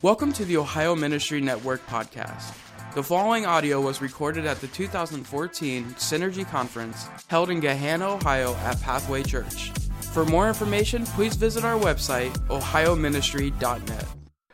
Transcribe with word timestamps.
Welcome 0.00 0.32
to 0.34 0.44
the 0.44 0.56
Ohio 0.58 0.94
Ministry 0.94 1.40
Network 1.40 1.84
podcast. 1.88 2.54
The 2.94 3.02
following 3.02 3.46
audio 3.46 3.80
was 3.80 4.00
recorded 4.00 4.46
at 4.46 4.60
the 4.60 4.68
2014 4.68 5.86
Synergy 5.94 6.48
Conference 6.48 7.08
held 7.26 7.50
in 7.50 7.60
Gahanna, 7.60 8.14
Ohio 8.14 8.54
at 8.58 8.80
Pathway 8.80 9.24
Church. 9.24 9.70
For 10.12 10.24
more 10.24 10.46
information, 10.46 11.04
please 11.04 11.34
visit 11.34 11.64
our 11.64 11.76
website, 11.76 12.30
ohioministry.net. 12.46 14.06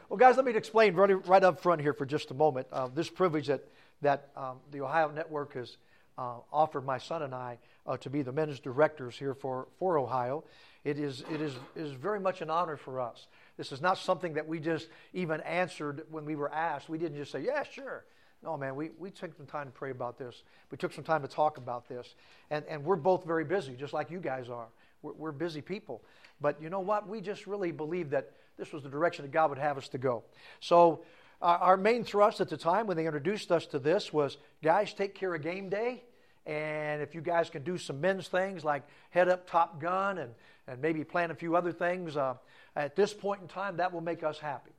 Well, 0.09 0.17
guys, 0.17 0.37
let 0.37 0.47
me 0.47 0.57
explain 0.57 0.95
right, 0.95 1.29
right 1.29 1.45
up 1.45 1.61
front 1.61 1.83
here 1.83 1.93
for 1.93 2.07
just 2.07 2.31
a 2.31 2.35
moment. 2.35 2.67
Uh, 2.73 2.89
this 2.89 3.11
privilege 3.11 3.49
that, 3.49 3.69
that 4.01 4.31
um, 4.39 4.61
the 4.73 4.81
Ohio 4.81 5.11
Network 5.11 5.53
has 5.53 5.77
uh, 6.17 6.37
offered 6.55 6.87
my 6.87 6.97
son 6.97 7.21
and 7.21 7.35
I 7.35 7.59
uh, 7.87 7.99
to 7.99 8.09
be 8.09 8.23
the 8.23 8.33
men's 8.33 8.61
directors 8.61 9.19
here 9.19 9.35
for, 9.35 9.69
for 9.79 9.99
Ohio. 9.99 10.45
It 10.85 10.99
is, 10.99 11.23
it 11.31 11.43
is, 11.43 11.55
is 11.77 11.93
very 11.93 12.21
much 12.21 12.41
an 12.41 12.49
honor 12.49 12.79
for 12.79 12.99
us. 12.99 13.27
This 13.57 13.73
is 13.73 13.81
not 13.81 13.99
something 13.99 14.35
that 14.35 14.49
we 14.49 14.59
just 14.59 14.89
even 15.13 15.41
answered 15.43 16.03
when 16.11 16.25
we 16.25 16.37
were 16.37 16.53
asked. 16.53 16.89
We 16.89 16.99
didn't 16.99 17.17
just 17.17 17.33
say, 17.33 17.41
yeah, 17.41 17.63
sure. 17.63 18.05
No, 18.43 18.57
man, 18.57 18.77
we, 18.77 18.91
we 18.99 19.11
took 19.11 19.35
some 19.37 19.47
time 19.47 19.67
to 19.67 19.73
pray 19.73 19.91
about 19.91 20.19
this. 20.19 20.43
We 20.71 20.77
took 20.77 20.93
some 20.93 21.05
time 21.05 21.23
to 21.23 21.29
talk 21.29 21.57
about 21.57 21.89
this. 21.89 22.15
And, 22.51 22.65
and 22.69 22.85
we're 22.85 22.97
both 22.97 23.25
very 23.25 23.45
busy, 23.45 23.75
just 23.75 23.93
like 23.93 24.11
you 24.11 24.21
guys 24.21 24.49
are. 24.51 24.67
We're, 25.03 25.13
we're 25.15 25.33
busy 25.33 25.63
people. 25.63 26.03
But 26.41 26.61
you 26.61 26.69
know 26.69 26.81
what? 26.81 27.09
We 27.09 27.21
just 27.21 27.47
really 27.47 27.73
believed 27.73 28.11
that 28.11 28.33
this 28.59 28.73
was 28.73 28.83
the 28.83 28.89
direction 28.89 29.25
that 29.25 29.33
God 29.33 29.51
would 29.51 29.59
have 29.59 29.79
us 29.79 29.89
to 29.89 29.99
go. 29.99 30.25
So, 30.61 31.03
our 31.43 31.77
main 31.77 32.05
thrust 32.05 32.41
at 32.41 32.49
the 32.49 32.57
time 32.57 32.87
when 32.87 32.97
they 32.97 33.05
introduced 33.05 33.53
us 33.53 33.67
to 33.67 33.79
this 33.79 34.13
was 34.13 34.39
guys, 34.63 34.95
take 34.95 35.15
care 35.15 35.35
of 35.35 35.43
game 35.43 35.69
day. 35.69 36.03
And 36.47 37.03
if 37.03 37.15
you 37.15 37.21
guys 37.21 37.51
can 37.51 37.63
do 37.65 37.77
some 37.77 38.01
men's 38.01 38.29
things 38.29 38.65
like 38.65 38.83
head 39.11 39.29
up 39.29 39.49
Top 39.49 39.81
Gun 39.81 40.19
and, 40.19 40.33
and 40.67 40.81
maybe 40.81 41.05
plan 41.05 41.31
a 41.31 41.35
few 41.35 41.57
other 41.57 41.73
things, 41.73 42.17
uh, 42.17 42.35
at 42.77 42.97
this 42.97 43.13
point 43.15 43.43
in 43.43 43.49
time, 43.49 43.77
that 43.77 43.93
will 43.93 44.01
make 44.01 44.23
us 44.23 44.39
happy. 44.39 44.73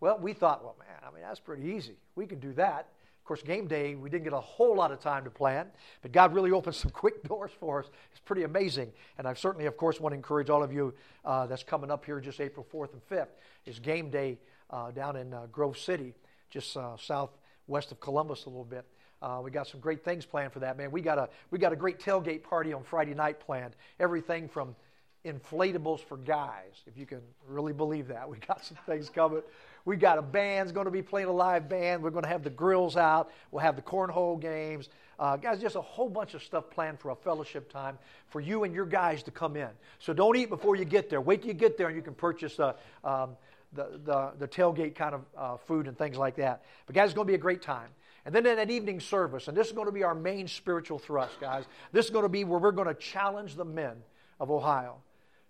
Well, 0.00 0.18
we 0.18 0.32
thought, 0.32 0.62
well, 0.62 0.76
man, 0.78 0.98
I 1.02 1.14
mean, 1.14 1.22
that's 1.22 1.40
pretty 1.40 1.64
easy. 1.64 1.96
We 2.14 2.26
can 2.26 2.38
do 2.38 2.52
that. 2.54 2.88
Of 3.24 3.28
course, 3.28 3.42
game 3.42 3.66
day, 3.66 3.94
we 3.94 4.10
didn't 4.10 4.24
get 4.24 4.34
a 4.34 4.40
whole 4.40 4.76
lot 4.76 4.92
of 4.92 5.00
time 5.00 5.24
to 5.24 5.30
plan, 5.30 5.68
but 6.02 6.12
God 6.12 6.34
really 6.34 6.50
opened 6.52 6.76
some 6.76 6.90
quick 6.90 7.22
doors 7.22 7.52
for 7.58 7.80
us. 7.80 7.88
It's 8.12 8.20
pretty 8.20 8.42
amazing. 8.42 8.92
And 9.16 9.26
I 9.26 9.32
certainly, 9.32 9.66
of 9.66 9.78
course, 9.78 9.98
want 9.98 10.12
to 10.12 10.16
encourage 10.16 10.50
all 10.50 10.62
of 10.62 10.72
you 10.72 10.92
uh, 11.24 11.46
that's 11.46 11.62
coming 11.62 11.90
up 11.90 12.04
here 12.04 12.20
just 12.20 12.40
April 12.40 12.66
4th 12.70 12.92
and 12.92 13.08
5th 13.08 13.28
is 13.64 13.78
game 13.78 14.10
day 14.10 14.38
uh, 14.68 14.90
down 14.90 15.16
in 15.16 15.32
uh, 15.32 15.46
Grove 15.50 15.78
City, 15.78 16.12
just 16.50 16.76
uh, 16.76 16.96
southwest 16.98 17.92
of 17.92 18.00
Columbus 18.00 18.44
a 18.44 18.50
little 18.50 18.64
bit. 18.64 18.84
Uh, 19.22 19.40
we 19.42 19.50
got 19.50 19.66
some 19.66 19.80
great 19.80 20.04
things 20.04 20.26
planned 20.26 20.52
for 20.52 20.58
that, 20.58 20.76
man. 20.76 20.90
We 20.90 21.00
got 21.00 21.16
a 21.16 21.30
we 21.50 21.58
got 21.58 21.72
a 21.72 21.76
great 21.76 21.98
tailgate 21.98 22.42
party 22.42 22.74
on 22.74 22.82
Friday 22.82 23.14
night 23.14 23.40
planned. 23.40 23.74
Everything 23.98 24.48
from 24.50 24.76
inflatables 25.24 26.00
for 26.00 26.16
guys, 26.18 26.82
if 26.86 26.98
you 26.98 27.06
can 27.06 27.20
really 27.48 27.72
believe 27.72 28.08
that. 28.08 28.28
We 28.34 28.38
got 28.38 28.64
some 28.64 28.76
things 28.86 29.08
coming. 29.08 29.42
We 29.84 29.96
got 29.96 30.18
a 30.18 30.22
band's 30.22 30.72
going 30.72 30.86
to 30.86 30.90
be 30.90 31.02
playing 31.02 31.28
a 31.28 31.32
live 31.32 31.68
band. 31.68 32.02
We're 32.02 32.10
going 32.10 32.24
to 32.24 32.28
have 32.28 32.42
the 32.42 32.50
grills 32.50 32.96
out. 32.96 33.30
We'll 33.50 33.62
have 33.62 33.76
the 33.76 33.82
cornhole 33.82 34.40
games. 34.40 34.88
Uh, 35.18 35.36
guys, 35.36 35.60
just 35.60 35.76
a 35.76 35.80
whole 35.80 36.08
bunch 36.08 36.34
of 36.34 36.42
stuff 36.42 36.70
planned 36.70 36.98
for 36.98 37.10
a 37.10 37.14
fellowship 37.14 37.70
time 37.70 37.98
for 38.28 38.40
you 38.40 38.64
and 38.64 38.74
your 38.74 38.86
guys 38.86 39.22
to 39.24 39.30
come 39.30 39.56
in. 39.56 39.68
So 39.98 40.12
don't 40.12 40.36
eat 40.36 40.48
before 40.48 40.74
you 40.76 40.84
get 40.84 41.10
there. 41.10 41.20
Wait 41.20 41.42
till 41.42 41.48
you 41.48 41.54
get 41.54 41.78
there 41.78 41.88
and 41.88 41.96
you 41.96 42.02
can 42.02 42.14
purchase 42.14 42.58
uh, 42.58 42.72
um, 43.04 43.36
the, 43.72 44.00
the, 44.04 44.32
the, 44.38 44.48
tailgate 44.48 44.94
kind 44.94 45.14
of 45.14 45.24
uh, 45.36 45.56
food 45.56 45.86
and 45.86 45.96
things 45.96 46.16
like 46.16 46.36
that. 46.36 46.64
But 46.86 46.94
guys, 46.94 47.06
it's 47.06 47.14
going 47.14 47.26
to 47.26 47.30
be 47.30 47.36
a 47.36 47.38
great 47.38 47.62
time. 47.62 47.88
And 48.24 48.34
then 48.34 48.46
in 48.46 48.56
that 48.56 48.70
evening 48.70 49.00
service, 49.00 49.48
and 49.48 49.56
this 49.56 49.66
is 49.66 49.72
going 49.72 49.86
to 49.86 49.92
be 49.92 50.02
our 50.02 50.14
main 50.14 50.48
spiritual 50.48 50.98
thrust, 50.98 51.40
guys. 51.40 51.64
This 51.92 52.06
is 52.06 52.10
going 52.10 52.24
to 52.24 52.28
be 52.28 52.44
where 52.44 52.58
we're 52.58 52.72
going 52.72 52.88
to 52.88 52.94
challenge 52.94 53.54
the 53.54 53.64
men 53.64 53.96
of 54.40 54.50
Ohio 54.50 54.96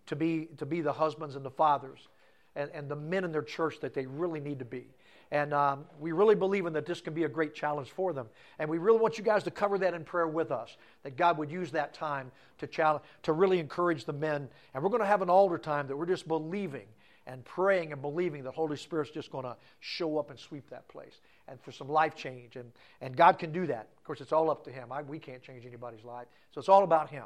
to 0.07 0.17
be, 0.17 0.49
to 0.59 0.67
be 0.67 0.81
the 0.81 0.93
husbands 0.93 1.37
and 1.37 1.45
the 1.45 1.51
fathers 1.51 2.09
and, 2.57 2.71
and 2.73 2.89
the 2.89 2.97
men 2.97 3.25
in 3.25 3.33
their 3.33 3.43
church 3.43 3.81
that 3.81 3.95
they 3.95 4.07
really 4.07 4.41
need 4.41 4.59
to 4.59 4.65
be. 4.65 4.87
And 5.31 5.53
um, 5.53 5.87
we 5.99 6.13
really 6.13 6.35
believe 6.35 6.67
in 6.67 6.73
that 6.75 6.87
this 6.87 7.01
can 7.01 7.15
be 7.15 7.25
a 7.25 7.29
great 7.29 7.55
challenge 7.55 7.91
for 7.91 8.13
them. 8.13 8.29
And 8.59 8.69
we 8.69 8.79
really 8.79 8.99
want 8.99 9.19
you 9.19 9.25
guys 9.25 9.43
to 9.45 9.51
cover 9.51 9.79
that 9.79 9.95
in 9.95 10.05
prayer 10.05 10.29
with 10.29 10.53
us, 10.53 10.77
that 11.03 11.17
God 11.17 11.39
would 11.39 11.51
use 11.51 11.73
that 11.73 11.95
time 11.95 12.31
to, 12.59 12.67
challenge, 12.67 13.03
to 13.23 13.33
really 13.33 13.59
encourage 13.59 14.05
the 14.05 14.13
men. 14.13 14.49
And 14.75 14.83
we're 14.83 14.91
going 14.91 15.03
to 15.03 15.07
have 15.07 15.23
an 15.23 15.31
altar 15.31 15.59
time 15.59 15.89
that 15.89 15.97
we're 15.97 16.07
just 16.07 16.29
believing 16.29 16.87
and 17.27 17.45
praying 17.45 17.93
and 17.93 18.03
believing 18.03 18.45
that 18.45 18.55
Holy 18.55 18.77
Spirit's 18.77 19.11
just 19.11 19.33
going 19.33 19.45
to 19.45 19.57
show 19.81 20.19
up 20.19 20.31
and 20.31 20.39
sweep 20.39 20.69
that 20.71 20.87
place 20.89 21.21
and 21.49 21.61
for 21.63 21.73
some 21.73 21.89
life 21.89 22.15
change. 22.15 22.57
And, 22.57 22.71
and 23.01 23.17
God 23.17 23.39
can 23.39 23.51
do 23.51 23.67
that. 23.67 23.89
Of 23.97 24.05
course, 24.05 24.21
it's 24.21 24.33
all 24.33 24.51
up 24.51 24.65
to 24.65 24.71
Him. 24.71 24.93
I, 24.93 25.03
we 25.03 25.19
can't 25.19 25.43
change 25.43 25.65
anybody's 25.65 26.05
life. 26.05 26.27
So 26.53 26.59
it's 26.59 26.69
all 26.69 26.85
about 26.85 27.11
Him. 27.11 27.25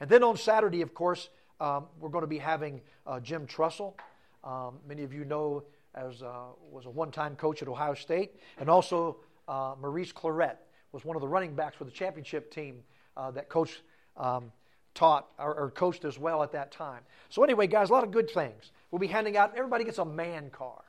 And 0.00 0.08
then 0.08 0.22
on 0.22 0.36
Saturday, 0.36 0.80
of 0.82 0.94
course, 0.94 1.28
um, 1.62 1.86
we're 2.00 2.08
going 2.08 2.22
to 2.22 2.28
be 2.28 2.38
having 2.38 2.80
uh, 3.06 3.20
Jim 3.20 3.46
Tressel. 3.46 3.94
Um, 4.42 4.80
many 4.86 5.04
of 5.04 5.12
you 5.12 5.24
know 5.24 5.62
as 5.94 6.22
uh, 6.22 6.46
was 6.70 6.86
a 6.86 6.90
one-time 6.90 7.36
coach 7.36 7.62
at 7.62 7.68
Ohio 7.68 7.94
State, 7.94 8.32
and 8.58 8.68
also 8.68 9.18
uh, 9.46 9.74
Maurice 9.80 10.12
Clarett 10.12 10.56
was 10.90 11.04
one 11.04 11.16
of 11.16 11.22
the 11.22 11.28
running 11.28 11.54
backs 11.54 11.76
for 11.76 11.84
the 11.84 11.90
championship 11.90 12.50
team 12.50 12.82
uh, 13.16 13.30
that 13.30 13.48
coach 13.48 13.82
um, 14.16 14.50
taught 14.94 15.28
or, 15.38 15.54
or, 15.54 15.70
coached 15.70 16.04
as 16.04 16.18
well 16.18 16.42
at 16.42 16.52
that 16.52 16.72
time. 16.72 17.00
So 17.28 17.44
anyway, 17.44 17.66
guys, 17.66 17.90
a 17.90 17.92
lot 17.92 18.04
of 18.04 18.10
good 18.10 18.28
things. 18.28 18.72
We'll 18.90 18.98
be 18.98 19.06
handing 19.06 19.36
out. 19.36 19.52
Everybody 19.56 19.84
gets 19.84 19.98
a 19.98 20.04
man 20.04 20.50
card, 20.50 20.82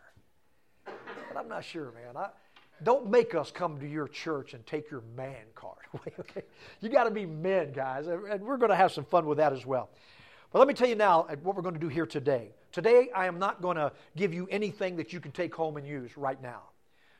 but 0.85 1.37
I'm 1.37 1.47
not 1.47 1.63
sure, 1.63 1.91
man. 1.91 2.17
I, 2.17 2.29
don't 2.83 3.09
make 3.09 3.35
us 3.35 3.51
come 3.51 3.79
to 3.79 3.87
your 3.87 4.07
church 4.07 4.53
and 4.53 4.65
take 4.65 4.89
your 4.89 5.03
man 5.15 5.45
card 5.55 5.77
away. 5.93 6.13
Okay, 6.19 6.41
you 6.81 6.89
got 6.89 7.05
to 7.05 7.11
be 7.11 7.25
men, 7.25 7.71
guys, 7.71 8.07
and 8.07 8.41
we're 8.41 8.57
going 8.57 8.71
to 8.71 8.75
have 8.75 8.91
some 8.91 9.05
fun 9.05 9.25
with 9.25 9.37
that 9.37 9.53
as 9.53 9.65
well. 9.65 9.89
But 10.53 10.59
let 10.59 10.67
me 10.67 10.75
tell 10.75 10.87
you 10.87 10.95
now 10.95 11.25
what 11.41 11.55
we're 11.55 11.63
going 11.63 11.73
to 11.73 11.81
do 11.81 11.89
here 11.89 12.05
today. 12.05 12.49
Today, 12.71 13.09
I 13.13 13.25
am 13.25 13.39
not 13.39 13.61
going 13.61 13.75
to 13.75 13.91
give 14.15 14.35
you 14.35 14.47
anything 14.51 14.95
that 14.97 15.11
you 15.11 15.19
can 15.19 15.31
take 15.31 15.53
home 15.53 15.77
and 15.77 15.87
use 15.87 16.15
right 16.15 16.39
now. 16.41 16.61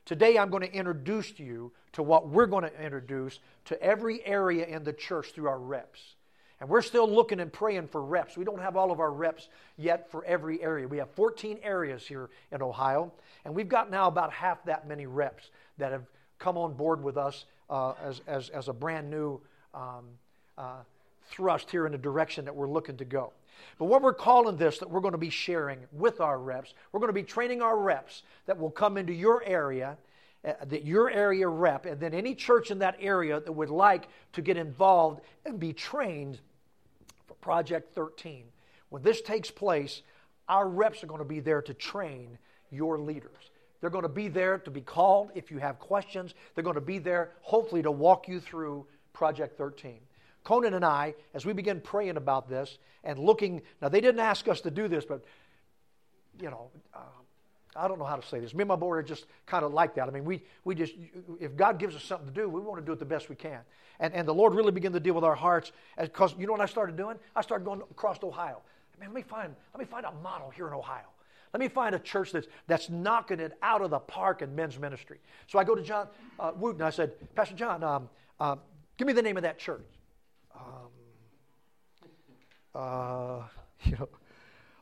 Today, 0.06 0.38
I'm 0.38 0.52
going 0.52 0.62
to 0.62 0.72
introduce 0.72 1.40
you 1.40 1.72
to 1.94 2.04
what 2.04 2.30
we're 2.30 2.46
going 2.46 2.64
to 2.64 2.82
introduce 2.84 3.40
to 3.66 3.82
every 3.82 4.24
area 4.24 4.68
in 4.68 4.84
the 4.84 4.94
church 4.94 5.32
through 5.32 5.48
our 5.48 5.58
reps. 5.58 6.16
And 6.60 6.70
we're 6.70 6.84
still 6.84 7.10
looking 7.10 7.40
and 7.40 7.52
praying 7.52 7.88
for 7.88 8.04
reps. 8.04 8.38
We 8.38 8.46
don't 8.46 8.62
have 8.62 8.78
all 8.78 8.92
of 8.92 9.00
our 9.00 9.12
reps 9.12 9.50
yet 9.78 10.12
for 10.12 10.24
every 10.26 10.62
area. 10.62 10.88
We 10.88 10.98
have 11.00 11.10
14 11.12 11.58
areas 11.64 12.06
here 12.06 12.30
in 12.52 12.62
Ohio, 12.62 13.12
and 13.46 13.56
we've 13.56 13.68
got 13.68 13.90
now 13.90 14.08
about 14.08 14.32
half 14.32 14.64
that 14.66 14.88
many 14.88 15.08
reps 15.08 15.50
that 15.80 15.92
have 15.92 16.06
come 16.38 16.56
on 16.56 16.74
board 16.74 17.04
with 17.04 17.18
us 17.18 17.46
uh, 17.68 17.94
as, 18.04 18.22
as, 18.28 18.50
as 18.50 18.68
a 18.68 18.74
brand 18.74 19.10
new 19.10 19.42
um, 19.74 20.06
uh, 20.56 20.82
thrust 21.34 21.72
here 21.72 21.86
in 21.86 21.92
the 21.92 21.98
direction 21.98 22.46
that 22.46 22.56
we're 22.56 22.70
looking 22.70 22.98
to 22.98 23.06
go. 23.06 23.34
But 23.78 23.86
what 23.86 24.02
we're 24.02 24.14
calling 24.14 24.58
this 24.58 24.78
that 24.80 24.90
we're 24.90 25.02
going 25.02 25.14
to 25.14 25.18
be 25.18 25.30
sharing 25.30 25.80
with 25.92 26.22
our 26.22 26.40
reps, 26.40 26.74
we're 26.92 27.00
going 27.00 27.10
to 27.10 27.14
be 27.14 27.24
training 27.24 27.62
our 27.62 27.78
reps 27.78 28.24
that 28.46 28.58
will 28.58 28.72
come 28.72 28.98
into 28.98 29.14
your 29.14 29.44
area, 29.44 29.98
uh, 30.46 30.54
that 30.66 30.86
your 30.86 31.10
area 31.10 31.48
rep, 31.48 31.86
and 31.86 32.00
then 32.00 32.14
any 32.14 32.36
church 32.36 32.72
in 32.72 32.80
that 32.80 32.98
area 33.00 33.40
that 33.40 33.52
would 33.52 33.70
like 33.70 34.08
to 34.34 34.42
get 34.42 34.58
involved 34.58 35.22
and 35.46 35.60
be 35.60 35.74
trained 35.74 36.40
for 37.28 37.34
Project 37.36 37.94
13. 37.96 38.46
When 38.90 39.02
this 39.02 39.22
takes 39.22 39.50
place, 39.50 40.02
our 40.48 40.68
reps 40.68 41.04
are 41.04 41.08
going 41.08 41.20
to 41.20 41.26
be 41.26 41.40
there 41.40 41.62
to 41.62 41.74
train 41.74 42.38
your 42.72 43.00
leaders. 43.00 43.50
They're 43.82 43.90
going 43.90 44.04
to 44.04 44.10
be 44.10 44.28
there 44.28 44.60
to 44.60 44.72
be 44.72 44.82
called 44.82 45.32
if 45.36 45.52
you 45.52 45.58
have 45.58 45.80
questions. 45.80 46.34
They're 46.54 46.64
going 46.64 46.76
to 46.76 46.82
be 46.82 47.00
there, 47.00 47.32
hopefully, 47.42 47.82
to 47.84 47.92
walk 47.92 48.28
you 48.28 48.40
through 48.40 48.86
Project 49.14 49.58
13. 49.58 50.00
Conan 50.44 50.74
and 50.74 50.84
I, 50.84 51.16
as 51.34 51.46
we 51.46 51.54
began 51.54 51.80
praying 51.80 52.18
about 52.18 52.50
this 52.50 52.78
and 53.04 53.18
looking, 53.20 53.62
now 53.82 53.90
they 53.90 54.02
didn't 54.02 54.20
ask 54.20 54.48
us 54.48 54.62
to 54.62 54.72
do 54.72 54.88
this, 54.88 55.06
but, 55.06 55.24
you 56.42 56.50
know, 56.50 56.70
uh, 56.94 57.00
I 57.76 57.88
don't 57.88 57.98
know 57.98 58.06
how 58.06 58.18
to 58.18 58.28
say 58.28 58.40
this. 58.40 58.54
Me 58.54 58.62
and 58.62 58.68
my 58.68 58.76
board 58.76 59.00
are 59.00 59.08
just 59.08 59.26
kind 59.46 59.66
of 59.66 59.74
like 59.74 59.96
that. 59.96 60.08
I 60.08 60.12
mean, 60.12 60.26
we, 60.26 60.44
we 60.64 60.76
just, 60.76 60.94
if 61.40 61.56
God 61.56 61.80
gives 61.80 61.96
us 61.96 62.04
something 62.04 62.28
to 62.28 62.34
do, 62.34 62.48
we 62.48 62.62
want 62.62 62.80
to 62.80 62.86
do 62.86 62.92
it 62.92 63.00
the 63.00 63.06
best 63.06 63.30
we 63.30 63.36
can. 63.36 63.60
And, 64.00 64.14
and 64.14 64.28
the 64.28 64.34
Lord 64.34 64.54
really 64.54 64.72
began 64.72 64.92
to 64.94 65.00
deal 65.00 65.14
with 65.14 65.24
our 65.24 65.36
hearts 65.36 65.72
because 66.00 66.36
you 66.38 66.46
know 66.46 66.52
what 66.52 66.62
I 66.62 66.66
started 66.66 66.98
doing? 66.98 67.18
I 67.36 67.42
started 67.42 67.64
going 67.66 67.82
across 67.82 68.22
Ohio. 68.22 68.62
Man, 69.00 69.10
let 69.10 69.16
me 69.16 69.22
find, 69.22 69.56
let 69.74 69.80
me 69.80 69.86
find 69.86 70.06
a 70.06 70.12
model 70.22 70.50
here 70.50 70.68
in 70.68 70.74
Ohio. 70.74 71.06
Let 71.54 71.60
me 71.60 71.68
find 71.68 71.94
a 71.94 72.00
church 72.00 72.32
that's, 72.32 72.48
that's 72.68 72.90
knocking 72.90 73.40
it 73.40 73.58
out 73.62 73.82
of 73.82 73.92
the 73.92 74.00
park 74.00 74.42
in 74.42 74.56
men's 74.56 74.78
ministry. 74.78 75.20
So 75.48 75.60
I 75.60 75.64
go 75.64 75.76
to 75.76 75.84
John 75.84 76.08
uh, 76.40 76.52
Wooten. 76.56 76.82
I 76.82 76.90
said, 76.90 77.14
Pastor 77.36 77.56
John, 77.56 77.84
um, 77.84 78.10
uh, 78.40 78.56
give 78.98 79.08
me 79.08 79.14
the 79.14 79.22
name 79.22 79.38
of 79.38 79.44
that 79.44 79.60
church 79.60 79.86
um, 80.66 80.90
uh, 82.76 83.44
you 83.86 83.96
know, 83.98 84.10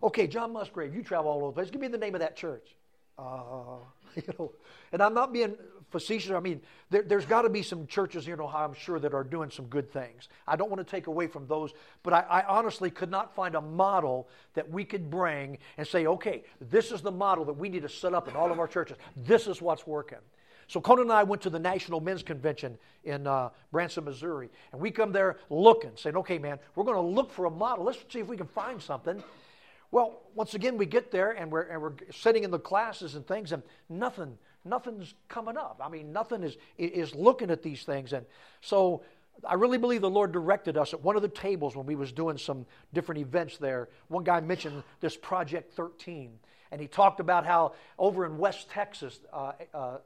okay, 0.03 0.27
John 0.27 0.53
Musgrave, 0.53 0.93
you 0.95 1.03
travel 1.03 1.31
all 1.31 1.37
over 1.37 1.47
the 1.47 1.53
place. 1.53 1.69
Give 1.69 1.81
me 1.81 1.87
the 1.87 1.97
name 1.97 2.15
of 2.15 2.21
that 2.21 2.35
church. 2.35 2.75
Uh, 3.17 3.77
you 4.15 4.23
know, 4.37 4.51
and 4.91 5.01
I'm 5.01 5.13
not 5.13 5.31
being 5.31 5.55
facetious. 5.89 6.31
I 6.31 6.39
mean, 6.39 6.61
there, 6.89 7.03
has 7.09 7.25
got 7.25 7.43
to 7.43 7.49
be 7.49 7.61
some 7.61 7.85
churches 7.85 8.25
here 8.25 8.33
in 8.33 8.39
Ohio, 8.39 8.65
I'm 8.65 8.73
sure, 8.73 8.99
that 8.99 9.13
are 9.13 9.23
doing 9.23 9.49
some 9.49 9.65
good 9.65 9.91
things. 9.91 10.29
I 10.47 10.55
don't 10.55 10.69
want 10.69 10.85
to 10.85 10.89
take 10.89 11.07
away 11.07 11.27
from 11.27 11.47
those, 11.47 11.73
but 12.03 12.13
I, 12.13 12.21
I 12.21 12.43
honestly 12.47 12.89
could 12.89 13.11
not 13.11 13.35
find 13.35 13.55
a 13.55 13.61
model 13.61 14.29
that 14.53 14.69
we 14.69 14.85
could 14.85 15.09
bring 15.09 15.57
and 15.77 15.85
say, 15.85 16.07
okay, 16.07 16.43
this 16.59 16.91
is 16.91 17.01
the 17.01 17.11
model 17.11 17.45
that 17.45 17.53
we 17.53 17.69
need 17.69 17.83
to 17.83 17.89
set 17.89 18.13
up 18.13 18.27
in 18.27 18.35
all 18.35 18.51
of 18.51 18.59
our 18.59 18.67
churches. 18.67 18.97
This 19.15 19.47
is 19.47 19.61
what's 19.61 19.85
working. 19.85 20.19
So 20.71 20.79
Conan 20.79 21.01
and 21.01 21.11
I 21.11 21.23
went 21.23 21.41
to 21.41 21.49
the 21.49 21.59
National 21.59 21.99
Men's 21.99 22.23
Convention 22.23 22.77
in 23.03 23.27
uh, 23.27 23.49
Branson, 23.73 24.05
Missouri, 24.05 24.49
and 24.71 24.79
we 24.79 24.89
come 24.89 25.11
there 25.11 25.35
looking, 25.49 25.91
saying, 25.95 26.15
"Okay, 26.15 26.37
man, 26.37 26.59
we're 26.75 26.85
going 26.85 26.95
to 26.95 27.01
look 27.01 27.29
for 27.29 27.43
a 27.43 27.49
model. 27.49 27.83
Let's 27.83 27.99
see 28.09 28.19
if 28.19 28.27
we 28.27 28.37
can 28.37 28.47
find 28.47 28.81
something." 28.81 29.21
Well, 29.91 30.21
once 30.33 30.53
again, 30.53 30.77
we 30.77 30.85
get 30.85 31.11
there 31.11 31.31
and 31.31 31.51
we're, 31.51 31.63
and 31.63 31.81
we're 31.81 31.91
sitting 32.11 32.45
in 32.45 32.51
the 32.51 32.57
classes 32.57 33.15
and 33.15 33.27
things, 33.27 33.51
and 33.51 33.63
nothing, 33.89 34.37
nothing's 34.63 35.13
coming 35.27 35.57
up. 35.57 35.81
I 35.83 35.89
mean, 35.89 36.13
nothing 36.13 36.41
is, 36.41 36.55
is 36.77 37.13
looking 37.13 37.51
at 37.51 37.61
these 37.61 37.83
things. 37.83 38.13
And 38.13 38.25
so 38.61 39.01
I 39.43 39.55
really 39.55 39.77
believe 39.77 39.99
the 39.99 40.09
Lord 40.09 40.31
directed 40.31 40.77
us 40.77 40.93
at 40.93 41.03
one 41.03 41.17
of 41.17 41.21
the 41.21 41.27
tables 41.27 41.75
when 41.75 41.85
we 41.85 41.95
was 41.95 42.13
doing 42.13 42.37
some 42.37 42.65
different 42.93 43.19
events 43.19 43.57
there. 43.57 43.89
One 44.07 44.23
guy 44.23 44.39
mentioned 44.39 44.83
this 45.01 45.17
Project 45.17 45.73
13, 45.73 46.31
and 46.71 46.79
he 46.79 46.87
talked 46.87 47.19
about 47.19 47.45
how 47.45 47.73
over 47.99 48.25
in 48.25 48.37
West 48.37 48.69
Texas, 48.69 49.19
uh, 49.33 49.51
uh, 49.73 49.97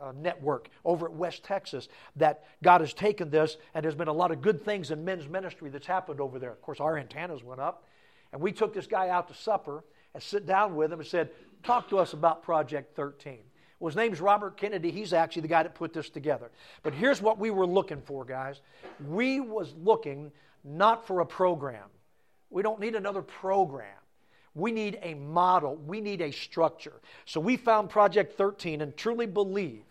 uh, 0.00 0.12
network 0.16 0.68
over 0.84 1.06
at 1.06 1.12
West 1.12 1.44
Texas 1.44 1.88
that 2.16 2.44
God 2.62 2.80
has 2.80 2.92
taken 2.92 3.30
this, 3.30 3.56
and 3.74 3.84
there's 3.84 3.94
been 3.94 4.08
a 4.08 4.12
lot 4.12 4.30
of 4.30 4.42
good 4.42 4.64
things 4.64 4.90
in 4.90 5.04
men's 5.04 5.28
ministry 5.28 5.70
that's 5.70 5.86
happened 5.86 6.20
over 6.20 6.38
there. 6.38 6.50
Of 6.50 6.62
course, 6.62 6.80
our 6.80 6.98
antennas 6.98 7.42
went 7.42 7.60
up, 7.60 7.84
and 8.32 8.40
we 8.40 8.52
took 8.52 8.74
this 8.74 8.86
guy 8.86 9.08
out 9.08 9.28
to 9.28 9.34
supper 9.34 9.84
and 10.14 10.22
sit 10.22 10.46
down 10.46 10.76
with 10.76 10.92
him 10.92 11.00
and 11.00 11.08
said, 11.08 11.30
Talk 11.62 11.88
to 11.88 11.98
us 11.98 12.12
about 12.12 12.42
Project 12.42 12.94
13. 12.94 13.38
Well, 13.78 13.88
his 13.88 13.96
name's 13.96 14.20
Robert 14.20 14.56
Kennedy. 14.56 14.90
He's 14.90 15.12
actually 15.12 15.42
the 15.42 15.48
guy 15.48 15.62
that 15.62 15.74
put 15.74 15.92
this 15.92 16.08
together. 16.08 16.50
But 16.82 16.94
here's 16.94 17.20
what 17.20 17.38
we 17.38 17.50
were 17.50 17.66
looking 17.66 18.00
for, 18.00 18.24
guys. 18.24 18.60
We 19.06 19.40
was 19.40 19.74
looking 19.74 20.32
not 20.64 21.06
for 21.06 21.20
a 21.20 21.26
program. 21.26 21.88
We 22.50 22.62
don't 22.62 22.80
need 22.80 22.94
another 22.94 23.22
program. 23.22 23.98
We 24.56 24.72
need 24.72 24.98
a 25.02 25.12
model. 25.12 25.76
We 25.76 26.00
need 26.00 26.22
a 26.22 26.32
structure. 26.32 26.94
So 27.26 27.40
we 27.40 27.58
found 27.58 27.90
Project 27.90 28.38
13 28.38 28.80
and 28.80 28.96
truly 28.96 29.26
believe 29.26 29.82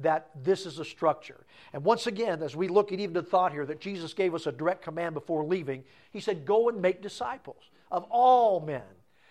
that 0.00 0.28
this 0.44 0.66
is 0.66 0.78
a 0.78 0.84
structure. 0.84 1.46
And 1.72 1.82
once 1.82 2.06
again, 2.06 2.42
as 2.42 2.54
we 2.54 2.68
look 2.68 2.92
at 2.92 3.00
even 3.00 3.14
the 3.14 3.22
thought 3.22 3.52
here 3.52 3.64
that 3.64 3.80
Jesus 3.80 4.12
gave 4.12 4.34
us 4.34 4.46
a 4.46 4.52
direct 4.52 4.82
command 4.82 5.14
before 5.14 5.44
leaving, 5.44 5.82
he 6.10 6.20
said, 6.20 6.44
Go 6.44 6.68
and 6.68 6.82
make 6.82 7.00
disciples 7.00 7.70
of 7.90 8.04
all 8.10 8.60
men. 8.60 8.82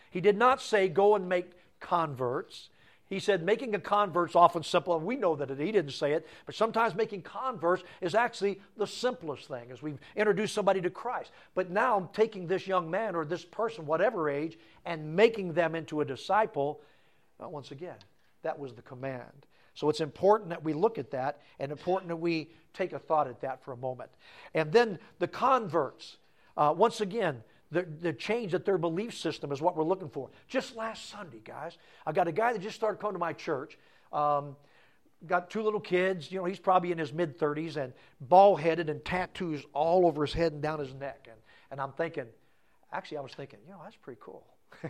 He 0.10 0.20
did 0.20 0.36
not 0.36 0.60
say, 0.64 0.88
Go 0.88 1.14
and 1.14 1.30
make 1.30 1.52
converts. 1.80 2.70
He 3.12 3.20
said 3.20 3.44
making 3.44 3.76
a 3.76 3.80
convert's 3.80 4.38
often 4.38 4.64
simple, 4.64 4.96
and 4.96 5.06
we 5.06 5.18
know 5.18 5.36
that 5.36 5.50
he 5.50 5.74
didn't 5.74 5.92
say 5.92 6.14
it, 6.14 6.26
but 6.46 6.56
sometimes 6.56 6.96
making 6.96 7.24
converts 7.24 7.84
is 8.00 8.16
actually 8.16 8.62
the 8.78 8.88
simplest 8.88 9.50
thing 9.50 9.70
as 9.70 9.82
we 9.82 9.96
introduce 10.16 10.54
somebody 10.54 10.80
to 10.80 10.90
Christ. 10.90 11.32
But 11.54 11.70
now 11.70 11.98
I'm 11.98 12.08
taking 12.14 12.48
this 12.48 12.68
young 12.68 12.90
man 12.90 13.14
or 13.14 13.26
this 13.26 13.44
person, 13.44 13.86
whatever 13.86 14.30
age, 14.30 14.58
and 14.86 15.14
making 15.14 15.52
them 15.52 15.76
into 15.76 16.00
a 16.00 16.06
disciple. 16.06 16.80
Well, 17.38 17.52
once 17.52 17.72
again, 17.72 17.98
that 18.44 18.58
was 18.58 18.72
the 18.76 18.82
command. 18.82 19.46
So 19.74 19.90
it's 19.90 20.00
important 20.00 20.50
that 20.52 20.64
we 20.64 20.72
look 20.72 20.98
at 20.98 21.12
that 21.12 21.42
and 21.60 21.70
important 21.70 22.08
that 22.08 22.16
we 22.16 22.52
take 22.74 22.94
a 22.94 23.00
thought 23.00 23.28
at 23.28 23.42
that 23.42 23.62
for 23.62 23.74
a 23.74 23.78
moment. 23.78 24.10
And 24.54 24.72
then 24.72 25.00
the 25.20 25.28
converts, 25.28 26.16
uh, 26.56 26.74
once 26.78 27.02
again, 27.02 27.44
the, 27.72 27.84
the 28.02 28.14
change 28.14 28.52
that 28.52 28.66
their 28.66 28.78
belief 28.78 29.18
system 29.18 29.52
is 29.52 29.62
what 29.62 29.78
we're 29.78 29.84
looking 29.84 30.10
for. 30.10 30.30
Just 30.48 30.76
last 30.76 31.10
Sunday, 31.10 31.42
guys, 31.44 31.78
I 32.06 32.12
got 32.12 32.28
a 32.28 32.32
guy 32.32 32.54
that 32.54 32.62
just 32.62 32.76
started 32.76 33.00
coming 33.00 33.14
to 33.14 33.20
my 33.20 33.34
church. 33.34 33.78
Um, 34.12 34.58
got 35.26 35.50
two 35.50 35.62
little 35.62 35.80
kids. 35.80 36.32
You 36.32 36.40
know, 36.40 36.46
he's 36.46 36.60
probably 36.60 36.92
in 36.92 36.98
his 36.98 37.14
mid 37.14 37.40
30s 37.40 37.78
and 37.78 37.94
bald 38.20 38.60
headed 38.60 38.90
and 38.90 39.04
tattoos 39.06 39.64
all 39.74 40.06
over 40.06 40.26
his 40.26 40.34
head 40.34 40.52
and 40.52 40.62
down 40.62 40.80
his 40.80 40.94
neck. 40.94 41.28
And, 41.30 41.40
and 41.72 41.80
I'm 41.80 41.94
thinking, 41.94 42.26
actually, 42.92 43.18
I 43.18 43.22
was 43.22 43.34
thinking, 43.34 43.60
you 43.66 43.72
know, 43.72 43.80
that's 43.84 43.96
pretty 43.96 44.20
cool. 44.22 44.44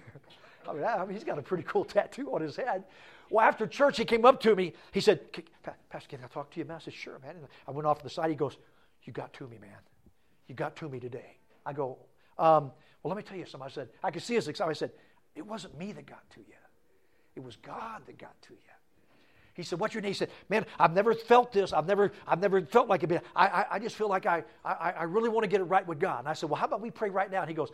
I, 0.68 0.74
mean, 0.74 0.84
I 0.84 1.06
mean, 1.06 1.13
he's 1.13 1.24
got 1.24 1.38
a 1.38 1.44
pretty 1.44 1.63
cool 1.68 1.86
tattoo 1.86 2.34
on 2.34 2.42
his 2.42 2.56
head. 2.56 2.86
Well, 3.30 3.45
after 3.45 3.68
church, 3.68 3.98
he 3.98 4.06
came 4.06 4.25
up 4.25 4.42
to 4.42 4.56
me. 4.56 4.74
He 4.92 5.01
said, 5.01 5.22
Pastor, 5.89 6.10
can 6.10 6.24
I 6.24 6.27
talk 6.27 6.51
to 6.51 6.60
you, 6.60 6.66
man? 6.66 6.77
I 6.77 6.80
said, 6.80 6.94
sure, 6.94 7.19
man. 7.19 7.36
And 7.36 7.48
I 7.68 7.72
went 7.72 7.88
off 7.88 8.00
to 8.00 8.04
the 8.04 8.10
side. 8.10 8.30
He 8.30 8.36
goes, 8.36 8.57
You 9.04 9.13
got 9.13 9.34
to 9.34 9.48
me, 9.48 9.57
man. 9.60 9.77
You 10.48 10.56
got 10.56 10.75
to 10.77 10.89
me 10.89 11.00
today. 11.00 11.38
I 11.66 11.74
go, 11.74 11.98
um, 12.42 12.72
well, 13.04 13.16
let 13.16 13.18
me 13.18 13.24
tell 13.24 13.38
you 13.38 13.46
something. 13.46 13.66
I 13.66 13.72
said, 13.72 13.90
I 14.04 14.12
could 14.12 14.24
see 14.24 14.36
his 14.36 14.48
excitement. 14.48 14.78
I 14.78 14.80
said, 14.80 14.92
it 15.36 15.46
wasn't 15.46 15.78
me 15.78 15.92
that 15.94 16.06
got 16.06 16.30
to 16.32 16.40
you. 16.40 16.56
It 17.36 17.44
was 17.44 17.56
God 17.56 18.02
that 18.06 18.18
got 18.18 18.40
to 18.44 18.54
you. 18.54 18.60
He 19.54 19.64
said, 19.64 19.80
what's 19.80 19.94
your 19.94 20.02
name? 20.02 20.12
He 20.12 20.16
said, 20.16 20.30
man, 20.50 20.66
I've 20.80 20.94
never 20.94 21.14
felt 21.14 21.52
this. 21.52 21.74
I've 21.74 21.86
never, 21.86 22.12
I've 22.26 22.40
never 22.40 22.62
felt 22.62 22.88
like 22.88 23.04
it. 23.04 23.24
I, 23.36 23.48
I, 23.48 23.66
I 23.72 23.80
just 23.80 23.96
feel 23.96 24.08
like 24.08 24.26
I, 24.26 24.44
I, 24.64 24.92
I 24.92 25.04
really 25.04 25.30
want 25.30 25.44
to 25.44 25.50
get 25.50 25.62
it 25.62 25.66
right 25.66 25.86
with 25.86 26.00
God. 26.00 26.20
And 26.20 26.28
I 26.28 26.34
said, 26.34 26.50
well, 26.50 26.60
how 26.60 26.66
about 26.66 26.82
we 26.82 26.90
pray 26.90 27.10
right 27.10 27.30
now? 27.30 27.42
And 27.42 27.50
he 27.50 27.56
goes, 27.56 27.70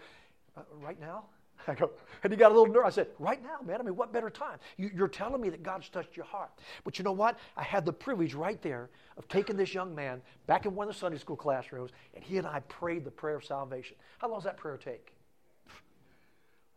uh, 0.56 0.62
right 0.82 1.00
now? 1.00 1.26
I 1.72 1.74
go, 1.74 1.92
and 2.24 2.32
he 2.32 2.38
got 2.38 2.52
a 2.52 2.56
little 2.56 2.74
nervous. 2.74 2.94
I 2.94 2.96
said, 3.04 3.08
right 3.20 3.42
now, 3.44 3.58
man. 3.66 3.80
I 3.82 3.84
mean, 3.84 3.96
what 3.96 4.14
better 4.14 4.30
time? 4.30 4.58
You, 4.78 4.90
you're 4.96 5.08
telling 5.08 5.42
me 5.42 5.50
that 5.50 5.64
God's 5.64 5.90
touched 5.90 6.16
your 6.16 6.26
heart. 6.26 6.50
But 6.84 6.98
you 6.98 7.04
know 7.04 7.12
what? 7.12 7.38
I 7.58 7.64
had 7.64 7.86
the 7.86 7.94
privilege 7.94 8.34
right 8.34 8.62
there 8.62 8.90
of 9.18 9.28
taking 9.28 9.58
this 9.58 9.74
young 9.74 9.94
man 9.94 10.22
back 10.46 10.66
in 10.66 10.76
one 10.76 10.88
of 10.88 10.94
the 10.94 11.00
Sunday 11.00 11.18
school 11.18 11.36
classrooms, 11.36 11.92
and 12.16 12.24
he 12.24 12.38
and 12.38 12.48
I 12.48 12.62
prayed 12.62 13.04
the 13.04 13.12
prayer 13.12 13.36
of 13.36 13.44
salvation. 13.44 13.98
How 14.20 14.30
long 14.30 14.38
does 14.38 14.46
that 14.46 14.58
prayer 14.58 14.78
take? 14.78 15.14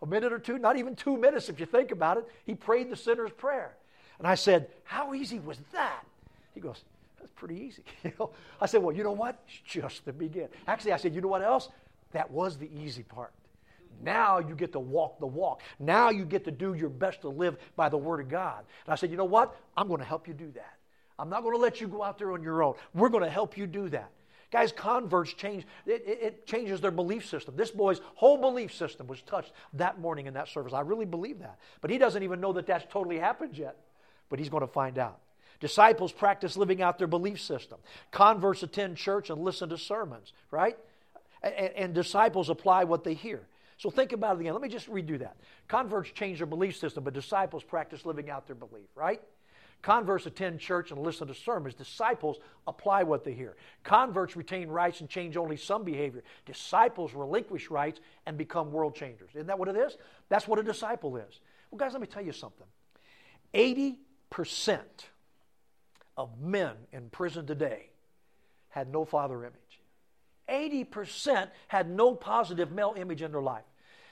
a 0.03 0.07
minute 0.07 0.33
or 0.33 0.39
two, 0.39 0.59
not 0.59 0.77
even 0.79 0.97
two 0.97 1.17
minutes 1.17 1.49
if 1.49 1.61
you 1.61 1.67
think 1.67 1.91
about 1.91 2.17
it. 2.17 2.27
He 2.45 2.55
prayed 2.55 2.91
the 2.91 2.97
sinner's 2.97 3.33
prayer. 3.33 3.77
And 4.19 4.27
I 4.27 4.35
said, 4.35 4.69
How 4.85 5.15
easy 5.15 5.39
was 5.39 5.59
that? 5.73 6.05
He 6.55 6.61
goes, 6.61 6.83
That's 7.19 7.31
pretty 7.33 7.61
easy. 7.61 7.83
I 8.61 8.67
said, 8.67 8.83
Well, 8.83 8.95
you 8.95 9.05
know 9.05 9.13
what? 9.13 9.43
It's 9.47 9.59
just 9.59 10.05
the 10.05 10.13
beginning. 10.13 10.49
Actually, 10.67 10.93
I 10.93 10.97
said, 10.97 11.15
You 11.15 11.21
know 11.21 11.29
what 11.29 11.43
else? 11.43 11.69
That 12.13 12.31
was 12.31 12.57
the 12.57 12.69
easy 12.83 13.03
part. 13.03 13.33
Now 14.03 14.39
you 14.39 14.55
get 14.55 14.73
to 14.73 14.81
walk 14.81 15.21
the 15.21 15.27
walk. 15.27 15.63
Now 15.79 16.11
you 16.11 16.25
get 16.25 16.45
to 16.45 16.51
do 16.51 16.75
your 16.75 16.89
best 16.89 17.21
to 17.23 17.29
live 17.29 17.57
by 17.77 17.89
the 17.89 17.99
Word 17.99 18.21
of 18.21 18.29
God. 18.29 18.65
And 18.87 18.93
I 18.93 18.97
said, 18.97 19.11
You 19.11 19.17
know 19.17 19.25
what? 19.25 19.57
I'm 19.77 19.89
going 19.89 20.01
to 20.01 20.07
help 20.07 20.27
you 20.27 20.35
do 20.35 20.51
that. 20.53 20.75
I'm 21.19 21.29
not 21.29 21.43
going 21.43 21.55
to 21.55 21.61
let 21.61 21.81
you 21.81 21.89
go 21.89 22.03
out 22.03 22.19
there 22.19 22.33
on 22.33 22.43
your 22.43 22.63
own. 22.63 22.75
We're 22.95 23.11
going 23.11 23.25
to 23.25 23.31
help 23.31 23.59
you 23.59 23.67
do 23.67 23.89
that. 23.91 24.11
Guys, 24.51 24.73
converts 24.73 25.33
change, 25.33 25.65
it, 25.87 26.03
it, 26.07 26.47
changes 26.47 26.81
their 26.81 26.91
belief 26.91 27.29
system. 27.29 27.55
This 27.57 27.71
boy's 27.71 28.01
whole 28.17 28.37
belief 28.37 28.75
system 28.75 29.07
was 29.07 29.23
touched 29.23 29.53
that 29.75 30.01
morning 30.01 30.27
in 30.27 30.35
that 30.35 30.49
service. 30.49 30.73
I 30.73 30.81
really 30.81 31.05
believe 31.05 31.39
that. 31.39 31.59
But 31.81 31.91
he 31.91 31.99
doesn't 31.99 32.23
even 32.23 32.41
know 32.41 32.53
that 32.55 32.67
that's 32.67 32.85
totally 32.91 33.19
happened 33.19 33.57
yet. 33.57 33.77
But 34.29 34.41
he's 34.41 34.49
going 34.49 34.63
to 34.63 34.73
find 34.73 34.99
out. 34.99 35.21
Disciples 35.61 36.11
practice 36.11 36.57
living 36.57 36.83
out 36.83 36.99
their 36.99 37.07
belief 37.07 37.41
system. 37.41 37.79
Converts 38.11 38.63
attend 38.63 38.97
church 38.97 39.31
and 39.31 39.41
listen 39.43 39.69
to 39.69 39.79
sermons, 39.79 40.33
right? 40.51 40.77
And, 41.43 41.55
and 41.55 41.95
disciples 41.95 42.49
apply 42.49 42.85
what 42.85 43.05
they 43.05 43.15
hear. 43.15 43.43
So 43.81 43.89
think 43.89 44.13
about 44.13 44.37
it 44.37 44.41
again. 44.41 44.53
Let 44.53 44.61
me 44.61 44.69
just 44.69 44.91
redo 44.91 45.19
that. 45.21 45.39
Converts 45.67 46.11
change 46.11 46.37
their 46.37 46.47
belief 46.47 46.77
system, 46.77 47.03
but 47.03 47.15
disciples 47.15 47.65
practice 47.65 48.05
living 48.05 48.29
out 48.29 48.47
their 48.47 48.55
belief, 48.55 48.89
right? 48.95 49.23
Converts 49.81 50.27
attend 50.27 50.61
church 50.61 50.91
and 50.91 51.01
listen 51.01 51.29
to 51.29 51.35
sermons. 51.35 51.73
Disciples 51.73 52.41
apply 52.67 53.05
what 53.05 53.25
they 53.25 53.33
hear. 53.33 53.57
Converts 53.83 54.37
retain 54.37 54.69
rights 54.69 55.01
and 55.01 55.09
change 55.09 55.39
only 55.39 55.57
some 55.57 55.83
behavior. 55.83 56.23
Disciples 56.45 57.15
relinquish 57.15 57.71
rights 57.71 58.01
and 58.27 58.37
become 58.37 58.71
world 58.71 58.95
changers. 58.95 59.31
Isn't 59.33 59.47
that 59.47 59.59
what 59.59 59.69
it 59.69 59.77
is? 59.77 59.97
That's 60.29 60.47
what 60.47 60.59
a 60.59 60.63
disciple 60.63 61.17
is. 61.17 61.41
Well, 61.71 61.79
guys, 61.79 61.93
let 61.93 62.03
me 62.03 62.07
tell 62.07 62.23
you 62.23 62.33
something. 62.33 62.67
80% 63.55 63.97
of 66.19 66.39
men 66.39 66.73
in 66.93 67.09
prison 67.09 67.47
today 67.47 67.89
had 68.69 68.93
no 68.93 69.07
father 69.07 69.43
image. 69.43 69.55
80% 70.51 71.49
had 71.69 71.89
no 71.89 72.15
positive 72.15 72.71
male 72.73 72.93
image 72.99 73.23
in 73.23 73.33
their 73.33 73.41
life. 73.41 73.65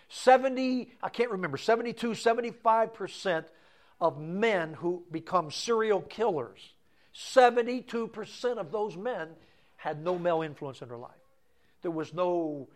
70, 0.08 0.92
I 1.02 1.08
can't 1.08 1.30
remember, 1.30 1.56
72, 1.56 2.10
75% 2.10 3.44
of 4.00 4.18
men 4.18 4.74
who 4.74 5.04
become 5.10 5.50
serial 5.50 6.00
killers, 6.00 6.72
72% 7.14 8.58
of 8.58 8.72
those 8.72 8.96
men 8.96 9.28
had 9.76 10.02
no 10.02 10.18
male 10.18 10.42
influence 10.42 10.82
in 10.82 10.88
their 10.88 10.98
life. 10.98 11.10
There 11.82 11.90
was 11.90 12.12
no 12.14 12.68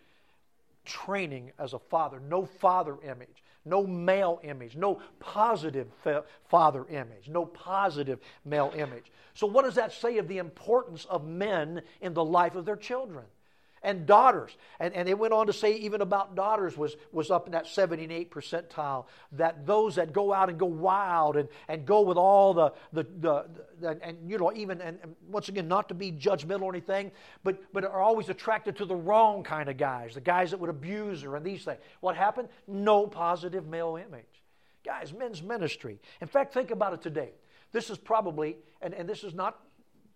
training 0.84 1.52
as 1.58 1.72
a 1.72 1.78
father, 1.78 2.20
no 2.20 2.44
father 2.44 2.96
image, 3.02 3.42
no 3.64 3.86
male 3.86 4.40
image, 4.42 4.76
no 4.76 5.00
positive 5.20 5.88
fa- 6.02 6.24
father 6.48 6.84
image, 6.88 7.28
no 7.28 7.46
positive 7.46 8.18
male 8.44 8.72
image. 8.76 9.10
So, 9.34 9.46
what 9.46 9.64
does 9.64 9.76
that 9.76 9.92
say 9.92 10.18
of 10.18 10.28
the 10.28 10.38
importance 10.38 11.04
of 11.04 11.24
men 11.26 11.82
in 12.00 12.14
the 12.14 12.24
life 12.24 12.56
of 12.56 12.64
their 12.64 12.76
children? 12.76 13.24
And 13.82 14.06
daughters. 14.06 14.56
And, 14.78 14.94
and 14.94 15.08
it 15.08 15.18
went 15.18 15.32
on 15.32 15.46
to 15.46 15.52
say 15.52 15.74
even 15.74 16.00
about 16.00 16.34
daughters 16.34 16.76
was, 16.76 16.96
was 17.10 17.30
up 17.30 17.46
in 17.46 17.52
that 17.52 17.66
78 17.66 18.30
percentile, 18.30 19.06
that 19.32 19.66
those 19.66 19.96
that 19.96 20.12
go 20.12 20.32
out 20.32 20.48
and 20.48 20.58
go 20.58 20.66
wild 20.66 21.36
and, 21.36 21.48
and 21.68 21.84
go 21.84 22.02
with 22.02 22.16
all 22.16 22.54
the, 22.54 22.72
the, 22.92 23.02
the, 23.20 23.44
the 23.80 23.88
and, 23.88 24.02
and, 24.02 24.30
you 24.30 24.38
know, 24.38 24.52
even, 24.54 24.80
and, 24.80 24.98
and, 25.02 25.14
once 25.28 25.48
again, 25.48 25.68
not 25.68 25.88
to 25.88 25.94
be 25.94 26.12
judgmental 26.12 26.62
or 26.62 26.72
anything, 26.72 27.10
but, 27.42 27.60
but 27.72 27.84
are 27.84 28.00
always 28.00 28.28
attracted 28.28 28.76
to 28.76 28.84
the 28.84 28.96
wrong 28.96 29.42
kind 29.42 29.68
of 29.68 29.76
guys, 29.76 30.14
the 30.14 30.20
guys 30.20 30.52
that 30.52 30.60
would 30.60 30.70
abuse 30.70 31.22
her 31.22 31.36
and 31.36 31.44
these 31.44 31.64
things. 31.64 31.80
What 32.00 32.16
happened? 32.16 32.48
No 32.66 33.06
positive 33.06 33.66
male 33.66 33.96
image. 33.96 34.24
Guys, 34.84 35.12
men's 35.12 35.42
ministry. 35.42 36.00
In 36.20 36.28
fact, 36.28 36.54
think 36.54 36.70
about 36.70 36.92
it 36.92 37.02
today. 37.02 37.30
This 37.72 37.88
is 37.88 37.98
probably, 37.98 38.56
and, 38.80 38.94
and 38.94 39.08
this 39.08 39.24
is 39.24 39.34
not 39.34 39.58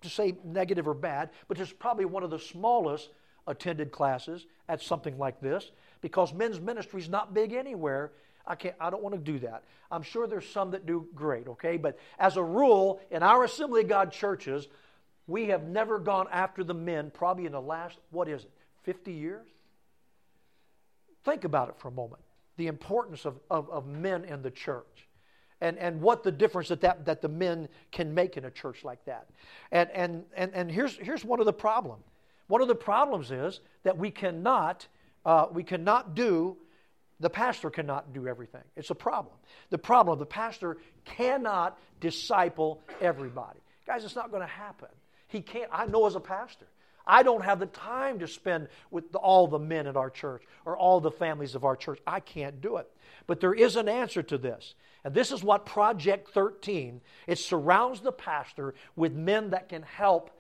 to 0.03 0.09
say 0.09 0.35
negative 0.45 0.87
or 0.87 0.95
bad, 0.95 1.31
but 1.49 1.59
is 1.59 1.73
probably 1.73 2.05
one 2.05 2.23
of 2.23 2.31
the 2.31 2.39
smallest 2.39 3.11
attended 3.47 3.93
classes 3.93 4.47
at 4.69 4.83
something 4.83 5.19
like 5.19 5.41
this 5.41 5.71
because 6.01 6.33
men's 6.33 6.61
ministry 6.61 7.01
is 7.01 7.09
not 7.09 7.35
big 7.35 7.53
anywhere. 7.53 8.13
I 8.47 8.55
can't 8.55 8.75
I 8.81 8.91
don't 8.91 9.03
want 9.03 9.15
to 9.15 9.21
do 9.21 9.39
that. 9.41 9.65
I'm 9.91 10.03
sure 10.03 10.27
there's 10.27 10.49
some 10.49 10.73
that 10.73 10.87
do 10.87 11.07
great, 11.15 11.47
okay? 11.49 11.77
But 11.77 11.99
as 12.19 12.37
a 12.37 12.43
rule, 12.43 13.01
in 13.11 13.23
our 13.23 13.45
Assembly 13.45 13.83
of 13.83 13.89
God 13.89 14.13
churches, 14.13 14.69
we 15.27 15.47
have 15.47 15.65
never 15.65 15.99
gone 15.99 16.27
after 16.31 16.65
the 16.65 16.75
men 16.75 17.11
probably 17.13 17.47
in 17.47 17.53
the 17.53 17.61
last 17.61 17.99
what 18.11 18.29
is 18.29 18.45
it? 18.45 18.51
50 18.85 19.13
years? 19.13 19.47
Think 21.25 21.45
about 21.45 21.69
it 21.69 21.75
for 21.79 21.89
a 21.89 21.93
moment. 21.93 22.23
the 22.57 22.69
importance 22.69 23.25
of, 23.25 23.39
of, 23.51 23.69
of 23.69 23.87
men 23.87 24.25
in 24.25 24.43
the 24.43 24.51
church 24.51 25.09
and, 25.61 25.79
and 25.79 26.01
what 26.01 26.23
the 26.23 26.33
difference 26.33 26.69
that, 26.69 26.81
that, 26.83 27.05
that 27.05 27.21
the 27.21 27.29
men 27.29 27.69
can 27.91 28.15
make 28.15 28.37
in 28.37 28.45
a 28.45 28.51
church 28.51 28.85
like 28.85 29.05
that. 29.07 29.27
And, 29.73 29.91
and, 29.91 30.25
and, 30.37 30.53
and 30.55 30.71
here's, 30.71 30.97
here's 30.97 31.25
one 31.25 31.41
of 31.41 31.47
the 31.47 31.53
problems. 31.53 32.05
One 32.49 32.63
of 32.63 32.69
the 32.69 32.75
problems 32.75 33.31
is 33.31 33.61
that 33.83 33.99
we 33.99 34.11
cannot, 34.11 34.87
uh, 35.25 35.47
we 35.53 35.65
cannot 35.65 36.15
do, 36.15 36.57
the 37.19 37.31
pastor 37.31 37.71
cannot 37.71 38.13
do 38.13 38.29
everything. 38.29 38.63
It's 38.77 38.91
a 38.91 38.95
problem. 38.95 39.35
The 39.71 39.79
problem, 39.79 40.19
the 40.19 40.27
pastor 40.27 40.77
cannot 41.05 41.79
disciple 42.01 42.83
everybody. 43.01 43.59
Guys, 43.87 44.05
it's 44.05 44.17
not 44.17 44.31
going 44.31 44.43
to 44.43 44.47
happen. 44.47 44.89
He 45.29 45.41
can't. 45.41 45.71
I 45.73 45.87
know 45.87 46.07
as 46.07 46.15
a 46.15 46.21
pastor. 46.21 46.67
I 47.07 47.23
don't 47.23 47.45
have 47.45 47.61
the 47.61 47.67
time 47.67 48.19
to 48.19 48.27
spend 48.27 48.69
with 48.91 49.15
all 49.15 49.47
the 49.47 49.61
men 49.61 49.87
in 49.87 49.97
our 49.97 50.11
church 50.11 50.43
or 50.65 50.77
all 50.77 51.01
the 51.01 51.11
families 51.11 51.55
of 51.55 51.65
our 51.65 51.77
church. 51.77 52.01
I 52.07 52.19
can't 52.19 52.61
do 52.61 52.79
it. 52.79 52.91
But 53.29 53.41
there 53.41 53.55
is 53.55 53.77
an 53.77 53.89
answer 53.89 54.23
to 54.25 54.39
this. 54.39 54.75
And 55.05 55.15
this 55.15 55.31
is 55.31 55.43
what 55.43 55.67
Project 55.67 56.31
13, 56.31 57.01
it 57.29 57.39
surrounds 57.39 58.01
the 58.01 58.11
pastor 58.11 58.75
with 58.97 59.13
men 59.13 59.51
that 59.51 59.69
can 59.69 59.83
help 59.83 60.31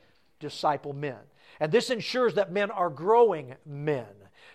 disciple 0.41 0.93
men. 0.93 1.19
And 1.61 1.73
this 1.73 1.91
ensures 1.91 2.35
that 2.35 2.53
men 2.53 2.71
are 2.71 2.91
growing 2.91 3.55
men 3.65 4.07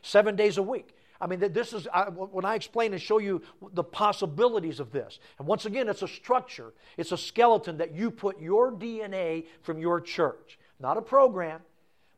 seven 0.01 0.35
days 0.35 0.57
a 0.57 0.63
week. 0.63 0.95
I 1.19 1.27
mean, 1.27 1.39
this 1.39 1.71
is 1.71 1.87
when 2.15 2.45
I 2.45 2.55
explain 2.55 2.93
and 2.93 3.01
show 3.01 3.19
you 3.19 3.43
the 3.73 3.83
possibilities 3.83 4.79
of 4.79 4.91
this. 4.91 5.19
And 5.37 5.47
once 5.47 5.65
again, 5.65 5.87
it's 5.87 6.01
a 6.01 6.07
structure, 6.07 6.73
it's 6.97 7.11
a 7.11 7.17
skeleton 7.17 7.77
that 7.77 7.93
you 7.93 8.09
put 8.09 8.41
your 8.41 8.71
DNA 8.71 9.45
from 9.61 9.77
your 9.77 10.01
church, 10.01 10.57
not 10.79 10.97
a 10.97 11.01
program, 11.01 11.61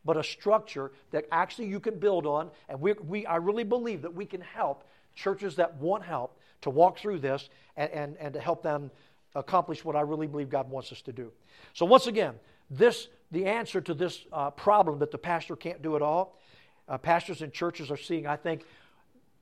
but 0.05 0.15
a 0.15 0.23
structure 0.23 0.91
that 1.11 1.25
actually 1.31 1.67
you 1.67 1.81
can 1.81 1.99
build 1.99 2.25
on. 2.25 2.49
And 2.69 2.79
we, 2.79 2.93
we 2.93 3.25
I 3.25 3.37
really 3.37 3.65
believe 3.65 4.01
that 4.03 4.13
we 4.13 4.25
can 4.25 4.41
help 4.41 4.85
churches 5.15 5.57
that 5.57 5.75
want 5.75 6.03
help 6.03 6.39
to 6.61 6.69
walk 6.69 6.97
through 6.97 7.19
this 7.19 7.49
and, 7.75 7.91
and, 7.91 8.17
and 8.17 8.33
to 8.33 8.39
help 8.39 8.63
them 8.63 8.89
accomplish 9.35 9.83
what 9.83 9.97
I 9.97 10.01
really 10.01 10.27
believe 10.27 10.49
God 10.49 10.69
wants 10.69 10.91
us 10.91 11.01
to 11.03 11.11
do. 11.11 11.31
So, 11.73 11.85
once 11.85 12.07
again, 12.07 12.35
this 12.69 13.09
the 13.33 13.45
answer 13.47 13.81
to 13.81 13.93
this 13.95 14.23
uh, 14.31 14.51
problem 14.51 14.99
that 14.99 15.11
the 15.11 15.17
pastor 15.17 15.55
can't 15.55 15.81
do 15.81 15.95
it 15.95 16.01
all. 16.01 16.37
Uh, 16.87 16.97
pastors 16.99 17.41
and 17.41 17.51
churches 17.51 17.89
are 17.89 17.97
seeing, 17.97 18.27
I 18.27 18.35
think, 18.35 18.63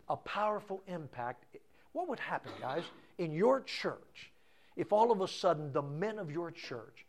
a 0.09 0.15
powerful 0.15 0.81
impact. 0.87 1.43
What 1.91 2.07
would 2.07 2.19
happen, 2.19 2.53
guys, 2.59 2.83
in 3.17 3.33
your 3.33 3.61
church 3.61 4.31
if 4.77 4.93
all 4.93 5.11
of 5.11 5.19
a 5.19 5.27
sudden 5.27 5.73
the 5.73 5.81
men 5.81 6.17
of 6.17 6.31
your 6.31 6.51
church, 6.51 7.05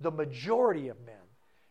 the 0.00 0.10
majority 0.10 0.88
of 0.88 0.98
men, 1.04 1.14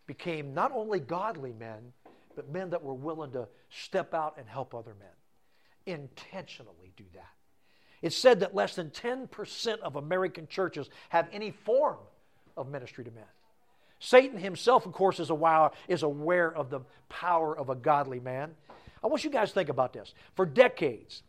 became 0.06 0.54
not 0.54 0.72
only 0.72 1.00
godly 1.00 1.52
men, 1.52 1.92
but 2.36 2.48
men 2.48 2.70
that 2.70 2.84
were 2.84 2.94
willing 2.94 3.32
to 3.32 3.48
step 3.72 4.14
out 4.14 4.36
and 4.38 4.48
help 4.48 4.76
other 4.76 4.94
men? 5.00 5.98
Intentionally 5.98 6.94
do 6.96 7.06
that. 7.16 7.34
It's 8.04 8.16
said 8.16 8.42
that 8.42 8.54
less 8.54 8.76
than 8.76 8.92
10% 8.92 9.80
of 9.80 9.96
American 9.96 10.48
churches 10.48 10.88
have 11.10 11.28
any 11.32 11.50
form 11.50 11.98
of 12.56 12.70
ministry 12.70 13.04
to 13.04 13.12
men. 13.12 13.24
Satan 14.06 14.38
himself, 14.38 14.86
of 14.86 14.94
course, 14.94 15.20
is 15.20 15.32
aware, 15.32 15.72
is 15.88 16.04
aware 16.04 16.54
of 16.54 16.70
the 16.70 16.82
power 17.10 17.58
of 17.58 17.70
a 17.70 17.76
godly 17.76 18.20
man. 18.20 18.52
I 19.04 19.08
want 19.08 19.24
you 19.24 19.32
guys 19.32 19.50
to 19.50 19.56
think 19.56 19.70
about 19.70 19.94
this. 19.94 20.14
For 20.36 20.46
decades, 20.46 21.24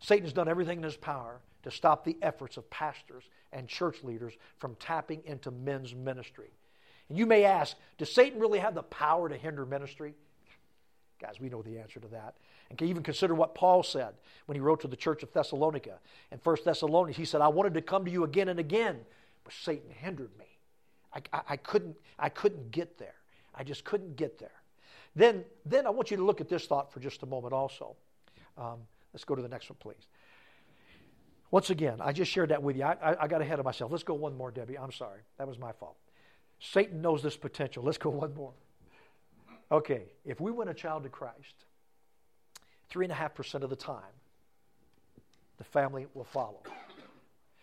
Satan's 0.00 0.32
done 0.32 0.48
everything 0.48 0.78
in 0.78 0.82
his 0.82 0.96
power 0.96 1.40
to 1.62 1.70
stop 1.70 2.06
the 2.06 2.16
efforts 2.22 2.56
of 2.56 2.68
pastors 2.70 3.24
and 3.52 3.68
church 3.68 4.02
leaders 4.02 4.32
from 4.56 4.76
tapping 4.76 5.20
into 5.26 5.50
men's 5.50 5.94
ministry. 5.94 6.48
And 7.10 7.18
you 7.18 7.26
may 7.26 7.44
ask, 7.44 7.76
does 7.98 8.10
Satan 8.10 8.40
really 8.40 8.60
have 8.60 8.74
the 8.74 8.82
power 8.82 9.28
to 9.28 9.36
hinder 9.36 9.66
ministry? 9.66 10.14
Guys, 11.20 11.38
we 11.38 11.50
know 11.50 11.60
the 11.60 11.78
answer 11.78 12.00
to 12.00 12.08
that. 12.08 12.36
And 12.70 12.78
can 12.78 12.88
even 12.88 13.02
consider 13.02 13.34
what 13.34 13.54
Paul 13.54 13.82
said 13.82 14.14
when 14.46 14.56
he 14.56 14.60
wrote 14.60 14.80
to 14.80 14.88
the 14.88 14.96
church 14.96 15.22
of 15.22 15.30
Thessalonica. 15.34 15.98
In 16.30 16.38
1 16.42 16.56
Thessalonians, 16.64 17.18
he 17.18 17.26
said, 17.26 17.42
I 17.42 17.48
wanted 17.48 17.74
to 17.74 17.82
come 17.82 18.06
to 18.06 18.10
you 18.10 18.24
again 18.24 18.48
and 18.48 18.58
again, 18.58 19.00
but 19.44 19.52
Satan 19.52 19.90
hindered 19.90 20.30
me. 20.38 20.46
I, 21.14 21.40
I, 21.48 21.56
couldn't, 21.56 21.96
I 22.18 22.28
couldn't 22.28 22.70
get 22.70 22.98
there. 22.98 23.14
I 23.54 23.64
just 23.64 23.84
couldn't 23.84 24.16
get 24.16 24.38
there. 24.38 24.62
Then, 25.14 25.44
then 25.66 25.86
I 25.86 25.90
want 25.90 26.10
you 26.10 26.16
to 26.16 26.24
look 26.24 26.40
at 26.40 26.48
this 26.48 26.66
thought 26.66 26.92
for 26.92 27.00
just 27.00 27.22
a 27.22 27.26
moment 27.26 27.52
also. 27.52 27.96
Um, 28.56 28.78
let's 29.12 29.24
go 29.24 29.34
to 29.34 29.42
the 29.42 29.48
next 29.48 29.68
one, 29.68 29.76
please. 29.78 30.06
Once 31.50 31.68
again, 31.68 31.98
I 32.00 32.12
just 32.12 32.30
shared 32.30 32.48
that 32.48 32.62
with 32.62 32.76
you. 32.76 32.84
I, 32.84 32.96
I, 33.02 33.24
I 33.24 33.28
got 33.28 33.42
ahead 33.42 33.58
of 33.58 33.64
myself. 33.66 33.92
Let's 33.92 34.04
go 34.04 34.14
one 34.14 34.34
more, 34.36 34.50
Debbie. 34.50 34.78
I'm 34.78 34.92
sorry. 34.92 35.20
That 35.36 35.46
was 35.46 35.58
my 35.58 35.72
fault. 35.72 35.96
Satan 36.60 37.02
knows 37.02 37.22
this 37.22 37.36
potential. 37.36 37.82
Let's 37.82 37.98
go 37.98 38.10
one 38.10 38.34
more. 38.34 38.52
Okay, 39.70 40.04
if 40.24 40.40
we 40.40 40.50
win 40.50 40.68
a 40.68 40.74
child 40.74 41.02
to 41.02 41.08
Christ, 41.08 41.66
three 42.88 43.04
and 43.04 43.12
a 43.12 43.14
half 43.14 43.34
percent 43.34 43.64
of 43.64 43.70
the 43.70 43.76
time, 43.76 44.02
the 45.58 45.64
family 45.64 46.06
will 46.14 46.24
follow. 46.24 46.62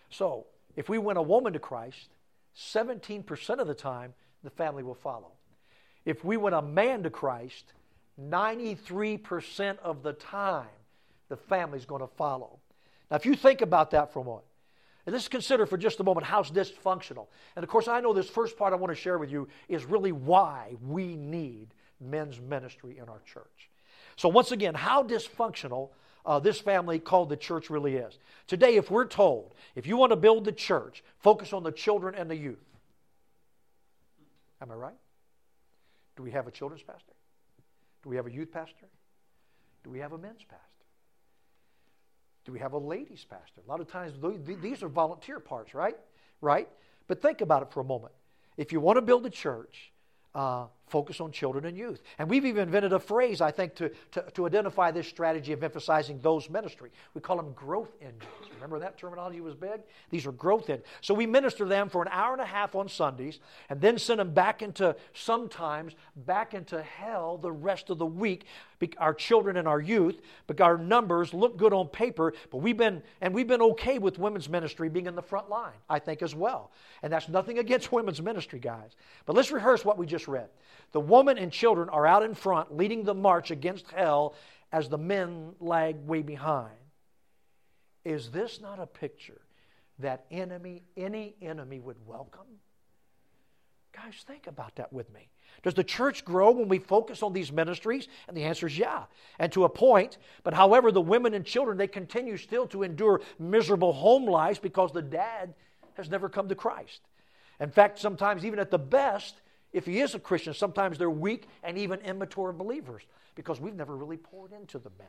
So, 0.09 0.45
if 0.75 0.89
we 0.89 0.97
win 0.97 1.17
a 1.17 1.21
woman 1.21 1.53
to 1.53 1.59
Christ, 1.59 2.09
17% 2.59 3.59
of 3.59 3.67
the 3.67 3.73
time, 3.73 4.13
the 4.43 4.49
family 4.49 4.83
will 4.83 4.95
follow. 4.95 5.31
If 6.05 6.23
we 6.23 6.37
win 6.37 6.53
a 6.53 6.61
man 6.61 7.03
to 7.03 7.09
Christ, 7.09 7.73
93% 8.21 9.79
of 9.79 10.03
the 10.03 10.13
time, 10.13 10.67
the 11.29 11.37
family's 11.37 11.85
going 11.85 12.01
to 12.01 12.07
follow. 12.07 12.59
Now, 13.09 13.17
if 13.17 13.25
you 13.25 13.35
think 13.35 13.61
about 13.61 13.91
that 13.91 14.13
for 14.13 14.19
a 14.19 14.23
moment, 14.23 14.45
and 15.05 15.13
let's 15.13 15.27
consider 15.27 15.65
for 15.65 15.77
just 15.77 15.99
a 15.99 16.03
moment 16.03 16.25
how 16.25 16.43
dysfunctional. 16.43 17.27
And 17.55 17.63
of 17.63 17.69
course, 17.69 17.87
I 17.87 17.99
know 17.99 18.13
this 18.13 18.29
first 18.29 18.57
part 18.57 18.73
I 18.73 18.75
want 18.75 18.91
to 18.91 19.01
share 19.01 19.17
with 19.17 19.31
you 19.31 19.47
is 19.67 19.85
really 19.85 20.11
why 20.11 20.75
we 20.85 21.15
need 21.15 21.73
men's 21.99 22.39
ministry 22.39 22.97
in 22.97 23.09
our 23.09 23.21
church. 23.25 23.69
So, 24.17 24.29
once 24.29 24.51
again, 24.51 24.75
how 24.75 25.03
dysfunctional 25.03 25.89
uh, 26.25 26.39
this 26.39 26.59
family 26.59 26.99
called 26.99 27.29
the 27.29 27.37
church 27.37 27.69
really 27.69 27.95
is. 27.95 28.17
Today, 28.47 28.75
if 28.75 28.91
we're 28.91 29.05
told, 29.05 29.53
if 29.75 29.87
you 29.87 29.97
want 29.97 30.11
to 30.11 30.15
build 30.15 30.45
the 30.45 30.51
church, 30.51 31.03
focus 31.19 31.53
on 31.53 31.63
the 31.63 31.71
children 31.71 32.15
and 32.15 32.29
the 32.29 32.35
youth. 32.35 32.57
Am 34.61 34.71
I 34.71 34.75
right? 34.75 34.97
Do 36.17 36.23
we 36.23 36.31
have 36.31 36.47
a 36.47 36.51
children's 36.51 36.83
pastor? 36.83 37.13
Do 38.03 38.09
we 38.09 38.17
have 38.17 38.27
a 38.27 38.31
youth 38.31 38.51
pastor? 38.51 38.87
Do 39.83 39.89
we 39.89 39.99
have 39.99 40.11
a 40.11 40.17
men's 40.17 40.43
pastor? 40.43 40.65
Do 42.45 42.51
we 42.51 42.59
have 42.59 42.73
a 42.73 42.77
ladies 42.77 43.25
pastor? 43.29 43.61
A 43.65 43.69
lot 43.69 43.79
of 43.79 43.87
times 43.87 44.13
these 44.61 44.83
are 44.83 44.89
volunteer 44.89 45.39
parts, 45.39 45.73
right? 45.73 45.95
Right? 46.41 46.67
But 47.07 47.21
think 47.21 47.41
about 47.41 47.61
it 47.63 47.71
for 47.71 47.79
a 47.79 47.83
moment. 47.83 48.13
If 48.57 48.71
you 48.71 48.79
want 48.79 48.97
to 48.97 49.01
build 49.01 49.25
a 49.25 49.29
church, 49.29 49.91
uh, 50.35 50.65
focus 50.89 51.21
on 51.21 51.31
children 51.31 51.65
and 51.65 51.77
youth. 51.77 52.01
And 52.17 52.29
we've 52.29 52.45
even 52.45 52.63
invented 52.63 52.93
a 52.93 52.99
phrase, 52.99 53.41
I 53.41 53.51
think, 53.51 53.75
to, 53.75 53.89
to, 54.11 54.25
to, 54.33 54.45
identify 54.45 54.91
this 54.91 55.07
strategy 55.07 55.53
of 55.53 55.63
emphasizing 55.63 56.19
those 56.19 56.49
ministry. 56.49 56.91
We 57.13 57.21
call 57.21 57.37
them 57.37 57.53
growth 57.53 57.95
engines. 58.01 58.23
Remember 58.55 58.79
that 58.79 58.97
terminology 58.97 59.41
was 59.41 59.55
big? 59.55 59.81
These 60.09 60.25
are 60.25 60.31
growth 60.31 60.69
engines. 60.69 60.87
So 61.01 61.13
we 61.13 61.25
minister 61.25 61.65
them 61.65 61.89
for 61.89 62.01
an 62.01 62.09
hour 62.11 62.33
and 62.33 62.41
a 62.41 62.45
half 62.45 62.75
on 62.75 62.89
Sundays 62.89 63.39
and 63.69 63.79
then 63.79 63.97
send 63.97 64.19
them 64.19 64.33
back 64.33 64.61
into, 64.61 64.95
sometimes, 65.13 65.93
back 66.15 66.53
into 66.53 66.81
hell 66.81 67.37
the 67.37 67.51
rest 67.51 67.89
of 67.89 67.97
the 67.97 68.05
week. 68.05 68.45
Our 68.97 69.13
children 69.13 69.57
and 69.57 69.67
our 69.67 69.81
youth, 69.81 70.21
but 70.47 70.61
our 70.61 70.77
numbers 70.77 71.33
look 71.33 71.57
good 71.57 71.73
on 71.73 71.89
paper, 71.89 72.33
but 72.49 72.59
we've 72.59 72.77
been, 72.77 73.03
and 73.19 73.33
we've 73.33 73.47
been 73.47 73.61
okay 73.61 73.99
with 73.99 74.17
women's 74.17 74.47
ministry 74.47 74.87
being 74.87 75.05
in 75.05 75.15
the 75.15 75.21
front 75.21 75.49
line, 75.49 75.73
I 75.89 75.99
think, 75.99 76.21
as 76.21 76.33
well. 76.33 76.71
And 77.03 77.11
that's 77.11 77.27
nothing 77.27 77.59
against 77.59 77.91
women's 77.91 78.21
ministry, 78.21 78.59
guys. 78.59 78.95
But 79.25 79.35
let's 79.35 79.51
rehearse 79.51 79.83
what 79.83 79.97
we 79.97 80.05
just 80.05 80.27
read. 80.27 80.49
The 80.91 80.99
woman 80.99 81.37
and 81.37 81.51
children 81.51 81.89
are 81.89 82.05
out 82.05 82.23
in 82.23 82.33
front 82.33 82.75
leading 82.75 83.03
the 83.03 83.13
march 83.13 83.51
against 83.51 83.91
hell 83.91 84.35
as 84.71 84.89
the 84.89 84.97
men 84.97 85.53
lag 85.59 85.95
way 86.05 86.21
behind. 86.21 86.75
Is 88.05 88.31
this 88.31 88.61
not 88.61 88.79
a 88.79 88.87
picture 88.87 89.41
that 89.99 90.25
enemy, 90.31 90.83
any 90.95 91.35
enemy 91.41 91.79
would 91.79 91.97
welcome? 92.05 92.47
Guys, 93.93 94.23
think 94.25 94.47
about 94.47 94.75
that 94.75 94.93
with 94.93 95.11
me. 95.13 95.29
Does 95.63 95.73
the 95.73 95.83
church 95.83 96.23
grow 96.23 96.51
when 96.51 96.69
we 96.69 96.79
focus 96.79 97.21
on 97.21 97.33
these 97.33 97.51
ministries? 97.51 98.07
And 98.27 98.37
the 98.37 98.43
answer 98.43 98.67
is 98.67 98.77
yeah, 98.77 99.03
and 99.39 99.51
to 99.51 99.65
a 99.65 99.69
point. 99.69 100.17
But 100.43 100.53
however, 100.53 100.91
the 100.91 101.01
women 101.01 101.33
and 101.33 101.43
children, 101.45 101.77
they 101.77 101.87
continue 101.87 102.37
still 102.37 102.67
to 102.67 102.83
endure 102.83 103.21
miserable 103.39 103.91
home 103.91 104.25
lives 104.25 104.59
because 104.59 104.91
the 104.91 105.01
dad 105.01 105.53
has 105.95 106.09
never 106.09 106.29
come 106.29 106.47
to 106.49 106.55
Christ. 106.55 107.01
In 107.59 107.71
fact, 107.71 107.99
sometimes 107.99 108.45
even 108.45 108.59
at 108.59 108.71
the 108.71 108.79
best, 108.79 109.41
if 109.71 109.85
he 109.85 109.99
is 109.99 110.15
a 110.15 110.19
Christian, 110.19 110.53
sometimes 110.53 110.97
they're 110.97 111.09
weak 111.09 111.47
and 111.63 111.77
even 111.77 111.99
immature 112.01 112.51
believers 112.51 113.03
because 113.35 113.59
we've 113.59 113.75
never 113.75 113.95
really 113.95 114.17
poured 114.17 114.51
into 114.51 114.79
the 114.79 114.89
men. 114.97 115.07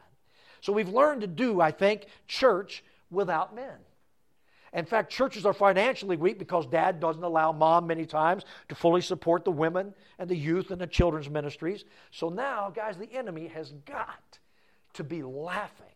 So 0.60 0.72
we've 0.72 0.88
learned 0.88 1.22
to 1.22 1.26
do, 1.26 1.60
I 1.60 1.70
think, 1.70 2.06
church 2.28 2.84
without 3.10 3.54
men. 3.54 3.76
In 4.72 4.84
fact, 4.84 5.10
churches 5.10 5.44
are 5.46 5.52
financially 5.52 6.16
weak 6.16 6.38
because 6.38 6.66
dad 6.66 7.00
doesn't 7.00 7.24
allow 7.24 7.50
mom 7.50 7.88
many 7.88 8.06
times 8.06 8.44
to 8.68 8.74
fully 8.74 9.00
support 9.00 9.44
the 9.44 9.50
women 9.50 9.94
and 10.18 10.28
the 10.28 10.36
youth 10.36 10.70
and 10.70 10.80
the 10.80 10.86
children's 10.86 11.28
ministries. 11.28 11.84
So 12.12 12.28
now, 12.28 12.70
guys, 12.70 12.96
the 12.96 13.12
enemy 13.12 13.48
has 13.48 13.72
got 13.84 14.38
to 14.92 15.02
be 15.02 15.22
laughing 15.22 15.89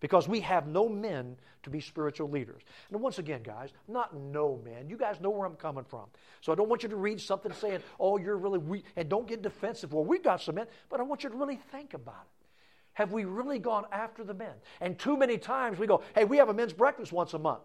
because 0.00 0.28
we 0.28 0.40
have 0.40 0.66
no 0.66 0.88
men 0.88 1.36
to 1.62 1.70
be 1.70 1.80
spiritual 1.80 2.30
leaders. 2.30 2.62
And 2.90 3.00
once 3.00 3.18
again, 3.18 3.42
guys, 3.42 3.70
not 3.88 4.16
no 4.16 4.60
men. 4.64 4.88
You 4.88 4.96
guys 4.96 5.20
know 5.20 5.30
where 5.30 5.46
I'm 5.46 5.56
coming 5.56 5.84
from. 5.84 6.06
So 6.40 6.52
I 6.52 6.54
don't 6.54 6.68
want 6.68 6.82
you 6.82 6.88
to 6.88 6.96
read 6.96 7.20
something 7.20 7.52
saying, 7.52 7.80
oh, 7.98 8.18
you're 8.18 8.36
really 8.36 8.58
weak, 8.58 8.84
and 8.94 9.08
don't 9.08 9.26
get 9.26 9.42
defensive. 9.42 9.92
Well, 9.92 10.04
we've 10.04 10.22
got 10.22 10.40
some 10.40 10.54
men, 10.54 10.66
but 10.90 11.00
I 11.00 11.02
want 11.02 11.24
you 11.24 11.30
to 11.30 11.36
really 11.36 11.58
think 11.72 11.94
about 11.94 12.26
it. 12.26 12.46
have 12.92 13.12
we 13.12 13.24
really 13.24 13.58
gone 13.58 13.84
after 13.90 14.22
the 14.22 14.34
men? 14.34 14.54
And 14.80 14.98
too 14.98 15.16
many 15.16 15.38
times 15.38 15.78
we 15.78 15.86
go, 15.86 16.02
hey, 16.14 16.24
we 16.24 16.36
have 16.36 16.48
a 16.48 16.54
men's 16.54 16.72
breakfast 16.72 17.12
once 17.12 17.34
a 17.34 17.38
month. 17.38 17.64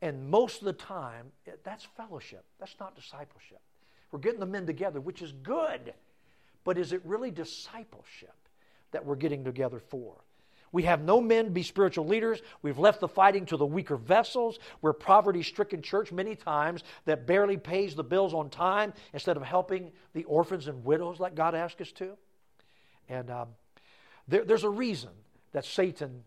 And 0.00 0.30
most 0.30 0.60
of 0.60 0.64
the 0.64 0.72
time, 0.72 1.32
eh, 1.46 1.52
that's 1.64 1.84
fellowship. 1.96 2.44
That's 2.60 2.76
not 2.78 2.94
discipleship. 2.94 3.60
We're 4.10 4.20
getting 4.20 4.40
the 4.40 4.46
men 4.46 4.64
together, 4.64 5.00
which 5.00 5.22
is 5.22 5.32
good. 5.32 5.92
But 6.64 6.78
is 6.78 6.92
it 6.92 7.02
really 7.04 7.30
discipleship 7.30 8.34
that 8.92 9.04
we're 9.04 9.16
getting 9.16 9.44
together 9.44 9.80
for? 9.80 10.14
We 10.72 10.84
have 10.84 11.02
no 11.02 11.20
men 11.20 11.52
be 11.52 11.62
spiritual 11.62 12.06
leaders. 12.06 12.40
We've 12.62 12.78
left 12.78 13.00
the 13.00 13.08
fighting 13.08 13.46
to 13.46 13.56
the 13.56 13.66
weaker 13.66 13.96
vessels. 13.96 14.58
We're 14.82 14.92
poverty 14.92 15.42
stricken 15.42 15.82
church 15.82 16.12
many 16.12 16.36
times 16.36 16.84
that 17.04 17.26
barely 17.26 17.56
pays 17.56 17.94
the 17.94 18.04
bills 18.04 18.34
on 18.34 18.50
time 18.50 18.92
instead 19.12 19.36
of 19.36 19.42
helping 19.42 19.92
the 20.14 20.24
orphans 20.24 20.68
and 20.68 20.84
widows 20.84 21.20
like 21.20 21.34
God 21.34 21.54
asked 21.54 21.80
us 21.80 21.92
to. 21.92 22.16
And 23.08 23.30
um, 23.30 23.48
there, 24.26 24.44
there's 24.44 24.64
a 24.64 24.70
reason 24.70 25.10
that 25.52 25.64
Satan 25.64 26.24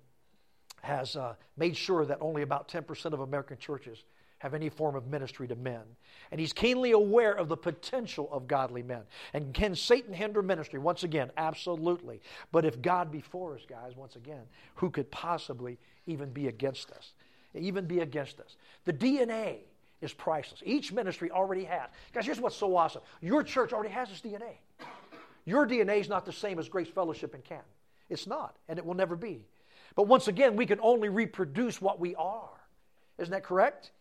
has 0.82 1.16
uh, 1.16 1.36
made 1.58 1.78
sure 1.78 2.06
that 2.06 2.18
only 2.22 2.42
about 2.42 2.68
10% 2.68 3.14
of 3.14 3.20
American 3.20 3.58
churches 3.58 4.04
have 4.42 4.56
any 4.56 4.70
form 4.70 4.96
of 4.96 5.06
ministry 5.06 5.48
to 5.48 5.56
men. 5.56 5.82
And 6.32 6.40
he's 6.40 6.52
keenly 6.52 6.94
aware 6.94 7.32
of 7.32 7.48
the 7.48 7.56
potential 7.56 8.28
of 8.32 8.48
godly 8.48 8.82
men. 8.82 9.04
And 9.34 9.54
can 9.54 9.76
Satan 9.76 10.16
hinder 10.16 10.42
ministry? 10.42 10.80
Once 10.80 11.04
again, 11.04 11.30
absolutely. 11.38 12.22
But 12.52 12.66
if 12.66 12.82
God 12.82 13.12
be 13.12 13.22
for 13.22 13.54
us, 13.54 13.62
guys, 13.70 13.96
once 13.96 14.16
again, 14.16 14.42
who 14.74 14.90
could 14.90 15.12
possibly 15.12 15.78
even 16.08 16.32
be 16.32 16.48
against 16.48 16.90
us? 16.90 17.14
Even 17.54 17.86
be 17.86 18.00
against 18.00 18.40
us. 18.40 18.56
The 18.86 18.94
DNA 18.94 19.58
is 20.02 20.12
priceless. 20.12 20.64
Each 20.66 20.92
ministry 20.92 21.30
already 21.30 21.66
has. 21.66 21.90
Guys, 22.12 22.26
here's 22.26 22.42
what's 22.42 22.56
so 22.56 22.76
awesome 22.76 23.04
your 23.22 23.44
church 23.44 23.74
already 23.74 23.94
has 23.94 24.10
this 24.10 24.22
DNA. 24.22 24.56
Your 25.46 25.68
DNA 25.68 26.00
is 26.00 26.10
not 26.10 26.26
the 26.26 26.34
same 26.34 26.58
as 26.58 26.68
Grace 26.68 26.90
Fellowship 26.90 27.36
in 27.36 27.42
Canton. 27.42 27.66
It's 28.10 28.26
not, 28.26 28.56
and 28.68 28.80
it 28.80 28.86
will 28.86 28.96
never 28.96 29.16
be. 29.16 29.46
But 29.96 30.08
once 30.08 30.28
again, 30.28 30.56
we 30.56 30.66
can 30.66 30.80
only 30.82 31.10
reproduce 31.10 31.80
what 31.80 32.00
we 32.00 32.16
are. 32.16 32.50
Isn't 33.20 33.32
that 33.32 33.44
correct? 33.44 33.92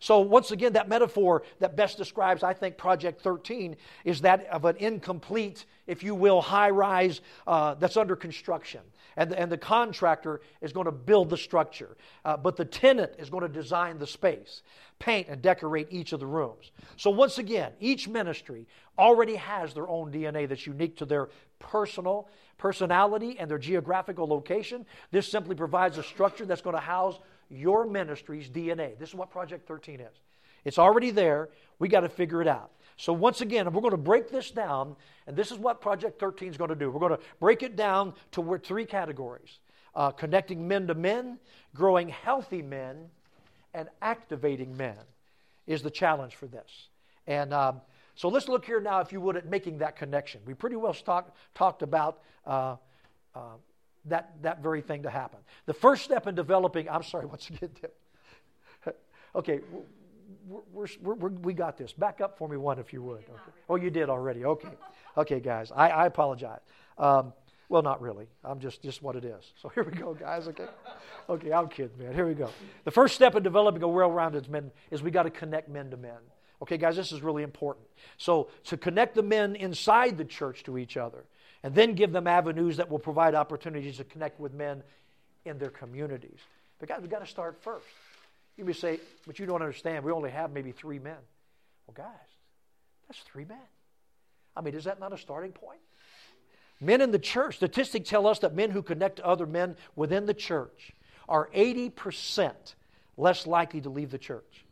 So, 0.00 0.20
once 0.20 0.50
again, 0.50 0.74
that 0.74 0.88
metaphor 0.88 1.42
that 1.60 1.76
best 1.76 1.96
describes, 1.96 2.42
I 2.42 2.52
think, 2.52 2.76
Project 2.76 3.20
13 3.22 3.76
is 4.04 4.20
that 4.22 4.46
of 4.46 4.64
an 4.64 4.76
incomplete, 4.76 5.64
if 5.86 6.02
you 6.02 6.14
will, 6.14 6.40
high 6.40 6.70
rise 6.70 7.20
uh, 7.46 7.74
that's 7.74 7.96
under 7.96 8.16
construction. 8.16 8.80
And 9.16 9.30
the, 9.30 9.38
and 9.38 9.50
the 9.50 9.58
contractor 9.58 10.40
is 10.60 10.72
going 10.72 10.86
to 10.86 10.92
build 10.92 11.30
the 11.30 11.36
structure, 11.36 11.96
uh, 12.24 12.36
but 12.36 12.56
the 12.56 12.64
tenant 12.64 13.12
is 13.18 13.30
going 13.30 13.42
to 13.42 13.48
design 13.48 13.98
the 13.98 14.06
space, 14.06 14.62
paint 14.98 15.28
and 15.28 15.40
decorate 15.40 15.86
each 15.90 16.12
of 16.12 16.20
the 16.20 16.26
rooms. 16.26 16.72
So, 16.96 17.10
once 17.10 17.38
again, 17.38 17.72
each 17.80 18.08
ministry 18.08 18.66
already 18.98 19.36
has 19.36 19.74
their 19.74 19.88
own 19.88 20.12
DNA 20.12 20.48
that's 20.48 20.66
unique 20.66 20.96
to 20.98 21.04
their 21.04 21.28
personal 21.58 22.28
personality 22.58 23.36
and 23.38 23.50
their 23.50 23.58
geographical 23.58 24.26
location. 24.26 24.86
This 25.10 25.28
simply 25.28 25.54
provides 25.54 25.98
a 25.98 26.02
structure 26.02 26.46
that's 26.46 26.62
going 26.62 26.76
to 26.76 26.80
house 26.80 27.18
your 27.56 27.86
ministry's 27.86 28.48
DNA. 28.48 28.98
This 28.98 29.10
is 29.10 29.14
what 29.14 29.30
Project 29.30 29.66
13 29.66 30.00
is. 30.00 30.16
It's 30.64 30.78
already 30.78 31.10
there. 31.10 31.50
We 31.78 31.88
got 31.88 32.00
to 32.00 32.08
figure 32.08 32.40
it 32.40 32.48
out. 32.48 32.70
So, 32.96 33.12
once 33.12 33.40
again, 33.40 33.70
we're 33.72 33.80
going 33.80 33.90
to 33.90 33.96
break 33.96 34.30
this 34.30 34.50
down, 34.50 34.96
and 35.26 35.36
this 35.36 35.50
is 35.50 35.58
what 35.58 35.80
Project 35.80 36.20
13 36.20 36.48
is 36.48 36.56
going 36.56 36.70
to 36.70 36.76
do. 36.76 36.90
We're 36.90 37.00
going 37.00 37.16
to 37.16 37.22
break 37.40 37.62
it 37.62 37.76
down 37.76 38.14
to 38.32 38.60
three 38.62 38.84
categories 38.84 39.58
uh, 39.94 40.10
connecting 40.10 40.66
men 40.66 40.86
to 40.86 40.94
men, 40.94 41.38
growing 41.74 42.08
healthy 42.08 42.62
men, 42.62 43.08
and 43.74 43.88
activating 44.00 44.76
men 44.76 44.96
is 45.66 45.82
the 45.82 45.90
challenge 45.90 46.34
for 46.34 46.46
this. 46.46 46.88
And 47.26 47.52
um, 47.52 47.80
so, 48.14 48.28
let's 48.28 48.48
look 48.48 48.64
here 48.64 48.80
now, 48.80 49.00
if 49.00 49.12
you 49.12 49.20
would, 49.20 49.36
at 49.36 49.46
making 49.46 49.78
that 49.78 49.96
connection. 49.96 50.40
We 50.46 50.54
pretty 50.54 50.76
well 50.76 50.94
talk, 50.94 51.34
talked 51.54 51.82
about. 51.82 52.20
Uh, 52.46 52.76
uh, 53.34 53.56
that, 54.06 54.34
that 54.42 54.62
very 54.62 54.80
thing 54.80 55.02
to 55.04 55.10
happen. 55.10 55.38
The 55.66 55.74
first 55.74 56.04
step 56.04 56.26
in 56.26 56.34
developing, 56.34 56.88
I'm 56.88 57.02
sorry, 57.02 57.26
once 57.34 57.48
again, 57.48 57.70
okay, 59.34 59.60
we're, 60.46 60.86
we're, 61.02 61.14
we're, 61.14 61.28
we 61.28 61.54
got 61.54 61.76
this. 61.76 61.92
Back 61.92 62.20
up 62.20 62.38
for 62.38 62.48
me 62.48 62.56
one 62.56 62.78
if 62.78 62.92
you 62.92 63.02
would. 63.02 63.18
Okay. 63.18 63.52
Oh, 63.68 63.76
you 63.76 63.90
did 63.90 64.08
already. 64.08 64.44
Okay. 64.44 64.68
Okay, 65.16 65.38
guys. 65.38 65.70
I, 65.70 65.90
I 65.90 66.06
apologize. 66.06 66.58
Um, 66.98 67.32
well, 67.68 67.82
not 67.82 68.02
really. 68.02 68.26
I'm 68.42 68.58
just 68.58 68.82
just 68.82 69.00
what 69.00 69.14
it 69.14 69.24
is. 69.24 69.52
So 69.62 69.68
here 69.74 69.84
we 69.84 69.92
go, 69.92 70.12
guys. 70.12 70.48
Okay. 70.48 70.66
Okay, 71.28 71.52
I'm 71.52 71.68
kidding, 71.68 71.96
man. 71.96 72.12
Here 72.12 72.26
we 72.26 72.34
go. 72.34 72.50
The 72.82 72.90
first 72.90 73.14
step 73.14 73.36
in 73.36 73.44
developing 73.44 73.84
a 73.84 73.88
well-rounded 73.88 74.50
men 74.50 74.72
is 74.90 75.04
we 75.04 75.12
got 75.12 75.22
to 75.22 75.30
connect 75.30 75.68
men 75.68 75.90
to 75.90 75.96
men. 75.96 76.18
Okay, 76.62 76.78
guys, 76.78 76.96
this 76.96 77.12
is 77.12 77.22
really 77.22 77.44
important. 77.44 77.86
So 78.16 78.48
to 78.64 78.76
connect 78.76 79.14
the 79.14 79.22
men 79.22 79.54
inside 79.54 80.18
the 80.18 80.24
church 80.24 80.64
to 80.64 80.78
each 80.78 80.96
other 80.96 81.26
and 81.64 81.74
then 81.74 81.94
give 81.94 82.12
them 82.12 82.26
avenues 82.26 82.76
that 82.76 82.90
will 82.90 82.98
provide 82.98 83.34
opportunities 83.34 83.96
to 83.96 84.04
connect 84.04 84.38
with 84.38 84.52
men 84.52 84.82
in 85.46 85.58
their 85.58 85.70
communities. 85.70 86.38
But 86.78 86.90
guys, 86.90 86.98
we've 87.00 87.10
got 87.10 87.24
to 87.24 87.26
start 87.26 87.56
first. 87.62 87.86
You 88.58 88.66
may 88.66 88.74
say, 88.74 89.00
but 89.26 89.38
you 89.38 89.46
don't 89.46 89.62
understand. 89.62 90.04
We 90.04 90.12
only 90.12 90.30
have 90.30 90.52
maybe 90.52 90.72
three 90.72 90.98
men. 90.98 91.16
Well, 91.86 91.94
guys, 91.96 92.28
that's 93.08 93.18
three 93.20 93.46
men. 93.46 93.56
I 94.54 94.60
mean, 94.60 94.74
is 94.74 94.84
that 94.84 95.00
not 95.00 95.14
a 95.14 95.18
starting 95.18 95.52
point? 95.52 95.80
Men 96.80 97.00
in 97.00 97.10
the 97.10 97.18
church, 97.18 97.56
statistics 97.56 98.10
tell 98.10 98.26
us 98.26 98.40
that 98.40 98.54
men 98.54 98.70
who 98.70 98.82
connect 98.82 99.16
to 99.16 99.26
other 99.26 99.46
men 99.46 99.74
within 99.96 100.26
the 100.26 100.34
church 100.34 100.92
are 101.30 101.48
80% 101.54 102.52
less 103.16 103.46
likely 103.46 103.80
to 103.80 103.88
leave 103.88 104.10
the 104.10 104.18
church. 104.18 104.66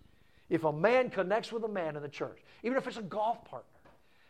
If 0.50 0.64
a 0.64 0.72
man 0.72 1.08
connects 1.08 1.50
with 1.52 1.64
a 1.64 1.68
man 1.68 1.96
in 1.96 2.02
the 2.02 2.08
church, 2.08 2.38
even 2.62 2.76
if 2.76 2.86
it's 2.86 2.98
a 2.98 3.02
golf 3.02 3.42
partner, 3.46 3.66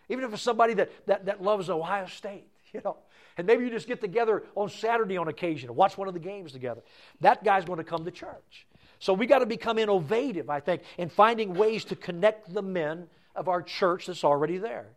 even 0.09 0.25
if 0.25 0.33
it's 0.33 0.43
somebody 0.43 0.75
that, 0.75 0.91
that, 1.07 1.27
that 1.27 1.43
loves 1.43 1.69
Ohio 1.69 2.07
State, 2.07 2.47
you 2.75 2.81
know. 2.85 2.97
And 3.39 3.47
maybe 3.47 3.65
you 3.65 3.71
just 3.71 3.89
get 3.89 4.01
together 4.01 4.45
on 4.55 4.69
Saturday 4.69 5.17
on 5.17 5.29
occasion 5.29 5.69
and 5.69 5.77
watch 5.77 5.97
one 5.97 6.09
of 6.09 6.15
the 6.15 6.21
games 6.21 6.53
together. 6.53 6.83
That 7.21 7.45
guy's 7.45 7.65
going 7.65 7.79
to 7.79 7.85
come 7.85 8.05
to 8.05 8.11
church. 8.11 8.67
So 8.99 9.13
we 9.13 9.27
got 9.27 9.41
to 9.41 9.47
become 9.47 9.79
innovative, 9.79 10.49
I 10.51 10.61
think, 10.61 10.83
in 10.99 11.09
finding 11.09 11.55
ways 11.55 11.85
to 11.87 11.97
connect 11.97 12.53
the 12.53 12.63
men 12.63 13.09
of 13.35 13.49
our 13.49 13.63
church 13.63 14.07
that's 14.07 14.23
already 14.23 14.59
there. 14.59 14.91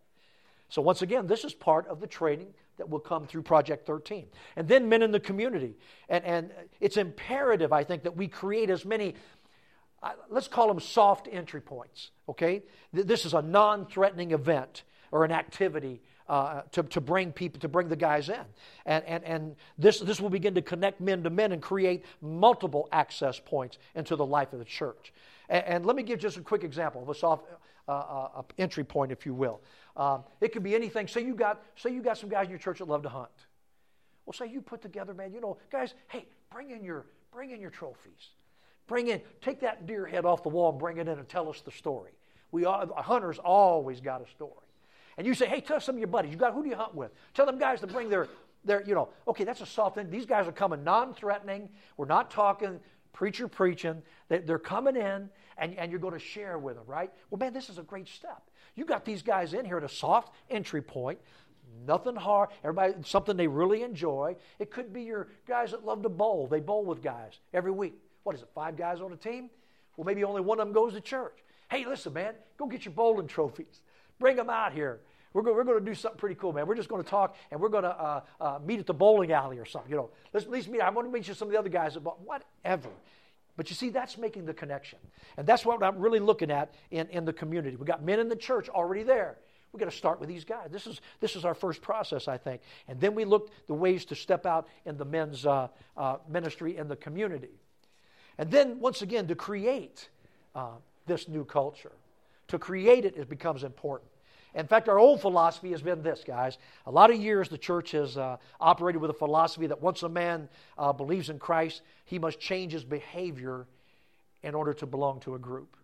So 0.70 0.82
once 0.82 1.02
again, 1.02 1.28
this 1.28 1.44
is 1.44 1.54
part 1.54 1.88
of 1.88 2.00
the 2.02 2.08
training 2.08 2.54
that 2.78 2.90
will 2.90 3.00
come 3.00 3.26
through 3.26 3.44
Project 3.44 3.88
13. 3.88 4.28
And 4.56 4.68
then 4.68 4.90
men 4.90 5.02
in 5.02 5.12
the 5.12 5.20
community. 5.20 5.76
And, 6.10 6.24
and 6.26 6.52
it's 6.82 6.98
imperative, 6.98 7.72
I 7.72 7.84
think, 7.84 8.04
that 8.04 8.18
we 8.18 8.28
create 8.28 8.70
as 8.70 8.84
many, 8.84 9.16
let's 10.30 10.50
call 10.50 10.68
them 10.68 10.80
soft 10.80 11.30
entry 11.32 11.62
points, 11.62 12.12
okay? 12.28 12.64
This 12.92 13.26
is 13.26 13.34
a 13.34 13.42
non 13.42 13.86
threatening 13.86 14.32
event 14.32 14.84
or 15.12 15.24
an 15.24 15.32
activity 15.32 16.02
uh, 16.28 16.62
to, 16.72 16.84
to 16.84 17.02
bring 17.02 17.32
people, 17.32 17.60
to 17.60 17.68
bring 17.68 17.88
the 17.88 17.96
guys 17.96 18.30
in. 18.30 18.46
And, 18.86 19.04
and, 19.06 19.24
and 19.24 19.56
this, 19.78 20.00
this 20.00 20.20
will 20.20 20.30
begin 20.30 20.56
to 20.56 20.62
connect 20.62 21.00
men 21.00 21.24
to 21.24 21.30
men 21.30 21.52
and 21.52 21.62
create 21.62 22.06
multiple 22.22 22.88
access 22.92 23.40
points 23.40 23.78
into 23.96 24.16
the 24.16 24.26
life 24.26 24.54
of 24.54 24.60
the 24.60 24.66
church. 24.66 25.14
And, 25.50 25.66
and 25.66 25.86
let 25.86 25.96
me 25.96 26.04
give 26.04 26.20
just 26.20 26.38
a 26.38 26.42
quick 26.42 26.64
example 26.64 27.04
of 27.04 27.10
a 27.10 27.16
soft 27.16 27.46
uh, 27.88 27.92
uh, 27.92 28.42
entry 28.58 28.84
point, 28.84 29.12
if 29.12 29.26
you 29.26 29.34
will. 29.34 29.62
Um, 29.96 30.24
it 30.42 30.52
could 30.52 30.64
be 30.64 30.76
anything. 30.76 31.08
Say 31.08 31.24
you, 31.24 31.36
got, 31.36 31.62
say 31.76 31.92
you 31.92 32.02
got 32.02 32.18
some 32.18 32.30
guys 32.30 32.46
in 32.46 32.50
your 32.50 32.60
church 32.60 32.80
that 32.80 32.88
love 32.88 33.04
to 33.04 33.10
hunt. 33.10 33.30
Well, 34.26 34.34
say 34.34 34.48
you 34.48 34.62
put 34.62 34.82
together, 34.82 35.14
man, 35.14 35.32
you 35.32 35.42
know, 35.42 35.58
guys, 35.72 35.94
hey, 36.08 36.26
bring 36.52 36.72
in 36.72 36.84
your, 36.84 37.06
bring 37.32 37.52
in 37.52 37.62
your 37.62 37.70
trophies. 37.70 38.32
Bring 38.88 39.08
in, 39.08 39.22
take 39.42 39.62
that 39.62 39.86
deer 39.86 40.06
head 40.06 40.26
off 40.26 40.44
the 40.44 40.50
wall 40.50 40.72
and 40.72 40.80
bring 40.80 40.98
it 40.98 41.08
in 41.08 41.20
and 41.20 41.30
tell 41.30 41.50
us 41.50 41.62
the 41.62 41.72
story. 41.72 42.12
We 42.52 42.66
all, 42.66 42.88
hunters 42.98 43.38
always 43.38 44.02
got 44.02 44.22
a 44.22 44.30
story 44.32 44.65
and 45.18 45.26
you 45.26 45.34
say, 45.34 45.48
hey, 45.48 45.62
tell 45.62 45.80
some 45.80 45.96
of 45.96 46.00
your 46.00 46.08
buddies, 46.08 46.32
you 46.32 46.38
got 46.38 46.54
who 46.54 46.64
do 46.64 46.70
you 46.70 46.76
hunt 46.76 46.96
with? 46.96 47.12
Tell 47.34 47.46
them 47.46 47.58
guys 47.58 47.80
to 47.82 47.88
bring 47.88 48.10
their, 48.10 48.28
their 48.64 48.84
you 48.84 48.96
know, 48.96 49.10
okay, 49.28 49.44
that's 49.44 49.62
a 49.62 49.66
soft 49.66 49.96
thing. 49.96 50.10
These 50.10 50.26
guys 50.26 50.48
are 50.48 50.52
coming 50.52 50.84
non-threatening. 50.84 51.70
We're 51.98 52.06
not 52.06 52.32
talking 52.32 52.80
preacher 53.14 53.48
preaching. 53.48 54.02
They're 54.28 54.60
coming 54.60 54.96
in, 54.96 55.30
and, 55.58 55.78
and 55.78 55.90
you're 55.90 56.02
going 56.02 56.14
to 56.14 56.20
share 56.20 56.58
with 56.58 56.76
them, 56.76 56.86
right? 56.86 57.12
Well, 57.30 57.40
man, 57.40 57.54
this 57.54 57.70
is 57.70 57.78
a 57.78 57.84
great 57.84 58.08
step. 58.08 58.50
You 58.76 58.84
got 58.84 59.06
these 59.06 59.22
guys 59.22 59.54
in 59.54 59.64
here 59.66 59.78
at 59.78 59.84
a 59.84 59.90
soft 59.90 60.34
entry 60.50 60.82
point. 60.82 61.20
Nothing 61.88 62.16
hard. 62.16 62.50
Everybody, 62.64 62.94
something 63.06 63.38
they 63.38 63.48
really 63.48 63.84
enjoy. 63.84 64.36
It 64.60 64.70
could 64.70 64.92
be 64.92 65.04
your 65.04 65.30
guys 65.48 65.72
that 65.72 65.86
love 65.86 66.04
to 66.04 66.10
bowl. 66.10 66.48
They 66.48 66.60
bowl 66.60 66.84
with 66.84 67.02
guys 67.02 67.40
every 67.54 67.72
week. 67.72 67.94
What 68.24 68.36
is 68.36 68.42
it, 68.42 68.50
five 68.54 68.76
guys 68.76 69.02
on 69.02 69.14
a 69.14 69.18
team? 69.18 69.50
Well, 69.96 70.06
maybe 70.06 70.24
only 70.24 70.42
one 70.42 70.60
of 70.60 70.68
them 70.68 70.74
goes 70.74 70.94
to 70.94 71.02
church. 71.02 71.38
Hey, 71.70 71.86
listen, 71.86 72.14
man, 72.14 72.34
go 72.58 72.66
get 72.68 72.86
your 72.86 72.94
bowling 72.94 73.28
trophies. 73.28 73.82
Bring 74.20 74.36
them 74.36 74.50
out 74.50 74.74
here. 74.74 75.00
We're 75.34 75.42
going, 75.42 75.56
we're 75.58 75.66
going 75.66 75.80
to 75.80 75.86
do 75.86 75.96
something 75.96 76.18
pretty 76.18 76.36
cool, 76.36 76.54
man. 76.54 76.66
We're 76.66 76.76
just 76.76 76.88
going 76.88 77.04
to 77.04 77.10
talk 77.10 77.36
and 77.52 77.60
we're 77.60 77.70
going 77.70 77.84
to 77.84 77.90
uh, 77.90 78.22
uh, 78.40 78.60
meet 78.66 78.80
at 78.80 78.86
the 78.86 78.94
bowling 78.94 79.34
alley 79.34 79.58
or 79.60 79.66
something. 79.66 79.92
You 79.92 79.98
know, 79.98 80.10
let's 80.34 80.46
at 80.46 80.52
least 80.52 80.70
meet. 80.70 80.80
I 80.80 80.90
want 80.90 81.08
to 81.08 81.12
meet 81.12 81.28
you 81.28 81.34
some 81.34 81.50
of 81.50 81.52
the 81.52 81.60
other 81.60 81.70
guys. 81.70 81.98
About 81.98 82.22
whatever. 82.22 82.90
But 83.58 83.70
you 83.70 83.76
see, 83.76 83.90
that's 83.90 84.18
making 84.18 84.46
the 84.46 84.54
connection. 84.54 85.00
And 85.38 85.46
that's 85.46 85.66
what 85.66 85.82
I'm 85.84 86.00
really 86.00 86.20
looking 86.20 86.52
at 86.52 86.74
in, 86.92 87.08
in 87.10 87.26
the 87.26 87.34
community. 87.34 87.76
We've 87.76 87.88
got 87.88 88.04
men 88.04 88.20
in 88.20 88.30
the 88.30 88.36
church 88.36 88.70
already 88.70 89.04
there. 89.04 89.38
We've 89.72 89.80
got 89.80 89.92
to 89.92 89.98
start 89.98 90.22
with 90.22 90.30
these 90.30 90.46
guys. 90.46 90.70
This 90.72 90.88
is, 90.88 91.02
this 91.20 91.36
is 91.36 91.44
our 91.44 91.54
first 91.54 91.82
process, 91.82 92.30
I 92.30 92.38
think. 92.38 92.62
And 92.88 93.00
then 93.02 93.14
we 93.14 93.26
looked 93.26 93.52
the 93.68 93.74
ways 93.74 94.06
to 94.06 94.16
step 94.16 94.46
out 94.46 94.70
in 94.86 94.98
the 94.98 95.04
men's 95.04 95.46
uh, 95.46 95.68
uh, 95.98 96.18
ministry 96.30 96.78
in 96.78 96.88
the 96.88 96.96
community. 96.96 97.60
And 98.38 98.50
then, 98.50 98.80
once 98.80 99.02
again, 99.02 99.28
to 99.28 99.36
create 99.36 100.08
uh, 100.54 100.76
this 101.08 101.28
new 101.28 101.44
culture. 101.44 101.92
To 102.50 102.60
create 102.60 103.06
it, 103.06 103.18
it 103.18 103.30
becomes 103.30 103.64
important. 103.64 104.12
In 104.54 104.68
fact, 104.68 104.88
our 104.88 104.98
old 104.98 105.20
philosophy 105.20 105.72
has 105.72 105.82
been 105.82 106.02
this, 106.02 106.24
guys. 106.26 106.58
A 106.86 106.92
lot 106.92 107.12
of 107.12 107.18
years 107.18 107.50
the 107.50 107.58
church 107.58 107.92
has 107.92 108.18
uh, 108.18 108.38
operated 108.62 109.02
with 109.02 109.12
a 109.12 109.16
philosophy 109.16 109.68
that 109.68 109.82
once 109.82 110.04
a 110.04 110.10
man 110.10 110.48
uh, 110.78 110.94
believes 110.94 111.30
in 111.30 111.40
Christ, 111.40 111.82
he 112.06 112.20
must 112.20 112.40
change 112.40 112.72
his 112.72 112.86
behavior 112.86 113.68
in 114.44 114.56
order 114.56 114.74
to 114.76 114.86
belong 114.86 115.20
to 115.22 115.36
a 115.36 115.40
group. 115.40 115.76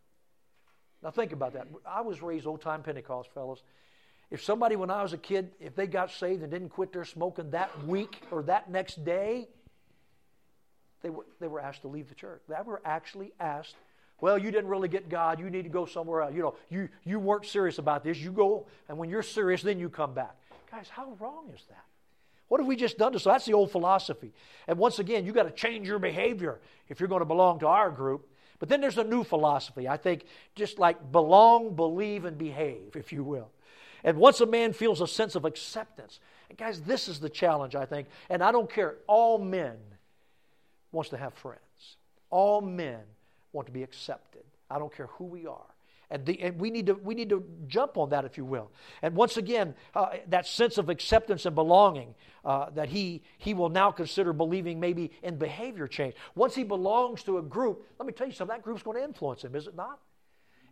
Now, 1.03 1.09
think 1.09 1.33
about 1.33 1.53
that. 1.53 1.67
I 1.85 2.01
was 2.01 2.21
raised 2.21 2.47
old 2.47 2.61
time 2.61 2.83
Pentecost, 2.83 3.29
fellas. 3.33 3.61
If 4.29 4.41
somebody, 4.41 4.77
when 4.77 4.89
I 4.89 5.03
was 5.03 5.11
a 5.11 5.17
kid, 5.17 5.51
if 5.59 5.75
they 5.75 5.87
got 5.87 6.09
saved 6.11 6.41
and 6.41 6.49
didn't 6.49 6.69
quit 6.69 6.93
their 6.93 7.03
smoking 7.03 7.51
that 7.51 7.85
week 7.85 8.21
or 8.31 8.43
that 8.43 8.69
next 8.69 9.03
day, 9.03 9.49
they 11.01 11.09
were, 11.09 11.25
they 11.41 11.47
were 11.47 11.59
asked 11.59 11.81
to 11.81 11.89
leave 11.89 12.07
the 12.07 12.15
church. 12.15 12.41
They 12.47 12.55
were 12.63 12.81
actually 12.85 13.33
asked 13.39 13.75
well, 14.21 14.37
you 14.37 14.51
didn't 14.51 14.69
really 14.69 14.87
get 14.87 15.09
God. 15.09 15.39
You 15.39 15.49
need 15.49 15.63
to 15.63 15.69
go 15.69 15.85
somewhere 15.85 16.21
else. 16.21 16.33
You 16.33 16.41
know, 16.43 16.55
you, 16.69 16.89
you 17.03 17.19
weren't 17.19 17.45
serious 17.45 17.79
about 17.79 18.03
this. 18.03 18.19
You 18.19 18.31
go, 18.31 18.67
and 18.87 18.97
when 18.97 19.09
you're 19.09 19.23
serious, 19.23 19.63
then 19.63 19.79
you 19.79 19.89
come 19.89 20.13
back. 20.13 20.35
Guys, 20.69 20.87
how 20.89 21.17
wrong 21.19 21.49
is 21.53 21.63
that? 21.69 21.83
What 22.47 22.59
have 22.59 22.67
we 22.67 22.75
just 22.75 22.97
done 22.97 23.13
to 23.13 23.19
so 23.19 23.29
that's 23.29 23.45
the 23.45 23.53
old 23.53 23.71
philosophy. 23.71 24.33
And 24.67 24.77
once 24.77 24.99
again, 24.99 25.25
you 25.25 25.31
got 25.31 25.43
to 25.43 25.51
change 25.51 25.87
your 25.87 25.99
behavior 25.99 26.59
if 26.87 26.99
you're 26.99 27.09
going 27.09 27.21
to 27.21 27.25
belong 27.25 27.59
to 27.59 27.67
our 27.67 27.89
group. 27.89 28.27
But 28.59 28.69
then 28.69 28.79
there's 28.79 28.97
a 28.97 29.03
new 29.03 29.23
philosophy. 29.23 29.87
I 29.87 29.97
think 29.97 30.25
just 30.53 30.77
like 30.77 31.11
belong, 31.11 31.75
believe, 31.75 32.25
and 32.25 32.37
behave, 32.37 32.95
if 32.95 33.11
you 33.11 33.23
will. 33.23 33.49
And 34.03 34.17
once 34.17 34.41
a 34.41 34.45
man 34.45 34.73
feels 34.73 35.01
a 35.01 35.07
sense 35.07 35.35
of 35.35 35.45
acceptance, 35.45 36.19
and 36.49 36.57
guys, 36.57 36.81
this 36.81 37.07
is 37.07 37.19
the 37.19 37.29
challenge, 37.29 37.73
I 37.73 37.85
think. 37.85 38.07
And 38.29 38.43
I 38.43 38.51
don't 38.51 38.69
care, 38.69 38.95
all 39.07 39.37
men 39.39 39.77
wants 40.91 41.09
to 41.11 41.17
have 41.17 41.33
friends. 41.33 41.61
All 42.29 42.61
men 42.61 42.99
want 43.53 43.67
to 43.67 43.73
be 43.73 43.83
accepted. 43.83 44.43
I 44.69 44.79
don't 44.79 44.95
care 44.95 45.07
who 45.07 45.25
we 45.25 45.45
are. 45.45 45.65
And, 46.09 46.25
the, 46.25 46.41
and, 46.41 46.59
we, 46.59 46.71
need 46.71 46.87
to, 46.87 46.93
we 46.93 47.15
need 47.15 47.29
to 47.29 47.43
jump 47.67 47.97
on 47.97 48.09
that, 48.09 48.25
if 48.25 48.37
you 48.37 48.43
will. 48.43 48.69
And 49.01 49.15
once 49.15 49.37
again, 49.37 49.73
uh, 49.95 50.07
that 50.27 50.45
sense 50.45 50.77
of 50.77 50.89
acceptance 50.89 51.45
and 51.45 51.55
belonging 51.55 52.15
uh, 52.43 52.69
that 52.71 52.89
he, 52.89 53.23
he 53.37 53.53
will 53.53 53.69
now 53.69 53.91
consider 53.91 54.33
believing 54.33 54.79
maybe 54.79 55.11
in 55.23 55.37
behavior 55.37 55.87
change. 55.87 56.15
Once 56.35 56.53
he 56.53 56.65
belongs 56.65 57.23
to 57.23 57.37
a 57.37 57.41
group, 57.41 57.85
let 57.97 58.05
me 58.05 58.11
tell 58.11 58.27
you 58.27 58.33
something, 58.33 58.55
that 58.55 58.61
group's 58.61 58.83
going 58.83 58.97
to 58.97 59.03
influence 59.03 59.43
him, 59.43 59.55
is 59.55 59.67
it 59.67 59.75
not? 59.75 59.99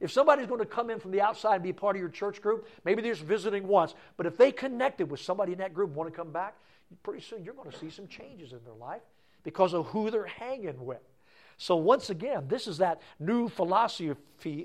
If 0.02 0.12
somebody's 0.12 0.48
going 0.48 0.60
to 0.60 0.65
come 0.65 0.89
in 0.89 1.00
from 1.00 1.12
the 1.12 1.22
outside 1.22 1.56
and 1.56 1.63
be 1.63 1.74
part 1.74 1.96
of 1.96 2.02
your 2.02 2.10
church 2.10 2.42
group, 2.42 2.68
maybe 2.84 3.02
they're 3.02 3.13
just 3.13 3.26
visiting 3.26 3.65
once, 3.68 3.96
but 4.18 4.26
if 4.26 4.38
they 4.38 4.52
connected 4.52 5.10
with 5.10 5.22
somebody 5.22 5.54
in 5.54 5.60
that 5.60 5.74
group 5.74 5.92
want 5.92 6.12
to 6.12 6.15
come 6.15 6.32
back, 6.32 6.56
pretty 7.04 7.22
soon 7.22 7.44
you're 7.46 7.54
going 7.54 7.70
to 7.70 7.78
see 7.78 7.89
some 7.89 8.08
changes 8.08 8.52
in 8.52 8.60
their 8.65 8.74
life 8.74 9.02
because 9.44 9.74
of 9.74 9.88
who 9.88 10.10
they're 10.10 10.26
hanging 10.26 10.86
with. 10.86 11.02
So, 11.62 11.76
once 11.76 12.10
again, 12.10 12.45
this 12.48 12.67
is 12.67 12.78
that 12.78 13.02
new 13.19 13.50
philosophy, 13.50 14.15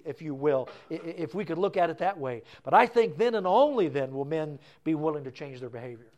if 0.05 0.23
you 0.23 0.33
will, 0.33 0.69
if 0.89 1.35
we 1.35 1.45
could 1.45 1.59
look 1.59 1.77
at 1.77 1.91
it 1.91 1.99
that 1.99 2.17
way. 2.17 2.43
But 2.63 2.73
I 2.73 2.87
think 2.87 3.19
then 3.19 3.35
and 3.35 3.49
only 3.49 3.89
then 3.89 4.15
will 4.15 4.25
men 4.25 4.61
be 4.85 4.95
willing 4.95 5.25
to 5.25 5.33
change 5.33 5.59
their 5.59 5.69
behavior, 5.69 6.13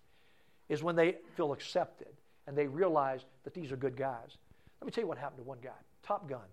is 0.68 0.82
when 0.82 0.94
they 0.94 1.16
feel 1.34 1.54
accepted 1.54 2.08
and 2.46 2.56
they 2.56 2.66
realize 2.66 3.24
that 3.44 3.54
these 3.54 3.72
are 3.72 3.76
good 3.76 3.96
guys. 3.96 4.36
Let 4.82 4.84
me 4.84 4.92
tell 4.92 5.00
you 5.00 5.08
what 5.08 5.16
happened 5.16 5.38
to 5.38 5.44
one 5.44 5.58
guy 5.62 5.70
Top 6.02 6.28
Gun. 6.28 6.44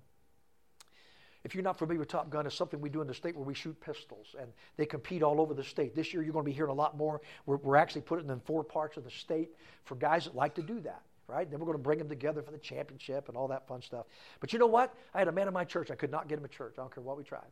If 1.43 1.53
you're 1.53 1.63
not 1.65 1.77
familiar 1.77 1.99
with 1.99 2.07
Top 2.07 2.29
Gun, 2.29 2.45
it's 2.45 2.55
something 2.55 2.79
we 2.79 2.89
do 2.89 3.01
in 3.01 3.07
the 3.07 3.13
state 3.13 3.35
where 3.35 3.43
we 3.43 3.53
shoot 3.53 3.77
pistols, 3.81 4.37
and 4.39 4.53
they 4.77 4.85
compete 4.85 5.21
all 5.21 5.41
over 5.41 5.53
the 5.53 5.65
state. 5.65 5.93
This 5.93 6.13
year, 6.13 6.23
you're 6.23 6.31
going 6.31 6.45
to 6.45 6.49
be 6.49 6.55
hearing 6.55 6.71
a 6.71 6.73
lot 6.73 6.95
more. 6.95 7.19
We're, 7.45 7.57
we're 7.57 7.75
actually 7.75 8.03
putting 8.03 8.29
in 8.29 8.39
four 8.39 8.63
parts 8.63 8.95
of 8.95 9.03
the 9.03 9.11
state 9.11 9.49
for 9.83 9.95
guys 9.95 10.23
that 10.23 10.33
like 10.33 10.55
to 10.55 10.61
do 10.61 10.79
that 10.79 11.01
right? 11.27 11.49
Then 11.49 11.59
we're 11.59 11.65
going 11.65 11.77
to 11.77 11.83
bring 11.83 11.99
them 11.99 12.09
together 12.09 12.41
for 12.41 12.51
the 12.51 12.57
championship 12.57 13.29
and 13.29 13.37
all 13.37 13.47
that 13.47 13.67
fun 13.67 13.81
stuff. 13.81 14.05
But 14.39 14.53
you 14.53 14.59
know 14.59 14.67
what? 14.67 14.93
I 15.13 15.19
had 15.19 15.27
a 15.27 15.31
man 15.31 15.47
in 15.47 15.53
my 15.53 15.65
church. 15.65 15.91
I 15.91 15.95
could 15.95 16.11
not 16.11 16.27
get 16.27 16.37
him 16.37 16.43
to 16.43 16.49
church. 16.49 16.75
I 16.77 16.81
don't 16.81 16.93
care 16.93 17.03
what 17.03 17.17
we 17.17 17.23
tried. 17.23 17.51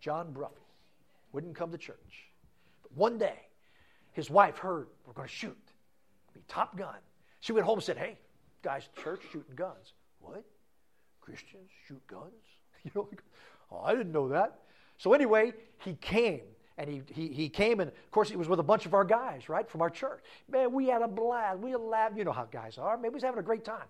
John 0.00 0.32
Bruffy 0.32 0.62
wouldn't 1.32 1.54
come 1.54 1.70
to 1.70 1.78
church. 1.78 2.26
But 2.82 2.96
one 2.96 3.18
day, 3.18 3.38
his 4.12 4.28
wife 4.30 4.58
heard 4.58 4.88
we're 5.06 5.14
going 5.14 5.28
to 5.28 5.34
shoot. 5.34 5.56
Be 6.34 6.40
Top 6.48 6.76
Gun. 6.76 6.96
She 7.40 7.52
went 7.52 7.66
home 7.66 7.78
and 7.78 7.84
said, 7.84 7.96
"Hey, 7.96 8.18
guys, 8.62 8.88
church 9.02 9.20
shooting 9.32 9.54
guns. 9.54 9.92
What? 10.20 10.44
Christians 11.20 11.70
shoot 11.86 12.04
guns? 12.06 12.32
You 12.84 12.90
know? 12.96 13.08
Oh, 13.70 13.80
I 13.84 13.94
didn't 13.94 14.10
know 14.10 14.30
that. 14.30 14.58
So 14.98 15.12
anyway, 15.12 15.52
he 15.84 15.94
came 15.94 16.40
and 16.78 16.88
he, 16.88 17.02
he, 17.12 17.28
he 17.28 17.48
came, 17.48 17.80
and 17.80 17.90
of 17.90 18.10
course, 18.10 18.28
he 18.30 18.36
was 18.36 18.48
with 18.48 18.58
a 18.58 18.62
bunch 18.62 18.86
of 18.86 18.94
our 18.94 19.04
guys, 19.04 19.48
right, 19.48 19.68
from 19.68 19.82
our 19.82 19.90
church. 19.90 20.20
Man, 20.50 20.72
we 20.72 20.86
had 20.86 21.02
a 21.02 21.08
blast. 21.08 21.58
We 21.58 21.76
laughed. 21.76 22.16
You 22.16 22.24
know 22.24 22.32
how 22.32 22.44
guys 22.44 22.78
are. 22.78 22.96
Man, 22.96 23.10
we 23.10 23.14
was 23.14 23.22
having 23.22 23.38
a 23.38 23.42
great 23.42 23.64
time. 23.64 23.86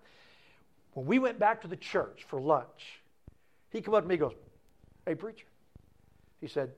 When 0.93 1.05
we 1.05 1.19
went 1.19 1.39
back 1.39 1.61
to 1.61 1.67
the 1.67 1.75
church 1.75 2.25
for 2.27 2.39
lunch, 2.39 3.01
he 3.71 3.81
come 3.81 3.93
up 3.93 4.03
to 4.03 4.07
me 4.07 4.15
and 4.15 4.21
goes, 4.21 4.33
Hey, 5.05 5.15
preacher. 5.15 5.47
He 6.39 6.47
said, 6.47 6.71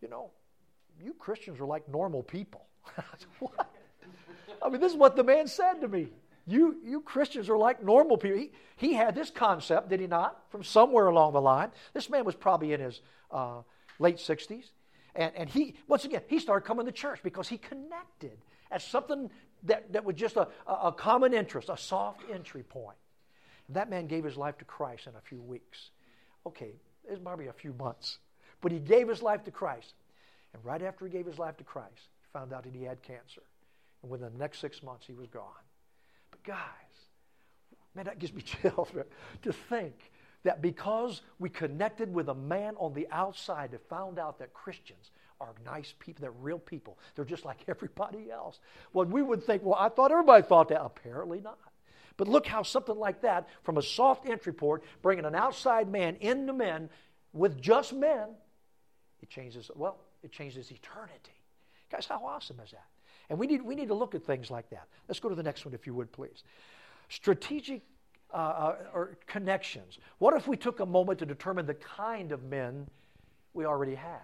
You 0.00 0.08
know, 0.08 0.30
you 1.02 1.14
Christians 1.14 1.60
are 1.60 1.66
like 1.66 1.88
normal 1.88 2.22
people. 2.22 2.66
I 2.98 3.02
said, 3.18 3.28
What? 3.38 3.70
I 4.62 4.68
mean, 4.68 4.80
this 4.80 4.92
is 4.92 4.98
what 4.98 5.16
the 5.16 5.24
man 5.24 5.46
said 5.46 5.80
to 5.82 5.88
me. 5.88 6.08
You, 6.46 6.76
you 6.84 7.00
Christians 7.00 7.48
are 7.48 7.58
like 7.58 7.82
normal 7.82 8.16
people. 8.16 8.38
He, 8.38 8.52
he 8.76 8.94
had 8.94 9.14
this 9.14 9.30
concept, 9.30 9.88
did 9.88 10.00
he 10.00 10.06
not, 10.06 10.40
from 10.50 10.62
somewhere 10.62 11.06
along 11.06 11.32
the 11.32 11.40
line. 11.40 11.70
This 11.92 12.08
man 12.08 12.24
was 12.24 12.34
probably 12.34 12.72
in 12.72 12.80
his 12.80 13.00
uh, 13.30 13.62
late 13.98 14.16
60s. 14.16 14.66
And, 15.16 15.32
and 15.34 15.48
he, 15.48 15.74
once 15.88 16.04
again, 16.04 16.22
he 16.28 16.38
started 16.38 16.66
coming 16.66 16.86
to 16.86 16.92
church 16.92 17.20
because 17.22 17.48
he 17.48 17.58
connected 17.58 18.38
as 18.70 18.84
something 18.84 19.30
that, 19.64 19.92
that 19.92 20.04
was 20.04 20.16
just 20.16 20.36
a, 20.36 20.48
a 20.66 20.92
common 20.92 21.32
interest, 21.32 21.68
a 21.70 21.76
soft 21.76 22.22
entry 22.32 22.62
point. 22.62 22.98
That 23.70 23.90
man 23.90 24.06
gave 24.06 24.24
his 24.24 24.36
life 24.36 24.58
to 24.58 24.64
Christ 24.64 25.06
in 25.06 25.14
a 25.16 25.20
few 25.20 25.40
weeks. 25.40 25.90
Okay, 26.46 26.74
it's 27.08 27.20
probably 27.20 27.48
a 27.48 27.52
few 27.52 27.72
months. 27.72 28.18
But 28.60 28.72
he 28.72 28.78
gave 28.78 29.08
his 29.08 29.22
life 29.22 29.44
to 29.44 29.50
Christ. 29.50 29.94
And 30.54 30.64
right 30.64 30.82
after 30.82 31.06
he 31.06 31.10
gave 31.10 31.26
his 31.26 31.38
life 31.38 31.56
to 31.56 31.64
Christ, 31.64 32.08
he 32.20 32.28
found 32.32 32.52
out 32.52 32.64
that 32.64 32.74
he 32.74 32.84
had 32.84 33.02
cancer. 33.02 33.42
And 34.02 34.10
within 34.10 34.32
the 34.32 34.38
next 34.38 34.60
six 34.60 34.82
months, 34.82 35.06
he 35.06 35.14
was 35.14 35.26
gone. 35.26 35.42
But 36.30 36.42
guys, 36.44 36.58
man, 37.94 38.04
that 38.04 38.18
gives 38.18 38.32
me 38.32 38.42
chills 38.62 38.88
to 39.42 39.52
think 39.52 39.94
that 40.46 40.62
because 40.62 41.22
we 41.38 41.48
connected 41.48 42.12
with 42.12 42.28
a 42.28 42.34
man 42.34 42.74
on 42.78 42.94
the 42.94 43.06
outside 43.10 43.70
that 43.72 43.88
found 43.88 44.18
out 44.18 44.38
that 44.38 44.54
Christians 44.54 45.10
are 45.40 45.52
nice 45.64 45.94
people, 45.98 46.22
they're 46.22 46.30
real 46.30 46.58
people, 46.58 46.98
they're 47.14 47.24
just 47.24 47.44
like 47.44 47.58
everybody 47.68 48.30
else. 48.30 48.60
Well, 48.92 49.06
we 49.06 49.22
would 49.22 49.44
think, 49.44 49.62
well, 49.62 49.76
I 49.78 49.88
thought 49.88 50.10
everybody 50.10 50.42
thought 50.42 50.68
that. 50.68 50.82
Apparently 50.82 51.40
not. 51.40 51.58
But 52.16 52.28
look 52.28 52.46
how 52.46 52.62
something 52.62 52.98
like 52.98 53.20
that, 53.22 53.48
from 53.62 53.76
a 53.76 53.82
soft 53.82 54.26
entry 54.26 54.52
port, 54.52 54.82
bringing 55.02 55.26
an 55.26 55.34
outside 55.34 55.90
man 55.90 56.16
into 56.20 56.52
men 56.54 56.88
with 57.34 57.60
just 57.60 57.92
men, 57.92 58.28
it 59.20 59.28
changes, 59.28 59.70
well, 59.74 59.98
it 60.22 60.32
changes 60.32 60.70
eternity. 60.70 61.34
Guys, 61.90 62.06
how 62.06 62.24
awesome 62.24 62.58
is 62.64 62.70
that? 62.70 62.86
And 63.28 63.38
we 63.38 63.46
need, 63.46 63.62
we 63.62 63.74
need 63.74 63.88
to 63.88 63.94
look 63.94 64.14
at 64.14 64.24
things 64.24 64.50
like 64.50 64.70
that. 64.70 64.86
Let's 65.08 65.20
go 65.20 65.28
to 65.28 65.34
the 65.34 65.42
next 65.42 65.64
one, 65.64 65.74
if 65.74 65.86
you 65.86 65.94
would, 65.94 66.10
please. 66.12 66.42
Strategic 67.08 67.82
uh, 68.32 68.36
uh, 68.36 68.76
or 68.92 69.18
connections? 69.26 69.98
What 70.18 70.34
if 70.34 70.46
we 70.46 70.56
took 70.56 70.80
a 70.80 70.86
moment 70.86 71.18
to 71.20 71.26
determine 71.26 71.66
the 71.66 71.74
kind 71.74 72.32
of 72.32 72.44
men 72.44 72.88
we 73.54 73.64
already 73.64 73.94
have? 73.94 74.20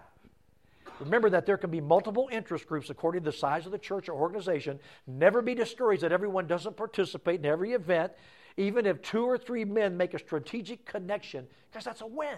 Remember 0.99 1.29
that 1.29 1.45
there 1.45 1.57
can 1.57 1.71
be 1.71 1.81
multiple 1.81 2.29
interest 2.31 2.67
groups 2.67 2.89
according 2.89 3.23
to 3.23 3.31
the 3.31 3.37
size 3.37 3.65
of 3.65 3.71
the 3.71 3.77
church 3.77 4.09
or 4.09 4.13
organization. 4.13 4.79
Never 5.07 5.41
be 5.41 5.55
discouraged 5.55 6.03
that 6.03 6.11
everyone 6.11 6.45
doesn't 6.45 6.77
participate 6.77 7.39
in 7.39 7.45
every 7.45 7.73
event, 7.73 8.11
even 8.57 8.85
if 8.85 9.01
two 9.01 9.25
or 9.25 9.37
three 9.37 9.65
men 9.65 9.97
make 9.97 10.13
a 10.13 10.19
strategic 10.19 10.85
connection, 10.85 11.47
because 11.71 11.83
that's 11.83 12.01
a 12.01 12.07
win. 12.07 12.37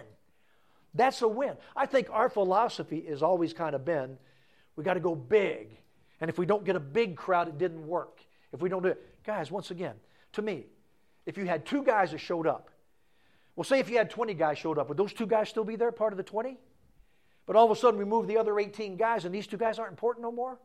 That's 0.94 1.20
a 1.20 1.28
win. 1.28 1.56
I 1.76 1.84
think 1.84 2.08
our 2.10 2.30
philosophy 2.30 3.04
has 3.08 3.22
always 3.22 3.52
kind 3.52 3.74
of 3.74 3.84
been 3.84 4.16
we 4.76 4.84
got 4.84 4.94
to 4.94 5.00
go 5.00 5.14
big. 5.14 5.68
And 6.20 6.30
if 6.30 6.38
we 6.38 6.46
don't 6.46 6.64
get 6.64 6.76
a 6.76 6.80
big 6.80 7.16
crowd, 7.16 7.48
it 7.48 7.58
didn't 7.58 7.86
work. 7.86 8.20
If 8.52 8.60
we 8.60 8.68
don't 8.68 8.82
do 8.82 8.90
it, 8.90 9.24
guys, 9.24 9.50
once 9.50 9.70
again, 9.70 9.94
to 10.34 10.42
me, 10.42 10.66
if 11.26 11.36
you 11.36 11.44
had 11.44 11.66
two 11.66 11.82
guys 11.82 12.12
that 12.12 12.18
showed 12.18 12.46
up, 12.46 12.70
well, 13.56 13.64
say 13.64 13.80
if 13.80 13.90
you 13.90 13.98
had 13.98 14.10
20 14.10 14.34
guys 14.34 14.58
showed 14.58 14.78
up, 14.78 14.88
would 14.88 14.96
those 14.98 15.12
two 15.12 15.26
guys 15.26 15.48
still 15.48 15.64
be 15.64 15.76
there, 15.76 15.90
part 15.90 16.12
of 16.12 16.16
the 16.16 16.22
20? 16.22 16.56
But 17.46 17.56
all 17.56 17.64
of 17.64 17.70
a 17.70 17.76
sudden 17.76 17.98
we 17.98 18.04
move 18.04 18.26
the 18.26 18.38
other 18.38 18.58
18 18.58 18.96
guys 18.96 19.24
and 19.24 19.34
these 19.34 19.46
two 19.46 19.56
guys 19.56 19.78
aren't 19.78 19.92
important 19.92 20.22
no 20.22 20.32
more? 20.32 20.58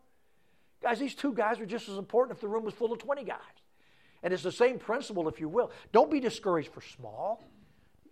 Guys, 0.81 0.99
these 0.99 1.15
two 1.15 1.33
guys 1.33 1.59
are 1.59 1.65
just 1.65 1.89
as 1.89 1.97
important 1.97 2.35
if 2.37 2.41
the 2.41 2.47
room 2.47 2.63
was 2.63 2.73
full 2.73 2.91
of 2.91 2.99
20 2.99 3.23
guys. 3.23 3.37
And 4.23 4.33
it's 4.33 4.43
the 4.43 4.51
same 4.51 4.77
principle, 4.77 5.27
if 5.27 5.39
you 5.39 5.47
will. 5.47 5.71
Don't 5.91 6.11
be 6.11 6.19
discouraged 6.19 6.71
for 6.71 6.81
small. 6.81 7.43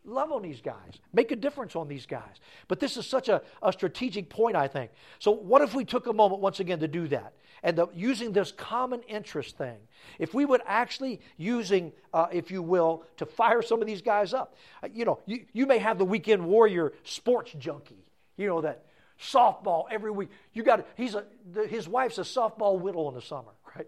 Love 0.06 0.32
on 0.32 0.42
these 0.42 0.62
guys. 0.62 1.00
Make 1.14 1.32
a 1.32 1.36
difference 1.36 1.76
on 1.76 1.88
these 1.88 2.06
guys. 2.06 2.40
But 2.68 2.80
this 2.80 2.98
is 2.98 3.06
such 3.06 3.30
a, 3.30 3.42
a 3.62 3.74
strategic 3.74 4.30
point, 4.30 4.56
I 4.56 4.68
think. 4.68 4.92
So, 5.20 5.32
what 5.32 5.62
if 5.62 5.76
we 5.76 5.84
took 5.84 6.08
a 6.08 6.14
moment 6.14 6.42
once 6.42 6.60
again 6.60 6.80
to 6.80 6.88
do 6.88 7.08
that? 7.10 7.34
And 7.64 7.78
the, 7.78 7.88
using 7.94 8.32
this 8.32 8.52
common 8.52 9.02
interest 9.04 9.58
thing. 9.58 9.78
If 10.18 10.34
we 10.34 10.46
would 10.46 10.62
actually 10.66 11.20
using, 11.38 11.92
uh, 12.14 12.28
if 12.32 12.52
you 12.52 12.62
will, 12.62 13.04
to 13.18 13.26
fire 13.26 13.62
some 13.62 13.82
of 13.82 13.88
these 13.88 14.02
guys 14.02 14.34
up. 14.34 14.56
Uh, 14.84 14.88
you 14.94 15.06
know, 15.06 15.20
you, 15.26 15.46
you 15.54 15.66
may 15.66 15.78
have 15.78 15.98
the 15.98 16.06
weekend 16.06 16.46
warrior 16.46 16.94
sports 17.04 17.54
junkie. 17.58 18.06
You 18.38 18.48
know, 18.48 18.62
that 18.62 18.86
softball 19.22 19.86
every 19.92 20.12
week. 20.12 20.30
You 20.54 20.64
got 20.64 20.86
he's 20.96 21.16
a 21.16 21.26
the, 21.52 21.68
his 21.68 21.88
wife's 21.88 22.18
a 22.18 22.22
softball 22.22 22.80
widow 22.80 23.08
in 23.10 23.16
the 23.16 23.22
summer, 23.22 23.52
right? 23.76 23.88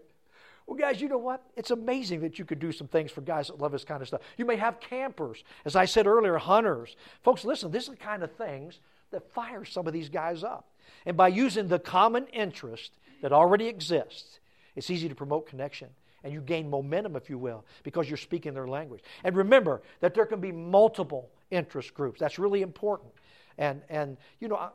Well, 0.66 0.76
guys, 0.76 1.00
you 1.00 1.08
know 1.08 1.18
what? 1.18 1.42
It's 1.56 1.70
amazing 1.70 2.20
that 2.20 2.38
you 2.38 2.44
could 2.44 2.60
do 2.60 2.70
some 2.70 2.86
things 2.86 3.10
for 3.10 3.20
guys 3.20 3.48
that 3.48 3.58
love 3.58 3.72
this 3.72 3.84
kind 3.84 4.00
of 4.00 4.08
stuff. 4.08 4.20
You 4.36 4.44
may 4.44 4.56
have 4.56 4.78
campers, 4.78 5.42
as 5.64 5.74
I 5.74 5.86
said 5.86 6.06
earlier, 6.06 6.38
hunters. 6.38 6.96
Folks, 7.22 7.44
listen, 7.44 7.72
this 7.72 7.84
is 7.84 7.90
the 7.90 7.96
kind 7.96 8.22
of 8.22 8.30
things 8.32 8.78
that 9.10 9.28
fires 9.32 9.70
some 9.70 9.86
of 9.86 9.92
these 9.92 10.08
guys 10.08 10.44
up. 10.44 10.68
And 11.04 11.16
by 11.16 11.28
using 11.28 11.68
the 11.68 11.78
common 11.78 12.26
interest 12.28 12.92
that 13.22 13.32
already 13.32 13.66
exists, 13.66 14.40
it's 14.76 14.90
easy 14.90 15.08
to 15.08 15.14
promote 15.14 15.46
connection. 15.46 15.88
And 16.24 16.32
you 16.32 16.40
gain 16.40 16.70
momentum, 16.70 17.16
if 17.16 17.28
you 17.28 17.38
will, 17.38 17.64
because 17.82 18.08
you're 18.08 18.16
speaking 18.16 18.54
their 18.54 18.68
language. 18.68 19.02
And 19.24 19.34
remember 19.34 19.82
that 20.00 20.14
there 20.14 20.26
can 20.26 20.40
be 20.40 20.52
multiple 20.52 21.30
interest 21.50 21.94
groups. 21.94 22.20
That's 22.20 22.38
really 22.38 22.62
important. 22.62 23.10
And, 23.58 23.82
and 23.88 24.16
you 24.38 24.46
know, 24.46 24.56
I, 24.56 24.70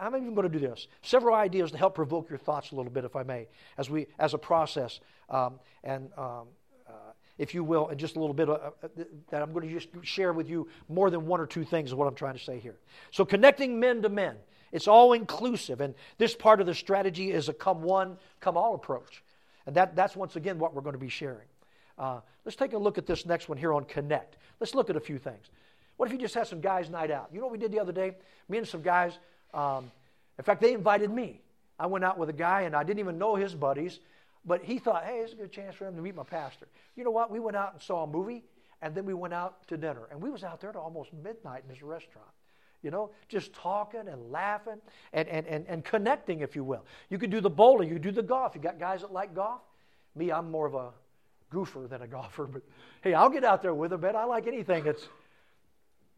I'm 0.00 0.14
even 0.16 0.34
going 0.34 0.50
to 0.50 0.58
do 0.58 0.66
this. 0.66 0.88
Several 1.02 1.34
ideas 1.34 1.70
to 1.72 1.78
help 1.78 1.94
provoke 1.94 2.28
your 2.28 2.38
thoughts 2.38 2.72
a 2.72 2.76
little 2.76 2.92
bit, 2.92 3.04
if 3.04 3.16
I 3.16 3.22
may, 3.22 3.48
as 3.78 3.88
we 3.88 4.08
as 4.18 4.34
a 4.34 4.38
process. 4.38 5.00
Um, 5.28 5.58
and 5.84 6.10
um, 6.18 6.48
uh, 6.86 6.92
if 7.38 7.54
you 7.54 7.64
will, 7.64 7.88
in 7.88 7.98
just 7.98 8.16
a 8.16 8.20
little 8.20 8.34
bit, 8.34 8.48
uh, 8.48 8.52
uh, 8.52 8.88
that 9.30 9.42
I'm 9.42 9.52
going 9.52 9.66
to 9.66 9.72
just 9.72 9.88
share 10.02 10.32
with 10.32 10.48
you 10.48 10.68
more 10.88 11.10
than 11.10 11.26
one 11.26 11.40
or 11.40 11.46
two 11.46 11.64
things 11.64 11.90
is 11.90 11.94
what 11.94 12.06
I'm 12.06 12.14
trying 12.14 12.36
to 12.36 12.44
say 12.44 12.58
here. 12.58 12.76
So, 13.10 13.24
connecting 13.24 13.80
men 13.80 14.02
to 14.02 14.08
men, 14.08 14.36
it's 14.72 14.88
all 14.88 15.12
inclusive. 15.12 15.80
And 15.80 15.94
this 16.18 16.34
part 16.34 16.60
of 16.60 16.66
the 16.66 16.74
strategy 16.74 17.32
is 17.32 17.48
a 17.48 17.52
come 17.52 17.82
one, 17.82 18.16
come 18.40 18.56
all 18.56 18.74
approach. 18.74 19.22
And 19.66 19.76
that, 19.76 19.96
that's 19.96 20.16
once 20.16 20.36
again 20.36 20.58
what 20.58 20.74
we're 20.74 20.82
going 20.82 20.94
to 20.94 20.98
be 20.98 21.08
sharing. 21.08 21.46
Uh, 21.98 22.20
let's 22.44 22.56
take 22.56 22.72
a 22.72 22.78
look 22.78 22.98
at 22.98 23.06
this 23.06 23.26
next 23.26 23.48
one 23.48 23.58
here 23.58 23.72
on 23.72 23.84
Connect. 23.84 24.36
Let's 24.58 24.74
look 24.74 24.90
at 24.90 24.96
a 24.96 25.00
few 25.00 25.18
things. 25.18 25.50
What 25.96 26.06
if 26.06 26.12
you 26.12 26.18
just 26.18 26.34
had 26.34 26.46
some 26.46 26.60
guys' 26.60 26.88
night 26.88 27.10
out? 27.10 27.28
You 27.32 27.40
know 27.40 27.46
what 27.46 27.52
we 27.52 27.58
did 27.58 27.72
the 27.72 27.80
other 27.80 27.92
day? 27.92 28.16
Me 28.48 28.58
and 28.58 28.66
some 28.66 28.80
guys, 28.80 29.18
um, 29.52 29.90
in 30.38 30.44
fact, 30.44 30.62
they 30.62 30.72
invited 30.72 31.10
me. 31.10 31.40
I 31.78 31.86
went 31.86 32.04
out 32.04 32.18
with 32.18 32.28
a 32.28 32.34
guy 32.34 32.62
and 32.62 32.74
I 32.74 32.84
didn't 32.84 33.00
even 33.00 33.18
know 33.18 33.34
his 33.34 33.54
buddies, 33.54 34.00
but 34.44 34.62
he 34.62 34.78
thought, 34.78 35.04
hey, 35.04 35.18
it's 35.18 35.32
a 35.32 35.36
good 35.36 35.52
chance 35.52 35.74
for 35.74 35.86
him 35.86 35.96
to 35.96 36.02
meet 36.02 36.14
my 36.14 36.22
pastor. 36.22 36.66
You 36.96 37.04
know 37.04 37.10
what? 37.10 37.30
We 37.30 37.40
went 37.40 37.56
out 37.56 37.74
and 37.74 37.82
saw 37.82 38.04
a 38.04 38.06
movie 38.06 38.44
and 38.80 38.94
then 38.94 39.04
we 39.04 39.12
went 39.12 39.34
out 39.34 39.66
to 39.68 39.76
dinner. 39.76 40.06
And 40.10 40.22
we 40.22 40.30
was 40.30 40.42
out 40.42 40.60
there 40.60 40.72
to 40.72 40.78
almost 40.78 41.12
midnight 41.12 41.64
in 41.66 41.74
this 41.74 41.82
restaurant 41.82 42.28
you 42.82 42.90
know, 42.90 43.10
just 43.28 43.52
talking 43.52 44.08
and 44.08 44.30
laughing 44.30 44.80
and, 45.12 45.28
and, 45.28 45.46
and, 45.46 45.66
and 45.68 45.84
connecting, 45.84 46.40
if 46.40 46.56
you 46.56 46.64
will. 46.64 46.84
You 47.08 47.18
could 47.18 47.30
do 47.30 47.40
the 47.40 47.50
bowling, 47.50 47.88
you 47.88 47.94
could 47.94 48.02
do 48.02 48.12
the 48.12 48.22
golf. 48.22 48.54
You 48.54 48.60
got 48.60 48.78
guys 48.78 49.02
that 49.02 49.12
like 49.12 49.34
golf. 49.34 49.60
Me, 50.14 50.32
I'm 50.32 50.50
more 50.50 50.66
of 50.66 50.74
a 50.74 50.90
goofer 51.52 51.88
than 51.88 52.02
a 52.02 52.06
golfer, 52.08 52.46
but 52.46 52.62
hey, 53.02 53.14
I'll 53.14 53.30
get 53.30 53.44
out 53.44 53.62
there 53.62 53.74
with 53.74 53.90
them, 53.90 54.00
man. 54.00 54.16
I 54.16 54.24
like 54.24 54.46
anything 54.46 54.84
that's, 54.84 55.08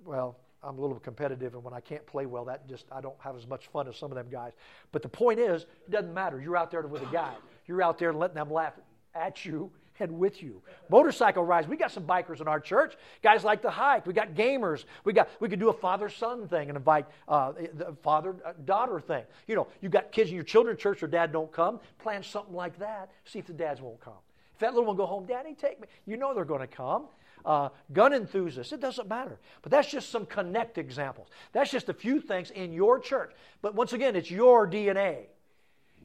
well, 0.04 0.36
I'm 0.62 0.78
a 0.78 0.80
little 0.80 1.00
competitive, 1.00 1.54
and 1.54 1.64
when 1.64 1.74
I 1.74 1.80
can't 1.80 2.06
play 2.06 2.26
well, 2.26 2.44
that 2.44 2.68
just, 2.68 2.86
I 2.92 3.00
don't 3.00 3.16
have 3.18 3.36
as 3.36 3.46
much 3.46 3.66
fun 3.68 3.88
as 3.88 3.96
some 3.96 4.12
of 4.12 4.16
them 4.16 4.28
guys. 4.30 4.52
But 4.92 5.02
the 5.02 5.08
point 5.08 5.40
is, 5.40 5.62
it 5.62 5.90
doesn't 5.90 6.14
matter. 6.14 6.40
You're 6.40 6.56
out 6.56 6.70
there 6.70 6.82
with 6.82 7.02
a 7.02 7.12
guy, 7.12 7.34
you're 7.66 7.82
out 7.82 7.98
there 7.98 8.12
letting 8.12 8.36
them 8.36 8.50
laugh 8.50 8.74
at 9.14 9.44
you 9.44 9.70
and 10.02 10.18
with 10.18 10.42
you. 10.42 10.60
Motorcycle 10.90 11.44
rides. 11.44 11.68
We 11.68 11.76
got 11.76 11.92
some 11.92 12.04
bikers 12.04 12.40
in 12.40 12.48
our 12.48 12.60
church. 12.60 12.96
Guys 13.22 13.44
like 13.44 13.62
to 13.62 13.70
hike. 13.70 14.06
We 14.06 14.12
got 14.12 14.34
gamers. 14.34 14.84
We 15.04 15.12
got 15.12 15.28
we 15.40 15.48
could 15.48 15.60
do 15.60 15.68
a 15.68 15.72
father 15.72 16.08
son 16.08 16.48
thing 16.48 16.68
and 16.68 16.76
invite 16.76 17.06
uh, 17.28 17.52
the 17.52 17.94
father 18.02 18.34
daughter 18.64 19.00
thing. 19.00 19.24
You 19.46 19.54
know, 19.54 19.68
you 19.80 19.88
got 19.88 20.12
kids 20.12 20.30
in 20.30 20.34
your 20.34 20.44
children's 20.44 20.80
church 20.80 21.02
or 21.02 21.06
dad 21.06 21.32
don't 21.32 21.52
come. 21.52 21.80
Plan 21.98 22.22
something 22.22 22.54
like 22.54 22.78
that. 22.80 23.10
See 23.24 23.38
if 23.38 23.46
the 23.46 23.52
dads 23.52 23.80
won't 23.80 24.00
come. 24.00 24.14
If 24.54 24.60
that 24.60 24.74
little 24.74 24.86
one 24.86 24.96
go 24.96 25.06
home, 25.06 25.24
Daddy, 25.24 25.54
take 25.54 25.80
me. 25.80 25.86
You 26.06 26.16
know 26.16 26.34
they're 26.34 26.44
going 26.44 26.60
to 26.60 26.66
come. 26.66 27.04
Uh, 27.44 27.70
gun 27.92 28.12
enthusiasts. 28.12 28.72
It 28.72 28.80
doesn't 28.80 29.08
matter. 29.08 29.38
But 29.62 29.72
that's 29.72 29.90
just 29.90 30.10
some 30.10 30.26
connect 30.26 30.78
examples. 30.78 31.28
That's 31.52 31.70
just 31.70 31.88
a 31.88 31.94
few 31.94 32.20
things 32.20 32.50
in 32.50 32.72
your 32.72 33.00
church. 33.00 33.32
But 33.62 33.74
once 33.74 33.92
again, 33.92 34.14
it's 34.14 34.30
your 34.30 34.68
DNA. 34.68 35.24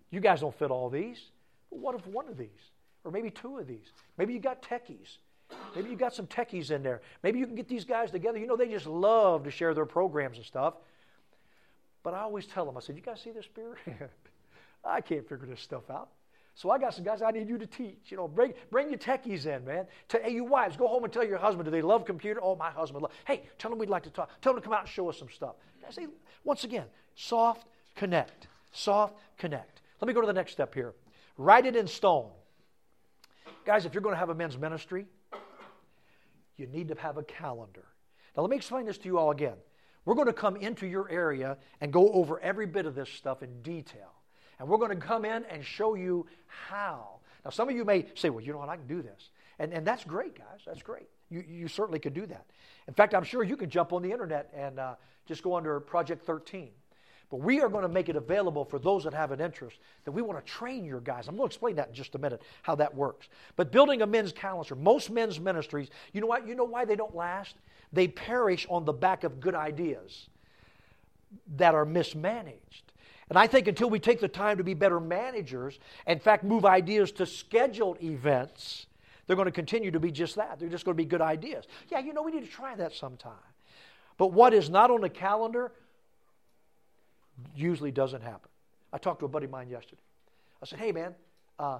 You 0.09 0.19
guys 0.19 0.41
don't 0.41 0.57
fit 0.57 0.71
all 0.71 0.89
these. 0.89 1.19
what 1.69 1.93
if 1.95 2.07
one 2.07 2.27
of 2.27 2.37
these? 2.37 2.49
Or 3.07 3.11
maybe 3.11 3.31
two 3.31 3.57
of 3.57 3.67
these. 3.67 3.93
Maybe 4.17 4.33
you 4.33 4.39
got 4.39 4.61
techies. 4.61 5.17
Maybe 5.73 5.89
you 5.89 5.95
got 5.95 6.13
some 6.13 6.27
techies 6.27 6.71
in 6.71 6.83
there. 6.83 7.01
Maybe 7.23 7.39
you 7.39 7.45
can 7.45 7.55
get 7.55 7.69
these 7.69 7.85
guys 7.85 8.11
together. 8.11 8.37
You 8.37 8.47
know, 8.47 8.57
they 8.57 8.67
just 8.67 8.85
love 8.85 9.45
to 9.45 9.51
share 9.51 9.73
their 9.73 9.85
programs 9.85 10.35
and 10.35 10.45
stuff. 10.45 10.73
But 12.03 12.13
I 12.13 12.19
always 12.19 12.45
tell 12.45 12.65
them, 12.65 12.75
I 12.75 12.81
said, 12.81 12.97
You 12.97 13.01
guys 13.01 13.21
see 13.21 13.31
this 13.31 13.45
spirit? 13.45 13.77
I 14.85 14.99
can't 14.99 15.27
figure 15.27 15.47
this 15.47 15.61
stuff 15.61 15.89
out. 15.89 16.09
So 16.53 16.69
I 16.69 16.79
got 16.79 16.93
some 16.93 17.05
guys 17.05 17.21
I 17.21 17.31
need 17.31 17.47
you 17.47 17.57
to 17.57 17.67
teach. 17.67 18.07
You 18.07 18.17
know, 18.17 18.27
bring, 18.27 18.53
bring 18.71 18.89
your 18.89 18.97
techies 18.97 19.45
in, 19.45 19.63
man. 19.63 19.85
Tell, 20.09 20.21
hey, 20.21 20.33
you 20.33 20.43
wives, 20.43 20.75
go 20.75 20.87
home 20.87 21.05
and 21.05 21.13
tell 21.13 21.23
your 21.23 21.37
husband, 21.37 21.65
do 21.65 21.71
they 21.71 21.81
love 21.81 22.03
computer? 22.03 22.41
Oh, 22.43 22.55
my 22.55 22.71
husband 22.71 23.03
loves. 23.03 23.13
Hey, 23.25 23.43
tell 23.57 23.69
them 23.69 23.79
we'd 23.79 23.89
like 23.89 24.03
to 24.03 24.09
talk. 24.09 24.29
Tell 24.41 24.53
them 24.53 24.61
to 24.61 24.65
come 24.65 24.73
out 24.73 24.81
and 24.81 24.89
show 24.89 25.07
us 25.09 25.17
some 25.17 25.29
stuff. 25.29 25.55
I 25.87 25.91
say, 25.91 26.07
once 26.43 26.65
again, 26.65 26.85
soft 27.15 27.67
connect. 27.95 28.47
Soft 28.71 29.13
connect. 29.37 29.81
Let 30.01 30.07
me 30.07 30.13
go 30.13 30.21
to 30.21 30.27
the 30.27 30.33
next 30.33 30.51
step 30.51 30.73
here. 30.73 30.93
Write 31.37 31.65
it 31.65 31.75
in 31.75 31.87
stone. 31.87 32.31
Guys, 33.67 33.85
if 33.85 33.93
you're 33.93 34.01
going 34.01 34.15
to 34.15 34.19
have 34.19 34.29
a 34.29 34.33
men's 34.33 34.57
ministry, 34.57 35.07
you 36.55 36.67
need 36.67 36.87
to 36.87 36.95
have 36.95 37.17
a 37.17 37.23
calendar. 37.23 37.83
Now, 38.33 38.43
let 38.43 38.49
me 38.49 38.55
explain 38.55 38.85
this 38.85 38.97
to 38.99 39.09
you 39.09 39.17
all 39.17 39.29
again. 39.31 39.57
We're 40.05 40.15
going 40.15 40.27
to 40.27 40.33
come 40.33 40.55
into 40.55 40.87
your 40.87 41.09
area 41.09 41.57
and 41.81 41.91
go 41.91 42.09
over 42.13 42.39
every 42.39 42.65
bit 42.65 42.85
of 42.85 42.95
this 42.95 43.09
stuff 43.09 43.43
in 43.43 43.61
detail. 43.63 44.13
And 44.57 44.69
we're 44.69 44.77
going 44.77 44.97
to 44.97 45.05
come 45.05 45.25
in 45.25 45.43
and 45.51 45.65
show 45.65 45.95
you 45.95 46.27
how. 46.45 47.19
Now, 47.43 47.51
some 47.51 47.67
of 47.67 47.75
you 47.75 47.83
may 47.83 48.05
say, 48.15 48.29
well, 48.29 48.39
you 48.39 48.53
know 48.53 48.59
what, 48.59 48.69
I 48.69 48.77
can 48.77 48.87
do 48.87 49.01
this. 49.01 49.31
And, 49.59 49.73
and 49.73 49.85
that's 49.85 50.05
great, 50.05 50.37
guys. 50.37 50.61
That's 50.65 50.81
great. 50.81 51.09
You, 51.29 51.43
you 51.45 51.67
certainly 51.67 51.99
could 51.99 52.13
do 52.13 52.25
that. 52.25 52.45
In 52.87 52.93
fact, 52.93 53.13
I'm 53.13 53.25
sure 53.25 53.43
you 53.43 53.57
can 53.57 53.69
jump 53.69 53.91
on 53.91 54.01
the 54.01 54.13
internet 54.13 54.49
and 54.55 54.79
uh, 54.79 54.95
just 55.25 55.43
go 55.43 55.57
under 55.57 55.77
Project 55.81 56.25
13 56.25 56.69
but 57.29 57.37
we 57.37 57.59
are 57.59 57.67
going 57.67 57.83
to 57.83 57.89
make 57.89 58.07
it 58.09 58.15
available 58.15 58.63
for 58.63 58.79
those 58.79 59.03
that 59.03 59.13
have 59.13 59.31
an 59.31 59.41
interest, 59.41 59.77
that 60.05 60.11
we 60.11 60.21
want 60.21 60.43
to 60.43 60.51
train 60.51 60.85
your 60.85 61.01
guys. 61.01 61.27
I'm 61.27 61.35
going 61.35 61.49
to 61.49 61.53
explain 61.53 61.75
that 61.75 61.89
in 61.89 61.93
just 61.93 62.15
a 62.15 62.17
minute, 62.17 62.41
how 62.61 62.75
that 62.75 62.95
works. 62.95 63.27
But 63.55 63.71
building 63.71 64.01
a 64.01 64.07
men's 64.07 64.31
calendar, 64.31 64.75
most 64.75 65.09
men's 65.09 65.39
ministries, 65.39 65.89
you 66.13 66.21
know 66.21 66.27
what? 66.27 66.47
You 66.47 66.55
know 66.55 66.63
why 66.63 66.85
they 66.85 66.95
don't 66.95 67.15
last? 67.15 67.55
They 67.91 68.07
perish 68.07 68.65
on 68.69 68.85
the 68.85 68.93
back 68.93 69.23
of 69.23 69.39
good 69.41 69.55
ideas 69.55 70.29
that 71.57 71.75
are 71.75 71.85
mismanaged. 71.85 72.93
And 73.29 73.37
I 73.37 73.47
think 73.47 73.67
until 73.67 73.89
we 73.89 73.99
take 73.99 74.21
the 74.21 74.29
time 74.29 74.57
to 74.57 74.63
be 74.63 74.73
better 74.73 75.01
managers, 75.01 75.79
in 76.05 76.19
fact, 76.19 76.45
move 76.45 76.65
ideas 76.65 77.11
to 77.13 77.25
scheduled 77.25 78.01
events, 78.01 78.85
they're 79.25 79.35
going 79.35 79.47
to 79.47 79.51
continue 79.51 79.91
to 79.91 79.99
be 79.99 80.11
just 80.11 80.37
that. 80.37 80.59
They're 80.59 80.69
just 80.69 80.85
going 80.85 80.95
to 80.95 81.03
be 81.03 81.07
good 81.07 81.21
ideas. 81.21 81.65
Yeah, 81.89 81.99
you 81.99 82.13
know, 82.13 82.21
we 82.21 82.31
need 82.31 82.45
to 82.45 82.51
try 82.51 82.75
that 82.75 82.93
sometime. 82.93 83.33
But 84.17 84.31
what 84.31 84.53
is 84.53 84.69
not 84.69 84.89
on 84.89 85.01
the 85.01 85.09
calendar 85.09 85.73
usually 87.55 87.91
doesn't 87.91 88.21
happen. 88.21 88.49
I 88.91 88.97
talked 88.97 89.19
to 89.19 89.25
a 89.25 89.29
buddy 89.29 89.45
of 89.45 89.51
mine 89.51 89.69
yesterday. 89.69 90.01
I 90.61 90.65
said, 90.65 90.79
hey, 90.79 90.91
man, 90.91 91.13
uh, 91.59 91.79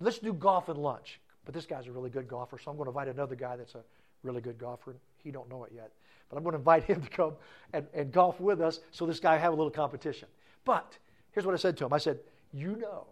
let's 0.00 0.18
do 0.18 0.32
golf 0.32 0.68
and 0.68 0.78
lunch. 0.78 1.20
But 1.44 1.54
this 1.54 1.66
guy's 1.66 1.86
a 1.86 1.92
really 1.92 2.10
good 2.10 2.28
golfer, 2.28 2.58
so 2.58 2.70
I'm 2.70 2.76
going 2.76 2.86
to 2.86 2.90
invite 2.90 3.08
another 3.08 3.34
guy 3.34 3.56
that's 3.56 3.74
a 3.74 3.82
really 4.22 4.40
good 4.40 4.58
golfer. 4.58 4.94
He 5.18 5.30
don't 5.30 5.48
know 5.48 5.64
it 5.64 5.72
yet. 5.74 5.90
But 6.28 6.36
I'm 6.36 6.44
going 6.44 6.52
to 6.52 6.58
invite 6.58 6.84
him 6.84 7.02
to 7.02 7.10
come 7.10 7.34
and, 7.72 7.86
and 7.92 8.12
golf 8.12 8.40
with 8.40 8.60
us 8.60 8.80
so 8.90 9.06
this 9.06 9.20
guy 9.20 9.36
have 9.36 9.52
a 9.52 9.56
little 9.56 9.70
competition. 9.70 10.28
But 10.64 10.96
here's 11.32 11.44
what 11.44 11.54
I 11.54 11.58
said 11.58 11.76
to 11.78 11.86
him. 11.86 11.92
I 11.92 11.98
said, 11.98 12.20
you 12.52 12.76
know 12.76 13.06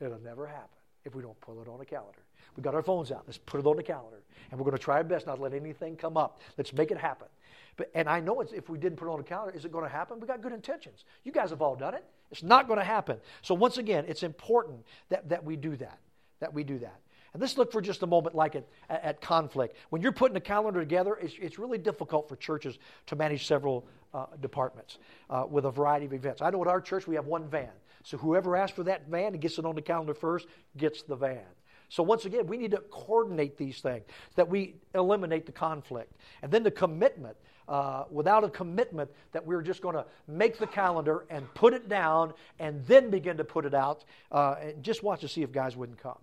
it'll 0.00 0.20
never 0.20 0.46
happen 0.46 0.68
if 1.04 1.14
we 1.14 1.22
don't 1.22 1.40
put 1.40 1.60
it 1.60 1.68
on 1.68 1.80
a 1.80 1.84
calendar. 1.84 2.20
We 2.56 2.62
got 2.62 2.74
our 2.74 2.82
phones 2.82 3.12
out. 3.12 3.24
Let's 3.26 3.38
put 3.38 3.60
it 3.60 3.66
on 3.66 3.76
the 3.76 3.82
calendar. 3.82 4.22
And 4.50 4.58
we're 4.58 4.64
going 4.64 4.76
to 4.76 4.82
try 4.82 4.96
our 4.96 5.04
best 5.04 5.26
not 5.26 5.36
to 5.36 5.42
let 5.42 5.54
anything 5.54 5.96
come 5.96 6.16
up. 6.16 6.40
Let's 6.56 6.72
make 6.72 6.90
it 6.90 6.98
happen. 6.98 7.28
But, 7.76 7.90
and 7.94 8.08
I 8.08 8.20
know 8.20 8.40
if 8.40 8.68
we 8.68 8.78
didn't 8.78 8.96
put 8.96 9.08
it 9.08 9.10
on 9.10 9.18
the 9.18 9.24
calendar, 9.24 9.56
is 9.56 9.64
it 9.64 9.72
going 9.72 9.84
to 9.84 9.90
happen? 9.90 10.18
We 10.20 10.26
got 10.26 10.40
good 10.40 10.52
intentions. 10.52 11.04
You 11.24 11.32
guys 11.32 11.50
have 11.50 11.60
all 11.60 11.76
done 11.76 11.94
it. 11.94 12.04
It's 12.30 12.42
not 12.42 12.66
going 12.66 12.78
to 12.78 12.84
happen. 12.84 13.18
So 13.42 13.54
once 13.54 13.78
again, 13.78 14.04
it's 14.08 14.22
important 14.22 14.84
that, 15.10 15.28
that 15.28 15.44
we 15.44 15.56
do 15.56 15.76
that. 15.76 15.98
That 16.40 16.54
we 16.54 16.64
do 16.64 16.78
that. 16.78 17.00
And 17.32 17.40
let's 17.42 17.58
look 17.58 17.70
for 17.70 17.82
just 17.82 18.02
a 18.02 18.06
moment 18.06 18.34
like 18.34 18.56
at, 18.56 18.66
at 18.88 19.20
conflict. 19.20 19.76
When 19.90 20.00
you're 20.00 20.12
putting 20.12 20.36
a 20.36 20.40
calendar 20.40 20.80
together, 20.80 21.18
it's, 21.20 21.34
it's 21.38 21.58
really 21.58 21.76
difficult 21.76 22.28
for 22.28 22.36
churches 22.36 22.78
to 23.06 23.16
manage 23.16 23.46
several 23.46 23.86
uh, 24.14 24.26
departments 24.40 24.98
uh, 25.28 25.44
with 25.48 25.66
a 25.66 25.70
variety 25.70 26.06
of 26.06 26.14
events. 26.14 26.40
I 26.40 26.48
know 26.50 26.62
at 26.62 26.68
our 26.68 26.80
church 26.80 27.06
we 27.06 27.14
have 27.16 27.26
one 27.26 27.46
van. 27.48 27.68
So 28.04 28.16
whoever 28.16 28.56
asks 28.56 28.74
for 28.74 28.84
that 28.84 29.08
van 29.08 29.34
and 29.34 29.40
gets 29.40 29.58
it 29.58 29.66
on 29.66 29.74
the 29.74 29.82
calendar 29.82 30.14
first 30.14 30.46
gets 30.76 31.02
the 31.02 31.16
van. 31.16 31.42
So, 31.88 32.02
once 32.02 32.24
again, 32.24 32.46
we 32.46 32.56
need 32.56 32.72
to 32.72 32.82
coordinate 32.90 33.56
these 33.56 33.80
things, 33.80 34.04
that 34.34 34.48
we 34.48 34.76
eliminate 34.94 35.46
the 35.46 35.52
conflict. 35.52 36.12
And 36.42 36.50
then 36.50 36.62
the 36.62 36.70
commitment. 36.70 37.36
Uh, 37.68 38.04
without 38.12 38.44
a 38.44 38.48
commitment 38.48 39.10
that 39.32 39.44
we're 39.44 39.60
just 39.60 39.82
going 39.82 39.96
to 39.96 40.04
make 40.28 40.56
the 40.56 40.68
calendar 40.68 41.26
and 41.30 41.52
put 41.54 41.74
it 41.74 41.88
down 41.88 42.32
and 42.60 42.86
then 42.86 43.10
begin 43.10 43.36
to 43.36 43.42
put 43.42 43.64
it 43.64 43.74
out, 43.74 44.04
uh, 44.30 44.54
and 44.62 44.84
just 44.84 45.02
watch 45.02 45.20
to 45.22 45.26
see 45.26 45.42
if 45.42 45.50
guys 45.50 45.76
wouldn't 45.76 46.00
come. 46.00 46.18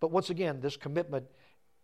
But 0.00 0.10
once 0.10 0.30
again, 0.30 0.60
this 0.60 0.76
commitment 0.76 1.24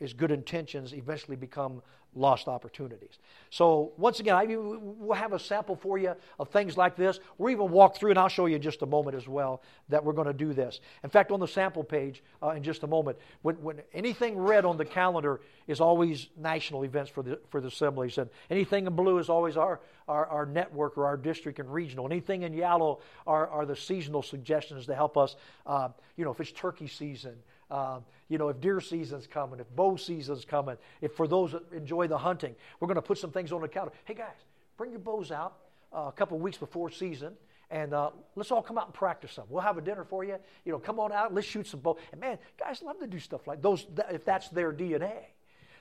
is 0.00 0.12
good 0.12 0.32
intentions 0.32 0.92
eventually 0.92 1.36
become 1.36 1.80
lost 2.18 2.48
opportunities. 2.48 3.18
So, 3.50 3.92
once 3.96 4.20
again, 4.20 4.34
I, 4.34 4.44
we'll 4.44 5.16
have 5.16 5.32
a 5.32 5.38
sample 5.38 5.76
for 5.76 5.98
you 5.98 6.14
of 6.38 6.48
things 6.48 6.76
like 6.76 6.96
this. 6.96 7.20
We'll 7.38 7.50
even 7.50 7.70
walk 7.70 7.96
through, 7.96 8.10
and 8.10 8.18
I'll 8.18 8.28
show 8.28 8.46
you 8.46 8.56
in 8.56 8.62
just 8.62 8.82
a 8.82 8.86
moment 8.86 9.16
as 9.16 9.28
well 9.28 9.62
that 9.88 10.04
we're 10.04 10.12
going 10.12 10.26
to 10.26 10.32
do 10.32 10.52
this. 10.52 10.80
In 11.04 11.10
fact, 11.10 11.30
on 11.30 11.40
the 11.40 11.48
sample 11.48 11.84
page 11.84 12.22
uh, 12.42 12.50
in 12.50 12.62
just 12.62 12.82
a 12.82 12.86
moment, 12.86 13.18
when, 13.42 13.54
when 13.62 13.80
anything 13.94 14.36
red 14.36 14.64
on 14.64 14.76
the 14.76 14.84
calendar 14.84 15.40
is 15.66 15.80
always 15.80 16.28
national 16.36 16.84
events 16.84 17.10
for 17.10 17.22
the, 17.22 17.38
for 17.50 17.60
the 17.60 17.68
assemblies, 17.68 18.18
and 18.18 18.28
anything 18.50 18.86
in 18.86 18.94
blue 18.94 19.18
is 19.18 19.28
always 19.28 19.56
our, 19.56 19.80
our, 20.08 20.26
our 20.26 20.46
network 20.46 20.98
or 20.98 21.06
our 21.06 21.16
district 21.16 21.58
and 21.58 21.72
regional. 21.72 22.06
Anything 22.06 22.42
in 22.42 22.52
yellow 22.52 23.00
are, 23.26 23.46
are 23.48 23.66
the 23.66 23.76
seasonal 23.76 24.22
suggestions 24.22 24.86
to 24.86 24.94
help 24.94 25.16
us, 25.16 25.36
uh, 25.66 25.88
you 26.16 26.24
know, 26.24 26.30
if 26.30 26.40
it's 26.40 26.52
turkey 26.52 26.88
season. 26.88 27.36
Um, 27.70 28.04
you 28.28 28.38
know, 28.38 28.48
if 28.48 28.60
deer 28.60 28.80
season's 28.80 29.26
coming, 29.26 29.60
if 29.60 29.68
bow 29.74 29.96
season's 29.96 30.44
coming, 30.44 30.76
if 31.00 31.14
for 31.14 31.26
those 31.26 31.52
that 31.52 31.70
enjoy 31.72 32.06
the 32.06 32.18
hunting, 32.18 32.54
we're 32.80 32.88
going 32.88 32.96
to 32.96 33.02
put 33.02 33.18
some 33.18 33.30
things 33.30 33.52
on 33.52 33.60
the 33.60 33.68
calendar. 33.68 33.94
Hey 34.04 34.14
guys, 34.14 34.36
bring 34.76 34.90
your 34.90 35.00
bows 35.00 35.30
out. 35.30 35.56
uh, 35.92 36.06
a 36.08 36.12
couple 36.12 36.38
weeks 36.38 36.58
before 36.58 36.90
season. 36.90 37.34
And 37.70 37.92
uh, 37.92 38.10
let's 38.34 38.50
all 38.50 38.62
come 38.62 38.78
out 38.78 38.86
and 38.86 38.94
practice 38.94 39.32
some. 39.32 39.44
We'll 39.50 39.62
have 39.62 39.76
a 39.76 39.82
dinner 39.82 40.04
for 40.04 40.24
you. 40.24 40.36
You 40.64 40.72
know, 40.72 40.78
come 40.78 40.98
on 40.98 41.12
out. 41.12 41.34
Let's 41.34 41.46
shoot 41.46 41.66
some 41.66 41.80
bow. 41.80 41.98
And 42.12 42.20
man, 42.20 42.38
guys 42.58 42.82
love 42.82 42.98
to 43.00 43.06
do 43.06 43.18
stuff 43.18 43.46
like 43.46 43.60
those 43.60 43.86
if 44.10 44.24
that's 44.24 44.48
their 44.48 44.72
DNA. 44.72 45.12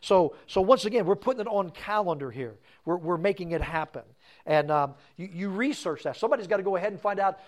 So, 0.01 0.35
so 0.47 0.61
once 0.61 0.85
again, 0.85 1.05
we're 1.05 1.15
putting 1.15 1.41
it 1.41 1.47
on 1.47 1.69
calendar 1.71 2.29
here. 2.29 2.55
We're, 2.85 2.97
we're 2.97 3.17
making 3.17 3.51
it 3.51 3.61
happen. 3.61 4.03
And 4.45 4.69
um, 4.69 4.95
you, 5.15 5.29
you 5.31 5.49
research 5.49 6.03
that. 6.03 6.17
Somebody's 6.17 6.47
got 6.47 6.57
to 6.57 6.63
go 6.63 6.75
ahead 6.75 6.91
and 6.91 7.01
find 7.01 7.19
out. 7.19 7.39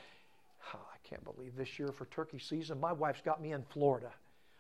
Oh, 0.74 0.80
I 0.80 1.08
can't 1.08 1.24
believe 1.24 1.56
this 1.56 1.78
year 1.78 1.92
for 1.92 2.06
turkey 2.06 2.40
season, 2.40 2.80
my 2.80 2.94
wife's 2.94 3.22
got 3.22 3.42
me 3.42 3.52
in 3.52 3.64
Florida 3.72 4.12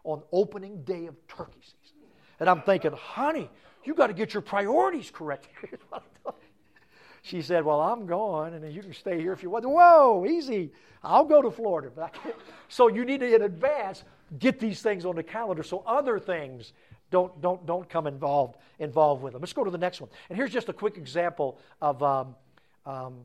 on 0.03 0.21
opening 0.31 0.83
day 0.83 1.05
of 1.05 1.15
turkey 1.27 1.61
season. 1.61 1.97
And 2.39 2.49
I'm 2.49 2.61
thinking, 2.61 2.91
honey, 2.91 3.49
you 3.83 3.93
got 3.93 4.07
to 4.07 4.13
get 4.13 4.33
your 4.33 4.41
priorities 4.41 5.11
correct. 5.11 5.47
she 7.21 7.41
said, 7.41 7.65
Well, 7.65 7.81
I'm 7.81 8.05
going, 8.05 8.53
and 8.53 8.73
you 8.73 8.81
can 8.81 8.93
stay 8.93 9.19
here 9.19 9.33
if 9.33 9.43
you 9.43 9.49
want. 9.49 9.65
Whoa, 9.65 10.25
easy. 10.27 10.71
I'll 11.03 11.25
go 11.25 11.41
to 11.41 11.51
Florida. 11.51 11.91
But. 11.95 12.15
So 12.71 12.87
you 12.87 13.03
need 13.03 13.21
to, 13.21 13.35
in 13.35 13.41
advance, 13.41 14.03
get 14.37 14.59
these 14.59 14.83
things 14.83 15.03
on 15.03 15.15
the 15.15 15.23
calendar 15.23 15.63
so 15.63 15.83
other 15.87 16.19
things 16.19 16.73
don't, 17.09 17.41
don't, 17.41 17.65
don't 17.65 17.89
come 17.89 18.05
involved, 18.05 18.57
involved 18.77 19.23
with 19.23 19.33
them. 19.33 19.41
Let's 19.41 19.53
go 19.53 19.63
to 19.63 19.71
the 19.71 19.77
next 19.79 20.01
one. 20.01 20.11
And 20.29 20.37
here's 20.37 20.51
just 20.51 20.69
a 20.69 20.73
quick 20.73 20.97
example 20.97 21.57
of, 21.81 22.03
um, 22.03 22.35
um, 22.85 23.21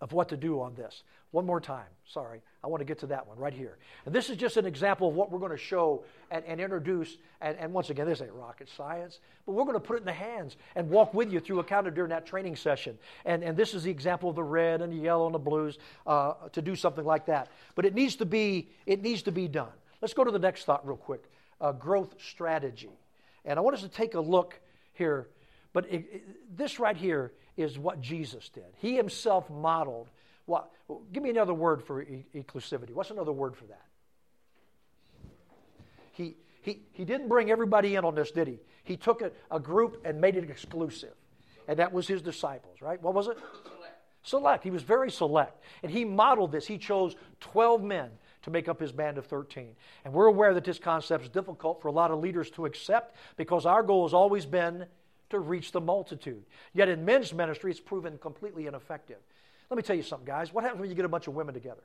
of 0.00 0.12
what 0.12 0.30
to 0.30 0.36
do 0.36 0.60
on 0.60 0.74
this. 0.74 1.02
One 1.30 1.46
more 1.46 1.60
time. 1.60 1.86
Sorry. 2.06 2.40
I 2.64 2.66
want 2.66 2.80
to 2.80 2.84
get 2.84 2.98
to 3.00 3.06
that 3.06 3.26
one 3.26 3.38
right 3.38 3.52
here. 3.52 3.78
And 4.04 4.14
this 4.14 4.30
is 4.30 4.36
just 4.36 4.56
an 4.56 4.66
example 4.66 5.08
of 5.08 5.14
what 5.14 5.30
we're 5.30 5.38
going 5.38 5.52
to 5.52 5.56
show 5.56 6.04
and, 6.30 6.44
and 6.44 6.60
introduce. 6.60 7.16
And, 7.40 7.56
and, 7.58 7.72
once 7.72 7.90
again, 7.90 8.06
this 8.06 8.20
ain't 8.20 8.32
rocket 8.32 8.68
science, 8.76 9.20
but 9.46 9.52
we're 9.52 9.64
going 9.64 9.74
to 9.74 9.80
put 9.80 9.96
it 9.96 10.00
in 10.00 10.06
the 10.06 10.12
hands 10.12 10.56
and 10.74 10.90
walk 10.90 11.14
with 11.14 11.32
you 11.32 11.38
through 11.38 11.60
a 11.60 11.64
counter 11.64 11.90
during 11.90 12.10
that 12.10 12.26
training 12.26 12.56
session. 12.56 12.98
And, 13.24 13.44
and 13.44 13.56
this 13.56 13.74
is 13.74 13.84
the 13.84 13.90
example 13.90 14.28
of 14.28 14.36
the 14.36 14.42
red 14.42 14.82
and 14.82 14.92
the 14.92 14.96
yellow 14.96 15.26
and 15.26 15.34
the 15.34 15.38
blues 15.38 15.78
uh, 16.06 16.32
to 16.52 16.62
do 16.62 16.74
something 16.74 17.04
like 17.04 17.26
that. 17.26 17.48
But 17.76 17.84
it 17.84 17.94
needs 17.94 18.16
to 18.16 18.26
be, 18.26 18.68
it 18.86 19.02
needs 19.02 19.22
to 19.22 19.32
be 19.32 19.46
done. 19.46 19.72
Let's 20.00 20.14
go 20.14 20.24
to 20.24 20.30
the 20.30 20.38
next 20.38 20.64
thought 20.64 20.86
real 20.86 20.96
quick 20.96 21.22
uh, 21.60 21.72
growth 21.72 22.14
strategy. 22.18 22.90
And 23.44 23.58
I 23.58 23.62
want 23.62 23.76
us 23.76 23.82
to 23.82 23.88
take 23.88 24.14
a 24.14 24.20
look 24.20 24.58
here. 24.94 25.28
But 25.72 25.86
it, 25.86 26.06
it, 26.12 26.56
this 26.56 26.80
right 26.80 26.96
here 26.96 27.32
is 27.56 27.78
what 27.78 28.00
Jesus 28.00 28.48
did. 28.48 28.64
He 28.78 28.96
himself 28.96 29.48
modeled 29.50 30.08
what. 30.46 30.70
Give 31.12 31.22
me 31.22 31.30
another 31.30 31.54
word 31.54 31.82
for 31.82 32.04
inclusivity. 32.04 32.92
What's 32.92 33.10
another 33.10 33.32
word 33.32 33.56
for 33.56 33.66
that? 33.66 33.84
He, 36.12 36.36
he, 36.62 36.82
he 36.92 37.04
didn't 37.04 37.28
bring 37.28 37.50
everybody 37.50 37.94
in 37.94 38.04
on 38.04 38.14
this, 38.14 38.30
did 38.30 38.48
he? 38.48 38.58
He 38.84 38.96
took 38.96 39.22
a, 39.22 39.30
a 39.50 39.60
group 39.60 40.02
and 40.04 40.20
made 40.20 40.36
it 40.36 40.50
exclusive. 40.50 41.14
And 41.68 41.78
that 41.78 41.92
was 41.92 42.08
his 42.08 42.22
disciples, 42.22 42.82
right? 42.82 43.00
What 43.00 43.14
was 43.14 43.28
it? 43.28 43.38
Select. 43.62 43.94
Select. 44.22 44.64
He 44.64 44.70
was 44.70 44.82
very 44.82 45.10
select. 45.10 45.62
And 45.82 45.92
he 45.92 46.04
modeled 46.04 46.52
this. 46.52 46.66
He 46.66 46.78
chose 46.78 47.14
12 47.40 47.82
men 47.82 48.10
to 48.42 48.50
make 48.50 48.68
up 48.68 48.80
his 48.80 48.92
band 48.92 49.18
of 49.18 49.26
13. 49.26 49.76
And 50.04 50.12
we're 50.12 50.26
aware 50.26 50.52
that 50.54 50.64
this 50.64 50.78
concept 50.78 51.24
is 51.24 51.30
difficult 51.30 51.80
for 51.80 51.88
a 51.88 51.92
lot 51.92 52.10
of 52.10 52.18
leaders 52.18 52.50
to 52.52 52.66
accept 52.66 53.14
because 53.36 53.66
our 53.66 53.82
goal 53.82 54.06
has 54.06 54.14
always 54.14 54.46
been 54.46 54.86
to 55.30 55.38
reach 55.38 55.72
the 55.72 55.80
multitude. 55.80 56.42
Yet 56.74 56.88
in 56.88 57.04
men's 57.04 57.32
ministry, 57.32 57.70
it's 57.70 57.80
proven 57.80 58.18
completely 58.18 58.66
ineffective. 58.66 59.18
Let 59.70 59.76
me 59.76 59.82
tell 59.82 59.96
you 59.96 60.02
something, 60.02 60.26
guys. 60.26 60.52
What 60.52 60.64
happens 60.64 60.80
when 60.80 60.90
you 60.90 60.96
get 60.96 61.04
a 61.04 61.08
bunch 61.08 61.26
of 61.26 61.34
women 61.34 61.54
together? 61.54 61.82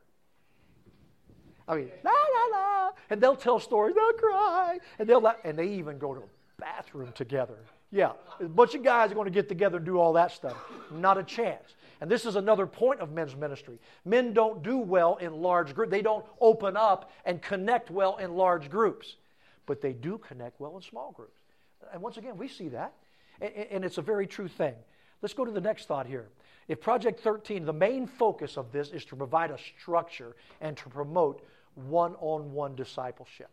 I 1.67 1.75
mean, 1.75 1.91
la 2.03 2.11
la 2.11 2.57
la, 2.57 2.91
and 3.09 3.21
they'll 3.21 3.35
tell 3.35 3.59
stories, 3.59 3.95
they'll 3.95 4.13
cry, 4.13 4.79
and 4.99 5.09
they'll 5.09 5.33
and 5.43 5.57
they 5.57 5.67
even 5.69 5.97
go 5.97 6.13
to 6.13 6.19
a 6.21 6.61
bathroom 6.61 7.11
together. 7.13 7.57
Yeah, 7.91 8.11
a 8.39 8.45
bunch 8.45 8.75
of 8.75 8.83
guys 8.83 9.11
are 9.11 9.15
going 9.15 9.25
to 9.25 9.31
get 9.31 9.47
together 9.47 9.77
and 9.77 9.85
do 9.85 9.99
all 9.99 10.13
that 10.13 10.31
stuff. 10.31 10.57
Not 10.91 11.17
a 11.17 11.23
chance. 11.23 11.75
And 12.01 12.11
this 12.11 12.25
is 12.25 12.35
another 12.35 12.67
point 12.67 12.99
of 12.99 13.11
men's 13.11 13.35
ministry. 13.35 13.79
Men 14.03 14.33
don't 14.33 14.61
do 14.61 14.77
well 14.77 15.15
in 15.15 15.41
large 15.41 15.73
groups. 15.73 15.91
They 15.91 16.01
don't 16.01 16.25
open 16.41 16.75
up 16.75 17.11
and 17.23 17.41
connect 17.41 17.89
well 17.89 18.17
in 18.17 18.35
large 18.35 18.69
groups, 18.69 19.15
but 19.65 19.81
they 19.81 19.93
do 19.93 20.17
connect 20.17 20.59
well 20.59 20.75
in 20.75 20.81
small 20.81 21.13
groups. 21.13 21.39
And 21.93 22.01
once 22.01 22.17
again, 22.17 22.37
we 22.37 22.47
see 22.47 22.67
that, 22.69 22.93
and 23.41 23.83
it's 23.83 23.97
a 23.97 24.01
very 24.01 24.27
true 24.27 24.47
thing. 24.47 24.75
Let's 25.21 25.33
go 25.33 25.45
to 25.45 25.51
the 25.51 25.61
next 25.61 25.87
thought 25.87 26.07
here. 26.07 26.29
If 26.67 26.81
Project 26.81 27.19
13, 27.19 27.65
the 27.65 27.73
main 27.73 28.07
focus 28.07 28.57
of 28.57 28.71
this 28.71 28.89
is 28.89 29.05
to 29.05 29.15
provide 29.15 29.51
a 29.51 29.57
structure 29.57 30.35
and 30.61 30.75
to 30.77 30.89
promote 30.89 31.45
one 31.75 32.15
on 32.19 32.53
one 32.53 32.75
discipleship. 32.75 33.49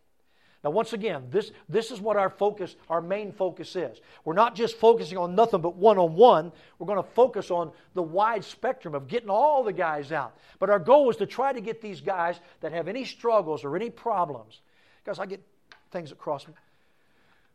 Now, 0.64 0.70
once 0.70 0.92
again, 0.92 1.24
this, 1.28 1.50
this 1.68 1.90
is 1.90 2.00
what 2.00 2.16
our 2.16 2.30
focus, 2.30 2.76
our 2.88 3.00
main 3.00 3.32
focus 3.32 3.74
is. 3.74 4.00
We're 4.24 4.34
not 4.34 4.54
just 4.54 4.76
focusing 4.76 5.18
on 5.18 5.34
nothing 5.34 5.60
but 5.60 5.74
one 5.74 5.98
on 5.98 6.14
one. 6.14 6.52
We're 6.78 6.86
going 6.86 7.02
to 7.02 7.10
focus 7.14 7.50
on 7.50 7.72
the 7.94 8.02
wide 8.02 8.44
spectrum 8.44 8.94
of 8.94 9.08
getting 9.08 9.28
all 9.28 9.64
the 9.64 9.72
guys 9.72 10.12
out. 10.12 10.36
But 10.60 10.70
our 10.70 10.78
goal 10.78 11.10
is 11.10 11.16
to 11.16 11.26
try 11.26 11.52
to 11.52 11.60
get 11.60 11.82
these 11.82 12.00
guys 12.00 12.38
that 12.60 12.72
have 12.72 12.86
any 12.86 13.04
struggles 13.04 13.64
or 13.64 13.74
any 13.74 13.90
problems. 13.90 14.60
Guys, 15.04 15.18
I 15.18 15.26
get 15.26 15.42
things 15.90 16.12
across 16.12 16.46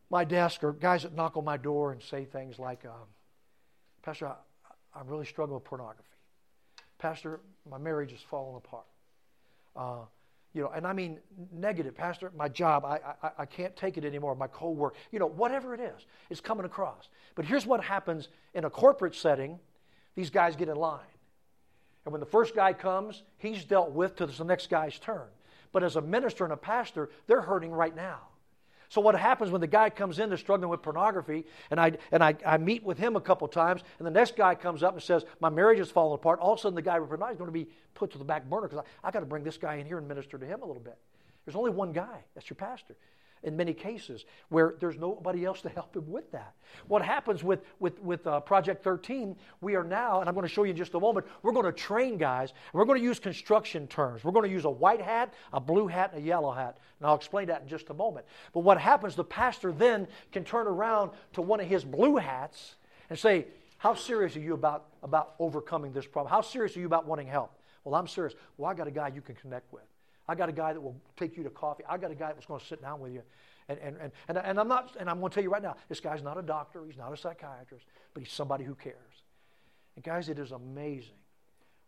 my 0.10 0.24
desk 0.24 0.64
or 0.64 0.74
guys 0.74 1.04
that 1.04 1.14
knock 1.14 1.38
on 1.38 1.44
my 1.44 1.58
door 1.58 1.92
and 1.92 2.02
say 2.02 2.26
things 2.26 2.60
like, 2.60 2.86
um, 2.86 3.08
Pastor, 4.04 4.28
I, 4.28 5.00
am 5.00 5.08
really 5.08 5.26
struggling 5.26 5.56
with 5.56 5.66
pornography. 5.66 6.04
Pastor, 6.98 7.42
my 7.70 7.78
marriage 7.78 8.14
is 8.14 8.22
falling 8.22 8.56
apart. 8.56 8.86
Uh, 9.76 10.06
you 10.54 10.64
know, 10.64 10.70
and 10.70 10.88
I 10.88 10.94
mean 10.94 11.20
negative, 11.52 11.96
Pastor, 11.96 12.32
my 12.36 12.48
job, 12.48 12.84
I, 12.86 13.00
I, 13.22 13.32
I 13.40 13.46
can't 13.46 13.76
take 13.76 13.98
it 13.98 14.06
anymore, 14.06 14.34
my 14.34 14.48
co-work, 14.48 14.96
you 15.12 15.20
know, 15.20 15.28
whatever 15.28 15.74
it 15.74 15.80
is, 15.80 16.08
it's 16.30 16.42
coming 16.42 16.66
across. 16.66 17.10
But 17.36 17.46
here's 17.46 17.66
what 17.66 17.84
happens 17.84 18.30
in 18.54 18.66
a 18.66 18.70
corporate 18.70 19.14
setting. 19.14 19.60
These 20.16 20.32
guys 20.32 20.56
get 20.56 20.70
in 20.70 20.76
line. 20.76 21.02
And 22.06 22.12
when 22.14 22.22
the 22.22 22.26
first 22.26 22.56
guy 22.56 22.74
comes, 22.74 23.22
he's 23.38 23.66
dealt 23.66 23.92
with 23.92 24.16
till 24.16 24.30
it's 24.30 24.38
the 24.38 24.46
next 24.46 24.70
guy's 24.70 24.98
turn. 24.98 25.28
But 25.74 25.84
as 25.84 25.98
a 25.98 26.02
minister 26.02 26.46
and 26.46 26.54
a 26.54 26.58
pastor, 26.58 27.10
they're 27.28 27.42
hurting 27.42 27.72
right 27.72 27.96
now. 27.96 28.22
So 28.90 29.02
what 29.02 29.16
happens 29.16 29.52
when 29.52 29.62
the 29.62 29.68
guy 29.68 29.90
comes 29.90 30.20
in 30.20 30.30
that's 30.30 30.42
struggling 30.42 30.70
with 30.70 30.82
pornography, 30.82 31.46
and 31.72 31.80
I 31.80 31.94
and 32.12 32.24
I, 32.24 32.36
I 32.46 32.58
meet 32.58 32.84
with 32.84 32.98
him 32.98 33.16
a 33.16 33.22
couple 33.22 33.48
times, 33.48 33.82
and 34.00 34.06
the 34.06 34.12
next 34.12 34.36
guy 34.36 34.56
comes 34.56 34.84
up 34.84 34.94
and 34.94 35.04
says, 35.04 35.26
My 35.40 35.50
marriage 35.50 35.80
is 35.80 35.92
falling 35.92 36.16
apart, 36.16 36.40
all 36.40 36.54
of 36.54 36.60
a 36.60 36.62
sudden 36.62 36.76
the 36.76 36.82
guy 36.82 37.00
with 37.00 37.10
pornography 37.10 37.34
is 37.34 37.38
going 37.38 37.48
to 37.50 37.66
be 37.66 37.70
put 37.94 38.12
to 38.12 38.18
the 38.18 38.24
back 38.24 38.50
burner 38.50 38.68
because 38.68 38.84
I, 39.04 39.08
I 39.08 39.12
got 39.12 39.20
to 39.20 39.26
bring 39.26 39.44
this 39.44 39.58
guy 39.58 39.76
in 39.76 39.86
here 39.86 39.98
and 39.98 40.08
minister 40.08 40.38
to 40.38 40.46
him 40.46 40.62
a 40.62 40.66
little 40.66 40.82
bit. 40.82 40.98
There's 41.46 41.56
only 41.56 41.72
one 41.72 41.92
guy, 41.92 42.24
that's 42.34 42.50
your 42.50 42.56
pastor 42.56 42.96
in 43.44 43.56
many 43.56 43.74
cases 43.74 44.26
where 44.50 44.76
there's 44.80 44.98
nobody 44.98 45.46
else 45.46 45.62
to 45.62 45.70
help 45.70 45.96
him 45.96 46.10
with 46.10 46.32
that. 46.32 46.54
What 46.88 47.02
happens 47.02 47.44
with, 47.44 47.62
with, 47.80 48.00
with 48.02 48.26
uh, 48.28 48.40
Project 48.42 48.84
13, 48.84 49.36
we 49.62 49.76
are 49.76 49.84
now, 49.84 50.20
and 50.20 50.30
I'm 50.30 50.36
going 50.36 50.48
to 50.48 50.54
show 50.54 50.64
you 50.64 50.72
in 50.72 50.78
just 50.78 50.94
a 50.94 51.00
moment, 51.00 51.26
we're 51.42 51.52
going 51.52 51.66
to 51.66 51.72
train 51.72 52.18
guys, 52.18 52.50
and 52.50 52.80
we're 52.80 52.86
going 52.86 53.00
to 53.00 53.04
use 53.04 53.20
construction 53.20 53.88
terms. 53.88 54.24
We're 54.24 54.32
going 54.32 54.46
to 54.46 54.52
use 54.52 54.66
a 54.66 54.70
white 54.70 55.02
hat, 55.02 55.34
a 55.54 55.60
blue 55.60 55.88
hat, 55.88 56.12
and 56.14 56.24
a 56.24 56.26
yellow 56.26 56.52
hat. 56.52 56.78
And 57.00 57.08
I'll 57.08 57.16
explain 57.16 57.48
that 57.48 57.62
in 57.62 57.68
just 57.68 57.90
a 57.90 57.94
moment. 57.94 58.26
But 58.54 58.62
what 58.62 58.80
happens, 58.80 59.16
the 59.16 59.24
pastor 59.24 59.72
then 59.72 60.08
can 60.32 60.44
turn 60.44 60.68
around 60.68 61.12
to 61.34 61.42
one 61.42 61.60
of 61.60 61.68
his 61.68 61.84
blue 61.84 62.18
hats 62.18 62.76
and 63.10 63.18
say, 63.18 63.48
How 63.78 63.94
serious 63.94 64.36
are 64.36 64.42
you 64.42 64.54
about, 64.54 64.88
about 65.04 65.36
overcoming 65.40 65.94
this 65.94 66.08
problem? 66.08 66.32
How 66.32 66.42
serious 66.42 66.76
are 66.76 66.80
you 66.80 66.86
about 66.86 67.06
wanting 67.06 67.28
help? 67.28 67.52
Well, 67.84 67.96
I'm 67.96 68.08
serious. 68.08 68.34
Well, 68.58 68.70
I 68.70 68.74
got 68.74 68.88
a 68.88 68.92
guy 68.92 69.10
you 69.10 69.22
can 69.22 69.36
connect 69.36 69.72
with. 69.72 69.84
I 70.28 70.36
got 70.36 70.50
a 70.50 70.54
guy 70.54 70.74
that 70.74 70.82
will 70.82 71.00
take 71.16 71.38
you 71.38 71.44
to 71.44 71.50
coffee. 71.50 71.84
I 71.88 71.98
got 71.98 72.12
a 72.12 72.16
guy 72.16 72.34
that's 72.34 72.46
going 72.46 72.60
to 72.60 72.66
sit 72.66 72.82
down 72.82 73.00
with 73.00 73.14
you. 73.14 73.22
And, 73.70 73.80
and, 73.80 73.98
and, 74.00 74.12
and, 74.28 74.38
and 74.38 74.60
I'm 74.60 74.68
not, 74.68 74.96
and 75.00 75.10
I'm 75.10 75.20
going 75.20 75.30
to 75.30 75.36
tell 75.36 75.44
you 75.44 75.50
right 75.50 75.62
now, 75.62 75.76
this 75.90 76.00
guy's 76.00 76.22
not 76.22 76.38
a 76.38 76.42
doctor, 76.42 76.86
he's 76.86 76.98
not 76.98 77.14
a 77.14 77.18
psychiatrist, 77.18 77.86
but 78.14 78.24
he's 78.24 78.32
somebody 78.32 78.64
who 78.64 78.76
cares. 78.76 79.24
And 79.96 80.04
guys, 80.04 80.30
it 80.30 80.40
is 80.40 80.52
amazing 80.52 81.18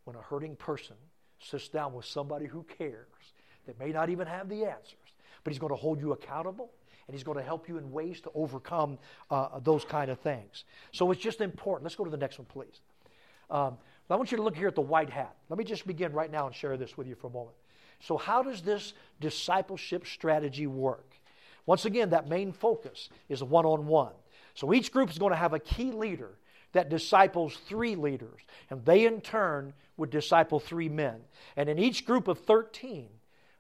when 0.04 0.16
a 0.16 0.22
hurting 0.22 0.56
person 0.56 0.96
sits 1.40 1.70
down 1.70 1.94
with 1.94 2.06
somebody 2.06 2.48
who 2.48 2.64
cares 2.78 3.06
that 3.66 3.80
may 3.80 3.92
not 3.92 4.10
even 4.10 4.28
have 4.28 4.50
the 4.50 4.66
answers, 4.66 4.98
but 5.44 5.54
he's 5.54 5.60
going 5.60 5.72
to 5.72 5.78
hold 5.78 6.00
you 6.00 6.12
accountable 6.12 6.72
and 7.08 7.16
he's 7.16 7.24
going 7.24 7.38
to 7.38 7.44
help 7.44 7.68
you 7.68 7.78
in 7.78 7.92
ways 7.92 8.22
to 8.22 8.32
overcome 8.36 8.98
uh, 9.32 9.60
those 9.60 9.84
kind 9.84 10.12
of 10.12 10.20
things. 10.20 10.66
So 10.92 11.10
it's 11.12 11.22
just 11.22 11.42
important. 11.42 11.84
Let's 11.84 11.96
go 11.96 12.04
to 12.04 12.12
the 12.12 12.18
next 12.18 12.38
one, 12.38 12.46
please. 12.46 12.82
Um, 13.50 13.78
I 14.10 14.16
want 14.16 14.32
you 14.32 14.38
to 14.38 14.44
look 14.44 14.56
here 14.56 14.68
at 14.68 14.76
the 14.76 14.82
white 14.82 15.10
hat. 15.10 15.36
Let 15.50 15.58
me 15.58 15.64
just 15.64 15.86
begin 15.86 16.14
right 16.14 16.32
now 16.32 16.48
and 16.48 16.56
share 16.56 16.78
this 16.78 16.98
with 16.98 17.08
you 17.08 17.16
for 17.16 17.28
a 17.28 17.32
moment. 17.32 17.56
So, 18.02 18.18
how 18.18 18.44
does 18.44 18.62
this 18.62 18.94
discipleship 19.20 20.08
strategy 20.08 20.68
work? 20.68 21.06
Once 21.66 21.86
again, 21.86 22.12
that 22.12 22.28
main 22.28 22.52
focus 22.52 23.10
is 23.28 23.44
one 23.44 23.66
on 23.66 23.88
one. 23.88 24.14
So, 24.54 24.74
each 24.74 24.92
group 24.92 25.10
is 25.10 25.18
going 25.18 25.32
to 25.32 25.38
have 25.38 25.54
a 25.54 25.60
key 25.60 25.92
leader 25.92 26.32
that 26.74 26.90
disciples 26.90 27.58
three 27.68 27.96
leaders, 27.96 28.40
and 28.70 28.86
they 28.86 29.06
in 29.06 29.22
turn 29.22 29.74
would 29.98 30.10
disciple 30.10 30.60
three 30.60 30.90
men. 30.90 31.20
And 31.58 31.68
in 31.68 31.80
each 31.80 32.06
group 32.06 32.28
of 32.28 32.40
13, 32.40 33.08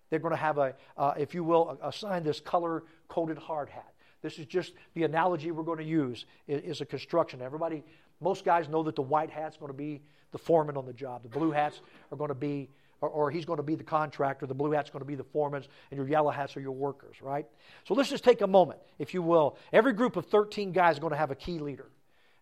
they're 0.09 0.19
going 0.19 0.33
to 0.33 0.37
have 0.37 0.57
a, 0.57 0.75
uh, 0.97 1.13
if 1.17 1.33
you 1.33 1.43
will, 1.43 1.77
assign 1.83 2.23
this 2.23 2.39
color 2.39 2.83
coded 3.07 3.37
hard 3.37 3.69
hat. 3.69 3.93
This 4.21 4.37
is 4.37 4.45
just 4.45 4.73
the 4.93 5.03
analogy 5.03 5.51
we're 5.51 5.63
going 5.63 5.79
to 5.79 5.83
use 5.83 6.25
is, 6.47 6.61
is 6.63 6.81
a 6.81 6.85
construction. 6.85 7.41
Everybody, 7.41 7.83
most 8.21 8.43
guys 8.43 8.67
know 8.67 8.83
that 8.83 8.95
the 8.95 9.01
white 9.01 9.29
hat's 9.29 9.57
going 9.57 9.71
to 9.71 9.77
be 9.77 10.01
the 10.31 10.37
foreman 10.37 10.77
on 10.77 10.85
the 10.85 10.93
job. 10.93 11.23
The 11.23 11.29
blue 11.29 11.51
hats 11.51 11.79
are 12.11 12.17
going 12.17 12.29
to 12.29 12.35
be 12.35 12.69
or, 13.01 13.09
or 13.09 13.31
he's 13.31 13.45
going 13.45 13.57
to 13.57 13.63
be 13.63 13.75
the 13.75 13.83
contractor, 13.83 14.45
the 14.45 14.53
blue 14.53 14.71
hat's 14.71 14.89
going 14.89 15.01
to 15.01 15.05
be 15.05 15.15
the 15.15 15.23
foreman, 15.23 15.63
and 15.91 15.97
your 15.97 16.07
yellow 16.07 16.31
hats 16.31 16.55
are 16.57 16.61
your 16.61 16.71
workers, 16.71 17.21
right? 17.21 17.45
So 17.87 17.93
let's 17.93 18.09
just 18.09 18.23
take 18.23 18.41
a 18.41 18.47
moment, 18.47 18.79
if 18.97 19.13
you 19.13 19.21
will. 19.21 19.57
Every 19.71 19.93
group 19.93 20.15
of 20.15 20.25
13 20.25 20.71
guys 20.71 20.95
is 20.95 20.99
going 20.99 21.11
to 21.11 21.17
have 21.17 21.31
a 21.31 21.35
key 21.35 21.59
leader. 21.59 21.87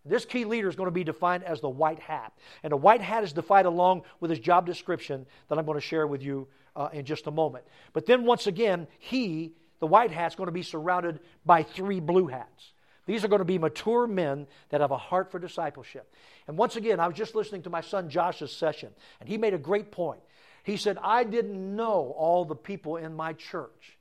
This 0.05 0.25
key 0.25 0.45
leader 0.45 0.69
is 0.69 0.75
going 0.75 0.87
to 0.87 0.91
be 0.91 1.03
defined 1.03 1.43
as 1.43 1.59
the 1.59 1.69
white 1.69 1.99
hat. 1.99 2.33
And 2.63 2.71
the 2.71 2.77
white 2.77 3.01
hat 3.01 3.23
is 3.23 3.33
defined 3.33 3.67
along 3.67 4.03
with 4.19 4.29
his 4.29 4.39
job 4.39 4.65
description 4.65 5.25
that 5.49 5.57
I'm 5.57 5.65
going 5.65 5.77
to 5.79 5.85
share 5.85 6.07
with 6.07 6.23
you 6.23 6.47
uh, 6.75 6.89
in 6.93 7.05
just 7.05 7.27
a 7.27 7.31
moment. 7.31 7.65
But 7.93 8.05
then, 8.05 8.23
once 8.23 8.47
again, 8.47 8.87
he, 8.99 9.53
the 9.79 9.87
white 9.87 10.11
hat, 10.11 10.31
is 10.31 10.35
going 10.35 10.47
to 10.47 10.53
be 10.53 10.63
surrounded 10.63 11.19
by 11.45 11.63
three 11.63 11.99
blue 11.99 12.27
hats. 12.27 12.71
These 13.05 13.23
are 13.23 13.29
going 13.29 13.39
to 13.39 13.45
be 13.45 13.57
mature 13.57 14.05
men 14.05 14.47
that 14.69 14.81
have 14.81 14.91
a 14.91 14.97
heart 14.97 15.31
for 15.31 15.39
discipleship. 15.39 16.13
And 16.47 16.57
once 16.57 16.75
again, 16.75 16.99
I 16.99 17.07
was 17.07 17.15
just 17.15 17.35
listening 17.35 17.63
to 17.63 17.69
my 17.69 17.81
son 17.81 18.09
Josh's 18.09 18.51
session, 18.51 18.89
and 19.19 19.29
he 19.29 19.37
made 19.37 19.53
a 19.53 19.57
great 19.57 19.91
point. 19.91 20.19
He 20.67 20.75
said, 20.75 20.97
I 21.01 21.23
didn't 21.23 21.77
know 21.77 22.13
all 22.17 22.43
the 22.43 22.53
people 22.53 22.97
in 22.97 23.15
my 23.15 23.31
church 23.31 23.97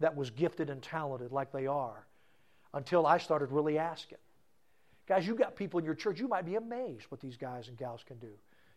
that 0.00 0.16
was 0.16 0.30
gifted 0.30 0.68
and 0.68 0.82
talented 0.82 1.30
like 1.30 1.52
they 1.52 1.68
are 1.68 2.04
until 2.74 3.06
I 3.06 3.18
started 3.18 3.52
really 3.52 3.78
asking. 3.78 4.18
Guys, 5.06 5.24
you've 5.28 5.38
got 5.38 5.54
people 5.54 5.78
in 5.78 5.84
your 5.84 5.94
church, 5.94 6.18
you 6.18 6.26
might 6.26 6.44
be 6.44 6.56
amazed 6.56 7.04
what 7.08 7.20
these 7.20 7.36
guys 7.36 7.68
and 7.68 7.76
gals 7.76 8.02
can 8.04 8.18
do. 8.18 8.32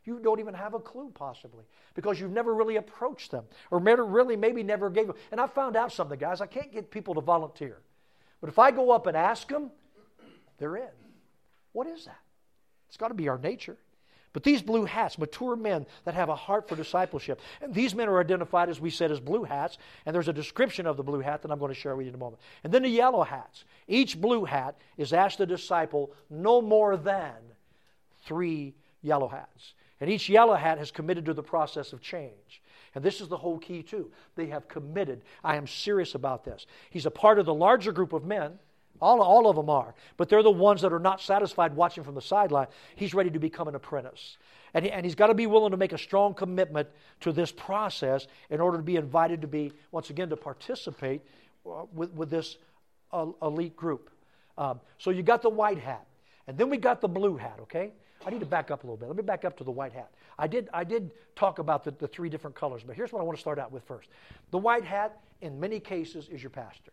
You 0.05 0.19
don't 0.19 0.39
even 0.39 0.53
have 0.53 0.75
a 0.75 0.79
clue, 0.79 1.09
possibly, 1.15 1.65
because 1.95 2.19
you've 2.19 2.29
never 2.29 2.53
really 2.53 2.75
approached 2.75 3.31
them, 3.31 3.45
or 3.71 3.79
really 3.79 4.35
maybe 4.35 4.61
never 4.61 4.91
gave 4.91 5.07
them. 5.07 5.15
And 5.31 5.41
I 5.41 5.47
found 5.47 5.75
out 5.75 5.91
something, 5.91 6.19
guys. 6.19 6.41
I 6.41 6.45
can't 6.45 6.71
get 6.71 6.91
people 6.91 7.15
to 7.15 7.21
volunteer. 7.21 7.79
But 8.39 8.51
if 8.51 8.59
I 8.59 8.69
go 8.69 8.91
up 8.91 9.07
and 9.07 9.17
ask 9.17 9.47
them, 9.47 9.71
they're 10.59 10.75
in. 10.75 10.93
What 11.71 11.87
is 11.87 12.05
that? 12.05 12.19
It's 12.87 12.97
got 12.97 13.07
to 13.07 13.15
be 13.15 13.29
our 13.29 13.39
nature. 13.39 13.77
But 14.33 14.43
these 14.43 14.61
blue 14.61 14.85
hats, 14.85 15.17
mature 15.17 15.55
men 15.55 15.85
that 16.05 16.13
have 16.13 16.29
a 16.29 16.35
heart 16.35 16.69
for 16.69 16.75
discipleship, 16.75 17.41
and 17.61 17.73
these 17.73 17.93
men 17.93 18.07
are 18.07 18.19
identified, 18.19 18.69
as 18.69 18.79
we 18.79 18.89
said, 18.89 19.11
as 19.11 19.19
blue 19.19 19.43
hats, 19.43 19.77
and 20.05 20.15
there's 20.15 20.29
a 20.29 20.33
description 20.33 20.85
of 20.85 20.95
the 20.95 21.03
blue 21.03 21.19
hat 21.19 21.41
that 21.41 21.51
I'm 21.51 21.59
going 21.59 21.73
to 21.73 21.79
share 21.79 21.95
with 21.95 22.05
you 22.05 22.09
in 22.09 22.15
a 22.15 22.19
moment. 22.19 22.41
And 22.63 22.73
then 22.73 22.83
the 22.83 22.89
yellow 22.89 23.23
hats. 23.23 23.65
Each 23.87 24.19
blue 24.19 24.45
hat 24.45 24.77
is 24.97 25.11
asked 25.11 25.39
to 25.39 25.45
disciple 25.45 26.11
no 26.29 26.61
more 26.61 26.95
than 26.95 27.33
three 28.25 28.73
yellow 29.01 29.27
hats. 29.27 29.73
And 29.99 30.09
each 30.09 30.29
yellow 30.29 30.55
hat 30.55 30.77
has 30.77 30.91
committed 30.91 31.25
to 31.25 31.33
the 31.33 31.43
process 31.43 31.91
of 31.91 32.01
change. 32.01 32.61
And 32.95 33.03
this 33.03 33.21
is 33.21 33.27
the 33.27 33.37
whole 33.37 33.59
key, 33.59 33.83
too. 33.83 34.11
They 34.35 34.47
have 34.47 34.67
committed. 34.67 35.21
I 35.43 35.57
am 35.57 35.67
serious 35.67 36.15
about 36.15 36.43
this. 36.43 36.65
He's 36.89 37.05
a 37.05 37.11
part 37.11 37.37
of 37.37 37.45
the 37.45 37.53
larger 37.53 37.91
group 37.91 38.13
of 38.13 38.25
men 38.25 38.59
all, 39.01 39.21
all 39.21 39.49
of 39.49 39.55
them 39.55 39.69
are. 39.69 39.93
But 40.17 40.29
they're 40.29 40.43
the 40.43 40.51
ones 40.51 40.81
that 40.81 40.93
are 40.93 40.99
not 40.99 41.21
satisfied 41.21 41.75
watching 41.75 42.03
from 42.03 42.15
the 42.15 42.21
sideline. 42.21 42.67
He's 42.95 43.13
ready 43.13 43.29
to 43.31 43.39
become 43.39 43.67
an 43.67 43.75
apprentice. 43.75 44.37
And, 44.73 44.85
he, 44.85 44.91
and 44.91 45.05
he's 45.05 45.15
got 45.15 45.27
to 45.27 45.33
be 45.33 45.47
willing 45.47 45.71
to 45.71 45.77
make 45.77 45.93
a 45.93 45.97
strong 45.97 46.33
commitment 46.33 46.87
to 47.21 47.31
this 47.31 47.51
process 47.51 48.27
in 48.49 48.61
order 48.61 48.77
to 48.77 48.83
be 48.83 48.95
invited 48.95 49.41
to 49.41 49.47
be, 49.47 49.73
once 49.91 50.09
again, 50.09 50.29
to 50.29 50.37
participate 50.37 51.21
uh, 51.65 51.83
with, 51.93 52.11
with 52.13 52.29
this 52.29 52.57
uh, 53.11 53.27
elite 53.41 53.75
group. 53.75 54.09
Um, 54.57 54.79
so 54.97 55.09
you 55.09 55.23
got 55.23 55.41
the 55.41 55.49
white 55.49 55.79
hat. 55.79 56.05
And 56.47 56.57
then 56.57 56.69
we 56.69 56.77
got 56.77 57.01
the 57.01 57.07
blue 57.07 57.37
hat, 57.37 57.59
okay? 57.61 57.91
I 58.25 58.29
need 58.29 58.39
to 58.39 58.45
back 58.45 58.71
up 58.71 58.83
a 58.83 58.87
little 58.87 58.97
bit. 58.97 59.07
Let 59.07 59.17
me 59.17 59.23
back 59.23 59.45
up 59.45 59.57
to 59.57 59.63
the 59.63 59.71
white 59.71 59.93
hat. 59.93 60.11
I 60.37 60.47
did, 60.47 60.69
I 60.73 60.83
did 60.83 61.11
talk 61.35 61.59
about 61.59 61.83
the, 61.83 61.91
the 61.91 62.07
three 62.07 62.29
different 62.29 62.55
colors, 62.55 62.83
but 62.85 62.95
here's 62.95 63.11
what 63.11 63.19
I 63.19 63.23
want 63.23 63.37
to 63.37 63.41
start 63.41 63.59
out 63.59 63.71
with 63.71 63.83
first. 63.83 64.09
The 64.51 64.57
white 64.57 64.83
hat, 64.83 65.19
in 65.41 65.59
many 65.59 65.79
cases, 65.79 66.29
is 66.29 66.41
your 66.41 66.49
pastor. 66.49 66.91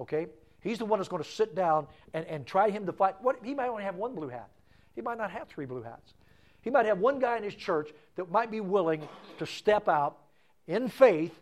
Okay? 0.00 0.26
He's 0.60 0.78
the 0.78 0.84
one 0.84 0.98
that's 0.98 1.08
going 1.08 1.22
to 1.22 1.28
sit 1.28 1.54
down 1.54 1.86
and, 2.12 2.26
and 2.26 2.46
try 2.46 2.70
him 2.70 2.86
to 2.86 2.92
fight. 2.92 3.16
What, 3.20 3.36
he 3.42 3.54
might 3.54 3.68
only 3.68 3.84
have 3.84 3.96
one 3.96 4.14
blue 4.14 4.28
hat. 4.28 4.48
He 4.94 5.00
might 5.02 5.18
not 5.18 5.30
have 5.30 5.48
three 5.48 5.66
blue 5.66 5.82
hats. 5.82 6.14
He 6.62 6.70
might 6.70 6.86
have 6.86 6.98
one 6.98 7.18
guy 7.18 7.36
in 7.36 7.44
his 7.44 7.54
church 7.54 7.90
that 8.16 8.30
might 8.30 8.50
be 8.50 8.60
willing 8.60 9.06
to 9.38 9.46
step 9.46 9.88
out 9.88 10.18
in 10.66 10.88
faith 10.88 11.38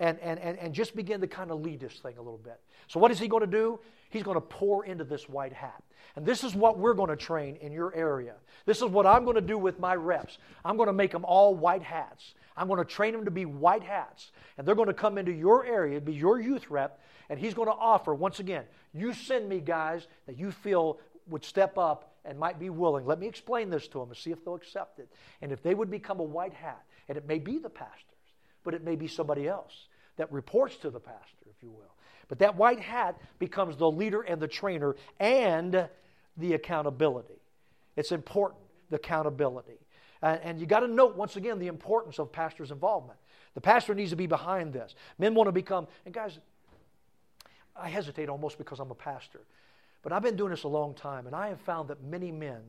and, 0.00 0.18
and, 0.20 0.40
and, 0.40 0.58
and 0.58 0.74
just 0.74 0.96
begin 0.96 1.20
to 1.20 1.26
kind 1.26 1.50
of 1.50 1.60
lead 1.60 1.80
this 1.80 1.92
thing 1.94 2.16
a 2.18 2.22
little 2.22 2.38
bit. 2.38 2.60
So, 2.88 2.98
what 2.98 3.12
is 3.12 3.18
he 3.20 3.28
going 3.28 3.42
to 3.42 3.46
do? 3.46 3.78
He's 4.14 4.22
going 4.22 4.36
to 4.36 4.40
pour 4.40 4.84
into 4.84 5.02
this 5.02 5.28
white 5.28 5.52
hat. 5.52 5.82
And 6.14 6.24
this 6.24 6.44
is 6.44 6.54
what 6.54 6.78
we're 6.78 6.94
going 6.94 7.10
to 7.10 7.16
train 7.16 7.56
in 7.56 7.72
your 7.72 7.92
area. 7.96 8.34
This 8.64 8.76
is 8.76 8.84
what 8.84 9.06
I'm 9.06 9.24
going 9.24 9.34
to 9.34 9.40
do 9.40 9.58
with 9.58 9.80
my 9.80 9.96
reps. 9.96 10.38
I'm 10.64 10.76
going 10.76 10.86
to 10.86 10.92
make 10.92 11.10
them 11.10 11.24
all 11.24 11.52
white 11.56 11.82
hats. 11.82 12.34
I'm 12.56 12.68
going 12.68 12.78
to 12.78 12.84
train 12.84 13.12
them 13.12 13.24
to 13.24 13.32
be 13.32 13.44
white 13.44 13.82
hats. 13.82 14.30
And 14.56 14.64
they're 14.64 14.76
going 14.76 14.86
to 14.86 14.94
come 14.94 15.18
into 15.18 15.32
your 15.32 15.66
area, 15.66 16.00
be 16.00 16.12
your 16.12 16.40
youth 16.40 16.70
rep, 16.70 17.00
and 17.28 17.40
he's 17.40 17.54
going 17.54 17.66
to 17.66 17.74
offer, 17.74 18.14
once 18.14 18.38
again, 18.38 18.62
you 18.92 19.12
send 19.14 19.48
me 19.48 19.58
guys 19.58 20.06
that 20.26 20.38
you 20.38 20.52
feel 20.52 21.00
would 21.26 21.44
step 21.44 21.76
up 21.76 22.14
and 22.24 22.38
might 22.38 22.60
be 22.60 22.70
willing. 22.70 23.06
Let 23.06 23.18
me 23.18 23.26
explain 23.26 23.68
this 23.68 23.88
to 23.88 23.98
them 23.98 24.10
and 24.10 24.16
see 24.16 24.30
if 24.30 24.44
they'll 24.44 24.54
accept 24.54 25.00
it. 25.00 25.08
And 25.42 25.50
if 25.50 25.60
they 25.60 25.74
would 25.74 25.90
become 25.90 26.20
a 26.20 26.24
white 26.24 26.54
hat, 26.54 26.84
and 27.08 27.18
it 27.18 27.26
may 27.26 27.40
be 27.40 27.58
the 27.58 27.68
pastors, 27.68 27.98
but 28.62 28.74
it 28.74 28.84
may 28.84 28.94
be 28.94 29.08
somebody 29.08 29.48
else 29.48 29.88
that 30.18 30.30
reports 30.30 30.76
to 30.76 30.90
the 30.90 31.00
pastor, 31.00 31.48
if 31.50 31.60
you 31.64 31.70
will. 31.70 31.93
But 32.28 32.38
that 32.38 32.56
white 32.56 32.80
hat 32.80 33.20
becomes 33.38 33.76
the 33.76 33.90
leader 33.90 34.22
and 34.22 34.40
the 34.40 34.48
trainer 34.48 34.96
and 35.20 35.88
the 36.36 36.54
accountability. 36.54 37.40
It's 37.96 38.12
important, 38.12 38.60
the 38.90 38.96
accountability. 38.96 39.78
Uh, 40.22 40.38
and 40.42 40.58
you 40.58 40.66
got 40.66 40.80
to 40.80 40.88
note, 40.88 41.16
once 41.16 41.36
again, 41.36 41.58
the 41.58 41.66
importance 41.66 42.18
of 42.18 42.32
pastor's 42.32 42.70
involvement. 42.70 43.18
The 43.54 43.60
pastor 43.60 43.94
needs 43.94 44.10
to 44.10 44.16
be 44.16 44.26
behind 44.26 44.72
this. 44.72 44.94
Men 45.18 45.34
want 45.34 45.48
to 45.48 45.52
become, 45.52 45.86
and 46.04 46.14
guys, 46.14 46.38
I 47.76 47.88
hesitate 47.88 48.28
almost 48.28 48.58
because 48.58 48.80
I'm 48.80 48.90
a 48.90 48.96
pastor. 48.96 49.40
But 50.02 50.12
I've 50.12 50.22
been 50.22 50.36
doing 50.36 50.50
this 50.50 50.64
a 50.64 50.68
long 50.68 50.94
time, 50.94 51.26
and 51.26 51.34
I 51.34 51.48
have 51.48 51.60
found 51.60 51.88
that 51.88 52.02
many 52.02 52.32
men, 52.32 52.62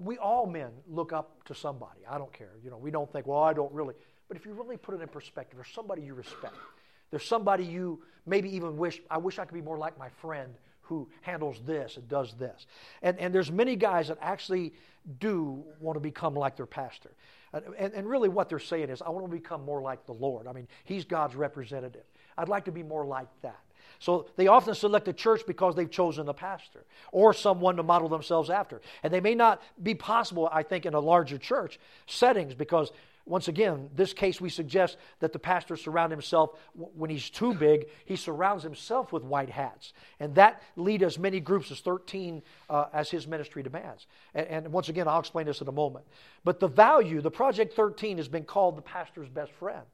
we 0.00 0.16
all 0.18 0.46
men 0.46 0.70
look 0.88 1.12
up 1.12 1.44
to 1.44 1.54
somebody. 1.54 2.00
I 2.08 2.18
don't 2.18 2.32
care. 2.32 2.52
You 2.62 2.70
know, 2.70 2.78
we 2.78 2.90
don't 2.90 3.12
think, 3.12 3.26
well, 3.26 3.42
I 3.42 3.52
don't 3.52 3.72
really. 3.72 3.94
But 4.28 4.36
if 4.36 4.46
you 4.46 4.52
really 4.52 4.76
put 4.76 4.94
it 4.94 5.00
in 5.00 5.08
perspective, 5.08 5.56
there's 5.56 5.74
somebody 5.74 6.02
you 6.02 6.14
respect. 6.14 6.54
There's 7.10 7.26
somebody 7.26 7.64
you 7.64 8.02
maybe 8.26 8.54
even 8.56 8.76
wish, 8.76 9.00
I 9.10 9.18
wish 9.18 9.38
I 9.38 9.44
could 9.44 9.54
be 9.54 9.62
more 9.62 9.78
like 9.78 9.98
my 9.98 10.08
friend 10.20 10.54
who 10.82 11.08
handles 11.22 11.60
this 11.66 11.96
and 11.96 12.08
does 12.08 12.34
this. 12.34 12.66
And, 13.02 13.18
and 13.18 13.34
there's 13.34 13.50
many 13.50 13.76
guys 13.76 14.08
that 14.08 14.18
actually 14.20 14.74
do 15.18 15.64
want 15.80 15.96
to 15.96 16.00
become 16.00 16.34
like 16.34 16.56
their 16.56 16.66
pastor. 16.66 17.10
And, 17.52 17.92
and 17.94 18.08
really 18.08 18.28
what 18.28 18.48
they're 18.48 18.58
saying 18.58 18.90
is, 18.90 19.00
I 19.00 19.10
want 19.10 19.26
to 19.26 19.30
become 19.30 19.64
more 19.64 19.80
like 19.80 20.06
the 20.06 20.12
Lord. 20.12 20.46
I 20.46 20.52
mean, 20.52 20.66
he's 20.84 21.04
God's 21.04 21.36
representative. 21.36 22.02
I'd 22.36 22.48
like 22.48 22.64
to 22.64 22.72
be 22.72 22.82
more 22.82 23.06
like 23.06 23.28
that. 23.42 23.60
So 24.00 24.26
they 24.36 24.48
often 24.48 24.74
select 24.74 25.06
a 25.08 25.12
church 25.12 25.42
because 25.46 25.76
they've 25.76 25.90
chosen 25.90 26.28
a 26.28 26.34
pastor 26.34 26.84
or 27.12 27.32
someone 27.32 27.76
to 27.76 27.82
model 27.82 28.08
themselves 28.08 28.50
after. 28.50 28.80
And 29.02 29.12
they 29.12 29.20
may 29.20 29.34
not 29.34 29.62
be 29.82 29.94
possible, 29.94 30.48
I 30.52 30.62
think, 30.62 30.84
in 30.84 30.94
a 30.94 31.00
larger 31.00 31.38
church 31.38 31.78
settings 32.06 32.54
because, 32.54 32.90
once 33.26 33.48
again, 33.48 33.88
this 33.94 34.12
case 34.12 34.38
we 34.38 34.50
suggest 34.50 34.98
that 35.20 35.32
the 35.32 35.38
pastor 35.38 35.76
surround 35.76 36.10
himself 36.10 36.50
when 36.74 37.08
he's 37.08 37.30
too 37.30 37.54
big, 37.54 37.86
he 38.04 38.16
surrounds 38.16 38.62
himself 38.62 39.12
with 39.12 39.22
white 39.22 39.48
hats. 39.48 39.94
And 40.20 40.34
that 40.34 40.62
lead 40.76 41.02
as 41.02 41.18
many 41.18 41.40
groups 41.40 41.70
as 41.70 41.80
13 41.80 42.42
uh, 42.68 42.86
as 42.92 43.10
his 43.10 43.26
ministry 43.26 43.62
demands. 43.62 44.06
And, 44.34 44.46
and 44.46 44.72
once 44.72 44.90
again, 44.90 45.08
I'll 45.08 45.20
explain 45.20 45.46
this 45.46 45.62
in 45.62 45.68
a 45.68 45.72
moment. 45.72 46.04
But 46.44 46.60
the 46.60 46.68
value, 46.68 47.22
the 47.22 47.30
Project 47.30 47.74
13 47.74 48.18
has 48.18 48.28
been 48.28 48.44
called 48.44 48.76
the 48.76 48.82
pastor's 48.82 49.28
best 49.30 49.52
friend. 49.52 49.84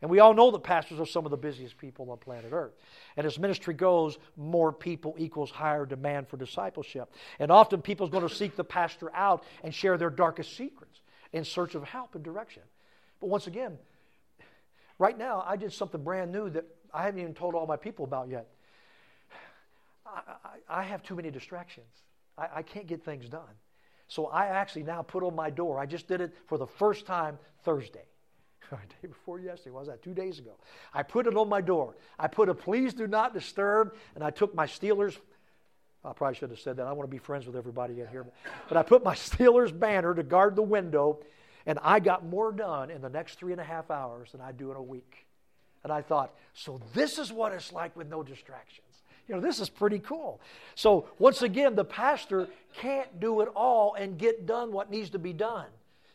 And 0.00 0.10
we 0.10 0.20
all 0.20 0.32
know 0.32 0.50
that 0.52 0.62
pastors 0.62 0.98
are 1.00 1.06
some 1.06 1.26
of 1.26 1.30
the 1.30 1.36
busiest 1.36 1.76
people 1.76 2.10
on 2.10 2.18
planet 2.18 2.52
Earth. 2.52 2.72
And 3.16 3.26
as 3.26 3.38
ministry 3.38 3.74
goes, 3.74 4.16
more 4.36 4.72
people 4.72 5.14
equals 5.18 5.50
higher 5.50 5.84
demand 5.84 6.28
for 6.28 6.36
discipleship. 6.36 7.12
And 7.38 7.50
often 7.50 7.82
people 7.82 8.06
are 8.06 8.10
going 8.10 8.26
to 8.26 8.34
seek 8.34 8.56
the 8.56 8.64
pastor 8.64 9.10
out 9.14 9.44
and 9.62 9.74
share 9.74 9.98
their 9.98 10.08
darkest 10.08 10.56
secrets 10.56 11.00
in 11.32 11.44
search 11.44 11.74
of 11.74 11.84
help 11.84 12.14
and 12.14 12.24
direction. 12.24 12.62
But 13.20 13.28
once 13.28 13.46
again, 13.46 13.78
right 14.98 15.16
now, 15.16 15.44
I 15.46 15.56
did 15.56 15.72
something 15.72 16.02
brand 16.02 16.32
new 16.32 16.50
that 16.50 16.64
I 16.92 17.04
haven't 17.04 17.20
even 17.20 17.34
told 17.34 17.54
all 17.54 17.66
my 17.66 17.76
people 17.76 18.04
about 18.04 18.28
yet. 18.28 18.48
I, 20.06 20.20
I, 20.44 20.80
I 20.80 20.82
have 20.82 21.02
too 21.02 21.14
many 21.14 21.30
distractions. 21.30 21.86
I, 22.36 22.48
I 22.56 22.62
can't 22.62 22.86
get 22.86 23.04
things 23.04 23.28
done. 23.28 23.54
So 24.08 24.26
I 24.26 24.46
actually 24.46 24.82
now 24.82 25.02
put 25.02 25.22
on 25.22 25.36
my 25.36 25.50
door, 25.50 25.78
I 25.78 25.86
just 25.86 26.08
did 26.08 26.20
it 26.20 26.34
for 26.46 26.58
the 26.58 26.66
first 26.66 27.06
time 27.06 27.38
Thursday. 27.62 28.04
day 28.70 29.08
before 29.08 29.38
yesterday, 29.38 29.70
what 29.70 29.80
was 29.80 29.88
that? 29.88 30.02
Two 30.02 30.14
days 30.14 30.38
ago. 30.38 30.52
I 30.92 31.02
put 31.02 31.26
it 31.26 31.36
on 31.36 31.48
my 31.48 31.60
door. 31.60 31.94
I 32.18 32.26
put 32.26 32.48
a 32.48 32.54
please 32.54 32.94
do 32.94 33.06
not 33.06 33.34
disturb, 33.34 33.94
and 34.14 34.24
I 34.24 34.30
took 34.30 34.54
my 34.54 34.66
Steelers. 34.66 35.16
I 36.04 36.12
probably 36.12 36.36
should 36.36 36.50
have 36.50 36.60
said 36.60 36.76
that. 36.76 36.86
I 36.86 36.92
want 36.92 37.08
to 37.08 37.10
be 37.10 37.18
friends 37.18 37.46
with 37.46 37.56
everybody 37.56 38.00
in 38.00 38.08
here. 38.08 38.24
But 38.68 38.78
I 38.78 38.82
put 38.82 39.04
my 39.04 39.14
Steelers 39.14 39.76
banner 39.76 40.14
to 40.14 40.22
guard 40.22 40.56
the 40.56 40.62
window, 40.62 41.20
and 41.66 41.78
I 41.82 42.00
got 42.00 42.24
more 42.24 42.52
done 42.52 42.90
in 42.90 43.02
the 43.02 43.10
next 43.10 43.38
three 43.38 43.52
and 43.52 43.60
a 43.60 43.64
half 43.64 43.90
hours 43.90 44.32
than 44.32 44.40
I 44.40 44.52
do 44.52 44.70
in 44.70 44.76
a 44.76 44.82
week. 44.82 45.26
And 45.84 45.92
I 45.92 46.02
thought, 46.02 46.34
so 46.54 46.80
this 46.94 47.18
is 47.18 47.32
what 47.32 47.52
it's 47.52 47.72
like 47.72 47.96
with 47.96 48.08
no 48.08 48.22
distractions. 48.22 48.86
You 49.28 49.36
know, 49.36 49.40
this 49.40 49.60
is 49.60 49.68
pretty 49.68 50.00
cool. 50.00 50.40
So, 50.74 51.08
once 51.18 51.42
again, 51.42 51.74
the 51.74 51.84
pastor 51.84 52.48
can't 52.74 53.20
do 53.20 53.42
it 53.42 53.48
all 53.54 53.94
and 53.94 54.18
get 54.18 54.44
done 54.46 54.72
what 54.72 54.90
needs 54.90 55.10
to 55.10 55.18
be 55.18 55.32
done. 55.32 55.66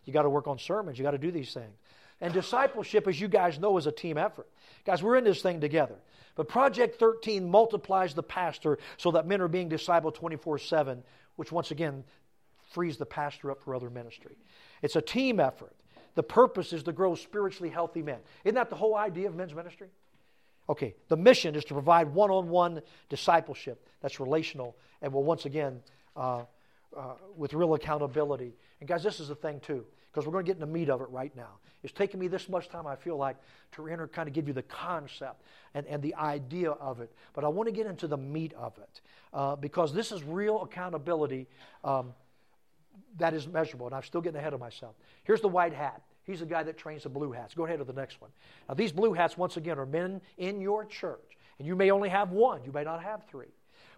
You 0.03 0.13
got 0.13 0.23
to 0.23 0.29
work 0.29 0.47
on 0.47 0.59
sermons, 0.59 0.97
you 0.97 1.03
got 1.03 1.11
to 1.11 1.17
do 1.17 1.31
these 1.31 1.53
things. 1.53 1.73
And 2.21 2.33
discipleship, 2.33 3.07
as 3.07 3.19
you 3.19 3.27
guys 3.27 3.59
know, 3.59 3.77
is 3.77 3.87
a 3.87 3.91
team 3.91 4.17
effort. 4.17 4.47
Guys, 4.85 5.01
we're 5.03 5.17
in 5.17 5.23
this 5.23 5.41
thing 5.41 5.61
together. 5.61 5.95
But 6.35 6.49
Project 6.49 6.99
13 6.99 7.49
multiplies 7.49 8.13
the 8.13 8.23
pastor 8.23 8.77
so 8.97 9.11
that 9.11 9.25
men 9.25 9.41
are 9.41 9.47
being 9.47 9.69
discipled 9.69 10.15
24 10.15 10.59
7, 10.59 11.03
which 11.37 11.51
once 11.51 11.71
again 11.71 12.03
frees 12.71 12.97
the 12.97 13.05
pastor 13.05 13.51
up 13.51 13.61
for 13.63 13.73
other 13.73 13.89
ministry. 13.89 14.37
It's 14.81 14.95
a 14.95 15.01
team 15.01 15.39
effort. 15.39 15.73
The 16.15 16.23
purpose 16.23 16.73
is 16.73 16.83
to 16.83 16.91
grow 16.91 17.15
spiritually 17.15 17.69
healthy 17.69 18.01
men. 18.01 18.19
Isn't 18.43 18.55
that 18.55 18.69
the 18.69 18.75
whole 18.75 18.95
idea 18.95 19.27
of 19.27 19.35
men's 19.35 19.53
ministry? 19.53 19.89
Okay, 20.67 20.95
the 21.09 21.17
mission 21.17 21.55
is 21.55 21.63
to 21.65 21.73
provide 21.73 22.13
one 22.13 22.31
on 22.31 22.49
one 22.49 22.81
discipleship 23.09 23.87
that's 24.01 24.19
relational 24.19 24.75
and 25.01 25.13
will 25.13 25.23
once 25.23 25.45
again 25.45 25.81
uh, 26.15 26.43
uh, 26.95 27.13
with 27.35 27.53
real 27.53 27.75
accountability. 27.75 28.55
And 28.79 28.89
guys, 28.89 29.03
this 29.03 29.19
is 29.19 29.27
the 29.27 29.35
thing 29.35 29.59
too, 29.59 29.85
because 30.15 30.25
we're 30.25 30.31
going 30.31 30.45
to 30.45 30.47
get 30.47 30.55
in 30.55 30.61
the 30.61 30.65
meat 30.65 30.89
of 30.89 31.01
it 31.01 31.09
right 31.09 31.35
now. 31.35 31.59
It's 31.83 31.91
taken 31.91 32.21
me 32.21 32.29
this 32.29 32.47
much 32.47 32.69
time, 32.69 32.87
I 32.87 32.95
feel 32.95 33.17
like, 33.17 33.35
to 33.73 34.07
kind 34.13 34.29
of 34.29 34.33
give 34.33 34.47
you 34.47 34.53
the 34.53 34.63
concept 34.63 35.41
and, 35.73 35.85
and 35.87 36.01
the 36.01 36.15
idea 36.15 36.71
of 36.71 37.01
it. 37.01 37.11
But 37.33 37.43
I 37.43 37.49
want 37.49 37.67
to 37.67 37.73
get 37.73 37.85
into 37.85 38.07
the 38.07 38.15
meat 38.15 38.53
of 38.53 38.77
it 38.77 39.01
uh, 39.33 39.57
because 39.57 39.93
this 39.93 40.13
is 40.13 40.23
real 40.23 40.61
accountability 40.61 41.47
um, 41.83 42.13
that 43.17 43.33
is 43.33 43.45
measurable. 43.45 43.87
And 43.87 43.95
I'm 43.95 44.03
still 44.03 44.21
getting 44.21 44.39
ahead 44.39 44.53
of 44.53 44.61
myself. 44.61 44.95
Here's 45.25 45.41
the 45.41 45.49
white 45.49 45.73
hat. 45.73 46.01
He's 46.23 46.39
the 46.39 46.45
guy 46.45 46.63
that 46.63 46.77
trains 46.77 47.03
the 47.03 47.09
blue 47.09 47.33
hats. 47.33 47.53
Go 47.53 47.65
ahead 47.65 47.79
to 47.79 47.83
the 47.83 47.91
next 47.91 48.21
one. 48.21 48.31
Now, 48.69 48.75
these 48.75 48.93
blue 48.93 49.11
hats, 49.11 49.37
once 49.37 49.57
again, 49.57 49.77
are 49.77 49.85
men 49.85 50.21
in 50.37 50.61
your 50.61 50.85
church. 50.85 51.37
And 51.59 51.67
you 51.67 51.75
may 51.75 51.91
only 51.91 52.07
have 52.07 52.31
one, 52.31 52.61
you 52.65 52.71
may 52.71 52.85
not 52.85 53.03
have 53.03 53.25
three. 53.29 53.51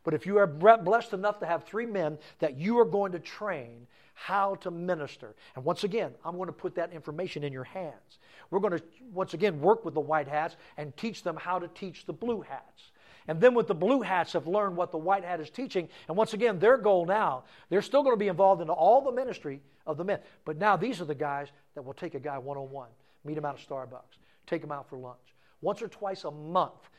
But 0.04 0.16
if 0.16 0.26
you 0.26 0.40
are 0.40 0.48
blessed 0.48 1.14
enough 1.14 1.40
to 1.40 1.46
have 1.46 1.66
three 1.66 1.86
men 1.86 2.18
that 2.40 2.58
you 2.58 2.80
are 2.80 2.86
going 2.86 3.12
to 3.12 3.20
train 3.20 3.86
how 4.20 4.56
to 4.56 4.72
minister. 4.72 5.36
And 5.56 5.64
once 5.64 5.84
again, 5.84 6.12
I'm 6.26 6.38
going 6.38 6.48
to 6.48 6.52
put 6.54 6.74
that 6.76 6.92
information 6.92 7.44
in 7.44 7.54
your 7.54 7.64
hands. 7.64 8.18
We're 8.50 8.60
going 8.60 8.76
to, 8.76 8.84
once 9.14 9.36
again, 9.36 9.62
work 9.62 9.86
with 9.86 9.94
the 9.94 10.00
white 10.00 10.28
hats 10.28 10.56
and 10.76 10.96
teach 10.98 11.22
them 11.22 11.36
how 11.36 11.60
to 11.60 11.68
teach 11.68 12.08
the 12.08 12.14
blue 12.14 12.42
hats. 12.42 12.92
And 13.28 13.40
then 13.40 13.54
with 13.54 13.68
the 13.68 13.76
blue 13.76 14.02
hats 14.02 14.34
have 14.34 14.48
learned 14.48 14.76
what 14.76 14.92
the 14.92 14.98
white 14.98 15.24
hat 15.24 15.40
is 15.40 15.52
teaching. 15.52 15.88
And 16.08 16.18
once 16.18 16.34
again, 16.34 16.58
their 16.58 16.78
goal 16.78 17.06
now, 17.06 17.44
they're 17.70 17.84
still 17.84 18.02
going 18.02 18.16
to 18.16 18.20
be 18.20 18.28
involved 18.28 18.60
in 18.60 18.70
all 18.70 19.02
the 19.02 19.12
ministry 19.12 19.62
of 19.86 19.98
the 19.98 20.04
men. 20.04 20.20
But 20.46 20.58
now 20.58 20.78
these 20.78 21.00
are 21.00 21.06
the 21.06 21.14
guys 21.14 21.50
that 21.76 21.84
will 21.84 21.94
take 21.94 22.16
a 22.16 22.20
guy 22.20 22.40
one 22.40 22.58
on 22.58 22.72
one, 22.72 22.90
meet 23.24 23.38
him 23.38 23.46
out 23.46 23.60
at 23.60 23.70
Starbucks, 23.70 24.18
take 24.48 24.64
him 24.64 24.72
out 24.72 24.90
for 24.90 24.98
lunch. 24.98 25.18
Once 25.62 25.84
or 25.84 25.90
twice 25.90 26.24
a 26.24 26.32
month, 26.32 26.90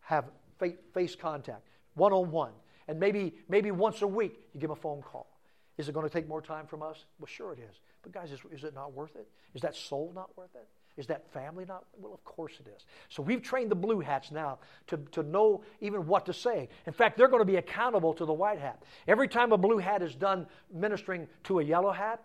have 0.00 0.26
face 0.94 1.16
contact, 1.16 1.62
one 1.94 2.12
on 2.12 2.30
one. 2.30 2.52
And 2.86 3.00
maybe, 3.00 3.34
maybe 3.48 3.72
once 3.72 4.00
a 4.02 4.06
week, 4.06 4.38
you 4.54 4.60
give 4.60 4.70
him 4.70 4.76
a 4.76 4.80
phone 4.80 5.02
call. 5.02 5.37
Is 5.78 5.88
it 5.88 5.92
going 5.92 6.06
to 6.06 6.12
take 6.12 6.28
more 6.28 6.42
time 6.42 6.66
from 6.66 6.82
us? 6.82 7.04
Well, 7.18 7.26
sure 7.26 7.52
it 7.52 7.60
is. 7.60 7.76
But 8.02 8.12
guys, 8.12 8.32
is, 8.32 8.40
is 8.52 8.64
it 8.64 8.74
not 8.74 8.92
worth 8.92 9.14
it? 9.14 9.28
Is 9.54 9.62
that 9.62 9.76
soul 9.76 10.12
not 10.14 10.36
worth 10.36 10.54
it? 10.54 10.66
Is 10.96 11.06
that 11.06 11.32
family 11.32 11.64
not? 11.64 11.84
Well, 11.96 12.12
of 12.12 12.24
course 12.24 12.54
it 12.58 12.68
is. 12.76 12.84
So 13.08 13.22
we've 13.22 13.40
trained 13.40 13.70
the 13.70 13.76
blue 13.76 14.00
hats 14.00 14.32
now 14.32 14.58
to, 14.88 14.96
to 15.12 15.22
know 15.22 15.62
even 15.80 16.08
what 16.08 16.26
to 16.26 16.32
say. 16.32 16.68
In 16.86 16.92
fact, 16.92 17.16
they're 17.16 17.28
going 17.28 17.40
to 17.40 17.46
be 17.46 17.56
accountable 17.56 18.12
to 18.14 18.24
the 18.24 18.32
white 18.32 18.58
hat. 18.58 18.82
Every 19.06 19.28
time 19.28 19.52
a 19.52 19.56
blue 19.56 19.78
hat 19.78 20.02
is 20.02 20.16
done 20.16 20.48
ministering 20.74 21.28
to 21.44 21.60
a 21.60 21.62
yellow 21.62 21.92
hat, 21.92 22.20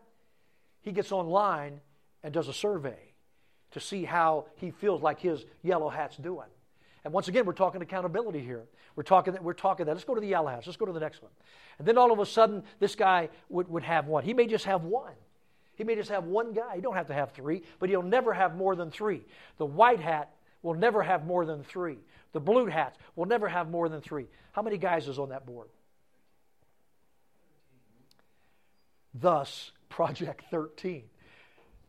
he 0.82 0.91
gets 0.91 1.12
online 1.12 1.80
and 2.24 2.34
does 2.34 2.47
a 2.47 2.54
survey 2.54 3.14
to 3.72 3.80
see 3.80 4.04
how 4.04 4.47
he 4.56 4.72
feels 4.72 5.04
like 5.04 5.20
his 5.20 5.45
yellow 5.62 5.89
hat's 5.89 6.18
doing. 6.18 6.49
And 7.04 7.14
once 7.14 7.28
again, 7.28 7.45
we're 7.45 7.54
talking 7.54 7.82
accountability 7.82 8.39
here. 8.39 8.64
We're 8.95 9.04
talking 9.04 9.34
that. 9.34 9.43
We're 9.43 9.54
talking 9.54 9.86
that. 9.86 9.91
Let's 9.93 10.06
go 10.06 10.16
to 10.16 10.22
the 10.22 10.28
yellow 10.28 10.49
house. 10.49 10.66
Let's 10.66 10.78
go 10.78 10.86
to 10.86 10.93
the 10.93 10.99
next 10.99 11.22
one. 11.22 11.32
And 11.78 11.88
then 11.88 11.97
all 11.97 12.12
of 12.12 12.20
a 12.20 12.26
sudden, 12.26 12.64
this 12.80 12.95
guy 12.95 13.30
would, 13.49 13.68
would 13.70 13.84
have 13.84 14.08
one. 14.08 14.24
He 14.24 14.34
may 14.34 14.47
just 14.47 14.66
have 14.66 14.84
one. 14.84 15.14
He 15.76 15.84
may 15.84 15.95
just 15.95 16.10
have 16.10 16.26
one 16.26 16.54
guy. 16.54 16.76
He 16.76 16.82
don't 16.82 16.95
have 16.95 17.08
to 17.08 17.14
have 17.14 17.32
three, 17.32 17.64
but 17.80 17.89
he'll 17.89 18.04
never 18.04 18.34
have 18.34 18.56
more 18.56 18.76
than 18.76 18.91
three. 18.91 19.26
The 19.58 19.66
white 19.66 19.99
hat 19.99 20.30
will 20.62 20.76
never 20.76 21.01
have 21.01 21.26
more 21.26 21.45
than 21.45 21.64
three. 21.64 21.97
The 22.32 22.39
blue 22.39 22.68
hats 22.68 22.97
will 23.16 23.26
never 23.26 23.47
have 23.47 23.70
more 23.70 23.89
than 23.89 24.01
three. 24.01 24.28
How 24.51 24.62
many 24.62 24.78
guys 24.78 25.08
is 25.08 25.20
on 25.20 25.30
that 25.30 25.45
board? 25.45 25.68
Thus, 29.14 29.72
Project 29.89 30.45
13. 30.51 31.04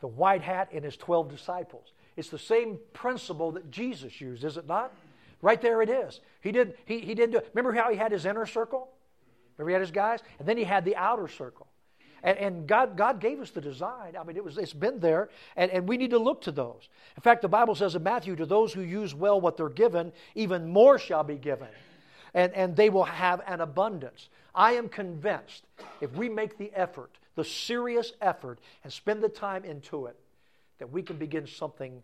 The 0.01 0.09
white 0.09 0.43
hat 0.43 0.71
and 0.73 0.85
his 0.85 0.97
12 0.97 1.31
disciples. 1.31 1.93
It's 2.17 2.29
the 2.29 2.39
same 2.39 2.79
principle 2.93 3.53
that 3.53 3.71
Jesus 3.71 4.21
used, 4.21 4.45
is 4.45 4.57
it 4.57 4.67
not? 4.67 4.93
Right 5.45 5.61
there 5.61 5.83
it 5.83 5.91
is. 5.91 6.21
He 6.41 6.53
didn't, 6.53 6.75
he, 6.87 7.01
he 7.01 7.15
didn't 7.15 7.33
do 7.33 7.41
remember 7.53 7.79
how 7.79 7.91
he 7.91 7.99
had 7.99 8.13
his 8.13 8.25
inner 8.25 8.47
circle? 8.47 8.89
Remember 9.59 9.69
he 9.69 9.75
had 9.75 9.83
his 9.83 9.91
guys? 9.91 10.21
And 10.39 10.49
then 10.49 10.57
he 10.57 10.65
had 10.65 10.87
the 10.87 10.97
outer 10.97 11.29
circle. 11.29 11.67
And, 12.23 12.39
and 12.39 12.67
God, 12.67 12.97
God 12.97 13.21
gave 13.21 13.39
us 13.41 13.51
the 13.51 13.61
design. 13.61 14.17
I 14.19 14.25
mean, 14.25 14.39
it 14.39 14.43
was, 14.43 14.57
it's 14.57 14.73
been 14.73 15.01
there, 15.01 15.29
and, 15.55 15.71
and 15.71 15.87
we 15.87 15.99
need 15.99 16.13
to 16.13 16.19
look 16.19 16.41
to 16.43 16.51
those. 16.51 16.89
In 17.15 17.21
fact, 17.21 17.43
the 17.43 17.49
Bible 17.49 17.75
says 17.75 17.95
in 17.95 18.03
Matthew, 18.03 18.35
to 18.37 18.47
those 18.47 18.73
who 18.73 18.81
use 18.81 19.15
well 19.15 19.39
what 19.39 19.59
they're 19.59 19.69
given, 19.69 20.13
even 20.35 20.67
more 20.67 20.99
shall 20.99 21.25
be 21.25 21.37
given. 21.37 21.69
And, 22.33 22.51
and 22.55 22.75
they 22.75 22.89
will 22.89 23.05
have 23.05 23.43
an 23.47 23.61
abundance. 23.61 24.31
I 24.55 24.73
am 24.73 24.89
convinced 24.89 25.67
if 26.01 26.11
we 26.13 26.31
make 26.31 26.57
the 26.57 26.73
effort, 26.75 27.11
the 27.35 27.45
serious 27.45 28.15
effort, 28.23 28.61
and 28.83 28.91
spend 28.91 29.23
the 29.23 29.29
time 29.29 29.67
into 29.67 30.07
it, 30.07 30.17
that 30.79 30.91
we 30.91 31.03
can 31.03 31.19
begin 31.19 31.47
something 31.47 32.03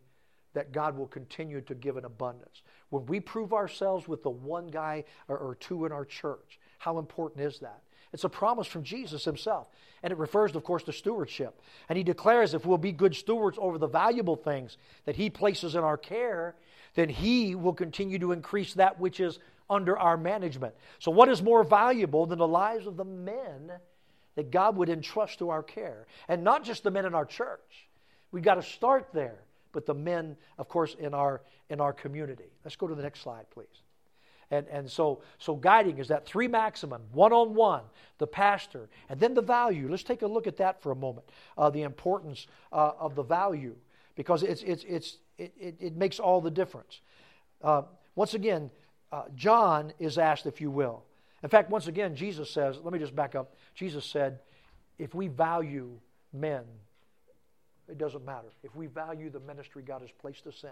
that 0.54 0.72
God 0.72 0.96
will 0.96 1.06
continue 1.06 1.60
to 1.62 1.74
give 1.74 1.96
in 1.96 2.04
abundance. 2.04 2.62
When 2.90 3.06
we 3.06 3.20
prove 3.20 3.52
ourselves 3.52 4.08
with 4.08 4.22
the 4.22 4.30
one 4.30 4.66
guy 4.66 5.04
or, 5.28 5.38
or, 5.38 5.54
two 5.54 5.84
in 5.84 5.92
our 5.92 6.04
church, 6.04 6.58
how 6.78 6.98
important 6.98 7.44
is 7.44 7.60
that? 7.60 7.82
It's 8.12 8.24
a 8.24 8.28
promise 8.28 8.66
from 8.66 8.82
Jesus 8.82 9.24
himself. 9.24 9.68
And 10.02 10.12
it 10.12 10.18
refers, 10.18 10.56
of 10.56 10.64
course, 10.64 10.82
to 10.84 10.92
stewardship. 10.92 11.60
And 11.88 11.96
he 11.96 12.02
declares 12.02 12.54
if 12.54 12.66
we'll 12.66 12.78
be 12.78 12.92
good 12.92 13.14
stewards 13.14 13.58
over 13.60 13.78
the 13.78 13.86
valuable 13.86 14.34
things 14.34 14.76
that 15.04 15.16
he 15.16 15.30
places 15.30 15.76
in 15.76 15.84
our 15.84 15.96
care, 15.96 16.56
then 16.94 17.08
he 17.08 17.54
will 17.54 17.74
continue 17.74 18.18
to 18.18 18.32
increase 18.32 18.74
that 18.74 18.98
which 18.98 19.20
is 19.20 19.38
under 19.68 19.96
our 19.96 20.16
management. 20.16 20.74
So, 20.98 21.12
what 21.12 21.28
is 21.28 21.42
more 21.42 21.62
valuable 21.62 22.26
than 22.26 22.38
the 22.38 22.48
lives 22.48 22.88
of 22.88 22.96
the 22.96 23.04
men 23.04 23.70
that 24.34 24.50
God 24.50 24.76
would 24.76 24.88
entrust 24.88 25.38
to 25.38 25.50
our 25.50 25.62
care? 25.62 26.06
And 26.26 26.42
not 26.42 26.64
just 26.64 26.82
the 26.82 26.90
men 26.90 27.04
in 27.04 27.14
our 27.14 27.26
church. 27.26 27.88
We've 28.32 28.44
got 28.44 28.56
to 28.56 28.62
start 28.62 29.08
there, 29.12 29.40
but 29.72 29.86
the 29.86 29.94
men, 29.94 30.36
of 30.58 30.68
course, 30.68 30.94
in 30.98 31.14
our, 31.14 31.42
in 31.68 31.80
our 31.80 31.92
community. 31.92 32.50
Let's 32.64 32.76
go 32.76 32.86
to 32.86 32.94
the 32.94 33.02
next 33.02 33.20
slide, 33.20 33.46
please. 33.50 33.66
And, 34.50 34.66
and 34.68 34.90
so, 34.90 35.22
so 35.38 35.54
guiding 35.54 35.98
is 35.98 36.08
that 36.08 36.26
three 36.26 36.48
maximum 36.48 37.02
one 37.12 37.32
on 37.32 37.54
one, 37.54 37.82
the 38.18 38.26
pastor, 38.26 38.88
and 39.08 39.20
then 39.20 39.34
the 39.34 39.42
value. 39.42 39.88
Let's 39.88 40.02
take 40.02 40.22
a 40.22 40.26
look 40.26 40.46
at 40.46 40.56
that 40.56 40.82
for 40.82 40.90
a 40.90 40.96
moment 40.96 41.28
uh, 41.56 41.70
the 41.70 41.82
importance 41.82 42.48
uh, 42.72 42.92
of 42.98 43.14
the 43.14 43.22
value, 43.22 43.76
because 44.16 44.42
it's, 44.42 44.62
it's, 44.62 44.84
it's, 44.88 45.18
it, 45.38 45.54
it, 45.58 45.76
it 45.78 45.96
makes 45.96 46.18
all 46.18 46.40
the 46.40 46.50
difference. 46.50 47.00
Uh, 47.62 47.82
once 48.16 48.34
again, 48.34 48.70
uh, 49.12 49.22
John 49.36 49.92
is 49.98 50.18
asked, 50.18 50.46
if 50.46 50.60
you 50.60 50.70
will. 50.70 51.04
In 51.42 51.48
fact, 51.48 51.70
once 51.70 51.86
again, 51.86 52.16
Jesus 52.16 52.50
says, 52.50 52.78
let 52.82 52.92
me 52.92 52.98
just 52.98 53.14
back 53.14 53.34
up. 53.34 53.54
Jesus 53.74 54.04
said, 54.04 54.40
if 54.98 55.14
we 55.14 55.28
value 55.28 55.98
men, 56.32 56.64
it 57.90 57.98
doesn't 57.98 58.24
matter. 58.24 58.48
If 58.62 58.74
we 58.74 58.86
value 58.86 59.30
the 59.30 59.40
ministry 59.40 59.82
God 59.82 60.00
has 60.02 60.10
placed 60.10 60.46
us 60.46 60.62
in, 60.62 60.70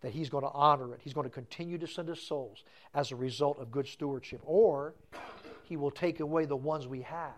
that 0.00 0.12
He's 0.12 0.28
going 0.28 0.44
to 0.44 0.50
honor 0.50 0.94
it. 0.94 1.00
He's 1.02 1.14
going 1.14 1.28
to 1.28 1.34
continue 1.34 1.78
to 1.78 1.86
send 1.86 2.10
us 2.10 2.20
souls 2.20 2.64
as 2.94 3.12
a 3.12 3.16
result 3.16 3.58
of 3.58 3.70
good 3.70 3.86
stewardship. 3.86 4.40
Or 4.44 4.94
He 5.64 5.76
will 5.76 5.90
take 5.90 6.20
away 6.20 6.44
the 6.44 6.56
ones 6.56 6.86
we 6.86 7.02
have 7.02 7.32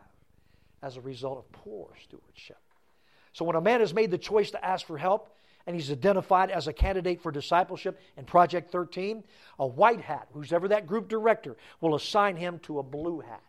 as 0.83 0.97
a 0.97 1.01
result 1.01 1.39
of 1.39 1.53
poor 1.53 1.89
stewardship. 2.03 2.59
So 3.33 3.45
when 3.45 3.57
a 3.57 3.61
man 3.61 3.81
has 3.81 3.93
made 3.93 4.11
the 4.11 4.19
choice 4.19 4.51
to 4.53 4.65
ask 4.65 4.87
for 4.87 4.97
help, 4.97 5.35
and 5.67 5.75
he's 5.75 5.91
identified 5.91 6.51
as 6.51 6.69
a 6.69 6.73
candidate 6.73 7.23
for 7.23 7.33
discipleship 7.33 7.99
in 8.17 8.25
Project 8.25 8.71
13, 8.71 9.25
a 9.59 9.67
white 9.67 10.01
hat, 10.01 10.29
who's 10.33 10.53
ever 10.53 10.69
that 10.69 10.87
group 10.87 11.09
director, 11.09 11.57
will 11.81 11.95
assign 11.95 12.37
him 12.37 12.59
to 12.61 12.79
a 12.79 12.83
blue 12.83 13.21
hat. 13.21 13.43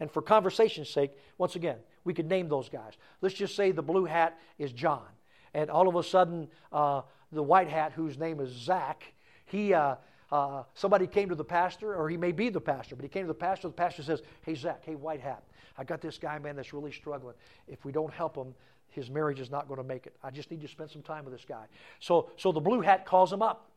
And 0.00 0.10
for 0.10 0.22
conversation's 0.22 0.88
sake, 0.88 1.10
once 1.36 1.56
again, 1.56 1.76
we 2.04 2.14
could 2.14 2.28
name 2.28 2.48
those 2.48 2.68
guys. 2.68 2.94
Let's 3.20 3.34
just 3.34 3.54
say 3.54 3.72
the 3.72 3.82
blue 3.82 4.04
hat 4.04 4.38
is 4.58 4.72
John. 4.72 5.06
And 5.54 5.70
all 5.70 5.88
of 5.88 5.96
a 5.96 6.02
sudden, 6.02 6.48
uh, 6.72 7.02
the 7.32 7.42
white 7.42 7.68
hat, 7.68 7.92
whose 7.92 8.18
name 8.18 8.40
is 8.40 8.50
Zach, 8.50 9.12
he, 9.46 9.74
uh, 9.74 9.96
uh, 10.30 10.62
somebody 10.74 11.06
came 11.06 11.28
to 11.28 11.34
the 11.34 11.44
pastor, 11.44 11.94
or 11.94 12.08
he 12.08 12.16
may 12.16 12.32
be 12.32 12.48
the 12.48 12.60
pastor, 12.60 12.94
but 12.96 13.02
he 13.02 13.08
came 13.08 13.24
to 13.24 13.28
the 13.28 13.34
pastor. 13.34 13.68
The 13.68 13.74
pastor 13.74 14.02
says, 14.02 14.22
Hey, 14.42 14.54
Zach, 14.54 14.82
hey, 14.84 14.94
white 14.94 15.20
hat, 15.20 15.42
I 15.76 15.84
got 15.84 16.00
this 16.00 16.18
guy, 16.18 16.38
man, 16.38 16.56
that's 16.56 16.72
really 16.72 16.92
struggling. 16.92 17.34
If 17.66 17.84
we 17.84 17.92
don't 17.92 18.12
help 18.12 18.36
him, 18.36 18.54
his 18.90 19.10
marriage 19.10 19.40
is 19.40 19.50
not 19.50 19.68
going 19.68 19.78
to 19.78 19.86
make 19.86 20.06
it. 20.06 20.14
I 20.22 20.30
just 20.30 20.50
need 20.50 20.60
to 20.62 20.68
spend 20.68 20.90
some 20.90 21.02
time 21.02 21.24
with 21.24 21.32
this 21.32 21.44
guy. 21.48 21.64
So, 22.00 22.30
so 22.36 22.52
the 22.52 22.60
blue 22.60 22.80
hat 22.80 23.06
calls 23.06 23.32
him 23.32 23.42
up, 23.42 23.70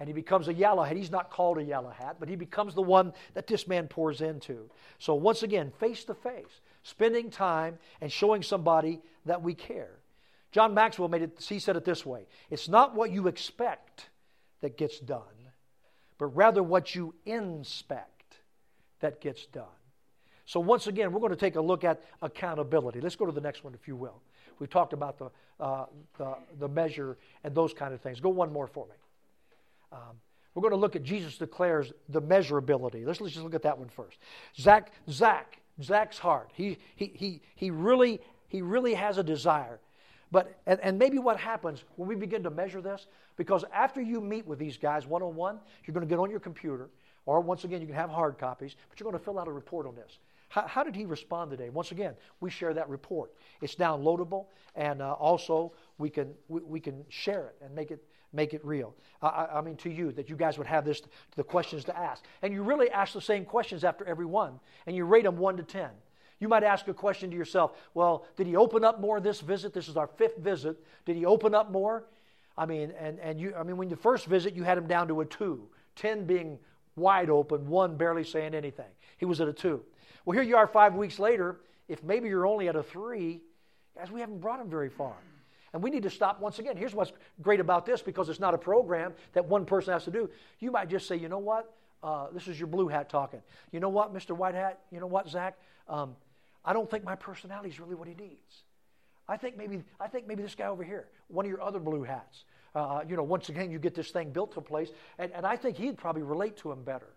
and 0.00 0.08
he 0.08 0.12
becomes 0.12 0.48
a 0.48 0.54
yellow 0.54 0.82
hat. 0.82 0.96
He's 0.96 1.10
not 1.10 1.30
called 1.30 1.58
a 1.58 1.62
yellow 1.62 1.90
hat, 1.90 2.16
but 2.18 2.28
he 2.28 2.36
becomes 2.36 2.74
the 2.74 2.82
one 2.82 3.12
that 3.34 3.46
this 3.46 3.66
man 3.66 3.88
pours 3.88 4.20
into. 4.20 4.70
So, 4.98 5.14
once 5.14 5.42
again, 5.42 5.72
face 5.78 6.04
to 6.04 6.14
face, 6.14 6.60
spending 6.88 7.30
time 7.30 7.78
and 8.00 8.10
showing 8.10 8.42
somebody 8.42 9.00
that 9.26 9.42
we 9.42 9.54
care. 9.54 9.90
John 10.50 10.74
Maxwell 10.74 11.08
made 11.08 11.22
it, 11.22 11.44
he 11.46 11.58
said 11.58 11.76
it 11.76 11.84
this 11.84 12.04
way 12.04 12.26
It's 12.50 12.68
not 12.68 12.94
what 12.94 13.10
you 13.10 13.28
expect 13.28 14.08
that 14.60 14.76
gets 14.76 14.98
done, 14.98 15.22
but 16.18 16.26
rather 16.26 16.62
what 16.62 16.94
you 16.94 17.14
inspect 17.24 18.36
that 19.00 19.20
gets 19.20 19.46
done. 19.46 19.64
So, 20.46 20.60
once 20.60 20.86
again, 20.86 21.12
we're 21.12 21.20
going 21.20 21.30
to 21.30 21.36
take 21.36 21.56
a 21.56 21.60
look 21.60 21.84
at 21.84 22.02
accountability. 22.22 23.00
Let's 23.00 23.16
go 23.16 23.26
to 23.26 23.32
the 23.32 23.40
next 23.40 23.64
one, 23.64 23.74
if 23.74 23.86
you 23.86 23.96
will. 23.96 24.22
We 24.58 24.66
talked 24.66 24.92
about 24.92 25.18
the, 25.18 25.30
uh, 25.60 25.84
the, 26.16 26.34
the, 26.58 26.68
measure 26.68 27.18
and 27.44 27.54
those 27.54 27.72
kind 27.72 27.94
of 27.94 28.00
things. 28.00 28.18
Go 28.18 28.30
one 28.30 28.52
more 28.52 28.66
for 28.66 28.86
me. 28.86 28.94
Um, 29.92 30.16
we're 30.54 30.62
going 30.62 30.72
to 30.72 30.78
look 30.78 30.96
at 30.96 31.04
Jesus 31.04 31.36
declares 31.36 31.92
the 32.08 32.20
measurability. 32.20 33.06
Let's, 33.06 33.20
let's 33.20 33.34
just 33.34 33.44
look 33.44 33.54
at 33.54 33.62
that 33.62 33.78
one 33.78 33.88
first. 33.90 34.18
Zach, 34.58 34.90
Zach, 35.08 35.57
Zach's 35.82 36.18
heart. 36.18 36.50
He, 36.54 36.78
he, 36.96 37.12
he, 37.14 37.42
he, 37.54 37.70
really, 37.70 38.20
he 38.48 38.62
really 38.62 38.94
has 38.94 39.18
a 39.18 39.22
desire 39.22 39.80
but, 40.30 40.60
and, 40.66 40.78
and 40.80 40.98
maybe 40.98 41.18
what 41.18 41.38
happens 41.38 41.84
when 41.96 42.08
we 42.08 42.14
begin 42.14 42.42
to 42.42 42.50
measure 42.50 42.80
this, 42.80 43.06
because 43.36 43.64
after 43.72 44.00
you 44.00 44.20
meet 44.20 44.46
with 44.46 44.58
these 44.58 44.76
guys 44.76 45.06
one 45.06 45.22
on 45.22 45.34
one, 45.34 45.58
you're 45.84 45.94
going 45.94 46.06
to 46.06 46.10
get 46.10 46.18
on 46.18 46.30
your 46.30 46.40
computer, 46.40 46.90
or 47.24 47.40
once 47.40 47.64
again, 47.64 47.80
you 47.80 47.86
can 47.86 47.96
have 47.96 48.10
hard 48.10 48.38
copies, 48.38 48.74
but 48.88 49.00
you're 49.00 49.10
going 49.10 49.18
to 49.18 49.24
fill 49.24 49.38
out 49.38 49.48
a 49.48 49.52
report 49.52 49.86
on 49.86 49.94
this. 49.94 50.18
How, 50.50 50.66
how, 50.66 50.82
did 50.82 50.96
he 50.96 51.04
respond 51.04 51.50
today? 51.50 51.68
Once 51.68 51.92
again, 51.92 52.14
we 52.40 52.50
share 52.50 52.72
that 52.74 52.88
report. 52.88 53.32
It's 53.60 53.74
downloadable, 53.74 54.46
and 54.74 55.02
uh, 55.02 55.12
also 55.12 55.72
we 55.98 56.08
can 56.08 56.32
we, 56.48 56.60
we, 56.62 56.80
can 56.80 57.04
share 57.10 57.48
it 57.48 57.56
and 57.62 57.74
make 57.74 57.90
it 57.90 58.02
make 58.32 58.54
it 58.54 58.64
real. 58.64 58.94
I, 59.22 59.48
I, 59.54 59.60
mean, 59.60 59.76
to 59.78 59.90
you 59.90 60.12
that 60.12 60.28
you 60.28 60.36
guys 60.36 60.58
would 60.58 60.66
have 60.66 60.84
this 60.84 61.02
the 61.36 61.44
questions 61.44 61.84
to 61.84 61.96
ask, 61.96 62.24
and 62.42 62.52
you 62.52 62.62
really 62.62 62.90
ask 62.90 63.12
the 63.12 63.20
same 63.20 63.44
questions 63.44 63.84
after 63.84 64.04
every 64.04 64.26
one, 64.26 64.60
and 64.86 64.94
you 64.94 65.04
rate 65.04 65.24
them 65.24 65.38
one 65.38 65.56
to 65.56 65.62
ten. 65.62 65.90
You 66.40 66.48
might 66.48 66.62
ask 66.62 66.86
a 66.88 66.94
question 66.94 67.30
to 67.30 67.36
yourself. 67.36 67.72
Well, 67.94 68.26
did 68.36 68.46
he 68.46 68.54
open 68.56 68.84
up 68.84 69.00
more 69.00 69.20
this 69.20 69.40
visit? 69.40 69.74
This 69.74 69.88
is 69.88 69.96
our 69.96 70.06
fifth 70.06 70.38
visit. 70.38 70.76
Did 71.04 71.16
he 71.16 71.26
open 71.26 71.54
up 71.54 71.70
more? 71.70 72.04
I 72.56 72.66
mean, 72.66 72.92
and, 72.98 73.18
and 73.20 73.40
you, 73.40 73.54
I 73.56 73.62
mean, 73.62 73.76
when 73.76 73.90
you 73.90 73.96
first 73.96 74.26
visit, 74.26 74.54
you 74.54 74.62
had 74.62 74.78
him 74.78 74.86
down 74.86 75.08
to 75.08 75.20
a 75.20 75.24
two, 75.24 75.68
10 75.96 76.24
being 76.24 76.58
wide 76.96 77.30
open, 77.30 77.68
one 77.68 77.96
barely 77.96 78.24
saying 78.24 78.54
anything. 78.54 78.90
He 79.16 79.24
was 79.24 79.40
at 79.40 79.48
a 79.48 79.52
two. 79.52 79.82
Well, 80.24 80.34
here 80.34 80.42
you 80.42 80.56
are 80.56 80.66
five 80.66 80.94
weeks 80.94 81.18
later. 81.18 81.60
If 81.88 82.02
maybe 82.02 82.28
you're 82.28 82.46
only 82.46 82.68
at 82.68 82.76
a 82.76 82.82
three, 82.82 83.40
guys, 83.96 84.10
we 84.10 84.20
haven't 84.20 84.40
brought 84.40 84.60
him 84.60 84.68
very 84.68 84.90
far. 84.90 85.14
And 85.72 85.82
we 85.82 85.90
need 85.90 86.02
to 86.04 86.10
stop 86.10 86.40
once 86.40 86.58
again. 86.58 86.76
Here's 86.76 86.94
what's 86.94 87.12
great 87.42 87.60
about 87.60 87.84
this 87.84 88.00
because 88.00 88.28
it's 88.28 88.40
not 88.40 88.54
a 88.54 88.58
program 88.58 89.12
that 89.34 89.44
one 89.44 89.64
person 89.64 89.92
has 89.92 90.04
to 90.04 90.10
do. 90.10 90.30
You 90.60 90.70
might 90.70 90.88
just 90.88 91.06
say, 91.06 91.16
you 91.16 91.28
know 91.28 91.38
what? 91.38 91.74
Uh, 92.02 92.28
this 92.32 92.48
is 92.48 92.58
your 92.58 92.68
blue 92.68 92.88
hat 92.88 93.10
talking. 93.10 93.42
You 93.72 93.80
know 93.80 93.88
what, 93.88 94.14
Mr. 94.14 94.30
White 94.36 94.54
Hat? 94.54 94.80
You 94.90 95.00
know 95.00 95.06
what, 95.06 95.28
Zach? 95.28 95.58
Um, 95.88 96.16
I 96.64 96.72
don't 96.72 96.90
think 96.90 97.04
my 97.04 97.16
personality 97.16 97.70
is 97.70 97.80
really 97.80 97.94
what 97.94 98.08
he 98.08 98.14
needs. 98.14 98.62
I 99.28 99.36
think 99.36 99.58
maybe 99.58 99.82
I 100.00 100.08
think 100.08 100.26
maybe 100.26 100.42
this 100.42 100.54
guy 100.54 100.66
over 100.66 100.82
here, 100.82 101.08
one 101.28 101.44
of 101.44 101.50
your 101.50 101.60
other 101.60 101.78
blue 101.78 102.02
hats. 102.02 102.44
Uh, 102.74 103.00
you 103.06 103.16
know, 103.16 103.22
once 103.22 103.48
again, 103.48 103.70
you 103.70 103.78
get 103.78 103.94
this 103.94 104.10
thing 104.10 104.30
built 104.30 104.52
to 104.52 104.60
a 104.60 104.62
place, 104.62 104.90
and, 105.18 105.32
and 105.32 105.44
I 105.44 105.56
think 105.56 105.76
he'd 105.76 105.98
probably 105.98 106.22
relate 106.22 106.56
to 106.58 106.70
him 106.70 106.82
better. 106.82 107.08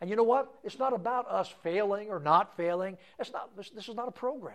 And 0.00 0.08
you 0.08 0.16
know 0.16 0.22
what? 0.22 0.52
It's 0.64 0.78
not 0.78 0.92
about 0.92 1.30
us 1.30 1.52
failing 1.62 2.10
or 2.10 2.18
not 2.18 2.56
failing. 2.56 2.96
It's 3.18 3.32
not. 3.32 3.56
This, 3.56 3.70
this 3.70 3.88
is 3.88 3.94
not 3.94 4.08
a 4.08 4.12
program. 4.12 4.54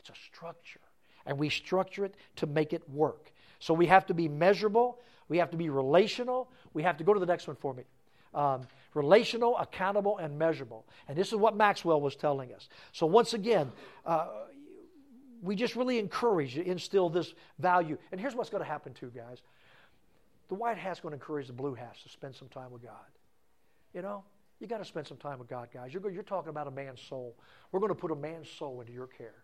It's 0.00 0.10
a 0.10 0.14
structure, 0.14 0.80
and 1.26 1.38
we 1.38 1.48
structure 1.48 2.04
it 2.04 2.14
to 2.36 2.46
make 2.46 2.72
it 2.72 2.88
work. 2.90 3.32
So 3.58 3.74
we 3.74 3.86
have 3.86 4.06
to 4.06 4.14
be 4.14 4.28
measurable. 4.28 4.98
We 5.28 5.38
have 5.38 5.50
to 5.50 5.56
be 5.56 5.68
relational. 5.70 6.50
We 6.74 6.82
have 6.82 6.96
to 6.98 7.04
go 7.04 7.14
to 7.14 7.20
the 7.20 7.26
next 7.26 7.46
one 7.46 7.56
for 7.56 7.72
me. 7.72 7.84
Um, 8.34 8.62
relational, 8.94 9.56
accountable, 9.58 10.18
and 10.18 10.38
measurable. 10.38 10.84
And 11.08 11.16
this 11.16 11.28
is 11.28 11.36
what 11.36 11.56
Maxwell 11.56 12.00
was 12.00 12.16
telling 12.16 12.52
us. 12.52 12.68
So, 12.92 13.06
once 13.06 13.32
again, 13.32 13.70
uh, 14.04 14.26
we 15.42 15.56
just 15.56 15.76
really 15.76 15.98
encourage 15.98 16.56
instill 16.58 17.08
this 17.10 17.34
value. 17.58 17.98
And 18.10 18.20
here's 18.20 18.34
what's 18.34 18.50
going 18.50 18.62
to 18.62 18.68
happen, 18.68 18.92
too, 18.92 19.12
guys. 19.14 19.38
The 20.48 20.54
white 20.54 20.78
hat's 20.78 21.00
going 21.00 21.12
to 21.12 21.16
encourage 21.16 21.46
the 21.46 21.52
blue 21.52 21.74
hats 21.74 22.02
to 22.02 22.08
spend 22.08 22.34
some 22.34 22.48
time 22.48 22.70
with 22.70 22.82
God. 22.82 22.92
You 23.94 24.02
know, 24.02 24.24
you 24.60 24.66
got 24.66 24.78
to 24.78 24.84
spend 24.84 25.06
some 25.06 25.16
time 25.16 25.38
with 25.38 25.48
God, 25.48 25.68
guys. 25.72 25.92
You're, 25.92 26.10
you're 26.10 26.22
talking 26.22 26.50
about 26.50 26.66
a 26.66 26.70
man's 26.70 27.00
soul. 27.00 27.36
We're 27.72 27.80
going 27.80 27.90
to 27.90 27.94
put 27.94 28.10
a 28.10 28.16
man's 28.16 28.50
soul 28.50 28.80
into 28.80 28.92
your 28.92 29.06
care. 29.06 29.43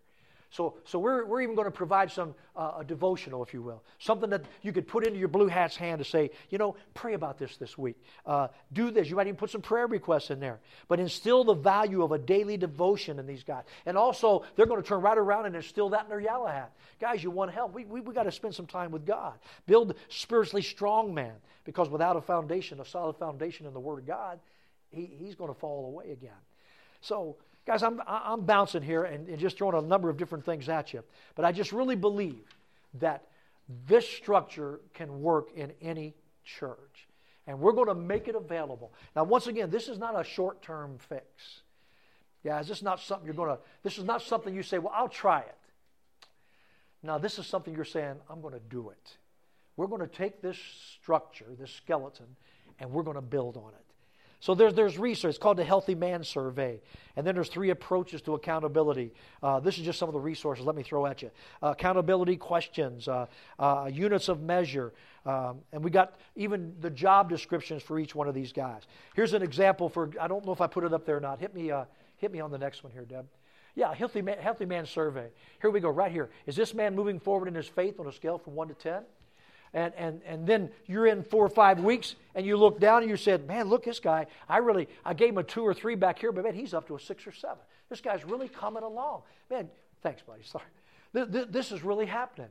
So, 0.51 0.75
so 0.83 0.99
we're, 0.99 1.25
we're 1.25 1.41
even 1.41 1.55
going 1.55 1.65
to 1.65 1.71
provide 1.71 2.11
some 2.11 2.35
uh, 2.57 2.73
a 2.79 2.83
devotional, 2.83 3.41
if 3.41 3.53
you 3.53 3.61
will, 3.61 3.81
something 3.99 4.29
that 4.31 4.43
you 4.61 4.73
could 4.73 4.85
put 4.85 5.07
into 5.07 5.17
your 5.17 5.29
blue 5.29 5.47
hat's 5.47 5.77
hand 5.77 5.99
to 5.99 6.05
say, 6.05 6.29
you 6.49 6.57
know, 6.57 6.75
pray 6.93 7.13
about 7.13 7.37
this 7.37 7.55
this 7.55 7.77
week. 7.77 7.95
Uh, 8.25 8.49
do 8.73 8.91
this. 8.91 9.09
You 9.09 9.15
might 9.15 9.27
even 9.27 9.37
put 9.37 9.49
some 9.49 9.61
prayer 9.61 9.87
requests 9.87 10.29
in 10.29 10.41
there. 10.41 10.59
But 10.89 10.99
instill 10.99 11.45
the 11.45 11.53
value 11.53 12.03
of 12.03 12.11
a 12.11 12.17
daily 12.17 12.57
devotion 12.57 13.17
in 13.17 13.25
these 13.25 13.43
guys. 13.43 13.63
And 13.85 13.97
also, 13.97 14.43
they're 14.57 14.65
going 14.65 14.81
to 14.81 14.87
turn 14.87 15.01
right 15.01 15.17
around 15.17 15.45
and 15.45 15.55
instill 15.55 15.89
that 15.89 16.03
in 16.03 16.09
their 16.09 16.19
yellow 16.19 16.47
hat. 16.47 16.73
Guys, 16.99 17.23
you 17.23 17.31
want 17.31 17.51
help. 17.51 17.73
We, 17.73 17.85
we, 17.85 18.01
we 18.01 18.13
got 18.13 18.23
to 18.23 18.31
spend 18.31 18.53
some 18.53 18.67
time 18.67 18.91
with 18.91 19.05
God. 19.05 19.39
Build 19.67 19.95
spiritually 20.09 20.63
strong 20.63 21.13
man. 21.13 21.35
Because 21.63 21.87
without 21.87 22.17
a 22.17 22.21
foundation, 22.21 22.81
a 22.81 22.85
solid 22.85 23.15
foundation 23.15 23.67
in 23.67 23.73
the 23.73 23.79
Word 23.79 23.99
of 23.99 24.07
God, 24.07 24.39
he, 24.89 25.05
he's 25.05 25.35
going 25.35 25.53
to 25.53 25.57
fall 25.57 25.85
away 25.85 26.11
again. 26.11 26.31
So, 26.99 27.37
Guys, 27.71 27.83
I'm, 27.83 28.01
I'm 28.05 28.41
bouncing 28.41 28.81
here 28.81 29.03
and, 29.05 29.29
and 29.29 29.39
just 29.39 29.57
throwing 29.57 29.81
a 29.81 29.87
number 29.87 30.09
of 30.09 30.17
different 30.17 30.43
things 30.43 30.67
at 30.67 30.91
you. 30.91 31.05
But 31.35 31.45
I 31.45 31.53
just 31.53 31.71
really 31.71 31.95
believe 31.95 32.43
that 32.95 33.23
this 33.87 34.05
structure 34.05 34.81
can 34.93 35.21
work 35.21 35.51
in 35.55 35.71
any 35.81 36.13
church. 36.43 37.07
And 37.47 37.61
we're 37.61 37.71
going 37.71 37.87
to 37.87 37.95
make 37.95 38.27
it 38.27 38.35
available. 38.35 38.91
Now, 39.15 39.23
once 39.23 39.47
again, 39.47 39.69
this 39.69 39.87
is 39.87 39.97
not 39.97 40.19
a 40.19 40.23
short 40.25 40.61
term 40.61 40.97
fix. 41.07 41.61
Guys, 42.43 42.67
this 42.67 42.79
is 42.79 42.83
not 42.83 42.99
something 42.99 43.25
you're 43.25 43.33
going 43.33 43.55
to, 43.55 43.59
this 43.83 43.97
is 43.97 44.03
not 44.03 44.21
something 44.21 44.53
you 44.53 44.63
say, 44.63 44.77
well, 44.77 44.91
I'll 44.93 45.07
try 45.07 45.39
it. 45.39 45.55
Now, 47.01 47.19
this 47.19 47.39
is 47.39 47.47
something 47.47 47.73
you're 47.73 47.85
saying, 47.85 48.15
I'm 48.29 48.41
going 48.41 48.53
to 48.53 48.59
do 48.59 48.89
it. 48.89 49.15
We're 49.77 49.87
going 49.87 50.01
to 50.01 50.07
take 50.07 50.41
this 50.41 50.57
structure, 50.99 51.45
this 51.57 51.71
skeleton, 51.71 52.35
and 52.79 52.91
we're 52.91 53.03
going 53.03 53.15
to 53.15 53.21
build 53.21 53.55
on 53.55 53.69
it. 53.69 53.90
So 54.41 54.55
there's, 54.55 54.73
there's 54.73 54.97
research. 54.97 55.29
It's 55.29 55.37
called 55.37 55.57
the 55.57 55.63
Healthy 55.63 55.93
Man 55.93 56.23
Survey. 56.23 56.81
And 57.15 57.25
then 57.25 57.35
there's 57.35 57.47
three 57.47 57.69
approaches 57.69 58.23
to 58.23 58.33
accountability. 58.33 59.13
Uh, 59.41 59.59
this 59.59 59.77
is 59.77 59.85
just 59.85 59.99
some 59.99 60.09
of 60.09 60.13
the 60.13 60.19
resources. 60.19 60.65
Let 60.65 60.75
me 60.75 60.81
throw 60.81 61.05
at 61.05 61.21
you. 61.21 61.29
Uh, 61.61 61.67
accountability 61.67 62.37
questions, 62.37 63.07
uh, 63.07 63.27
uh 63.59 63.89
units 63.93 64.29
of 64.29 64.41
measure. 64.41 64.93
Um, 65.27 65.59
and 65.71 65.83
we 65.83 65.91
got 65.91 66.15
even 66.35 66.75
the 66.79 66.89
job 66.89 67.29
descriptions 67.29 67.83
for 67.83 67.99
each 67.99 68.15
one 68.15 68.27
of 68.27 68.33
these 68.33 68.51
guys. 68.51 68.81
Here's 69.15 69.33
an 69.33 69.43
example 69.43 69.89
for, 69.89 70.09
I 70.19 70.27
don't 70.27 70.43
know 70.43 70.51
if 70.51 70.59
I 70.61 70.65
put 70.65 70.83
it 70.83 70.91
up 70.91 71.05
there 71.05 71.17
or 71.17 71.21
not. 71.21 71.39
Hit 71.39 71.53
me, 71.53 71.69
uh, 71.69 71.85
hit 72.17 72.31
me 72.31 72.39
on 72.39 72.49
the 72.49 72.57
next 72.57 72.83
one 72.83 72.91
here, 72.91 73.05
Deb. 73.05 73.27
Yeah, 73.75 73.93
healthy 73.93 74.23
man, 74.23 74.39
healthy 74.39 74.65
man 74.65 74.87
survey. 74.87 75.29
Here 75.61 75.69
we 75.69 75.79
go, 75.79 75.89
right 75.89 76.11
here. 76.11 76.31
Is 76.47 76.55
this 76.55 76.73
man 76.73 76.95
moving 76.95 77.19
forward 77.19 77.47
in 77.47 77.53
his 77.53 77.67
faith 77.67 77.99
on 77.99 78.07
a 78.07 78.11
scale 78.11 78.39
from 78.39 78.55
1 78.55 78.69
to 78.69 78.73
10? 78.73 79.03
And, 79.73 79.93
and, 79.95 80.21
and 80.25 80.45
then 80.45 80.69
you're 80.85 81.07
in 81.07 81.23
four 81.23 81.45
or 81.45 81.49
five 81.49 81.79
weeks 81.79 82.15
and 82.35 82.45
you 82.45 82.57
look 82.57 82.79
down 82.79 83.03
and 83.03 83.09
you 83.09 83.15
said, 83.15 83.47
man, 83.47 83.69
look, 83.69 83.85
this 83.85 83.99
guy, 83.99 84.27
I 84.49 84.57
really, 84.57 84.89
I 85.05 85.13
gave 85.13 85.29
him 85.29 85.37
a 85.37 85.43
two 85.43 85.61
or 85.61 85.73
three 85.73 85.95
back 85.95 86.19
here, 86.19 86.31
but 86.31 86.43
man, 86.43 86.53
he's 86.53 86.73
up 86.73 86.87
to 86.87 86.95
a 86.95 86.99
six 86.99 87.25
or 87.25 87.31
seven. 87.31 87.59
This 87.89 88.01
guy's 88.01 88.25
really 88.25 88.49
coming 88.49 88.83
along. 88.83 89.21
Man, 89.49 89.69
thanks, 90.01 90.21
buddy. 90.21 90.43
Sorry. 90.45 90.65
This, 91.13 91.45
this 91.49 91.71
is 91.71 91.83
really 91.83 92.05
happening. 92.05 92.49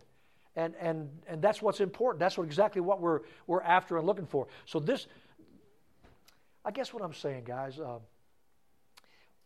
And, 0.56 0.74
and, 0.80 1.08
and 1.28 1.40
that's 1.40 1.62
what's 1.62 1.80
important. 1.80 2.20
That's 2.20 2.36
what, 2.36 2.44
exactly 2.44 2.80
what 2.80 3.00
we're, 3.00 3.20
we're 3.46 3.62
after 3.62 3.98
and 3.98 4.06
looking 4.06 4.26
for. 4.26 4.48
So 4.66 4.80
this, 4.80 5.06
I 6.64 6.70
guess 6.70 6.92
what 6.92 7.02
I'm 7.02 7.14
saying, 7.14 7.44
guys, 7.44 7.78
uh, 7.78 7.98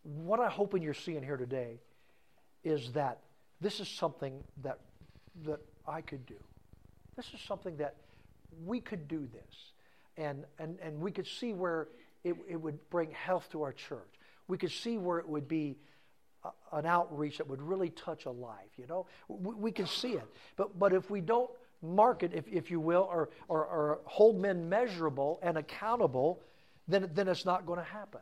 what 0.03 0.39
I'm 0.39 0.51
hoping 0.51 0.81
you're 0.81 0.93
seeing 0.93 1.23
here 1.23 1.37
today 1.37 1.79
is 2.63 2.91
that 2.93 3.19
this 3.61 3.79
is 3.79 3.87
something 3.87 4.43
that, 4.63 4.79
that 5.45 5.59
I 5.87 6.01
could 6.01 6.25
do. 6.25 6.35
This 7.15 7.25
is 7.33 7.39
something 7.47 7.77
that 7.77 7.95
we 8.65 8.79
could 8.79 9.07
do 9.07 9.27
this. 9.31 9.71
And, 10.17 10.45
and, 10.59 10.77
and 10.81 10.99
we 10.99 11.11
could 11.11 11.27
see 11.27 11.53
where 11.53 11.87
it, 12.23 12.35
it 12.47 12.55
would 12.55 12.89
bring 12.89 13.11
health 13.11 13.47
to 13.51 13.61
our 13.63 13.73
church. 13.73 14.13
We 14.47 14.57
could 14.57 14.71
see 14.71 14.97
where 14.97 15.19
it 15.19 15.27
would 15.27 15.47
be 15.47 15.77
a, 16.43 16.49
an 16.77 16.85
outreach 16.85 17.37
that 17.37 17.47
would 17.47 17.61
really 17.61 17.89
touch 17.89 18.25
a 18.25 18.31
life, 18.31 18.69
you 18.77 18.87
know? 18.87 19.07
We, 19.27 19.55
we 19.55 19.71
can 19.71 19.87
see 19.87 20.13
it. 20.13 20.27
But, 20.55 20.77
but 20.79 20.93
if 20.93 21.09
we 21.09 21.21
don't 21.21 21.49
mark 21.81 22.23
it, 22.23 22.31
if, 22.33 22.47
if 22.47 22.71
you 22.71 22.79
will, 22.79 23.07
or, 23.11 23.29
or, 23.47 23.65
or 23.65 23.99
hold 24.05 24.39
men 24.39 24.69
measurable 24.69 25.39
and 25.41 25.57
accountable, 25.57 26.41
then, 26.87 27.09
then 27.13 27.27
it's 27.27 27.45
not 27.45 27.65
going 27.65 27.79
to 27.79 27.85
happen. 27.85 28.21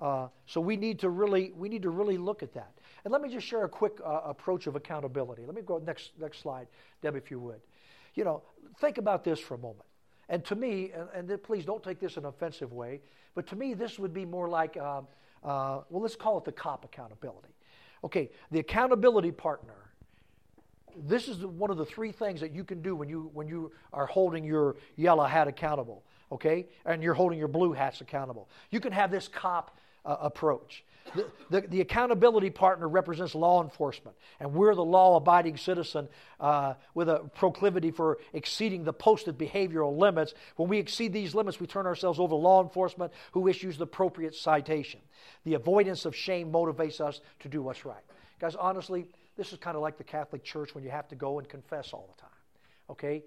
Uh, 0.00 0.28
so 0.46 0.60
we 0.60 0.76
need 0.76 1.00
to 1.00 1.10
really 1.10 1.52
we 1.56 1.68
need 1.68 1.82
to 1.82 1.90
really 1.90 2.16
look 2.16 2.44
at 2.44 2.54
that. 2.54 2.70
And 3.04 3.10
let 3.10 3.20
me 3.20 3.28
just 3.28 3.44
share 3.44 3.64
a 3.64 3.68
quick 3.68 3.98
uh, 4.04 4.20
approach 4.26 4.68
of 4.68 4.76
accountability. 4.76 5.44
Let 5.44 5.56
me 5.56 5.62
go 5.62 5.78
next 5.78 6.12
next 6.20 6.40
slide, 6.40 6.68
Deb, 7.02 7.16
if 7.16 7.32
you 7.32 7.40
would. 7.40 7.60
You 8.14 8.24
know, 8.24 8.42
think 8.80 8.98
about 8.98 9.24
this 9.24 9.38
for 9.38 9.54
a 9.54 9.58
moment. 9.58 9.84
And 10.28 10.44
to 10.46 10.54
me, 10.54 10.92
and, 11.14 11.30
and 11.30 11.42
please 11.42 11.64
don't 11.64 11.82
take 11.82 12.00
this 12.00 12.16
in 12.16 12.24
an 12.24 12.28
offensive 12.28 12.72
way, 12.72 13.00
but 13.34 13.46
to 13.48 13.56
me, 13.56 13.74
this 13.74 13.98
would 13.98 14.12
be 14.12 14.24
more 14.24 14.48
like, 14.48 14.76
uh, 14.76 15.02
uh, 15.44 15.82
well, 15.90 16.02
let's 16.02 16.16
call 16.16 16.38
it 16.38 16.44
the 16.44 16.52
cop 16.52 16.84
accountability. 16.84 17.54
Okay, 18.04 18.30
the 18.50 18.60
accountability 18.60 19.32
partner. 19.32 19.74
This 20.96 21.28
is 21.28 21.44
one 21.44 21.70
of 21.70 21.76
the 21.76 21.84
three 21.84 22.12
things 22.12 22.40
that 22.40 22.52
you 22.52 22.64
can 22.64 22.82
do 22.82 22.94
when 22.96 23.08
you 23.08 23.30
when 23.32 23.48
you 23.48 23.72
are 23.92 24.06
holding 24.06 24.44
your 24.44 24.76
yellow 24.96 25.24
hat 25.24 25.48
accountable. 25.48 26.04
Okay, 26.30 26.66
and 26.84 27.02
you're 27.02 27.14
holding 27.14 27.38
your 27.38 27.48
blue 27.48 27.72
hats 27.72 28.00
accountable. 28.00 28.48
You 28.70 28.80
can 28.80 28.92
have 28.92 29.10
this 29.10 29.28
cop 29.28 29.78
uh, 30.04 30.16
approach. 30.20 30.84
The, 31.14 31.26
the, 31.50 31.60
the, 31.62 31.80
accountability 31.80 32.50
partner 32.50 32.86
represents 32.86 33.34
law 33.34 33.62
enforcement, 33.62 34.16
and 34.40 34.52
we're 34.52 34.74
the 34.74 34.84
law 34.84 35.16
abiding 35.16 35.56
citizen 35.56 36.08
uh, 36.38 36.74
with 36.94 37.08
a 37.08 37.30
proclivity 37.34 37.90
for 37.90 38.18
exceeding 38.32 38.84
the 38.84 38.92
posted 38.92 39.38
behavioral 39.38 39.96
limits. 39.96 40.34
When 40.56 40.68
we 40.68 40.78
exceed 40.78 41.12
these 41.12 41.34
limits, 41.34 41.60
we 41.60 41.66
turn 41.66 41.86
ourselves 41.86 42.18
over 42.18 42.30
to 42.30 42.36
law 42.36 42.62
enforcement 42.62 43.12
who 43.32 43.48
issues 43.48 43.78
the 43.78 43.84
appropriate 43.84 44.34
citation. 44.34 45.00
The 45.44 45.54
avoidance 45.54 46.04
of 46.04 46.14
shame 46.14 46.52
motivates 46.52 47.00
us 47.00 47.20
to 47.40 47.48
do 47.48 47.62
what's 47.62 47.86
right. 47.86 48.04
Guys, 48.38 48.54
honestly, 48.54 49.06
this 49.36 49.52
is 49.52 49.58
kind 49.58 49.76
of 49.76 49.82
like 49.82 49.96
the 49.96 50.04
Catholic 50.04 50.44
Church 50.44 50.74
when 50.74 50.84
you 50.84 50.90
have 50.90 51.08
to 51.08 51.14
go 51.14 51.38
and 51.38 51.48
confess 51.48 51.92
all 51.92 52.14
the 52.14 52.20
time. 52.20 52.30
Okay? 52.90 53.24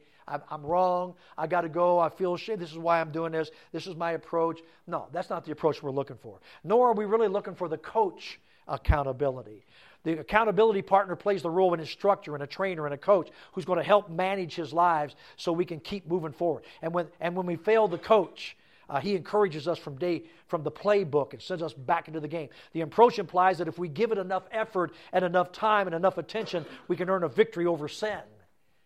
I'm 0.50 0.66
wrong. 0.66 1.16
I 1.38 1.48
got 1.48 1.62
to 1.62 1.70
go. 1.70 2.00
I 2.00 2.10
feel 2.10 2.38
shame. 2.38 2.60
This 2.60 2.72
is 2.72 2.78
why 2.78 3.02
I'm 3.02 3.12
doing 3.12 3.32
this. 3.32 3.52
This 3.72 3.88
is 3.88 3.96
my 3.96 4.12
approach. 4.12 4.62
No, 4.88 5.08
that's 5.12 5.30
not 5.30 5.46
the 5.46 5.52
approach 5.52 5.82
we're 5.84 5.92
looking 5.92 6.18
for. 6.18 6.40
Nor 6.64 6.90
are 6.90 6.94
we 6.94 7.06
really 7.06 7.28
looking 7.28 7.56
for 7.56 7.68
the 7.68 7.78
coach 7.78 8.40
accountability. 8.68 9.66
The 10.04 10.20
accountability 10.20 10.82
partner 10.82 11.16
plays 11.16 11.42
the 11.42 11.50
role 11.50 11.68
of 11.68 11.74
an 11.74 11.80
instructor 11.80 12.34
and 12.34 12.44
a 12.44 12.48
trainer 12.48 12.86
and 12.86 12.94
a 12.94 12.98
coach 12.98 13.30
who's 13.52 13.66
going 13.66 13.80
to 13.80 13.86
help 13.86 14.10
manage 14.10 14.56
his 14.56 14.74
lives 14.74 15.16
so 15.36 15.52
we 15.52 15.66
can 15.66 15.80
keep 15.80 16.08
moving 16.08 16.32
forward. 16.32 16.64
And 16.82 16.94
when, 16.94 17.08
and 17.20 17.36
when 17.36 17.46
we 17.46 17.56
fail 17.56 17.88
the 17.88 17.98
coach, 17.98 18.58
Uh, 18.92 19.00
he 19.00 19.16
encourages 19.16 19.68
us 19.68 19.80
from 19.80 19.96
day 19.96 20.24
from 20.48 20.64
the 20.64 20.72
playbook 20.72 21.34
and 21.34 21.42
sends 21.42 21.64
us 21.64 21.74
back 21.74 22.08
into 22.10 22.20
the 22.20 22.28
game. 22.28 22.50
The 22.74 22.82
approach 22.82 23.20
implies 23.20 23.58
that 23.58 23.68
if 23.68 23.80
we 23.80 23.88
give 23.88 24.12
it 24.12 24.18
enough 24.18 24.44
effort 24.52 24.92
and 25.14 25.24
enough 25.24 25.54
time 25.54 25.88
and 25.88 25.96
enough 25.96 26.18
attention, 26.18 26.66
we 26.90 26.98
can 26.98 27.10
earn 27.10 27.24
a 27.24 27.30
victory 27.30 27.66
over 27.66 27.88
sin 27.88 28.20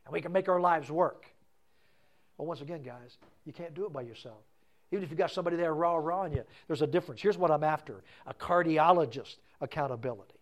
and 0.05 0.13
we 0.13 0.21
can 0.21 0.31
make 0.31 0.47
our 0.47 0.59
lives 0.59 0.91
work. 0.91 1.25
Well, 2.37 2.47
once 2.47 2.61
again, 2.61 2.81
guys, 2.81 3.17
you 3.45 3.53
can't 3.53 3.73
do 3.73 3.85
it 3.85 3.93
by 3.93 4.01
yourself. 4.01 4.43
Even 4.91 5.03
if 5.03 5.09
you've 5.09 5.17
got 5.17 5.31
somebody 5.31 5.55
there 5.55 5.73
raw, 5.73 5.95
raw 5.95 6.21
on 6.21 6.31
you, 6.31 6.43
there's 6.67 6.81
a 6.81 6.87
difference. 6.87 7.21
Here's 7.21 7.37
what 7.37 7.51
I'm 7.51 7.63
after 7.63 8.03
a 8.27 8.33
cardiologist 8.33 9.37
accountability. 9.61 10.35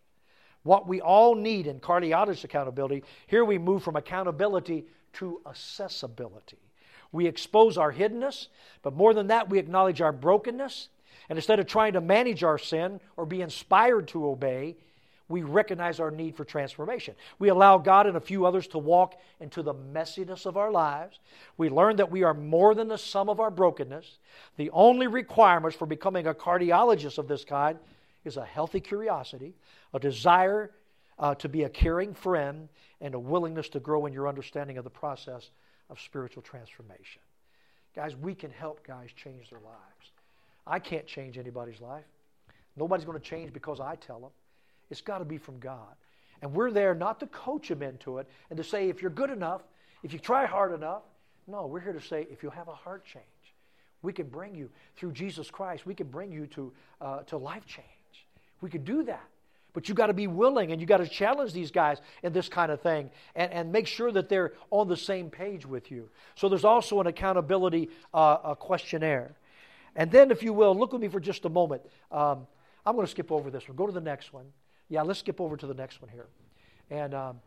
What 0.62 0.88
we 0.88 1.00
all 1.00 1.34
need 1.34 1.66
in 1.66 1.78
cardiologist 1.78 2.44
accountability, 2.44 3.04
here 3.26 3.44
we 3.44 3.58
move 3.58 3.82
from 3.82 3.96
accountability 3.96 4.86
to 5.14 5.40
accessibility. 5.46 6.58
We 7.12 7.26
expose 7.26 7.78
our 7.78 7.92
hiddenness, 7.92 8.48
but 8.82 8.94
more 8.94 9.14
than 9.14 9.28
that, 9.28 9.48
we 9.48 9.58
acknowledge 9.58 10.00
our 10.00 10.12
brokenness. 10.12 10.88
And 11.28 11.38
instead 11.38 11.60
of 11.60 11.66
trying 11.66 11.92
to 11.92 12.00
manage 12.00 12.42
our 12.42 12.58
sin 12.58 13.00
or 13.16 13.24
be 13.24 13.40
inspired 13.40 14.08
to 14.08 14.26
obey, 14.26 14.76
we 15.28 15.42
recognize 15.42 16.00
our 16.00 16.10
need 16.10 16.36
for 16.36 16.44
transformation. 16.44 17.14
We 17.38 17.48
allow 17.48 17.78
God 17.78 18.06
and 18.06 18.16
a 18.16 18.20
few 18.20 18.44
others 18.44 18.66
to 18.68 18.78
walk 18.78 19.18
into 19.40 19.62
the 19.62 19.74
messiness 19.74 20.44
of 20.44 20.56
our 20.56 20.70
lives. 20.70 21.18
We 21.56 21.70
learn 21.70 21.96
that 21.96 22.10
we 22.10 22.22
are 22.24 22.34
more 22.34 22.74
than 22.74 22.88
the 22.88 22.98
sum 22.98 23.30
of 23.30 23.40
our 23.40 23.50
brokenness. 23.50 24.18
The 24.56 24.70
only 24.70 25.06
requirements 25.06 25.76
for 25.76 25.86
becoming 25.86 26.26
a 26.26 26.34
cardiologist 26.34 27.16
of 27.16 27.26
this 27.26 27.44
kind 27.44 27.78
is 28.24 28.36
a 28.36 28.44
healthy 28.44 28.80
curiosity, 28.80 29.54
a 29.94 29.98
desire 29.98 30.72
uh, 31.18 31.34
to 31.36 31.48
be 31.48 31.62
a 31.62 31.68
caring 31.68 32.12
friend, 32.12 32.68
and 33.00 33.14
a 33.14 33.18
willingness 33.18 33.68
to 33.70 33.80
grow 33.80 34.06
in 34.06 34.12
your 34.12 34.28
understanding 34.28 34.78
of 34.78 34.84
the 34.84 34.90
process 34.90 35.50
of 35.90 36.00
spiritual 36.00 36.42
transformation. 36.42 37.22
Guys, 37.94 38.16
we 38.16 38.34
can 38.34 38.50
help 38.50 38.84
guys 38.86 39.10
change 39.14 39.50
their 39.50 39.60
lives. 39.60 40.12
I 40.66 40.78
can't 40.78 41.06
change 41.06 41.38
anybody's 41.38 41.80
life. 41.80 42.04
Nobody's 42.76 43.04
going 43.04 43.18
to 43.18 43.24
change 43.24 43.52
because 43.52 43.80
I 43.80 43.96
tell 43.96 44.20
them. 44.20 44.30
It's 44.90 45.00
got 45.00 45.18
to 45.18 45.24
be 45.24 45.38
from 45.38 45.58
God. 45.58 45.94
And 46.42 46.52
we're 46.52 46.70
there 46.70 46.94
not 46.94 47.20
to 47.20 47.26
coach 47.26 47.68
them 47.68 47.82
into 47.82 48.18
it 48.18 48.28
and 48.50 48.56
to 48.56 48.64
say, 48.64 48.88
if 48.88 49.00
you're 49.00 49.10
good 49.10 49.30
enough, 49.30 49.62
if 50.02 50.12
you 50.12 50.18
try 50.18 50.46
hard 50.46 50.72
enough. 50.72 51.02
No, 51.46 51.66
we're 51.66 51.80
here 51.80 51.92
to 51.92 52.00
say, 52.00 52.26
if 52.30 52.42
you 52.42 52.50
have 52.50 52.68
a 52.68 52.74
heart 52.74 53.04
change, 53.04 53.24
we 54.02 54.12
can 54.12 54.26
bring 54.26 54.54
you 54.54 54.70
through 54.96 55.12
Jesus 55.12 55.50
Christ, 55.50 55.86
we 55.86 55.94
can 55.94 56.06
bring 56.06 56.32
you 56.32 56.46
to, 56.48 56.72
uh, 57.00 57.20
to 57.24 57.36
life 57.36 57.66
change. 57.66 57.86
We 58.60 58.70
could 58.70 58.84
do 58.84 59.02
that. 59.04 59.24
But 59.72 59.88
you 59.88 59.94
got 59.94 60.06
to 60.06 60.14
be 60.14 60.26
willing 60.26 60.70
and 60.70 60.80
you 60.80 60.86
got 60.86 60.98
to 60.98 61.08
challenge 61.08 61.52
these 61.52 61.70
guys 61.70 61.98
in 62.22 62.32
this 62.32 62.48
kind 62.48 62.70
of 62.70 62.80
thing 62.80 63.10
and, 63.34 63.52
and 63.52 63.72
make 63.72 63.86
sure 63.86 64.12
that 64.12 64.28
they're 64.28 64.52
on 64.70 64.88
the 64.88 64.96
same 64.96 65.30
page 65.30 65.66
with 65.66 65.90
you. 65.90 66.08
So 66.36 66.48
there's 66.48 66.64
also 66.64 67.00
an 67.00 67.08
accountability 67.08 67.90
uh, 68.12 68.54
questionnaire. 68.54 69.34
And 69.96 70.10
then, 70.10 70.30
if 70.30 70.42
you 70.42 70.52
will, 70.52 70.76
look 70.76 70.92
with 70.92 71.02
me 71.02 71.08
for 71.08 71.20
just 71.20 71.44
a 71.44 71.48
moment. 71.48 71.82
Um, 72.10 72.46
I'm 72.86 72.94
going 72.94 73.06
to 73.06 73.10
skip 73.10 73.32
over 73.32 73.50
this 73.50 73.66
one. 73.68 73.76
Go 73.76 73.86
to 73.86 73.92
the 73.92 74.00
next 74.00 74.32
one. 74.32 74.46
Yeah, 74.88 75.02
let's 75.02 75.20
skip 75.20 75.40
over 75.40 75.56
to 75.56 75.66
the 75.66 75.74
next 75.74 76.00
one 76.02 76.10
here. 76.10 76.26
And, 76.90 77.14
um, 77.14 77.40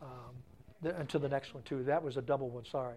um, 0.00 0.08
the, 0.82 0.96
and 0.96 1.08
to 1.08 1.18
the 1.18 1.28
next 1.28 1.54
one, 1.54 1.62
too. 1.62 1.82
That 1.84 2.02
was 2.02 2.16
a 2.16 2.22
double 2.22 2.50
one, 2.50 2.64
sorry. 2.64 2.96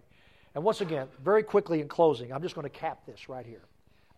And 0.54 0.64
once 0.64 0.82
again, 0.82 1.08
very 1.24 1.44
quickly 1.44 1.82
in 1.82 1.88
closing, 1.88 2.32
I'm 2.32 2.42
just 2.42 2.56
going 2.56 2.64
to 2.64 2.70
cap 2.70 3.06
this 3.06 3.30
right 3.30 3.46
here. 3.46 3.64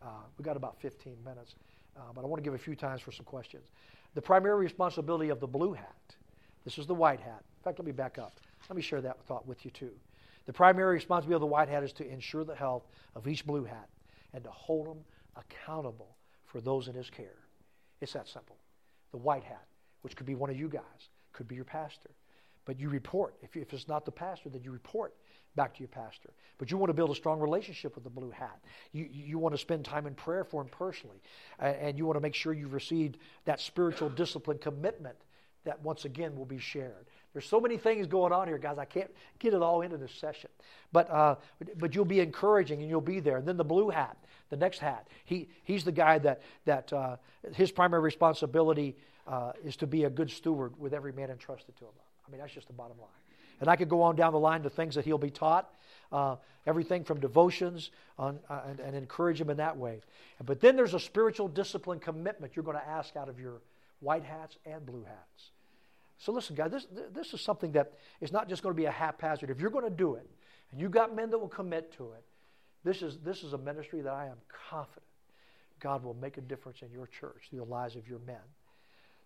Uh, 0.01 0.21
we've 0.37 0.45
got 0.45 0.55
about 0.55 0.79
15 0.81 1.15
minutes, 1.25 1.55
uh, 1.95 2.01
but 2.13 2.23
I 2.23 2.27
want 2.27 2.43
to 2.43 2.43
give 2.43 2.53
a 2.53 2.63
few 2.63 2.75
times 2.75 3.01
for 3.01 3.11
some 3.11 3.25
questions. 3.25 3.65
The 4.13 4.21
primary 4.21 4.57
responsibility 4.57 5.29
of 5.29 5.39
the 5.39 5.47
blue 5.47 5.73
hat, 5.73 6.15
this 6.63 6.77
is 6.77 6.85
the 6.85 6.93
white 6.93 7.19
hat. 7.19 7.43
In 7.59 7.63
fact, 7.63 7.79
let 7.79 7.85
me 7.85 7.91
back 7.91 8.17
up. 8.17 8.39
Let 8.69 8.75
me 8.75 8.81
share 8.81 9.01
that 9.01 9.21
thought 9.23 9.47
with 9.47 9.65
you, 9.65 9.71
too. 9.71 9.91
The 10.45 10.53
primary 10.53 10.93
responsibility 10.93 11.35
of 11.35 11.41
the 11.41 11.47
white 11.47 11.69
hat 11.69 11.83
is 11.83 11.93
to 11.93 12.07
ensure 12.07 12.43
the 12.43 12.55
health 12.55 12.83
of 13.15 13.27
each 13.27 13.45
blue 13.45 13.65
hat 13.65 13.89
and 14.33 14.43
to 14.43 14.51
hold 14.51 14.87
them 14.87 14.99
accountable 15.35 16.15
for 16.45 16.61
those 16.61 16.87
in 16.87 16.95
his 16.95 17.09
care. 17.09 17.35
It's 17.99 18.13
that 18.13 18.27
simple. 18.27 18.57
The 19.11 19.17
white 19.17 19.43
hat, 19.43 19.65
which 20.01 20.15
could 20.15 20.25
be 20.25 20.35
one 20.35 20.49
of 20.49 20.57
you 20.57 20.69
guys, 20.69 21.09
could 21.33 21.47
be 21.47 21.55
your 21.55 21.65
pastor. 21.65 22.09
But 22.65 22.79
you 22.79 22.89
report. 22.89 23.35
If, 23.41 23.55
if 23.55 23.73
it's 23.73 23.87
not 23.87 24.03
the 24.05 24.11
pastor, 24.11 24.49
then 24.49 24.61
you 24.61 24.71
report 24.71 25.13
back 25.55 25.73
to 25.73 25.79
your 25.79 25.87
pastor. 25.87 26.31
But 26.57 26.69
you 26.69 26.77
want 26.77 26.89
to 26.89 26.93
build 26.93 27.09
a 27.09 27.15
strong 27.15 27.39
relationship 27.39 27.95
with 27.95 28.03
the 28.03 28.09
blue 28.09 28.29
hat. 28.29 28.59
You, 28.91 29.07
you 29.09 29.39
want 29.39 29.55
to 29.55 29.57
spend 29.57 29.85
time 29.85 30.05
in 30.05 30.15
prayer 30.15 30.43
for 30.43 30.61
him 30.61 30.67
personally. 30.69 31.21
and 31.59 31.97
you 31.97 32.05
want 32.05 32.17
to 32.17 32.21
make 32.21 32.35
sure 32.35 32.53
you've 32.53 32.73
received 32.73 33.17
that 33.45 33.61
spiritual 33.61 34.09
discipline 34.09 34.57
commitment 34.57 35.17
that 35.63 35.81
once 35.81 36.05
again 36.05 36.35
will 36.35 36.45
be 36.45 36.59
shared. 36.59 37.07
There's 37.33 37.45
so 37.45 37.59
many 37.59 37.77
things 37.77 38.07
going 38.07 38.31
on 38.31 38.47
here, 38.47 38.57
guys. 38.57 38.77
I 38.77 38.85
can't 38.85 39.11
get 39.39 39.53
it 39.53 39.61
all 39.61 39.81
into 39.81 39.97
this 39.97 40.13
session. 40.13 40.49
But, 40.91 41.09
uh, 41.09 41.35
but 41.77 41.93
you'll 41.93 42.05
be 42.05 42.19
encouraging 42.19 42.81
and 42.81 42.89
you'll 42.89 43.01
be 43.01 43.19
there. 43.19 43.37
And 43.37 43.47
then 43.47 43.57
the 43.57 43.65
blue 43.65 43.89
hat, 43.89 44.17
the 44.49 44.57
next 44.57 44.79
hat, 44.79 45.07
he, 45.25 45.49
he's 45.63 45.83
the 45.83 45.91
guy 45.91 46.19
that, 46.19 46.41
that 46.65 46.91
uh, 46.93 47.17
his 47.53 47.71
primary 47.71 48.01
responsibility 48.01 48.95
uh, 49.27 49.51
is 49.63 49.75
to 49.77 49.87
be 49.87 50.05
a 50.05 50.09
good 50.09 50.31
steward 50.31 50.79
with 50.79 50.93
every 50.93 51.11
man 51.11 51.29
entrusted 51.29 51.75
to 51.77 51.85
him. 51.85 51.91
I 52.27 52.31
mean, 52.31 52.39
that's 52.39 52.53
just 52.53 52.67
the 52.67 52.73
bottom 52.73 52.97
line. 52.97 53.09
And 53.59 53.69
I 53.69 53.75
could 53.75 53.89
go 53.89 54.03
on 54.03 54.15
down 54.15 54.33
the 54.33 54.39
line 54.39 54.63
to 54.63 54.69
things 54.69 54.95
that 54.95 55.05
he'll 55.05 55.17
be 55.17 55.31
taught, 55.31 55.73
uh, 56.11 56.35
everything 56.65 57.03
from 57.03 57.19
devotions 57.19 57.91
on, 58.17 58.39
uh, 58.49 58.61
and, 58.67 58.79
and, 58.79 58.95
encourage 58.95 59.41
him 59.41 59.49
in 59.49 59.57
that 59.57 59.77
way. 59.77 60.01
But 60.45 60.61
then 60.61 60.75
there's 60.75 60.93
a 60.93 60.99
spiritual 60.99 61.47
discipline 61.47 61.99
commitment 61.99 62.55
you're 62.55 62.63
going 62.63 62.77
to 62.77 62.87
ask 62.87 63.15
out 63.15 63.29
of 63.29 63.39
your 63.39 63.61
white 63.99 64.23
hats 64.23 64.57
and 64.65 64.85
blue 64.85 65.03
hats. 65.03 65.51
So 66.19 66.31
listen, 66.31 66.55
guys, 66.55 66.71
this, 66.71 66.87
this 67.13 67.33
is 67.33 67.41
something 67.41 67.71
that 67.73 67.93
is 68.21 68.31
not 68.31 68.47
just 68.47 68.63
going 68.63 68.73
to 68.73 68.77
be 68.77 68.85
a 68.85 68.91
haphazard. 68.91 69.49
If 69.49 69.59
you're 69.59 69.69
going 69.69 69.85
to 69.85 69.89
do 69.89 70.15
it, 70.15 70.29
and 70.71 70.81
you've 70.81 70.91
got 70.91 71.15
men 71.15 71.29
that 71.31 71.37
will 71.37 71.47
commit 71.47 71.95
to 71.97 72.11
it, 72.11 72.23
this 72.87 73.01
is, 73.01 73.17
this 73.23 73.43
is 73.43 73.53
a 73.53 73.57
ministry 73.57 74.01
that 74.01 74.13
I 74.13 74.27
am 74.27 74.37
confident 74.69 75.03
God 75.79 76.03
will 76.03 76.15
make 76.15 76.37
a 76.37 76.41
difference 76.41 76.81
in 76.81 76.91
your 76.91 77.07
church 77.07 77.47
through 77.49 77.59
the 77.59 77.65
lives 77.65 77.95
of 77.95 78.07
your 78.07 78.19
men. 78.19 78.41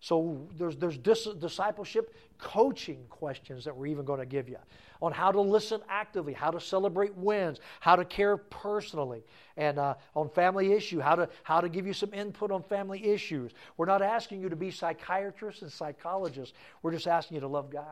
So 0.00 0.48
there's, 0.58 0.76
there's 0.76 0.98
dis- 0.98 1.28
discipleship 1.38 2.12
coaching 2.36 3.04
questions 3.08 3.64
that 3.64 3.76
we're 3.76 3.86
even 3.86 4.04
going 4.04 4.18
to 4.18 4.26
give 4.26 4.48
you 4.48 4.56
on 5.00 5.12
how 5.12 5.30
to 5.30 5.40
listen 5.40 5.80
actively, 5.88 6.32
how 6.32 6.50
to 6.50 6.60
celebrate 6.60 7.14
wins, 7.14 7.60
how 7.78 7.94
to 7.94 8.04
care 8.04 8.36
personally, 8.36 9.22
and 9.56 9.78
uh, 9.78 9.94
on 10.16 10.28
family 10.28 10.72
issue, 10.72 10.98
how 10.98 11.14
to, 11.14 11.28
how 11.44 11.60
to 11.60 11.68
give 11.68 11.86
you 11.86 11.92
some 11.92 12.12
input 12.12 12.50
on 12.50 12.64
family 12.64 13.04
issues. 13.06 13.52
We're 13.76 13.86
not 13.86 14.02
asking 14.02 14.40
you 14.40 14.48
to 14.48 14.56
be 14.56 14.72
psychiatrists 14.72 15.62
and 15.62 15.70
psychologists. 15.70 16.52
We're 16.82 16.92
just 16.92 17.06
asking 17.06 17.36
you 17.36 17.42
to 17.42 17.48
love 17.48 17.70
guys. 17.70 17.84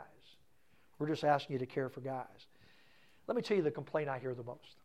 We're 0.99 1.09
just 1.09 1.23
asking 1.23 1.55
you 1.55 1.61
to 1.61 1.67
care 1.67 1.89
for 1.89 2.01
guys. 2.01 2.27
Let 3.29 3.37
me 3.37 3.43
tell 3.43 3.57
you 3.57 3.63
the 3.63 3.71
complaint 3.71 4.09
I 4.09 4.19
hear 4.19 4.35
the 4.35 4.43
most. 4.43 4.80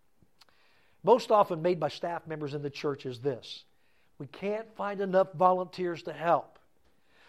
Most 1.06 1.30
often 1.30 1.62
made 1.62 1.80
by 1.80 1.90
staff 1.90 2.26
members 2.26 2.56
in 2.56 2.64
the 2.64 2.70
church 2.72 3.06
is 3.06 3.20
this. 3.20 3.64
We 4.18 4.26
can't 4.26 4.76
find 4.76 5.02
enough 5.02 5.32
volunteers 5.34 6.02
to 6.04 6.14
help 6.14 6.58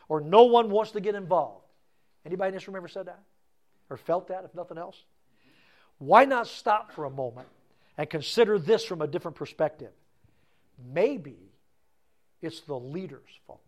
or 0.09 0.23
no 0.23 0.45
one 0.45 0.71
wants 0.71 0.93
to 0.93 1.01
get 1.01 1.15
involved. 1.15 1.67
Anybody 2.25 2.49
in 2.49 2.55
this 2.55 2.67
room 2.67 2.77
ever 2.77 2.89
said 2.89 3.07
that? 3.07 3.21
Or 3.91 3.99
felt 3.99 4.29
that, 4.29 4.45
if 4.45 4.55
nothing 4.55 4.79
else? 4.79 5.05
Why 5.99 6.25
not 6.25 6.47
stop 6.47 6.91
for 6.93 7.05
a 7.05 7.11
moment 7.11 7.49
and 7.99 8.09
consider 8.09 8.59
this 8.59 8.83
from 8.83 9.03
a 9.03 9.07
different 9.07 9.37
perspective? 9.37 9.93
Maybe 10.95 11.37
it's 12.41 12.61
the 12.61 12.79
leader's 12.79 13.21
fault. 13.47 13.61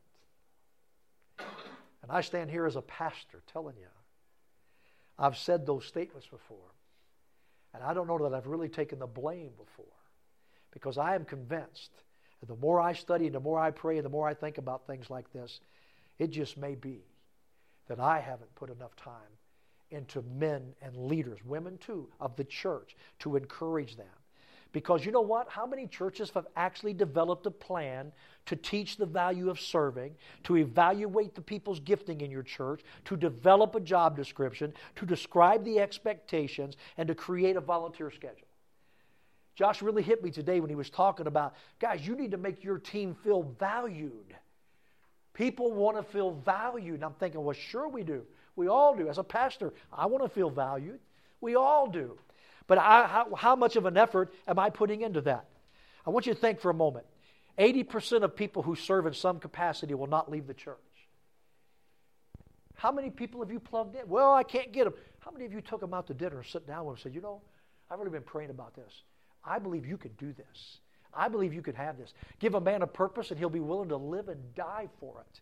And 1.38 2.10
I 2.10 2.22
stand 2.22 2.50
here 2.50 2.64
as 2.64 2.76
a 2.76 2.82
pastor 2.82 3.42
telling 3.52 3.76
you, 3.78 3.88
I've 5.18 5.36
said 5.36 5.66
those 5.66 5.84
statements 5.84 6.26
before. 6.26 6.56
And 7.74 7.82
I 7.82 7.92
don't 7.92 8.06
know 8.06 8.18
that 8.26 8.34
I've 8.34 8.46
really 8.46 8.70
taken 8.70 8.98
the 8.98 9.06
blame 9.06 9.50
before 9.58 9.97
because 10.78 10.96
I 10.96 11.16
am 11.16 11.24
convinced 11.24 11.90
that 12.38 12.46
the 12.46 12.56
more 12.56 12.80
I 12.80 12.92
study 12.92 13.26
and 13.26 13.34
the 13.34 13.40
more 13.40 13.58
I 13.58 13.72
pray 13.72 13.96
and 13.96 14.04
the 14.04 14.10
more 14.10 14.28
I 14.28 14.34
think 14.34 14.58
about 14.58 14.86
things 14.86 15.10
like 15.10 15.32
this, 15.32 15.58
it 16.20 16.30
just 16.30 16.56
may 16.56 16.76
be 16.76 17.00
that 17.88 17.98
I 17.98 18.20
haven't 18.20 18.54
put 18.54 18.70
enough 18.70 18.94
time 18.94 19.34
into 19.90 20.22
men 20.38 20.74
and 20.80 20.96
leaders, 20.96 21.40
women 21.44 21.78
too, 21.78 22.08
of 22.20 22.36
the 22.36 22.44
church 22.44 22.96
to 23.20 23.34
encourage 23.34 23.96
them. 23.96 24.06
Because 24.70 25.04
you 25.04 25.10
know 25.10 25.22
what? 25.22 25.48
How 25.48 25.66
many 25.66 25.88
churches 25.88 26.30
have 26.30 26.46
actually 26.54 26.92
developed 26.92 27.46
a 27.46 27.50
plan 27.50 28.12
to 28.46 28.54
teach 28.54 28.98
the 28.98 29.06
value 29.06 29.50
of 29.50 29.58
serving, 29.58 30.14
to 30.44 30.58
evaluate 30.58 31.34
the 31.34 31.40
people's 31.40 31.80
gifting 31.80 32.20
in 32.20 32.30
your 32.30 32.42
church, 32.42 32.82
to 33.06 33.16
develop 33.16 33.74
a 33.74 33.80
job 33.80 34.14
description, 34.14 34.72
to 34.96 35.06
describe 35.06 35.64
the 35.64 35.80
expectations, 35.80 36.76
and 36.98 37.08
to 37.08 37.14
create 37.14 37.56
a 37.56 37.60
volunteer 37.60 38.10
schedule? 38.10 38.47
Josh 39.58 39.82
really 39.82 40.04
hit 40.04 40.22
me 40.22 40.30
today 40.30 40.60
when 40.60 40.70
he 40.70 40.76
was 40.76 40.88
talking 40.88 41.26
about, 41.26 41.56
guys, 41.80 42.06
you 42.06 42.14
need 42.14 42.30
to 42.30 42.36
make 42.36 42.62
your 42.62 42.78
team 42.78 43.16
feel 43.24 43.42
valued. 43.58 44.36
People 45.34 45.72
want 45.72 45.96
to 45.96 46.04
feel 46.04 46.30
valued. 46.30 46.94
And 46.94 47.04
I'm 47.04 47.14
thinking, 47.14 47.42
well, 47.42 47.56
sure 47.56 47.88
we 47.88 48.04
do. 48.04 48.22
We 48.54 48.68
all 48.68 48.94
do. 48.94 49.08
As 49.08 49.18
a 49.18 49.24
pastor, 49.24 49.74
I 49.92 50.06
want 50.06 50.22
to 50.22 50.28
feel 50.28 50.48
valued. 50.48 51.00
We 51.40 51.56
all 51.56 51.88
do. 51.88 52.16
But 52.68 52.78
I, 52.78 53.08
how, 53.08 53.34
how 53.34 53.56
much 53.56 53.74
of 53.74 53.84
an 53.84 53.96
effort 53.96 54.32
am 54.46 54.60
I 54.60 54.70
putting 54.70 55.00
into 55.00 55.22
that? 55.22 55.46
I 56.06 56.10
want 56.10 56.26
you 56.26 56.34
to 56.34 56.40
think 56.40 56.60
for 56.60 56.70
a 56.70 56.74
moment. 56.74 57.06
80% 57.58 58.22
of 58.22 58.36
people 58.36 58.62
who 58.62 58.76
serve 58.76 59.06
in 59.06 59.12
some 59.12 59.40
capacity 59.40 59.92
will 59.92 60.06
not 60.06 60.30
leave 60.30 60.46
the 60.46 60.54
church. 60.54 60.76
How 62.76 62.92
many 62.92 63.10
people 63.10 63.40
have 63.40 63.50
you 63.50 63.58
plugged 63.58 63.96
in? 63.96 64.06
Well, 64.06 64.32
I 64.32 64.44
can't 64.44 64.70
get 64.70 64.84
them. 64.84 64.94
How 65.18 65.32
many 65.32 65.46
of 65.46 65.52
you 65.52 65.62
took 65.62 65.80
them 65.80 65.94
out 65.94 66.06
to 66.06 66.14
dinner 66.14 66.36
and 66.36 66.46
sit 66.46 66.64
down 66.64 66.86
with 66.86 66.92
them 66.92 66.94
and 66.94 67.02
said, 67.02 67.14
you 67.16 67.20
know, 67.20 67.40
I've 67.90 67.98
really 67.98 68.12
been 68.12 68.22
praying 68.22 68.50
about 68.50 68.76
this. 68.76 69.02
I 69.44 69.58
believe 69.58 69.86
you 69.86 69.96
could 69.96 70.16
do 70.16 70.32
this. 70.32 70.78
I 71.14 71.28
believe 71.28 71.52
you 71.52 71.62
could 71.62 71.74
have 71.74 71.98
this. 71.98 72.12
Give 72.38 72.54
a 72.54 72.60
man 72.60 72.82
a 72.82 72.86
purpose, 72.86 73.30
and 73.30 73.38
he'll 73.38 73.48
be 73.48 73.60
willing 73.60 73.88
to 73.88 73.96
live 73.96 74.28
and 74.28 74.54
die 74.54 74.88
for 75.00 75.20
it. 75.20 75.40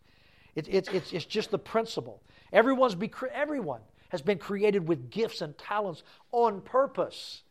It, 0.55 0.73
it, 0.73 0.93
it's, 0.93 1.13
it's 1.13 1.25
just 1.25 1.51
the 1.51 1.59
principle. 1.59 2.21
Everyone's 2.51 2.95
be, 2.95 3.11
everyone 3.33 3.81
has 4.09 4.21
been 4.21 4.37
created 4.37 4.87
with 4.87 5.11
gifts 5.11 5.41
and 5.41 5.57
talents 5.57 6.03
on 6.31 6.61
purpose, 6.61 7.43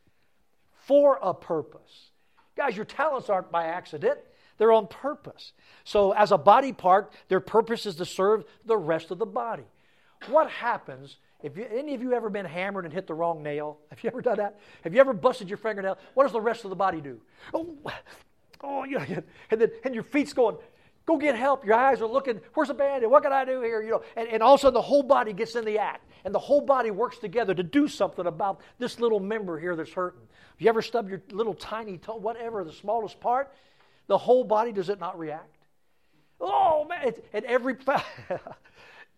for 0.87 1.19
a 1.23 1.35
purpose. 1.35 2.11
Guys, 2.57 2.77
your 2.77 2.87
talents 2.87 3.29
aren't 3.29 3.53
by 3.53 3.67
accident, 3.67 4.19
they're 4.59 4.73
on 4.73 4.87
purpose. 4.87 5.53
So, 5.85 6.13
as 6.13 6.33
a 6.33 6.39
body 6.39 6.73
part, 6.73 7.13
their 7.29 7.41
purpose 7.41 7.85
is 7.85 7.97
to 7.97 8.07
serve 8.07 8.45
the 8.65 8.77
rest 8.77 9.11
of 9.11 9.19
the 9.19 9.27
body. 9.27 9.65
What 10.29 10.51
happens 10.51 11.17
if 11.43 11.57
you, 11.57 11.67
any 11.71 11.95
of 11.95 12.03
you 12.03 12.13
ever 12.13 12.31
been 12.31 12.47
hammered 12.47 12.85
and 12.85 12.95
hit 12.95 13.07
the 13.07 13.15
wrong 13.15 13.43
nail? 13.43 13.79
Have 13.91 14.03
you 14.03 14.11
ever 14.11 14.23
done 14.23 14.39
that? 14.39 14.59
Have 14.85 14.95
you 14.95 15.01
ever 15.01 15.13
busted 15.13 15.49
your 15.49 15.59
fingernail? 15.59 15.99
What 16.15 16.25
does 16.25 16.33
the 16.33 16.41
rest 16.41 16.65
of 16.65 16.71
the 16.71 16.77
body 16.77 17.01
do? 17.01 17.21
Oh, 17.53 17.77
oh, 18.63 18.85
yeah, 18.85 19.21
and 19.51 19.61
then 19.61 19.71
and 19.85 19.95
your 19.95 20.05
feet's 20.05 20.33
going, 20.33 20.57
Go 21.07 21.17
get 21.17 21.37
help. 21.37 21.65
Your 21.65 21.77
eyes 21.77 22.03
are 22.03 22.09
looking, 22.09 22.41
where's 22.55 22.69
the 22.69 22.75
bandit? 22.75 23.09
What 23.09 23.23
can 23.23 23.33
I 23.33 23.45
do 23.45 23.63
here? 23.63 23.81
You 23.81 23.91
know, 23.93 24.03
and, 24.17 24.29
and 24.29 24.43
all 24.43 24.55
of 24.55 24.61
a 24.61 24.63
sudden 24.63 24.75
the 24.75 24.83
whole 24.83 25.05
body 25.05 25.33
gets 25.33 25.55
in 25.55 25.65
the 25.65 25.79
act. 25.79 26.05
And 26.25 26.35
the 26.35 26.41
whole 26.41 26.61
body 26.61 26.91
works 26.91 27.19
together 27.19 27.55
to 27.55 27.63
do 27.63 27.87
something 27.87 28.27
about 28.27 28.61
this 28.81 28.99
little 28.99 29.21
member 29.21 29.61
here 29.61 29.77
that's 29.77 29.93
hurting. 29.93 30.23
Have 30.23 30.61
you 30.61 30.69
ever 30.69 30.83
stubbed 30.83 31.09
your 31.09 31.23
little 31.31 31.55
tiny 31.55 31.99
toe, 31.99 32.17
whatever, 32.17 32.65
the 32.65 32.73
smallest 32.73 33.21
part? 33.21 33.55
The 34.09 34.19
whole 34.19 34.43
body, 34.43 34.73
does 34.73 34.89
it 34.89 34.99
not 34.99 35.17
react? 35.17 35.57
Oh, 36.41 36.85
man. 36.89 37.13
and 37.33 37.45
every. 37.45 37.77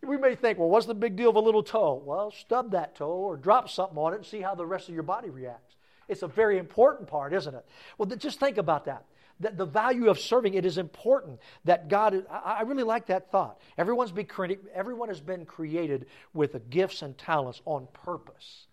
we 0.03 0.17
may 0.17 0.35
think, 0.35 0.59
well, 0.59 0.69
what's 0.69 0.87
the 0.87 0.95
big 0.95 1.17
deal 1.17 1.31
of 1.31 1.37
a 1.37 1.41
little 1.41 1.63
toe? 1.63 2.03
Well, 2.05 2.31
stub 2.31 2.71
that 2.73 2.95
toe 2.95 3.11
or 3.11 3.37
drop 3.37 3.69
something 3.69 3.99
on 3.99 4.13
it 4.13 4.17
and 4.17 4.27
see 4.27 4.41
how 4.41 4.55
the 4.55 4.67
rest 4.67 4.89
of 4.89 4.95
your 4.95 5.03
body 5.03 5.31
reacts. 5.31 5.77
It's 6.09 6.23
a 6.23 6.29
very 6.29 6.59
important 6.59 7.09
part, 7.09 7.33
isn't 7.33 7.55
it? 7.55 7.67
Well, 7.99 8.09
just 8.09 8.41
think 8.41 8.59
about 8.59 8.85
that 8.87 9.05
that 9.41 9.57
the 9.57 9.65
value 9.65 10.09
of 10.09 10.19
serving 10.19 10.55
it 10.55 10.67
is 10.67 10.79
important 10.79 11.39
that 11.65 11.89
god 11.89 12.27
i 12.45 12.63
really 12.63 12.83
like 12.83 13.07
that 13.07 13.31
thought 13.31 13.61
everyone's 13.77 14.13
been 14.13 14.27
everyone 14.75 15.09
has 15.09 15.21
been 15.21 15.45
created 15.45 16.07
with 16.35 16.53
the 16.53 16.59
gifts 16.59 17.03
and 17.03 17.17
talents 17.17 17.61
on 17.65 17.87
purpose 17.93 18.67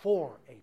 for 0.00 0.40
a 0.48 0.56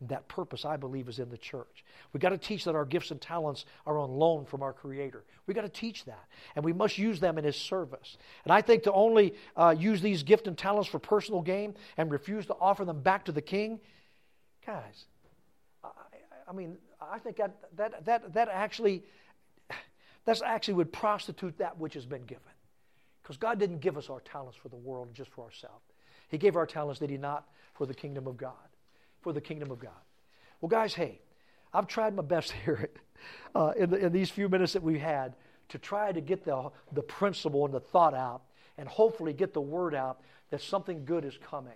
and 0.00 0.08
that 0.08 0.26
purpose 0.28 0.64
i 0.64 0.76
believe 0.76 1.08
is 1.08 1.18
in 1.18 1.28
the 1.30 1.38
church 1.38 1.84
we've 2.12 2.20
got 2.20 2.30
to 2.30 2.38
teach 2.38 2.64
that 2.64 2.74
our 2.74 2.84
gifts 2.84 3.10
and 3.10 3.20
talents 3.20 3.64
are 3.86 3.98
on 3.98 4.10
loan 4.10 4.44
from 4.44 4.62
our 4.62 4.72
creator 4.72 5.24
we've 5.46 5.54
got 5.54 5.62
to 5.62 5.68
teach 5.68 6.04
that 6.04 6.24
and 6.56 6.64
we 6.64 6.72
must 6.72 6.98
use 6.98 7.20
them 7.20 7.38
in 7.38 7.44
his 7.44 7.56
service 7.56 8.18
and 8.44 8.52
i 8.52 8.60
think 8.60 8.82
to 8.82 8.92
only 8.92 9.34
uh, 9.56 9.74
use 9.76 10.00
these 10.00 10.22
gifts 10.22 10.46
and 10.48 10.58
talents 10.58 10.88
for 10.88 10.98
personal 10.98 11.40
gain 11.40 11.74
and 11.96 12.10
refuse 12.10 12.46
to 12.46 12.54
offer 12.60 12.84
them 12.84 13.00
back 13.00 13.24
to 13.24 13.32
the 13.32 13.42
king 13.42 13.80
guys 14.66 15.04
I, 15.84 15.88
I 16.48 16.52
mean 16.52 16.76
I 17.00 17.18
think 17.18 17.36
that, 17.36 17.56
that, 17.76 18.04
that, 18.04 18.34
that 18.34 18.48
actually, 18.48 19.02
that's 20.24 20.42
actually 20.42 20.74
would 20.74 20.92
prostitute 20.92 21.58
that 21.58 21.78
which 21.78 21.94
has 21.94 22.06
been 22.06 22.24
given. 22.24 22.42
Because 23.22 23.36
God 23.36 23.58
didn't 23.58 23.80
give 23.80 23.96
us 23.96 24.10
our 24.10 24.20
talents 24.20 24.56
for 24.56 24.68
the 24.68 24.76
world 24.76 25.08
just 25.14 25.30
for 25.30 25.44
ourselves. 25.44 25.84
He 26.28 26.38
gave 26.38 26.56
our 26.56 26.66
talents, 26.66 27.00
did 27.00 27.10
He 27.10 27.16
not, 27.16 27.48
for 27.74 27.86
the 27.86 27.94
kingdom 27.94 28.26
of 28.26 28.36
God. 28.36 28.54
For 29.20 29.32
the 29.32 29.40
kingdom 29.40 29.70
of 29.70 29.78
God. 29.78 29.92
Well, 30.60 30.68
guys, 30.68 30.94
hey, 30.94 31.20
I've 31.72 31.86
tried 31.86 32.14
my 32.14 32.22
best 32.22 32.52
here 32.64 32.90
uh, 33.54 33.72
in, 33.76 33.90
the, 33.90 33.96
in 33.96 34.12
these 34.12 34.30
few 34.30 34.48
minutes 34.48 34.72
that 34.72 34.82
we've 34.82 35.00
had 35.00 35.34
to 35.68 35.78
try 35.78 36.12
to 36.12 36.20
get 36.20 36.44
the, 36.44 36.70
the 36.92 37.02
principle 37.02 37.64
and 37.64 37.72
the 37.72 37.80
thought 37.80 38.14
out 38.14 38.42
and 38.76 38.88
hopefully 38.88 39.32
get 39.32 39.52
the 39.52 39.60
word 39.60 39.94
out 39.94 40.20
that 40.50 40.60
something 40.60 41.04
good 41.04 41.24
is 41.24 41.38
coming. 41.38 41.72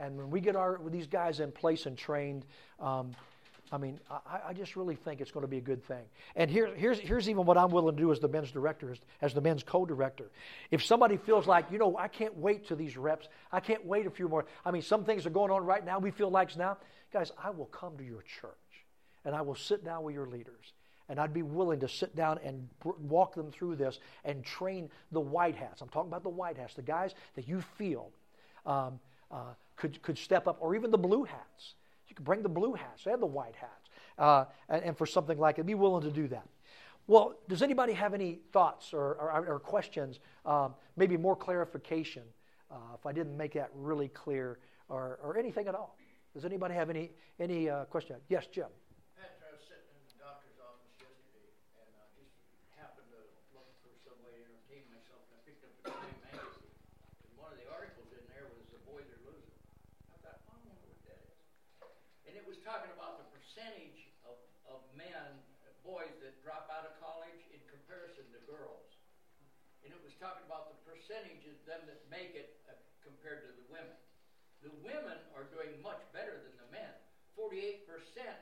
And 0.00 0.16
when 0.16 0.30
we 0.30 0.40
get 0.40 0.54
our, 0.54 0.80
these 0.88 1.06
guys 1.06 1.40
in 1.40 1.50
place 1.50 1.86
and 1.86 1.96
trained, 1.96 2.44
um, 2.78 3.14
I 3.70 3.78
mean, 3.78 4.00
I, 4.10 4.40
I, 4.48 4.52
just 4.52 4.76
really 4.76 4.94
think 4.94 5.20
it's 5.20 5.30
going 5.30 5.42
to 5.42 5.48
be 5.48 5.58
a 5.58 5.62
good 5.62 5.84
thing. 5.84 6.04
And 6.36 6.50
here, 6.50 6.74
here's, 6.74 6.98
here's 6.98 7.28
even 7.28 7.44
what 7.44 7.58
I'm 7.58 7.70
willing 7.70 7.96
to 7.96 8.02
do 8.02 8.10
as 8.12 8.18
the 8.18 8.28
men's 8.28 8.50
director, 8.50 8.90
as, 8.92 8.98
as 9.20 9.34
the 9.34 9.40
men's 9.40 9.62
co 9.62 9.84
director. 9.84 10.30
If 10.70 10.84
somebody 10.84 11.16
feels 11.18 11.46
like, 11.46 11.70
you 11.70 11.78
know, 11.78 11.96
I 11.96 12.08
can't 12.08 12.36
wait 12.36 12.68
to 12.68 12.76
these 12.76 12.96
reps, 12.96 13.28
I 13.52 13.60
can't 13.60 13.84
wait 13.84 14.06
a 14.06 14.10
few 14.10 14.28
more. 14.28 14.46
I 14.64 14.70
mean, 14.70 14.82
some 14.82 15.04
things 15.04 15.26
are 15.26 15.30
going 15.30 15.50
on 15.50 15.64
right 15.64 15.84
now, 15.84 15.98
we 15.98 16.10
feel 16.10 16.30
like 16.30 16.56
now. 16.56 16.78
Guys, 17.12 17.32
I 17.42 17.50
will 17.50 17.66
come 17.66 17.96
to 17.98 18.04
your 18.04 18.22
church 18.40 18.52
and 19.24 19.34
I 19.34 19.42
will 19.42 19.54
sit 19.54 19.84
down 19.84 20.04
with 20.04 20.14
your 20.14 20.26
leaders. 20.26 20.72
And 21.10 21.18
I'd 21.18 21.32
be 21.32 21.42
willing 21.42 21.80
to 21.80 21.88
sit 21.88 22.14
down 22.14 22.38
and 22.44 22.68
walk 22.84 23.34
them 23.34 23.50
through 23.50 23.76
this 23.76 23.98
and 24.24 24.44
train 24.44 24.90
the 25.10 25.20
white 25.20 25.56
hats. 25.56 25.80
I'm 25.80 25.88
talking 25.88 26.10
about 26.10 26.22
the 26.22 26.28
white 26.28 26.58
hats, 26.58 26.74
the 26.74 26.82
guys 26.82 27.14
that 27.34 27.48
you 27.48 27.62
feel 27.78 28.10
um, 28.66 29.00
uh, 29.30 29.54
could, 29.76 30.02
could 30.02 30.18
step 30.18 30.46
up, 30.46 30.58
or 30.60 30.74
even 30.74 30.90
the 30.90 30.98
blue 30.98 31.24
hats 31.24 31.74
bring 32.20 32.42
the 32.42 32.48
blue 32.48 32.74
hats 32.74 33.06
and 33.06 33.20
the 33.20 33.26
white 33.26 33.56
hats. 33.56 33.90
Uh, 34.18 34.44
and, 34.68 34.82
and, 34.82 34.98
for 34.98 35.06
something 35.06 35.38
like 35.38 35.58
it, 35.58 35.66
be 35.66 35.76
willing 35.76 36.02
to 36.02 36.10
do 36.10 36.26
that. 36.26 36.46
Well, 37.06 37.38
does 37.48 37.62
anybody 37.62 37.92
have 37.92 38.14
any 38.14 38.40
thoughts 38.52 38.92
or, 38.92 39.14
or, 39.14 39.46
or 39.46 39.58
questions? 39.60 40.18
Um, 40.44 40.74
maybe 40.96 41.16
more 41.16 41.36
clarification 41.36 42.24
uh, 42.70 42.74
if 42.94 43.06
I 43.06 43.12
didn't 43.12 43.36
make 43.36 43.54
that 43.54 43.70
really 43.74 44.08
clear 44.08 44.58
or, 44.88 45.18
or 45.22 45.38
anything 45.38 45.68
at 45.68 45.74
all. 45.74 45.96
Does 46.34 46.44
anybody 46.44 46.74
have 46.74 46.90
any, 46.90 47.10
any 47.40 47.70
uh, 47.70 47.84
question? 47.84 48.16
Yes, 48.28 48.46
Jim. 48.46 48.66
Talking 70.18 70.42
about 70.50 70.74
the 70.74 70.78
percentage 70.82 71.46
of 71.46 71.58
them 71.62 71.82
that 71.86 72.02
make 72.10 72.34
it 72.34 72.58
uh, 72.66 72.74
compared 73.06 73.46
to 73.46 73.50
the 73.54 73.66
women. 73.70 73.94
The 74.66 74.74
women 74.82 75.14
are 75.38 75.46
doing 75.54 75.78
much 75.78 76.02
better 76.10 76.42
than 76.42 76.54
the 76.58 76.68
men. 76.74 76.90
48% 77.38 77.86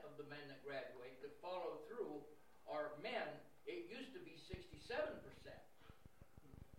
of 0.08 0.16
the 0.16 0.24
men 0.32 0.40
that 0.48 0.64
graduate 0.64 1.20
that 1.20 1.36
follow 1.44 1.84
through 1.84 2.24
are 2.64 2.96
men. 3.04 3.28
It 3.68 3.92
used 3.92 4.16
to 4.16 4.20
be 4.24 4.40
67%. 4.48 5.12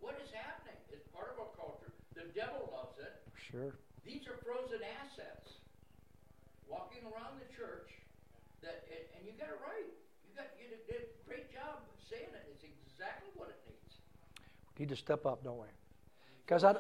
What 0.02 0.18
is 0.18 0.30
happening? 0.34 0.82
It's 0.90 1.06
part 1.14 1.38
of 1.38 1.46
our 1.46 1.54
culture. 1.54 1.94
The 2.18 2.26
devil 2.34 2.74
loves 2.74 2.98
it. 2.98 3.14
Sure. 3.38 3.78
These 4.02 4.26
are 4.26 4.42
frozen 4.42 4.82
assets 4.82 5.62
walking 6.66 7.06
around 7.06 7.38
the 7.38 7.50
church 7.54 7.94
that 8.66 8.90
and, 8.90 9.22
you 9.22 9.36
got 9.38 9.54
it 9.54 9.62
right. 9.62 9.92
You 10.26 10.32
got 10.34 10.50
you 10.58 10.74
did 10.90 11.06
a 11.06 11.22
great 11.28 11.54
job 11.54 11.86
saying 12.10 12.34
it. 12.34 12.44
It's 12.50 12.66
exactly 12.66 13.30
what 13.38 13.54
it 13.54 13.60
need 14.80 14.90
to 14.90 14.96
step 14.96 15.26
up, 15.26 15.44
don't 15.44 15.58
we? 15.58 15.68
Because 16.46 16.64
I, 16.64 16.76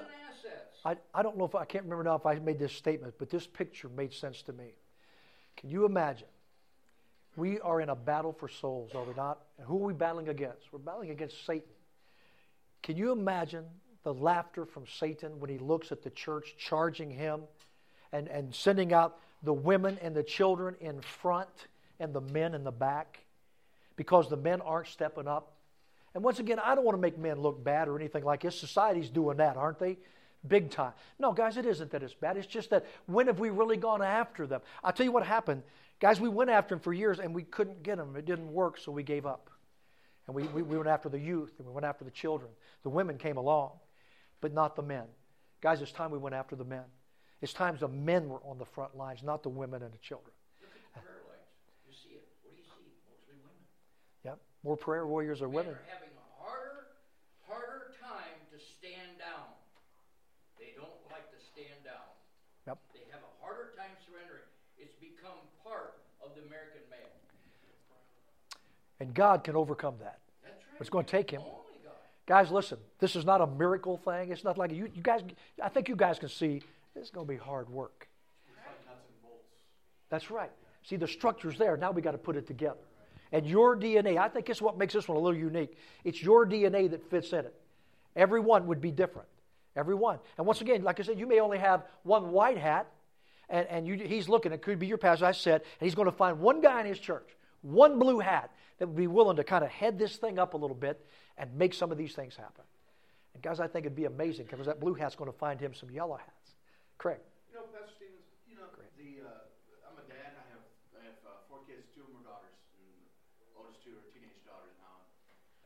I, 0.86 0.96
I 1.14 1.24
don't 1.24 1.38
know 1.38 1.46
if 1.46 1.56
I 1.56 1.66
can't 1.66 1.84
remember 1.84 2.04
now 2.04 2.16
if 2.16 2.26
I 2.26 2.36
made 2.36 2.60
this 2.60 2.74
statement, 2.74 3.16
but 3.18 3.30
this 3.30 3.46
picture 3.46 3.90
made 3.90 4.14
sense 4.14 4.42
to 4.44 4.54
me. 4.54 4.76
Can 5.58 5.70
you 5.70 5.86
imagine? 5.86 6.28
We 7.36 7.60
are 7.60 7.82
in 7.82 7.90
a 7.90 7.96
battle 7.96 8.34
for 8.34 8.48
souls, 8.48 8.92
are 8.96 9.04
we 9.04 9.14
not? 9.14 9.40
And 9.58 9.68
who 9.68 9.76
are 9.84 9.88
we 9.88 9.94
battling 9.94 10.30
against? 10.30 10.72
We're 10.72 10.80
battling 10.80 11.12
against 11.12 11.46
Satan. 11.46 11.70
Can 12.82 12.98
you 12.98 13.12
imagine 13.12 13.66
the 14.04 14.14
laughter 14.14 14.66
from 14.66 14.86
Satan 14.88 15.40
when 15.40 15.50
he 15.50 15.58
looks 15.58 15.92
at 15.92 16.02
the 16.02 16.10
church 16.10 16.56
charging 16.58 17.12
him 17.12 17.42
and, 18.12 18.28
and 18.28 18.56
sending 18.56 18.94
out 18.94 19.20
the 19.44 19.54
women 19.54 19.98
and 20.02 20.16
the 20.16 20.24
children 20.24 20.76
in 20.80 21.02
front 21.02 21.68
and 22.00 22.14
the 22.14 22.22
men 22.22 22.56
in 22.56 22.64
the 22.64 22.72
back 22.72 23.20
because 23.98 24.30
the 24.30 24.38
men 24.38 24.62
aren't 24.62 24.88
stepping 24.88 25.28
up? 25.28 25.57
And 26.18 26.24
once 26.24 26.40
again, 26.40 26.58
I 26.58 26.74
don't 26.74 26.84
want 26.84 26.98
to 26.98 27.02
make 27.02 27.20
men 27.20 27.42
look 27.42 27.64
bad 27.64 27.88
or 27.88 27.96
anything 27.96 28.24
like 28.24 28.42
this. 28.42 28.60
Society's 28.60 29.08
doing 29.08 29.38
that, 29.38 29.56
aren't 29.56 29.78
they? 29.78 30.00
Big 30.48 30.72
time. 30.72 30.94
No, 31.20 31.32
guys, 31.32 31.58
it 31.58 31.66
isn't 31.68 31.92
that 31.92 32.02
it's 32.02 32.16
bad. 32.16 32.38
It's 32.38 32.48
just 32.48 32.72
that 32.72 32.88
when 33.06 33.28
have 33.28 33.38
we 33.38 33.52
really 33.52 33.78
gone 33.78 34.02
after 34.02 34.48
them? 34.48 34.62
I'll 34.84 34.92
tell 34.92 35.04
you 35.04 35.12
what 35.12 35.28
happened. 35.28 35.62
Guys, 36.00 36.20
we 36.20 36.28
went 36.28 36.50
after 36.50 36.74
them 36.74 36.80
for 36.80 36.92
years 36.92 37.20
and 37.20 37.36
we 37.36 37.44
couldn't 37.44 37.84
get 37.84 37.98
them. 37.98 38.16
It 38.16 38.26
didn't 38.26 38.52
work, 38.52 38.80
so 38.80 38.92
we 38.92 39.04
gave 39.04 39.28
up. 39.28 39.52
And 40.26 40.36
we, 40.36 40.42
we, 40.46 40.64
we 40.64 40.76
went 40.76 40.90
after 40.90 41.08
the 41.08 41.20
youth 41.20 41.54
and 41.60 41.68
we 41.68 41.72
went 41.72 41.86
after 41.86 42.04
the 42.04 42.10
children. 42.10 42.50
The 42.82 42.90
women 42.90 43.20
came 43.20 43.38
along, 43.38 43.74
but 44.42 44.52
not 44.52 44.76
the 44.76 44.82
men. 44.82 45.06
Guys, 45.62 45.84
it's 45.84 45.92
time 45.92 46.10
we 46.10 46.18
went 46.18 46.34
after 46.34 46.56
the 46.56 46.66
men. 46.66 46.86
It's 47.44 47.54
time 47.54 47.78
the 47.80 47.88
men 47.88 48.28
were 48.28 48.42
on 48.44 48.58
the 48.58 48.66
front 48.66 48.98
lines, 48.98 49.22
not 49.22 49.44
the 49.44 49.50
women 49.50 49.84
and 49.84 49.94
the 49.94 50.00
children. 50.00 50.34
Look 50.62 50.72
at 50.72 50.96
the 50.96 51.00
prayer 51.00 51.22
lines. 51.30 51.46
You 51.88 51.94
see 51.94 52.16
it. 52.16 52.28
What 52.42 52.54
do 52.54 52.58
you 52.58 52.64
see? 52.64 52.90
Mostly 53.08 53.36
women. 53.38 53.54
Yep. 54.26 54.40
More 54.64 54.78
prayer 54.78 55.06
warriors 55.06 55.44
are 55.44 55.50
women. 55.50 55.74
Are 55.74 56.07
And 69.00 69.14
God 69.14 69.44
can 69.44 69.56
overcome 69.56 69.96
that. 70.00 70.20
Right. 70.44 70.54
It's 70.80 70.90
going 70.90 71.06
to 71.06 71.12
take 71.12 71.30
Him. 71.32 71.42
Guys, 72.26 72.52
listen, 72.52 72.78
this 73.00 73.16
is 73.16 73.24
not 73.24 73.40
a 73.40 73.48
miracle 73.48 73.98
thing. 73.98 74.32
It's 74.32 74.44
not 74.44 74.58
like 74.58 74.72
you, 74.72 74.90
you 74.94 75.02
guys, 75.02 75.22
I 75.64 75.70
think 75.70 75.88
you 75.88 75.96
guys 75.96 76.20
can 76.20 76.30
see 76.30 76.62
this 76.94 77.06
is 77.06 77.10
going 77.10 77.26
to 77.26 77.32
be 77.32 77.38
hard 77.38 77.70
work. 77.70 78.08
That's 80.10 80.32
right. 80.32 80.52
See, 80.84 80.96
the 80.96 81.08
structure's 81.08 81.58
there. 81.58 81.78
Now 81.78 81.92
we 81.92 82.02
got 82.02 82.12
to 82.12 82.18
put 82.18 82.36
it 82.36 82.48
together. 82.48 82.80
And 83.32 83.46
your 83.46 83.76
DNA, 83.76 84.18
I 84.18 84.30
think 84.30 84.50
it's 84.50 84.62
what 84.62 84.78
makes 84.78 84.94
this 84.94 85.08
one 85.08 85.18
a 85.18 85.20
little 85.20 85.38
unique. 85.38 85.78
It's 86.04 86.22
your 86.22 86.46
DNA 86.46 86.90
that 86.92 87.10
fits 87.10 87.34
in 87.34 87.40
it. 87.40 87.54
Every 88.16 88.40
one 88.40 88.68
would 88.68 88.80
be 88.80 88.92
different. 88.92 89.28
Every 89.76 89.96
one. 89.96 90.20
And 90.38 90.48
once 90.48 90.62
again, 90.62 90.84
like 90.84 91.00
I 91.00 91.04
said, 91.04 91.20
you 91.20 91.28
may 91.28 91.40
only 91.40 91.58
have 91.58 91.84
one 92.04 92.32
white 92.32 92.58
hat, 92.58 92.88
and, 93.50 93.68
and 93.68 93.88
you, 93.88 93.96
he's 93.96 94.28
looking, 94.28 94.52
it 94.52 94.62
could 94.62 94.80
be 94.80 94.88
your 94.88 94.98
pastor, 94.98 95.26
I 95.26 95.34
said, 95.34 95.62
and 95.80 95.86
he's 95.86 95.94
going 95.94 96.08
to 96.08 96.16
find 96.16 96.40
one 96.40 96.62
guy 96.62 96.80
in 96.80 96.86
his 96.86 97.00
church, 97.00 97.28
one 97.62 98.00
blue 98.00 98.20
hat, 98.20 98.52
that 98.80 98.88
would 98.88 98.98
be 98.98 99.08
willing 99.08 99.38
to 99.38 99.44
kind 99.44 99.64
of 99.64 99.70
head 99.70 99.98
this 99.98 100.18
thing 100.18 100.38
up 100.40 100.54
a 100.54 100.58
little 100.58 100.76
bit 100.76 101.04
and 101.38 101.54
make 101.56 101.74
some 101.74 101.92
of 101.92 101.98
these 101.98 102.14
things 102.14 102.36
happen. 102.36 102.64
And 103.34 103.44
guys, 103.44 103.60
I 103.60 103.68
think 103.68 103.86
it'd 103.86 103.96
be 103.96 104.06
amazing 104.06 104.46
because 104.50 104.66
that 104.66 104.80
blue 104.80 104.94
hat's 104.94 105.16
going 105.16 105.32
to 105.32 105.38
find 105.38 105.60
him 105.60 105.74
some 105.74 105.90
yellow 105.90 106.18
hats. 106.18 106.56
Craig. 106.98 107.22
You 107.50 107.58
know, 107.58 107.66
Pastor 107.74 107.94
Stevens, 107.98 108.26
you 108.50 108.58
know, 108.58 108.66
the, 108.98 109.26
uh, 109.26 109.90
I'm 109.90 109.98
a 109.98 110.06
dad. 110.10 110.34
I 110.34 110.46
have, 110.54 110.66
I 110.98 111.02
have 111.06 111.20
uh, 111.26 111.46
four 111.50 111.62
kids, 111.70 111.86
two 111.94 112.02
of 112.02 112.10
them 112.10 112.26
are 112.26 112.38
daughters. 112.38 112.58
And 112.78 112.90
oldest 113.54 113.82
two 113.86 113.94
are 113.94 114.06
teenage 114.14 114.42
daughters 114.46 114.74
now. 114.82 114.98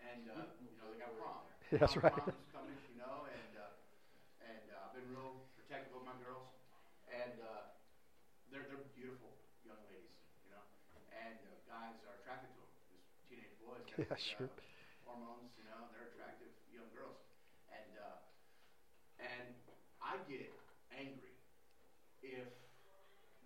And, 0.03 0.21
uh, 0.27 0.51
you 0.59 0.71
know, 0.79 0.91
they 0.91 0.99
got 0.99 1.15
prom. 1.15 1.43
That's 1.79 1.95
right 1.95 2.35
coming, 2.61 2.77
you 2.91 2.99
know, 3.01 3.25
and, 3.31 3.51
uh, 3.57 4.45
and 4.45 4.63
uh, 4.69 4.83
I've 4.85 4.93
been 4.93 5.07
real 5.09 5.39
protective 5.57 5.95
of 5.95 6.03
my 6.05 6.13
girls. 6.21 6.51
And 7.09 7.39
uh, 7.41 7.73
they're, 8.53 8.67
they're 8.69 8.85
beautiful 8.93 9.33
young 9.65 9.81
ladies, 9.89 10.13
you 10.45 10.51
know. 10.53 10.61
And 11.15 11.39
uh, 11.47 11.55
guys 11.65 11.97
are 12.05 12.19
attracted 12.21 12.53
to 12.53 12.59
them. 12.59 12.71
These 12.91 13.07
teenage 13.31 13.55
boys. 13.63 13.80
got 13.80 13.80
Yeah, 13.99 14.07
these, 14.07 14.23
sure. 14.23 14.47
Uh, 14.47 15.03
hormones, 15.03 15.51
you 15.59 15.67
know, 15.67 15.83
they're 15.91 16.15
attractive 16.15 16.47
young 16.71 16.87
girls. 16.95 17.19
And, 17.67 17.91
uh, 17.99 18.23
and 19.19 19.51
I 19.99 20.15
get 20.31 20.47
angry 20.95 21.35
if 22.23 22.47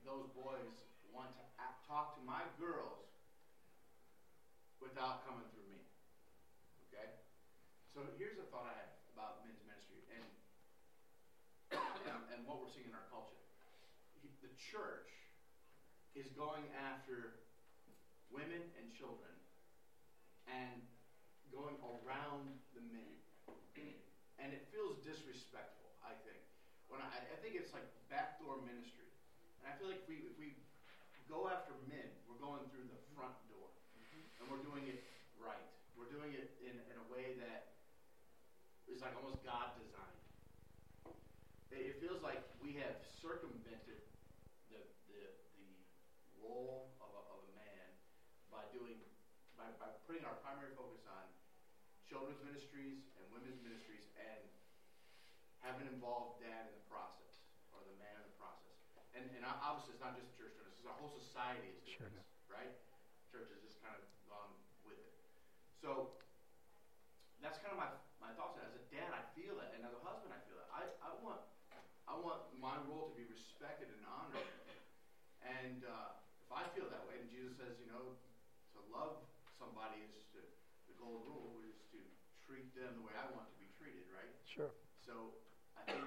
those 0.06 0.30
boys 0.38 0.70
want 1.10 1.34
to 1.34 1.42
talk 1.90 2.14
to 2.14 2.22
my 2.22 2.46
girls 2.62 3.10
without 4.78 5.26
coming 5.26 5.50
through 5.58 5.66
me. 5.66 5.82
Okay? 6.94 7.10
So 7.90 8.06
here's 8.22 8.38
a 8.38 8.46
thought 8.54 8.70
I 8.70 8.76
have 8.78 8.94
about 9.18 9.42
men's 9.42 9.66
ministry 9.66 10.06
and, 10.14 10.26
and, 11.74 12.22
and 12.38 12.40
what 12.46 12.62
we're 12.62 12.70
seeing 12.70 12.86
in 12.86 12.94
our 12.94 13.10
culture. 13.10 13.42
The 14.46 14.54
church 14.62 15.10
is 16.14 16.30
going 16.38 16.70
after 16.78 17.42
women 18.30 18.62
and 18.78 18.94
children 18.94 19.34
and 20.50 20.82
going 21.50 21.78
around 22.04 22.52
the 22.76 22.84
men. 22.92 23.16
And 24.46 24.54
it 24.54 24.70
feels 24.70 25.02
disrespectful, 25.02 25.90
I 26.06 26.14
think. 26.22 26.38
When 26.86 27.02
I, 27.02 27.10
I 27.10 27.38
think 27.42 27.58
it's 27.58 27.74
like 27.74 27.88
backdoor 28.14 28.62
ministry. 28.62 29.10
And 29.58 29.66
I 29.66 29.74
feel 29.82 29.90
like 29.90 30.06
if 30.06 30.10
we, 30.12 30.22
if 30.22 30.38
we 30.38 30.54
go 31.26 31.50
after 31.50 31.74
men, 31.90 32.06
we're 32.30 32.38
going 32.38 32.62
through 32.70 32.86
the 32.86 33.02
front 33.18 33.34
door. 33.50 33.74
Mm-hmm. 33.98 34.22
And 34.38 34.44
we're 34.54 34.62
doing 34.62 34.86
it 34.86 35.02
right. 35.42 35.66
We're 35.98 36.14
doing 36.14 36.38
it 36.38 36.54
in, 36.62 36.78
in 36.78 36.96
a 37.02 37.08
way 37.10 37.34
that 37.42 37.74
is 38.86 39.02
like 39.02 39.18
almost 39.18 39.42
God 39.42 39.74
designed. 39.82 40.22
It, 41.74 41.90
it 41.90 41.96
feels 41.98 42.22
like 42.22 42.46
we 42.62 42.78
have 42.86 43.02
circumvented 43.18 44.06
the, 44.70 44.78
the, 45.10 45.26
the 45.58 45.68
role 46.38 46.94
of 47.02 47.10
a, 47.10 47.22
of 47.34 47.38
a 47.42 47.52
man 47.58 47.88
by 48.54 48.62
doing 48.70 49.02
by, 49.58 49.74
by 49.82 49.95
putting 50.06 50.24
our 50.26 50.38
primary 50.46 50.74
focus 50.78 51.02
on 51.10 51.26
children's 52.06 52.42
ministries 52.46 53.02
and 53.18 53.24
women's 53.34 53.58
ministries 53.66 54.06
and 54.18 54.42
having 55.66 55.90
involved 55.90 56.42
dad 56.42 56.70
in 56.70 56.74
the 56.78 56.86
process 56.86 57.42
or 57.74 57.82
the 57.90 57.96
man 57.98 58.14
in 58.22 58.26
the 58.30 58.38
process. 58.38 58.78
And, 59.18 59.26
and 59.34 59.44
obviously, 59.46 59.98
it's 59.98 60.04
not 60.06 60.14
just 60.14 60.30
the 60.34 60.38
church 60.38 60.54
doing 60.54 60.70
this; 60.70 60.78
it's 60.78 60.88
our 60.88 60.98
whole 61.02 61.14
society 61.14 61.66
is 61.74 61.82
doing 61.82 61.98
Sure 62.06 62.12
this, 62.14 62.30
right? 62.52 62.74
Church 63.34 63.50
has 63.50 63.60
just 63.66 63.82
kind 63.82 63.98
of 63.98 64.04
gone 64.30 64.54
with 64.86 65.00
it. 65.02 65.16
So 65.82 66.14
that's 67.42 67.58
kind 67.64 67.74
of 67.74 67.80
my, 67.82 67.90
my 68.22 68.32
thoughts. 68.38 68.62
on 68.62 68.68
it. 68.68 68.74
As 68.74 68.78
a 68.78 68.86
dad, 68.94 69.10
I 69.16 69.24
feel 69.34 69.58
that, 69.58 69.74
and 69.74 69.82
as 69.88 69.94
a 69.96 70.02
husband, 70.06 70.36
I 70.36 70.40
feel 70.46 70.60
that. 70.62 70.70
I, 70.70 70.84
I 71.02 71.12
want 71.26 71.42
I 72.06 72.14
want 72.22 72.46
my 72.62 72.78
role 72.86 73.10
to 73.10 73.16
be 73.18 73.26
respected 73.26 73.90
and 73.90 74.02
honored. 74.06 74.46
And 75.42 75.82
uh, 75.86 76.16
if 76.46 76.50
I 76.54 76.64
feel 76.78 76.86
that 76.90 77.02
way, 77.10 77.18
and 77.18 77.30
Jesus 77.34 77.58
says, 77.58 77.74
you 77.82 77.90
know, 77.90 78.14
to 78.78 78.80
love 78.94 79.26
somebody 79.60 80.04
is 80.06 80.24
to 80.36 80.40
the 80.88 80.96
golden 81.00 81.26
rule 81.28 81.60
is 81.66 81.76
to 81.96 82.00
treat 82.44 82.70
them 82.76 82.96
the 83.00 83.04
way 83.04 83.16
I 83.16 83.26
want 83.34 83.48
to 83.50 83.58
be 83.60 83.68
treated, 83.76 84.06
right? 84.12 84.32
Sure. 84.46 84.72
So 85.04 85.36
I 85.80 85.84
think 85.88 86.06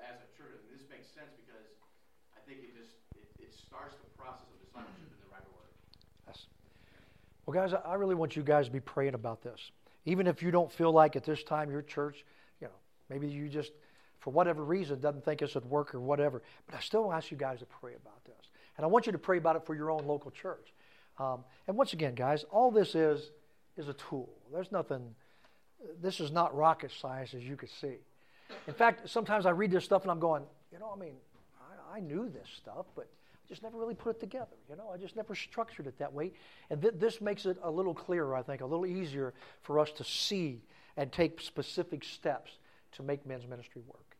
as 0.00 0.18
a 0.20 0.28
church, 0.36 0.60
and 0.66 0.72
this 0.72 0.84
makes 0.88 1.08
sense 1.12 1.32
because 1.36 1.66
I 2.36 2.40
think 2.44 2.64
it 2.64 2.72
just 2.76 2.96
it, 3.16 3.28
it 3.40 3.52
starts 3.52 3.96
the 4.00 4.10
process 4.16 4.48
of 4.48 4.58
discipleship 4.60 5.08
in 5.08 5.20
the 5.24 5.30
right 5.32 5.46
order. 5.54 5.72
Yes. 6.28 6.46
Well, 7.44 7.54
guys, 7.54 7.72
I 7.72 7.80
I 7.84 7.94
really 8.00 8.16
want 8.16 8.36
you 8.36 8.42
guys 8.42 8.66
to 8.66 8.74
be 8.74 8.80
praying 8.80 9.14
about 9.14 9.42
this. 9.42 9.72
Even 10.06 10.26
if 10.26 10.42
you 10.42 10.50
don't 10.50 10.70
feel 10.70 10.92
like 10.92 11.16
at 11.16 11.24
this 11.24 11.42
time 11.42 11.70
your 11.70 11.82
church, 11.82 12.24
you 12.60 12.68
know, 12.68 12.74
maybe 13.10 13.26
you 13.26 13.48
just, 13.48 13.72
for 14.20 14.32
whatever 14.32 14.64
reason, 14.64 15.00
doesn't 15.00 15.24
think 15.24 15.42
it's 15.42 15.56
at 15.56 15.66
work 15.66 15.94
or 15.94 16.00
whatever. 16.00 16.42
But 16.66 16.76
I 16.76 16.80
still 16.80 17.12
ask 17.12 17.30
you 17.30 17.36
guys 17.36 17.58
to 17.58 17.66
pray 17.66 17.94
about 17.94 18.24
this. 18.24 18.50
And 18.76 18.84
I 18.84 18.88
want 18.88 19.06
you 19.06 19.12
to 19.12 19.18
pray 19.18 19.38
about 19.38 19.56
it 19.56 19.66
for 19.66 19.74
your 19.74 19.90
own 19.90 20.06
local 20.06 20.30
church. 20.30 20.72
Um, 21.18 21.44
and 21.66 21.76
once 21.76 21.92
again, 21.92 22.14
guys, 22.14 22.44
all 22.50 22.70
this 22.70 22.94
is 22.94 23.30
is 23.76 23.88
a 23.88 23.94
tool. 23.94 24.28
There's 24.52 24.72
nothing. 24.72 25.14
This 26.00 26.20
is 26.20 26.30
not 26.30 26.54
rocket 26.54 26.90
science, 26.90 27.34
as 27.34 27.42
you 27.42 27.56
can 27.56 27.68
see. 27.68 27.96
In 28.66 28.74
fact, 28.74 29.08
sometimes 29.08 29.44
I 29.44 29.50
read 29.50 29.70
this 29.70 29.84
stuff 29.84 30.02
and 30.02 30.10
I'm 30.10 30.20
going, 30.20 30.42
you 30.72 30.78
know, 30.78 30.90
I 30.94 30.98
mean, 30.98 31.14
I, 31.60 31.96
I 31.96 32.00
knew 32.00 32.28
this 32.28 32.48
stuff, 32.56 32.86
but 32.94 33.04
I 33.06 33.48
just 33.48 33.62
never 33.62 33.76
really 33.76 33.94
put 33.94 34.16
it 34.16 34.20
together. 34.20 34.56
You 34.70 34.76
know, 34.76 34.90
I 34.92 34.96
just 34.96 35.16
never 35.16 35.34
structured 35.34 35.86
it 35.86 35.98
that 35.98 36.12
way. 36.12 36.32
And 36.70 36.80
th- 36.80 36.94
this 36.96 37.20
makes 37.20 37.44
it 37.44 37.58
a 37.62 37.70
little 37.70 37.94
clearer, 37.94 38.34
I 38.34 38.42
think, 38.42 38.60
a 38.62 38.66
little 38.66 38.86
easier 38.86 39.34
for 39.62 39.78
us 39.78 39.90
to 39.92 40.04
see 40.04 40.62
and 40.96 41.12
take 41.12 41.40
specific 41.40 42.04
steps 42.04 42.52
to 42.92 43.02
make 43.02 43.26
men's 43.26 43.46
ministry 43.46 43.82
work. 43.86 44.16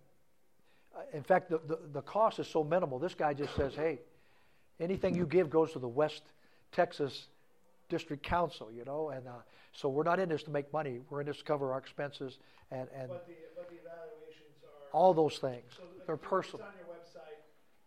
uh, 0.95 1.01
in 1.13 1.23
fact, 1.23 1.49
the, 1.49 1.59
the 1.67 1.79
the 1.93 2.01
cost 2.01 2.39
is 2.39 2.47
so 2.47 2.63
minimal. 2.63 2.99
This 2.99 3.15
guy 3.15 3.33
just 3.33 3.55
says, 3.55 3.75
"Hey, 3.75 3.99
anything 4.79 5.15
you 5.15 5.25
give 5.25 5.49
goes 5.49 5.73
to 5.73 5.79
the 5.79 5.87
West 5.87 6.23
Texas 6.71 7.27
District 7.91 8.23
Council," 8.23 8.71
you 8.71 8.83
know, 8.85 9.09
and 9.09 9.27
uh, 9.27 9.43
so 9.73 9.89
we're 9.89 10.07
not 10.07 10.19
in 10.19 10.29
this 10.29 10.43
to 10.43 10.51
make 10.51 10.71
money. 10.71 11.01
We're 11.11 11.19
in 11.21 11.27
this 11.27 11.37
to 11.37 11.43
cover 11.43 11.73
our 11.73 11.79
expenses 11.79 12.39
and 12.71 12.87
and 12.95 13.09
But 13.11 13.27
the, 13.27 13.35
but 13.55 13.67
the 13.69 13.77
evaluations 13.83 14.63
are. 14.63 14.87
all 14.95 15.13
those 15.13 15.37
things. 15.37 15.67
So 15.75 15.83
They're 16.07 16.15
personal. 16.15 16.63
It's 16.65 16.71
on 16.71 16.79
your 16.79 16.89
website, 16.95 17.39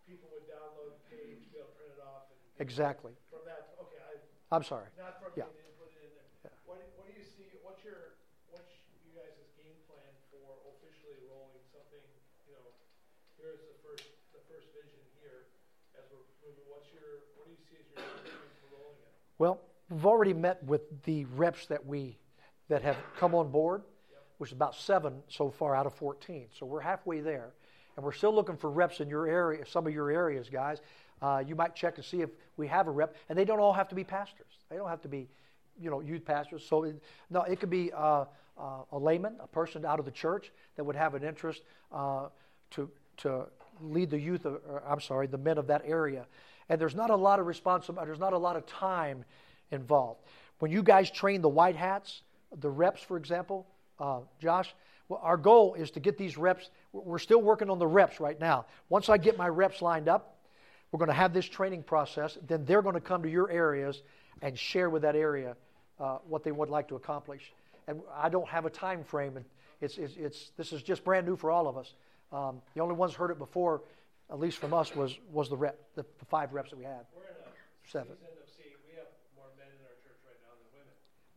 people 0.07 0.29
would 0.31 0.45
download 0.45 0.93
the 0.93 1.03
page, 1.09 1.41
be 1.51 1.57
able 1.57 1.73
to 1.73 1.77
print 1.81 1.91
it 1.97 2.01
off 2.05 2.29
and. 2.29 2.37
Exactly. 2.61 3.11
From 3.33 3.41
that, 3.49 3.73
okay, 3.81 3.99
I, 3.99 4.55
I'm 4.55 4.63
sorry. 4.63 4.87
not 4.95 5.19
from 5.19 5.33
Yeah. 5.35 5.49
me 5.51 5.65
put 5.81 5.89
it 5.91 6.05
in 6.05 6.11
there. 6.15 6.53
What, 6.69 6.77
do- 6.79 6.87
what 6.95 7.05
do 7.09 7.13
you 7.17 7.25
see, 7.25 7.49
what's 7.65 7.81
your, 7.83 8.15
what's 8.53 8.71
you 9.03 9.11
guys' 9.17 9.35
game 9.59 9.75
plan 9.89 10.07
for 10.31 10.45
officially 10.71 11.17
rolling 11.27 11.59
something, 11.73 12.05
you 12.47 12.53
know, 12.55 12.67
here's 13.41 13.59
the 13.67 13.75
first, 13.83 14.05
the 14.31 14.39
first 14.47 14.69
vision 14.71 15.01
here, 15.19 15.51
as 15.99 16.05
we're 16.13 16.23
moving, 16.45 16.63
what's 16.71 16.87
your, 16.95 17.27
what 17.35 17.49
do 17.49 17.51
you 17.57 17.61
see 17.67 17.75
as 17.81 17.85
your 17.91 17.99
game 17.99 18.23
plan 18.39 18.53
for 18.63 18.67
rolling 18.79 19.01
it? 19.03 19.11
Well, 19.41 19.59
we've 19.89 20.05
already 20.05 20.33
met 20.33 20.63
with 20.63 20.81
the 21.03 21.25
reps 21.25 21.67
that 21.67 21.85
we 21.85 22.17
that 22.69 22.81
have 22.81 22.97
come 23.17 23.35
on 23.35 23.51
board, 23.51 23.83
which 24.37 24.49
is 24.49 24.53
about 24.53 24.75
seven 24.75 25.21
so 25.27 25.51
far 25.51 25.75
out 25.75 25.85
of 25.85 25.93
14. 25.93 26.47
So 26.57 26.65
we're 26.65 26.79
halfway 26.79 27.21
there, 27.21 27.53
and 27.95 28.03
we're 28.03 28.11
still 28.11 28.33
looking 28.33 28.57
for 28.57 28.71
reps 28.71 28.99
in 28.99 29.09
your 29.09 29.27
area, 29.27 29.65
some 29.65 29.85
of 29.85 29.93
your 29.93 30.09
areas, 30.09 30.49
guys. 30.49 30.81
Uh, 31.21 31.43
you 31.45 31.55
might 31.55 31.75
check 31.75 31.95
to 31.95 32.03
see 32.03 32.21
if 32.21 32.29
we 32.57 32.67
have 32.67 32.87
a 32.87 32.91
rep, 32.91 33.15
and 33.29 33.37
they 33.37 33.45
don't 33.45 33.59
all 33.59 33.73
have 33.73 33.87
to 33.89 33.95
be 33.95 34.03
pastors. 34.03 34.59
They 34.69 34.75
don't 34.75 34.89
have 34.89 35.01
to 35.01 35.07
be, 35.07 35.29
you 35.79 35.89
know, 35.89 36.01
youth 36.01 36.25
pastors. 36.25 36.65
So 36.67 36.83
it, 36.83 37.01
no, 37.29 37.43
it 37.43 37.59
could 37.59 37.69
be 37.69 37.91
uh, 37.93 38.25
uh, 38.57 38.63
a 38.91 38.97
layman, 38.97 39.35
a 39.39 39.47
person 39.47 39.85
out 39.85 39.99
of 39.99 40.05
the 40.05 40.11
church 40.11 40.51
that 40.75 40.83
would 40.83 40.95
have 40.95 41.15
an 41.15 41.23
interest 41.23 41.61
uh, 41.91 42.27
to 42.71 42.89
to 43.17 43.45
lead 43.79 44.09
the 44.09 44.19
youth. 44.19 44.45
Of, 44.45 44.55
or, 44.67 44.83
I'm 44.85 44.99
sorry, 44.99 45.27
the 45.27 45.37
men 45.37 45.57
of 45.57 45.67
that 45.67 45.83
area. 45.85 46.25
And 46.67 46.81
there's 46.81 46.95
not 46.95 47.11
a 47.11 47.15
lot 47.15 47.39
of 47.39 47.45
responsibility. 47.45 48.07
There's 48.07 48.19
not 48.19 48.33
a 48.33 48.37
lot 48.37 48.55
of 48.55 48.65
time 48.65 49.23
involved. 49.71 50.21
When 50.59 50.71
you 50.71 50.83
guys 50.83 51.11
train 51.11 51.41
the 51.41 51.49
white 51.49 51.75
hats, 51.75 52.21
the 52.59 52.69
reps, 52.69 53.01
for 53.01 53.17
example, 53.17 53.67
uh, 53.99 54.19
Josh, 54.39 54.73
Well, 55.07 55.19
our 55.21 55.37
goal 55.37 55.75
is 55.75 55.91
to 55.91 55.99
get 55.99 56.17
these 56.17 56.37
reps. 56.37 56.69
We're 56.91 57.19
still 57.19 57.41
working 57.41 57.69
on 57.69 57.77
the 57.79 57.87
reps 57.87 58.19
right 58.19 58.39
now. 58.39 58.65
Once 58.89 59.09
I 59.09 59.17
get 59.17 59.37
my 59.37 59.47
reps 59.47 59.81
lined 59.81 60.07
up, 60.07 60.37
we're 60.91 60.97
going 60.99 61.09
to 61.09 61.13
have 61.13 61.33
this 61.33 61.45
training 61.45 61.83
process. 61.83 62.37
Then 62.47 62.65
they're 62.65 62.81
going 62.81 62.95
to 62.95 63.01
come 63.01 63.23
to 63.23 63.29
your 63.29 63.49
areas 63.51 64.01
and 64.41 64.57
share 64.57 64.89
with 64.89 65.03
that 65.03 65.15
area 65.15 65.55
uh, 65.99 66.17
what 66.27 66.43
they 66.43 66.51
would 66.51 66.69
like 66.69 66.87
to 66.89 66.95
accomplish. 66.95 67.53
And 67.87 68.01
I 68.15 68.29
don't 68.29 68.47
have 68.47 68.65
a 68.65 68.69
time 68.69 69.03
frame, 69.03 69.37
and 69.37 69.45
it's, 69.81 69.97
it's, 69.97 70.15
it's 70.17 70.51
this 70.57 70.73
is 70.73 70.81
just 70.81 71.03
brand 71.03 71.27
new 71.27 71.35
for 71.35 71.51
all 71.51 71.67
of 71.67 71.77
us. 71.77 71.93
Um, 72.31 72.61
the 72.73 72.81
only 72.81 72.95
ones 72.95 73.13
heard 73.13 73.29
it 73.29 73.37
before, 73.37 73.81
at 74.31 74.39
least 74.39 74.57
from 74.57 74.73
us, 74.73 74.95
was 74.95 75.15
was 75.31 75.49
the 75.49 75.57
rep, 75.57 75.77
the, 75.95 76.03
the 76.19 76.25
five 76.25 76.51
reps 76.53 76.71
that 76.71 76.79
we 76.79 76.85
had. 76.85 77.05
We're 77.15 77.23
in 77.23 77.35
a 77.45 77.91
Seven. 77.91 78.07
season 78.17 78.33
of 78.41 78.49
seeing, 78.57 78.73
we 78.89 78.95
have 78.97 79.05
more 79.37 79.45
men 79.57 79.67
in 79.67 79.81
our 79.85 79.93
church 80.01 80.17
right 80.25 80.39
now 80.41 80.53
than 80.57 80.67
women. 80.73 80.95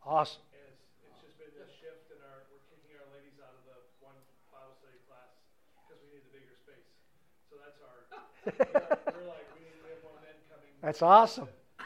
Awesome. 0.09 0.41
It's, 0.57 0.81
it's 1.05 1.21
just 1.21 1.37
been 1.37 1.53
this 1.53 1.69
shift 1.77 2.09
in 2.09 2.17
our, 2.25 2.49
we're 2.49 2.65
kicking 2.73 2.97
our 2.97 3.05
ladies 3.13 3.37
out 3.45 3.53
of 3.53 3.61
the 3.69 3.77
one 4.01 4.17
Bible 4.49 4.73
study 4.81 4.97
class 5.05 5.37
because 5.85 6.01
we 6.01 6.09
need 6.17 6.25
the 6.25 6.33
bigger 6.33 6.57
space. 6.57 6.89
So 7.53 7.61
that's 7.61 7.77
our, 7.85 8.09
we're 8.49 9.29
like, 9.29 9.45
we 9.53 9.69
need, 9.69 9.77
we 9.85 9.93
have 9.93 10.01
more 10.01 10.17
men 10.25 10.33
coming. 10.49 10.73
That's 10.81 11.05
awesome. 11.05 11.53
Um, 11.53 11.85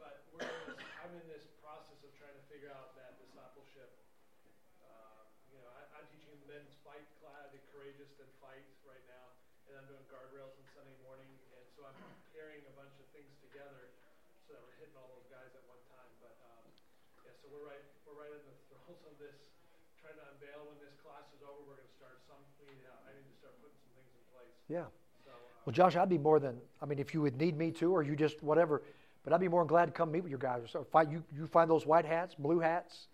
But 0.00 0.24
we're 0.32 0.48
in 0.48 0.72
this, 0.72 0.80
I'm 1.04 1.12
in 1.20 1.26
this 1.28 1.44
process 1.60 2.00
of 2.00 2.08
trying 2.16 2.32
to 2.32 2.44
figure 2.48 2.72
out 2.72 2.96
that 2.96 3.20
discipleship. 3.20 3.92
Um, 4.88 5.28
You 5.52 5.60
know, 5.60 5.68
I, 5.68 6.00
I'm 6.00 6.08
teaching 6.08 6.32
men's 6.48 6.72
fight 6.80 7.04
class, 7.20 7.52
the 7.52 7.60
courageous 7.76 8.08
and 8.24 8.32
fight 8.40 8.64
right 8.88 9.04
now, 9.04 9.36
and 9.68 9.76
I'm 9.76 9.84
doing 9.84 10.08
guardrails 10.08 10.56
on 10.56 10.64
Sunday 10.72 10.96
morning, 11.04 11.28
and 11.52 11.64
so 11.76 11.84
I'm 11.84 11.98
pairing 12.32 12.64
a 12.64 12.72
bunch 12.72 12.96
of 12.96 13.04
things 13.12 13.36
together 13.44 13.92
so 14.48 14.56
that 14.56 14.64
we're 14.64 14.80
hitting 14.80 14.96
all 14.96 15.12
those 15.12 15.28
guys 15.28 15.52
at 15.52 15.60
one 15.68 15.84
time. 15.92 16.08
But 16.24 16.32
um, 16.40 16.64
yeah, 17.26 17.34
so 17.44 17.50
we're 17.52 17.66
right, 17.68 17.84
we're 18.08 18.16
right 18.16 18.32
in 18.32 18.40
the 18.48 18.56
throes 18.72 19.00
of 19.04 19.14
this, 19.20 19.36
trying 20.00 20.16
to 20.16 20.24
unveil 20.32 20.64
when 20.72 20.78
this 20.80 20.96
class 21.04 21.28
is 21.36 21.42
over. 21.44 21.60
We're 21.68 21.76
going 21.76 21.84
to 21.90 21.96
start 22.00 22.16
some. 22.24 22.40
We 22.64 22.72
need, 22.72 22.86
uh, 22.88 23.04
I 23.04 23.12
need 23.12 23.28
to 23.28 23.36
start 23.36 23.54
putting 23.60 23.76
some 23.76 23.92
things 23.98 24.08
in 24.16 24.24
place. 24.32 24.57
Yeah. 24.68 24.84
Well, 25.64 25.72
Josh, 25.72 25.96
I'd 25.96 26.08
be 26.08 26.18
more 26.18 26.40
than, 26.40 26.56
I 26.80 26.86
mean, 26.86 26.98
if 26.98 27.12
you 27.12 27.20
would 27.22 27.36
need 27.36 27.56
me 27.56 27.70
to, 27.72 27.92
or 27.92 28.02
you 28.02 28.16
just, 28.16 28.42
whatever, 28.42 28.82
but 29.24 29.32
I'd 29.32 29.40
be 29.40 29.48
more 29.48 29.60
than 29.62 29.68
glad 29.68 29.86
to 29.86 29.92
come 29.92 30.12
meet 30.12 30.22
with 30.22 30.30
your 30.30 30.38
guys. 30.38 30.62
So 30.70 30.84
find, 30.92 31.12
you, 31.12 31.22
you 31.34 31.46
find 31.46 31.68
those 31.68 31.84
white 31.84 32.04
hats, 32.04 32.34
blue 32.34 32.60
hats, 32.60 33.08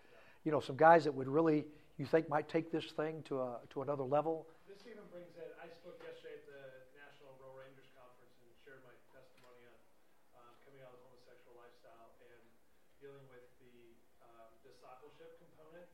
you 0.44 0.52
know, 0.52 0.60
some 0.60 0.76
guys 0.76 1.04
that 1.04 1.14
would 1.14 1.28
really, 1.28 1.64
you 1.98 2.06
think 2.06 2.28
might 2.28 2.48
take 2.48 2.70
this 2.70 2.92
thing 2.92 3.22
to, 3.26 3.40
a, 3.40 3.58
to 3.70 3.82
another 3.82 4.04
level. 4.04 4.46
This 4.70 4.82
even 4.86 5.02
brings 5.10 5.34
in, 5.34 5.50
I 5.58 5.66
spoke 5.82 5.98
yesterday 6.02 6.38
at 6.38 6.46
the 6.46 6.62
National 6.94 7.34
Royal 7.42 7.58
Rangers 7.58 7.90
Conference 7.98 8.34
and 8.38 8.50
shared 8.62 8.82
my 8.86 8.94
testimony 9.10 9.66
on 9.66 9.78
um, 10.38 10.52
coming 10.62 10.82
out 10.82 10.94
of 10.94 11.02
the 11.02 11.06
homosexual 11.10 11.58
lifestyle 11.58 12.14
and 12.30 12.42
dealing 13.02 13.26
with 13.30 13.46
the 13.58 13.74
um, 14.26 14.50
discipleship 14.62 15.42
component. 15.42 15.86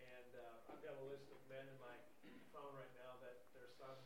And 0.00 0.28
uh, 0.32 0.72
I've 0.72 0.80
got 0.80 0.96
a 0.96 1.04
list 1.12 1.28
of 1.28 1.40
men 1.48 1.68
in 1.68 1.76
my 1.76 1.92
phone 2.56 2.72
right 2.72 2.92
now 2.96 3.20
that 3.20 3.44
their 3.52 3.68
sons 3.76 4.00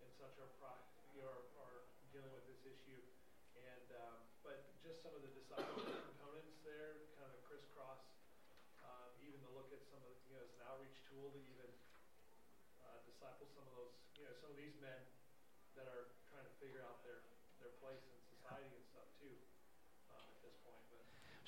and 0.00 0.10
such 0.20 0.36
are, 0.38 0.52
pro- 0.62 0.86
you 1.16 1.22
know, 1.24 1.34
are, 1.34 1.42
are 1.64 1.80
dealing 2.14 2.30
with 2.30 2.46
this 2.46 2.62
issue. 2.62 3.00
And 3.58 3.86
um, 3.96 4.18
but 4.44 4.60
just 4.84 5.00
some 5.02 5.14
of 5.16 5.22
the 5.24 5.32
discipleship 5.32 5.98
components 6.14 6.60
there, 6.62 7.00
kind 7.16 7.26
of 7.30 7.34
a 7.38 7.42
crisscross. 7.48 8.02
Um, 8.84 9.08
even 9.24 9.40
to 9.48 9.50
look 9.56 9.72
at 9.72 9.80
some 9.88 9.96
of 10.04 10.12
the, 10.12 10.16
you 10.28 10.36
know, 10.36 10.44
as 10.44 10.52
an 10.60 10.62
outreach 10.68 10.98
tool 11.08 11.32
to 11.32 11.40
even 11.40 11.70
uh, 12.84 13.00
disciple 13.08 13.48
some 13.56 13.64
of 13.64 13.72
those, 13.72 13.94
you 14.20 14.28
know, 14.28 14.34
some 14.44 14.52
of 14.52 14.58
these 14.60 14.76
men 14.82 15.00
that 15.78 15.88
are 15.88 16.12
trying 16.28 16.44
to 16.44 16.54
figure 16.60 16.84
out 16.84 17.00
their, 17.00 17.24
their 17.62 17.72
place 17.80 18.02
in 18.04 18.12
society 18.28 18.68
and 18.68 18.84
stuff 18.92 19.08
too 19.16 19.32
um, 20.12 20.20
at 20.20 20.40
this 20.44 20.52
point. 20.66 20.84
But 20.92 21.00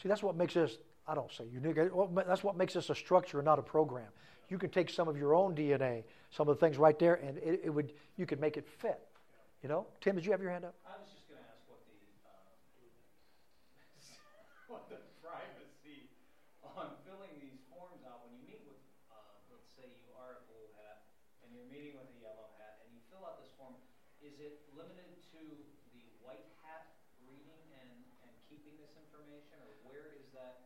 See, 0.07 0.09
that's 0.09 0.23
what 0.23 0.37
makes 0.37 0.55
us, 0.55 0.79
I 1.09 1.19
don't 1.19 1.33
say 1.33 1.51
unique, 1.51 1.79
eh, 1.79 1.91
that's 2.29 2.45
what 2.45 2.57
makes 2.57 2.77
us 2.77 2.91
a 2.91 2.95
structure 2.95 3.43
and 3.43 3.45
not 3.45 3.59
a 3.59 3.63
program. 3.63 4.07
You 4.49 4.57
can 4.57 4.71
take 4.71 4.89
some 4.89 5.09
of 5.09 5.19
your 5.19 5.35
own 5.35 5.57
DNA, 5.57 6.05
some 6.31 6.47
of 6.47 6.55
the 6.55 6.61
things 6.65 6.79
right 6.79 6.97
there, 6.97 7.15
and 7.15 7.39
it, 7.39 7.63
it 7.65 7.71
would, 7.71 7.91
you 8.15 8.25
could 8.25 8.39
make 8.39 8.57
it 8.57 8.69
fit. 8.79 9.03
You 9.65 9.69
know? 9.69 9.91
Tim, 10.01 10.15
did 10.15 10.25
you 10.25 10.31
have 10.31 10.41
your 10.41 10.53
hand 10.53 10.65
up? 10.65 10.79
I 10.87 10.95
was 11.03 11.11
just 11.11 11.27
going 11.27 11.43
to 11.43 11.49
ask 11.51 11.59
what 11.67 11.83
the 11.91 11.99
um, 12.23 12.47
what 14.71 14.87
the 14.87 15.03
privacy 15.19 16.07
on 16.63 16.95
filling 17.03 17.35
these 17.43 17.59
forms 17.67 17.99
out 18.07 18.23
when 18.23 18.31
you 18.39 18.47
meet 18.47 18.63
with, 18.63 18.79
uh, 19.11 19.19
let's 19.51 19.67
say 19.75 19.91
you 19.91 20.15
are 20.23 20.39
a 20.39 20.41
blue 20.47 20.71
hat 20.79 21.03
and 21.43 21.51
you're 21.51 21.67
meeting 21.67 21.99
with 21.99 22.07
a 22.15 22.19
yellow 22.23 22.47
hat 22.63 22.79
and 22.87 22.95
you 22.95 23.03
fill 23.11 23.27
out 23.27 23.43
this 23.43 23.51
form. 23.59 23.75
Is 24.23 24.39
it 24.39 24.63
limited 24.71 25.19
to 25.35 25.43
the 25.91 26.03
white 26.23 26.47
hat 26.63 26.95
reading 27.27 27.59
and, 27.75 27.91
and 28.23 28.31
keeping 28.47 28.79
this 28.79 28.95
information, 28.95 29.59
or 29.67 29.73
where 29.91 30.15
is 30.15 30.31
that? 30.31 30.63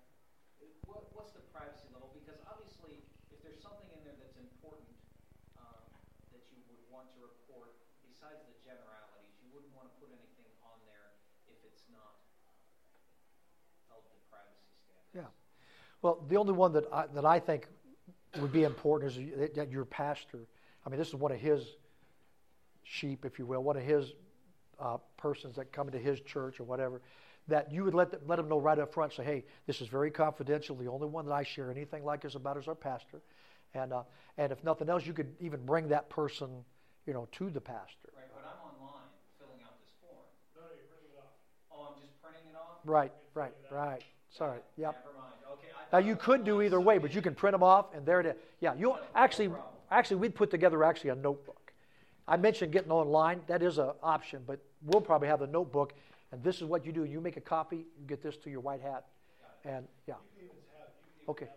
What, 0.84 1.08
what's 1.16 1.32
the 1.32 1.44
privacy 1.54 1.88
level? 1.94 2.12
Because 2.12 2.36
obviously, 2.44 3.00
if 3.32 3.40
there's 3.40 3.60
something 3.62 3.88
in 3.94 4.00
there 4.04 4.16
that's 4.20 4.36
important 4.36 4.92
um, 5.56 5.80
that 6.34 6.42
you 6.52 6.60
would 6.68 6.82
want 6.92 7.08
to 7.16 7.18
report, 7.24 7.72
besides 8.20 8.44
the 8.44 8.56
generalities, 8.60 9.32
you 9.40 9.48
wouldn't 9.56 9.72
want 9.72 9.88
to 9.88 9.94
put 9.96 10.12
anything 10.12 10.52
on 10.60 10.76
there 10.84 11.16
if 11.48 11.56
it's 11.64 11.88
not 11.88 12.20
held 13.88 14.04
to 14.04 14.16
privacy 14.28 14.68
standards. 14.84 15.16
Yeah. 15.16 15.32
Well, 16.04 16.20
the 16.28 16.36
only 16.36 16.52
one 16.52 16.72
that 16.74 16.84
I, 16.92 17.06
that 17.14 17.24
I 17.24 17.40
think 17.40 17.66
would 18.40 18.52
be 18.52 18.64
important 18.64 19.16
is 19.16 19.54
that- 19.56 19.70
your 19.70 19.84
pastor. 19.84 20.44
I 20.84 20.90
mean, 20.90 20.98
this 20.98 21.08
is 21.08 21.14
one 21.14 21.32
of 21.32 21.40
his 21.40 21.64
sheep, 22.84 23.24
if 23.24 23.38
you 23.38 23.46
will, 23.46 23.62
one 23.62 23.76
of 23.76 23.82
his 23.82 24.12
uh, 24.78 24.98
persons 25.16 25.56
that 25.56 25.72
come 25.72 25.88
into 25.88 25.98
his 25.98 26.20
church 26.20 26.60
or 26.60 26.64
whatever. 26.64 27.00
That 27.48 27.72
you 27.72 27.84
would 27.84 27.94
let 27.94 28.10
them, 28.10 28.20
let 28.26 28.36
them 28.36 28.48
know 28.48 28.58
right 28.58 28.78
up 28.78 28.92
front. 28.92 29.12
Say, 29.14 29.24
hey, 29.24 29.44
this 29.66 29.80
is 29.80 29.88
very 29.88 30.10
confidential. 30.10 30.76
The 30.76 30.86
only 30.86 31.08
one 31.08 31.24
that 31.26 31.32
I 31.32 31.42
share 31.42 31.70
anything 31.70 32.04
like 32.04 32.20
this 32.20 32.34
about 32.34 32.56
is 32.58 32.68
our 32.68 32.74
pastor. 32.74 33.20
And 33.74 33.92
uh, 33.92 34.02
and 34.38 34.52
if 34.52 34.62
nothing 34.62 34.88
else, 34.88 35.04
you 35.04 35.12
could 35.12 35.34
even 35.40 35.64
bring 35.66 35.88
that 35.88 36.08
person, 36.10 36.48
you 37.06 37.12
know, 37.12 37.26
to 37.32 37.50
the 37.50 37.60
pastor. 37.60 38.10
Right, 38.14 38.30
but 38.34 38.46
I'm 38.46 38.60
online 38.70 39.10
filling 39.38 39.62
out 39.66 39.74
this 39.82 39.90
form. 39.98 40.22
no, 40.54 40.62
no, 40.62 40.68
you're 40.78 40.86
printing 40.86 41.10
it 41.10 41.18
off. 41.18 41.34
Oh, 41.74 41.90
I'm 41.90 41.98
just 42.00 42.14
printing 42.22 42.46
it 42.46 42.56
off? 42.56 42.69
Right, 42.84 43.12
right, 43.34 43.52
right. 43.70 44.02
Sorry. 44.30 44.60
Yep. 44.76 45.06
Okay. 45.52 45.66
Now 45.92 45.98
you 45.98 46.16
could 46.16 46.44
do 46.44 46.62
either 46.62 46.80
way, 46.80 46.98
but 46.98 47.14
you 47.14 47.20
can 47.20 47.34
print 47.34 47.52
them 47.52 47.62
off, 47.62 47.86
and 47.94 48.06
there 48.06 48.20
it 48.20 48.26
is. 48.26 48.34
Yeah, 48.60 48.74
you 48.74 48.94
actually, 49.14 49.50
actually, 49.90 50.16
we'd 50.16 50.34
put 50.34 50.50
together 50.50 50.84
actually 50.84 51.10
a 51.10 51.16
notebook. 51.16 51.72
I 52.28 52.36
mentioned 52.36 52.72
getting 52.72 52.92
online; 52.92 53.40
that 53.48 53.62
is 53.62 53.78
an 53.78 53.90
option, 54.02 54.42
but 54.46 54.60
we'll 54.82 55.00
probably 55.00 55.28
have 55.28 55.42
a 55.42 55.46
notebook, 55.46 55.94
and 56.30 56.42
this 56.44 56.56
is 56.56 56.64
what 56.64 56.86
you 56.86 56.92
do: 56.92 57.04
you 57.04 57.20
make 57.20 57.36
a 57.36 57.40
copy, 57.40 57.78
you 57.78 58.06
get 58.06 58.22
this 58.22 58.36
to 58.38 58.50
your 58.50 58.60
white 58.60 58.80
hat, 58.80 59.06
and 59.64 59.86
yeah, 60.06 60.14
You 60.14 60.20
can 60.36 60.44
even 60.44 60.56
have, 60.78 60.88
you 61.18 61.24
can 61.24 61.30
okay, 61.30 61.48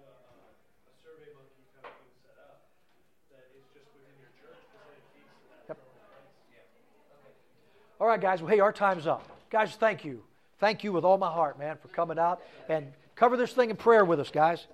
all 8.01 8.07
right, 8.07 8.19
guys. 8.19 8.41
Well, 8.41 8.51
hey, 8.51 8.59
our 8.59 8.73
time's 8.73 9.05
up, 9.05 9.23
guys. 9.49 9.75
Thank 9.75 10.03
you, 10.03 10.23
thank 10.63 10.81
you 10.81 10.93
with 10.93 11.03
all 11.03 11.17
my 11.17 11.29
heart, 11.29 11.59
man, 11.59 11.75
for 11.81 11.89
coming 11.89 12.17
out 12.17 12.41
and 12.69 12.93
cover 13.17 13.35
this 13.35 13.51
thing 13.51 13.69
in 13.69 13.75
prayer 13.75 14.05
with 14.05 14.17
us, 14.21 14.31
guys. 14.31 14.65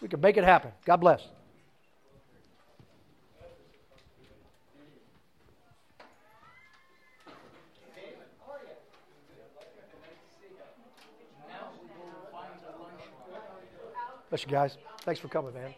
We 0.00 0.06
can 0.06 0.20
make 0.20 0.36
it 0.36 0.44
happen. 0.44 0.70
God 0.84 0.98
bless. 0.98 1.20
Bless 14.30 14.44
you 14.44 14.48
guys. 14.48 14.78
Thanks 15.00 15.20
for 15.20 15.26
coming, 15.26 15.52
man. 15.52 15.74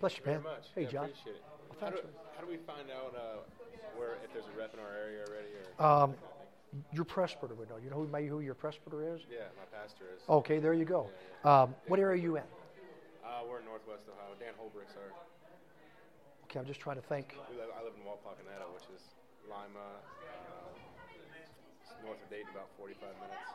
Bless 0.00 0.16
you, 0.18 0.24
man. 0.24 0.40
very 0.40 0.54
much. 0.56 0.64
Hey, 0.74 0.82
Yeah, 0.84 0.90
John. 0.90 1.04
Appreciate 1.04 1.36
it. 1.36 1.42
Well, 1.68 1.78
How 1.80 1.90
do, 1.90 1.98
how 2.34 2.40
do 2.40 2.46
we 2.48 2.56
find 2.56 2.90
out 2.90 3.14
uh, 3.14 3.20
where 3.96 4.14
if 4.24 4.32
there's 4.32 4.46
a 4.48 4.56
rep 4.58 4.72
in 4.72 4.80
our 4.80 4.96
area 4.96 5.24
already 5.28 5.52
or 5.52 5.60
Um, 5.76 5.76
that 5.76 6.00
kind 6.20 6.32
of 6.32 6.38
thing? 6.72 6.84
Your 6.92 7.04
presbyter 7.04 7.54
would 7.54 7.68
know. 7.68 7.76
You 7.76 7.90
know 7.90 7.96
who, 7.96 8.06
maybe 8.08 8.28
who 8.28 8.40
your 8.40 8.54
presbyter 8.54 9.14
is? 9.14 9.20
Yeah, 9.28 9.48
my 9.58 9.64
pastor 9.76 10.04
is. 10.16 10.22
Okay, 10.28 10.58
there 10.58 10.72
you 10.72 10.86
go. 10.86 11.10
Um, 11.44 11.74
what 11.86 12.00
area 12.00 12.12
are 12.16 12.24
you 12.24 12.36
in? 12.36 12.44
Uh, 13.24 13.42
we're 13.48 13.58
in 13.58 13.64
Northwest 13.66 14.04
Ohio. 14.08 14.34
Dan 14.40 14.54
Holbrick's 14.56 14.96
our. 14.96 15.12
Okay, 16.48 16.58
I'm 16.60 16.66
just 16.66 16.80
trying 16.80 16.96
to 16.96 17.02
think. 17.02 17.36
We 17.50 17.56
live, 17.58 17.68
I 17.76 17.82
live 17.84 17.92
in 17.94 18.00
Wapakoneta, 18.02 18.72
which 18.72 18.84
is 18.94 19.02
Lima, 19.48 19.78
uh, 19.78 20.00
north 22.06 22.22
of 22.22 22.30
Dayton, 22.30 22.48
about 22.54 22.68
45 22.78 23.02
minutes. 23.20 23.50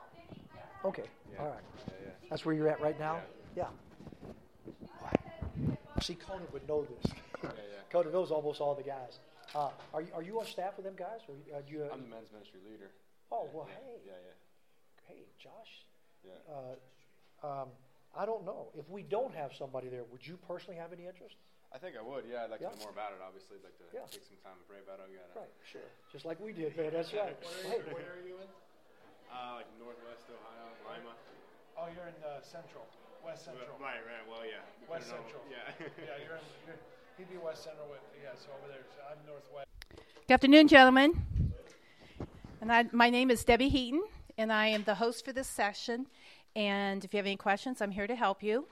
Okay, 0.85 1.05
Yeah. 1.33 1.39
all 1.41 1.47
right. 1.47 1.63
Yeah, 1.87 1.93
yeah. 2.05 2.11
That's 2.29 2.45
where 2.45 2.53
you're 2.53 2.69
at 2.69 2.79
right 2.79 2.99
now? 2.99 3.21
Yeah. 3.55 3.69
See, 6.01 6.15
Conan 6.15 6.47
would 6.53 6.67
know 6.67 6.83
this. 6.85 7.11
Yeah, 7.43 7.51
yeah. 7.61 7.85
Conan 7.91 8.11
knows 8.11 8.31
almost 8.31 8.59
all 8.59 8.73
the 8.73 8.81
guys. 8.83 9.19
Uh, 9.53 9.69
are, 9.93 10.01
you, 10.01 10.09
are 10.17 10.23
you 10.23 10.33
on 10.39 10.45
staff 10.49 10.73
with 10.75 10.85
them 10.85 10.97
guys? 10.97 11.21
Or 11.29 11.35
uh, 11.53 11.61
do 11.61 11.69
you, 11.77 11.85
I'm 11.85 12.01
the 12.01 12.09
men's 12.09 12.31
ministry 12.33 12.57
leader. 12.65 12.89
oh, 13.31 13.45
well, 13.53 13.69
yeah, 13.69 13.77
hey. 13.85 13.97
Yeah, 14.01 14.17
yeah. 14.17 14.35
Hey, 15.05 15.21
Josh. 15.37 15.71
Yeah. 16.25 16.41
Uh, 16.49 16.73
um, 17.45 17.67
I 18.17 18.25
don't 18.25 18.41
know. 18.41 18.73
If 18.73 18.89
we 18.89 19.03
don't 19.05 19.29
have 19.37 19.53
somebody 19.53 19.87
there, 19.93 20.01
would 20.09 20.25
you 20.25 20.41
personally 20.49 20.79
have 20.81 20.89
any 20.89 21.05
interest? 21.05 21.37
I 21.69 21.77
think 21.77 21.93
I 21.99 22.01
would. 22.01 22.25
Yeah, 22.25 22.47
I'd 22.47 22.55
like 22.55 22.65
Yeah. 22.65 22.73
to 22.73 22.79
know 22.81 22.89
more 22.89 22.95
about 22.95 23.13
it. 23.13 23.21
Obviously, 23.21 23.61
I'd 23.61 23.67
like 23.69 23.77
to 23.77 23.87
Yeah. 23.93 24.07
take 24.09 24.25
some 24.25 24.39
time 24.41 24.57
and 24.57 24.65
pray 24.65 24.81
about 24.81 25.03
it. 25.05 25.13
Yeah. 25.13 25.27
Right, 25.37 25.53
sure. 25.69 25.85
Just 26.09 26.25
like 26.25 26.39
we 26.41 26.49
did, 26.55 26.73
man. 26.73 26.89
That's 26.95 27.13
right. 27.13 27.35
Where 27.37 27.61
Hey, 27.67 27.83
area, 27.85 27.93
what 27.93 28.01
area 28.01 28.25
are 28.25 28.27
you 28.27 28.37
in? 28.41 28.49
Uh, 29.29 29.61
like 29.61 29.69
Northwest 29.77 30.25
Ohio, 30.33 30.65
Lima. 30.87 31.13
Oh, 31.77 31.87
you're 31.93 32.09
in 32.09 32.17
uh, 32.25 32.39
Central, 32.41 32.87
West 33.25 33.45
Central. 33.45 33.65
Right, 33.81 33.97
right. 34.05 34.23
Well, 34.29 34.45
yeah. 34.45 34.61
West 34.89 35.07
depending 35.07 35.25
on- 35.25 35.31
Central. 35.31 35.41
Yeah. 35.49 35.87
yeah, 36.05 36.23
you're 36.23 36.37
in. 36.37 36.45
You're, 36.67 36.75
he'd 37.17 37.29
be 37.29 37.37
West 37.43 37.63
Central 37.63 37.87
with 37.89 38.01
yeah, 38.21 38.29
so 38.37 38.49
over 38.57 38.71
there. 38.71 38.85
So 38.95 39.01
I'm 39.09 39.17
Northwest. 39.25 39.67
Good 40.27 40.33
afternoon, 40.33 40.67
gentlemen. 40.67 41.51
And 42.61 42.71
I, 42.71 42.85
my 42.91 43.09
name 43.09 43.31
is 43.31 43.43
Debbie 43.43 43.69
Heaton, 43.69 44.03
and 44.37 44.51
I 44.51 44.67
am 44.67 44.83
the 44.83 44.95
host 44.95 45.25
for 45.25 45.33
this 45.33 45.47
session. 45.47 46.07
And 46.55 47.03
if 47.03 47.13
you 47.13 47.17
have 47.17 47.25
any 47.25 47.35
questions, 47.35 47.81
I'm 47.81 47.91
here 47.91 48.07
to 48.07 48.15
help 48.15 48.41
you. 48.43 48.67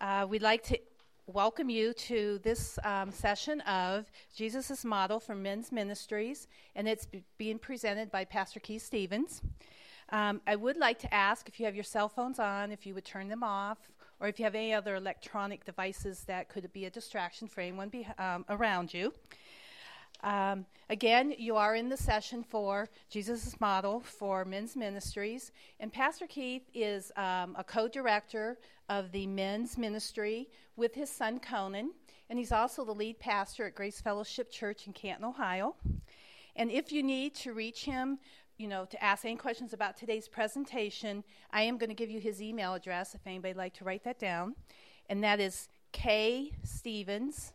Uh, 0.00 0.26
we'd 0.28 0.42
like 0.42 0.62
to 0.64 0.78
welcome 1.26 1.68
you 1.68 1.92
to 1.92 2.40
this 2.42 2.78
um, 2.84 3.10
session 3.10 3.60
of 3.62 4.10
Jesus' 4.34 4.84
Model 4.84 5.18
for 5.20 5.34
Men's 5.34 5.72
Ministries, 5.72 6.46
and 6.76 6.88
it's 6.88 7.06
b- 7.06 7.22
being 7.36 7.58
presented 7.58 8.10
by 8.10 8.24
Pastor 8.24 8.60
Keith 8.60 8.82
Stephens. 8.82 9.42
Um, 10.10 10.40
I 10.46 10.56
would 10.56 10.78
like 10.78 10.98
to 11.00 11.14
ask 11.14 11.48
if 11.48 11.60
you 11.60 11.66
have 11.66 11.74
your 11.74 11.84
cell 11.84 12.08
phones 12.08 12.38
on, 12.38 12.72
if 12.72 12.86
you 12.86 12.94
would 12.94 13.04
turn 13.04 13.28
them 13.28 13.42
off, 13.42 13.78
or 14.20 14.28
if 14.28 14.38
you 14.38 14.44
have 14.44 14.54
any 14.54 14.72
other 14.72 14.96
electronic 14.96 15.64
devices 15.64 16.24
that 16.24 16.48
could 16.48 16.72
be 16.72 16.86
a 16.86 16.90
distraction 16.90 17.46
for 17.46 17.60
anyone 17.60 17.88
be, 17.88 18.06
um, 18.18 18.44
around 18.48 18.92
you. 18.94 19.12
Um, 20.22 20.66
again, 20.88 21.34
you 21.38 21.56
are 21.56 21.76
in 21.76 21.88
the 21.88 21.96
session 21.96 22.42
for 22.42 22.88
Jesus' 23.10 23.60
Model 23.60 24.00
for 24.00 24.44
Men's 24.44 24.74
Ministries, 24.74 25.52
and 25.78 25.92
Pastor 25.92 26.26
Keith 26.26 26.68
is 26.74 27.12
um, 27.16 27.54
a 27.58 27.62
co 27.62 27.86
director 27.86 28.58
of 28.88 29.12
the 29.12 29.26
men's 29.26 29.76
ministry 29.76 30.48
with 30.76 30.94
his 30.94 31.10
son 31.10 31.38
Conan, 31.38 31.92
and 32.30 32.38
he's 32.38 32.50
also 32.50 32.84
the 32.84 32.94
lead 32.94 33.18
pastor 33.20 33.66
at 33.66 33.74
Grace 33.74 34.00
Fellowship 34.00 34.50
Church 34.50 34.86
in 34.86 34.92
Canton, 34.92 35.24
Ohio. 35.24 35.76
And 36.56 36.72
if 36.72 36.90
you 36.90 37.04
need 37.04 37.34
to 37.36 37.52
reach 37.52 37.84
him, 37.84 38.18
you 38.58 38.68
know, 38.68 38.84
to 38.84 39.02
ask 39.02 39.24
any 39.24 39.36
questions 39.36 39.72
about 39.72 39.96
today's 39.96 40.28
presentation, 40.28 41.24
I 41.52 41.62
am 41.62 41.78
going 41.78 41.88
to 41.88 41.94
give 41.94 42.10
you 42.10 42.20
his 42.20 42.42
email 42.42 42.74
address 42.74 43.14
if 43.14 43.26
anybody 43.26 43.52
would 43.52 43.58
like 43.58 43.74
to 43.74 43.84
write 43.84 44.04
that 44.04 44.18
down. 44.18 44.56
And 45.08 45.22
that 45.24 45.40
is 45.40 45.68
K 45.92 46.52
Stephens 46.64 47.52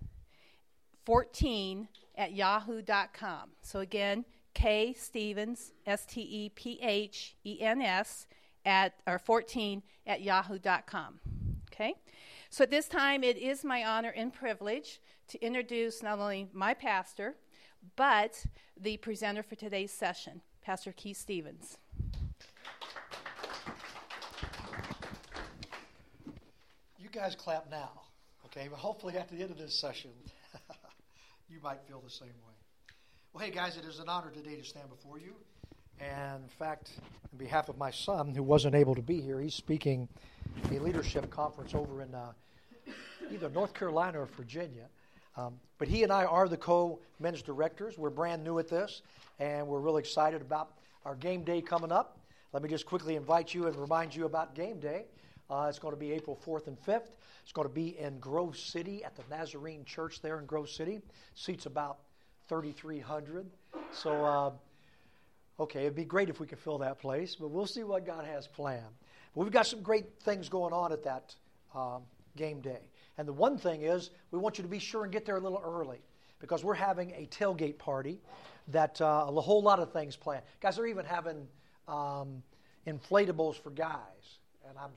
14 1.06 1.88
at 2.18 2.34
yahoo.com. 2.34 3.50
So 3.62 3.80
again, 3.80 4.26
K 4.54 4.94
Stephens, 4.94 5.74
S 5.86 6.06
T 6.06 6.22
E 6.22 6.50
P 6.50 6.80
H 6.82 7.36
E 7.44 7.60
N 7.62 7.82
S, 7.82 8.26
at 8.66 8.94
or 9.06 9.20
14 9.20 9.84
at 10.08 10.22
yahoo.com. 10.22 11.20
Okay? 11.72 11.96
So 12.50 12.64
at 12.64 12.70
this 12.70 12.88
time, 12.88 13.24
it 13.24 13.38
is 13.38 13.64
my 13.64 13.84
honor 13.84 14.14
and 14.16 14.32
privilege 14.32 15.02
to 15.28 15.44
introduce 15.44 16.04
not 16.04 16.20
only 16.20 16.48
my 16.54 16.74
pastor, 16.74 17.36
but 17.96 18.46
the 18.80 18.98
presenter 18.98 19.44
for 19.44 19.56
today's 19.56 19.92
session, 19.92 20.42
Pastor 20.64 20.94
Keith 20.94 21.18
Stephens. 21.18 21.78
You 26.98 27.10
guys 27.12 27.36
clap 27.36 27.70
now, 27.70 27.90
okay? 28.46 28.70
But 28.70 28.80
hopefully 28.80 29.18
at 29.18 29.30
the 29.30 29.42
end 29.42 29.52
of 29.52 29.58
this 29.58 29.78
session, 29.78 30.12
you 31.50 31.60
might 31.62 31.82
feel 31.86 32.00
the 32.00 32.10
same 32.10 32.30
way. 32.30 32.54
Well, 33.34 33.44
hey 33.44 33.52
guys, 33.52 33.76
it 33.76 33.84
is 33.84 34.00
an 34.00 34.08
honor 34.08 34.32
today 34.32 34.56
to 34.56 34.64
stand 34.64 34.90
before 34.90 35.20
you. 35.20 35.34
And 36.00 36.44
in 36.44 36.50
fact, 36.50 36.92
on 37.32 37.38
behalf 37.38 37.68
of 37.68 37.78
my 37.78 37.92
son, 37.92 38.34
who 38.34 38.42
wasn't 38.42 38.76
able 38.76 38.96
to 38.96 39.02
be 39.02 39.20
here, 39.20 39.42
he's 39.42 39.56
speaking 39.56 40.08
a 40.72 40.80
leadership 40.80 41.30
conference 41.30 41.76
over 41.76 42.02
in 42.02 42.16
uh, 42.16 42.32
either 43.30 43.50
North 43.50 43.74
Carolina 43.74 44.22
or 44.22 44.28
Virginia. 44.28 44.88
Um, 45.36 45.60
but 45.78 45.88
he 45.88 46.04
and 46.04 46.12
I 46.12 46.26
are 46.26 46.48
the 46.48 46.58
co 46.58 47.00
men's 47.20 47.42
directors. 47.42 47.98
We're 47.98 48.10
brand 48.10 48.44
new 48.44 48.60
at 48.60 48.68
this, 48.68 49.02
and 49.40 49.68
we're 49.68 49.80
really 49.80 50.00
excited 50.00 50.42
about 50.42 50.72
our 51.06 51.16
game 51.16 51.44
day 51.44 51.62
coming 51.62 51.92
up. 51.92 52.20
Let 52.54 52.62
me 52.62 52.70
just 52.70 52.86
quickly 52.86 53.16
invite 53.16 53.54
you 53.54 53.68
and 53.68 53.76
remind 53.76 54.16
you 54.16 54.26
about 54.26 54.54
game 54.54 54.80
day. 54.80 55.06
Uh, 55.50 55.66
it's 55.70 55.80
going 55.80 55.94
to 55.94 56.00
be 56.00 56.12
April 56.12 56.40
4th 56.46 56.68
and 56.68 56.78
5th. 56.86 57.10
It's 57.44 57.52
going 57.52 57.68
to 57.68 57.74
be 57.74 57.98
in 58.00 58.20
Grove 58.20 58.58
City 58.58 59.04
at 59.04 59.16
the 59.16 59.24
Nazarene 59.30 59.84
Church 59.86 60.22
there 60.22 60.40
in 60.40 60.46
Grove 60.46 60.70
City. 60.70 61.02
Seats 61.36 61.66
about 61.66 61.98
3,300. 62.48 63.46
So, 63.92 64.26
uh, 64.26 64.52
okay, 65.60 65.82
it'd 65.82 65.96
be 65.96 66.06
great 66.06 66.30
if 66.30 66.40
we 66.40 66.48
could 66.48 66.60
fill 66.60 66.78
that 66.78 67.00
place, 67.00 67.36
but 67.36 67.50
we'll 67.50 67.68
see 67.68 67.84
what 67.84 68.06
God 68.06 68.26
has 68.26 68.48
planned. 68.48 68.84
But 69.36 69.44
we've 69.44 69.52
got 69.52 69.68
some 69.68 69.82
great 69.82 70.06
things 70.22 70.48
going 70.48 70.74
on 70.74 70.92
at 70.92 71.04
that 71.04 71.36
um, 71.76 72.04
game 72.38 72.62
day. 72.62 72.80
And 73.18 73.28
the 73.28 73.34
one 73.34 73.58
thing 73.58 73.84
is, 73.84 74.10
we 74.32 74.40
want 74.40 74.58
you 74.58 74.64
to 74.64 74.70
be 74.70 74.80
sure 74.80 75.04
and 75.04 75.12
get 75.12 75.26
there 75.26 75.38
a 75.38 75.40
little 75.40 75.62
early 75.64 76.02
because 76.40 76.64
we're 76.64 76.74
having 76.74 77.12
a 77.12 77.28
tailgate 77.28 77.78
party 77.78 78.20
that 78.70 79.00
uh, 79.02 79.26
a 79.28 79.42
whole 79.42 79.62
lot 79.62 79.80
of 79.80 79.92
things 79.94 80.16
planned. 80.16 80.44
Guys, 80.62 80.76
they're 80.76 80.88
even 80.88 81.06
having 81.06 81.48
um, 81.88 82.44
inflatables 82.88 83.56
for 83.62 83.70
guys. 83.70 84.40
And 84.68 84.78
I 84.78 84.88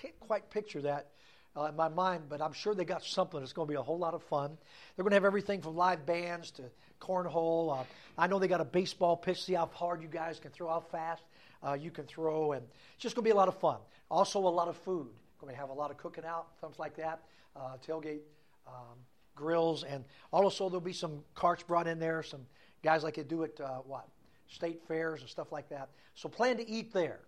can't 0.00 0.18
quite 0.20 0.50
picture 0.50 0.80
that 0.82 1.08
uh, 1.56 1.64
in 1.64 1.76
my 1.76 1.88
mind, 1.88 2.24
but 2.28 2.40
I'm 2.40 2.52
sure 2.52 2.74
they 2.74 2.84
got 2.84 3.04
something 3.04 3.40
that's 3.40 3.52
going 3.52 3.68
to 3.68 3.72
be 3.72 3.76
a 3.76 3.82
whole 3.82 3.98
lot 3.98 4.14
of 4.14 4.22
fun. 4.22 4.56
They're 4.96 5.02
going 5.02 5.10
to 5.10 5.16
have 5.16 5.24
everything 5.24 5.60
from 5.60 5.76
live 5.76 6.06
bands 6.06 6.50
to 6.52 6.62
cornhole. 7.00 7.80
Uh, 7.80 7.84
I 8.16 8.26
know 8.26 8.38
they 8.38 8.48
got 8.48 8.60
a 8.60 8.64
baseball 8.64 9.16
pitch. 9.16 9.42
See 9.44 9.54
how 9.54 9.66
hard 9.66 10.02
you 10.02 10.08
guys 10.08 10.38
can 10.38 10.50
throw, 10.50 10.68
how 10.68 10.80
fast 10.80 11.22
uh, 11.66 11.74
you 11.74 11.90
can 11.90 12.04
throw, 12.04 12.52
and 12.52 12.62
it's 12.94 13.02
just 13.02 13.14
going 13.14 13.24
to 13.24 13.28
be 13.28 13.32
a 13.32 13.36
lot 13.36 13.48
of 13.48 13.58
fun. 13.58 13.78
Also, 14.10 14.38
a 14.38 14.48
lot 14.48 14.68
of 14.68 14.76
food. 14.78 15.08
Going 15.40 15.52
to 15.52 15.60
have 15.60 15.70
a 15.70 15.74
lot 15.74 15.90
of 15.90 15.96
cooking 15.96 16.24
out, 16.24 16.46
things 16.60 16.78
like 16.78 16.96
that. 16.96 17.20
Uh, 17.54 17.76
tailgate 17.86 18.20
um, 18.66 18.96
grills, 19.34 19.84
and 19.84 20.04
also 20.30 20.68
there'll 20.68 20.80
be 20.80 20.92
some 20.92 21.22
carts 21.34 21.62
brought 21.62 21.86
in 21.86 21.98
there. 21.98 22.22
Some 22.22 22.46
guys 22.82 23.02
like 23.02 23.16
they 23.16 23.22
do 23.22 23.44
at 23.44 23.60
uh, 23.60 23.78
what 23.78 24.08
state 24.48 24.82
fairs 24.86 25.20
and 25.20 25.28
stuff 25.28 25.52
like 25.52 25.68
that. 25.68 25.90
So 26.14 26.28
plan 26.28 26.56
to 26.58 26.68
eat 26.68 26.92
there. 26.92 27.20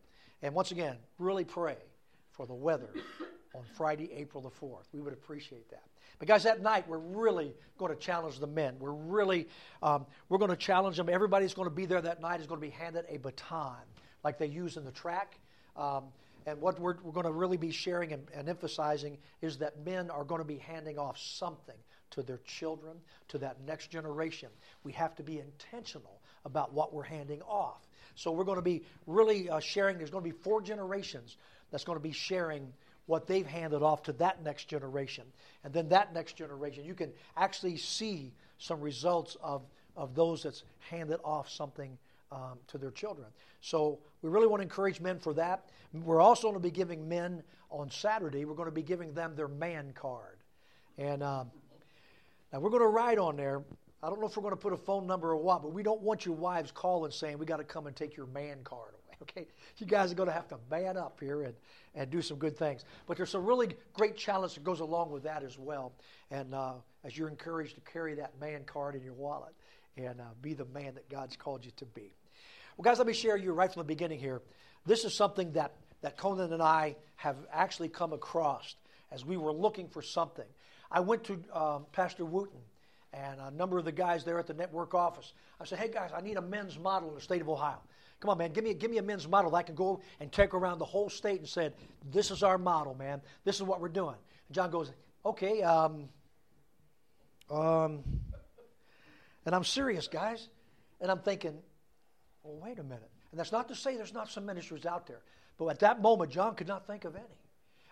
And 0.43 0.55
once 0.55 0.71
again, 0.71 0.97
really 1.19 1.45
pray 1.45 1.77
for 2.31 2.47
the 2.47 2.55
weather 2.55 2.91
on 3.55 3.63
Friday, 3.75 4.11
April 4.13 4.43
the 4.43 4.51
4th. 4.51 4.85
We 4.93 5.01
would 5.01 5.13
appreciate 5.13 5.71
that. 5.71 5.85
But 6.19 6.29
guys, 6.29 6.43
that 6.45 6.63
night 6.63 6.87
we're 6.89 6.99
really 6.99 7.55
going 7.79 7.93
to 7.93 7.99
challenge 7.99 8.39
the 8.39 8.47
men. 8.47 8.77
We're 8.79 8.93
really 8.93 9.49
um, 9.83 10.07
we're 10.29 10.39
going 10.39 10.51
to 10.51 10.57
challenge 10.57 10.97
them. 10.97 11.09
Everybody's 11.09 11.55
going 11.55 11.69
to 11.69 11.75
be 11.75 11.87
there 11.87 12.01
that 12.03 12.21
night 12.21 12.41
is 12.41 12.47
going 12.47 12.61
to 12.61 12.67
be 12.67 12.71
handed 12.71 13.05
a 13.09 13.17
baton 13.19 13.77
like 14.23 14.39
they 14.39 14.47
use 14.47 14.77
in 14.77 14.85
the 14.85 14.93
track. 14.93 15.39
Um, 15.77 16.05
and 16.47 16.61
what 16.61 16.79
we're, 16.79 16.97
we're 17.03 17.13
going 17.13 17.27
to 17.27 17.33
really 17.33 17.57
be 17.57 17.71
sharing 17.71 18.13
and, 18.13 18.27
and 18.35 18.49
emphasizing 18.49 19.19
is 19.41 19.59
that 19.59 19.85
men 19.85 20.11
are 20.11 20.25
going 20.25 20.41
to 20.41 20.47
be 20.47 20.59
handing 20.59 20.99
off 20.99 21.19
something 21.19 21.77
to 22.11 22.23
their 22.23 22.41
children, 22.45 22.97
to 23.29 23.39
that 23.39 23.61
next 23.67 23.91
generation. 23.91 24.49
We 24.83 24.93
have 24.93 25.15
to 25.17 25.23
be 25.23 25.41
intentional 25.41 26.21
about 26.45 26.73
what 26.73 26.93
we're 26.93 27.03
handing 27.03 27.43
off. 27.43 27.89
So 28.15 28.31
we're 28.31 28.45
going 28.45 28.59
to 28.59 28.63
be 28.63 28.85
really 29.07 29.49
uh, 29.49 29.61
sharing. 29.61 29.99
There's 29.99 30.11
going 30.11 30.25
to 30.25 30.31
be 30.31 30.37
four 30.43 30.61
generations 30.61 31.37
that's 31.71 31.85
going 31.85 31.99
to 31.99 32.03
be 32.03 32.13
sharing 32.13 32.73
what 33.07 33.27
they've 33.27 33.47
handed 33.47 33.83
off 33.83 34.03
to 34.05 34.13
that 34.15 34.43
next 34.43 34.67
generation. 34.67 35.25
And 35.63 35.73
then 35.73 35.89
that 35.89 36.15
next 36.15 36.37
generation, 36.37 36.85
you 36.85 36.95
can 36.95 37.13
actually 37.37 37.77
see 37.77 38.33
some 38.59 38.81
results 38.81 39.37
of, 39.43 39.63
of 39.97 40.15
those 40.15 40.43
that's 40.45 40.63
handed 40.91 41.21
off 41.25 41.51
something 41.51 41.99
um, 42.35 42.59
to 42.67 42.79
their 42.79 42.91
children. 42.91 43.29
So 43.61 44.01
we 44.23 44.29
really 44.29 44.47
want 44.47 44.61
to 44.61 44.65
encourage 44.65 45.01
men 45.01 45.19
for 45.19 45.33
that. 45.35 45.71
We're 45.93 46.21
also 46.21 46.49
going 46.49 46.55
to 46.55 46.61
be 46.61 46.71
giving 46.71 47.09
men 47.09 47.43
on 47.71 47.91
Saturday, 47.91 48.45
we're 48.45 48.55
going 48.55 48.69
to 48.69 48.75
be 48.75 48.83
giving 48.83 49.15
them 49.15 49.35
their 49.35 49.49
man 49.49 49.93
card. 49.95 50.39
And 50.97 51.25
um, 51.25 51.51
now 52.53 52.61
we're 52.61 52.71
going 52.71 52.83
to 52.83 52.89
write 52.89 53.19
on 53.19 53.37
there. 53.37 53.63
I 54.01 54.09
don't 54.09 54.21
know 54.21 54.27
if 54.27 54.37
we're 54.37 54.43
going 54.43 54.53
to 54.55 54.61
put 54.61 54.73
a 54.73 54.77
phone 54.77 55.09
number 55.09 55.31
or 55.31 55.37
what, 55.37 55.63
but 55.63 55.73
we 55.73 55.83
don't 55.83 56.01
want 56.01 56.25
your 56.25 56.37
wives 56.37 56.71
calling 56.71 57.11
saying, 57.11 57.39
we 57.39 57.47
got 57.47 57.57
to 57.57 57.65
come 57.65 57.87
and 57.87 57.97
take 57.97 58.17
your 58.17 58.27
man 58.27 58.59
card 58.65 58.91
away. 58.91 59.01
Okay? 59.23 59.47
You 59.79 59.87
guys 59.87 60.13
are 60.13 60.17
going 60.17 60.29
to 60.29 60.35
have 60.35 60.49
to 60.49 60.59
man 60.71 60.97
up 60.97 61.19
here 61.19 61.45
and, 61.45 61.55
and 61.95 62.11
do 62.11 62.21
some 62.21 62.37
good 62.37 62.59
things. 62.59 62.85
But 63.07 63.17
there's 63.17 63.31
some 63.31 63.45
really 63.45 63.75
great 63.95 64.17
challenge 64.17 64.55
that 64.55 64.65
goes 64.65 64.81
along 64.81 65.11
with 65.11 65.23
that 65.23 65.43
as 65.43 65.59
well. 65.59 65.93
And 66.31 66.55
uh, 66.55 66.75
as 67.05 67.17
you're 67.17 67.29
encouraged 67.29 67.77
to 67.77 67.81
carry 67.81 68.15
that 68.17 68.39
man 68.41 68.65
card 68.65 68.95
in 68.97 69.03
your 69.03 69.15
wallet 69.15 69.55
and 69.97 70.21
uh, 70.21 70.25
be 70.43 70.53
the 70.55 70.67
man 70.67 70.95
that 70.95 71.09
God's 71.09 71.37
called 71.37 71.65
you 71.65 71.71
to 71.77 71.87
be. 71.87 72.13
Well, 72.77 72.83
guys, 72.83 72.99
let 72.99 73.07
me 73.07 73.13
share 73.13 73.37
you 73.37 73.53
right 73.53 73.73
from 73.73 73.81
the 73.81 73.87
beginning 73.87 74.19
here. 74.19 74.43
This 74.85 75.05
is 75.05 75.15
something 75.15 75.53
that, 75.53 75.75
that 76.03 76.17
Conan 76.17 76.53
and 76.53 76.63
I 76.63 76.97
have 77.17 77.37
actually 77.53 77.89
come 77.89 78.13
across 78.13 78.75
as 79.13 79.25
we 79.25 79.37
were 79.37 79.53
looking 79.53 79.89
for 79.89 80.03
something. 80.03 80.47
I 80.91 81.01
went 81.01 81.25
to 81.25 81.41
um, 81.53 81.87
Pastor 81.93 82.25
Wooten 82.25 82.59
and 83.13 83.41
a 83.41 83.51
number 83.53 83.79
of 83.79 83.85
the 83.85 83.93
guys 83.93 84.25
there 84.25 84.39
at 84.39 84.47
the 84.47 84.55
network 84.55 84.93
office. 84.93 85.33
I 85.61 85.65
said, 85.65 85.79
hey, 85.79 85.89
guys, 85.89 86.11
I 86.15 86.21
need 86.21 86.37
a 86.37 86.43
men's 86.43 86.79
model 86.79 87.11
in 87.11 87.15
the 87.15 87.21
state 87.21 87.41
of 87.41 87.49
Ohio. 87.49 87.79
Come 88.19 88.31
on, 88.31 88.39
man, 88.39 88.53
give 88.53 88.65
me, 88.65 88.75
give 88.75 88.91
me 88.91 88.99
a 88.99 89.03
men's 89.03 89.29
model 89.29 89.53
that 89.53 89.57
I 89.59 89.63
can 89.63 89.75
go 89.75 90.01
and 90.19 90.33
take 90.33 90.55
around 90.55 90.79
the 90.79 90.85
whole 90.85 91.09
state 91.09 91.39
and 91.39 91.49
said, 91.49 91.75
this 92.11 92.31
is 92.31 92.43
our 92.43 92.59
model, 92.59 92.95
man. 92.95 93.21
This 93.45 93.57
is 93.57 93.63
what 93.63 93.81
we're 93.81 93.89
doing. 93.89 94.17
And 94.49 94.55
John 94.55 94.71
goes, 94.71 94.91
okay, 95.25 95.63
um, 95.63 96.09
um, 97.51 98.03
and 99.47 99.55
I'm 99.55 99.65
serious, 99.65 100.09
guys. 100.09 100.49
And 101.01 101.11
I'm 101.11 101.21
thinking, 101.21 101.59
well, 102.45 102.59
wait 102.63 102.79
a 102.79 102.83
minute. 102.83 103.11
And 103.33 103.41
that's 103.41 103.51
not 103.51 103.69
to 103.69 103.75
say 103.75 103.97
there's 103.97 104.15
not 104.15 104.31
some 104.31 104.47
ministries 104.47 104.87
out 104.87 105.07
there. 105.07 105.21
But 105.59 105.69
at 105.69 105.79
that 105.81 106.01
moment, 106.03 106.31
John 106.31 106.55
could 106.55 106.69
not 106.69 106.87
think 106.87 107.05
of 107.05 107.17
any. 107.17 107.25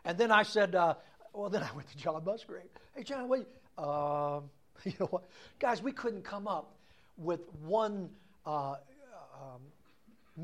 And 0.05 0.19
then 0.19 0.31
I 0.31 0.43
said, 0.43 0.75
uh, 0.75 0.95
well, 1.33 1.49
then 1.49 1.63
I 1.63 1.73
went 1.75 1.89
to 1.91 1.97
John 1.97 2.23
Musgrave. 2.25 2.69
Hey, 2.95 3.03
John, 3.03 3.29
wait. 3.29 3.47
Um, 3.79 4.51
you 4.85 4.93
know 5.01 5.07
what? 5.07 5.25
Guys, 5.59 5.83
we 5.83 5.93
couldn't 5.93 6.23
come 6.23 6.47
up 6.47 6.77
with 7.17 7.41
one 7.65 8.11
uh, 8.47 8.73
um, 8.73 9.61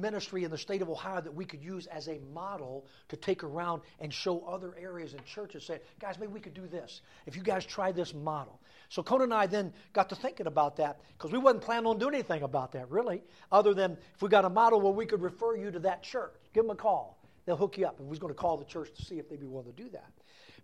ministry 0.01 0.45
in 0.45 0.51
the 0.51 0.59
state 0.59 0.83
of 0.83 0.89
Ohio 0.89 1.21
that 1.21 1.35
we 1.35 1.45
could 1.45 1.63
use 1.63 1.87
as 1.87 2.09
a 2.09 2.19
model 2.33 2.87
to 3.09 3.17
take 3.17 3.43
around 3.45 3.83
and 4.01 4.13
show 4.13 4.41
other 4.47 4.75
areas 4.81 5.15
and 5.15 5.25
churches. 5.25 5.65
Say, 5.65 5.81
guys, 6.01 6.19
maybe 6.19 6.33
we 6.33 6.41
could 6.41 6.55
do 6.55 6.67
this. 6.67 7.03
If 7.27 7.37
you 7.37 7.43
guys 7.43 7.65
try 7.65 7.93
this 7.93 8.15
model. 8.15 8.61
So 8.89 9.03
Conan 9.03 9.25
and 9.25 9.35
I 9.35 9.47
then 9.47 9.73
got 9.93 10.09
to 10.11 10.15
thinking 10.17 10.47
about 10.47 10.77
that 10.77 11.01
because 11.17 11.33
we 11.33 11.39
wasn't 11.39 11.63
planning 11.63 11.87
on 11.87 11.99
doing 11.99 12.15
anything 12.15 12.43
about 12.43 12.73
that 12.73 12.91
really, 12.91 13.23
other 13.53 13.75
than 13.75 13.99
if 14.15 14.23
we 14.23 14.29
got 14.29 14.45
a 14.45 14.51
model 14.51 14.81
where 14.81 14.93
we 14.93 15.07
could 15.07 15.21
refer 15.21 15.57
you 15.57 15.71
to 15.71 15.79
that 15.81 16.03
church, 16.03 16.35
give 16.55 16.65
them 16.65 16.71
a 16.71 16.77
call. 16.77 17.19
They'll 17.45 17.57
hook 17.57 17.79
you 17.79 17.87
up. 17.87 17.99
And 17.99 18.07
we 18.07 18.11
was 18.11 18.19
going 18.19 18.33
to 18.33 18.39
call 18.39 18.57
the 18.57 18.65
church 18.65 18.93
to 18.95 19.05
see 19.05 19.19
if 19.19 19.29
they'd 19.29 19.41
be 19.41 19.47
willing 19.47 19.73
to 19.73 19.83
do 19.83 19.89
that. 19.91 20.11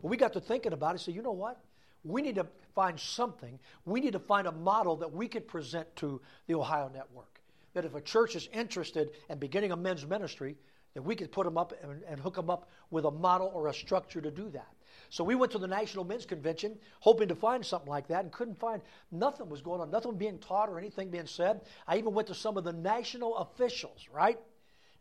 But 0.03 0.09
we 0.09 0.17
got 0.17 0.35
to 0.35 0.41
thinking 0.41 0.73
about 0.73 0.95
it. 0.95 1.01
So 1.01 1.11
you 1.11 1.23
know 1.23 1.33
what? 1.33 1.59
We 2.05 2.21
need 2.21 2.35
to 2.35 2.47
find 2.75 3.01
something. 3.01 3.59
We 3.87 4.01
need 4.01 4.13
to 4.13 4.19
find 4.19 4.47
a 4.47 4.53
model 4.53 4.97
that 4.97 5.13
we 5.13 5.29
could 5.29 5.49
present 5.49 5.95
to 5.97 6.21
the 6.47 6.55
Ohio 6.55 6.91
Network. 6.93 7.34
That 7.75 7.85
if 7.85 7.95
a 7.95 8.01
church 8.01 8.37
is 8.37 8.49
interested 8.53 9.11
in 9.29 9.39
beginning 9.39 9.73
a 9.73 9.77
men's 9.77 10.07
ministry, 10.07 10.57
that 10.95 11.03
we 11.03 11.17
could 11.17 11.33
put 11.33 11.45
them 11.45 11.59
up 11.59 11.73
and, 11.83 12.03
and 12.09 12.21
hook 12.21 12.37
them 12.37 12.49
up 12.49 12.71
with 12.91 13.05
a 13.05 13.11
model 13.11 13.51
or 13.53 13.69
a 13.69 13.75
structure 13.75 14.21
to 14.21 14.31
do 14.31 14.49
that. 14.51 14.73
So 15.11 15.23
we 15.23 15.35
went 15.35 15.53
to 15.53 15.59
the 15.59 15.67
National 15.67 16.05
Men's 16.05 16.27
Convention 16.27 16.79
hoping 17.01 17.29
to 17.29 17.35
find 17.35 17.65
something 17.65 17.89
like 17.89 18.09
that 18.09 18.23
and 18.23 18.33
couldn't 18.33 18.59
find 18.59 18.81
nothing 19.11 19.49
was 19.49 19.61
going 19.61 19.81
on, 19.81 19.91
nothing 19.91 20.17
being 20.17 20.39
taught 20.39 20.69
or 20.69 20.79
anything 20.79 21.11
being 21.11 21.27
said. 21.27 21.61
I 21.87 21.99
even 21.99 22.15
went 22.15 22.29
to 22.29 22.35
some 22.35 22.57
of 22.57 22.65
the 22.65 22.73
national 22.73 23.37
officials, 23.37 24.09
right? 24.13 24.39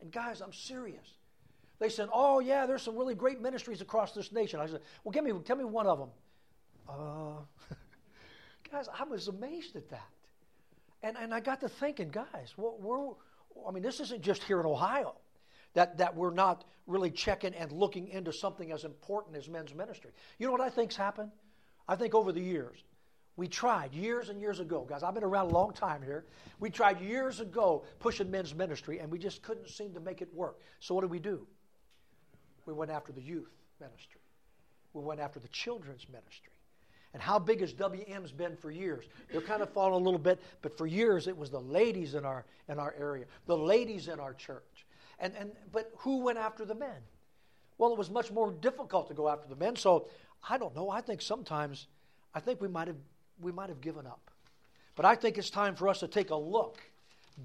And 0.02 0.12
guys, 0.12 0.42
I'm 0.42 0.54
serious. 0.54 1.18
They 1.80 1.90
said, 1.90 2.10
"Oh 2.14 2.40
yeah, 2.40 2.66
there's 2.66 2.82
some 2.82 2.96
really 2.96 3.16
great 3.16 3.42
ministries 3.42 3.82
across 3.82 4.14
this 4.14 4.32
nation." 4.32 4.60
I 4.60 4.68
said, 4.68 4.82
"Well, 5.04 5.12
give 5.12 5.24
me, 5.24 5.34
tell 5.44 5.56
me 5.56 5.66
one 5.66 5.88
of 5.88 6.00
them." 6.00 6.10
Uh, 6.88 7.76
guys, 8.72 8.88
I 8.98 9.04
was 9.04 9.28
amazed 9.28 9.76
at 9.76 9.90
that, 9.90 10.10
and 11.04 11.16
and 11.18 11.34
I 11.34 11.40
got 11.40 11.60
to 11.62 11.70
thinking, 11.70 12.10
guys, 12.10 12.54
we're, 12.58 12.72
we're 12.80 13.14
I 13.68 13.72
mean, 13.72 13.84
this 13.84 14.00
isn't 14.00 14.22
just 14.22 14.44
here 14.44 14.60
in 14.60 14.66
Ohio 14.66 15.16
that 15.74 15.98
that 15.98 16.16
we're 16.16 16.34
not 16.34 16.64
really 16.88 17.12
checking 17.12 17.54
and 17.54 17.72
looking 17.72 18.08
into 18.08 18.34
something 18.34 18.72
as 18.72 18.84
important 18.84 19.36
as 19.38 19.48
men's 19.48 19.74
ministry. 19.76 20.12
You 20.40 20.48
know 20.48 20.52
what 20.52 20.62
I 20.62 20.70
think's 20.70 20.96
happened? 20.96 21.32
I 21.88 21.96
think 21.96 22.16
over 22.16 22.32
the 22.32 22.42
years, 22.42 22.84
we 23.36 23.48
tried 23.48 23.94
years 23.94 24.30
and 24.30 24.40
years 24.40 24.60
ago, 24.60 24.86
guys. 24.88 25.04
I've 25.04 25.14
been 25.14 25.24
around 25.24 25.48
a 25.48 25.54
long 25.54 25.74
time 25.74 26.02
here. 26.02 26.26
We 26.60 26.70
tried 26.70 27.02
years 27.02 27.40
ago 27.40 27.84
pushing 28.00 28.30
men's 28.32 28.54
ministry, 28.54 29.00
and 29.00 29.12
we 29.12 29.20
just 29.20 29.42
couldn't 29.42 29.70
seem 29.70 29.94
to 29.94 30.00
make 30.00 30.22
it 30.22 30.34
work. 30.34 30.60
So 30.80 30.96
what 30.96 31.02
did 31.02 31.12
we 31.12 31.20
do? 31.20 31.46
We 32.66 32.74
went 32.74 32.92
after 32.92 33.12
the 33.12 33.22
youth 33.22 33.52
ministry. 33.80 34.22
We 34.94 35.02
went 35.02 35.20
after 35.20 35.40
the 35.40 35.48
children's 35.50 36.08
ministry. 36.08 36.53
And 37.14 37.22
how 37.22 37.38
big 37.38 37.62
has 37.62 37.74
WM's 37.74 38.32
been 38.32 38.56
for 38.56 38.72
years? 38.72 39.06
They're 39.32 39.42
kind 39.42 39.62
of 39.62 39.70
falling 39.70 39.94
a 40.02 40.04
little 40.04 40.20
bit, 40.20 40.42
but 40.62 40.76
for 40.78 40.88
years 40.88 41.28
it 41.28 41.38
was 41.38 41.50
the 41.50 41.60
ladies 41.60 42.16
in 42.16 42.26
our 42.26 42.46
in 42.68 42.80
our 42.80 42.96
area, 42.98 43.26
the 43.46 43.58
ladies 43.58 44.08
in 44.08 44.20
our 44.20 44.34
church. 44.34 44.86
And 45.20 45.34
and 45.38 45.52
but 45.72 45.92
who 46.00 46.22
went 46.22 46.40
after 46.40 46.66
the 46.66 46.76
men? 46.76 47.02
Well, 47.78 47.92
it 47.92 47.98
was 47.98 48.10
much 48.10 48.32
more 48.32 48.52
difficult 48.52 49.08
to 49.10 49.14
go 49.14 49.30
after 49.30 49.48
the 49.48 49.56
men. 49.56 49.76
So 49.76 50.08
I 50.50 50.58
don't 50.58 50.76
know. 50.76 50.90
I 50.90 51.02
think 51.02 51.22
sometimes 51.22 51.88
I 52.34 52.40
think 52.40 52.62
we 52.62 52.68
might 52.68 52.88
have 52.88 52.98
we 53.40 53.52
might 53.52 53.70
have 53.70 53.82
given 53.82 54.08
up. 54.08 54.32
But 54.96 55.06
I 55.06 55.16
think 55.16 55.38
it's 55.38 55.50
time 55.50 55.76
for 55.76 55.88
us 55.90 56.00
to 56.00 56.08
take 56.08 56.30
a 56.30 56.36
look 56.36 56.80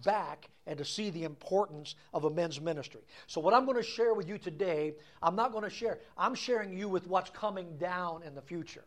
back 0.04 0.48
and 0.66 0.76
to 0.78 0.84
see 0.84 1.10
the 1.10 1.24
importance 1.24 1.94
of 2.12 2.24
a 2.24 2.30
men's 2.30 2.60
ministry. 2.60 3.00
So, 3.26 3.40
what 3.40 3.54
I'm 3.54 3.64
going 3.64 3.78
to 3.78 3.82
share 3.82 4.14
with 4.14 4.28
you 4.28 4.38
today, 4.38 4.94
I'm 5.22 5.34
not 5.34 5.52
going 5.52 5.64
to 5.64 5.70
share, 5.70 5.98
I'm 6.16 6.34
sharing 6.34 6.76
you 6.76 6.88
with 6.88 7.06
what's 7.06 7.30
coming 7.30 7.76
down 7.78 8.22
in 8.22 8.34
the 8.34 8.42
future. 8.42 8.84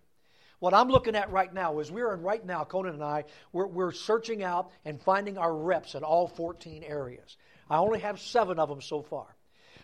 What 0.62 0.76
I'm 0.76 0.90
looking 0.90 1.16
at 1.16 1.32
right 1.32 1.52
now 1.52 1.80
is 1.80 1.92
we're 1.92 2.14
in 2.14 2.22
right 2.22 2.46
now, 2.46 2.64
Conan 2.64 2.94
and 2.94 3.04
I, 3.04 3.24
we're, 3.52 3.66
we're 3.66 3.92
searching 3.92 4.44
out 4.44 4.70
and 4.86 5.02
finding 5.02 5.40
our 5.40 5.52
reps 5.52 5.96
in 5.96 6.04
all 6.04 6.28
14 6.28 6.84
areas. 6.84 7.36
I 7.68 7.78
only 7.78 7.98
have 8.02 8.20
seven 8.20 8.60
of 8.60 8.70
them 8.70 8.80
so 8.80 9.02
far. 9.02 9.26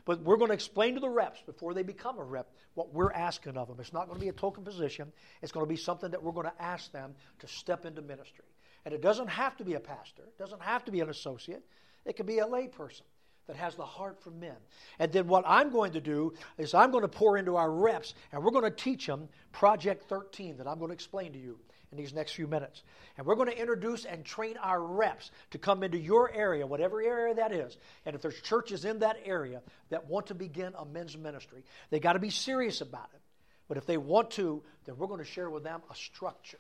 But 0.06 0.22
we're 0.22 0.38
going 0.38 0.50
to 0.50 0.54
explain 0.54 0.94
to 0.94 1.00
the 1.00 1.10
reps 1.10 1.42
before 1.48 1.74
they 1.74 1.82
become 1.82 2.20
a 2.20 2.24
rep 2.24 2.52
what 2.76 2.94
we're 2.94 3.12
asking 3.12 3.58
of 3.58 3.68
them. 3.68 3.78
It's 3.80 3.92
not 3.92 4.06
going 4.06 4.20
to 4.20 4.24
be 4.24 4.30
a 4.30 4.34
token 4.34 4.64
position, 4.64 5.12
it's 5.42 5.52
going 5.52 5.66
to 5.66 5.70
be 5.70 5.78
something 5.78 6.12
that 6.12 6.22
we're 6.22 6.32
going 6.32 6.46
to 6.46 6.62
ask 6.62 6.92
them 6.92 7.16
to 7.40 7.48
step 7.48 7.84
into 7.84 8.04
ministry. 8.04 8.46
And 8.86 8.94
it 8.94 9.02
doesn't 9.02 9.30
have 9.30 9.58
to 9.58 9.66
be 9.66 9.74
a 9.74 9.80
pastor, 9.80 10.22
it 10.28 10.38
doesn't 10.38 10.62
have 10.62 10.86
to 10.86 10.92
be 10.92 11.00
an 11.00 11.10
associate, 11.10 11.64
it 12.06 12.18
could 12.18 12.28
be 12.28 12.38
a 12.38 12.46
layperson 12.46 13.02
that 13.48 13.56
has 13.56 13.76
the 13.76 13.86
heart 13.86 14.22
for 14.22 14.32
men. 14.32 14.56
And 15.00 15.12
then 15.12 15.28
what 15.28 15.46
I'm 15.48 15.72
going 15.72 15.94
to 15.94 16.02
do 16.02 16.34
is 16.58 16.74
I'm 16.74 16.92
going 16.92 17.04
to 17.04 17.08
pour 17.08 17.38
into 17.38 17.56
our 17.56 17.72
reps 17.72 18.14
and 18.32 18.44
we're 18.44 18.52
going 18.52 18.66
to 18.66 18.72
teach 18.72 19.06
them 19.08 19.30
Project 19.52 20.08
13 20.10 20.58
that 20.58 20.68
I'm 20.68 20.78
going 20.78 20.90
to 20.90 20.94
explain 20.94 21.34
to 21.34 21.40
you 21.40 21.58
in 21.92 21.98
these 21.98 22.14
next 22.14 22.34
few 22.34 22.48
minutes. 22.48 22.84
And 23.18 23.26
we're 23.26 23.36
going 23.36 23.50
to 23.50 23.60
introduce 23.60 24.06
and 24.06 24.26
train 24.26 24.58
our 24.58 24.82
reps 24.82 25.32
to 25.52 25.58
come 25.58 25.84
into 25.84 25.98
your 25.98 26.32
area, 26.34 26.68
whatever 26.68 27.02
area 27.02 27.36
that 27.36 27.54
is. 27.54 27.78
And 28.06 28.16
if 28.16 28.22
there's 28.22 28.40
churches 28.42 28.84
in 28.86 29.00
that 29.00 29.18
area 29.24 29.62
that 29.90 30.08
want 30.08 30.28
to 30.28 30.36
begin 30.36 30.74
a 30.78 30.86
men's 30.86 31.18
ministry, 31.18 31.64
they 31.90 32.00
got 32.00 32.14
to 32.14 32.20
be 32.20 32.30
serious 32.30 32.82
about 32.82 33.10
it. 33.14 33.22
But 33.68 33.78
if 33.78 33.86
they 33.86 33.98
want 33.98 34.32
to, 34.32 34.64
then 34.86 34.98
we're 34.98 35.08
going 35.08 35.24
to 35.24 35.30
share 35.30 35.50
with 35.50 35.64
them 35.64 35.82
a 35.90 35.96
structure 35.96 36.60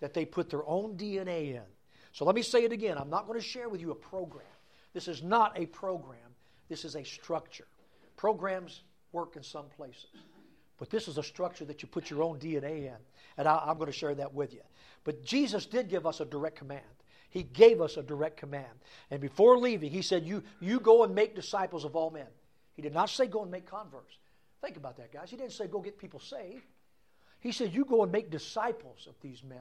that 0.00 0.14
they 0.14 0.24
put 0.24 0.50
their 0.50 0.66
own 0.66 0.96
DNA 0.96 1.54
in. 1.54 1.62
So 2.12 2.24
let 2.24 2.34
me 2.34 2.42
say 2.42 2.64
it 2.64 2.72
again. 2.72 2.96
I'm 2.98 3.10
not 3.10 3.26
going 3.26 3.40
to 3.40 3.46
share 3.46 3.68
with 3.68 3.80
you 3.80 3.90
a 3.90 3.94
program. 3.94 4.46
This 4.94 5.08
is 5.08 5.22
not 5.22 5.58
a 5.58 5.66
program, 5.66 6.16
this 6.68 6.84
is 6.84 6.96
a 6.96 7.04
structure. 7.04 7.66
Programs 8.16 8.82
work 9.12 9.36
in 9.36 9.42
some 9.42 9.66
places, 9.76 10.06
but 10.78 10.88
this 10.88 11.08
is 11.08 11.18
a 11.18 11.22
structure 11.22 11.64
that 11.66 11.82
you 11.82 11.88
put 11.88 12.08
your 12.08 12.22
own 12.22 12.38
DNA 12.38 12.86
in. 12.86 12.96
And 13.36 13.48
I, 13.48 13.64
am 13.68 13.76
going 13.76 13.90
to 13.90 13.92
share 13.92 14.14
that 14.14 14.32
with 14.32 14.54
you. 14.54 14.62
But 15.02 15.24
Jesus 15.24 15.66
did 15.66 15.88
give 15.88 16.06
us 16.06 16.20
a 16.20 16.24
direct 16.24 16.56
command. 16.56 16.82
He 17.28 17.42
gave 17.42 17.80
us 17.80 17.96
a 17.96 18.02
direct 18.02 18.36
command. 18.36 18.64
And 19.10 19.20
before 19.20 19.58
leaving, 19.58 19.90
he 19.90 20.02
said, 20.02 20.24
You, 20.24 20.44
you 20.60 20.78
go 20.78 21.02
and 21.02 21.12
make 21.12 21.34
disciples 21.34 21.84
of 21.84 21.96
all 21.96 22.10
men. 22.10 22.28
He 22.74 22.82
did 22.82 22.94
not 22.94 23.10
say 23.10 23.26
go 23.26 23.42
and 23.42 23.50
make 23.50 23.66
converts. 23.66 24.16
Think 24.62 24.76
about 24.76 24.96
that, 24.98 25.12
guys. 25.12 25.30
He 25.30 25.36
didn't 25.36 25.52
say 25.52 25.66
go 25.66 25.80
get 25.80 25.98
people 25.98 26.20
saved. 26.20 26.64
He 27.40 27.50
said, 27.50 27.74
You 27.74 27.84
go 27.84 28.04
and 28.04 28.12
make 28.12 28.30
disciples 28.30 29.08
of 29.08 29.14
these 29.20 29.42
men. 29.42 29.58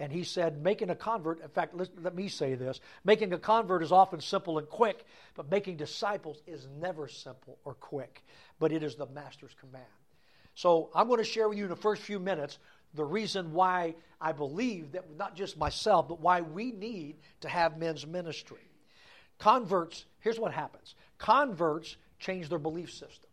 And 0.00 0.10
he 0.10 0.24
said, 0.24 0.62
making 0.62 0.88
a 0.88 0.94
convert, 0.94 1.42
in 1.42 1.48
fact, 1.50 1.74
let, 1.74 1.90
let, 2.02 2.14
me 2.14 2.28
say 2.28 2.54
this 2.54 2.80
making 3.04 3.34
a 3.34 3.38
convert 3.38 3.82
is 3.82 3.92
often 3.92 4.18
simple 4.22 4.56
and 4.56 4.66
quick, 4.66 5.04
but 5.34 5.50
making 5.50 5.76
disciples 5.76 6.40
is 6.46 6.66
never 6.80 7.06
simple 7.06 7.58
or 7.66 7.74
quick, 7.74 8.24
but 8.58 8.72
it 8.72 8.82
is 8.82 8.94
the 8.94 9.04
master's 9.08 9.54
command. 9.60 9.84
So 10.54 10.88
I'm 10.94 11.06
going 11.06 11.18
to 11.18 11.24
share 11.24 11.50
with 11.50 11.58
you 11.58 11.64
in 11.64 11.70
the 11.70 11.76
first 11.76 12.00
few 12.00 12.18
minutes 12.18 12.58
the 12.94 13.04
reason 13.04 13.52
why 13.52 13.94
I 14.18 14.32
believe 14.32 14.92
that 14.92 15.04
not 15.18 15.36
just 15.36 15.58
myself, 15.58 16.08
but 16.08 16.18
why 16.18 16.40
we 16.40 16.72
need 16.72 17.16
to 17.42 17.50
have 17.50 17.76
men's 17.76 18.06
ministry. 18.06 18.70
Converts, 19.38 20.06
here's 20.20 20.40
what 20.40 20.52
happens 20.52 20.94
converts 21.18 21.96
change 22.18 22.48
their 22.48 22.58
belief 22.58 22.90
system, 22.90 23.28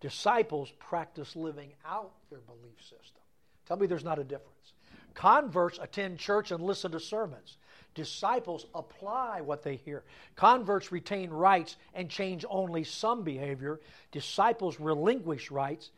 disciples 0.00 0.72
practice 0.78 1.36
living 1.36 1.74
out 1.84 2.12
their 2.30 2.40
belief 2.40 2.80
system. 2.80 3.20
Tell 3.66 3.76
me 3.76 3.86
there's 3.86 4.02
not 4.02 4.18
a 4.18 4.24
difference. 4.24 4.72
Converts 5.14 5.78
attend 5.80 6.18
church 6.18 6.50
and 6.50 6.62
listen 6.62 6.92
to 6.92 7.00
sermons. 7.00 7.56
Disciples 7.94 8.66
apply 8.74 9.40
what 9.40 9.62
they 9.62 9.76
hear. 9.76 10.02
Converts 10.34 10.90
retain 10.90 11.30
rights 11.30 11.76
and 11.94 12.10
change 12.10 12.44
only 12.48 12.82
some 12.82 13.22
behavior. 13.22 13.80
Disciples 14.10 14.80
relinquish 14.80 15.50
rights 15.50 15.90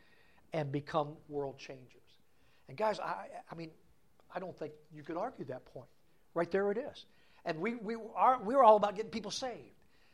and 0.53 0.71
become 0.71 1.09
world 1.27 1.57
changers. 1.57 1.81
And 2.69 2.77
guys, 2.77 2.99
I, 2.99 3.25
I 3.51 3.55
mean, 3.55 3.71
I 4.33 4.39
don't 4.39 4.55
think 4.57 4.73
you 4.93 5.01
could 5.01 5.17
argue 5.17 5.45
that 5.45 5.65
point. 5.73 5.89
Right 6.35 6.51
there 6.51 6.71
it 6.71 6.77
is. 6.77 7.05
And 7.45 7.59
we, 7.59 7.75
we 7.75 7.95
are, 8.15 8.39
we're 8.43 8.61
all 8.61 8.75
about 8.75 8.95
getting 8.95 9.11
people 9.11 9.31
saved. 9.31 9.55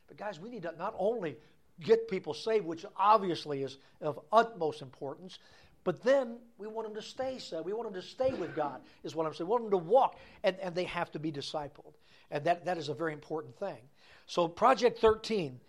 But 0.08 0.18
guys, 0.18 0.40
we 0.40 0.50
need 0.50 0.64
to 0.64 0.74
not 0.78 0.96
only 0.98 1.36
get 1.82 2.08
people 2.08 2.34
saved, 2.34 2.66
which 2.66 2.86
obviously 2.96 3.64
is 3.64 3.78
of 4.00 4.20
utmost 4.32 4.82
importance, 4.82 5.40
but 5.84 6.02
then 6.02 6.38
we 6.58 6.68
want 6.68 6.88
them 6.88 6.96
to 6.96 7.02
stay 7.02 7.38
saved. 7.40 7.66
We 7.66 7.74
want 7.74 7.92
them 7.92 8.02
to 8.02 8.08
stay 8.08 8.34
with 8.34 8.56
God, 8.56 8.82
is 9.04 9.16
what 9.16 9.26
I'm 9.26 9.34
saying. 9.34 9.48
We 9.48 9.52
want 9.52 9.64
them 9.66 9.72
to 9.72 9.86
walk, 9.86 10.18
and, 10.44 10.58
and 10.62 10.74
they 10.74 10.86
have 10.86 11.12
to 11.12 11.20
be 11.20 11.32
discipled. 11.32 11.94
And 12.32 12.44
that, 12.46 12.66
that 12.66 12.78
is 12.78 12.90
a 12.90 12.94
very 12.94 13.14
important 13.14 13.58
thing. 13.58 13.78
So, 14.26 14.48
Project 14.48 15.00
13, 15.00 15.60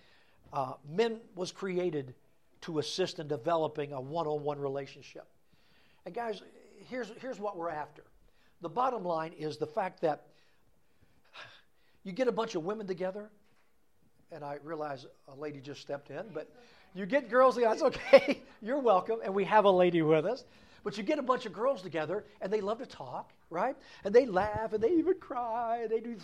uh, 0.52 0.74
men 0.88 1.18
was 1.34 1.50
created 1.50 2.14
to 2.62 2.78
assist 2.78 3.18
in 3.18 3.28
developing 3.28 3.92
a 3.92 4.00
one 4.00 4.26
on 4.26 4.42
one 4.42 4.58
relationship. 4.58 5.26
And, 6.06 6.14
guys, 6.14 6.42
here's, 6.88 7.10
here's 7.20 7.40
what 7.40 7.56
we're 7.56 7.70
after. 7.70 8.04
The 8.60 8.68
bottom 8.68 9.04
line 9.04 9.32
is 9.32 9.56
the 9.56 9.66
fact 9.66 10.00
that 10.02 10.26
you 12.04 12.12
get 12.12 12.28
a 12.28 12.32
bunch 12.32 12.54
of 12.54 12.64
women 12.64 12.86
together, 12.86 13.30
and 14.30 14.44
I 14.44 14.58
realize 14.62 15.06
a 15.28 15.34
lady 15.38 15.60
just 15.60 15.80
stepped 15.80 16.10
in, 16.10 16.24
but 16.32 16.50
you 16.94 17.06
get 17.06 17.28
girls, 17.28 17.56
that's 17.56 17.82
okay. 17.82 18.42
You're 18.62 18.78
welcome. 18.78 19.18
And 19.24 19.34
we 19.34 19.44
have 19.44 19.64
a 19.64 19.70
lady 19.70 20.02
with 20.02 20.24
us. 20.24 20.44
But 20.84 20.98
you 20.98 21.02
get 21.02 21.18
a 21.18 21.22
bunch 21.22 21.46
of 21.46 21.52
girls 21.52 21.82
together 21.82 22.24
and 22.40 22.52
they 22.52 22.60
love 22.60 22.78
to 22.78 22.86
talk, 22.86 23.32
right? 23.48 23.74
And 24.04 24.14
they 24.14 24.26
laugh 24.26 24.74
and 24.74 24.82
they 24.82 24.90
even 24.90 25.14
cry 25.14 25.80
and 25.82 25.90
they 25.90 26.00
do 26.00 26.14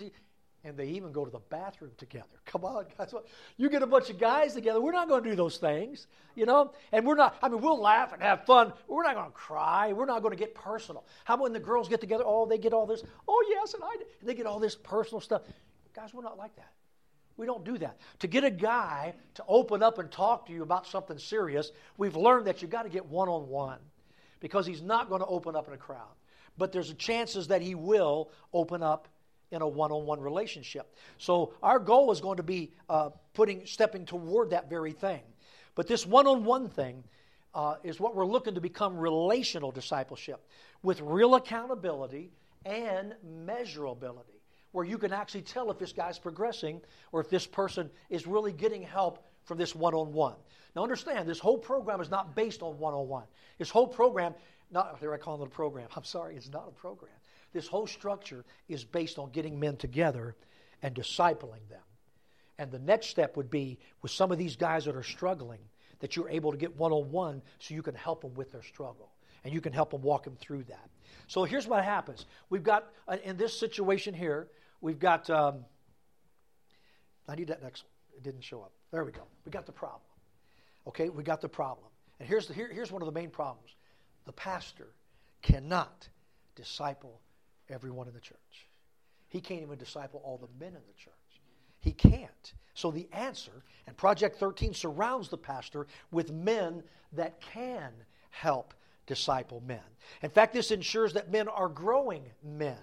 and 0.63 0.77
they 0.77 0.89
even 0.89 1.11
go 1.11 1.25
to 1.25 1.31
the 1.31 1.41
bathroom 1.49 1.93
together. 1.97 2.27
Come 2.45 2.65
on, 2.65 2.85
guys. 2.99 3.15
You 3.57 3.71
get 3.71 3.83
a 3.83 3.87
bunch 3.87 4.11
of 4.11 4.19
guys 4.19 4.53
together. 4.53 4.81
We're 4.81 4.93
not 4.93 5.09
going 5.09 5.25
to 5.25 5.31
do 5.31 5.35
those 5.35 5.57
things, 5.57 6.07
you 6.35 6.45
know? 6.45 6.73
And 6.93 7.07
we're 7.07 7.15
not, 7.15 7.37
I 7.43 7.49
mean, 7.49 7.63
we'll 7.63 7.81
laugh 7.81 8.13
and 8.13 8.23
have 8.23 8.45
fun. 8.45 8.75
We're 8.87 9.03
not 9.03 9.15
going 9.15 9.31
to 9.31 9.37
cry. 9.37 9.95
We're 9.95 10.05
not 10.05 10.21
going 10.21 10.33
to 10.33 10.39
get 10.39 10.55
personal. 10.55 11.07
How 11.25 11.35
about 11.35 11.45
when 11.45 11.53
the 11.55 11.61
girls 11.61 11.89
get 11.89 12.01
together? 12.01 12.25
Oh, 12.27 12.45
they 12.47 12.59
get 12.59 12.75
all 12.75 12.87
this, 12.87 13.03
oh, 13.27 13.45
yes, 13.49 13.73
and 13.73 13.83
I, 13.83 13.95
and 14.21 14.29
they 14.29 14.35
get 14.35 14.45
all 14.45 14.59
this 14.59 14.77
personal 14.77 15.23
stuff. 15.23 15.43
Guys, 15.95 16.13
we're 16.13 16.23
not 16.23 16.37
like 16.37 16.55
that. 16.57 16.71
We 17.41 17.47
don't 17.47 17.65
do 17.65 17.79
that. 17.79 17.97
To 18.19 18.27
get 18.27 18.45
a 18.45 18.51
guy 18.51 19.15
to 19.37 19.45
open 19.49 19.83
up 19.83 19.99
and 19.99 20.11
talk 20.11 20.47
to 20.49 20.53
you 20.53 20.63
about 20.63 20.87
something 20.87 21.17
serious, 21.17 21.73
we've 21.97 22.15
learned 22.15 22.47
that 22.47 22.61
you've 22.61 22.71
got 22.71 22.83
to 22.83 22.91
get 22.91 23.07
one 23.07 23.31
on 23.31 23.49
one 23.49 23.79
because 24.41 24.67
he's 24.67 24.83
not 24.83 25.09
going 25.09 25.23
to 25.23 25.27
open 25.27 25.57
up 25.57 25.67
in 25.67 25.73
a 25.73 25.79
crowd. 25.79 26.13
But 26.59 26.71
there's 26.71 26.91
a 26.91 26.95
chances 26.95 27.49
that 27.49 27.63
he 27.63 27.75
will 27.75 28.31
open 28.53 28.83
up 28.83 29.09
in 29.51 29.63
a 29.63 29.67
one-on-one 29.67 30.21
relationship. 30.21 30.95
So 31.17 31.55
our 31.63 31.79
goal 31.79 32.13
is 32.13 32.21
going 32.21 32.37
to 32.37 32.43
be 32.43 32.73
uh, 32.91 33.09
putting, 33.33 33.65
stepping 33.65 34.05
toward 34.05 34.51
that 34.51 34.69
very 34.69 34.93
thing. 34.93 35.23
But 35.75 35.87
this 35.87 36.05
one-on-one 36.05 36.69
thing 36.69 37.03
uh, 37.55 37.77
is 37.83 37.99
what 37.99 38.15
we're 38.15 38.27
looking 38.27 38.55
to 38.57 38.61
become 38.61 38.99
relational 38.99 39.71
discipleship 39.71 40.47
with 40.83 41.01
real 41.01 41.37
accountability 41.37 42.33
and 42.67 43.15
measurability, 43.47 44.40
where 44.73 44.85
you 44.85 44.99
can 44.99 45.13
actually 45.13 45.43
tell 45.43 45.71
if 45.71 45.79
this 45.79 45.93
guy's 45.93 46.19
progressing 46.19 46.81
or 47.13 47.21
if 47.21 47.29
this 47.29 47.47
person 47.47 47.91
is 48.09 48.27
really 48.27 48.53
getting 48.53 48.83
help 48.83 49.27
from 49.45 49.59
this 49.59 49.75
one-on-one. 49.75 50.37
Now 50.77 50.83
understand, 50.83 51.29
this 51.29 51.39
whole 51.39 51.59
program 51.59 52.01
is 52.01 52.11
not 52.11 52.37
based 52.37 52.63
on 52.63 52.79
one-on-one. 52.79 53.25
This 53.59 53.71
whole 53.71 53.87
program, 53.87 54.35
not 54.71 55.01
there 55.01 55.13
I 55.13 55.19
call 55.19 55.43
it 55.43 55.47
a 55.47 55.51
program. 55.51 55.89
I'm 55.97 56.05
sorry, 56.05 56.37
it's 56.37 56.51
not 56.51 56.69
a 56.69 56.73
program. 56.73 57.13
This 57.53 57.67
whole 57.67 57.87
structure 57.87 58.45
is 58.69 58.85
based 58.85 59.19
on 59.19 59.31
getting 59.31 59.59
men 59.59 59.77
together 59.77 60.37
and 60.83 60.95
discipling 60.95 61.69
them. 61.69 61.83
And 62.59 62.71
the 62.71 62.79
next 62.79 63.09
step 63.09 63.37
would 63.37 63.51
be 63.51 63.79
with 64.03 64.13
some 64.13 64.31
of 64.31 64.39
these 64.39 64.55
guys 64.55 64.85
that 64.85 64.95
are 64.95 65.03
struggling, 65.03 65.61
that 65.99 66.15
you're 66.15 66.29
able 66.29 66.53
to 66.53 66.59
get 66.59 66.77
one 66.77 66.93
on 66.93 67.11
one 67.11 67.43
so 67.59 67.75
you 67.75 67.83
can 67.83 67.95
help 67.95 68.23
them 68.23 68.35
with 68.35 68.53
their 68.53 68.63
struggle 68.63 69.11
and 69.45 69.53
you 69.53 69.61
can 69.61 69.73
help 69.73 69.91
them 69.91 70.03
walk 70.03 70.25
them 70.25 70.37
through 70.37 70.65
that. 70.65 70.91
So 71.27 71.45
here's 71.45 71.67
what 71.67 71.85
happens 71.85 72.27
we've 72.51 72.63
got, 72.63 72.91
uh, 73.09 73.17
in 73.25 73.37
this 73.37 73.59
situation 73.59 74.15
here, 74.15 74.49
we've 74.81 74.99
got, 74.99 75.29
um, 75.31 75.65
I 77.29 77.35
need 77.35 77.49
that 77.49 77.63
next 77.63 77.85
one. 77.85 77.91
It 78.17 78.23
didn't 78.23 78.43
show 78.43 78.61
up. 78.63 78.73
There 78.91 79.05
we 79.05 79.13
go. 79.13 79.23
We 79.45 79.51
got 79.51 79.67
the 79.67 79.73
problem. 79.73 80.03
Okay, 80.87 81.09
we 81.09 81.23
got 81.23 81.41
the 81.41 81.49
problem. 81.49 81.87
And 82.19 82.29
here's, 82.29 82.47
the, 82.47 82.55
here, 82.55 82.71
here's 82.73 82.91
one 82.91 83.03
of 83.03 83.07
the 83.07 83.13
main 83.13 83.31
problems 83.31 83.75
the 84.27 84.33
pastor 84.33 84.89
cannot 85.43 86.09
disciple 86.55 87.21
everyone 87.69 88.07
in 88.07 88.15
the 88.15 88.21
church. 88.21 88.69
He 89.29 89.41
can't 89.41 89.63
even 89.63 89.79
disciple 89.79 90.21
all 90.25 90.37
the 90.37 90.49
men 90.63 90.75
in 90.75 90.83
the 90.87 90.99
church. 90.99 91.15
He 91.81 91.93
can't. 91.93 92.53
So 92.75 92.91
the 92.91 93.09
answer, 93.13 93.63
and 93.87 93.97
Project 93.97 94.37
13 94.37 94.75
surrounds 94.75 95.29
the 95.29 95.39
pastor 95.39 95.87
with 96.11 96.31
men 96.33 96.83
that 97.13 97.41
can 97.41 97.93
help 98.31 98.75
disciple 99.07 99.63
men. 99.67 99.81
In 100.23 100.31
fact, 100.31 100.53
this 100.53 100.71
ensures 100.71 101.13
that 101.15 101.31
men 101.31 101.49
are 101.49 101.69
growing 101.69 102.23
men. 102.45 102.79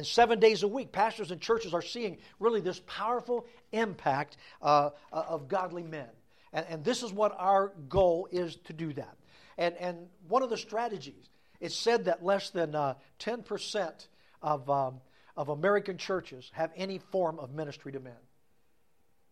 And 0.00 0.06
seven 0.06 0.40
days 0.40 0.62
a 0.62 0.66
week, 0.66 0.92
pastors 0.92 1.30
and 1.30 1.42
churches 1.42 1.74
are 1.74 1.82
seeing 1.82 2.16
really 2.38 2.62
this 2.62 2.80
powerful 2.86 3.44
impact 3.70 4.38
uh, 4.62 4.88
uh 5.12 5.24
of 5.28 5.46
godly 5.46 5.82
men. 5.82 6.08
And, 6.54 6.64
and, 6.70 6.82
this 6.82 7.02
is 7.02 7.12
what 7.12 7.36
our 7.36 7.74
goal 7.90 8.26
is 8.32 8.56
to 8.64 8.72
do 8.72 8.94
that. 8.94 9.14
And, 9.58 9.76
and 9.76 9.98
one 10.26 10.42
of 10.42 10.48
the 10.48 10.56
strategies, 10.56 11.28
it's 11.60 11.74
said 11.74 12.06
that 12.06 12.24
less 12.24 12.48
than 12.48 12.74
uh, 12.74 12.94
10% 13.18 14.06
of, 14.40 14.70
um, 14.70 15.02
of 15.36 15.50
American 15.50 15.98
churches 15.98 16.50
have 16.54 16.70
any 16.76 16.96
form 16.96 17.38
of 17.38 17.52
ministry 17.52 17.92
to 17.92 18.00
men. 18.00 18.14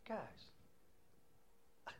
Guys, 0.06 0.18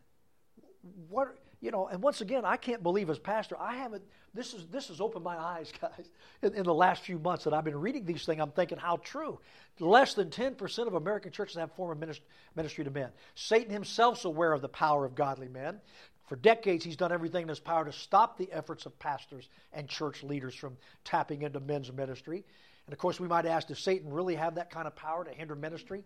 what 1.09 1.39
you 1.63 1.71
know, 1.71 1.87
and 1.87 2.03
once 2.03 2.21
again, 2.21 2.45
I 2.45 2.59
can't 2.59 2.83
believe 2.83 3.09
as 3.09 3.19
pastor, 3.19 3.57
I 3.59 3.77
haven't. 3.77 4.05
This 4.35 4.55
is 4.55 4.67
this 4.67 4.89
has 4.89 5.01
opened 5.01 5.25
my 5.25 5.37
eyes, 5.37 5.73
guys. 5.81 6.11
In, 6.43 6.55
in 6.55 6.65
the 6.65 6.75
last 6.75 7.03
few 7.03 7.19
months 7.19 7.45
that 7.45 7.55
I've 7.55 7.65
been 7.65 7.81
reading 7.81 8.05
these 8.05 8.25
things, 8.25 8.41
I'm 8.41 8.51
thinking 8.51 8.79
how 8.79 8.97
true. 8.99 9.41
Less 9.81 10.15
than 10.15 10.31
ten 10.31 10.55
percent 10.55 10.89
of 10.89 10.95
American 10.95 11.33
churches 11.33 11.57
have 11.57 11.73
form 11.73 11.93
of 11.93 11.99
ministry, 11.99 12.27
ministry 12.57 12.85
to 12.85 12.91
men. 12.91 13.11
Satan 13.35 13.73
himself's 13.73 14.25
aware 14.25 14.53
of 14.53 14.63
the 14.63 14.69
power 14.69 15.05
of 15.05 15.15
godly 15.15 15.49
men. 15.49 15.81
For 16.27 16.37
decades, 16.37 16.85
he's 16.85 16.97
done 16.97 17.11
everything 17.11 17.43
in 17.43 17.49
his 17.49 17.59
power 17.59 17.87
to 17.87 17.93
stop 17.93 18.37
the 18.37 18.53
efforts 18.53 18.85
of 18.85 18.99
pastors 18.99 19.49
and 19.73 19.89
church 19.89 20.23
leaders 20.23 20.55
from 20.55 20.77
tapping 21.03 21.41
into 21.41 21.59
men's 21.59 21.91
ministry. 21.91 22.45
And 22.87 22.93
of 22.93 22.99
course, 22.99 23.19
we 23.19 23.29
might 23.29 23.47
ask, 23.47 23.69
does 23.69 23.79
Satan 23.79 24.13
really 24.13 24.35
have 24.35 24.57
that 24.57 24.71
kind 24.71 24.87
of 24.87 24.95
power 24.95 25.25
to 25.25 25.31
hinder 25.31 25.55
ministry? 25.55 26.05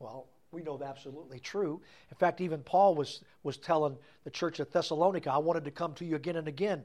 Well, 0.00 0.26
we 0.50 0.62
know 0.62 0.76
that's 0.76 0.98
absolutely 0.98 1.38
true. 1.38 1.80
In 2.10 2.16
fact, 2.16 2.40
even 2.40 2.60
Paul 2.60 2.94
was, 2.94 3.22
was 3.42 3.56
telling 3.56 3.96
the 4.24 4.30
church 4.30 4.60
at 4.60 4.72
Thessalonica, 4.72 5.30
I 5.30 5.38
wanted 5.38 5.64
to 5.64 5.70
come 5.70 5.94
to 5.94 6.04
you 6.04 6.16
again 6.16 6.36
and 6.36 6.46
again, 6.48 6.82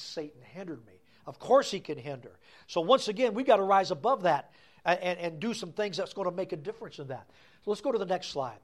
Satan 0.00 0.40
hindered 0.42 0.84
me. 0.86 0.94
Of 1.26 1.38
course, 1.38 1.70
he 1.70 1.80
can 1.80 1.98
hinder. 1.98 2.32
So, 2.66 2.80
once 2.80 3.08
again, 3.08 3.34
we've 3.34 3.46
got 3.46 3.56
to 3.56 3.62
rise 3.62 3.90
above 3.90 4.22
that 4.22 4.50
and, 4.84 5.18
and, 5.18 5.40
do 5.40 5.54
some 5.54 5.72
things 5.72 5.96
that's 5.96 6.12
going 6.12 6.28
to 6.28 6.34
make 6.34 6.52
a 6.52 6.56
difference 6.56 6.98
in 6.98 7.08
that. 7.08 7.26
So, 7.64 7.70
let's 7.70 7.80
go 7.80 7.92
to 7.92 7.98
the 7.98 8.06
next 8.06 8.28
slide. 8.28 8.58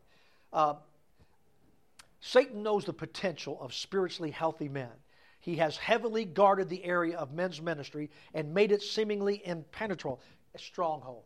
Uh, 0.52 0.74
Satan 2.20 2.62
knows 2.62 2.84
the 2.84 2.92
potential 2.92 3.58
of 3.60 3.72
spiritually 3.72 4.30
healthy 4.30 4.68
men. 4.68 4.90
He 5.40 5.56
has 5.56 5.76
heavily 5.76 6.24
guarded 6.24 6.68
the 6.68 6.84
area 6.84 7.16
of 7.16 7.32
men's 7.32 7.62
ministry 7.62 8.10
and 8.34 8.52
made 8.52 8.72
it 8.72 8.82
seemingly 8.82 9.40
impenetrable, 9.46 10.20
a 10.54 10.58
stronghold. 10.58 11.24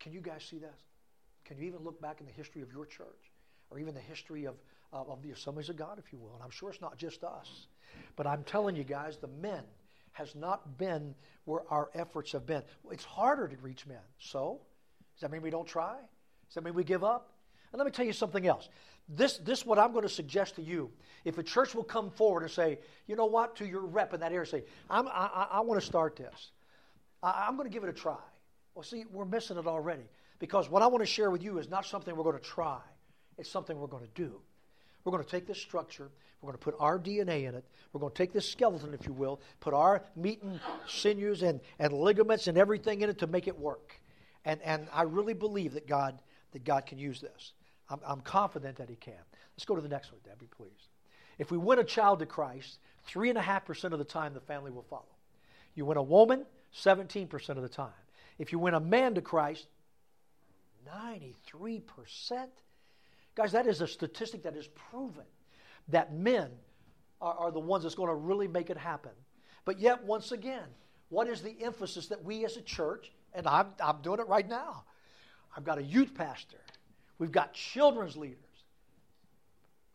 Can 0.00 0.12
you 0.12 0.20
guys 0.20 0.44
see 0.44 0.58
this? 0.58 0.76
Can 1.44 1.58
you 1.58 1.64
even 1.64 1.80
look 1.80 2.00
back 2.00 2.20
in 2.20 2.26
the 2.26 2.32
history 2.32 2.60
of 2.60 2.72
your 2.72 2.86
church 2.86 3.32
or 3.70 3.78
even 3.78 3.94
the 3.94 4.00
history 4.00 4.46
of, 4.46 4.56
of 4.92 5.22
the 5.22 5.30
assemblies 5.30 5.68
of 5.68 5.76
God, 5.76 5.98
if 5.98 6.12
you 6.12 6.18
will? 6.18 6.34
And 6.34 6.42
I'm 6.42 6.50
sure 6.50 6.70
it's 6.70 6.80
not 6.80 6.98
just 6.98 7.22
us. 7.22 7.68
But 8.16 8.26
I'm 8.26 8.44
telling 8.44 8.76
you 8.76 8.84
guys, 8.84 9.16
the 9.18 9.28
men 9.28 9.62
has 10.12 10.34
not 10.34 10.78
been 10.78 11.14
where 11.44 11.62
our 11.70 11.90
efforts 11.94 12.32
have 12.32 12.46
been. 12.46 12.62
It's 12.90 13.04
harder 13.04 13.48
to 13.48 13.56
reach 13.58 13.86
men. 13.86 13.98
So, 14.18 14.60
does 15.14 15.22
that 15.22 15.30
mean 15.30 15.42
we 15.42 15.50
don't 15.50 15.66
try? 15.66 15.96
Does 16.48 16.54
that 16.54 16.64
mean 16.64 16.74
we 16.74 16.84
give 16.84 17.04
up? 17.04 17.32
And 17.72 17.78
let 17.78 17.86
me 17.86 17.92
tell 17.92 18.06
you 18.06 18.12
something 18.12 18.46
else. 18.46 18.68
This, 19.08 19.38
this 19.38 19.64
what 19.64 19.78
I'm 19.78 19.92
going 19.92 20.02
to 20.02 20.08
suggest 20.08 20.56
to 20.56 20.62
you. 20.62 20.90
If 21.24 21.38
a 21.38 21.42
church 21.42 21.74
will 21.74 21.84
come 21.84 22.10
forward 22.10 22.42
and 22.42 22.50
say, 22.50 22.78
you 23.06 23.16
know 23.16 23.26
what, 23.26 23.56
to 23.56 23.66
your 23.66 23.80
rep 23.80 24.14
in 24.14 24.20
that 24.20 24.32
area, 24.32 24.46
say, 24.46 24.64
I'm, 24.90 25.08
I, 25.08 25.48
I 25.52 25.60
want 25.60 25.80
to 25.80 25.86
start 25.86 26.16
this. 26.16 26.50
I, 27.22 27.46
I'm 27.46 27.56
going 27.56 27.68
to 27.68 27.72
give 27.72 27.84
it 27.84 27.90
a 27.90 27.94
try. 27.94 28.18
Well, 28.74 28.82
see, 28.82 29.04
we're 29.10 29.24
missing 29.24 29.56
it 29.56 29.66
already. 29.66 30.04
Because 30.38 30.70
what 30.70 30.82
I 30.82 30.86
want 30.86 31.02
to 31.02 31.06
share 31.06 31.30
with 31.30 31.42
you 31.42 31.58
is 31.58 31.68
not 31.68 31.84
something 31.84 32.14
we're 32.14 32.24
going 32.24 32.38
to 32.38 32.42
try, 32.42 32.78
it's 33.38 33.50
something 33.50 33.78
we're 33.78 33.86
going 33.86 34.04
to 34.04 34.12
do. 34.14 34.40
We're 35.04 35.12
going 35.12 35.24
to 35.24 35.30
take 35.30 35.46
this 35.46 35.58
structure, 35.58 36.10
we're 36.40 36.48
going 36.48 36.58
to 36.58 36.64
put 36.64 36.76
our 36.78 36.98
DNA 36.98 37.48
in 37.48 37.54
it, 37.54 37.64
we're 37.92 38.00
going 38.00 38.12
to 38.12 38.16
take 38.16 38.32
this 38.32 38.48
skeleton, 38.48 38.94
if 38.94 39.06
you 39.06 39.12
will, 39.12 39.40
put 39.60 39.74
our 39.74 40.04
meat 40.14 40.42
and 40.42 40.60
sinews 40.86 41.42
and, 41.42 41.60
and 41.78 41.92
ligaments 41.92 42.46
and 42.46 42.56
everything 42.56 43.00
in 43.00 43.10
it 43.10 43.18
to 43.18 43.26
make 43.26 43.48
it 43.48 43.58
work. 43.58 44.00
And, 44.44 44.60
and 44.62 44.86
I 44.92 45.02
really 45.02 45.34
believe 45.34 45.74
that 45.74 45.86
God, 45.86 46.20
that 46.52 46.64
God 46.64 46.86
can 46.86 46.98
use 46.98 47.20
this. 47.20 47.52
I'm, 47.90 48.00
I'm 48.06 48.20
confident 48.20 48.76
that 48.76 48.88
He 48.88 48.96
can. 48.96 49.14
Let's 49.56 49.64
go 49.64 49.74
to 49.74 49.82
the 49.82 49.88
next 49.88 50.12
one, 50.12 50.20
Debbie, 50.24 50.48
please. 50.56 50.88
If 51.38 51.50
we 51.50 51.58
win 51.58 51.78
a 51.78 51.84
child 51.84 52.20
to 52.20 52.26
Christ, 52.26 52.78
3.5% 53.08 53.92
of 53.92 53.98
the 53.98 54.04
time 54.04 54.34
the 54.34 54.40
family 54.40 54.70
will 54.70 54.82
follow. 54.82 55.04
You 55.74 55.86
win 55.86 55.96
a 55.96 56.02
woman, 56.02 56.44
17% 56.74 57.48
of 57.50 57.62
the 57.62 57.68
time. 57.68 57.90
If 58.38 58.52
you 58.52 58.58
win 58.58 58.74
a 58.74 58.80
man 58.80 59.14
to 59.14 59.22
Christ, 59.22 59.66
93%. 60.88 61.34
Guys, 63.34 63.52
that 63.52 63.66
is 63.66 63.80
a 63.80 63.86
statistic 63.86 64.42
that 64.44 64.56
is 64.56 64.68
proven 64.68 65.24
that 65.88 66.14
men 66.14 66.50
are, 67.20 67.34
are 67.34 67.50
the 67.50 67.60
ones 67.60 67.82
that's 67.82 67.94
going 67.94 68.08
to 68.08 68.14
really 68.14 68.48
make 68.48 68.70
it 68.70 68.76
happen. 68.76 69.12
But 69.64 69.80
yet, 69.80 70.04
once 70.04 70.32
again, 70.32 70.64
what 71.08 71.28
is 71.28 71.42
the 71.42 71.56
emphasis 71.62 72.08
that 72.08 72.24
we 72.24 72.44
as 72.44 72.56
a 72.56 72.62
church, 72.62 73.10
and 73.34 73.46
I'm, 73.46 73.68
I'm 73.82 74.02
doing 74.02 74.20
it 74.20 74.28
right 74.28 74.48
now, 74.48 74.84
I've 75.56 75.64
got 75.64 75.78
a 75.78 75.82
youth 75.82 76.14
pastor, 76.14 76.58
we've 77.18 77.32
got 77.32 77.54
children's 77.54 78.16
leaders. 78.16 78.38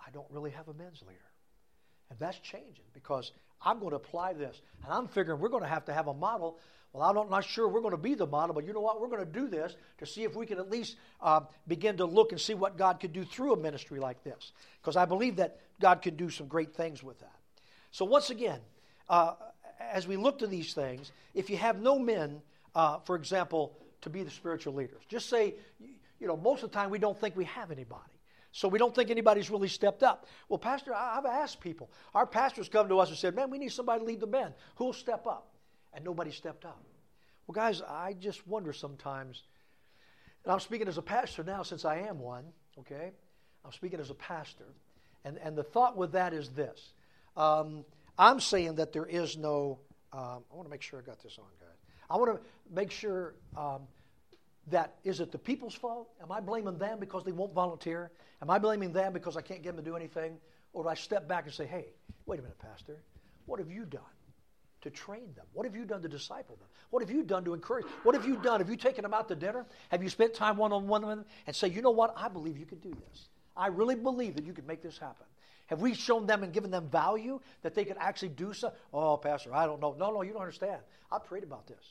I 0.05 0.11
don't 0.11 0.27
really 0.29 0.51
have 0.51 0.67
a 0.67 0.73
men's 0.73 1.01
leader. 1.01 1.19
And 2.09 2.19
that's 2.19 2.37
changing 2.39 2.83
because 2.93 3.31
I'm 3.61 3.79
going 3.79 3.91
to 3.91 3.95
apply 3.95 4.33
this. 4.33 4.61
And 4.83 4.93
I'm 4.93 5.07
figuring 5.07 5.39
we're 5.39 5.49
going 5.49 5.63
to 5.63 5.69
have 5.69 5.85
to 5.85 5.93
have 5.93 6.07
a 6.07 6.13
model 6.13 6.59
well, 6.93 7.09
I'm 7.09 7.29
not 7.29 7.43
sure 7.43 7.67
we're 7.67 7.81
going 7.81 7.91
to 7.91 7.97
be 7.97 8.13
the 8.13 8.27
model, 8.27 8.53
but 8.53 8.65
you 8.67 8.71
know 8.71 8.79
what? 8.79 9.01
We're 9.01 9.07
going 9.07 9.25
to 9.25 9.31
do 9.31 9.47
this 9.47 9.75
to 9.97 10.05
see 10.05 10.23
if 10.23 10.35
we 10.35 10.45
can 10.45 10.59
at 10.59 10.69
least 10.69 10.95
uh, 11.21 11.41
begin 11.67 11.97
to 11.97 12.05
look 12.05 12.31
and 12.31 12.39
see 12.39 12.53
what 12.53 12.77
God 12.77 12.99
could 12.99 13.13
do 13.13 13.25
through 13.25 13.53
a 13.53 13.57
ministry 13.57 13.99
like 13.99 14.23
this. 14.23 14.51
Because 14.79 14.95
I 14.95 15.05
believe 15.05 15.37
that 15.37 15.59
God 15.79 16.01
can 16.01 16.15
do 16.15 16.29
some 16.29 16.47
great 16.47 16.75
things 16.75 17.03
with 17.03 17.19
that. 17.19 17.35
So, 17.91 18.05
once 18.05 18.29
again, 18.29 18.59
uh, 19.09 19.33
as 19.79 20.07
we 20.07 20.17
look 20.17 20.39
to 20.39 20.47
these 20.47 20.73
things, 20.73 21.11
if 21.33 21.49
you 21.49 21.57
have 21.57 21.79
no 21.79 21.99
men, 21.99 22.41
uh, 22.75 22.99
for 22.99 23.15
example, 23.15 23.77
to 24.01 24.09
be 24.09 24.23
the 24.23 24.31
spiritual 24.31 24.73
leaders, 24.73 25.01
just 25.07 25.29
say, 25.29 25.55
you 26.19 26.27
know, 26.27 26.37
most 26.37 26.63
of 26.63 26.71
the 26.71 26.75
time 26.75 26.89
we 26.89 26.99
don't 26.99 27.19
think 27.19 27.35
we 27.35 27.45
have 27.45 27.71
anybody. 27.71 28.01
So 28.51 28.67
we 28.67 28.77
don't 28.77 28.93
think 28.93 29.09
anybody's 29.09 29.49
really 29.49 29.67
stepped 29.67 30.03
up. 30.03 30.27
Well, 30.47 30.59
Pastor, 30.59 30.93
I've 30.93 31.25
asked 31.25 31.59
people. 31.59 31.89
Our 32.13 32.27
pastors 32.27 32.69
come 32.69 32.87
to 32.87 32.99
us 32.99 33.09
and 33.09 33.17
said, 33.17 33.35
man, 33.35 33.49
we 33.49 33.57
need 33.57 33.71
somebody 33.71 34.01
to 34.01 34.05
lead 34.05 34.19
the 34.19 34.27
men. 34.27 34.53
Who'll 34.75 34.93
step 34.93 35.25
up? 35.25 35.53
and 35.93 36.03
nobody 36.03 36.31
stepped 36.31 36.65
up. 36.65 36.83
Well, 37.47 37.53
guys, 37.53 37.81
I 37.81 38.13
just 38.19 38.47
wonder 38.47 38.73
sometimes, 38.73 39.43
and 40.43 40.51
I'm 40.51 40.59
speaking 40.59 40.87
as 40.87 40.97
a 40.97 41.01
pastor 41.01 41.43
now 41.43 41.63
since 41.63 41.85
I 41.85 41.97
am 41.97 42.19
one, 42.19 42.45
okay? 42.79 43.11
I'm 43.65 43.71
speaking 43.71 43.99
as 43.99 44.09
a 44.09 44.15
pastor. 44.15 44.65
And, 45.25 45.37
and 45.37 45.57
the 45.57 45.63
thought 45.63 45.95
with 45.97 46.11
that 46.13 46.33
is 46.33 46.49
this 46.49 46.93
um, 47.35 47.85
I'm 48.17 48.39
saying 48.39 48.75
that 48.75 48.93
there 48.93 49.05
is 49.05 49.37
no, 49.37 49.79
um, 50.11 50.43
I 50.51 50.55
want 50.55 50.65
to 50.65 50.69
make 50.69 50.81
sure 50.81 50.99
I 50.99 51.01
got 51.01 51.21
this 51.21 51.37
on, 51.39 51.45
guys. 51.59 51.69
I 52.09 52.17
want 52.17 52.35
to 52.35 52.41
make 52.73 52.91
sure 52.91 53.33
um, 53.57 53.81
that 54.67 54.95
is 55.03 55.19
it 55.19 55.31
the 55.31 55.37
people's 55.37 55.73
fault? 55.73 56.09
Am 56.21 56.31
I 56.31 56.39
blaming 56.39 56.77
them 56.77 56.99
because 56.99 57.23
they 57.23 57.31
won't 57.31 57.53
volunteer? 57.53 58.11
Am 58.41 58.49
I 58.49 58.59
blaming 58.59 58.93
them 58.93 59.13
because 59.13 59.35
I 59.35 59.41
can't 59.41 59.63
get 59.63 59.75
them 59.75 59.83
to 59.83 59.89
do 59.89 59.95
anything? 59.95 60.37
Or 60.73 60.83
do 60.83 60.89
I 60.89 60.93
step 60.95 61.27
back 61.27 61.45
and 61.45 61.53
say, 61.53 61.65
hey, 61.65 61.87
wait 62.25 62.39
a 62.39 62.41
minute, 62.41 62.59
Pastor, 62.59 62.97
what 63.45 63.59
have 63.59 63.71
you 63.71 63.85
done 63.85 64.01
to 64.81 64.89
train 64.89 65.33
them? 65.35 65.45
What 65.53 65.65
have 65.65 65.75
you 65.75 65.85
done 65.85 66.01
to 66.01 66.07
disciple 66.07 66.55
them? 66.57 66.67
What 66.89 67.01
have 67.01 67.11
you 67.11 67.23
done 67.23 67.45
to 67.45 67.53
encourage? 67.53 67.85
What 68.03 68.15
have 68.15 68.27
you 68.27 68.37
done? 68.37 68.59
Have 68.59 68.69
you 68.69 68.75
taken 68.75 69.03
them 69.03 69.13
out 69.13 69.27
to 69.29 69.35
dinner? 69.35 69.65
Have 69.89 70.03
you 70.03 70.09
spent 70.09 70.33
time 70.33 70.57
one 70.57 70.71
on 70.71 70.87
one 70.87 71.01
with 71.01 71.17
them 71.17 71.25
and 71.47 71.55
say, 71.55 71.67
you 71.67 71.81
know 71.81 71.91
what? 71.91 72.13
I 72.17 72.27
believe 72.27 72.57
you 72.57 72.65
could 72.65 72.81
do 72.81 72.95
this. 73.09 73.29
I 73.55 73.67
really 73.67 73.95
believe 73.95 74.35
that 74.35 74.45
you 74.45 74.53
could 74.53 74.67
make 74.67 74.81
this 74.81 74.97
happen. 74.97 75.25
Have 75.67 75.81
we 75.81 75.93
shown 75.93 76.25
them 76.25 76.43
and 76.43 76.51
given 76.51 76.71
them 76.71 76.89
value 76.89 77.39
that 77.61 77.73
they 77.73 77.85
could 77.85 77.97
actually 77.99 78.29
do 78.29 78.53
so? 78.53 78.73
Oh, 78.93 79.17
Pastor, 79.17 79.53
I 79.53 79.65
don't 79.65 79.79
know. 79.79 79.95
No, 79.97 80.11
no, 80.11 80.21
you 80.21 80.33
don't 80.33 80.41
understand. 80.41 80.81
I 81.11 81.19
prayed 81.19 81.43
about 81.43 81.67
this. 81.67 81.83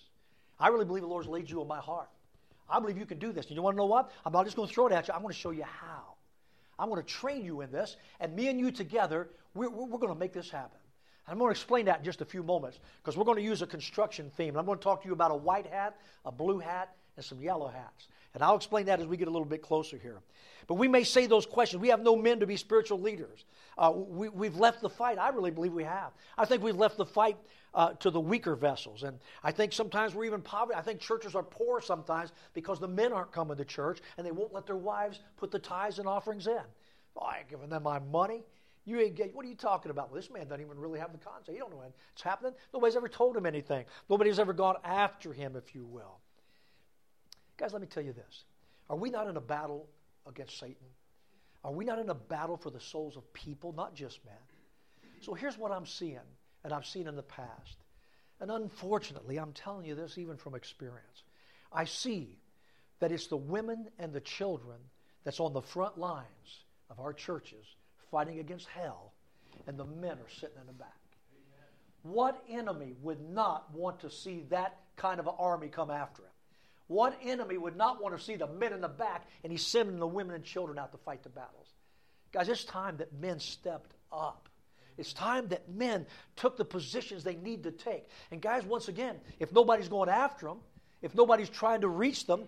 I 0.60 0.68
really 0.68 0.84
believe 0.84 1.02
the 1.02 1.08
Lord's 1.08 1.28
laid 1.28 1.48
you 1.48 1.60
on 1.60 1.68
my 1.68 1.80
heart. 1.80 2.08
I 2.68 2.78
believe 2.80 2.98
you 2.98 3.06
can 3.06 3.18
do 3.18 3.32
this. 3.32 3.46
And 3.46 3.56
you 3.56 3.62
want 3.62 3.74
to 3.74 3.78
know 3.78 3.86
what? 3.86 4.10
I'm 4.24 4.32
not 4.32 4.44
just 4.44 4.56
going 4.56 4.68
to 4.68 4.74
throw 4.74 4.86
it 4.86 4.92
at 4.92 5.08
you. 5.08 5.14
I'm 5.14 5.22
going 5.22 5.32
to 5.32 5.38
show 5.38 5.50
you 5.50 5.64
how. 5.64 6.14
I'm 6.78 6.88
going 6.88 7.02
to 7.02 7.08
train 7.08 7.44
you 7.44 7.60
in 7.60 7.70
this. 7.70 7.96
And 8.20 8.34
me 8.34 8.48
and 8.48 8.58
you 8.58 8.70
together, 8.70 9.30
we're, 9.54 9.70
we're 9.70 9.98
going 9.98 10.12
to 10.12 10.18
make 10.18 10.32
this 10.32 10.50
happen. 10.50 10.78
I'm 11.26 11.38
going 11.38 11.48
to 11.48 11.52
explain 11.52 11.86
that 11.86 12.00
in 12.00 12.04
just 12.04 12.20
a 12.20 12.24
few 12.24 12.42
moments 12.42 12.80
because 13.00 13.16
we're 13.16 13.24
going 13.24 13.36
to 13.36 13.44
use 13.44 13.62
a 13.62 13.66
construction 13.66 14.30
theme. 14.36 14.56
I'm 14.56 14.66
going 14.66 14.78
to 14.78 14.82
talk 14.82 15.02
to 15.02 15.08
you 15.08 15.12
about 15.12 15.30
a 15.30 15.36
white 15.36 15.66
hat, 15.66 15.96
a 16.24 16.32
blue 16.32 16.58
hat, 16.58 16.94
and 17.16 17.24
some 17.24 17.40
yellow 17.40 17.68
hats. 17.68 18.08
And 18.34 18.42
I'll 18.42 18.56
explain 18.56 18.86
that 18.86 19.00
as 19.00 19.06
we 19.06 19.16
get 19.16 19.28
a 19.28 19.30
little 19.30 19.46
bit 19.46 19.62
closer 19.62 19.98
here. 19.98 20.20
But 20.66 20.74
we 20.74 20.88
may 20.88 21.04
say 21.04 21.26
those 21.26 21.44
questions. 21.44 21.80
We 21.82 21.88
have 21.88 22.00
no 22.00 22.16
men 22.16 22.40
to 22.40 22.46
be 22.46 22.56
spiritual 22.56 23.00
leaders. 23.00 23.44
Uh, 23.76 23.92
we, 23.94 24.46
have 24.46 24.56
left 24.56 24.80
the 24.80 24.88
fight. 24.88 25.18
I 25.18 25.30
really 25.30 25.50
believe 25.50 25.72
we 25.72 25.84
have. 25.84 26.12
I 26.38 26.44
think 26.44 26.62
we've 26.62 26.76
left 26.76 26.96
the 26.96 27.06
fight 27.06 27.36
uh, 27.74 27.92
to 27.94 28.10
the 28.10 28.20
weaker 28.20 28.54
vessels. 28.54 29.02
And 29.02 29.18
I 29.42 29.52
think 29.52 29.72
sometimes 29.72 30.14
we're 30.14 30.24
even 30.24 30.40
poverty. 30.40 30.78
I 30.78 30.82
think 30.82 31.00
churches 31.00 31.34
are 31.34 31.42
poor 31.42 31.80
sometimes 31.80 32.32
because 32.54 32.78
the 32.78 32.88
men 32.88 33.12
aren't 33.12 33.32
coming 33.32 33.56
to 33.56 33.64
church 33.64 34.00
and 34.16 34.26
they 34.26 34.30
won't 34.30 34.52
let 34.52 34.66
their 34.66 34.76
wives 34.76 35.20
put 35.36 35.50
the 35.50 35.58
tithes 35.58 35.98
and 35.98 36.08
offerings 36.08 36.46
in. 36.46 36.62
Oh, 37.16 37.24
I 37.24 37.38
ain't 37.38 37.48
giving 37.48 37.68
them 37.68 37.82
my 37.82 37.98
money. 37.98 38.42
You 38.84 38.98
ain't 38.98 39.14
get, 39.14 39.34
what 39.34 39.44
are 39.44 39.48
you 39.48 39.54
talking 39.54 39.90
about? 39.90 40.10
Well, 40.10 40.20
this 40.20 40.30
man 40.30 40.48
doesn't 40.48 40.64
even 40.64 40.78
really 40.78 40.98
have 40.98 41.12
the 41.12 41.18
concept. 41.18 41.50
He 41.50 41.58
don't 41.58 41.70
know 41.70 41.76
what's 41.76 42.22
happening. 42.22 42.52
Nobody's 42.74 42.96
ever 42.96 43.08
told 43.08 43.36
him 43.36 43.46
anything. 43.46 43.84
Nobody's 44.10 44.38
ever 44.38 44.52
gone 44.52 44.76
after 44.84 45.32
him, 45.32 45.54
if 45.54 45.74
you 45.74 45.84
will. 45.84 46.18
Guys, 47.56 47.72
let 47.72 47.82
me 47.82 47.88
tell 47.88 48.02
you 48.02 48.12
this. 48.12 48.44
Are 48.88 48.96
we 48.96 49.10
not 49.10 49.28
in 49.28 49.36
a 49.36 49.40
battle 49.40 49.88
against 50.26 50.58
Satan? 50.58 50.86
Are 51.64 51.72
we 51.72 51.84
not 51.84 51.98
in 51.98 52.08
a 52.08 52.14
battle 52.14 52.56
for 52.56 52.70
the 52.70 52.80
souls 52.80 53.16
of 53.16 53.32
people, 53.32 53.72
not 53.72 53.94
just 53.94 54.24
men? 54.24 54.34
So 55.20 55.34
here's 55.34 55.56
what 55.56 55.70
I'm 55.70 55.86
seeing, 55.86 56.18
and 56.64 56.72
I've 56.72 56.86
seen 56.86 57.06
in 57.06 57.14
the 57.14 57.22
past. 57.22 57.76
And 58.40 58.50
unfortunately, 58.50 59.38
I'm 59.38 59.52
telling 59.52 59.86
you 59.86 59.94
this 59.94 60.18
even 60.18 60.36
from 60.36 60.56
experience. 60.56 61.22
I 61.72 61.84
see 61.84 62.40
that 62.98 63.12
it's 63.12 63.28
the 63.28 63.36
women 63.36 63.88
and 63.98 64.12
the 64.12 64.20
children 64.20 64.78
that's 65.24 65.38
on 65.38 65.52
the 65.52 65.62
front 65.62 65.96
lines 65.96 66.64
of 66.90 66.98
our 66.98 67.12
churches 67.12 67.64
fighting 68.10 68.40
against 68.40 68.66
hell, 68.66 69.12
and 69.66 69.78
the 69.78 69.84
men 69.84 70.18
are 70.18 70.28
sitting 70.28 70.58
in 70.60 70.66
the 70.66 70.72
back. 70.72 70.88
What 72.02 72.42
enemy 72.50 72.94
would 73.00 73.20
not 73.20 73.72
want 73.72 74.00
to 74.00 74.10
see 74.10 74.44
that 74.50 74.76
kind 74.96 75.20
of 75.20 75.28
an 75.28 75.34
army 75.38 75.68
come 75.68 75.90
after 75.90 76.22
him? 76.22 76.31
What 76.92 77.18
enemy 77.24 77.56
would 77.56 77.74
not 77.74 78.02
want 78.02 78.14
to 78.14 78.22
see 78.22 78.36
the 78.36 78.46
men 78.46 78.74
in 78.74 78.82
the 78.82 78.88
back 78.88 79.26
and 79.42 79.50
he's 79.50 79.64
sending 79.64 79.98
the 79.98 80.06
women 80.06 80.34
and 80.34 80.44
children 80.44 80.78
out 80.78 80.92
to 80.92 80.98
fight 80.98 81.22
the 81.22 81.30
battles? 81.30 81.68
Guys, 82.32 82.50
it's 82.50 82.64
time 82.64 82.98
that 82.98 83.14
men 83.18 83.40
stepped 83.40 83.94
up. 84.12 84.50
It's 84.98 85.14
time 85.14 85.48
that 85.48 85.70
men 85.70 86.04
took 86.36 86.58
the 86.58 86.66
positions 86.66 87.24
they 87.24 87.36
need 87.36 87.62
to 87.62 87.70
take. 87.70 88.06
And 88.30 88.42
guys, 88.42 88.66
once 88.66 88.88
again, 88.88 89.16
if 89.38 89.54
nobody's 89.54 89.88
going 89.88 90.10
after 90.10 90.46
them, 90.46 90.58
if 91.00 91.14
nobody's 91.14 91.48
trying 91.48 91.80
to 91.80 91.88
reach 91.88 92.26
them, 92.26 92.44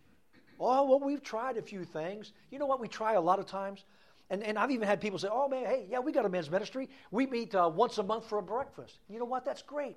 oh, 0.60 0.84
well, 0.84 1.00
we've 1.00 1.22
tried 1.22 1.56
a 1.56 1.62
few 1.62 1.86
things. 1.86 2.32
You 2.50 2.58
know 2.58 2.66
what 2.66 2.80
we 2.80 2.88
try 2.88 3.14
a 3.14 3.20
lot 3.22 3.38
of 3.38 3.46
times? 3.46 3.86
And, 4.28 4.42
and 4.42 4.58
I've 4.58 4.70
even 4.70 4.86
had 4.86 5.00
people 5.00 5.18
say, 5.18 5.28
oh, 5.32 5.48
man, 5.48 5.64
hey, 5.64 5.86
yeah, 5.88 6.00
we 6.00 6.12
got 6.12 6.26
a 6.26 6.28
men's 6.28 6.50
ministry. 6.50 6.90
We 7.10 7.24
meet 7.24 7.54
uh, 7.54 7.70
once 7.74 7.96
a 7.96 8.02
month 8.02 8.28
for 8.28 8.36
a 8.36 8.42
breakfast. 8.42 8.98
You 9.08 9.18
know 9.18 9.24
what? 9.24 9.46
That's 9.46 9.62
great. 9.62 9.96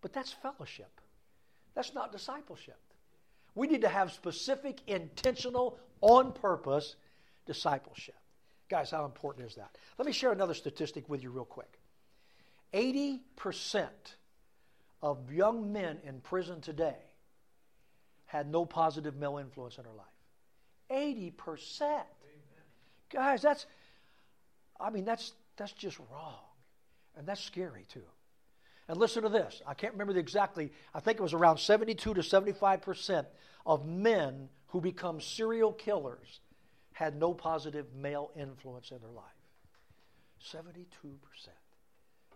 But 0.00 0.14
that's 0.14 0.32
fellowship. 0.32 1.02
That's 1.74 1.92
not 1.92 2.12
discipleship. 2.12 2.78
We 3.56 3.66
need 3.66 3.80
to 3.80 3.88
have 3.88 4.12
specific, 4.12 4.80
intentional, 4.86 5.78
on 6.02 6.32
purpose 6.32 6.94
discipleship. 7.46 8.14
Guys, 8.68 8.90
how 8.90 9.06
important 9.06 9.48
is 9.48 9.54
that? 9.56 9.70
Let 9.98 10.06
me 10.06 10.12
share 10.12 10.30
another 10.30 10.54
statistic 10.54 11.08
with 11.08 11.22
you, 11.22 11.30
real 11.30 11.46
quick. 11.46 11.78
80% 12.74 13.88
of 15.02 15.32
young 15.32 15.72
men 15.72 15.98
in 16.04 16.20
prison 16.20 16.60
today 16.60 16.96
had 18.26 18.50
no 18.50 18.66
positive 18.66 19.16
male 19.16 19.38
influence 19.38 19.78
in 19.78 19.84
their 19.84 19.92
life. 19.94 20.06
80%. 20.90 21.80
Amen. 21.80 22.04
Guys, 23.10 23.40
that's, 23.40 23.66
I 24.78 24.90
mean, 24.90 25.04
that's, 25.04 25.32
that's 25.56 25.72
just 25.72 25.98
wrong. 26.10 26.34
And 27.16 27.26
that's 27.26 27.40
scary, 27.40 27.86
too. 27.88 28.02
And 28.88 28.98
listen 28.98 29.22
to 29.24 29.28
this. 29.28 29.62
I 29.66 29.74
can't 29.74 29.94
remember 29.94 30.16
exactly, 30.16 30.72
I 30.94 31.00
think 31.00 31.18
it 31.18 31.22
was 31.22 31.34
around 31.34 31.58
72 31.58 32.14
to 32.14 32.20
75% 32.20 33.26
of 33.64 33.86
men 33.86 34.48
who 34.68 34.80
become 34.80 35.20
serial 35.20 35.72
killers 35.72 36.40
had 36.92 37.16
no 37.16 37.34
positive 37.34 37.86
male 37.94 38.30
influence 38.36 38.90
in 38.90 38.98
their 39.00 39.10
life. 39.10 39.24
72%. 40.42 40.86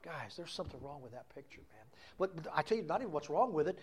Guys, 0.03 0.35
there's 0.37 0.53
something 0.53 0.81
wrong 0.83 1.03
with 1.03 1.13
that 1.13 1.33
picture, 1.35 1.61
man. 1.73 1.87
But 2.19 2.53
I 2.55 2.63
tell 2.63 2.79
you, 2.79 2.85
not 2.85 3.01
even 3.01 3.13
what's 3.13 3.31
wrong 3.31 3.53
with 3.53 3.69
it, 3.69 3.79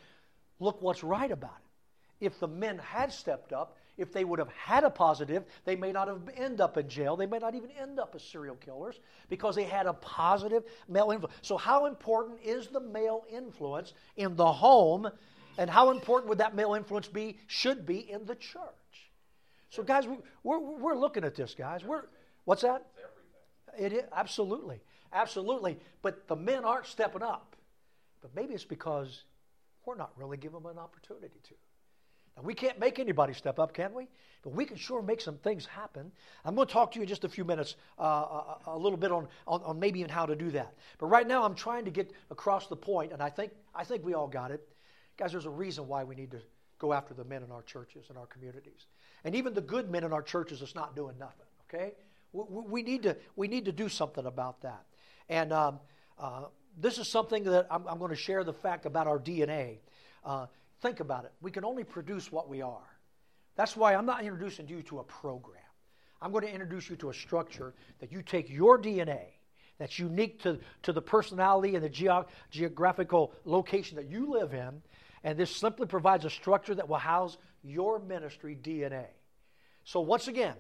look 0.60 0.82
what's 0.82 1.04
right 1.04 1.32
about 1.32 1.58
it. 1.60 2.26
If 2.26 2.40
the 2.40 2.48
men 2.48 2.80
had 2.80 3.14
stepped 3.14 3.54
up, 3.54 3.78
if 3.98 4.14
they 4.14 4.24
would 4.24 4.40
have 4.40 4.50
had 4.50 4.84
a 4.84 4.90
positive, 4.90 5.44
they 5.66 5.76
may 5.76 5.92
not 5.92 6.08
have 6.08 6.30
end 6.36 6.62
up 6.62 6.78
in 6.78 6.88
jail. 6.88 7.16
They 7.16 7.26
may 7.26 7.40
not 7.40 7.56
even 7.56 7.72
end 7.72 8.00
up 8.00 8.14
as 8.16 8.24
serial 8.24 8.56
killers 8.56 9.00
because 9.30 9.56
they 9.56 9.64
had 9.64 9.88
a 9.88 9.94
positive 9.94 10.64
male 10.88 11.12
influence. 11.12 11.36
So, 11.42 11.58
how 11.58 11.88
important 11.88 12.40
is 12.44 12.68
the 12.68 12.80
male 12.80 13.26
influence 13.30 13.94
in 14.16 14.36
the 14.36 14.52
home, 14.52 15.10
and 15.58 15.70
how 15.70 15.92
important 15.92 16.30
would 16.30 16.38
that 16.38 16.56
male 16.56 16.76
influence 16.76 17.08
be? 17.08 17.38
Should 17.48 17.86
be 17.86 18.10
in 18.10 18.26
the 18.26 18.36
church. 18.36 18.62
So, 19.70 19.84
guys, 19.84 20.08
we're, 20.44 20.60
we're 20.60 20.96
looking 20.96 21.24
at 21.24 21.36
this, 21.36 21.56
guys. 21.56 21.84
We're 21.84 22.04
what's 22.46 22.62
that? 22.62 22.86
It 23.78 23.94
is 23.94 24.04
absolutely, 24.16 24.82
absolutely. 25.12 25.80
But 26.02 26.28
the 26.28 26.36
men 26.36 26.64
aren't 26.64 26.88
stepping 26.88 27.24
up. 27.24 27.56
But 28.22 28.36
maybe 28.36 28.54
it's 28.54 28.64
because 28.64 29.24
we're 29.86 29.96
not 29.96 30.12
really 30.18 30.38
giving 30.38 30.60
them 30.60 30.72
an 30.72 30.80
opportunity 30.80 31.40
to. 31.44 31.54
And 32.38 32.46
we 32.46 32.54
can't 32.54 32.80
make 32.80 33.00
anybody 33.00 33.34
step 33.34 33.58
up, 33.58 33.74
can 33.74 33.94
we? 33.94 34.08
But 34.44 34.54
we 34.54 34.64
can 34.64 34.78
sure 34.78 35.02
make 35.02 35.20
some 35.22 35.38
things 35.38 35.66
happen. 35.66 36.12
I'm 36.46 36.54
going 36.56 36.68
to 36.68 36.74
talk 36.74 36.92
to 36.92 37.00
you 37.00 37.02
in 37.02 37.10
just 37.10 37.24
a 37.24 37.30
few 37.30 37.44
minutes, 37.44 37.76
uh, 38.00 38.04
a, 38.04 38.58
a, 38.68 38.78
little 38.78 38.98
bit 38.98 39.12
on, 39.12 39.28
on, 39.48 39.64
on, 39.64 39.80
maybe 39.80 40.00
even 40.00 40.12
how 40.12 40.28
to 40.28 40.36
do 40.36 40.52
that. 40.52 40.76
But 41.00 41.08
right 41.08 41.28
now, 41.28 41.44
I'm 41.44 41.56
trying 41.56 41.86
to 41.86 41.92
get 41.92 42.12
across 42.30 42.68
the 42.68 42.76
point, 42.76 43.12
and 43.12 43.24
I 43.24 43.32
think, 43.32 43.52
I 43.74 43.84
think 43.84 44.06
we 44.06 44.14
all 44.14 44.28
got 44.28 44.52
it. 44.52 44.68
Guys, 45.18 45.32
there's 45.32 45.48
a 45.48 45.50
reason 45.50 45.88
why 45.88 46.04
we 46.04 46.14
need 46.14 46.30
to 46.32 46.40
go 46.78 46.94
after 46.94 47.16
the 47.16 47.24
men 47.24 47.42
in 47.42 47.52
our 47.52 47.64
churches 47.64 48.06
and 48.10 48.18
our 48.20 48.28
communities. 48.28 48.86
And 49.24 49.36
even 49.36 49.56
the 49.56 49.62
good 49.62 49.90
men 49.90 50.04
in 50.04 50.14
our 50.14 50.22
churches 50.22 50.62
is 50.62 50.76
not 50.76 50.96
doing 50.96 51.18
nothing, 51.18 51.48
okay? 51.68 51.94
We, 52.34 52.44
we 52.50 52.84
need, 52.84 53.04
to, 53.04 53.18
we 53.36 53.48
need 53.48 53.66
to 53.66 53.72
do 53.72 53.90
something 53.90 54.28
about 54.28 54.62
that. 54.62 54.86
And 55.28 55.52
um, 55.52 55.80
uh, 56.20 56.44
this 56.78 57.00
is 57.00 57.12
something 57.12 57.44
that 57.46 57.66
I'm, 57.72 57.88
I'm, 57.88 57.98
going 57.98 58.12
to 58.12 58.16
share 58.16 58.44
the 58.44 58.54
fact 58.54 58.86
about 58.86 59.08
our 59.08 59.18
DNA. 59.18 59.80
Uh, 60.24 60.46
Think 60.82 61.00
about 61.00 61.26
it. 61.26 61.32
We 61.42 61.52
can 61.52 61.66
only 61.66 61.84
produce 61.84 62.32
what 62.32 62.50
we 62.50 62.62
are. 62.62 62.98
That's 63.56 63.76
why 63.76 63.96
I'm 63.96 64.06
not 64.06 64.24
introducing 64.24 64.68
you 64.68 64.84
to 64.84 65.00
a 65.00 65.04
program. 65.04 65.56
I'm 66.22 66.32
going 66.32 66.46
to 66.46 66.52
introduce 66.52 66.90
you 66.90 66.96
to 66.98 67.10
a 67.10 67.14
structure 67.14 67.74
that 68.00 68.12
you 68.12 68.22
take 68.22 68.50
your 68.50 68.80
DNA 68.80 69.26
that's 69.80 70.00
unique 70.00 70.42
to, 70.44 70.60
to 70.84 70.94
the 70.94 71.02
personality 71.02 71.76
and 71.76 71.84
the 71.84 71.90
geo- 71.90 72.28
geographical 72.52 73.34
location 73.46 73.98
that 73.98 74.10
you 74.10 74.32
live 74.32 74.54
in, 74.54 74.82
and 75.24 75.38
this 75.38 75.56
simply 75.56 75.88
provides 75.88 76.26
a 76.26 76.30
structure 76.30 76.76
that 76.76 76.88
will 76.88 76.98
house 76.98 77.38
your 77.64 78.00
ministry 78.00 78.58
DNA. 78.62 79.06
So, 79.84 80.02
once 80.02 80.28
again, 80.28 80.56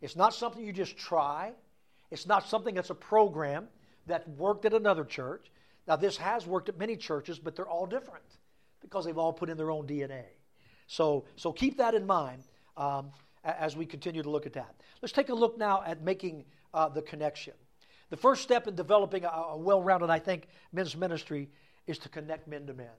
it's 0.00 0.16
not 0.16 0.34
something 0.34 0.64
you 0.64 0.72
just 0.72 0.96
try, 0.96 1.52
it's 2.10 2.26
not 2.26 2.48
something 2.48 2.74
that's 2.74 2.90
a 2.90 2.94
program 2.94 3.68
that 4.06 4.28
worked 4.28 4.64
at 4.64 4.74
another 4.74 5.04
church. 5.04 5.50
Now, 5.86 5.96
this 5.96 6.16
has 6.18 6.46
worked 6.46 6.68
at 6.68 6.78
many 6.78 6.96
churches, 6.96 7.38
but 7.38 7.56
they're 7.56 7.68
all 7.68 7.86
different 7.86 8.24
because 8.82 9.04
they've 9.04 9.18
all 9.18 9.32
put 9.32 9.48
in 9.48 9.56
their 9.56 9.70
own 9.70 9.86
DNA. 9.86 10.24
So, 10.86 11.24
so 11.36 11.52
keep 11.52 11.78
that 11.78 11.94
in 11.94 12.06
mind 12.06 12.42
um, 12.76 13.10
as 13.44 13.76
we 13.76 13.86
continue 13.86 14.22
to 14.22 14.30
look 14.30 14.46
at 14.46 14.52
that. 14.54 14.74
Let's 15.00 15.12
take 15.12 15.30
a 15.30 15.34
look 15.34 15.58
now 15.58 15.82
at 15.86 16.02
making 16.02 16.44
uh, 16.74 16.88
the 16.88 17.02
connection. 17.02 17.54
The 18.10 18.16
first 18.16 18.42
step 18.42 18.68
in 18.68 18.74
developing 18.74 19.24
a, 19.24 19.28
a 19.28 19.56
well 19.56 19.82
rounded, 19.82 20.10
I 20.10 20.18
think, 20.18 20.48
men's 20.72 20.96
ministry 20.96 21.48
is 21.86 21.98
to 21.98 22.08
connect 22.08 22.46
men 22.46 22.66
to 22.66 22.74
men. 22.74 22.90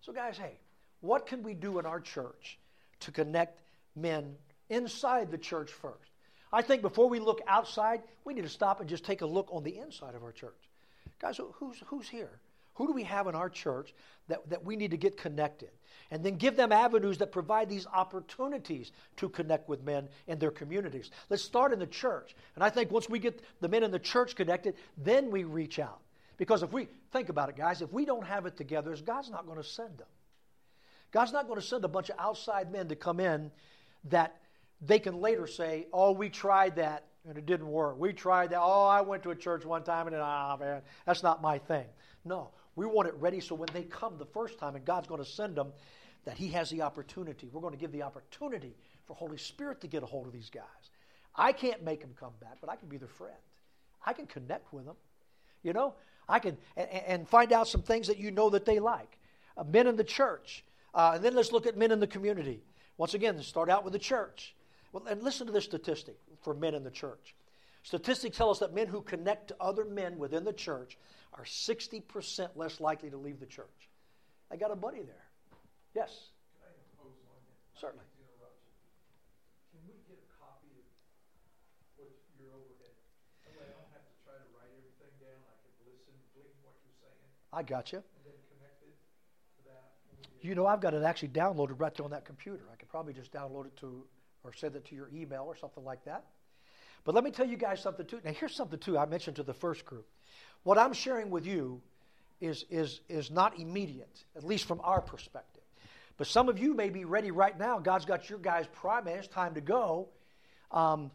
So, 0.00 0.12
guys, 0.12 0.36
hey, 0.36 0.58
what 1.00 1.26
can 1.26 1.42
we 1.42 1.54
do 1.54 1.78
in 1.78 1.86
our 1.86 2.00
church 2.00 2.58
to 3.00 3.12
connect 3.12 3.60
men 3.94 4.34
inside 4.68 5.30
the 5.30 5.38
church 5.38 5.70
first? 5.70 6.10
I 6.52 6.62
think 6.62 6.82
before 6.82 7.08
we 7.08 7.20
look 7.20 7.40
outside, 7.46 8.02
we 8.24 8.34
need 8.34 8.42
to 8.42 8.48
stop 8.48 8.80
and 8.80 8.88
just 8.88 9.04
take 9.04 9.20
a 9.20 9.26
look 9.26 9.48
on 9.52 9.62
the 9.62 9.78
inside 9.78 10.14
of 10.14 10.22
our 10.22 10.32
church. 10.32 10.68
Guys, 11.20 11.40
who's, 11.54 11.76
who's 11.86 12.08
here? 12.08 12.40
Who 12.78 12.86
do 12.86 12.92
we 12.92 13.02
have 13.02 13.26
in 13.26 13.34
our 13.34 13.50
church 13.50 13.92
that, 14.28 14.48
that 14.50 14.64
we 14.64 14.76
need 14.76 14.92
to 14.92 14.96
get 14.96 15.16
connected? 15.16 15.70
And 16.12 16.24
then 16.24 16.36
give 16.36 16.56
them 16.56 16.70
avenues 16.70 17.18
that 17.18 17.32
provide 17.32 17.68
these 17.68 17.88
opportunities 17.92 18.92
to 19.16 19.28
connect 19.28 19.68
with 19.68 19.82
men 19.82 20.08
in 20.28 20.38
their 20.38 20.52
communities. 20.52 21.10
Let's 21.28 21.42
start 21.42 21.72
in 21.72 21.80
the 21.80 21.88
church. 21.88 22.36
And 22.54 22.62
I 22.62 22.70
think 22.70 22.92
once 22.92 23.08
we 23.08 23.18
get 23.18 23.42
the 23.60 23.68
men 23.68 23.82
in 23.82 23.90
the 23.90 23.98
church 23.98 24.36
connected, 24.36 24.76
then 24.96 25.32
we 25.32 25.42
reach 25.42 25.80
out. 25.80 25.98
Because 26.36 26.62
if 26.62 26.72
we, 26.72 26.86
think 27.12 27.30
about 27.30 27.48
it, 27.48 27.56
guys, 27.56 27.82
if 27.82 27.92
we 27.92 28.04
don't 28.04 28.24
have 28.24 28.46
it 28.46 28.56
together, 28.56 28.96
God's 29.04 29.28
not 29.28 29.44
going 29.44 29.58
to 29.58 29.64
send 29.64 29.98
them. 29.98 30.06
God's 31.10 31.32
not 31.32 31.48
going 31.48 31.60
to 31.60 31.66
send 31.66 31.84
a 31.84 31.88
bunch 31.88 32.10
of 32.10 32.16
outside 32.20 32.70
men 32.70 32.86
to 32.88 32.96
come 32.96 33.18
in 33.18 33.50
that 34.04 34.36
they 34.80 35.00
can 35.00 35.20
later 35.20 35.48
say, 35.48 35.88
oh, 35.92 36.12
we 36.12 36.28
tried 36.28 36.76
that 36.76 37.06
and 37.28 37.36
it 37.36 37.44
didn't 37.44 37.66
work. 37.66 37.98
We 37.98 38.12
tried 38.12 38.50
that. 38.50 38.60
Oh, 38.60 38.86
I 38.86 39.00
went 39.00 39.24
to 39.24 39.30
a 39.30 39.36
church 39.36 39.64
one 39.64 39.82
time 39.82 40.06
and 40.06 40.14
ah, 40.16 40.56
man, 40.56 40.82
that's 41.04 41.24
not 41.24 41.42
my 41.42 41.58
thing. 41.58 41.86
No, 42.24 42.50
we 42.78 42.86
want 42.86 43.08
it 43.08 43.14
ready 43.18 43.40
so 43.40 43.56
when 43.56 43.68
they 43.72 43.82
come 43.82 44.18
the 44.18 44.24
first 44.24 44.56
time 44.56 44.76
and 44.76 44.84
God's 44.84 45.08
going 45.08 45.22
to 45.22 45.28
send 45.28 45.56
them, 45.56 45.72
that 46.24 46.38
He 46.38 46.48
has 46.50 46.70
the 46.70 46.82
opportunity. 46.82 47.48
We're 47.52 47.60
going 47.60 47.74
to 47.74 47.78
give 47.78 47.90
the 47.90 48.02
opportunity 48.02 48.76
for 49.04 49.14
Holy 49.14 49.36
Spirit 49.36 49.80
to 49.80 49.88
get 49.88 50.04
a 50.04 50.06
hold 50.06 50.28
of 50.28 50.32
these 50.32 50.48
guys. 50.48 50.62
I 51.34 51.50
can't 51.50 51.82
make 51.82 52.02
them 52.02 52.14
come 52.18 52.34
back, 52.40 52.58
but 52.60 52.70
I 52.70 52.76
can 52.76 52.88
be 52.88 52.96
their 52.96 53.08
friend. 53.08 53.34
I 54.06 54.12
can 54.12 54.26
connect 54.26 54.72
with 54.72 54.84
them. 54.84 54.94
You 55.64 55.72
know, 55.72 55.94
I 56.28 56.38
can 56.38 56.56
and, 56.76 56.88
and 56.88 57.28
find 57.28 57.52
out 57.52 57.66
some 57.66 57.82
things 57.82 58.06
that 58.06 58.18
you 58.18 58.30
know 58.30 58.50
that 58.50 58.64
they 58.64 58.78
like. 58.78 59.18
Uh, 59.56 59.64
men 59.64 59.88
in 59.88 59.96
the 59.96 60.04
church, 60.04 60.64
uh, 60.94 61.12
and 61.16 61.24
then 61.24 61.34
let's 61.34 61.50
look 61.50 61.66
at 61.66 61.76
men 61.76 61.90
in 61.90 61.98
the 61.98 62.06
community. 62.06 62.62
Once 62.96 63.14
again, 63.14 63.42
start 63.42 63.68
out 63.68 63.82
with 63.82 63.92
the 63.92 63.98
church. 63.98 64.54
Well, 64.92 65.02
and 65.08 65.20
listen 65.20 65.48
to 65.48 65.52
this 65.52 65.64
statistic 65.64 66.16
for 66.42 66.54
men 66.54 66.74
in 66.74 66.84
the 66.84 66.92
church. 66.92 67.34
Statistics 67.82 68.36
tell 68.36 68.50
us 68.50 68.60
that 68.60 68.72
men 68.72 68.86
who 68.86 69.02
connect 69.02 69.48
to 69.48 69.56
other 69.60 69.84
men 69.84 70.16
within 70.16 70.44
the 70.44 70.52
church 70.52 70.96
are 71.38 71.44
60% 71.44 72.02
less 72.56 72.80
likely 72.80 73.10
to 73.10 73.16
leave 73.16 73.38
the 73.38 73.46
church. 73.46 73.88
I 74.50 74.56
got 74.56 74.72
a 74.72 74.76
buddy 74.76 75.02
there. 75.06 75.30
Yes? 75.94 76.34
Can 76.58 76.66
I 76.66 76.74
impose 76.74 77.14
on 77.30 77.38
you? 77.46 77.54
Certainly. 77.78 78.04
Can 79.70 79.80
we 79.86 79.94
get 80.10 80.18
a 80.18 80.28
copy 80.34 80.82
of 80.82 80.86
what 81.94 82.10
your 82.42 82.50
overhead? 82.58 82.90
That 83.46 83.54
way 83.54 83.70
I 83.70 83.70
don't 83.70 83.92
have 83.94 84.02
to 84.02 84.14
try 84.26 84.34
to 84.34 84.48
write 84.50 84.74
everything 84.74 85.14
down. 85.22 85.38
I 85.46 85.54
can 85.62 85.70
listen, 85.86 86.10
glean 86.34 86.50
what 86.66 86.74
you're 86.82 86.98
saying, 86.98 87.22
I 87.54 87.62
got 87.62 87.94
you. 87.94 88.02
and 88.02 88.22
then 88.26 88.38
connect 88.50 88.82
it 88.82 88.98
to 88.98 89.60
that. 89.70 89.94
when 90.10 90.18
we 90.18 90.26
get- 90.26 90.42
You 90.42 90.58
know, 90.58 90.66
I've 90.66 90.82
got 90.82 90.90
it 90.98 91.06
actually 91.06 91.30
downloaded 91.30 91.78
right 91.78 91.94
there 91.94 92.02
on 92.04 92.10
that 92.10 92.26
computer. 92.26 92.66
I 92.66 92.74
could 92.74 92.90
probably 92.90 93.14
just 93.14 93.30
download 93.30 93.70
it 93.70 93.76
to, 93.78 94.02
or 94.42 94.52
send 94.52 94.74
it 94.74 94.84
to 94.90 94.98
your 94.98 95.08
email 95.14 95.46
or 95.46 95.54
something 95.54 95.86
like 95.86 96.02
that. 96.02 96.26
But 97.04 97.14
let 97.14 97.22
me 97.22 97.30
tell 97.30 97.46
you 97.46 97.56
guys 97.56 97.80
something 97.80 98.04
too. 98.04 98.20
Now, 98.24 98.32
here's 98.32 98.54
something 98.54 98.78
too 98.78 98.98
I 98.98 99.06
mentioned 99.06 99.36
to 99.36 99.42
the 99.42 99.54
first 99.54 99.86
group. 99.86 100.06
What 100.62 100.78
I'm 100.78 100.92
sharing 100.92 101.30
with 101.30 101.46
you 101.46 101.80
is, 102.40 102.64
is, 102.70 103.00
is 103.08 103.30
not 103.30 103.58
immediate, 103.58 104.24
at 104.36 104.44
least 104.44 104.64
from 104.66 104.80
our 104.82 105.00
perspective. 105.00 105.62
But 106.16 106.26
some 106.26 106.48
of 106.48 106.58
you 106.58 106.74
may 106.74 106.90
be 106.90 107.04
ready 107.04 107.30
right 107.30 107.56
now. 107.56 107.78
God's 107.78 108.04
got 108.04 108.28
your 108.28 108.38
guys 108.38 108.66
priming. 108.72 109.14
It's 109.14 109.28
time 109.28 109.54
to 109.54 109.60
go. 109.60 110.08
Um, 110.70 111.10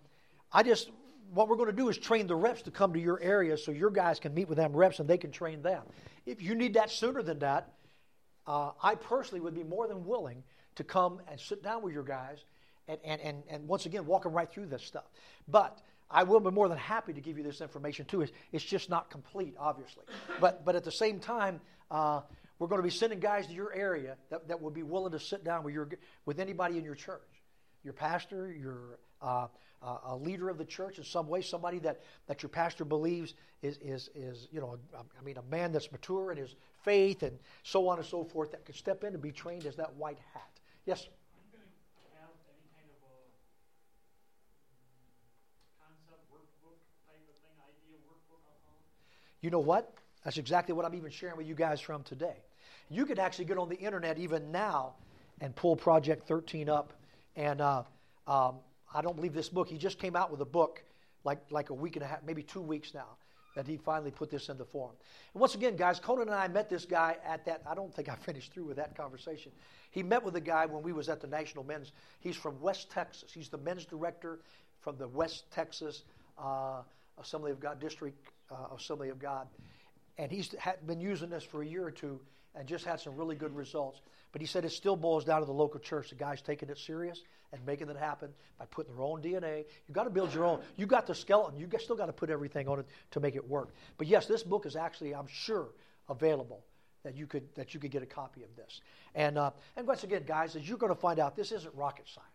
I 0.52 0.64
just, 0.64 0.90
what 1.34 1.50
we're 1.50 1.58
going 1.58 1.70
to 1.70 1.76
do 1.76 1.90
is 1.90 1.98
train 1.98 2.26
the 2.28 2.36
reps 2.36 2.62
to 2.64 2.72
come 2.72 2.94
to 2.94 3.00
your 3.00 3.20
area 3.22 3.58
so 3.58 3.72
your 3.72 3.90
guys 3.90 4.20
can 4.20 4.34
meet 4.34 4.48
with 4.48 4.58
them 4.58 4.74
reps 4.74 5.00
and 5.00 5.10
they 5.10 5.18
can 5.18 5.32
train 5.32 5.62
them. 5.62 5.84
If 6.26 6.42
you 6.42 6.56
need 6.56 6.76
that 6.76 6.90
sooner 6.90 7.22
than 7.22 7.40
that, 7.40 7.74
uh, 8.48 8.72
I 8.82 8.96
personally 8.96 9.42
would 9.42 9.56
be 9.56 9.64
more 9.64 9.88
than 9.88 10.06
willing 10.06 10.44
to 10.76 10.84
come 10.84 11.22
and 11.30 11.40
sit 11.40 11.64
down 11.64 11.82
with 11.82 11.94
your 11.94 12.04
guys 12.04 12.40
and, 12.88 13.00
and, 13.04 13.22
and, 13.22 13.44
and 13.50 13.68
once 13.68 13.86
again 13.86 14.06
walk 14.06 14.24
them 14.24 14.34
right 14.34 14.50
through 14.50 14.68
this 14.68 14.84
stuff. 14.84 15.06
But 15.48 15.80
I 16.14 16.24
will 16.24 16.40
be 16.40 16.52
more 16.52 16.70
than 16.70 16.78
happy 16.78 17.12
to 17.14 17.20
give 17.20 17.38
you 17.38 17.44
this 17.44 17.60
information 17.60 18.06
too. 18.06 18.26
It's, 18.52 18.64
just 18.64 18.90
not 18.90 19.10
complete, 19.10 19.56
obviously. 19.60 20.04
But, 20.40 20.64
but 20.64 20.76
at 20.76 20.84
the 20.84 20.92
same 20.92 21.20
time, 21.20 21.60
uh, 21.92 22.22
we're 22.60 22.68
going 22.68 22.80
to 22.80 22.88
be 22.88 22.92
sending 22.92 23.20
guys 23.20 23.48
to 23.48 23.54
your 23.54 23.74
area 23.74 24.16
that, 24.30 24.48
that 24.48 24.62
will 24.62 24.72
be 24.72 24.84
willing 24.84 25.12
to 25.12 25.20
sit 25.20 25.44
down 25.44 25.64
with, 25.64 25.74
your, 25.74 25.90
with 26.26 26.40
anybody 26.40 26.78
in 26.78 26.86
your 26.86 26.96
church. 26.96 27.22
Your 27.84 27.94
pastor, 27.94 28.54
your 28.54 29.00
uh, 29.22 29.48
uh, 29.84 29.98
a 30.06 30.16
leader 30.16 30.50
of 30.50 30.58
the 30.58 30.66
church 30.66 30.98
in 30.98 31.04
some 31.04 31.28
way, 31.28 31.42
somebody 31.42 31.80
that, 31.80 32.00
that 32.28 32.42
your 32.42 32.50
pastor 32.50 32.86
believes 32.86 33.34
is, 33.62 33.78
is, 33.80 34.10
is 34.16 34.48
you 34.52 34.62
know, 34.62 34.78
I 34.96 35.24
mean, 35.24 35.38
a 35.38 35.44
man 35.52 35.72
that's 35.72 35.92
mature 35.92 36.32
in 36.32 36.38
his 36.38 36.56
faith 36.84 37.24
and 37.24 37.38
so 37.64 37.88
on 37.90 37.98
and 37.98 38.08
so 38.08 38.24
forth 38.24 38.52
that 38.52 38.66
can 38.66 38.76
step 38.76 39.04
in 39.04 39.14
and 39.14 39.22
be 39.22 39.32
trained 39.32 39.66
as 39.66 39.76
that 39.76 39.94
white 39.96 40.20
hat. 40.34 40.52
Yes, 40.86 41.02
sir. 41.02 41.12
Are 41.12 41.44
you 41.44 41.52
gonna 41.52 41.68
have 42.16 42.32
any 42.48 42.64
kind 42.72 42.88
of 42.88 43.00
a 43.04 43.16
mm, 44.72 45.04
concept 45.84 46.24
workbook 46.32 46.80
type 47.08 47.24
of 47.28 47.36
thing, 47.44 47.56
idea 47.60 48.00
workbook, 48.08 48.40
I'll 48.48 48.64
call 48.64 48.80
it? 48.80 48.88
You 49.44 49.50
know 49.50 49.60
what? 49.60 49.94
That's 50.24 50.38
exactly 50.38 50.74
what 50.74 50.86
I'm 50.86 50.96
even 50.96 51.12
sharing 51.12 51.36
with 51.36 51.46
you 51.46 51.54
guys 51.54 51.82
from 51.82 52.02
today. 52.04 52.38
You 52.90 53.06
could 53.06 53.20
actually 53.20 53.46
get 53.46 53.58
on 53.58 53.68
the 53.68 53.76
internet 53.76 54.18
even 54.18 54.54
now 54.54 54.94
and 55.42 55.54
pull 55.54 55.76
Project 55.76 56.26
13 56.28 56.70
up. 56.70 56.94
And 57.36 57.60
uh, 57.60 57.84
um, 58.26 58.56
I 58.96 59.02
don't 59.02 59.18
believe 59.18 59.34
this 59.34 59.50
book. 59.50 59.68
He 59.68 59.78
just 59.78 60.00
came 60.00 60.16
out 60.16 60.32
with 60.32 60.40
a 60.40 60.46
book 60.46 60.82
like, 61.26 61.40
like 61.52 61.72
a 61.72 61.74
week 61.74 61.98
and 61.98 62.04
a 62.04 62.08
half, 62.08 62.20
maybe 62.26 62.42
two 62.42 62.62
weeks 62.62 62.94
now, 62.94 63.18
that 63.54 63.68
he 63.68 63.76
finally 63.76 64.12
put 64.12 64.32
this 64.32 64.48
into 64.48 64.64
form. 64.64 64.92
And 65.34 65.42
once 65.42 65.56
again, 65.56 65.76
guys, 65.76 66.00
Conan 66.00 66.30
and 66.30 66.36
I 66.36 66.48
met 66.48 66.70
this 66.70 66.86
guy 66.86 67.18
at 67.26 67.44
that. 67.46 67.64
I 67.68 67.76
don't 67.76 67.94
think 67.94 68.08
I 68.08 68.16
finished 68.26 68.54
through 68.54 68.66
with 68.66 68.78
that 68.78 68.96
conversation. 68.96 69.52
He 69.92 70.04
met 70.04 70.24
with 70.24 70.38
a 70.38 70.42
guy 70.42 70.66
when 70.68 70.84
we 70.84 70.94
was 70.94 71.10
at 71.10 71.20
the 71.20 71.28
National 71.28 71.66
Men's. 71.66 71.92
He's 72.22 72.38
from 72.38 72.62
West 72.62 72.90
Texas. 72.92 73.30
He's 73.34 73.50
the 73.50 73.58
men's 73.58 73.84
director 73.84 74.40
from 74.80 74.96
the 74.98 75.10
West 75.10 75.52
Texas 75.52 76.04
uh, 76.42 76.82
Assembly 77.20 77.52
of 77.52 77.60
God 77.60 77.82
District 77.82 78.18
uh, 78.54 78.76
Assembly 78.76 79.10
of 79.10 79.20
God 79.20 79.48
and 80.18 80.32
he's 80.32 80.54
been 80.86 81.00
using 81.00 81.30
this 81.30 81.44
for 81.44 81.62
a 81.62 81.66
year 81.66 81.86
or 81.86 81.92
two 81.92 82.20
and 82.56 82.68
just 82.68 82.86
had 82.86 83.00
some 83.00 83.16
really 83.16 83.36
good 83.36 83.56
results. 83.56 84.02
But 84.32 84.42
he 84.42 84.48
said 84.48 84.66
it 84.66 84.72
still 84.72 84.96
boils 84.96 85.26
down 85.26 85.40
to 85.40 85.46
the 85.46 85.54
local 85.54 85.80
church. 85.80 86.10
The 86.10 86.16
guys 86.16 86.42
taking 86.42 86.70
it 86.70 86.78
serious 86.78 87.22
and 87.52 87.64
making 87.66 87.90
it 87.90 87.98
happen 87.98 88.30
by 88.60 88.66
putting 88.66 88.94
their 88.94 89.04
own 89.04 89.22
DNA. 89.22 89.66
You've 89.88 89.96
got 89.96 90.04
to 90.06 90.10
build 90.10 90.34
your 90.34 90.46
own. 90.46 90.62
You 90.76 90.86
got 90.86 91.08
the 91.08 91.16
skeleton. 91.16 91.60
You 91.60 91.68
still 91.80 91.96
got 91.96 92.08
to 92.08 92.14
put 92.14 92.30
everything 92.30 92.68
on 92.68 92.80
it 92.80 92.86
to 93.12 93.20
make 93.20 93.36
it 93.36 93.48
work. 93.48 93.70
But 93.98 94.08
yes, 94.08 94.26
this 94.28 94.44
book 94.44 94.66
is 94.66 94.76
actually, 94.76 95.14
I'm 95.16 95.28
sure, 95.28 95.70
available 96.10 96.64
that 97.04 97.16
you 97.16 97.28
could 97.28 97.44
that 97.56 97.74
you 97.74 97.80
could 97.80 97.92
get 97.92 98.02
a 98.02 98.08
copy 98.08 98.44
of 98.44 98.56
this. 98.56 98.82
And 99.14 99.38
uh, 99.38 99.52
and 99.76 99.88
once 99.88 100.04
again, 100.04 100.24
guys, 100.26 100.56
as 100.56 100.68
you're 100.68 100.78
going 100.78 100.94
to 100.94 101.00
find 101.00 101.20
out, 101.20 101.36
this 101.36 101.52
isn't 101.52 101.74
rocket 101.76 102.08
science. 102.08 102.30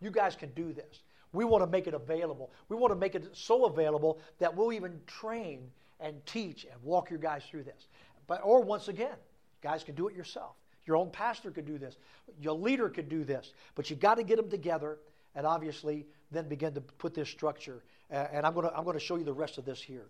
You 0.00 0.10
guys 0.10 0.36
can 0.36 0.50
do 0.50 0.72
this. 0.72 1.02
We 1.32 1.44
want 1.44 1.62
to 1.62 1.70
make 1.70 1.86
it 1.86 1.94
available. 1.94 2.50
We 2.68 2.76
want 2.76 2.92
to 2.92 2.98
make 2.98 3.14
it 3.14 3.28
so 3.36 3.66
available 3.66 4.18
that 4.38 4.56
we'll 4.56 4.72
even 4.72 5.00
train 5.06 5.70
and 6.00 6.24
teach 6.26 6.64
and 6.64 6.82
walk 6.82 7.10
your 7.10 7.18
guys 7.18 7.42
through 7.50 7.64
this. 7.64 7.88
But 8.26 8.40
or 8.42 8.62
once 8.62 8.88
again, 8.88 9.16
guys 9.62 9.84
can 9.84 9.94
do 9.94 10.08
it 10.08 10.14
yourself. 10.14 10.52
Your 10.86 10.96
own 10.96 11.10
pastor 11.10 11.50
could 11.50 11.66
do 11.66 11.76
this. 11.76 11.96
Your 12.40 12.54
leader 12.54 12.88
could 12.88 13.08
do 13.08 13.24
this. 13.24 13.52
But 13.74 13.90
you 13.90 13.96
got 13.96 14.16
to 14.16 14.22
get 14.22 14.36
them 14.36 14.48
together 14.48 14.98
and 15.34 15.46
obviously 15.46 16.06
then 16.30 16.48
begin 16.48 16.74
to 16.74 16.80
put 16.80 17.14
this 17.14 17.28
structure. 17.28 17.82
Uh, 18.10 18.26
and 18.32 18.46
I'm 18.46 18.54
going 18.54 18.66
to 18.66 18.74
I'm 18.74 18.84
going 18.84 18.98
to 18.98 19.04
show 19.04 19.16
you 19.16 19.24
the 19.24 19.32
rest 19.32 19.58
of 19.58 19.64
this 19.64 19.82
here. 19.82 20.06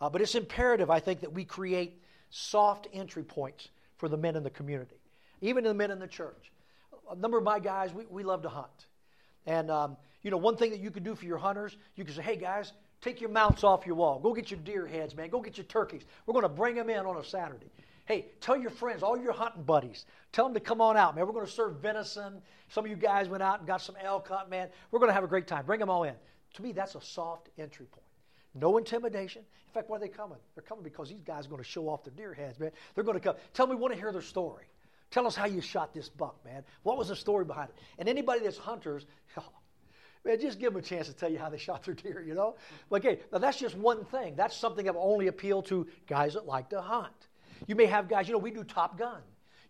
Uh, 0.00 0.08
but 0.08 0.20
it's 0.20 0.34
imperative, 0.34 0.90
I 0.90 1.00
think, 1.00 1.20
that 1.20 1.32
we 1.32 1.44
create 1.44 2.02
soft 2.30 2.88
entry 2.92 3.22
points 3.22 3.68
for 3.98 4.08
the 4.08 4.16
men 4.16 4.34
in 4.36 4.42
the 4.42 4.50
community, 4.50 4.96
even 5.40 5.64
the 5.64 5.74
men 5.74 5.90
in 5.90 5.98
the 5.98 6.08
church. 6.08 6.50
A 7.10 7.14
number 7.14 7.38
of 7.38 7.44
my 7.44 7.60
guys, 7.60 7.92
we, 7.92 8.06
we 8.06 8.24
love 8.24 8.42
to 8.42 8.48
hunt. 8.48 8.86
And, 9.46 9.70
um, 9.70 9.96
you 10.22 10.30
know, 10.30 10.36
one 10.36 10.56
thing 10.56 10.70
that 10.70 10.80
you 10.80 10.90
could 10.90 11.04
do 11.04 11.14
for 11.14 11.24
your 11.24 11.38
hunters, 11.38 11.76
you 11.96 12.04
could 12.04 12.14
say, 12.14 12.22
hey, 12.22 12.36
guys, 12.36 12.72
take 13.00 13.20
your 13.20 13.30
mounts 13.30 13.64
off 13.64 13.86
your 13.86 13.96
wall. 13.96 14.18
Go 14.18 14.32
get 14.32 14.50
your 14.50 14.60
deer 14.60 14.86
heads, 14.86 15.16
man. 15.16 15.28
Go 15.30 15.40
get 15.40 15.56
your 15.56 15.64
turkeys. 15.64 16.02
We're 16.26 16.34
going 16.34 16.44
to 16.44 16.48
bring 16.48 16.74
them 16.76 16.90
in 16.90 17.04
on 17.04 17.16
a 17.16 17.24
Saturday. 17.24 17.70
Hey, 18.04 18.26
tell 18.40 18.56
your 18.56 18.70
friends, 18.70 19.02
all 19.02 19.16
your 19.16 19.32
hunting 19.32 19.62
buddies, 19.62 20.06
tell 20.32 20.44
them 20.44 20.54
to 20.54 20.60
come 20.60 20.80
on 20.80 20.96
out, 20.96 21.14
man. 21.14 21.26
We're 21.26 21.32
going 21.32 21.46
to 21.46 21.52
serve 21.52 21.76
venison. 21.76 22.42
Some 22.68 22.84
of 22.84 22.90
you 22.90 22.96
guys 22.96 23.28
went 23.28 23.42
out 23.42 23.58
and 23.58 23.66
got 23.66 23.80
some 23.80 23.96
elk 24.02 24.28
hunt, 24.28 24.50
man. 24.50 24.68
We're 24.90 24.98
going 24.98 25.10
to 25.10 25.14
have 25.14 25.24
a 25.24 25.28
great 25.28 25.46
time. 25.46 25.64
Bring 25.64 25.80
them 25.80 25.90
all 25.90 26.02
in. 26.04 26.14
To 26.54 26.62
me, 26.62 26.72
that's 26.72 26.94
a 26.94 27.00
soft 27.00 27.48
entry 27.58 27.86
point. 27.86 28.06
No 28.54 28.76
intimidation. 28.76 29.42
In 29.42 29.72
fact, 29.72 29.88
why 29.88 29.96
are 29.96 30.00
they 30.00 30.08
coming? 30.08 30.38
They're 30.54 30.62
coming 30.62 30.84
because 30.84 31.08
these 31.08 31.22
guys 31.22 31.46
are 31.46 31.48
going 31.48 31.62
to 31.62 31.68
show 31.68 31.88
off 31.88 32.04
their 32.04 32.12
deer 32.12 32.34
heads, 32.34 32.58
man. 32.58 32.72
They're 32.94 33.04
going 33.04 33.16
to 33.18 33.20
come. 33.20 33.36
Tell 33.54 33.66
me, 33.66 33.74
want 33.74 33.94
to 33.94 33.98
hear 33.98 34.12
their 34.12 34.20
story. 34.20 34.64
Tell 35.10 35.26
us 35.26 35.36
how 35.36 35.46
you 35.46 35.60
shot 35.60 35.94
this 35.94 36.08
buck, 36.08 36.36
man. 36.44 36.64
What 36.82 36.98
was 36.98 37.08
the 37.08 37.16
story 37.16 37.44
behind 37.44 37.68
it? 37.70 37.76
And 37.98 38.08
anybody 38.08 38.40
that's 38.40 38.58
hunters, 38.58 39.06
man, 40.24 40.40
just 40.40 40.58
give 40.58 40.72
them 40.72 40.82
a 40.82 40.84
chance 40.84 41.06
to 41.08 41.12
tell 41.12 41.30
you 41.30 41.38
how 41.38 41.48
they 41.48 41.58
shot 41.58 41.84
their 41.84 41.94
deer, 41.94 42.22
you 42.22 42.34
know? 42.34 42.56
Okay, 42.90 43.20
now 43.32 43.38
that's 43.38 43.58
just 43.58 43.76
one 43.76 44.04
thing. 44.06 44.34
That's 44.36 44.56
something 44.56 44.84
that 44.84 44.94
will 44.94 45.02
only 45.02 45.28
appeal 45.28 45.62
to 45.62 45.86
guys 46.06 46.34
that 46.34 46.46
like 46.46 46.70
to 46.70 46.80
hunt. 46.80 47.28
You 47.66 47.74
may 47.74 47.86
have 47.86 48.08
guys, 48.08 48.26
you 48.26 48.32
know, 48.32 48.38
we 48.38 48.50
do 48.50 48.64
Top 48.64 48.98
Gun. 48.98 49.20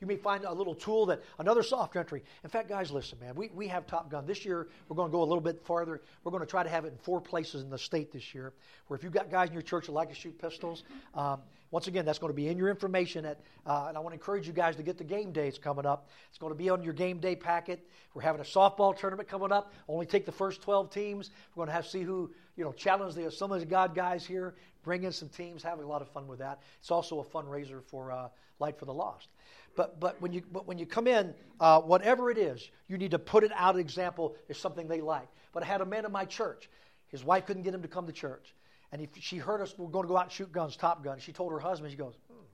You 0.01 0.09
may 0.09 0.17
find 0.17 0.43
a 0.45 0.53
little 0.53 0.75
tool 0.75 1.07
that 1.07 1.23
another 1.39 1.63
soft 1.63 1.95
entry. 1.95 2.25
In 2.43 2.51
fact, 2.51 2.69
guys, 2.69 2.91
listen, 2.91 3.21
man, 3.21 3.37
we, 3.37 3.51
we 3.55 3.69
have 3.69 3.87
Top 3.87 4.11
Gun. 4.11 4.27
This 4.27 4.45
year, 4.45 4.67
we're 4.89 4.97
going 4.97 5.09
to 5.09 5.13
go 5.13 5.23
a 5.23 5.25
little 5.25 5.41
bit 5.41 5.65
farther. 5.65 6.03
We're 6.25 6.33
going 6.33 6.43
to 6.43 6.51
try 6.51 6.65
to 6.65 6.69
have 6.69 6.85
it 6.85 6.89
in 6.89 6.99
four 6.99 7.21
places 7.21 7.63
in 7.63 7.71
the 7.71 7.79
state 7.79 8.11
this 8.11 8.35
year. 8.35 8.53
Where 8.89 8.97
if 8.97 9.05
you've 9.05 9.13
got 9.13 9.31
guys 9.31 9.49
in 9.49 9.53
your 9.53 9.63
church 9.63 9.87
that 9.87 9.93
like 9.93 10.09
to 10.09 10.15
shoot 10.17 10.37
pistols, 10.41 10.83
um, 11.15 11.43
Once 11.73 11.89
again, 11.89 12.05
that's 12.05 12.19
going 12.19 12.31
to 12.31 12.37
be 12.37 12.49
in 12.49 12.59
your 12.59 12.69
information. 12.69 13.25
At, 13.25 13.41
uh, 13.67 13.87
and 13.89 13.97
I 13.97 14.01
want 14.01 14.13
to 14.13 14.21
encourage 14.21 14.47
you 14.47 14.53
guys 14.53 14.77
to 14.77 14.83
get 14.83 14.99
the 14.99 15.05
game 15.05 15.33
days 15.33 15.59
coming 15.59 15.87
up. 15.87 16.09
It's 16.29 16.39
going 16.39 16.53
to 16.53 16.57
be 16.57 16.69
on 16.69 16.83
your 16.83 16.93
game 16.93 17.19
day 17.19 17.35
packet. 17.35 17.89
We're 18.15 18.23
having 18.23 18.43
a 18.43 18.45
softball 18.45 18.97
tournament 18.97 19.29
coming 19.29 19.51
up. 19.51 19.73
Only 19.89 20.05
take 20.05 20.27
the 20.27 20.33
first 20.33 20.63
12 20.63 20.91
teams. 20.91 21.31
We're 21.55 21.63
going 21.63 21.69
to 21.69 21.73
have 21.73 21.87
see 21.87 22.03
who 22.03 22.31
you 22.57 22.63
know 22.63 22.73
challenge 22.73 23.15
the, 23.15 23.31
some 23.31 23.51
of 23.51 23.69
God 23.69 23.95
guys 23.95 24.25
here. 24.25 24.55
Bring 24.85 25.05
in 25.05 25.13
some 25.13 25.31
teams. 25.31 25.63
Having 25.63 25.87
a 25.87 25.89
lot 25.89 26.03
of 26.03 26.09
fun 26.09 26.29
with 26.29 26.41
that. 26.41 26.61
It's 26.79 26.91
also 26.91 27.21
a 27.21 27.25
fundraiser 27.25 27.83
for 27.83 28.13
uh, 28.13 28.29
Light 28.59 28.79
for 28.79 28.85
the 28.85 28.95
Lost. 28.95 29.29
But, 29.75 29.99
but, 29.99 30.21
when 30.21 30.33
you, 30.35 30.43
but 30.53 30.67
when 30.67 30.79
you 30.79 30.85
come 30.85 31.07
in, 31.07 31.33
uh, 31.59 31.81
whatever 31.81 32.31
it 32.31 32.37
is, 32.37 32.71
you 32.89 32.99
need 32.99 33.13
to 33.13 33.19
put 33.19 33.43
it 33.43 33.53
out 33.55 33.77
An 33.77 33.81
example 33.81 34.37
as 34.51 34.59
something 34.59 34.87
they 34.87 35.01
like. 35.01 35.29
But 35.55 35.63
I 35.63 35.67
had 35.67 35.81
a 35.81 35.87
man 35.87 36.05
in 36.05 36.13
my 36.13 36.27
church. 36.27 36.69
His 37.09 37.25
wife 37.25 37.47
couldn't 37.47 37.63
get 37.63 37.73
him 37.73 37.81
to 37.81 37.89
come 37.89 38.07
to 38.07 38.13
church. 38.13 38.55
And 38.93 39.01
he, 39.01 39.09
she 39.21 39.39
heard 39.39 39.61
us, 39.61 39.75
we're 39.77 39.89
going 39.89 40.05
to 40.05 40.09
go 40.09 40.17
out 40.19 40.25
and 40.25 40.33
shoot 40.33 40.53
guns, 40.53 40.77
Top 40.77 41.03
Gun. 41.03 41.19
She 41.19 41.33
told 41.33 41.51
her 41.53 41.59
husband, 41.59 41.91
she 41.91 41.97
goes, 41.97 42.15
hmm. 42.29 42.45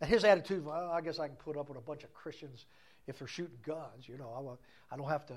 And 0.00 0.10
his 0.10 0.24
attitude, 0.24 0.64
well, 0.66 0.90
I 0.90 1.00
guess 1.00 1.20
I 1.20 1.28
can 1.28 1.36
put 1.36 1.56
up 1.56 1.68
with 1.68 1.78
a 1.78 1.80
bunch 1.80 2.02
of 2.02 2.12
Christians 2.12 2.66
if 3.06 3.18
they're 3.18 3.28
shooting 3.28 3.56
guns. 3.64 4.08
You 4.08 4.18
know, 4.18 4.58
I, 4.90 4.94
I 4.94 4.96
don't 4.98 5.08
have 5.08 5.24
to, 5.26 5.34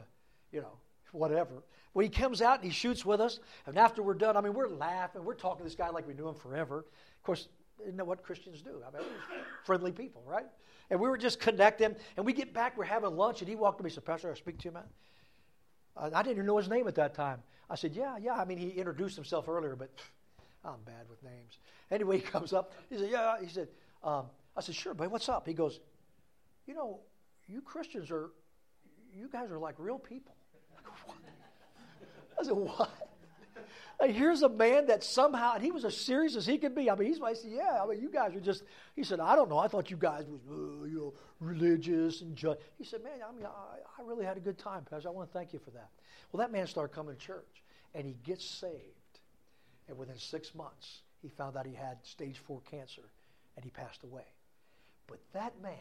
you 0.51 0.61
know, 0.61 0.73
whatever. 1.11 1.63
Well, 1.93 2.03
he 2.03 2.09
comes 2.09 2.41
out 2.41 2.55
and 2.55 2.65
he 2.65 2.71
shoots 2.71 3.05
with 3.05 3.21
us. 3.21 3.39
And 3.67 3.77
after 3.77 4.01
we're 4.01 4.15
done, 4.15 4.35
I 4.35 4.41
mean, 4.41 4.53
we're 4.53 4.67
laughing. 4.67 5.23
We're 5.23 5.35
talking 5.35 5.59
to 5.59 5.63
this 5.63 5.75
guy 5.75 5.89
like 5.89 6.07
we 6.07 6.15
knew 6.15 6.27
him 6.27 6.35
forever. 6.35 6.79
Of 6.79 7.23
course, 7.23 7.47
isn't 7.85 8.05
what 8.05 8.23
Christians 8.23 8.61
do? 8.61 8.81
I 8.85 8.91
mean, 8.97 9.07
we're 9.07 9.37
friendly 9.63 9.91
people, 9.91 10.23
right? 10.25 10.47
And 10.89 10.99
we 10.99 11.07
were 11.07 11.17
just 11.17 11.39
connecting. 11.39 11.95
And 12.17 12.25
we 12.25 12.33
get 12.33 12.53
back, 12.53 12.77
we're 12.77 12.85
having 12.85 13.15
lunch, 13.15 13.41
and 13.41 13.49
he 13.49 13.55
walked 13.55 13.77
to 13.77 13.83
me 13.83 13.89
and 13.89 13.93
said, 13.93 14.05
Pastor, 14.05 14.31
I 14.31 14.35
speak 14.35 14.57
to 14.59 14.65
you, 14.65 14.71
man. 14.71 14.83
I 15.95 16.09
didn't 16.21 16.33
even 16.33 16.45
know 16.45 16.57
his 16.57 16.69
name 16.69 16.87
at 16.87 16.95
that 16.95 17.13
time. 17.13 17.41
I 17.69 17.75
said, 17.75 17.93
Yeah, 17.93 18.17
yeah. 18.17 18.33
I 18.33 18.45
mean, 18.45 18.57
he 18.57 18.69
introduced 18.69 19.15
himself 19.15 19.47
earlier, 19.49 19.75
but 19.75 19.89
I'm 20.63 20.81
bad 20.85 21.09
with 21.09 21.21
names. 21.23 21.57
Anyway, 21.91 22.17
he 22.17 22.23
comes 22.23 22.53
up. 22.53 22.73
He 22.89 22.97
said, 22.97 23.09
Yeah. 23.09 23.35
He 23.41 23.47
said, 23.47 23.67
um, 24.03 24.25
I 24.55 24.61
said, 24.61 24.75
Sure, 24.75 24.93
but 24.93 25.11
what's 25.11 25.29
up? 25.29 25.47
He 25.47 25.53
goes, 25.53 25.79
You 26.65 26.73
know, 26.73 26.99
you 27.47 27.61
Christians 27.61 28.11
are, 28.11 28.31
you 29.13 29.29
guys 29.29 29.51
are 29.51 29.59
like 29.59 29.75
real 29.77 29.99
people. 29.99 30.35
I 32.39 32.43
said, 32.43 32.53
What? 32.53 32.89
Like, 33.99 34.11
here's 34.11 34.43
a 34.43 34.49
man 34.49 34.87
that 34.87 35.03
somehow, 35.03 35.55
and 35.55 35.63
he 35.63 35.71
was 35.71 35.83
as 35.83 35.97
serious 35.97 36.35
as 36.35 36.45
he 36.45 36.59
could 36.59 36.75
be. 36.75 36.89
I 36.89 36.95
mean, 36.95 37.07
he's, 37.07 37.17
said, 37.17 37.51
yeah, 37.51 37.79
I 37.81 37.87
mean, 37.87 37.99
you 37.99 38.11
guys 38.11 38.35
are 38.35 38.39
just, 38.39 38.63
he 38.95 39.03
said, 39.03 39.19
I 39.19 39.35
don't 39.35 39.49
know. 39.49 39.57
I 39.57 39.67
thought 39.67 39.89
you 39.89 39.97
guys 39.97 40.25
was, 40.27 40.41
uh, 40.49 40.85
you 40.85 40.97
know, 40.97 41.13
religious 41.39 42.21
and 42.21 42.35
just. 42.35 42.59
He 42.77 42.83
said, 42.83 43.03
man, 43.03 43.19
I 43.27 43.31
mean, 43.35 43.45
I, 43.45 44.01
I 44.01 44.05
really 44.05 44.23
had 44.23 44.37
a 44.37 44.39
good 44.39 44.59
time, 44.59 44.85
Pastor. 44.87 45.09
I 45.09 45.11
want 45.11 45.31
to 45.31 45.33
thank 45.33 45.51
you 45.51 45.59
for 45.59 45.71
that. 45.71 45.89
Well, 46.31 46.39
that 46.39 46.51
man 46.51 46.67
started 46.67 46.93
coming 46.93 47.15
to 47.15 47.19
church, 47.19 47.63
and 47.95 48.05
he 48.05 48.15
gets 48.23 48.45
saved. 48.45 48.73
And 49.87 49.97
within 49.97 50.17
six 50.17 50.53
months, 50.53 51.01
he 51.23 51.29
found 51.29 51.57
out 51.57 51.65
he 51.65 51.73
had 51.73 51.97
stage 52.03 52.37
four 52.45 52.61
cancer, 52.69 53.03
and 53.55 53.65
he 53.65 53.71
passed 53.71 54.03
away. 54.03 54.25
But 55.07 55.19
that 55.33 55.59
man, 55.61 55.73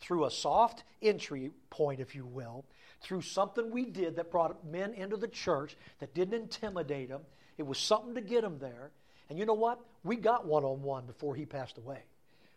through 0.00 0.24
a 0.24 0.30
soft 0.30 0.82
entry 1.00 1.50
point, 1.70 2.00
if 2.00 2.14
you 2.14 2.24
will, 2.24 2.64
through 3.02 3.20
something 3.22 3.70
we 3.70 3.84
did 3.84 4.16
that 4.16 4.30
brought 4.30 4.66
men 4.66 4.94
into 4.94 5.16
the 5.16 5.28
church 5.28 5.76
that 6.00 6.14
didn't 6.14 6.34
intimidate 6.34 7.08
them, 7.10 7.20
it 7.58 7.66
was 7.66 7.78
something 7.78 8.14
to 8.14 8.20
get 8.20 8.44
him 8.44 8.58
there. 8.58 8.90
And 9.28 9.38
you 9.38 9.46
know 9.46 9.54
what? 9.54 9.80
We 10.04 10.16
got 10.16 10.46
one 10.46 10.64
on 10.64 10.82
one 10.82 11.06
before 11.06 11.34
he 11.34 11.46
passed 11.46 11.78
away. 11.78 12.02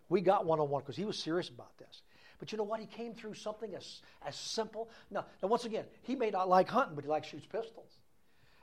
We 0.10 0.22
got 0.22 0.46
one 0.46 0.60
on 0.60 0.70
one 0.70 0.82
because 0.82 0.96
he 0.96 1.06
was 1.06 1.18
serious 1.18 1.50
about 1.50 1.78
this. 1.78 2.02
But 2.40 2.52
you 2.52 2.58
know 2.58 2.64
what? 2.64 2.80
He 2.80 2.86
came 2.86 3.14
through 3.14 3.34
something 3.34 3.74
as, 3.76 4.02
as 4.26 4.36
simple. 4.36 4.90
Now, 5.12 5.26
now, 5.42 5.50
once 5.50 5.66
again, 5.66 5.86
he 6.04 6.16
may 6.16 6.30
not 6.30 6.48
like 6.48 6.70
hunting, 6.70 6.96
but 6.96 7.04
he 7.04 7.10
likes 7.10 7.28
shoots 7.28 7.46
pistols. 7.46 7.92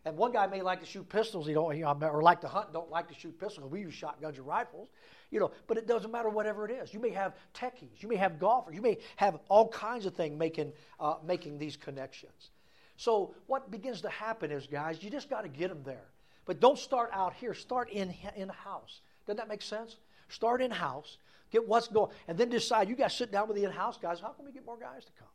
And 0.05 0.17
one 0.17 0.33
guy 0.33 0.47
may 0.47 0.63
like 0.63 0.81
to 0.81 0.87
shoot 0.87 1.09
pistols, 1.09 1.49
he 1.49 1.53
don't, 1.53 1.77
know, 1.81 2.09
or 2.09 2.23
like 2.23 2.41
to 2.43 2.49
hunt, 2.49 2.73
don't 2.73 2.91
like 2.91 3.09
to 3.09 3.15
shoot 3.15 3.39
pistols. 3.41 3.71
We 3.71 3.81
use 3.81 3.93
shotguns 3.93 4.39
and 4.39 4.47
rifles, 4.47 4.89
you 5.33 5.41
know. 5.41 5.51
But 5.67 5.79
it 5.79 5.89
doesn't 5.89 6.13
matter 6.13 6.29
whatever 6.29 6.65
it 6.65 6.71
is. 6.71 6.95
You 6.95 7.01
may 7.01 7.11
have 7.11 7.35
techies, 7.55 8.01
you 8.01 8.09
may 8.09 8.15
have 8.15 8.39
golfers, 8.39 8.75
you 8.77 8.83
may 8.83 8.99
have 9.17 9.41
all 9.49 9.69
kinds 9.69 10.07
of 10.07 10.15
things 10.15 10.39
making 10.39 10.73
uh, 11.01 11.17
making 11.27 11.59
these 11.59 11.77
connections. 11.77 12.51
So 12.97 13.35
what 13.49 13.69
begins 13.69 14.03
to 14.03 14.09
happen 14.09 14.53
is, 14.53 14.69
guys, 14.69 15.03
you 15.03 15.11
just 15.11 15.29
got 15.29 15.43
to 15.43 15.49
get 15.49 15.71
them 15.71 15.83
there. 15.85 16.07
But 16.47 16.61
don't 16.61 16.79
start 16.79 17.11
out 17.13 17.35
here. 17.35 17.53
Start 17.53 17.91
in 17.91 18.15
in 18.37 18.49
house. 18.49 19.01
Doesn't 19.27 19.37
that 19.37 19.49
make 19.49 19.63
sense? 19.63 19.97
Start 20.29 20.63
in 20.63 20.71
house. 20.71 21.19
Get 21.51 21.67
what's 21.67 21.89
going, 21.89 22.11
and 22.27 22.39
then 22.39 22.49
decide. 22.49 22.89
You 22.89 22.97
guys 22.97 23.15
sit 23.15 23.31
down 23.31 23.49
with 23.49 23.57
the 23.57 23.65
in 23.65 23.71
house 23.71 23.99
guys. 24.01 24.21
How 24.21 24.31
can 24.31 24.45
we 24.45 24.53
get 24.53 24.65
more 24.65 24.79
guys 24.79 25.05
to 25.05 25.13
come? 25.19 25.29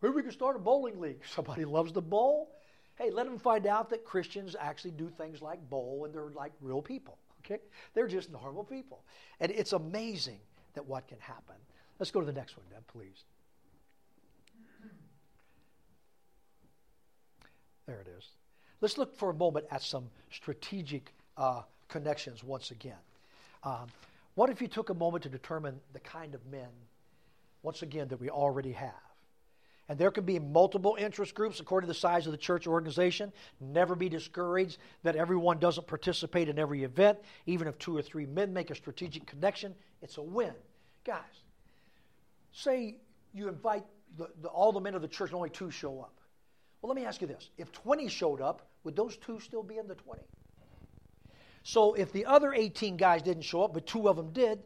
Maybe 0.00 0.14
we 0.14 0.22
can 0.22 0.32
start 0.32 0.56
a 0.56 0.58
bowling 0.58 1.00
league. 1.00 1.22
Somebody 1.34 1.64
loves 1.64 1.92
to 1.92 2.00
bowl. 2.00 2.54
Hey, 2.96 3.10
let 3.10 3.26
them 3.26 3.38
find 3.38 3.66
out 3.66 3.90
that 3.90 4.04
Christians 4.04 4.54
actually 4.58 4.92
do 4.92 5.08
things 5.08 5.42
like 5.42 5.58
bowl 5.68 6.04
and 6.04 6.14
they're 6.14 6.30
like 6.30 6.52
real 6.60 6.80
people. 6.80 7.18
Okay? 7.44 7.60
They're 7.92 8.06
just 8.06 8.30
normal 8.30 8.64
people. 8.64 9.02
And 9.40 9.50
it's 9.50 9.72
amazing 9.72 10.38
that 10.74 10.86
what 10.86 11.08
can 11.08 11.18
happen. 11.18 11.56
Let's 11.98 12.10
go 12.10 12.20
to 12.20 12.26
the 12.26 12.32
next 12.32 12.56
one, 12.56 12.66
Deb, 12.70 12.86
please. 12.86 13.24
There 17.86 18.00
it 18.00 18.08
is. 18.16 18.24
Let's 18.84 18.98
look 18.98 19.16
for 19.16 19.30
a 19.30 19.34
moment 19.34 19.64
at 19.70 19.80
some 19.80 20.10
strategic 20.30 21.14
uh, 21.38 21.62
connections 21.88 22.44
once 22.44 22.70
again. 22.70 22.98
Um, 23.62 23.86
what 24.34 24.50
if 24.50 24.60
you 24.60 24.68
took 24.68 24.90
a 24.90 24.94
moment 24.94 25.22
to 25.22 25.30
determine 25.30 25.80
the 25.94 26.00
kind 26.00 26.34
of 26.34 26.44
men, 26.44 26.68
once 27.62 27.80
again, 27.80 28.08
that 28.08 28.20
we 28.20 28.28
already 28.28 28.72
have? 28.72 28.92
And 29.88 29.98
there 29.98 30.10
can 30.10 30.26
be 30.26 30.38
multiple 30.38 30.98
interest 31.00 31.34
groups 31.34 31.60
according 31.60 31.86
to 31.86 31.94
the 31.94 31.98
size 31.98 32.26
of 32.26 32.32
the 32.32 32.36
church 32.36 32.66
organization. 32.66 33.32
Never 33.58 33.94
be 33.94 34.10
discouraged 34.10 34.76
that 35.02 35.16
everyone 35.16 35.58
doesn't 35.58 35.86
participate 35.86 36.50
in 36.50 36.58
every 36.58 36.84
event. 36.84 37.16
Even 37.46 37.68
if 37.68 37.78
two 37.78 37.96
or 37.96 38.02
three 38.02 38.26
men 38.26 38.52
make 38.52 38.70
a 38.70 38.74
strategic 38.74 39.24
connection, 39.24 39.74
it's 40.02 40.18
a 40.18 40.22
win. 40.22 40.52
Guys, 41.06 41.22
say 42.52 42.96
you 43.32 43.48
invite 43.48 43.84
the, 44.18 44.28
the, 44.42 44.48
all 44.48 44.72
the 44.72 44.80
men 44.80 44.94
of 44.94 45.00
the 45.00 45.08
church 45.08 45.30
and 45.30 45.36
only 45.36 45.48
two 45.48 45.70
show 45.70 46.02
up. 46.02 46.20
Well, 46.84 46.94
let 46.94 47.00
me 47.00 47.06
ask 47.06 47.22
you 47.22 47.26
this. 47.26 47.48
If 47.56 47.72
20 47.72 48.08
showed 48.08 48.42
up, 48.42 48.68
would 48.82 48.94
those 48.94 49.16
two 49.16 49.40
still 49.40 49.62
be 49.62 49.78
in 49.78 49.88
the 49.88 49.94
20? 49.94 50.20
So 51.62 51.94
if 51.94 52.12
the 52.12 52.26
other 52.26 52.52
18 52.52 52.98
guys 52.98 53.22
didn't 53.22 53.44
show 53.44 53.62
up, 53.62 53.72
but 53.72 53.86
two 53.86 54.06
of 54.06 54.16
them 54.16 54.34
did, 54.34 54.62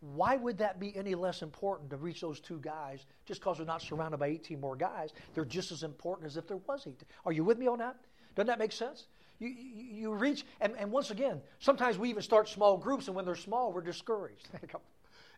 why 0.00 0.36
would 0.36 0.56
that 0.56 0.80
be 0.80 0.96
any 0.96 1.14
less 1.14 1.42
important 1.42 1.90
to 1.90 1.98
reach 1.98 2.22
those 2.22 2.40
two 2.40 2.60
guys 2.60 3.04
just 3.26 3.42
because 3.42 3.58
they're 3.58 3.66
not 3.66 3.82
surrounded 3.82 4.16
by 4.16 4.28
18 4.28 4.58
more 4.58 4.74
guys? 4.74 5.10
They're 5.34 5.44
just 5.44 5.70
as 5.70 5.82
important 5.82 6.26
as 6.28 6.38
if 6.38 6.48
there 6.48 6.56
was 6.56 6.86
18. 6.86 6.96
Are 7.26 7.32
you 7.32 7.44
with 7.44 7.58
me 7.58 7.66
on 7.66 7.76
that? 7.80 7.96
Doesn't 8.36 8.46
that 8.46 8.58
make 8.58 8.72
sense? 8.72 9.08
You, 9.38 9.48
you, 9.48 9.84
you 9.84 10.14
reach, 10.14 10.46
and, 10.62 10.74
and 10.78 10.90
once 10.90 11.10
again, 11.10 11.42
sometimes 11.58 11.98
we 11.98 12.08
even 12.08 12.22
start 12.22 12.48
small 12.48 12.78
groups, 12.78 13.08
and 13.08 13.14
when 13.14 13.26
they're 13.26 13.34
small, 13.34 13.70
we're 13.70 13.82
discouraged. 13.82 14.48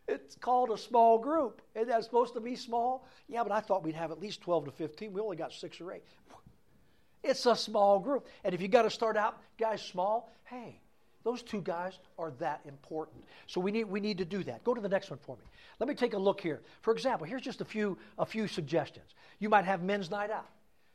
it's 0.07 0.35
called 0.35 0.71
a 0.71 0.77
small 0.77 1.17
group. 1.17 1.61
Isn't 1.75 1.87
that 1.89 2.03
supposed 2.03 2.33
to 2.33 2.39
be 2.39 2.55
small? 2.55 3.07
Yeah, 3.27 3.43
but 3.43 3.51
I 3.51 3.61
thought 3.61 3.83
we'd 3.83 3.95
have 3.95 4.11
at 4.11 4.19
least 4.19 4.41
12 4.41 4.65
to 4.65 4.71
15. 4.71 5.13
We 5.13 5.21
only 5.21 5.37
got 5.37 5.53
six 5.53 5.79
or 5.79 5.93
eight. 5.93 6.03
It's 7.23 7.45
a 7.45 7.55
small 7.55 7.99
group. 7.99 8.27
And 8.43 8.53
if 8.53 8.61
you 8.61 8.67
got 8.67 8.81
to 8.81 8.89
start 8.89 9.15
out, 9.15 9.41
guys, 9.57 9.81
small, 9.81 10.31
hey, 10.43 10.81
those 11.23 11.41
two 11.41 11.61
guys 11.61 11.97
are 12.19 12.31
that 12.39 12.59
important. 12.65 13.23
So 13.47 13.61
we 13.61 13.71
need, 13.71 13.85
we 13.85 14.01
need 14.01 14.17
to 14.17 14.25
do 14.25 14.43
that. 14.43 14.63
Go 14.65 14.73
to 14.73 14.81
the 14.81 14.89
next 14.89 15.09
one 15.09 15.19
for 15.19 15.37
me. 15.37 15.43
Let 15.79 15.87
me 15.87 15.95
take 15.95 16.13
a 16.13 16.17
look 16.17 16.41
here. 16.41 16.61
For 16.81 16.91
example, 16.91 17.25
here's 17.25 17.41
just 17.41 17.61
a 17.61 17.65
few, 17.65 17.97
a 18.19 18.25
few 18.25 18.47
suggestions. 18.47 19.15
You 19.39 19.47
might 19.47 19.63
have 19.63 19.81
men's 19.81 20.11
night 20.11 20.31
out. 20.31 20.49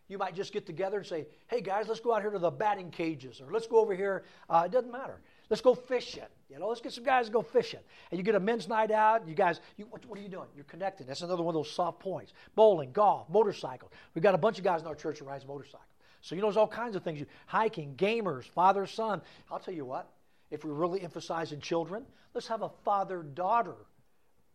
You 0.08 0.18
might 0.18 0.34
just 0.34 0.52
get 0.52 0.66
together 0.66 0.98
and 0.98 1.06
say, 1.06 1.26
hey 1.48 1.60
guys, 1.60 1.86
let's 1.88 2.00
go 2.00 2.14
out 2.14 2.22
here 2.22 2.30
to 2.30 2.38
the 2.38 2.50
batting 2.50 2.90
cages, 2.90 3.40
or 3.40 3.52
let's 3.52 3.66
go 3.66 3.78
over 3.78 3.94
here. 3.94 4.24
Uh, 4.48 4.64
it 4.66 4.72
doesn't 4.72 4.90
matter. 4.90 5.20
Let's 5.50 5.62
go 5.62 5.74
fishing. 5.74 6.22
You 6.50 6.58
know, 6.58 6.68
let's 6.68 6.80
get 6.80 6.92
some 6.92 7.04
guys 7.04 7.26
to 7.26 7.32
go 7.32 7.42
fishing. 7.42 7.80
And 8.10 8.18
you 8.18 8.24
get 8.24 8.34
a 8.34 8.40
men's 8.40 8.68
night 8.68 8.90
out. 8.90 9.26
You 9.26 9.34
guys, 9.34 9.60
you, 9.76 9.86
what, 9.86 10.04
what, 10.06 10.18
are 10.18 10.22
you 10.22 10.28
doing? 10.28 10.48
You're 10.54 10.64
connecting. 10.64 11.06
That's 11.06 11.22
another 11.22 11.42
one 11.42 11.54
of 11.54 11.58
those 11.58 11.70
soft 11.70 12.00
points. 12.00 12.32
Bowling, 12.54 12.92
golf, 12.92 13.28
motorcycle. 13.28 13.90
We've 14.14 14.22
got 14.22 14.34
a 14.34 14.38
bunch 14.38 14.58
of 14.58 14.64
guys 14.64 14.82
in 14.82 14.86
our 14.86 14.94
church 14.94 15.20
that 15.20 15.24
rides 15.24 15.46
motorcycles. 15.46 15.84
So 16.20 16.34
you 16.34 16.40
know, 16.40 16.48
there's 16.48 16.56
all 16.56 16.68
kinds 16.68 16.96
of 16.96 17.02
things. 17.02 17.20
You 17.20 17.26
hiking, 17.46 17.94
gamers, 17.96 18.44
father, 18.44 18.86
son. 18.86 19.22
I'll 19.50 19.60
tell 19.60 19.74
you 19.74 19.84
what 19.84 20.10
if 20.50 20.64
we're 20.64 20.72
really 20.72 21.02
emphasizing 21.02 21.60
children, 21.60 22.04
let's 22.34 22.48
have 22.48 22.62
a 22.62 22.70
father 22.84 23.22
daughter 23.22 23.76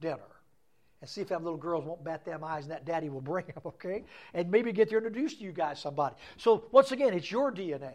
dinner 0.02 0.20
and 1.02 1.10
see 1.10 1.22
if 1.22 1.28
them 1.28 1.44
little 1.44 1.58
girls 1.58 1.86
won't 1.86 2.04
bat 2.04 2.26
them 2.26 2.44
eyes 2.44 2.64
and 2.64 2.72
that 2.72 2.86
daddy 2.86 3.10
will 3.10 3.22
bring 3.22 3.46
them, 3.46 3.62
okay? 3.66 4.06
And 4.34 4.50
maybe 4.50 4.72
get 4.72 4.90
to 4.90 4.98
introduce 4.98 5.36
to 5.36 5.44
you 5.44 5.52
guys 5.52 5.80
somebody. 5.80 6.16
So, 6.38 6.66
once 6.72 6.92
again, 6.92 7.14
it's 7.14 7.30
your 7.30 7.52
DNA. 7.52 7.94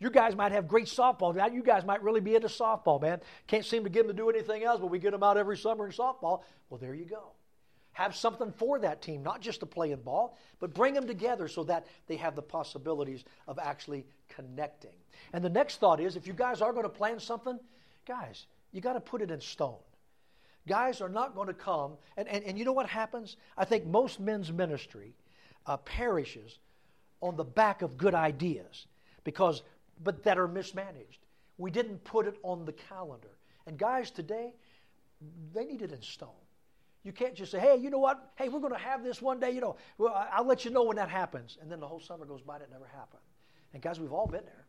You 0.00 0.10
guys 0.10 0.34
might 0.34 0.52
have 0.52 0.66
great 0.66 0.86
softball. 0.86 1.52
You 1.52 1.62
guys 1.62 1.84
might 1.84 2.02
really 2.02 2.20
be 2.20 2.34
into 2.34 2.48
softball, 2.48 3.00
man. 3.00 3.20
Can't 3.46 3.64
seem 3.64 3.84
to 3.84 3.90
get 3.90 4.06
them 4.06 4.16
to 4.16 4.22
do 4.22 4.30
anything 4.30 4.64
else, 4.64 4.80
but 4.80 4.86
we 4.86 4.98
get 4.98 5.12
them 5.12 5.22
out 5.22 5.36
every 5.36 5.58
summer 5.58 5.86
in 5.86 5.92
softball. 5.92 6.42
Well, 6.70 6.78
there 6.80 6.94
you 6.94 7.04
go. 7.04 7.32
Have 7.92 8.16
something 8.16 8.50
for 8.52 8.78
that 8.78 9.02
team, 9.02 9.22
not 9.22 9.42
just 9.42 9.60
to 9.60 9.66
play 9.66 9.90
in 9.90 10.00
ball, 10.00 10.38
but 10.58 10.72
bring 10.72 10.94
them 10.94 11.06
together 11.06 11.48
so 11.48 11.64
that 11.64 11.86
they 12.06 12.16
have 12.16 12.34
the 12.34 12.42
possibilities 12.42 13.24
of 13.46 13.58
actually 13.58 14.06
connecting. 14.28 14.94
And 15.34 15.44
the 15.44 15.50
next 15.50 15.80
thought 15.80 16.00
is 16.00 16.16
if 16.16 16.26
you 16.26 16.32
guys 16.32 16.62
are 16.62 16.72
going 16.72 16.84
to 16.84 16.88
plan 16.88 17.20
something, 17.20 17.58
guys, 18.06 18.46
you 18.72 18.80
got 18.80 18.94
to 18.94 19.00
put 19.00 19.20
it 19.20 19.30
in 19.30 19.40
stone. 19.40 19.78
Guys 20.66 21.00
are 21.00 21.08
not 21.08 21.34
going 21.34 21.48
to 21.48 21.54
come, 21.54 21.94
and, 22.16 22.28
and, 22.28 22.44
and 22.44 22.58
you 22.58 22.64
know 22.64 22.72
what 22.72 22.88
happens? 22.88 23.36
I 23.56 23.64
think 23.64 23.86
most 23.86 24.20
men's 24.20 24.52
ministry 24.52 25.14
uh, 25.66 25.76
perishes 25.78 26.58
on 27.20 27.36
the 27.36 27.44
back 27.44 27.82
of 27.82 27.98
good 27.98 28.14
ideas 28.14 28.86
because, 29.24 29.62
but 30.02 30.22
that 30.24 30.38
are 30.38 30.48
mismanaged. 30.48 31.24
We 31.58 31.70
didn't 31.70 32.02
put 32.04 32.26
it 32.26 32.36
on 32.42 32.64
the 32.64 32.72
calendar. 32.72 33.36
And 33.66 33.78
guys 33.78 34.10
today, 34.10 34.54
they 35.52 35.64
need 35.64 35.82
it 35.82 35.92
in 35.92 36.02
stone. 36.02 36.30
You 37.02 37.12
can't 37.12 37.34
just 37.34 37.50
say, 37.50 37.58
hey, 37.58 37.76
you 37.76 37.88
know 37.90 37.98
what? 37.98 38.32
Hey, 38.36 38.48
we're 38.48 38.60
going 38.60 38.74
to 38.74 38.78
have 38.78 39.02
this 39.02 39.22
one 39.22 39.40
day. 39.40 39.50
You 39.50 39.60
know, 39.60 39.76
well, 39.96 40.28
I'll 40.32 40.46
let 40.46 40.64
you 40.64 40.70
know 40.70 40.84
when 40.84 40.96
that 40.96 41.08
happens. 41.08 41.56
And 41.60 41.70
then 41.70 41.80
the 41.80 41.86
whole 41.86 42.00
summer 42.00 42.26
goes 42.26 42.42
by 42.42 42.56
and 42.56 42.64
it 42.64 42.70
never 42.70 42.86
happened. 42.86 43.22
And 43.72 43.82
guys, 43.82 43.98
we've 43.98 44.12
all 44.12 44.26
been 44.26 44.44
there. 44.44 44.66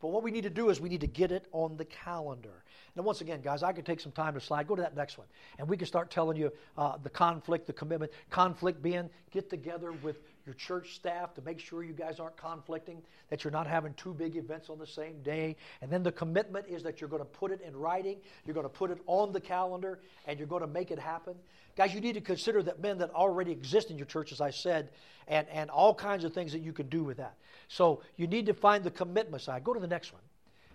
But 0.00 0.08
what 0.08 0.24
we 0.24 0.32
need 0.32 0.42
to 0.42 0.50
do 0.50 0.70
is 0.70 0.80
we 0.80 0.88
need 0.88 1.02
to 1.02 1.06
get 1.06 1.30
it 1.30 1.46
on 1.52 1.76
the 1.76 1.84
calendar. 1.84 2.64
And 2.96 3.04
once 3.04 3.20
again, 3.20 3.40
guys, 3.40 3.62
I 3.62 3.72
could 3.72 3.86
take 3.86 4.00
some 4.00 4.10
time 4.10 4.34
to 4.34 4.40
slide. 4.40 4.66
Go 4.66 4.74
to 4.74 4.82
that 4.82 4.96
next 4.96 5.16
one. 5.16 5.28
And 5.58 5.68
we 5.68 5.76
can 5.76 5.86
start 5.86 6.10
telling 6.10 6.36
you 6.36 6.52
uh, 6.76 6.96
the 7.00 7.10
conflict, 7.10 7.68
the 7.68 7.72
commitment. 7.72 8.10
Conflict 8.28 8.82
being 8.82 9.08
get 9.30 9.48
together 9.48 9.92
with 9.92 10.18
your 10.46 10.54
church 10.54 10.94
staff 10.94 11.34
to 11.34 11.42
make 11.42 11.60
sure 11.60 11.82
you 11.82 11.92
guys 11.92 12.18
aren't 12.18 12.36
conflicting, 12.36 13.02
that 13.30 13.44
you're 13.44 13.52
not 13.52 13.66
having 13.66 13.94
two 13.94 14.12
big 14.12 14.36
events 14.36 14.70
on 14.70 14.78
the 14.78 14.86
same 14.86 15.22
day. 15.22 15.56
And 15.80 15.90
then 15.90 16.02
the 16.02 16.12
commitment 16.12 16.66
is 16.68 16.82
that 16.82 17.00
you're 17.00 17.10
going 17.10 17.22
to 17.22 17.28
put 17.28 17.50
it 17.50 17.60
in 17.60 17.76
writing, 17.76 18.18
you're 18.44 18.54
going 18.54 18.64
to 18.64 18.70
put 18.70 18.90
it 18.90 18.98
on 19.06 19.32
the 19.32 19.40
calendar, 19.40 20.00
and 20.26 20.38
you're 20.38 20.48
going 20.48 20.62
to 20.62 20.66
make 20.66 20.90
it 20.90 20.98
happen. 20.98 21.34
Guys, 21.76 21.94
you 21.94 22.00
need 22.00 22.14
to 22.14 22.20
consider 22.20 22.62
that 22.62 22.80
men 22.80 22.98
that 22.98 23.10
already 23.10 23.52
exist 23.52 23.90
in 23.90 23.96
your 23.96 24.06
church, 24.06 24.32
as 24.32 24.40
I 24.40 24.50
said, 24.50 24.90
and, 25.28 25.46
and 25.48 25.70
all 25.70 25.94
kinds 25.94 26.24
of 26.24 26.34
things 26.34 26.52
that 26.52 26.60
you 26.60 26.72
can 26.72 26.88
do 26.88 27.02
with 27.04 27.16
that. 27.18 27.36
So 27.68 28.02
you 28.16 28.26
need 28.26 28.46
to 28.46 28.54
find 28.54 28.84
the 28.84 28.90
commitment 28.90 29.42
side. 29.42 29.64
Go 29.64 29.72
to 29.72 29.80
the 29.80 29.86
next 29.86 30.12
one. 30.12 30.22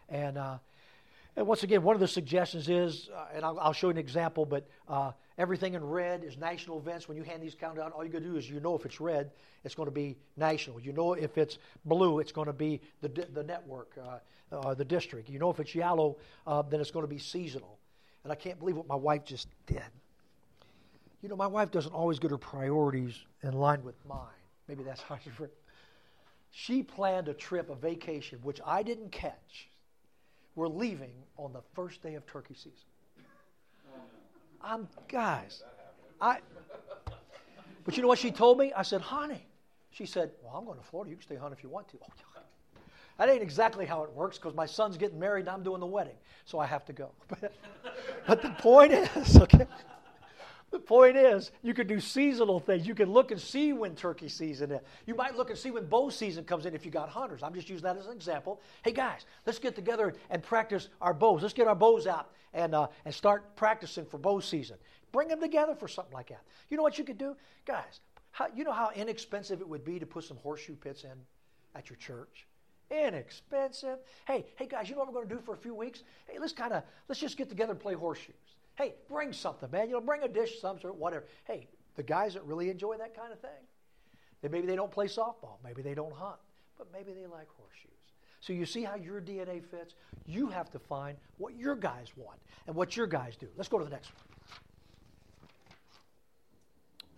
And, 0.09 0.37
uh, 0.37 0.57
and 1.37 1.45
once 1.45 1.61
again, 1.61 1.83
one 1.83 1.95
of 1.95 1.99
the 1.99 2.07
suggestions 2.07 2.67
is, 2.67 3.09
uh, 3.15 3.27
and 3.35 3.45
I'll, 3.45 3.59
I'll, 3.59 3.71
show 3.71 3.87
you 3.87 3.91
an 3.91 3.99
example, 3.99 4.43
but 4.43 4.67
uh, 4.89 5.11
everything 5.37 5.75
in 5.75 5.83
red 5.83 6.23
is 6.23 6.35
national 6.35 6.79
events. 6.79 7.07
When 7.07 7.15
you 7.15 7.21
hand 7.21 7.43
these 7.43 7.53
count 7.53 7.77
out, 7.77 7.91
all 7.91 8.03
you 8.03 8.09
got 8.09 8.23
to 8.23 8.25
do 8.25 8.37
is 8.37 8.49
you 8.49 8.59
know 8.59 8.73
if 8.75 8.87
it's 8.87 8.99
red, 8.99 9.29
it's 9.63 9.75
going 9.75 9.85
to 9.85 9.93
be 9.93 10.17
national. 10.35 10.79
You 10.79 10.93
know 10.93 11.13
if 11.13 11.37
it's 11.37 11.59
blue, 11.85 12.17
it's 12.17 12.31
going 12.31 12.47
to 12.47 12.53
be 12.53 12.81
the, 13.01 13.09
the 13.09 13.43
network, 13.43 13.91
uh, 14.03 14.55
uh, 14.55 14.73
the 14.73 14.83
district. 14.83 15.29
You 15.29 15.37
know 15.37 15.51
if 15.51 15.59
it's 15.59 15.75
yellow, 15.75 16.17
uh, 16.47 16.63
then 16.63 16.81
it's 16.81 16.89
going 16.89 17.03
to 17.03 17.09
be 17.09 17.19
seasonal. 17.19 17.77
And 18.23 18.33
I 18.33 18.35
can't 18.35 18.57
believe 18.57 18.75
what 18.75 18.87
my 18.87 18.95
wife 18.95 19.23
just 19.23 19.47
did. 19.67 19.83
You 21.21 21.29
know, 21.29 21.35
my 21.35 21.45
wife 21.45 21.69
doesn't 21.69 21.93
always 21.93 22.17
get 22.17 22.31
her 22.31 22.39
priorities 22.39 23.13
in 23.43 23.53
line 23.53 23.83
with 23.83 23.95
mine. 24.09 24.25
Maybe 24.67 24.83
that's 24.83 25.01
how 25.07 25.19
she 25.23 25.29
she 26.49 26.81
planned 26.81 27.27
a 27.27 27.35
trip, 27.35 27.69
a 27.69 27.75
vacation, 27.75 28.39
which 28.41 28.59
I 28.65 28.81
didn't 28.81 29.11
catch. 29.11 29.69
We're 30.57 30.67
leaving 30.67 31.11
on 31.37 31.53
the 31.53 31.61
first 31.75 32.01
day 32.01 32.15
of 32.15 32.25
turkey 32.25 32.55
season. 32.55 32.71
I'm, 34.59 34.87
guys, 35.07 35.61
I, 36.19 36.39
but 37.85 37.95
you 37.95 38.01
know 38.01 38.07
what 38.09 38.17
she 38.17 38.31
told 38.31 38.57
me? 38.57 38.73
I 38.75 38.81
said, 38.81 39.01
honey, 39.01 39.45
she 39.91 40.07
said, 40.07 40.31
well, 40.41 40.55
I'm 40.55 40.65
going 40.65 40.79
to 40.79 40.83
Florida. 40.83 41.11
You 41.11 41.15
can 41.15 41.23
stay 41.23 41.35
home 41.35 41.53
if 41.53 41.61
you 41.61 41.69
want 41.69 41.87
to. 41.89 41.97
Oh, 42.01 42.41
that 43.19 43.29
ain't 43.29 43.43
exactly 43.43 43.85
how 43.85 44.01
it 44.01 44.11
works 44.13 44.39
because 44.39 44.55
my 44.55 44.65
son's 44.65 44.97
getting 44.97 45.19
married 45.19 45.41
and 45.41 45.49
I'm 45.49 45.61
doing 45.61 45.79
the 45.79 45.85
wedding, 45.85 46.15
so 46.45 46.57
I 46.57 46.65
have 46.65 46.85
to 46.85 46.93
go. 46.93 47.11
but 48.27 48.41
the 48.41 48.49
point 48.57 48.93
is, 48.93 49.37
okay, 49.37 49.67
the 50.69 50.79
point 50.79 51.15
is, 51.15 51.51
you 51.61 51.73
can 51.73 51.87
do 51.87 51.99
seasonal 51.99 52.59
things. 52.59 52.85
You 52.85 52.93
can 52.93 53.09
look 53.09 53.31
and 53.31 53.39
see 53.39 53.71
when 53.71 53.95
turkey 53.95 54.27
season 54.27 54.71
is. 54.71 54.81
You 55.05 55.15
might 55.15 55.37
look 55.37 55.49
and 55.49 55.57
see 55.57 55.71
when 55.71 55.85
bow 55.85 56.09
season 56.09 56.43
comes 56.43 56.65
in 56.65 56.75
if 56.75 56.85
you 56.85 56.91
got 56.91 57.07
hunters. 57.09 57.41
I'm 57.41 57.53
just 57.53 57.69
using 57.69 57.83
that 57.83 57.97
as 57.97 58.07
an 58.07 58.13
example. 58.13 58.59
Hey 58.83 58.91
guys, 58.91 59.25
let's 59.45 59.59
get 59.59 59.75
together 59.75 60.13
and 60.29 60.43
practice 60.43 60.89
our 61.01 61.13
bows. 61.13 61.41
Let's 61.41 61.53
get 61.53 61.67
our 61.67 61.75
bows 61.75 62.05
out 62.05 62.31
and 62.53 62.75
uh, 62.75 62.87
and 63.05 63.13
start 63.13 63.55
practicing 63.55 64.05
for 64.05 64.17
bow 64.17 64.41
season. 64.41 64.77
Bring 65.13 65.29
them 65.29 65.39
together 65.39 65.73
for 65.73 65.87
something 65.87 66.13
like 66.13 66.29
that. 66.29 66.41
You 66.69 66.75
know 66.75 66.83
what 66.83 66.97
you 66.97 67.05
could 67.05 67.17
do, 67.17 67.35
guys? 67.65 68.01
How, 68.31 68.47
you 68.53 68.63
know 68.65 68.73
how 68.73 68.91
inexpensive 68.93 69.61
it 69.61 69.67
would 69.67 69.85
be 69.85 69.99
to 69.99 70.05
put 70.05 70.25
some 70.25 70.37
horseshoe 70.37 70.75
pits 70.75 71.05
in 71.05 71.13
at 71.75 71.89
your 71.89 71.97
church. 71.97 72.45
Inexpensive. 72.91 73.99
Hey, 74.25 74.45
hey 74.57 74.65
guys, 74.65 74.89
you 74.89 74.95
know 74.95 74.99
what 74.99 75.07
we're 75.07 75.21
going 75.21 75.29
to 75.29 75.35
do 75.35 75.41
for 75.41 75.53
a 75.53 75.57
few 75.57 75.73
weeks? 75.73 76.03
Hey, 76.27 76.39
let's 76.39 76.53
kind 76.53 76.73
of 76.73 76.83
let's 77.07 77.21
just 77.21 77.37
get 77.37 77.47
together 77.49 77.71
and 77.71 77.79
play 77.79 77.93
horseshoes. 77.93 78.35
Hey, 78.77 78.93
bring 79.09 79.33
something, 79.33 79.69
man. 79.71 79.87
You 79.87 79.95
know, 79.95 80.01
bring 80.01 80.23
a 80.23 80.27
dish, 80.27 80.61
some 80.61 80.79
sort, 80.79 80.95
whatever. 80.95 81.25
Hey, 81.45 81.67
the 81.95 82.03
guys 82.03 82.35
that 82.35 82.45
really 82.45 82.69
enjoy 82.69 82.97
that 82.97 83.15
kind 83.15 83.33
of 83.33 83.39
thing, 83.39 83.49
maybe 84.43 84.67
they 84.67 84.75
don't 84.75 84.91
play 84.91 85.07
softball, 85.07 85.57
maybe 85.63 85.81
they 85.81 85.95
don't 85.95 86.13
hunt, 86.13 86.37
but 86.77 86.87
maybe 86.93 87.11
they 87.11 87.25
like 87.25 87.47
horseshoes. 87.57 87.91
So 88.39 88.53
you 88.53 88.65
see 88.65 88.83
how 88.83 88.95
your 88.95 89.19
DNA 89.19 89.63
fits? 89.63 89.95
You 90.27 90.47
have 90.47 90.69
to 90.71 90.79
find 90.79 91.17
what 91.37 91.55
your 91.57 91.75
guys 91.75 92.11
want 92.15 92.39
and 92.67 92.75
what 92.75 92.95
your 92.95 93.07
guys 93.07 93.35
do. 93.35 93.47
Let's 93.57 93.67
go 93.67 93.79
to 93.79 93.83
the 93.83 93.89
next 93.89 94.11
one. 94.13 94.23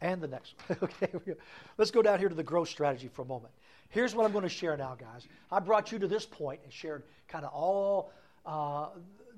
And 0.01 0.21
the 0.21 0.29
next 0.29 0.53
one. 0.67 0.79
okay, 1.13 1.35
let's 1.77 1.91
go 1.91 2.01
down 2.01 2.19
here 2.19 2.29
to 2.29 2.35
the 2.35 2.43
growth 2.43 2.69
strategy 2.69 3.09
for 3.11 3.23
a 3.23 3.25
moment. 3.25 3.53
Here's 3.89 4.15
what 4.15 4.25
I'm 4.25 4.31
going 4.31 4.43
to 4.43 4.49
share 4.49 4.77
now, 4.77 4.95
guys. 4.97 5.27
I 5.51 5.59
brought 5.59 5.91
you 5.91 5.99
to 5.99 6.07
this 6.07 6.25
point 6.25 6.61
and 6.63 6.71
shared 6.71 7.03
kind 7.27 7.43
of 7.43 7.51
all 7.51 8.13
uh, 8.45 8.87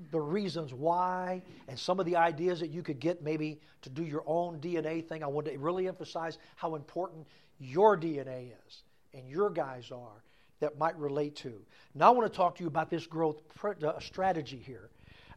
the 0.09 0.19
reasons 0.19 0.73
why 0.73 1.43
and 1.67 1.77
some 1.77 1.99
of 1.99 2.05
the 2.05 2.15
ideas 2.15 2.59
that 2.59 2.69
you 2.69 2.81
could 2.81 2.99
get 2.99 3.21
maybe 3.21 3.59
to 3.83 3.89
do 3.89 4.03
your 4.03 4.23
own 4.25 4.59
DNA 4.59 5.05
thing. 5.07 5.23
I 5.23 5.27
want 5.27 5.47
to 5.47 5.57
really 5.57 5.87
emphasize 5.87 6.37
how 6.55 6.75
important 6.75 7.27
your 7.59 7.97
DNA 7.97 8.51
is 8.67 8.83
and 9.13 9.27
your 9.29 9.49
guys 9.49 9.91
are 9.91 10.23
that 10.59 10.77
might 10.77 10.97
relate 10.97 11.35
to. 11.37 11.61
Now, 11.93 12.07
I 12.07 12.09
want 12.11 12.31
to 12.31 12.35
talk 12.35 12.55
to 12.55 12.63
you 12.63 12.67
about 12.67 12.89
this 12.89 13.05
growth 13.05 13.41
pr- 13.55 13.85
uh, 13.85 13.99
strategy 13.99 14.61
here. 14.65 14.89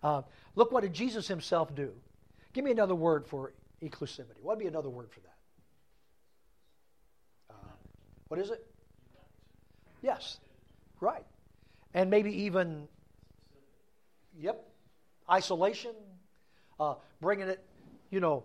Uh, 0.02 0.22
look, 0.54 0.70
what 0.70 0.82
did 0.82 0.92
Jesus 0.92 1.26
himself 1.26 1.74
do? 1.74 1.92
Give 2.52 2.64
me 2.64 2.70
another 2.70 2.94
word 2.94 3.26
for 3.26 3.52
inclusivity. 3.82 4.40
What 4.42 4.56
would 4.56 4.62
be 4.62 4.68
another 4.68 4.90
word 4.90 5.10
for 5.10 5.20
that? 5.20 5.36
Uh, 7.50 7.74
what 8.28 8.38
is 8.38 8.50
it? 8.50 8.64
Yes, 10.02 10.38
right. 11.00 11.24
And 11.94 12.10
maybe 12.10 12.44
even 12.44 12.88
Yep. 14.40 14.64
Isolation, 15.30 15.92
uh, 16.78 16.94
bringing 17.20 17.48
it, 17.48 17.64
you 18.10 18.20
know, 18.20 18.44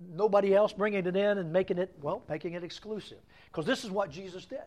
nobody 0.00 0.54
else 0.54 0.72
bringing 0.72 1.06
it 1.06 1.16
in 1.16 1.38
and 1.38 1.52
making 1.52 1.78
it, 1.78 1.94
well, 2.00 2.22
making 2.28 2.54
it 2.54 2.64
exclusive. 2.64 3.18
Because 3.46 3.66
this 3.66 3.84
is 3.84 3.90
what 3.90 4.10
Jesus 4.10 4.44
did. 4.44 4.60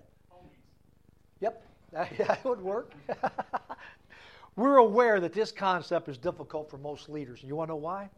Yep, 1.42 1.64
that 1.92 2.44
would 2.46 2.62
work. 2.62 2.94
We're 4.56 4.78
aware 4.78 5.20
that 5.20 5.34
this 5.34 5.52
concept 5.52 6.08
is 6.10 6.18
difficult 6.18 6.70
for 6.70 6.78
most 6.78 7.10
leaders. 7.10 7.42
You 7.44 7.56
want 7.56 7.70
to 7.70 7.74
know 7.74 7.78
why? 7.78 8.10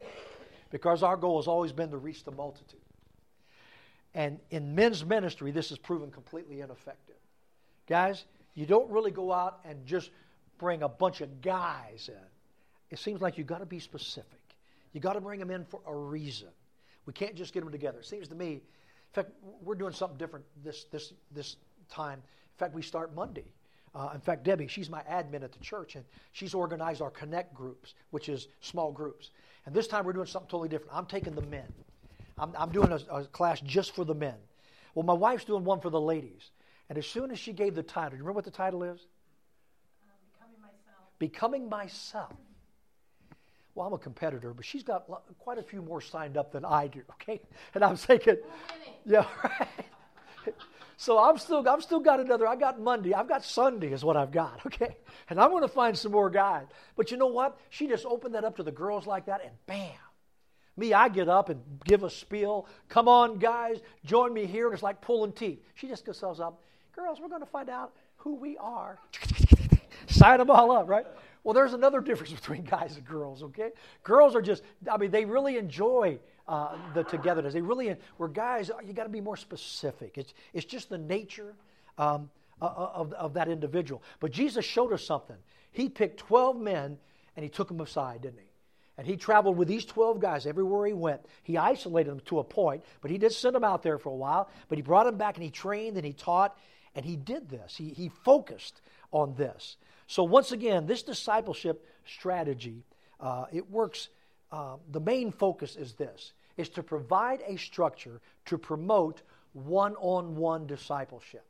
Because 0.70 1.02
our 1.02 1.16
goal 1.16 1.40
has 1.40 1.48
always 1.48 1.72
been 1.72 1.92
to 1.92 1.98
reach 1.98 2.24
the 2.24 2.32
multitude. 2.32 2.80
And 4.14 4.40
in 4.50 4.76
men's 4.76 5.04
ministry, 5.06 5.52
this 5.52 5.70
has 5.70 5.78
proven 5.78 6.12
completely 6.12 6.62
ineffective. 6.62 7.16
Guys, 7.88 8.26
you 8.54 8.66
don't 8.66 8.90
really 8.90 9.12
go 9.12 9.32
out 9.32 9.60
and 9.66 9.86
just 9.86 10.10
bring 10.58 10.84
a 10.84 10.90
bunch 10.90 11.22
of 11.22 11.42
guys 11.42 12.10
in 12.10 12.20
it 12.96 13.00
seems 13.00 13.20
like 13.20 13.38
you've 13.38 13.46
got 13.46 13.60
to 13.60 13.66
be 13.66 13.80
specific. 13.80 14.40
You've 14.94 15.04
got 15.04 15.14
to 15.14 15.22
bring 15.22 15.38
them 15.38 15.52
in 15.52 15.66
for 15.66 15.82
a 15.86 15.94
reason. 15.94 16.48
We 17.06 17.12
can't 17.12 17.36
just 17.36 17.54
get 17.54 17.60
them 17.60 17.70
together. 17.70 18.00
It 18.00 18.06
seems 18.06 18.30
to 18.30 18.36
me, 18.36 18.54
in 18.54 18.62
fact, 19.12 19.32
we're 19.62 19.76
doing 19.76 19.92
something 19.92 20.18
different 20.18 20.46
this, 20.64 20.86
this, 20.94 21.12
this 21.30 21.58
time. 21.90 22.20
In 22.20 22.58
fact, 22.58 22.74
we 22.74 22.82
start 22.82 23.14
Monday. 23.14 23.52
Uh, 23.94 24.12
in 24.14 24.22
fact, 24.22 24.46
Debbie, 24.46 24.68
she's 24.68 24.90
my 24.90 25.02
admin 25.12 25.44
at 25.44 25.52
the 25.52 25.60
church, 25.60 25.98
and 25.98 26.06
she's 26.32 26.54
organized 26.54 27.02
our 27.02 27.12
connect 27.12 27.54
groups, 27.54 27.96
which 28.12 28.30
is 28.30 28.48
small 28.62 28.94
groups. 28.94 29.32
And 29.66 29.76
this 29.76 29.88
time 29.88 30.06
we're 30.06 30.14
doing 30.14 30.28
something 30.28 30.50
totally 30.50 30.70
different. 30.70 30.94
I'm 30.94 31.06
taking 31.06 31.36
the 31.36 31.42
men. 31.42 31.68
I'm, 32.38 32.54
I'm 32.58 32.72
doing 32.72 32.94
a, 32.94 33.02
a 33.14 33.26
class 33.26 33.60
just 33.60 33.94
for 33.94 34.06
the 34.06 34.16
men. 34.16 34.36
Well, 34.94 35.06
my 35.06 35.12
wife's 35.12 35.44
doing 35.44 35.66
one 35.66 35.82
for 35.82 35.90
the 35.90 36.00
ladies. 36.00 36.52
And 36.88 36.98
as 36.98 37.06
soon 37.06 37.30
as 37.32 37.40
she 37.40 37.52
gave 37.52 37.76
the 37.76 37.84
title, 37.84 38.12
do 38.12 38.16
you 38.16 38.24
remember 38.24 38.38
what 38.38 38.46
the 38.46 38.52
title 38.52 38.84
is? 38.84 39.02
Uh, 40.02 40.16
becoming 40.32 40.62
myself. 40.62 41.20
Becoming 41.20 41.68
myself 41.68 42.38
well, 43.76 43.88
I'm 43.88 43.94
a 43.94 43.98
competitor, 43.98 44.54
but 44.54 44.66
she's 44.66 44.84
got 44.84 45.06
quite 45.38 45.58
a 45.58 45.64
few 45.64 45.82
more 45.82 46.02
signed 46.02 46.38
up 46.38 46.52
than 46.52 46.66
I 46.66 46.88
do, 46.88 47.02
okay? 47.12 47.42
And 47.74 47.84
I'm 47.84 47.98
thinking, 47.98 48.38
oh, 48.42 48.76
yeah, 49.06 49.26
right. 49.44 49.68
So 50.98 51.20
I'm 51.20 51.38
still, 51.38 51.68
I've 51.68 51.84
still 51.84 52.00
got 52.00 52.22
another, 52.22 52.48
I 52.48 52.56
got 52.56 52.80
Monday, 52.80 53.14
I've 53.14 53.28
got 53.28 53.44
Sunday 53.44 53.92
is 53.92 54.06
what 54.06 54.16
I've 54.16 54.32
got, 54.32 54.62
okay? 54.66 54.96
And 55.30 55.40
I'm 55.40 55.50
going 55.50 55.62
to 55.62 55.68
find 55.68 55.98
some 55.98 56.14
more 56.14 56.30
guys. 56.30 56.68
But 56.96 57.12
you 57.12 57.18
know 57.18 57.28
what? 57.28 57.60
She 57.70 57.88
just 57.88 58.06
opened 58.06 58.36
that 58.36 58.46
up 58.46 58.56
to 58.58 58.64
the 58.64 58.72
girls 58.72 59.06
like 59.06 59.26
that, 59.26 59.42
and 59.44 59.52
bam. 59.68 59.92
Me, 60.78 60.94
I 60.94 61.10
get 61.10 61.30
up 61.30 61.50
and 61.50 61.62
give 61.86 62.04
a 62.04 62.10
spiel. 62.10 62.68
Come 62.90 63.08
on, 63.08 63.40
guys, 63.40 63.80
join 64.04 64.34
me 64.34 64.46
here. 64.46 64.68
And 64.68 64.74
it's 64.74 64.84
like 64.84 65.02
pulling 65.02 65.32
teeth. 65.32 65.62
She 65.74 65.88
just 65.88 66.06
goes 66.06 66.22
up. 66.40 66.62
Girls, 66.94 67.20
we're 67.22 67.30
going 67.30 67.42
to 67.42 67.46
find 67.46 67.70
out 67.70 67.94
who 68.18 68.36
we 68.36 68.58
are. 68.58 69.00
Sign 70.08 70.40
them 70.40 70.50
all 70.50 70.72
up, 70.72 70.90
right? 70.90 71.06
Well, 71.46 71.54
there's 71.54 71.74
another 71.74 72.02
difference 72.02 72.34
between 72.42 72.64
guys 72.64 72.98
and 72.98 73.06
girls, 73.06 73.44
okay? 73.44 73.70
Girls 74.04 74.36
are 74.36 74.42
just, 74.42 74.64
I 74.92 74.98
mean, 74.98 75.12
they 75.12 75.24
really 75.24 75.58
enjoy 75.58 76.20
uh, 76.48 76.76
the 76.94 77.04
togetherness. 77.04 77.54
They 77.54 77.62
really, 77.62 77.96
where 78.18 78.28
guys, 78.28 78.70
you 78.86 78.92
got 78.92 79.04
to 79.04 79.10
be 79.10 79.22
more 79.22 79.38
specific. 79.38 80.18
It's, 80.18 80.34
it's 80.54 80.66
just 80.66 80.90
the 80.90 80.98
nature 80.98 81.54
um, 81.98 82.30
of, 82.60 83.14
of 83.14 83.34
that 83.36 83.48
individual. 83.48 84.02
But 84.20 84.32
Jesus 84.32 84.66
showed 84.66 84.92
us 84.92 85.04
something. 85.04 85.38
He 85.72 85.88
picked 85.88 86.18
12 86.18 86.60
men 86.60 86.98
and 87.36 87.44
he 87.44 87.50
took 87.50 87.68
them 87.68 87.80
aside, 87.80 88.24
didn't 88.24 88.40
he? 88.40 88.50
And 88.98 89.06
he 89.06 89.18
traveled 89.18 89.58
with 89.58 89.68
these 89.68 89.86
12 89.86 90.20
guys 90.20 90.48
everywhere 90.48 90.88
he 90.88 90.94
went. 90.94 91.22
He 91.44 91.58
isolated 91.58 92.10
them 92.10 92.22
to 92.22 92.40
a 92.40 92.44
point, 92.44 92.84
but 93.02 93.12
he 93.12 93.18
did 93.18 93.34
send 93.34 93.54
them 93.54 93.64
out 93.64 93.84
there 93.84 94.00
for 94.00 94.10
a 94.10 94.16
while. 94.16 94.50
But 94.68 94.78
he 94.78 94.82
brought 94.82 95.04
them 95.04 95.18
back 95.18 95.36
and 95.36 95.44
he 95.44 95.52
trained 95.52 95.98
and 95.98 96.06
he 96.06 96.14
taught 96.14 96.58
and 96.96 97.06
he 97.06 97.18
did 97.18 97.50
this. 97.50 97.76
He, 97.76 97.90
he 97.90 98.10
focused 98.24 98.82
on 99.12 99.36
this. 99.36 99.76
So, 100.08 100.24
once 100.24 100.52
again, 100.52 100.86
this 100.86 101.04
discipleship 101.04 101.86
strategy 102.06 102.84
uh, 103.20 103.46
it 103.52 103.70
works. 103.70 104.10
Um, 104.52 104.80
the 104.92 105.00
main 105.00 105.32
focus 105.32 105.76
is 105.76 105.94
this: 105.94 106.34
is 106.58 106.70
to 106.70 106.84
provide 106.84 107.42
a 107.48 107.58
structure 107.58 108.22
to 108.46 108.58
promote 108.58 109.22
one-on-one 109.54 110.68
discipleship. 110.68 111.46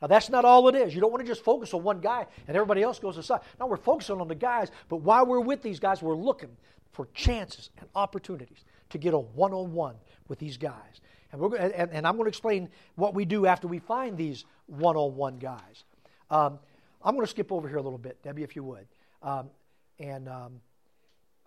Now, 0.00 0.08
that's 0.08 0.28
not 0.28 0.44
all 0.44 0.68
it 0.68 0.74
is. 0.74 0.94
You 0.94 1.00
don't 1.00 1.10
want 1.10 1.24
to 1.24 1.26
just 1.26 1.42
focus 1.42 1.74
on 1.74 1.82
one 1.82 2.00
guy 2.00 2.26
and 2.46 2.56
everybody 2.56 2.82
else 2.82 2.98
goes 2.98 3.16
aside. 3.16 3.40
No, 3.58 3.66
we're 3.66 3.76
focusing 3.76 4.20
on 4.20 4.28
the 4.28 4.34
guys, 4.34 4.70
but 4.88 4.98
while 4.98 5.26
we're 5.26 5.40
with 5.40 5.62
these 5.62 5.80
guys, 5.80 6.02
we're 6.02 6.14
looking 6.14 6.56
for 6.92 7.08
chances 7.14 7.70
and 7.78 7.88
opportunities 7.94 8.64
to 8.90 8.98
get 8.98 9.12
a 9.12 9.18
one 9.18 9.52
on 9.52 9.72
one 9.72 9.96
with 10.28 10.38
these 10.38 10.56
guys. 10.56 11.00
And, 11.32 11.40
we're, 11.40 11.56
and, 11.56 11.90
and 11.90 12.06
I'm 12.06 12.14
going 12.14 12.26
to 12.26 12.28
explain 12.28 12.68
what 12.94 13.14
we 13.14 13.24
do 13.24 13.46
after 13.46 13.66
we 13.66 13.80
find 13.80 14.16
these 14.16 14.44
one 14.66 14.96
on 14.96 15.16
one 15.16 15.38
guys. 15.38 15.84
Um, 16.30 16.58
I'm 17.02 17.14
going 17.14 17.24
to 17.24 17.30
skip 17.30 17.52
over 17.52 17.68
here 17.68 17.78
a 17.78 17.82
little 17.82 17.98
bit, 17.98 18.22
Debbie, 18.22 18.42
if 18.42 18.56
you 18.56 18.62
would. 18.64 18.86
Um, 19.22 19.50
and, 19.98 20.28
um, 20.28 20.60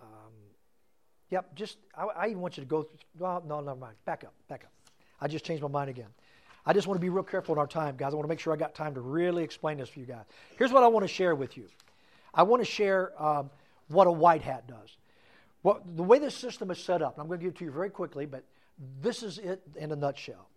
um, 0.01 0.31
yep, 1.29 1.53
just, 1.55 1.77
I, 1.95 2.03
I, 2.03 2.27
even 2.27 2.41
want 2.41 2.57
you 2.57 2.63
to 2.63 2.69
go, 2.69 2.87
well, 3.17 3.43
no, 3.45 3.59
never 3.59 3.79
mind. 3.79 3.95
Back 4.05 4.23
up, 4.23 4.33
back 4.47 4.63
up. 4.63 4.71
I 5.19 5.27
just 5.27 5.45
changed 5.45 5.61
my 5.61 5.69
mind 5.69 5.89
again. 5.89 6.07
I 6.65 6.73
just 6.73 6.87
want 6.87 6.99
to 6.99 7.01
be 7.01 7.09
real 7.09 7.23
careful 7.23 7.55
in 7.55 7.59
our 7.59 7.67
time, 7.67 7.95
guys. 7.97 8.13
I 8.13 8.15
want 8.15 8.25
to 8.25 8.29
make 8.29 8.39
sure 8.39 8.53
I 8.53 8.55
got 8.55 8.75
time 8.75 8.93
to 8.95 9.01
really 9.01 9.43
explain 9.43 9.77
this 9.77 9.89
for 9.89 9.99
you 9.99 10.05
guys. 10.05 10.25
Here's 10.57 10.71
what 10.71 10.83
I 10.83 10.87
want 10.87 11.03
to 11.03 11.07
share 11.07 11.35
with 11.35 11.57
you 11.57 11.67
I 12.33 12.43
want 12.43 12.61
to 12.61 12.69
share 12.69 13.11
um, 13.21 13.49
what 13.87 14.07
a 14.07 14.11
white 14.11 14.41
hat 14.41 14.67
does. 14.67 14.97
Well, 15.63 15.81
the 15.95 16.03
way 16.03 16.17
this 16.17 16.35
system 16.35 16.71
is 16.71 16.79
set 16.79 17.01
up, 17.01 17.19
I'm 17.19 17.27
going 17.27 17.39
to 17.39 17.43
give 17.43 17.53
it 17.53 17.57
to 17.59 17.65
you 17.65 17.71
very 17.71 17.89
quickly, 17.89 18.25
but 18.25 18.43
this 19.01 19.21
is 19.21 19.37
it 19.37 19.61
in 19.75 19.91
a 19.91 19.95
nutshell. 19.95 20.49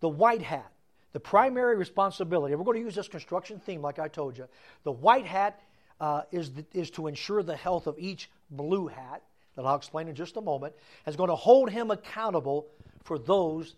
The 0.00 0.08
white 0.08 0.42
hat, 0.42 0.72
the 1.12 1.20
primary 1.20 1.76
responsibility, 1.76 2.54
we're 2.54 2.64
going 2.64 2.78
to 2.78 2.84
use 2.84 2.94
this 2.94 3.08
construction 3.08 3.58
theme 3.58 3.82
like 3.82 3.98
I 3.98 4.08
told 4.08 4.36
you. 4.36 4.46
The 4.84 4.92
white 4.92 5.26
hat 5.26 5.60
uh, 6.00 6.22
is, 6.30 6.52
the, 6.52 6.64
is 6.72 6.90
to 6.92 7.06
ensure 7.06 7.42
the 7.42 7.56
health 7.56 7.86
of 7.86 7.98
each 7.98 8.30
blue 8.50 8.86
hat, 8.86 9.22
that 9.56 9.64
I'll 9.64 9.76
explain 9.76 10.08
in 10.08 10.14
just 10.14 10.36
a 10.36 10.40
moment, 10.40 10.74
is 11.06 11.16
going 11.16 11.30
to 11.30 11.36
hold 11.36 11.70
him 11.70 11.90
accountable 11.90 12.66
for 13.04 13.18
those 13.18 13.74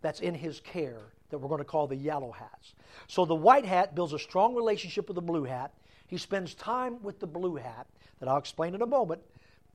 that's 0.00 0.20
in 0.20 0.34
his 0.34 0.60
care 0.60 1.00
that 1.30 1.38
we're 1.38 1.48
going 1.48 1.60
to 1.60 1.64
call 1.64 1.86
the 1.86 1.96
yellow 1.96 2.32
hats. 2.32 2.74
So 3.06 3.24
the 3.24 3.34
white 3.34 3.64
hat 3.64 3.94
builds 3.94 4.12
a 4.12 4.18
strong 4.18 4.54
relationship 4.54 5.06
with 5.06 5.14
the 5.14 5.22
blue 5.22 5.44
hat. 5.44 5.72
He 6.08 6.16
spends 6.16 6.54
time 6.54 7.00
with 7.02 7.20
the 7.20 7.26
blue 7.26 7.56
hat, 7.56 7.86
that 8.18 8.28
I'll 8.28 8.38
explain 8.38 8.74
in 8.74 8.82
a 8.82 8.86
moment, 8.86 9.22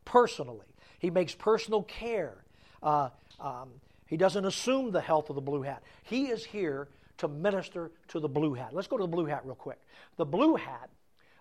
personally. 0.04 0.66
He 1.00 1.10
makes 1.10 1.34
personal 1.34 1.84
care. 1.84 2.36
Uh, 2.84 3.10
um, 3.40 3.70
he 4.08 4.18
doesn't 4.18 4.46
assume 4.46 4.92
the 4.92 5.02
health 5.02 5.30
of 5.30 5.36
the 5.36 5.42
blue 5.42 5.62
hat. 5.62 5.84
He 6.04 6.28
is 6.28 6.46
here 6.46 6.88
to 7.18 7.28
minister 7.28 7.92
to 8.10 8.20
the 8.20 8.28
blue 8.28 8.54
hat. 8.54 8.74
Let's 8.74 8.88
go 8.88 8.98
to 8.98 9.04
the 9.04 9.08
blue 9.08 9.26
hat 9.26 9.46
real 9.46 9.56
quick. 9.56 9.80
The 10.18 10.26
blue 10.26 10.56
hat, 10.56 10.90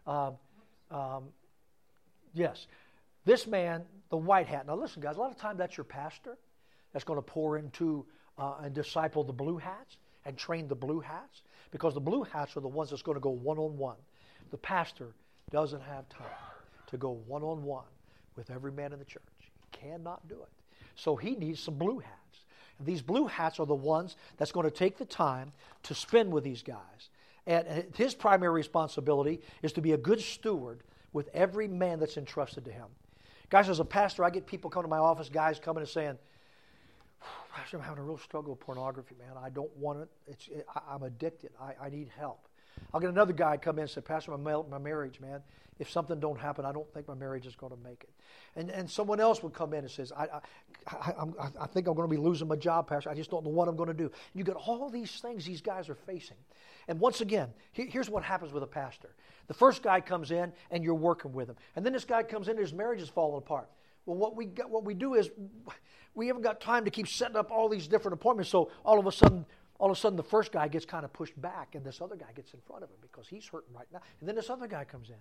um, 0.07 0.35
um, 0.91 1.25
yes, 2.33 2.67
this 3.25 3.47
man, 3.47 3.83
the 4.11 4.17
white 4.17 4.47
hat. 4.47 4.67
Now 4.67 4.77
listen, 4.77 5.03
guys, 5.03 5.17
a 5.17 5.21
lot 5.21 5.31
of 5.31 5.37
times 5.37 5.59
that's 5.59 5.77
your 5.77 5.85
pastor 5.85 6.39
that's 6.93 7.05
going 7.05 7.19
to 7.19 7.23
pour 7.23 7.59
into 7.59 8.07
uh, 8.39 8.55
and 8.63 8.75
disciple 8.75 9.25
the 9.25 9.33
blue 9.33 9.57
hats 9.57 9.97
and 10.25 10.37
train 10.37 10.69
the 10.69 10.75
blue 10.75 11.01
hats 11.01 11.43
because 11.71 11.95
the 11.95 12.01
blue 12.01 12.23
hats 12.23 12.57
are 12.57 12.61
the 12.61 12.69
ones 12.69 12.91
that's 12.91 13.03
going 13.03 13.17
to 13.17 13.21
go 13.21 13.31
one 13.31 13.59
on 13.59 13.77
one. 13.77 13.97
The 14.51 14.59
pastor 14.59 15.15
doesn't 15.51 15.83
have 15.83 16.09
time 16.09 16.27
to 16.87 16.97
go 16.97 17.21
one 17.27 17.43
on 17.43 17.63
one 17.63 17.85
with 18.37 18.51
every 18.51 18.73
man 18.73 18.93
in 18.93 18.99
the 18.99 19.05
church. 19.05 19.23
He 19.39 19.49
cannot 19.73 20.27
do 20.29 20.37
it. 20.37 20.49
So 20.95 21.17
he 21.17 21.35
needs 21.35 21.61
some 21.61 21.75
blue 21.75 21.99
hats. 21.99 22.44
These 22.81 23.03
blue 23.03 23.27
hats 23.27 23.61
are 23.61 23.67
the 23.67 23.75
ones 23.75 24.17
that's 24.37 24.53
going 24.53 24.65
to 24.65 24.71
take 24.71 24.99
the 24.99 25.05
time 25.05 25.53
to 25.85 25.95
spend 25.95 26.33
with 26.33 26.45
these 26.45 26.63
guys. 26.63 27.11
And 27.47 27.69
uh, 27.69 27.83
his 27.95 28.15
primary 28.15 28.53
responsibility 28.53 29.41
is 29.63 29.73
to 29.75 29.81
be 29.81 29.93
a 29.93 29.97
good 29.97 30.21
steward 30.21 30.81
with 31.13 31.29
every 31.35 31.69
man 31.69 32.01
that's 32.01 32.17
entrusted 32.17 32.65
to 32.65 32.73
him. 32.73 32.87
Guys, 33.51 33.69
as 33.69 33.79
a 33.79 33.85
pastor, 33.85 34.25
I 34.25 34.31
get 34.31 34.47
people 34.47 34.71
come 34.71 34.83
to 34.83 34.89
my 34.89 34.99
office, 34.99 35.29
guys 35.29 35.61
coming 35.61 35.83
and 35.83 35.89
saying, 35.89 36.19
Pastor, 37.55 37.77
I'm 37.77 37.85
having 37.85 38.01
a 38.01 38.03
real 38.03 38.19
struggle 38.19 38.51
with 38.51 38.61
pornography, 38.61 39.15
man. 39.19 39.37
I 39.41 39.49
don't 39.49 39.75
want 39.77 40.01
it. 40.01 40.09
It's, 40.27 40.49
it, 40.49 40.67
I, 40.75 40.95
am 40.95 41.05
addicted. 41.05 41.51
I, 41.61 41.87
I 41.87 41.89
need 41.89 42.11
help. 42.17 42.49
I'll 42.93 43.01
get 43.01 43.11
another 43.11 43.33
guy 43.33 43.57
come 43.57 43.79
in 43.79 43.83
and 43.83 43.91
say, 43.91 44.01
Pastor, 44.01 44.37
my, 44.37 44.63
my 44.71 44.79
marriage, 44.79 45.21
man, 45.21 45.43
if 45.79 45.91
something 45.91 46.21
don't 46.21 46.39
happen, 46.39 46.65
I 46.65 46.73
don't 46.73 46.91
think 46.95 47.09
my 47.09 47.15
marriage 47.15 47.47
is 47.47 47.57
going 47.57 47.73
to 47.73 47.79
make 47.83 48.05
it. 48.05 48.11
And, 48.55 48.71
and 48.71 48.89
someone 48.89 49.19
else 49.19 49.43
would 49.43 49.53
come 49.53 49.73
in 49.73 49.81
and 49.81 49.91
says, 49.91 50.13
I, 50.17 50.29
I, 50.87 51.13
I, 51.19 51.49
I 51.63 51.67
think 51.67 51.89
I'm 51.89 51.95
going 51.95 52.09
to 52.09 52.17
be 52.17 52.21
losing 52.21 52.47
my 52.47 52.57
job, 52.57 52.89
Pastor. 52.89 53.11
I 53.11 53.15
just 53.15 53.31
don't 53.31 53.45
know 53.45 53.51
what 53.51 53.67
I'm 53.67 53.75
going 53.75 53.89
to 53.89 53.95
do. 53.95 54.11
You 54.35 54.45
got 54.45 54.57
all 54.57 54.89
these 54.89 55.11
things 55.21 55.45
these 55.45 55.61
guys 55.61 55.89
are 55.89 55.97
facing. 55.97 56.37
And 56.87 57.01
once 57.01 57.21
again, 57.21 57.49
here's 57.73 58.09
what 58.09 58.23
happens 58.23 58.53
with 58.53 58.63
a 58.63 58.69
pastor. 58.69 59.11
The 59.49 59.55
first 59.55 59.83
guy 59.83 60.01
comes 60.01 60.31
in 60.31 60.53
and 60.71 60.85
you're 60.85 60.95
working 60.95 61.33
with 61.33 61.49
him. 61.49 61.57
And 61.75 61.85
then 61.85 61.93
this 61.93 62.05
guy 62.05 62.23
comes 62.23 62.49
in 62.49 62.57
his 62.57 62.73
marriage 62.73 63.01
is 63.01 63.09
falling 63.09 63.39
apart. 63.39 63.69
Well, 64.07 64.17
what 64.17 64.37
we, 64.37 64.47
got, 64.47 64.71
what 64.71 64.85
we 64.85 64.95
do 64.95 65.15
is 65.15 65.31
we 66.15 66.29
haven't 66.29 66.43
got 66.43 66.61
time 66.61 66.85
to 66.85 66.91
keep 66.91 67.09
setting 67.09 67.37
up 67.37 67.51
all 67.51 67.69
these 67.69 67.89
different 67.89 68.15
appointments. 68.15 68.51
So 68.51 68.71
all 68.85 68.99
of 68.99 69.07
a 69.07 69.13
sudden, 69.13 69.47
all 69.79 69.91
of 69.91 69.97
a 69.97 70.01
sudden, 70.01 70.17
the 70.17 70.23
first 70.23 70.53
guy 70.53 70.69
gets 70.69 70.85
kind 70.85 71.05
of 71.05 71.13
pushed 71.13 71.41
back, 71.41 71.75
and 71.75 71.85
this 71.85 72.01
other 72.01 72.17
guy 72.17 72.33
gets 72.35 72.55
in 72.55 72.61
front 72.61 72.85
of 72.85 72.91
him 72.91 72.97
because 73.01 73.27
he's 73.27 73.47
hurting 73.47 73.75
right 73.75 73.89
now. 73.93 74.01
And 74.21 74.29
then 74.29 74.37
this 74.37 74.51
other 74.51 74.67
guy 74.67 74.85
comes 74.85 75.11
in. 75.11 75.17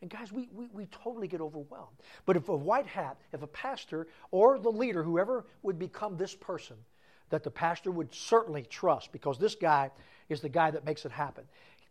And 0.00 0.10
guys, 0.10 0.32
we, 0.32 0.48
we, 0.52 0.68
we 0.72 0.86
totally 0.86 1.28
get 1.28 1.42
overwhelmed. 1.42 1.96
But 2.24 2.36
if 2.36 2.48
a 2.48 2.56
white 2.56 2.86
hat, 2.86 3.18
if 3.32 3.42
a 3.42 3.46
pastor 3.46 4.06
or 4.30 4.58
the 4.58 4.70
leader, 4.70 5.02
whoever 5.02 5.44
would 5.62 5.78
become 5.78 6.16
this 6.16 6.34
person, 6.34 6.76
that 7.28 7.44
the 7.44 7.50
pastor 7.50 7.90
would 7.90 8.12
certainly 8.14 8.62
trust 8.62 9.12
because 9.12 9.38
this 9.38 9.54
guy 9.54 9.90
is 10.28 10.40
the 10.40 10.48
guy 10.48 10.70
that 10.70 10.84
makes 10.84 11.04
it 11.04 11.12
happen, 11.12 11.44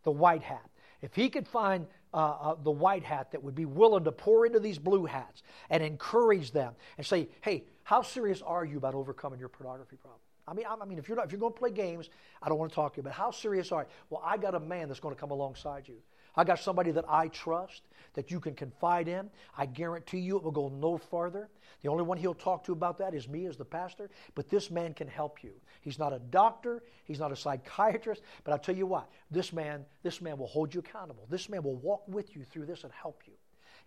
the 0.04 0.12
white 0.12 0.42
hat. 0.42 0.66
If 1.02 1.16
he 1.16 1.30
could 1.30 1.48
find 1.48 1.86
uh, 2.14 2.18
uh, 2.18 2.56
the 2.62 2.72
white 2.72 3.04
hat 3.04 3.32
that 3.32 3.44
would 3.44 3.56
be 3.56 3.66
willing 3.66 4.04
to 4.04 4.12
pour 4.12 4.46
into 4.46 4.60
these 4.60 4.80
blue 4.80 5.06
hats 5.06 5.44
and 5.70 5.84
encourage 5.84 6.52
them 6.52 6.74
and 6.98 7.06
say, 7.06 7.30
hey, 7.42 7.64
how 7.84 8.02
serious 8.02 8.42
are 8.42 8.66
you 8.66 8.78
about 8.78 8.96
overcoming 8.96 9.40
your 9.40 9.50
pornography 9.50 9.96
problem? 9.98 10.20
I 10.50 10.54
mean, 10.54 10.66
I 10.68 10.86
mean, 10.86 10.98
if 10.98 11.08
you're 11.08 11.16
not, 11.16 11.26
if 11.26 11.32
you're 11.32 11.40
going 11.40 11.54
to 11.54 11.60
play 11.60 11.72
games, 11.72 12.10
I 12.42 12.50
don't 12.50 12.58
want 12.58 12.72
to 12.72 12.76
talk 12.76 12.94
to 12.94 12.98
you. 12.98 13.04
But 13.04 13.14
how 13.14 13.32
serious 13.32 13.72
are 13.72 13.84
you? 13.84 13.88
Well, 14.10 14.22
I 14.26 14.38
got 14.38 14.56
a 14.56 14.60
man 14.60 14.88
that's 14.88 15.00
going 15.00 15.14
to 15.14 15.20
come 15.20 15.32
alongside 15.32 15.88
you. 15.88 15.98
I 16.36 16.44
got 16.44 16.60
somebody 16.60 16.92
that 16.92 17.06
I 17.08 17.28
trust 17.28 17.84
that 18.14 18.32
you 18.32 18.40
can 18.40 18.54
confide 18.54 19.08
in. 19.08 19.30
I 19.58 19.66
guarantee 19.66 20.20
you 20.20 20.38
it 20.38 20.44
will 20.44 20.52
go 20.52 20.70
no 20.70 20.98
farther. 20.98 21.50
The 21.82 21.90
only 21.90 22.04
one 22.04 22.18
he'll 22.18 22.34
talk 22.34 22.64
to 22.66 22.72
about 22.72 22.98
that 23.00 23.14
is 23.14 23.28
me 23.28 23.46
as 23.46 23.58
the 23.58 23.66
pastor, 23.66 24.10
but 24.36 24.50
this 24.50 24.70
man 24.70 24.94
can 24.94 25.08
help 25.08 25.44
you. 25.44 25.52
He's 25.82 26.00
not 26.00 26.14
a 26.14 26.20
doctor, 26.20 26.84
he's 27.06 27.20
not 27.20 27.32
a 27.32 27.36
psychiatrist, 27.36 28.22
but 28.44 28.52
I'll 28.52 28.60
tell 28.60 28.76
you 28.76 28.86
what, 28.86 29.10
this 29.32 29.54
man, 29.54 29.86
this 30.04 30.22
man 30.22 30.38
will 30.38 30.48
hold 30.48 30.74
you 30.74 30.82
accountable. 30.82 31.26
This 31.30 31.50
man 31.50 31.64
will 31.64 31.78
walk 31.78 32.08
with 32.08 32.36
you 32.36 32.44
through 32.44 32.66
this 32.66 32.84
and 32.84 32.92
help 32.92 33.24
you. 33.26 33.34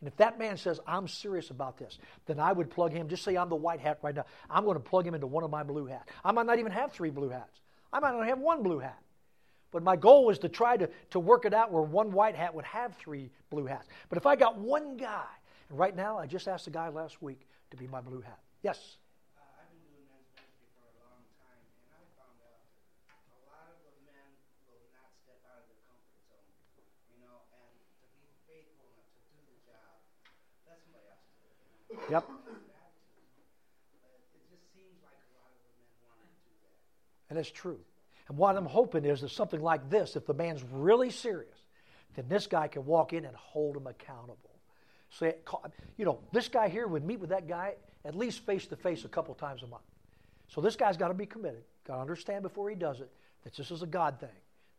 And 0.02 0.08
if 0.08 0.16
that 0.16 0.36
man 0.36 0.56
says, 0.56 0.80
I'm 0.84 1.06
serious 1.06 1.50
about 1.50 1.78
this, 1.78 1.96
then 2.26 2.40
I 2.40 2.52
would 2.52 2.70
plug 2.70 2.92
him. 2.92 3.06
Just 3.06 3.22
say 3.22 3.36
I'm 3.36 3.48
the 3.48 3.54
white 3.54 3.78
hat 3.78 4.00
right 4.02 4.12
now. 4.12 4.24
I'm 4.50 4.64
going 4.64 4.74
to 4.74 4.80
plug 4.80 5.06
him 5.06 5.14
into 5.14 5.28
one 5.28 5.44
of 5.44 5.50
my 5.50 5.62
blue 5.62 5.86
hats. 5.86 6.10
I 6.24 6.32
might 6.32 6.46
not 6.46 6.58
even 6.58 6.72
have 6.72 6.90
three 6.90 7.10
blue 7.10 7.28
hats. 7.28 7.60
I 7.92 8.00
might 8.00 8.10
not 8.10 8.26
have 8.26 8.40
one 8.40 8.64
blue 8.64 8.80
hat. 8.80 8.98
But 9.70 9.84
my 9.84 9.94
goal 9.94 10.24
was 10.24 10.40
to 10.40 10.48
try 10.48 10.76
to, 10.76 10.90
to 11.10 11.20
work 11.20 11.44
it 11.44 11.54
out 11.54 11.70
where 11.70 11.84
one 11.84 12.10
white 12.10 12.34
hat 12.34 12.52
would 12.52 12.64
have 12.64 12.96
three 12.96 13.30
blue 13.48 13.64
hats. 13.64 13.86
But 14.08 14.18
if 14.18 14.26
I 14.26 14.34
got 14.34 14.58
one 14.58 14.96
guy, 14.96 15.22
and 15.68 15.78
right 15.78 15.94
now 15.94 16.18
I 16.18 16.26
just 16.26 16.48
asked 16.48 16.64
the 16.64 16.72
guy 16.72 16.88
last 16.88 17.22
week 17.22 17.46
to 17.70 17.76
be 17.76 17.86
my 17.86 18.00
blue 18.00 18.22
hat. 18.22 18.40
Yes? 18.64 18.96
Yep. 32.10 32.28
And 37.30 37.38
it's 37.38 37.50
true. 37.50 37.78
And 38.28 38.36
what 38.36 38.56
I'm 38.56 38.66
hoping 38.66 39.04
is 39.04 39.22
that 39.22 39.30
something 39.30 39.60
like 39.60 39.88
this, 39.88 40.16
if 40.16 40.26
the 40.26 40.34
man's 40.34 40.62
really 40.72 41.10
serious, 41.10 41.58
then 42.14 42.26
this 42.28 42.46
guy 42.46 42.68
can 42.68 42.84
walk 42.84 43.12
in 43.12 43.24
and 43.24 43.34
hold 43.34 43.76
him 43.76 43.86
accountable. 43.86 44.50
Say, 45.10 45.36
you 45.96 46.04
know, 46.04 46.18
this 46.32 46.48
guy 46.48 46.68
here 46.68 46.86
would 46.86 47.04
meet 47.04 47.20
with 47.20 47.30
that 47.30 47.48
guy 47.48 47.74
at 48.04 48.14
least 48.14 48.44
face 48.44 48.66
to 48.66 48.76
face 48.76 49.04
a 49.04 49.08
couple 49.08 49.34
times 49.34 49.62
a 49.62 49.66
month. 49.66 49.82
So 50.48 50.60
this 50.60 50.76
guy's 50.76 50.96
got 50.96 51.08
to 51.08 51.14
be 51.14 51.26
committed, 51.26 51.62
got 51.86 51.96
to 51.96 52.00
understand 52.00 52.42
before 52.42 52.68
he 52.68 52.74
does 52.74 53.00
it 53.00 53.10
that 53.44 53.54
this 53.56 53.70
is 53.70 53.82
a 53.82 53.86
God 53.86 54.20
thing. 54.20 54.28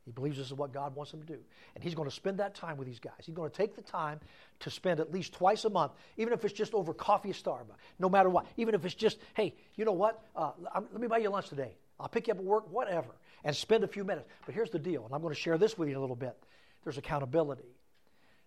He 0.06 0.12
believes 0.12 0.38
this 0.38 0.48
is 0.48 0.54
what 0.54 0.74
God 0.74 0.96
wants 0.96 1.14
him 1.14 1.22
to 1.22 1.26
do. 1.26 1.40
And 1.76 1.84
he's 1.84 1.96
going 1.96 2.10
to 2.10 2.16
spend 2.16 2.38
that 2.40 2.56
time 2.56 2.78
with 2.78 2.88
these 2.88 3.00
guys. 3.00 3.14
He's 3.22 3.36
going 3.36 3.50
to 3.50 3.56
take 3.56 3.76
the 3.76 3.82
time 3.82 4.20
to 4.60 4.70
spend 4.70 5.00
at 5.00 5.14
least 5.14 5.34
twice 5.34 5.64
a 5.66 5.70
month, 5.70 5.94
even 6.18 6.34
if 6.34 6.44
it's 6.44 6.54
just 6.54 6.74
over 6.74 6.94
coffee 6.94 7.30
at 7.30 7.36
Starbucks, 7.36 7.78
no 8.00 8.10
matter 8.10 8.30
what. 8.30 8.46
Even 8.58 8.76
if 8.76 8.84
it's 8.84 8.96
just, 8.96 9.18
hey, 9.34 9.54
you 9.76 9.86
know 9.86 9.94
what? 9.94 10.22
Uh, 10.36 10.52
let 10.76 11.00
me 11.00 11.08
buy 11.08 11.20
you 11.20 11.30
lunch 11.30 11.48
today. 11.48 11.76
I'll 12.00 12.10
pick 12.10 12.28
you 12.28 12.34
up 12.34 12.40
at 12.40 12.44
work, 12.44 12.72
whatever, 12.72 13.10
and 13.46 13.56
spend 13.56 13.84
a 13.84 13.88
few 13.88 14.04
minutes. 14.04 14.28
But 14.46 14.56
here's 14.56 14.70
the 14.70 14.80
deal, 14.80 15.06
and 15.06 15.14
I'm 15.14 15.22
going 15.22 15.34
to 15.34 15.40
share 15.40 15.58
this 15.58 15.78
with 15.78 15.88
you 15.88 15.98
a 15.98 16.02
little 16.02 16.16
bit. 16.16 16.36
There's 16.84 16.98
accountability. 16.98 17.64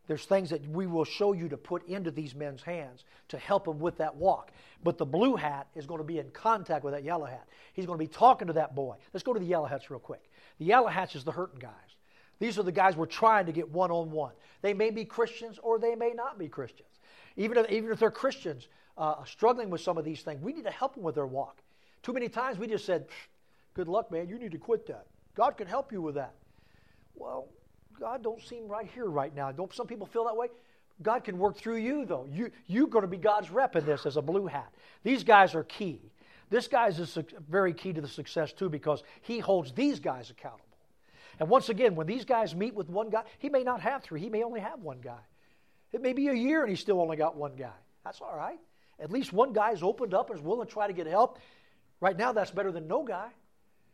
There's 0.09 0.25
things 0.25 0.51
that 0.51 0.67
we 0.69 0.87
will 0.87 1.05
show 1.05 1.33
you 1.33 1.49
to 1.49 1.57
put 1.57 1.87
into 1.89 2.11
these 2.11 2.35
men's 2.35 2.63
hands 2.63 3.05
to 3.29 3.39
help 3.39 3.65
them 3.65 3.81
with 3.81 3.99
that 3.99 4.15
walk. 4.15 4.53
But 4.85 4.99
the 4.99 5.07
blue 5.07 5.35
hat 5.35 5.67
is 5.75 5.87
going 5.87 5.99
to 5.99 6.05
be 6.05 6.19
in 6.19 6.31
contact 6.31 6.85
with 6.85 6.95
that 6.95 7.03
yellow 7.03 7.25
hat. 7.25 7.47
He's 7.73 7.87
going 7.87 7.99
to 7.99 8.05
be 8.05 8.13
talking 8.13 8.47
to 8.47 8.53
that 8.53 8.75
boy. 8.75 8.97
Let's 9.13 9.25
go 9.25 9.33
to 9.33 9.41
the 9.41 9.47
yellow 9.47 9.67
hats 9.67 9.91
real 9.91 9.99
quick. 9.99 10.23
The 10.59 10.65
yellow 10.65 10.89
hats 10.89 11.15
is 11.15 11.25
the 11.25 11.33
hurting 11.33 11.59
guys. 11.59 11.73
These 12.39 12.59
are 12.59 12.63
the 12.63 12.73
guys 12.73 12.97
we're 12.97 13.07
trying 13.07 13.47
to 13.47 13.53
get 13.53 13.69
one 13.71 13.91
on 13.91 14.11
one. 14.11 14.33
They 14.63 14.75
may 14.75 14.91
be 14.91 15.05
Christians 15.05 15.59
or 15.63 15.79
they 15.79 15.95
may 15.95 16.11
not 16.11 16.39
be 16.39 16.49
Christians. 16.49 16.89
Even 17.37 17.59
if, 17.59 17.71
even 17.71 17.91
if 17.91 17.99
they're 17.99 18.11
Christians, 18.11 18.69
uh, 18.99 19.25
struggling 19.25 19.71
with 19.71 19.81
some 19.81 19.99
of 19.99 20.05
these 20.05 20.23
things, 20.23 20.41
we 20.43 20.53
need 20.53 20.65
to 20.65 20.71
help 20.71 20.95
them 20.95 21.03
with 21.03 21.15
their 21.15 21.27
walk. 21.27 21.59
Too 22.03 22.13
many 22.13 22.29
times 22.29 22.59
we 22.59 22.67
just 22.67 22.85
said, 22.85 23.07
good 23.75 23.89
luck, 23.89 24.11
man, 24.11 24.29
you 24.29 24.39
need 24.39 24.53
to 24.53 24.59
quit 24.59 24.87
that. 24.87 25.07
God 25.35 25.57
can 25.57 25.67
help 25.67 25.93
you 25.93 26.01
with 26.01 26.15
that. 26.15 26.35
Well, 27.15 27.49
God 27.99 28.23
don't 28.23 28.43
seem 28.43 28.69
right 28.69 28.89
here 28.95 29.07
right 29.07 29.35
now. 29.35 29.53
Don't 29.53 29.73
some 29.75 29.87
people 29.87 30.07
feel 30.07 30.25
that 30.25 30.37
way? 30.37 30.49
God 31.03 31.25
can 31.25 31.39
work 31.39 31.57
through 31.57 31.77
you, 31.77 32.07
though. 32.07 32.27
You, 32.31 32.51
you're 32.67 32.87
going 32.87 33.03
to 33.03 33.09
be 33.09 33.19
God's 33.19 33.51
rep 33.51 33.77
in 33.77 33.85
this 33.85 34.07
as 34.07 34.17
a 34.17 34.23
blue 34.23 34.47
hat. 34.47 34.73
These 35.03 35.25
guys 35.25 35.55
are 35.55 35.65
key. 35.65 36.01
This 36.49 36.69
guy 36.69 36.89
is 36.89 37.19
very 37.49 37.73
key 37.75 37.93
to 37.93 38.01
the 38.01 38.09
success, 38.09 38.53
too, 38.53 38.69
because 38.69 39.03
he 39.23 39.39
holds 39.39 39.73
these 39.73 39.99
guys 39.99 40.31
accountable. 40.31 40.65
And 41.39 41.49
once 41.49 41.69
again, 41.69 41.95
when 41.97 42.07
these 42.07 42.25
guys 42.25 42.55
meet 42.55 42.75
with 42.75 42.89
one 42.89 43.11
guy, 43.11 43.23
he 43.39 43.49
may 43.49 43.63
not 43.63 43.81
have 43.81 44.03
three, 44.03 44.21
he 44.21 44.31
may 44.31 44.43
only 44.43 44.61
have 44.61 44.81
one 44.81 45.01
guy. 45.01 45.19
It 45.93 46.03
may 46.03 46.13
be 46.13 46.29
a 46.29 46.35
year 46.35 46.63
and 46.63 46.71
he's 46.71 46.81
still 46.81 47.01
only 47.01 47.17
got 47.17 47.37
one 47.37 47.57
guy. 47.57 47.75
That's 48.05 48.21
all 48.21 48.37
right. 48.37 48.59
At 48.99 49.11
least 49.11 49.33
one 49.33 49.53
guy 49.53 49.73
is 49.73 49.83
opened 49.83 50.15
up 50.15 50.31
and 50.31 50.39
is 50.39 50.45
willing 50.45 50.67
to 50.67 50.73
try 50.73 50.87
to 50.87 50.93
get 50.93 51.07
help. 51.07 51.39
Right 52.01 52.17
now, 52.17 52.33
that's 52.33 52.51
better 52.51 52.73
than 52.73 52.87
no 52.89 53.03
guy. 53.03 53.29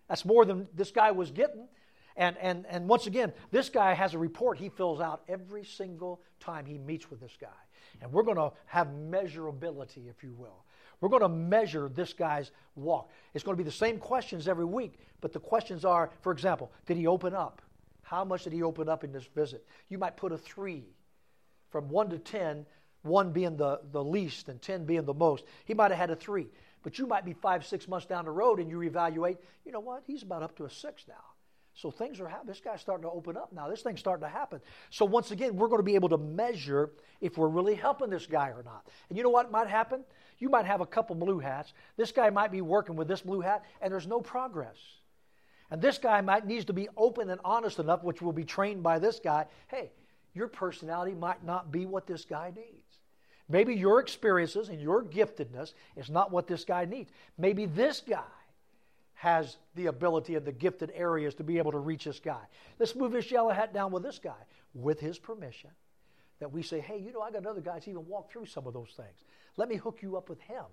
That's 0.09 0.25
more 0.25 0.45
than 0.45 0.69
this 0.75 0.91
guy 0.91 1.11
was 1.11 1.31
getting. 1.31 1.69
And, 2.17 2.37
and, 2.39 2.67
and 2.69 2.89
once 2.89 3.07
again, 3.07 3.33
this 3.51 3.69
guy 3.69 3.95
has 3.95 4.15
a 4.15 4.19
report 4.19 4.59
he 4.59 4.69
fills 4.69 5.01
out 5.01 5.23
every 5.29 5.65
single 5.65 6.21
time 6.41 6.67
he 6.67 6.79
meets 6.79 7.11
with 7.11 7.21
this 7.21 7.37
guy. 7.41 7.49
And 8.01 8.13
we're 8.13 8.23
going 8.23 8.37
to 8.37 8.53
have 8.67 8.89
measurability, 8.89 10.09
if 10.09 10.23
you 10.23 10.35
will. 10.37 10.65
We're 11.03 11.09
going 11.09 11.23
to 11.23 11.29
measure 11.29 11.91
this 11.93 12.13
guy's 12.15 12.53
walk. 12.77 13.11
It's 13.35 13.45
going 13.45 13.57
to 13.57 13.63
be 13.63 13.69
the 13.69 13.77
same 13.77 13.99
questions 13.99 14.47
every 14.47 14.65
week, 14.65 15.01
but 15.21 15.33
the 15.33 15.41
questions 15.41 15.85
are, 15.85 16.11
for 16.23 16.33
example, 16.33 16.73
did 16.87 16.97
he 16.97 17.07
open 17.07 17.35
up? 17.35 17.61
How 18.03 18.25
much 18.25 18.45
did 18.45 18.53
he 18.53 18.63
open 18.63 18.89
up 18.89 19.05
in 19.05 19.13
this 19.13 19.27
visit? 19.35 19.67
You 19.89 19.99
might 19.99 20.17
put 20.17 20.33
a 20.33 20.39
three 20.39 20.85
from 21.71 21.89
one 21.89 22.09
to 22.11 22.19
ten, 22.19 22.65
one 23.03 23.33
being 23.33 23.57
the, 23.57 23.81
the 23.91 24.03
least 24.03 24.49
and 24.49 24.63
ten 24.63 24.85
being 24.85 25.05
the 25.05 25.13
most. 25.13 25.45
He 25.65 25.75
might 25.75 25.91
have 25.91 25.99
had 25.99 26.11
a 26.11 26.17
three, 26.17 26.47
but 26.85 26.99
you 26.99 27.07
might 27.09 27.25
be 27.25 27.33
five, 27.33 27.67
six 27.67 27.89
months 27.89 28.07
down 28.07 28.25
the 28.25 28.31
road 28.31 28.61
and 28.61 28.71
you 28.71 28.81
evaluate, 28.83 29.39
you 29.65 29.73
know 29.73 29.81
what, 29.81 30.05
he's 30.07 30.23
about 30.23 30.45
up 30.45 30.57
to 30.57 30.67
a 30.67 30.71
six 30.71 31.05
now. 31.09 31.15
So 31.75 31.91
things 31.91 32.21
are 32.21 32.29
happening. 32.29 32.49
This 32.49 32.61
guy's 32.61 32.83
starting 32.83 33.05
to 33.05 33.11
open 33.11 33.37
up 33.37 33.51
now. 33.53 33.67
This 33.69 33.81
thing's 33.81 34.01
starting 34.01 34.23
to 34.25 34.29
happen. 34.29 34.61
So 34.91 35.07
once 35.07 35.31
again, 35.31 35.57
we're 35.57 35.69
going 35.69 35.79
to 35.79 35.85
be 35.85 35.95
able 35.95 36.11
to 36.11 36.19
measure 36.19 36.91
if 37.23 37.39
we're 37.39 37.49
really 37.49 37.75
helping 37.75 38.11
this 38.11 38.27
guy 38.27 38.49
or 38.49 38.63
not. 38.63 38.87
And 39.09 39.17
you 39.17 39.25
know 39.25 39.31
what 39.31 39.51
might 39.51 39.69
happen? 39.69 40.05
You 40.43 40.49
might 40.49 40.67
have 40.67 40.81
a 40.81 40.87
couple 40.87 41.15
blue 41.15 41.39
hats. 41.39 41.73
This 41.97 42.11
guy 42.11 42.29
might 42.29 42.51
be 42.51 42.63
working 42.63 42.97
with 42.97 43.07
this 43.07 43.21
blue 43.21 43.43
hat, 43.43 43.65
and 43.81 43.93
there's 43.93 44.09
no 44.09 44.21
progress. 44.21 44.77
And 45.71 45.81
this 45.81 45.99
guy 45.99 46.21
might 46.21 46.49
needs 46.49 46.65
to 46.65 46.73
be 46.73 46.89
open 46.97 47.31
and 47.31 47.41
honest 47.45 47.79
enough, 47.79 48.03
which 48.03 48.21
will 48.21 48.33
be 48.33 48.43
trained 48.45 48.83
by 48.83 48.99
this 48.99 49.21
guy. 49.21 49.47
Hey, 49.69 49.93
your 50.35 50.49
personality 50.49 51.15
might 51.15 51.45
not 51.45 51.71
be 51.71 51.87
what 51.87 52.09
this 52.09 52.25
guy 52.25 52.53
needs. 52.57 52.99
Maybe 53.49 53.77
your 53.77 54.01
experiences 54.01 54.69
and 54.69 54.81
your 54.81 55.05
giftedness 55.05 55.75
is 55.95 56.11
not 56.11 56.33
what 56.33 56.49
this 56.49 56.65
guy 56.65 56.87
needs. 56.87 57.13
Maybe 57.39 57.67
this 57.67 58.01
guy 58.01 58.25
has 59.15 59.59
the 59.77 59.87
ability 59.87 60.35
and 60.35 60.45
the 60.45 60.51
gifted 60.51 60.91
areas 60.93 61.35
to 61.37 61.45
be 61.45 61.59
able 61.59 61.71
to 61.71 61.79
reach 61.79 62.07
this 62.07 62.19
guy. 62.19 62.43
Let's 62.81 62.97
move 62.97 63.13
this 63.13 63.31
yellow 63.31 63.51
hat 63.51 63.73
down 63.73 63.93
with 63.93 64.03
this 64.03 64.19
guy 64.19 64.43
with 64.75 64.99
his 64.99 65.21
permission. 65.21 65.71
That 66.43 66.51
we 66.51 66.65
say, 66.65 66.81
hey, 66.81 66.99
you 66.99 67.13
know, 67.13 67.21
I 67.21 67.31
got 67.31 67.47
other 67.47 67.61
guys 67.61 67.87
even 67.87 68.05
walk 68.09 68.33
through 68.33 68.47
some 68.47 68.67
of 68.67 68.75
those 68.75 68.91
things. 68.97 69.15
Let 69.57 69.69
me 69.69 69.77
hook 69.77 69.99
you 70.03 70.17
up 70.17 70.29
with 70.29 70.41
him. 70.41 70.65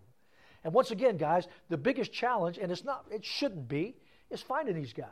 And 0.64 0.74
once 0.74 0.90
again, 0.90 1.18
guys, 1.18 1.48
the 1.70 1.78
biggest 1.78 2.12
challenge, 2.12 2.58
and 2.58 2.72
it's 2.72 2.84
not, 2.84 3.06
it 3.12 3.24
shouldn't 3.24 3.68
be, 3.68 3.96
is 4.32 4.42
finding 4.42 4.74
these 4.74 4.94
guys. 4.94 5.06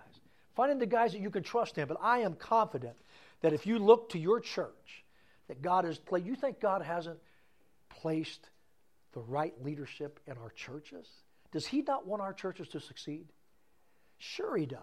Finding 0.55 0.79
the 0.79 0.87
guys 0.87 1.11
that 1.11 1.21
you 1.21 1.29
can 1.29 1.43
trust 1.43 1.77
in. 1.77 1.87
But 1.87 1.99
I 2.01 2.21
am 2.21 2.33
confident 2.33 2.95
that 3.41 3.53
if 3.53 3.67
you 3.67 3.77
look 3.77 4.09
to 4.09 4.17
your 4.17 4.39
church, 4.39 5.05
that 5.47 5.61
God 5.61 5.85
has 5.85 5.99
placed, 5.99 6.25
you 6.25 6.35
think 6.35 6.59
God 6.59 6.81
hasn't 6.81 7.19
placed 7.89 8.49
the 9.13 9.19
right 9.19 9.53
leadership 9.63 10.19
in 10.25 10.39
our 10.39 10.49
churches? 10.49 11.07
Does 11.51 11.67
He 11.67 11.83
not 11.83 12.07
want 12.07 12.23
our 12.23 12.33
churches 12.33 12.67
to 12.69 12.79
succeed? 12.79 13.27
Sure, 14.17 14.57
He 14.57 14.65
does. 14.65 14.79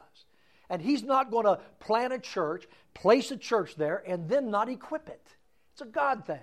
And 0.71 0.81
He's 0.81 1.03
not 1.03 1.33
going 1.33 1.47
to 1.47 1.59
plant 1.81 2.13
a 2.13 2.21
church, 2.21 2.69
place 2.95 3.33
a 3.33 3.37
church 3.37 3.75
there, 3.75 4.05
and 4.07 4.29
then 4.29 4.53
not 4.53 4.69
equip 4.69 5.09
it. 5.09 5.35
It's 5.75 5.83
a 5.83 5.87
God 5.87 6.25
thing. 6.25 6.41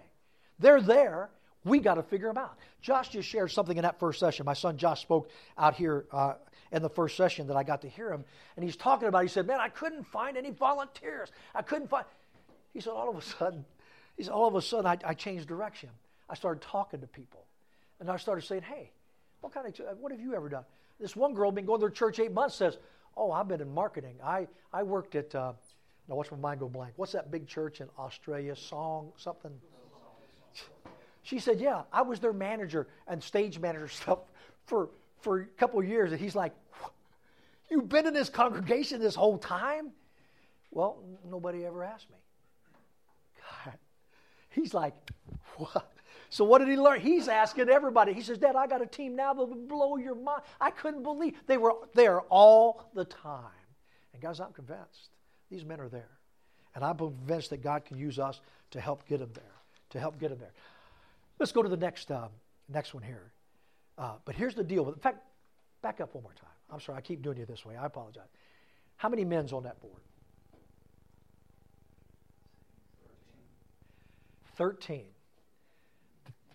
They're 0.59 0.81
there. 0.81 1.29
We 1.63 1.79
got 1.79 1.95
to 1.95 2.03
figure 2.03 2.27
them 2.27 2.37
out. 2.37 2.57
Josh 2.81 3.09
just 3.09 3.27
shared 3.27 3.51
something 3.51 3.77
in 3.77 3.83
that 3.83 3.99
first 3.99 4.19
session. 4.19 4.45
My 4.45 4.53
son 4.53 4.77
Josh 4.77 5.01
spoke 5.01 5.29
out 5.57 5.75
here 5.75 6.05
uh, 6.11 6.33
in 6.71 6.81
the 6.81 6.89
first 6.89 7.15
session 7.15 7.47
that 7.47 7.55
I 7.55 7.63
got 7.63 7.81
to 7.81 7.89
hear 7.89 8.11
him, 8.11 8.25
and 8.55 8.65
he's 8.65 8.75
talking 8.75 9.07
about. 9.07 9.21
He 9.21 9.29
said, 9.29 9.47
"Man, 9.47 9.59
I 9.59 9.69
couldn't 9.69 10.03
find 10.03 10.37
any 10.37 10.49
volunteers. 10.49 11.31
I 11.55 11.61
couldn't 11.61 11.89
find." 11.89 12.05
He 12.73 12.81
said, 12.81 12.91
"All 12.91 13.09
of 13.09 13.15
a 13.15 13.21
sudden, 13.21 13.63
he 14.17 14.23
said, 14.23 14.31
all 14.31 14.47
of 14.47 14.55
a 14.55 14.61
sudden, 14.61 14.85
I, 14.85 14.97
I 15.05 15.13
changed 15.13 15.47
direction. 15.47 15.89
I 16.29 16.35
started 16.35 16.61
talking 16.61 17.01
to 17.01 17.07
people, 17.07 17.45
and 17.99 18.09
I 18.09 18.17
started 18.17 18.41
saying, 18.41 18.63
"Hey, 18.63 18.91
what 19.41 19.53
kind 19.53 19.67
of, 19.67 19.97
what 19.99 20.11
have 20.11 20.21
you 20.21 20.35
ever 20.35 20.49
done? 20.49 20.65
This 20.99 21.15
one 21.15 21.33
girl 21.33 21.51
been 21.51 21.65
going 21.65 21.81
to 21.81 21.89
church 21.89 22.19
eight 22.19 22.31
months 22.31 22.55
says, 22.55 22.77
oh, 23.17 23.31
I've 23.31 23.47
been 23.47 23.61
in 23.61 23.73
marketing. 23.73 24.15
I, 24.23 24.47
I 24.71 24.83
worked 24.83 25.15
at, 25.15 25.33
uh, 25.35 25.53
now 26.07 26.15
watch 26.15 26.31
my 26.31 26.37
mind 26.37 26.59
go 26.59 26.67
blank. 26.67 26.93
What's 26.97 27.13
that 27.13 27.31
big 27.31 27.47
church 27.47 27.81
in 27.81 27.87
Australia? 27.97 28.55
Song, 28.55 29.11
something? 29.17 29.51
She 31.23 31.39
said, 31.39 31.59
yeah, 31.59 31.83
I 31.93 32.01
was 32.01 32.19
their 32.19 32.33
manager 32.33 32.87
and 33.07 33.21
stage 33.21 33.59
manager 33.59 33.87
stuff 34.01 34.19
for, 34.65 34.89
for 35.19 35.41
a 35.41 35.45
couple 35.45 35.79
of 35.79 35.87
years. 35.87 36.11
And 36.11 36.19
he's 36.19 36.35
like, 36.35 36.53
you've 37.69 37.89
been 37.89 38.07
in 38.07 38.13
this 38.13 38.29
congregation 38.29 38.99
this 38.99 39.15
whole 39.15 39.37
time? 39.37 39.91
Well, 40.71 41.03
nobody 41.29 41.65
ever 41.65 41.83
asked 41.83 42.09
me. 42.09 42.17
God. 43.65 43.77
He's 44.49 44.73
like, 44.73 44.93
what? 45.57 45.91
So 46.29 46.45
what 46.45 46.59
did 46.59 46.69
he 46.69 46.77
learn? 46.77 47.01
He's 47.01 47.27
asking 47.27 47.69
everybody. 47.69 48.13
He 48.13 48.21
says, 48.21 48.37
Dad, 48.37 48.55
I 48.55 48.65
got 48.65 48.81
a 48.81 48.85
team 48.85 49.17
now 49.17 49.33
that 49.33 49.45
will 49.45 49.55
blow 49.55 49.97
your 49.97 50.15
mind. 50.15 50.41
I 50.61 50.71
couldn't 50.71 51.03
believe 51.03 51.35
they 51.45 51.57
were 51.57 51.73
there 51.93 52.21
all 52.21 52.89
the 52.93 53.03
time. 53.03 53.51
And 54.13 54.21
guys, 54.21 54.39
I'm 54.39 54.53
convinced 54.53 55.09
these 55.51 55.65
men 55.65 55.79
are 55.79 55.89
there. 55.89 56.09
And 56.73 56.83
I'm 56.83 56.97
convinced 56.97 57.49
that 57.49 57.61
God 57.61 57.85
can 57.85 57.97
use 57.97 58.17
us 58.17 58.39
to 58.71 58.79
help 58.79 59.07
get 59.07 59.19
them 59.19 59.31
there. 59.33 59.43
To 59.91 59.99
help 59.99 60.17
get 60.17 60.29
them 60.29 60.39
there. 60.39 60.53
Let's 61.37 61.51
go 61.51 61.61
to 61.61 61.69
the 61.69 61.77
next, 61.77 62.09
uh, 62.09 62.29
next 62.69 62.93
one 62.93 63.03
here. 63.03 63.31
Uh, 63.97 64.13
but 64.23 64.35
here's 64.35 64.55
the 64.55 64.63
deal. 64.63 64.87
In 64.87 64.95
fact, 64.95 65.19
back 65.81 65.99
up 65.99 66.15
one 66.15 66.23
more 66.23 66.33
time. 66.33 66.49
I'm 66.71 66.79
sorry, 66.79 66.97
I 66.97 67.01
keep 67.01 67.21
doing 67.21 67.37
you 67.37 67.45
this 67.45 67.65
way. 67.65 67.75
I 67.75 67.85
apologize. 67.85 68.29
How 68.95 69.09
many 69.09 69.25
men's 69.25 69.51
on 69.51 69.63
that 69.63 69.81
board? 69.81 70.01
13. 74.55 75.03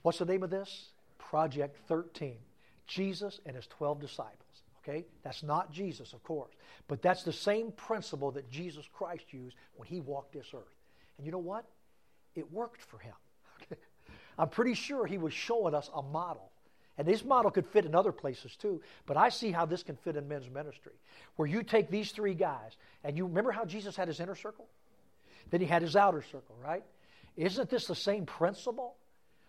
What's 0.03 0.19
the 0.19 0.25
name 0.25 0.43
of 0.43 0.51
this? 0.51 0.91
Project 1.19 1.77
13. 1.89 2.37
Jesus 2.87 3.41
and 3.45 3.57
his 3.57 3.67
12 3.67 4.01
disciples. 4.01 4.46
Okay? 4.87 5.05
That's 5.23 5.43
not 5.43 5.73
Jesus, 5.73 6.13
of 6.13 6.23
course. 6.23 6.53
But 6.89 7.03
that's 7.03 7.25
the 7.25 7.33
same 7.33 7.73
principle 7.73 8.31
that 8.33 8.51
Jesus 8.51 8.85
Christ 8.93 9.25
used 9.31 9.57
when 9.75 9.89
he 9.89 10.01
walked 10.01 10.33
this 10.33 10.47
earth. 10.55 10.75
And 11.17 11.27
you 11.27 11.33
know 11.33 11.39
what? 11.39 11.65
It 12.35 12.53
worked 12.53 12.83
for 12.83 12.99
him. 12.99 13.15
I'm 14.39 14.49
pretty 14.49 14.75
sure 14.75 15.07
he 15.07 15.19
was 15.19 15.33
showing 15.33 15.75
us 15.75 15.91
a 15.95 16.03
model. 16.03 16.51
And 16.99 17.07
this 17.07 17.25
model 17.25 17.51
could 17.51 17.67
fit 17.67 17.85
in 17.85 17.95
other 17.95 18.13
places 18.13 18.57
too, 18.57 18.81
but 19.05 19.17
I 19.17 19.29
see 19.29 19.51
how 19.51 19.67
this 19.67 19.83
can 19.83 19.97
fit 19.97 20.17
in 20.17 20.29
men's 20.29 20.49
ministry. 20.49 20.95
Where 21.37 21.49
you 21.49 21.63
take 21.63 21.91
these 21.91 22.11
three 22.11 22.35
guys, 22.35 22.77
and 23.05 23.19
you 23.19 23.27
remember 23.27 23.53
how 23.53 23.67
Jesus 23.67 23.97
had 23.97 24.09
his 24.09 24.19
inner 24.19 24.35
circle? 24.35 24.67
Then 25.51 25.61
he 25.61 25.67
had 25.67 25.83
his 25.83 25.95
outer 25.95 26.23
circle, 26.23 26.57
right? 26.63 26.83
Isn't 27.37 27.69
this 27.69 27.87
the 27.87 27.95
same 27.95 28.25
principle? 28.25 28.97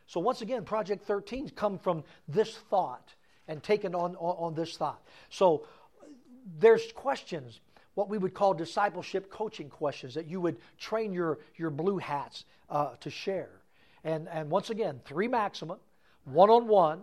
So 0.07 0.19
once 0.19 0.41
again, 0.41 0.65
Project 0.65 1.05
13 1.05 1.49
come 1.51 1.79
from 1.79 2.03
this 2.27 2.53
thought 2.69 3.13
and 3.47 3.61
taken 3.63 3.95
on, 3.95 4.15
on, 4.15 4.35
on 4.37 4.53
this 4.53 4.77
thought. 4.77 5.01
So 5.29 5.65
there's 6.59 6.91
questions, 6.93 7.59
what 7.95 8.09
we 8.09 8.17
would 8.17 8.33
call 8.33 8.53
discipleship 8.53 9.29
coaching 9.29 9.69
questions 9.69 10.13
that 10.13 10.27
you 10.27 10.41
would 10.41 10.57
train 10.79 11.13
your, 11.13 11.39
your 11.55 11.69
blue 11.69 11.97
hats 11.97 12.45
uh, 12.69 12.91
to 13.01 13.09
share. 13.09 13.49
And, 14.03 14.27
and 14.29 14.49
once 14.49 14.69
again, 14.69 15.01
three 15.05 15.27
maximum, 15.27 15.79
one 16.25 16.49
on 16.49 16.67
one, 16.67 17.01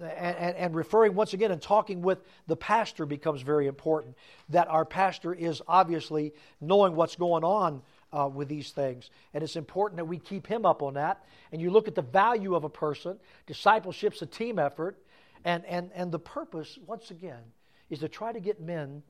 and, 0.00 0.74
referring 0.74 1.14
once 1.14 1.34
again 1.34 1.50
and 1.50 1.60
talking 1.60 2.00
with 2.00 2.18
the 2.46 2.56
pastor 2.56 3.04
becomes 3.06 3.42
very 3.42 3.66
important. 3.66 4.16
That 4.48 4.68
our 4.68 4.84
pastor 4.84 5.34
is 5.34 5.60
obviously 5.68 6.32
knowing 6.60 6.96
what's 6.96 7.16
going 7.16 7.44
on 7.44 7.82
uh, 8.12 8.28
with 8.32 8.48
these 8.48 8.70
things. 8.70 9.10
And 9.34 9.42
it's 9.42 9.56
important 9.56 9.98
that 9.98 10.06
we 10.06 10.18
keep 10.18 10.46
him 10.46 10.64
up 10.64 10.82
on 10.82 10.94
that. 10.94 11.24
And 11.52 11.60
you 11.60 11.70
look 11.70 11.88
at 11.88 11.94
the 11.94 12.02
value 12.02 12.54
of 12.54 12.64
a 12.64 12.68
person, 12.68 13.18
discipleship's 13.46 14.22
a 14.22 14.26
team 14.26 14.58
effort. 14.58 14.98
And, 15.44 15.64
and, 15.66 15.90
and 15.94 16.10
the 16.10 16.18
purpose, 16.18 16.78
once 16.86 17.10
again, 17.10 17.42
is 17.90 17.98
to 18.00 18.08
try 18.08 18.32
to 18.32 18.40
get 18.40 18.60
men 18.60 19.02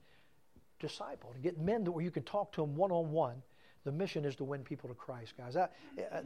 discipled, 0.81 1.35
to 1.35 1.41
get 1.41 1.59
men 1.59 1.85
where 1.85 2.05
you 2.05 2.11
can 2.11 2.25
talk 2.25 2.53
to 2.53 2.61
them 2.61 2.75
one 2.75 2.91
on 2.91 3.13
one. 3.13 3.43
The 3.85 3.93
mission 3.93 4.25
is 4.25 4.35
to 4.37 4.45
win 4.45 4.63
people 4.63 4.89
to 4.89 4.95
Christ, 4.95 5.35
guys. 5.37 5.55
That, 5.55 5.73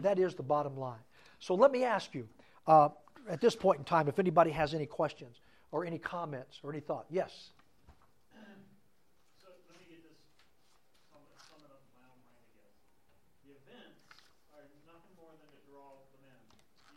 that 0.03 0.19
is 0.19 0.35
the 0.35 0.43
bottom 0.43 0.77
line. 0.77 1.01
So 1.41 1.55
let 1.55 1.73
me 1.73 1.85
ask 1.85 2.15
you, 2.15 2.29
uh, 2.67 2.91
at 3.29 3.41
this 3.41 3.55
point 3.55 3.79
in 3.79 3.85
time, 3.85 4.09
if 4.09 4.19
anybody 4.19 4.51
has 4.53 4.75
any 4.75 4.87
questions 4.87 5.41
or 5.73 5.85
any 5.85 5.99
comments 5.99 6.61
or 6.63 6.73
any 6.73 6.81
thought. 6.81 7.07
Yes? 7.11 7.51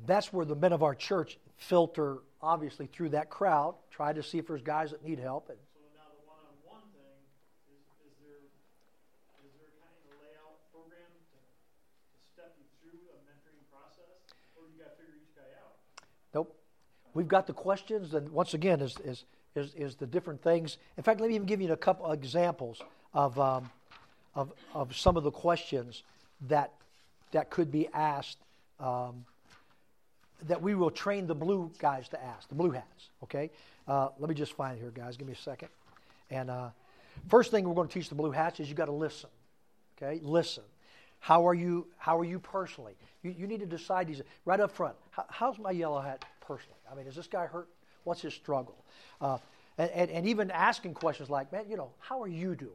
that's 0.07 0.33
where 0.33 0.45
the 0.45 0.55
men 0.55 0.73
of 0.73 0.83
our 0.83 0.95
church 0.95 1.39
filter, 1.57 2.19
obviously, 2.43 2.87
through 2.87 3.11
that 3.11 3.31
crowd, 3.31 3.75
try 3.91 4.13
to 4.13 4.23
see 4.23 4.39
if 4.39 4.47
there's 4.47 4.61
guys 4.61 4.91
that 4.91 5.03
need 5.05 5.19
help. 5.19 5.49
And 5.49 5.59
So 5.73 5.81
now 5.97 6.05
the 6.13 6.29
one-on-one 6.29 6.85
thing, 6.93 7.17
is, 7.73 7.81
is 8.05 8.15
there, 8.21 8.45
is 9.47 9.53
there 9.57 9.73
kind 9.81 9.95
of 9.97 10.05
a 10.13 10.17
layout 10.21 10.61
program 10.75 11.09
to, 11.09 11.39
to 11.41 12.19
step 12.35 12.53
you 12.59 12.67
through 12.83 13.01
a 13.13 13.19
mentoring 13.25 13.65
process? 13.73 14.29
Or 14.57 14.69
you 14.69 14.77
got 14.83 14.93
to 14.93 15.01
figure 15.01 15.17
each 15.17 15.33
guy 15.33 15.49
out? 15.63 15.81
Nope. 16.35 16.53
We've 17.15 17.29
got 17.29 17.47
the 17.47 17.55
questions, 17.55 18.13
and 18.13 18.29
once 18.29 18.53
again, 18.53 18.81
is, 18.83 18.99
is, 19.05 19.25
is, 19.55 19.75
is 19.75 19.95
the 19.95 20.07
different 20.07 20.43
things. 20.43 20.77
In 20.99 21.03
fact, 21.03 21.21
let 21.21 21.31
me 21.31 21.35
even 21.37 21.47
give 21.47 21.63
you 21.63 21.73
a 21.73 21.77
couple 21.79 22.07
of 22.07 22.13
examples 22.13 22.83
of, 23.15 23.39
um, 23.39 23.71
of, 24.35 24.53
of 24.75 24.95
some 24.95 25.17
of 25.17 25.23
the 25.23 25.31
questions 25.31 26.03
that, 26.49 26.73
that 27.35 27.51
could 27.51 27.71
be 27.71 27.89
asked 27.93 28.39
um, 28.81 29.25
that 30.47 30.63
we 30.63 30.75
will 30.75 30.91
train 30.91 31.27
the 31.27 31.35
blue 31.35 31.71
guys 31.79 32.09
to 32.09 32.25
ask, 32.25 32.49
the 32.49 32.55
blue 32.55 32.71
hats, 32.71 33.11
okay? 33.25 33.51
Uh, 33.87 34.09
let 34.19 34.29
me 34.29 34.35
just 34.35 34.53
find 34.53 34.79
here, 34.79 34.91
guys. 34.91 35.17
Give 35.17 35.27
me 35.27 35.35
a 35.35 35.37
second. 35.37 35.69
And 36.31 36.49
uh, 36.49 36.71
first 37.29 37.51
thing 37.51 37.69
we're 37.69 37.75
going 37.75 37.89
to 37.89 37.95
teach 37.95 38.09
the 38.09 38.15
blue 38.15 38.31
hats 38.31 38.61
is 38.61 38.69
you 38.69 38.75
got 38.75 38.87
to 38.87 38.93
listen, 38.93 39.31
okay? 39.97 40.21
Listen. 40.23 40.63
How 41.19 41.49
are 41.49 41.55
you? 41.55 41.87
How 41.97 42.19
are 42.19 42.25
you 42.25 42.39
personally? 42.39 42.93
You, 43.23 43.35
you 43.37 43.47
need 43.47 43.61
to 43.61 43.67
decide 43.67 44.07
these 44.07 44.21
right 44.45 44.61
up 44.61 44.71
front. 44.71 44.95
How, 45.11 45.25
how's 45.29 45.59
my 45.59 45.71
yellow 45.71 46.01
hat 46.01 46.23
personally? 46.47 46.79
I 46.91 46.95
mean, 46.95 47.07
is 47.07 47.17
this 47.17 47.27
guy 47.27 47.47
hurt? 47.47 47.69
What's 48.05 48.21
his 48.21 48.35
struggle? 48.35 48.77
Uh, 49.23 49.39
and, 49.79 49.91
and, 49.93 50.11
and 50.11 50.27
even 50.29 50.51
asking 50.51 50.95
questions 50.95 51.31
like, 51.31 51.51
man, 51.51 51.65
you 51.69 51.79
know, 51.79 51.93
how 51.99 52.23
are 52.23 52.29
you 52.29 52.55
doing? 52.55 52.73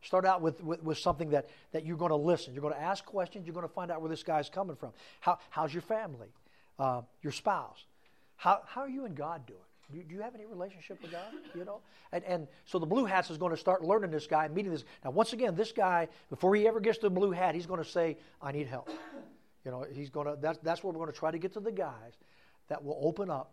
Start 0.00 0.24
out 0.24 0.40
with, 0.40 0.62
with, 0.62 0.82
with 0.82 0.98
something 0.98 1.30
that, 1.30 1.48
that 1.72 1.84
you're 1.84 1.96
going 1.96 2.10
to 2.10 2.16
listen. 2.16 2.54
You're 2.54 2.62
going 2.62 2.74
to 2.74 2.80
ask 2.80 3.04
questions. 3.04 3.46
You're 3.46 3.54
going 3.54 3.66
to 3.66 3.72
find 3.72 3.90
out 3.90 4.00
where 4.00 4.10
this 4.10 4.22
guy's 4.22 4.48
coming 4.48 4.76
from. 4.76 4.92
How, 5.20 5.38
how's 5.50 5.72
your 5.72 5.82
family? 5.82 6.28
Uh, 6.78 7.02
your 7.22 7.32
spouse? 7.32 7.84
How, 8.36 8.60
how 8.66 8.82
are 8.82 8.88
you 8.88 9.04
and 9.04 9.16
God 9.16 9.46
doing? 9.46 9.58
Do 9.90 9.98
you, 9.98 10.04
do 10.04 10.14
you 10.14 10.20
have 10.20 10.34
any 10.34 10.44
relationship 10.44 11.00
with 11.02 11.10
God? 11.10 11.32
You 11.54 11.64
know, 11.64 11.80
and 12.12 12.22
and 12.24 12.46
so 12.66 12.78
the 12.78 12.86
blue 12.86 13.06
hats 13.06 13.30
is 13.30 13.38
going 13.38 13.52
to 13.52 13.56
start 13.56 13.82
learning 13.82 14.10
this 14.10 14.26
guy, 14.26 14.46
meeting 14.48 14.70
this. 14.70 14.84
Now, 15.02 15.12
once 15.12 15.32
again, 15.32 15.54
this 15.54 15.72
guy 15.72 16.08
before 16.28 16.54
he 16.54 16.68
ever 16.68 16.78
gets 16.78 16.98
to 16.98 17.06
the 17.06 17.10
blue 17.10 17.30
hat, 17.30 17.54
he's 17.54 17.64
going 17.64 17.82
to 17.82 17.88
say, 17.88 18.18
"I 18.42 18.52
need 18.52 18.66
help." 18.66 18.90
You 19.64 19.70
know, 19.70 19.86
he's 19.90 20.10
going 20.10 20.26
to. 20.26 20.36
That's 20.38 20.58
that's 20.58 20.84
where 20.84 20.92
we're 20.92 20.98
going 20.98 21.12
to 21.12 21.18
try 21.18 21.30
to 21.30 21.38
get 21.38 21.54
to 21.54 21.60
the 21.60 21.72
guys 21.72 22.12
that 22.68 22.84
will 22.84 23.00
open 23.02 23.30
up, 23.30 23.52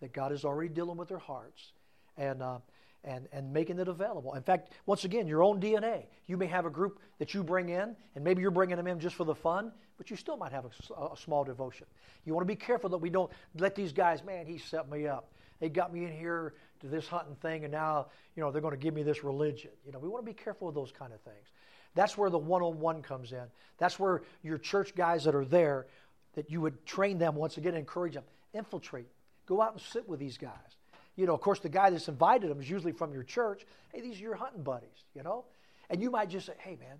that 0.00 0.12
God 0.12 0.32
is 0.32 0.44
already 0.44 0.68
dealing 0.68 0.96
with 0.96 1.08
their 1.08 1.18
hearts, 1.18 1.72
and. 2.16 2.42
Uh, 2.42 2.58
and, 3.04 3.28
and 3.32 3.52
making 3.52 3.78
it 3.78 3.88
available. 3.88 4.34
In 4.34 4.42
fact, 4.42 4.72
once 4.86 5.04
again, 5.04 5.26
your 5.26 5.42
own 5.42 5.60
DNA. 5.60 6.04
You 6.26 6.36
may 6.36 6.46
have 6.46 6.66
a 6.66 6.70
group 6.70 7.00
that 7.18 7.32
you 7.34 7.42
bring 7.42 7.68
in, 7.68 7.94
and 8.14 8.24
maybe 8.24 8.42
you're 8.42 8.50
bringing 8.50 8.76
them 8.76 8.86
in 8.86 9.00
just 9.00 9.14
for 9.14 9.24
the 9.24 9.34
fun, 9.34 9.72
but 9.96 10.10
you 10.10 10.16
still 10.16 10.36
might 10.36 10.52
have 10.52 10.64
a, 10.64 11.04
a 11.12 11.16
small 11.16 11.44
devotion. 11.44 11.86
You 12.24 12.34
want 12.34 12.46
to 12.46 12.52
be 12.52 12.56
careful 12.56 12.90
that 12.90 12.98
we 12.98 13.10
don't 13.10 13.30
let 13.56 13.74
these 13.74 13.92
guys, 13.92 14.22
man, 14.24 14.46
he 14.46 14.58
set 14.58 14.90
me 14.90 15.06
up. 15.06 15.32
They 15.60 15.68
got 15.68 15.92
me 15.92 16.04
in 16.04 16.12
here 16.12 16.54
to 16.80 16.86
this 16.86 17.08
hunting 17.08 17.34
thing, 17.36 17.64
and 17.64 17.72
now, 17.72 18.06
you 18.36 18.42
know, 18.42 18.50
they're 18.50 18.62
going 18.62 18.74
to 18.74 18.80
give 18.80 18.94
me 18.94 19.02
this 19.02 19.24
religion. 19.24 19.70
You 19.84 19.92
know, 19.92 19.98
we 19.98 20.08
want 20.08 20.24
to 20.24 20.30
be 20.30 20.36
careful 20.36 20.66
with 20.66 20.74
those 20.74 20.92
kind 20.92 21.12
of 21.12 21.20
things. 21.20 21.48
That's 21.94 22.16
where 22.16 22.30
the 22.30 22.38
one-on-one 22.38 23.02
comes 23.02 23.32
in. 23.32 23.44
That's 23.78 23.98
where 23.98 24.22
your 24.42 24.58
church 24.58 24.94
guys 24.94 25.24
that 25.24 25.34
are 25.34 25.44
there, 25.44 25.86
that 26.34 26.50
you 26.50 26.60
would 26.60 26.84
train 26.86 27.18
them 27.18 27.34
once 27.34 27.56
again, 27.56 27.74
encourage 27.74 28.14
them, 28.14 28.24
infiltrate, 28.52 29.08
go 29.46 29.60
out 29.60 29.72
and 29.72 29.80
sit 29.80 30.08
with 30.08 30.20
these 30.20 30.38
guys. 30.38 30.77
You 31.18 31.26
know, 31.26 31.34
of 31.34 31.40
course, 31.40 31.58
the 31.58 31.68
guy 31.68 31.90
that's 31.90 32.06
invited 32.06 32.48
them 32.48 32.60
is 32.60 32.70
usually 32.70 32.92
from 32.92 33.12
your 33.12 33.24
church. 33.24 33.66
Hey, 33.92 34.00
these 34.00 34.18
are 34.18 34.22
your 34.22 34.36
hunting 34.36 34.62
buddies, 34.62 35.04
you 35.16 35.24
know? 35.24 35.46
And 35.90 36.00
you 36.00 36.12
might 36.12 36.30
just 36.30 36.46
say, 36.46 36.52
hey, 36.58 36.78
man, 36.78 36.96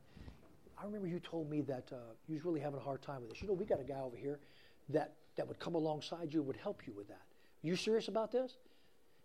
I 0.77 0.85
remember 0.85 1.07
you 1.07 1.21
told 1.21 1.49
me 1.49 1.61
that 1.63 1.89
uh, 1.93 1.97
you 2.27 2.35
was 2.35 2.45
really 2.45 2.59
having 2.59 2.81
a 2.81 2.83
hard 2.83 3.01
time 3.01 3.21
with 3.21 3.31
this. 3.31 3.41
You 3.41 3.47
know, 3.47 3.55
we 3.55 3.65
got 3.65 3.79
a 3.79 3.85
guy 3.85 4.01
over 4.01 4.17
here 4.17 4.41
that, 4.89 5.13
that 5.37 5.47
would 5.47 5.61
come 5.61 5.77
alongside 5.77 6.35
you 6.35 6.41
and 6.41 6.49
would 6.49 6.57
help 6.57 6.83
you 6.85 6.93
with 6.95 7.07
that. 7.07 7.23
You 7.63 7.77
serious 7.77 8.09
about 8.09 8.33
this? 8.33 8.57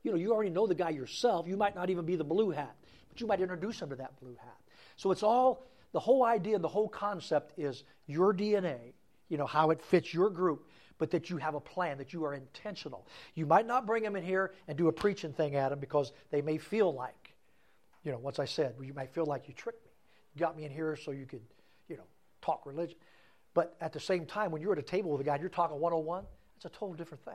You 0.04 0.12
know, 0.12 0.18
you 0.18 0.32
already 0.32 0.52
know 0.52 0.68
the 0.68 0.76
guy 0.76 0.92
yourself. 0.92 1.48
You 1.48 1.58
might 1.58 1.74
not 1.74 1.90
even 1.90 2.06
be 2.06 2.16
the 2.16 2.24
blue 2.24 2.52
hat, 2.52 2.76
but 3.10 3.20
you 3.20 3.26
might 3.26 3.42
introduce 3.42 3.82
him 3.82 3.90
to 3.90 3.96
that 3.96 4.20
blue 4.20 4.36
hat. 4.40 4.58
So 4.98 5.10
it's 5.10 5.24
all, 5.24 5.66
the 5.94 6.00
whole 6.00 6.24
idea 6.24 6.54
and 6.54 6.64
the 6.64 6.68
whole 6.68 6.88
concept 6.88 7.58
is 7.58 7.84
your 8.06 8.32
DNA, 8.32 8.94
you 9.30 9.40
know, 9.40 9.48
how 9.48 9.72
it 9.72 9.82
fits 9.82 10.14
your 10.14 10.30
group, 10.30 10.68
but 11.04 11.12
that 11.12 11.30
you 11.30 11.36
have 11.36 11.54
a 11.54 11.60
plan, 11.60 11.98
that 11.98 12.14
you 12.14 12.24
are 12.24 12.34
intentional. 12.34 13.06
You 13.36 13.46
might 13.46 13.68
not 13.68 13.86
bring 13.86 14.04
them 14.04 14.16
in 14.16 14.24
here 14.24 14.54
and 14.70 14.78
do 14.78 14.88
a 14.88 14.92
preaching 14.94 15.34
thing 15.34 15.58
at 15.58 15.68
them 15.68 15.80
because 15.80 16.14
they 16.32 16.42
may 16.42 16.58
feel 16.58 16.94
like, 16.94 17.34
you 18.06 18.14
know, 18.14 18.18
once 18.18 18.40
I 18.40 18.46
said, 18.46 18.76
you 18.82 18.94
might 18.94 19.14
feel 19.14 19.26
like 19.26 19.50
you 19.50 19.54
tricked 19.54 19.84
me. 19.84 19.92
You 20.34 20.40
got 20.40 20.56
me 20.56 20.64
in 20.64 20.72
here 20.72 20.96
so 20.96 21.12
you 21.12 21.26
could, 21.26 21.42
you 21.90 21.98
know, 21.98 22.06
talk 22.42 22.66
religion. 22.66 22.96
But 23.54 23.76
at 23.82 23.92
the 23.92 24.00
same 24.00 24.26
time, 24.26 24.50
when 24.50 24.62
you're 24.62 24.72
at 24.72 24.80
a 24.80 24.82
table 24.82 25.12
with 25.12 25.20
a 25.20 25.26
guy 25.26 25.34
and 25.34 25.42
you're 25.42 25.50
talking 25.50 25.78
101, 25.78 26.24
it's 26.56 26.64
a 26.64 26.70
total 26.70 26.94
different 26.94 27.26
thing. 27.26 27.34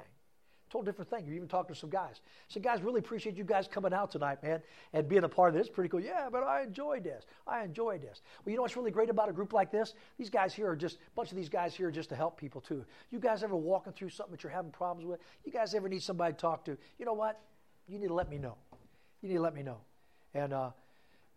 Total 0.71 0.85
different 0.85 1.11
thing. 1.11 1.27
You 1.27 1.35
even 1.35 1.49
talk 1.49 1.67
to 1.69 1.75
some 1.75 1.89
guys. 1.89 2.21
So, 2.49 2.61
guys, 2.61 2.83
really 2.83 2.99
appreciate 2.99 3.37
you 3.37 3.45
guys 3.45 3.67
coming 3.67 3.93
out 3.93 4.11
tonight, 4.11 4.43
man, 4.43 4.61
and 4.93 5.09
being 5.09 5.25
a 5.25 5.29
part 5.29 5.55
of 5.55 5.59
this. 5.59 5.69
Pretty 5.69 5.89
cool. 5.89 6.01
Yeah, 6.01 6.29
but 6.31 6.43
I 6.43 6.63
enjoyed 6.63 7.05
this. 7.05 7.25
I 7.47 7.65
enjoyed 7.65 8.03
this. 8.03 8.21
Well, 8.45 8.51
you 8.51 8.57
know 8.57 8.63
what's 8.63 8.77
really 8.77 8.91
great 8.91 9.09
about 9.09 9.31
a 9.31 9.33
group 9.33 9.53
like 9.53 9.71
this? 9.71 9.95
These 10.19 10.29
guys 10.31 10.53
here 10.53 10.69
are 10.69 10.77
just 10.77 10.97
a 10.97 11.11
bunch 11.17 11.31
of 11.31 11.37
these 11.37 11.49
guys 11.49 11.75
here 11.75 11.91
just 11.91 12.11
to 12.11 12.17
help 12.17 12.39
people 12.39 12.61
too. 12.61 12.85
You 13.11 13.19
guys 13.19 13.43
ever 13.43 13.57
walking 13.57 13.95
through 13.95 14.11
something 14.11 14.33
that 14.33 14.43
you're 14.43 14.53
having 14.53 14.71
problems 14.71 15.07
with? 15.07 15.21
You 15.45 15.53
guys 15.53 15.75
ever 15.75 15.89
need 15.89 16.03
somebody 16.03 16.35
to 16.35 16.39
talk 16.39 16.65
to? 16.67 16.77
You 16.99 17.07
know 17.07 17.15
what? 17.15 17.41
You 17.87 17.99
need 17.99 18.09
to 18.09 18.15
let 18.15 18.29
me 18.29 18.37
know. 18.37 18.57
You 19.23 19.31
need 19.31 19.37
to 19.37 19.43
let 19.43 19.55
me 19.55 19.63
know. 19.63 19.79
And 20.35 20.53
uh, 20.53 20.71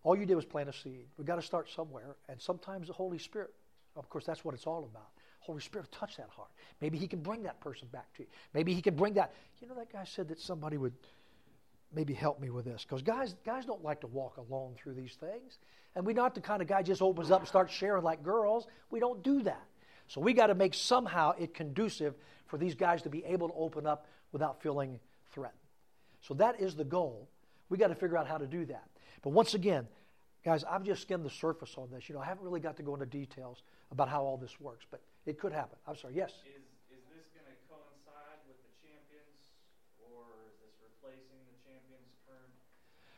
all 0.03 0.17
you 0.17 0.25
did 0.25 0.35
was 0.35 0.45
plant 0.45 0.67
a 0.69 0.73
seed. 0.73 1.05
We've 1.17 1.27
got 1.27 1.37
to 1.37 1.41
start 1.41 1.69
somewhere. 1.69 2.15
And 2.27 2.41
sometimes 2.41 2.87
the 2.87 2.93
Holy 2.93 3.17
Spirit, 3.17 3.53
of 3.95 4.09
course, 4.09 4.25
that's 4.25 4.43
what 4.43 4.53
it's 4.53 4.67
all 4.67 4.83
about. 4.83 5.09
Holy 5.41 5.61
Spirit 5.61 5.91
touch 5.91 6.18
that 6.18 6.30
heart. 6.30 6.49
Maybe 6.80 6.97
He 6.97 7.07
can 7.07 7.19
bring 7.19 7.43
that 7.43 7.59
person 7.59 7.88
back 7.91 8.13
to 8.15 8.23
you. 8.23 8.30
Maybe 8.53 8.73
He 8.73 8.81
can 8.81 8.95
bring 8.95 9.13
that. 9.15 9.34
You 9.59 9.68
know, 9.68 9.76
that 9.76 9.91
guy 9.91 10.05
said 10.05 10.30
that 10.30 10.39
somebody 10.39 10.77
would 10.77 10.93
maybe 11.93 12.13
help 12.13 12.39
me 12.39 12.49
with 12.49 12.65
this 12.65 12.84
because 12.84 13.01
guys, 13.01 13.35
guys 13.45 13.65
don't 13.65 13.84
like 13.84 14.01
to 14.01 14.07
walk 14.07 14.38
alone 14.38 14.76
through 14.81 14.93
these 14.93 15.15
things, 15.19 15.57
and 15.95 16.05
we're 16.05 16.15
not 16.15 16.35
the 16.35 16.41
kind 16.41 16.61
of 16.61 16.68
guy 16.68 16.81
just 16.81 17.01
opens 17.01 17.31
up 17.31 17.39
and 17.39 17.47
starts 17.47 17.73
sharing 17.73 18.03
like 18.03 18.23
girls. 18.23 18.68
We 18.89 18.99
don't 18.99 19.22
do 19.23 19.43
that. 19.43 19.63
So 20.07 20.22
we 20.22 20.34
got 20.34 20.47
to 20.47 20.55
make 20.55 20.73
somehow 20.73 21.31
it 21.39 21.53
conducive 21.53 22.15
for 22.47 22.57
these 22.57 22.76
guys 22.76 23.01
to 23.03 23.09
be 23.09 23.23
able 23.26 23.47
to 23.47 23.55
open 23.55 23.85
up 23.85 24.07
without 24.31 24.61
feeling 24.61 24.99
threatened. 25.31 25.57
So 26.22 26.34
that 26.35 26.59
is 26.59 26.76
the 26.76 26.84
goal. 26.84 27.30
We 27.69 27.77
got 27.77 27.88
to 27.88 27.95
figure 27.95 28.18
out 28.18 28.27
how 28.27 28.38
to 28.38 28.45
do 28.45 28.65
that. 28.65 28.84
But 29.22 29.30
once 29.30 29.53
again, 29.53 29.88
guys, 30.43 30.63
I've 30.63 30.84
just 30.84 31.03
skimmed 31.03 31.26
the 31.26 31.30
surface 31.30 31.76
on 31.77 31.89
this. 31.91 32.09
You 32.09 32.15
know, 32.15 32.22
I 32.22 32.26
haven't 32.26 32.43
really 32.43 32.59
got 32.59 32.77
to 32.77 32.84
go 32.84 32.93
into 32.93 33.05
details 33.05 33.63
about 33.91 34.09
how 34.09 34.22
all 34.23 34.38
this 34.38 34.59
works, 34.59 34.85
but 34.91 35.01
it 35.26 35.39
could 35.39 35.53
happen. 35.53 35.77
I'm 35.88 35.95
sorry. 35.95 36.15
Yes. 36.15 36.31
Is, 36.45 36.64
is 36.89 37.03
this 37.15 37.27
going 37.34 37.45
to 37.45 37.57
coincide 37.69 38.39
with 38.48 38.57
the 38.64 38.73
champions, 38.81 39.53
or 39.99 40.23
is 40.48 40.56
this 40.61 40.73
replacing 40.81 41.41
the 41.48 41.57
champions 41.69 42.10
current? 42.27 42.53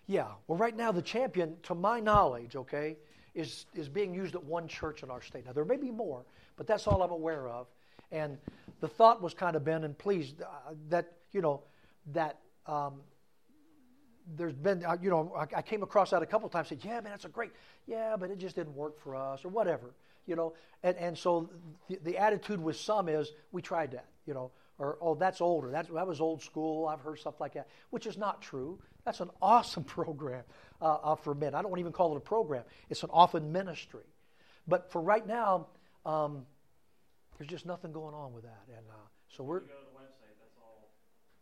Yeah. 0.07 0.27
Well, 0.47 0.57
right 0.57 0.75
now, 0.75 0.91
the 0.91 1.01
champion, 1.01 1.55
to 1.63 1.75
my 1.75 1.99
knowledge, 1.99 2.55
okay, 2.55 2.97
is, 3.33 3.65
is 3.73 3.89
being 3.89 4.13
used 4.13 4.35
at 4.35 4.43
one 4.43 4.67
church 4.67 5.03
in 5.03 5.09
our 5.09 5.21
state. 5.21 5.45
Now, 5.45 5.53
there 5.53 5.65
may 5.65 5.77
be 5.77 5.91
more, 5.91 6.23
but 6.57 6.67
that's 6.67 6.87
all 6.87 7.01
I'm 7.01 7.11
aware 7.11 7.47
of. 7.47 7.67
And 8.11 8.37
the 8.79 8.87
thought 8.87 9.21
was 9.21 9.33
kind 9.33 9.55
of 9.55 9.63
been, 9.63 9.83
and 9.83 9.97
please, 9.97 10.35
uh, 10.39 10.73
that, 10.89 11.13
you 11.31 11.41
know, 11.41 11.61
that 12.13 12.37
um, 12.67 13.01
there's 14.37 14.53
been, 14.53 14.85
uh, 14.85 14.97
you 15.01 15.09
know, 15.09 15.33
I, 15.35 15.47
I 15.57 15.61
came 15.61 15.81
across 15.81 16.11
that 16.11 16.21
a 16.21 16.25
couple 16.25 16.45
of 16.45 16.51
times, 16.51 16.67
said, 16.67 16.79
yeah, 16.83 17.01
man, 17.01 17.05
that's 17.05 17.25
a 17.25 17.29
great, 17.29 17.51
yeah, 17.87 18.15
but 18.19 18.29
it 18.29 18.37
just 18.37 18.55
didn't 18.55 18.75
work 18.75 18.99
for 19.01 19.15
us, 19.15 19.43
or 19.43 19.49
whatever, 19.49 19.95
you 20.25 20.35
know. 20.35 20.53
And, 20.83 20.97
and 20.97 21.17
so 21.17 21.49
the, 21.87 21.99
the 22.03 22.17
attitude 22.17 22.61
with 22.61 22.75
some 22.75 23.07
is, 23.07 23.31
we 23.51 23.61
tried 23.61 23.91
that, 23.91 24.05
you 24.25 24.33
know, 24.33 24.51
or, 24.79 24.97
oh, 25.01 25.15
that's 25.15 25.39
older, 25.39 25.69
that's, 25.71 25.89
that 25.89 26.07
was 26.07 26.19
old 26.19 26.41
school, 26.41 26.87
I've 26.87 27.01
heard 27.01 27.19
stuff 27.19 27.39
like 27.39 27.53
that, 27.53 27.67
which 27.91 28.07
is 28.07 28.17
not 28.17 28.41
true. 28.41 28.79
That's 29.05 29.19
an 29.19 29.29
awesome 29.41 29.83
program 29.83 30.43
uh, 30.81 30.97
uh, 31.03 31.15
for 31.15 31.35
men. 31.35 31.55
I 31.55 31.61
don't 31.61 31.79
even 31.79 31.91
call 31.91 32.13
it 32.13 32.17
a 32.17 32.21
program, 32.21 32.63
it's 32.89 33.03
an 33.03 33.09
often 33.11 33.51
ministry. 33.51 34.05
But 34.67 34.91
for 34.91 35.01
right 35.01 35.25
now, 35.25 35.67
um, 36.05 36.45
there's 37.37 37.49
just 37.49 37.65
nothing 37.65 37.91
going 37.91 38.15
on 38.15 38.33
with 38.33 38.43
that. 38.43 38.63
And 38.67 38.85
uh, 38.89 38.95
so 39.27 39.43
we're. 39.43 39.61
You 39.61 39.67
go 39.67 39.73
to 39.73 39.85
the 39.91 39.99
website, 39.99 40.35
that's 40.39 40.57
all, 40.57 40.89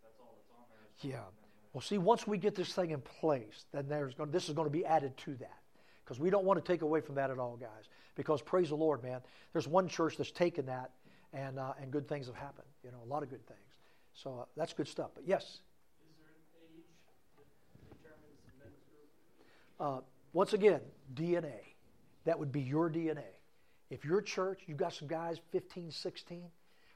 that's 0.03 0.19
all 0.19 0.35
that's 0.37 0.49
on 0.57 0.65
there. 0.69 0.79
It's 0.95 1.03
Yeah. 1.03 1.29
Well, 1.73 1.81
see, 1.81 1.97
once 1.97 2.27
we 2.27 2.37
get 2.37 2.55
this 2.55 2.73
thing 2.73 2.91
in 2.91 3.01
place, 3.01 3.65
then 3.71 3.87
there's 3.87 4.13
going, 4.13 4.31
this 4.31 4.49
is 4.49 4.55
going 4.55 4.67
to 4.67 4.71
be 4.71 4.85
added 4.85 5.15
to 5.17 5.35
that. 5.35 5.57
Because 6.03 6.19
we 6.19 6.29
don't 6.29 6.43
want 6.43 6.63
to 6.63 6.71
take 6.71 6.81
away 6.81 6.99
from 6.99 7.15
that 7.15 7.31
at 7.31 7.39
all, 7.39 7.55
guys. 7.55 7.87
Because 8.21 8.41
praise 8.43 8.69
the 8.69 8.75
Lord, 8.75 9.01
man, 9.01 9.19
there's 9.51 9.67
one 9.67 9.87
church 9.87 10.15
that's 10.15 10.29
taken 10.31 10.67
that, 10.67 10.91
and, 11.33 11.57
uh, 11.57 11.73
and 11.81 11.89
good 11.89 12.07
things 12.07 12.27
have 12.27 12.35
happened. 12.35 12.67
You 12.83 12.91
know, 12.91 12.99
a 13.03 13.09
lot 13.09 13.23
of 13.23 13.29
good 13.29 13.43
things. 13.47 13.59
So 14.13 14.41
uh, 14.41 14.45
that's 14.55 14.73
good 14.73 14.87
stuff. 14.87 15.09
But 15.15 15.23
yes, 15.25 15.43
Is 15.43 15.59
there 16.19 16.29
an 16.29 16.77
age 16.77 16.85
that 17.73 17.97
determines 17.97 18.37
the 18.45 18.63
men's 18.63 18.77
group? 18.85 19.97
uh, 19.97 20.01
once 20.33 20.53
again, 20.53 20.81
DNA. 21.15 21.73
That 22.25 22.37
would 22.37 22.51
be 22.51 22.61
your 22.61 22.91
DNA. 22.91 23.25
If 23.89 24.05
your 24.05 24.21
church, 24.21 24.61
you've 24.67 24.77
got 24.77 24.93
some 24.93 25.07
guys 25.07 25.39
15, 25.51 25.89
16, 25.89 26.43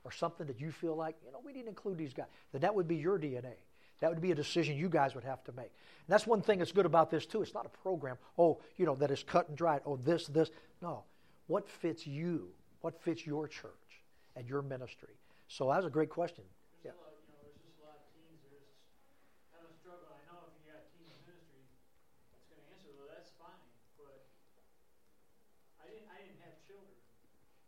or 0.03 0.11
something 0.11 0.45
that 0.45 0.61
you 0.61 0.71
feel 0.71 0.95
like, 0.95 1.15
you 1.25 1.31
know, 1.31 1.41
we 1.43 1.51
need 1.51 1.63
to 1.63 1.69
include 1.69 1.97
these 1.97 2.13
guys, 2.13 2.27
then 2.51 2.61
that 2.61 2.75
would 2.75 2.87
be 2.87 2.97
your 2.97 3.17
DNA. 3.17 3.55
That 4.01 4.11
would 4.11 4.21
be 4.21 4.31
a 4.31 4.35
decision 4.35 4.77
you 4.77 4.89
guys 4.89 5.15
would 5.15 5.23
have 5.23 5.43
to 5.45 5.51
make. 5.53 5.71
And 5.71 6.09
that's 6.09 6.27
one 6.27 6.41
thing 6.41 6.59
that's 6.59 6.71
good 6.71 6.85
about 6.85 7.09
this, 7.09 7.25
too. 7.25 7.41
It's 7.41 7.55
not 7.55 7.65
a 7.65 7.69
program, 7.69 8.17
oh, 8.37 8.59
you 8.77 8.85
know, 8.85 8.93
that 8.95 9.09
is 9.09 9.23
cut 9.23 9.47
and 9.49 9.57
dried. 9.57 9.81
Oh, 9.85 9.95
this, 9.95 10.27
this. 10.27 10.51
No. 10.81 11.05
What 11.47 11.69
fits 11.69 12.07
you? 12.07 12.49
What 12.81 13.01
fits 13.01 13.25
your 13.25 13.47
church 13.47 14.01
and 14.35 14.47
your 14.47 14.61
ministry? 14.61 15.13
So 15.47 15.69
that's 15.69 15.85
a 15.85 15.89
great 15.89 16.09
question. 16.09 16.43
There's 16.81 16.93
a 16.93 17.01
lot, 17.01 17.13
you 17.25 17.33
know, 17.33 17.41
there's 17.45 17.61
just 17.61 17.77
a 17.81 17.85
lot 17.85 18.01
of 18.01 18.05
teens 18.13 18.41
that 18.45 18.53
just 18.57 18.73
kind 19.53 19.61
of 19.61 19.73
struggle. 19.77 20.09
I 20.09 20.21
know 20.25 20.41
if 20.49 20.57
you 20.57 20.65
got 20.69 20.89
teens 20.97 21.13
ministry, 21.29 21.61
going 22.49 22.61
to 22.61 22.69
answer, 22.73 22.89
well, 22.97 23.09
that's 23.13 23.29
fine. 23.37 23.61
But 23.97 24.25
I 25.81 25.85
didn't, 25.85 26.09
I 26.09 26.17
didn't 26.25 26.41
have 26.45 26.57
children, 26.65 26.97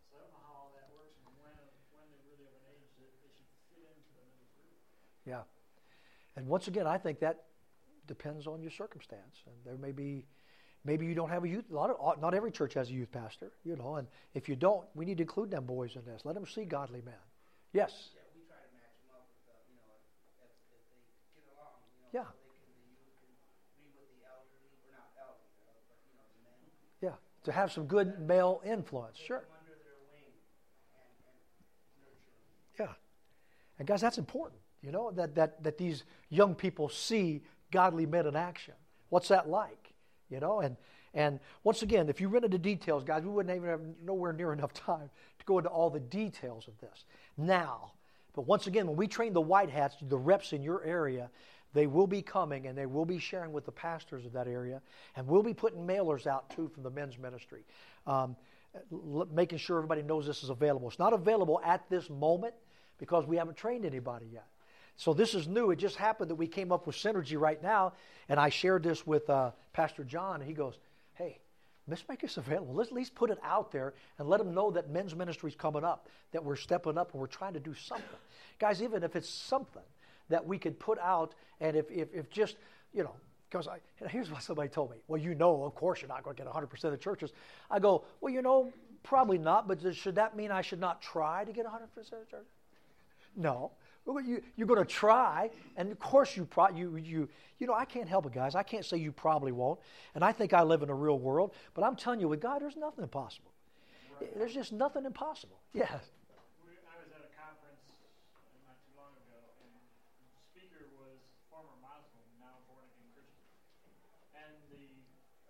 so 0.09 0.17
I 0.17 0.25
don't 0.25 0.33
know 0.33 0.41
how 0.41 0.69
all 0.69 0.71
that 0.73 0.89
works 0.89 1.17
and 1.21 1.29
when, 1.37 1.53
when 1.93 2.05
they're 2.09 2.25
really 2.25 2.49
of 2.49 2.53
an 2.57 2.65
age 2.73 2.81
that 2.81 2.97
they 2.97 3.29
should 3.29 3.45
fit 3.69 3.85
into 3.85 4.09
another 4.17 4.49
group. 4.57 4.77
Yeah. 5.29 5.45
And 6.33 6.49
once 6.49 6.65
again, 6.65 6.89
I 6.89 6.97
think 6.97 7.21
that 7.21 7.45
depends 8.09 8.49
on 8.49 8.61
your 8.61 8.73
circumstance. 8.73 9.45
And 9.45 9.57
there 9.65 9.77
may 9.77 9.93
be, 9.93 10.25
maybe 10.87 11.05
you 11.05 11.13
don't 11.13 11.29
have 11.29 11.43
a 11.43 11.49
youth. 11.49 11.65
A 11.69 11.75
lot 11.75 11.91
of, 11.91 12.21
not 12.21 12.33
every 12.33 12.49
church 12.49 12.73
has 12.73 12.89
a 12.89 12.93
youth 12.93 13.11
pastor, 13.11 13.51
you 13.63 13.75
know. 13.75 13.95
And 13.97 14.07
if 14.33 14.47
you 14.49 14.55
don't, 14.55 14.85
we 14.95 15.05
need 15.05 15.17
to 15.17 15.23
include 15.23 15.51
them 15.51 15.65
boys 15.65 15.95
in 15.95 16.05
this. 16.05 16.21
Let 16.23 16.33
them 16.33 16.47
see 16.47 16.63
godly 16.63 17.01
men. 17.05 17.21
Yes. 17.73 17.91
Yeah, 18.15 18.23
we 18.33 18.41
try 18.47 18.55
to 18.55 18.71
match 18.73 18.95
them 19.03 19.11
up 19.13 19.27
with, 19.27 19.51
uh, 19.51 19.59
you 19.67 19.75
know, 19.75 19.85
if, 19.91 20.49
if 20.71 20.81
they 20.89 21.03
get 21.35 21.45
along, 21.53 21.77
you 21.91 22.01
know, 22.01 22.23
Yeah. 22.23 22.31
so 22.31 22.39
they 22.39 22.57
can, 22.63 22.71
the 22.79 22.87
youth 22.95 23.11
can 23.19 23.29
be 23.75 23.91
with 23.99 24.09
the 24.15 24.23
elderly, 24.25 24.71
or 24.87 24.95
not 24.95 25.11
elderly, 25.19 25.61
uh, 25.67 25.75
but, 25.91 25.99
you 26.07 26.15
know, 26.15 26.25
the 26.31 26.39
men. 26.47 26.57
Yeah. 27.11 27.19
To 27.19 27.51
have 27.51 27.69
some 27.75 27.85
good 27.85 28.23
male 28.23 28.63
influence. 28.63 29.19
Sure. 29.19 29.43
Under 29.43 29.75
their 29.83 29.99
wing 30.09 30.31
and, 30.95 31.11
and 31.27 31.43
nurture 31.99 32.33
them. 32.79 32.95
Yeah. 32.95 33.77
And 33.77 33.85
guys, 33.85 33.99
that's 33.99 34.17
important. 34.17 34.63
You 34.81 34.91
know, 34.95 35.11
that, 35.11 35.35
that, 35.35 35.61
that 35.63 35.77
these 35.77 36.07
young 36.29 36.55
people 36.55 36.87
see 36.87 37.43
godly 37.71 38.05
men 38.05 38.25
in 38.25 38.35
action. 38.35 38.75
What's 39.09 39.27
that 39.27 39.49
like? 39.49 39.86
You 40.29 40.39
know, 40.39 40.59
and 40.59 40.75
and 41.13 41.39
once 41.63 41.81
again, 41.81 42.09
if 42.09 42.21
you 42.21 42.29
went 42.29 42.45
into 42.45 42.57
details, 42.57 43.03
guys, 43.03 43.23
we 43.23 43.29
wouldn't 43.29 43.55
even 43.55 43.69
have 43.69 43.81
nowhere 44.03 44.33
near 44.33 44.53
enough 44.53 44.73
time 44.73 45.09
to 45.39 45.45
go 45.45 45.57
into 45.57 45.69
all 45.69 45.89
the 45.89 45.99
details 45.99 46.67
of 46.67 46.77
this. 46.79 47.05
Now, 47.37 47.93
but 48.35 48.45
once 48.45 48.67
again, 48.67 48.87
when 48.87 48.97
we 48.97 49.07
train 49.07 49.33
the 49.33 49.41
white 49.41 49.69
hats, 49.69 49.95
the 50.01 50.17
reps 50.17 50.53
in 50.53 50.61
your 50.61 50.83
area, 50.83 51.29
they 51.73 51.87
will 51.87 52.07
be 52.07 52.21
coming 52.21 52.67
and 52.67 52.77
they 52.77 52.85
will 52.85 53.05
be 53.05 53.19
sharing 53.19 53.51
with 53.51 53.65
the 53.65 53.71
pastors 53.71 54.25
of 54.25 54.33
that 54.33 54.47
area, 54.47 54.81
and 55.15 55.27
we'll 55.27 55.43
be 55.43 55.53
putting 55.53 55.87
mailers 55.87 56.27
out 56.27 56.49
too 56.49 56.67
from 56.67 56.83
the 56.83 56.89
men's 56.89 57.17
ministry, 57.17 57.63
um, 58.05 58.35
making 59.31 59.57
sure 59.57 59.77
everybody 59.77 60.03
knows 60.03 60.27
this 60.27 60.43
is 60.43 60.49
available. 60.49 60.87
It's 60.87 60.99
not 60.99 61.13
available 61.13 61.59
at 61.63 61.89
this 61.89 62.09
moment 62.09 62.53
because 62.99 63.25
we 63.25 63.37
haven't 63.37 63.57
trained 63.57 63.85
anybody 63.85 64.27
yet. 64.31 64.45
So 64.97 65.13
this 65.13 65.35
is 65.35 65.47
new. 65.47 65.69
It 65.69 65.77
just 65.77 65.95
happened 65.95 66.31
that 66.31 66.35
we 66.35 66.47
came 66.47 66.71
up 66.71 66.87
with 66.87 66.95
synergy 66.95 67.39
right 67.39 67.61
now, 67.61 67.93
and 68.27 68.39
I 68.39 68.49
shared 68.49 68.81
this 68.81 69.05
with 69.05 69.29
uh, 69.29 69.51
Pastor 69.71 70.03
John, 70.03 70.41
and 70.41 70.43
he 70.43 70.53
goes, 70.53 70.79
"Hey, 71.13 71.37
let's 71.87 72.03
make 72.09 72.21
this 72.21 72.37
available. 72.37 72.73
Let's 72.73 72.89
at 72.89 72.95
least 72.95 73.13
put 73.13 73.29
it 73.29 73.37
out 73.43 73.71
there 73.71 73.93
and 74.17 74.27
let 74.27 74.39
them 74.39 74.55
know 74.55 74.71
that 74.71 74.89
men's 74.89 75.15
ministry 75.15 75.51
is 75.51 75.55
coming 75.55 75.83
up, 75.83 76.09
that 76.31 76.43
we're 76.43 76.55
stepping 76.55 76.97
up 76.97 77.13
and 77.13 77.21
we're 77.21 77.27
trying 77.27 77.53
to 77.53 77.59
do 77.59 77.75
something, 77.75 78.19
guys. 78.57 78.81
Even 78.81 79.03
if 79.03 79.15
it's 79.15 79.29
something 79.29 79.83
that 80.29 80.45
we 80.45 80.57
could 80.57 80.79
put 80.79 80.97
out, 80.97 81.35
and 81.61 81.77
if 81.77 81.89
if, 81.91 82.13
if 82.13 82.29
just 82.29 82.57
you 82.91 83.03
know." 83.03 83.13
Because 83.49 83.69
here's 84.09 84.29
what 84.29 84.43
somebody 84.43 84.67
told 84.67 84.91
me. 84.91 84.97
Well, 85.07 85.21
you 85.21 85.33
know, 85.33 85.63
of 85.63 85.73
course, 85.73 86.01
you're 86.01 86.09
not 86.09 86.21
going 86.21 86.35
to 86.35 86.43
get 86.43 86.51
100% 86.51 86.83
of 86.83 86.91
the 86.91 86.97
churches. 86.97 87.31
I 87.71 87.79
go, 87.79 88.03
well, 88.19 88.33
you 88.33 88.41
know, 88.41 88.73
probably 89.03 89.37
not. 89.37 89.69
But 89.69 89.95
should 89.95 90.15
that 90.15 90.35
mean 90.35 90.51
I 90.51 90.61
should 90.61 90.81
not 90.81 91.01
try 91.01 91.45
to 91.45 91.53
get 91.53 91.65
100% 91.65 91.71
of 91.71 91.95
the 91.95 92.03
churches? 92.03 92.45
No. 93.37 93.71
You, 94.07 94.41
you're 94.55 94.67
going 94.67 94.79
to 94.79 94.85
try, 94.85 95.49
and 95.75 95.91
of 95.91 95.99
course 95.99 96.37
you, 96.37 96.45
pro- 96.45 96.69
you, 96.69 96.95
you, 96.95 97.27
you 97.59 97.67
know, 97.67 97.73
I 97.73 97.83
can't 97.83 98.07
help 98.07 98.25
it, 98.25 98.31
guys. 98.31 98.55
I 98.55 98.63
can't 98.63 98.85
say 98.85 98.95
you 98.97 99.11
probably 99.11 99.51
won't, 99.51 99.79
and 100.15 100.23
I 100.23 100.31
think 100.31 100.53
I 100.53 100.63
live 100.63 100.81
in 100.81 100.89
a 100.89 100.95
real 100.95 101.19
world, 101.19 101.53
but 101.73 101.83
I'm 101.83 101.97
telling 101.97 102.21
you, 102.21 102.29
with 102.29 102.39
God, 102.39 102.61
there's 102.61 102.77
nothing 102.77 103.03
impossible. 103.03 103.51
There's 104.35 104.53
just 104.53 104.71
nothing 104.71 105.03
impossible. 105.05 105.59
Yes. 105.73 105.91
We, 106.63 106.71
I 106.87 106.95
was 107.03 107.11
at 107.13 107.21
a 107.21 107.31
conference 107.35 107.83
uh, 108.33 108.39
not 108.65 108.79
too 108.81 108.95
long 108.95 109.11
ago, 109.27 109.37
and 109.61 109.69
the 109.75 110.39
speaker 110.55 110.87
was 110.97 111.19
former 111.51 111.75
Muslim, 111.83 112.25
now 112.41 112.57
born 112.65 112.81
again 112.87 113.11
Christian. 113.13 113.45
And 114.33 114.55
the 114.71 114.87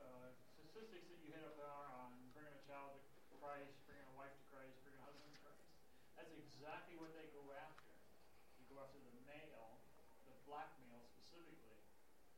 uh, 0.01 0.33
statistics 0.57 1.07
that 1.07 1.19
you 1.23 1.31
hit 1.31 1.45
up 1.45 1.55
are 1.61 1.87
on 1.93 2.11
bringing 2.35 2.57
a 2.57 2.63
child 2.67 2.99
to 2.99 3.33
Christ, 3.39 3.71
bringing 3.87 4.03
a 4.11 4.15
wife 4.19 4.33
to 4.35 4.45
Christ, 4.51 4.75
bringing 4.83 4.99
a 4.99 5.05
husband 5.07 5.31
to 5.31 5.39
Christ. 5.45 5.63
That's 6.19 6.33
exactly 6.35 6.99
what 6.99 7.15
they 7.15 7.31
go 7.31 7.47
after. 7.55 7.87
They 8.59 8.67
go 8.67 8.83
after 8.83 8.99
the 8.99 9.15
male, 9.31 9.79
the 10.27 10.35
black 10.43 10.75
male 10.83 11.07
specifically, 11.15 11.79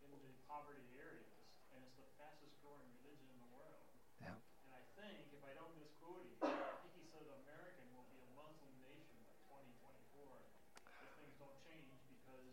in 0.06 0.14
the 0.14 0.30
poverty 0.46 0.86
areas, 0.94 1.42
and 1.74 1.82
it's 1.82 1.98
the 1.98 2.06
fastest 2.22 2.54
growing 2.62 2.86
religion 3.02 3.26
in 3.34 3.38
the 3.42 3.50
world. 3.50 3.82
Yeah. 4.22 4.38
And 4.38 4.72
I 4.78 4.84
think, 4.94 5.26
if 5.34 5.42
I 5.42 5.58
don't 5.58 5.74
misquote 5.82 6.22
him, 6.22 6.38
I 6.44 6.76
think 6.84 6.94
he 7.00 7.06
said 7.10 7.24
American 7.46 7.88
will 7.96 8.06
be 8.12 8.20
a 8.20 8.30
Muslim 8.36 8.74
nation 8.84 9.16
by 9.26 9.34
2024 9.48 10.22
if 10.76 11.10
things 11.18 11.34
don't 11.40 11.58
change 11.66 11.88
because 12.12 12.52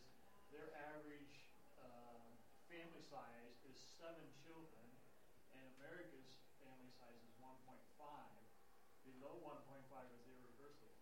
their 0.54 0.70
average 0.94 1.34
uh, 1.82 2.16
family 2.70 2.95
size 3.10 3.56
is 3.70 3.76
seven 3.98 4.26
children, 4.42 4.86
and 5.54 5.62
America's 5.78 6.30
family 6.58 6.90
size 6.98 7.16
is 7.22 7.32
1.5. 7.38 7.78
Below 9.06 9.38
1.5 9.42 10.10
is 10.10 10.22
irreversible. 10.26 10.98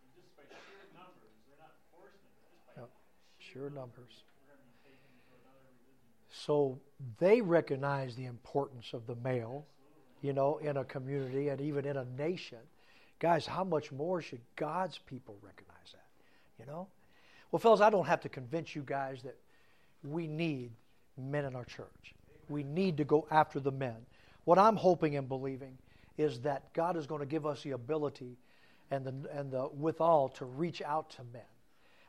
And 0.00 0.08
just 0.16 0.32
by 0.36 0.44
sheer 0.48 0.88
numbers, 0.96 1.36
they're 1.44 1.60
not 1.60 1.76
forcing 1.92 2.24
it, 2.24 2.40
just 2.48 2.64
by 2.64 2.74
Yep. 2.80 2.90
sheer, 3.38 3.68
Sure 3.68 3.70
numbers. 3.70 4.24
we're 4.40 4.48
going 4.48 4.60
to 4.60 4.68
be 4.68 4.76
taken 4.80 5.10
to 5.28 5.30
another 5.44 5.60
religion. 5.68 6.08
So 6.32 6.80
they 7.20 7.40
recognize 7.44 8.16
the 8.16 8.26
importance 8.26 8.92
of 8.92 9.06
the 9.06 9.16
male, 9.16 9.66
you 10.22 10.32
know, 10.32 10.58
in 10.58 10.76
a 10.76 10.84
community 10.84 11.48
and 11.48 11.60
even 11.60 11.84
in 11.84 11.96
a 11.96 12.04
nation. 12.04 12.60
Guys, 13.18 13.44
how 13.46 13.64
much 13.64 13.92
more 13.92 14.22
should 14.22 14.40
God's 14.56 14.98
people 14.98 15.36
recognize 15.42 15.92
that? 15.92 16.08
You 16.58 16.66
know? 16.66 16.88
Well, 17.50 17.60
fellas, 17.60 17.80
I 17.80 17.90
don't 17.90 18.06
have 18.06 18.20
to 18.22 18.28
convince 18.28 18.74
you 18.74 18.82
guys 18.82 19.22
that 19.22 19.36
we 20.02 20.26
need 20.26 20.72
men 21.20 21.44
in 21.44 21.54
our 21.54 21.64
church. 21.64 22.14
We 22.48 22.62
need 22.62 22.96
to 22.98 23.04
go 23.04 23.26
after 23.30 23.60
the 23.60 23.70
men. 23.70 23.96
What 24.44 24.58
I'm 24.58 24.76
hoping 24.76 25.16
and 25.16 25.28
believing 25.28 25.78
is 26.18 26.40
that 26.40 26.72
God 26.74 26.96
is 26.96 27.06
going 27.06 27.20
to 27.20 27.26
give 27.26 27.46
us 27.46 27.62
the 27.62 27.72
ability 27.72 28.36
and 28.90 29.04
the, 29.04 29.14
and 29.32 29.50
the 29.50 29.68
withal 29.68 30.28
to 30.30 30.44
reach 30.44 30.82
out 30.82 31.10
to 31.10 31.22
men. 31.32 31.42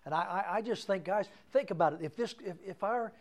And 0.06 0.14
I, 0.16 0.22
I, 0.22 0.56
I 0.58 0.62
just 0.62 0.88
think, 0.88 1.04
guys, 1.04 1.28
think 1.52 1.72
about 1.72 1.94
it. 1.94 2.00
If 2.02 2.16
this, 2.16 2.34
if, 2.44 2.56
if 2.66 2.84
our, 2.84 3.12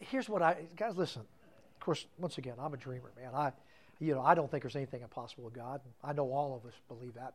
here's 0.00 0.28
what 0.28 0.42
I, 0.42 0.56
guys, 0.76 0.96
listen. 0.96 1.22
Of 1.22 1.80
course, 1.84 2.06
once 2.18 2.38
again, 2.38 2.54
I'm 2.58 2.72
a 2.72 2.76
dreamer, 2.76 3.10
man. 3.20 3.34
I, 3.34 3.52
you 3.98 4.14
know, 4.14 4.22
I 4.22 4.34
don't 4.34 4.50
think 4.50 4.62
there's 4.62 4.76
anything 4.76 5.02
impossible 5.02 5.44
with 5.44 5.54
God. 5.54 5.80
I 6.02 6.12
know 6.12 6.30
all 6.30 6.56
of 6.56 6.66
us 6.68 6.74
believe 6.88 7.14
that. 7.14 7.34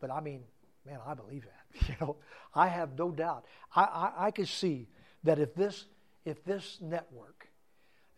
But 0.00 0.10
I 0.10 0.20
mean, 0.20 0.42
man, 0.86 0.98
I 1.06 1.14
believe 1.14 1.44
that. 1.44 1.54
You 1.88 1.94
know, 2.00 2.16
I 2.52 2.66
have 2.66 2.98
no 2.98 3.12
doubt. 3.12 3.44
I, 3.76 3.82
I, 3.82 4.26
I 4.26 4.30
could 4.32 4.48
see 4.48 4.88
that 5.22 5.38
if 5.38 5.54
this, 5.54 5.84
if 6.24 6.44
this 6.44 6.78
network, 6.80 7.48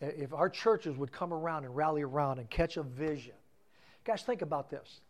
uh, 0.02 0.06
if 0.06 0.32
our 0.32 0.48
churches 0.48 0.96
would 0.96 1.12
come 1.12 1.32
around 1.32 1.64
and 1.64 1.74
rally 1.74 2.02
around 2.02 2.38
and 2.38 2.48
catch 2.50 2.76
a 2.76 2.82
vision. 2.82 3.34
Guys, 4.04 4.22
think 4.22 4.42
about 4.42 4.70
this. 4.70 5.00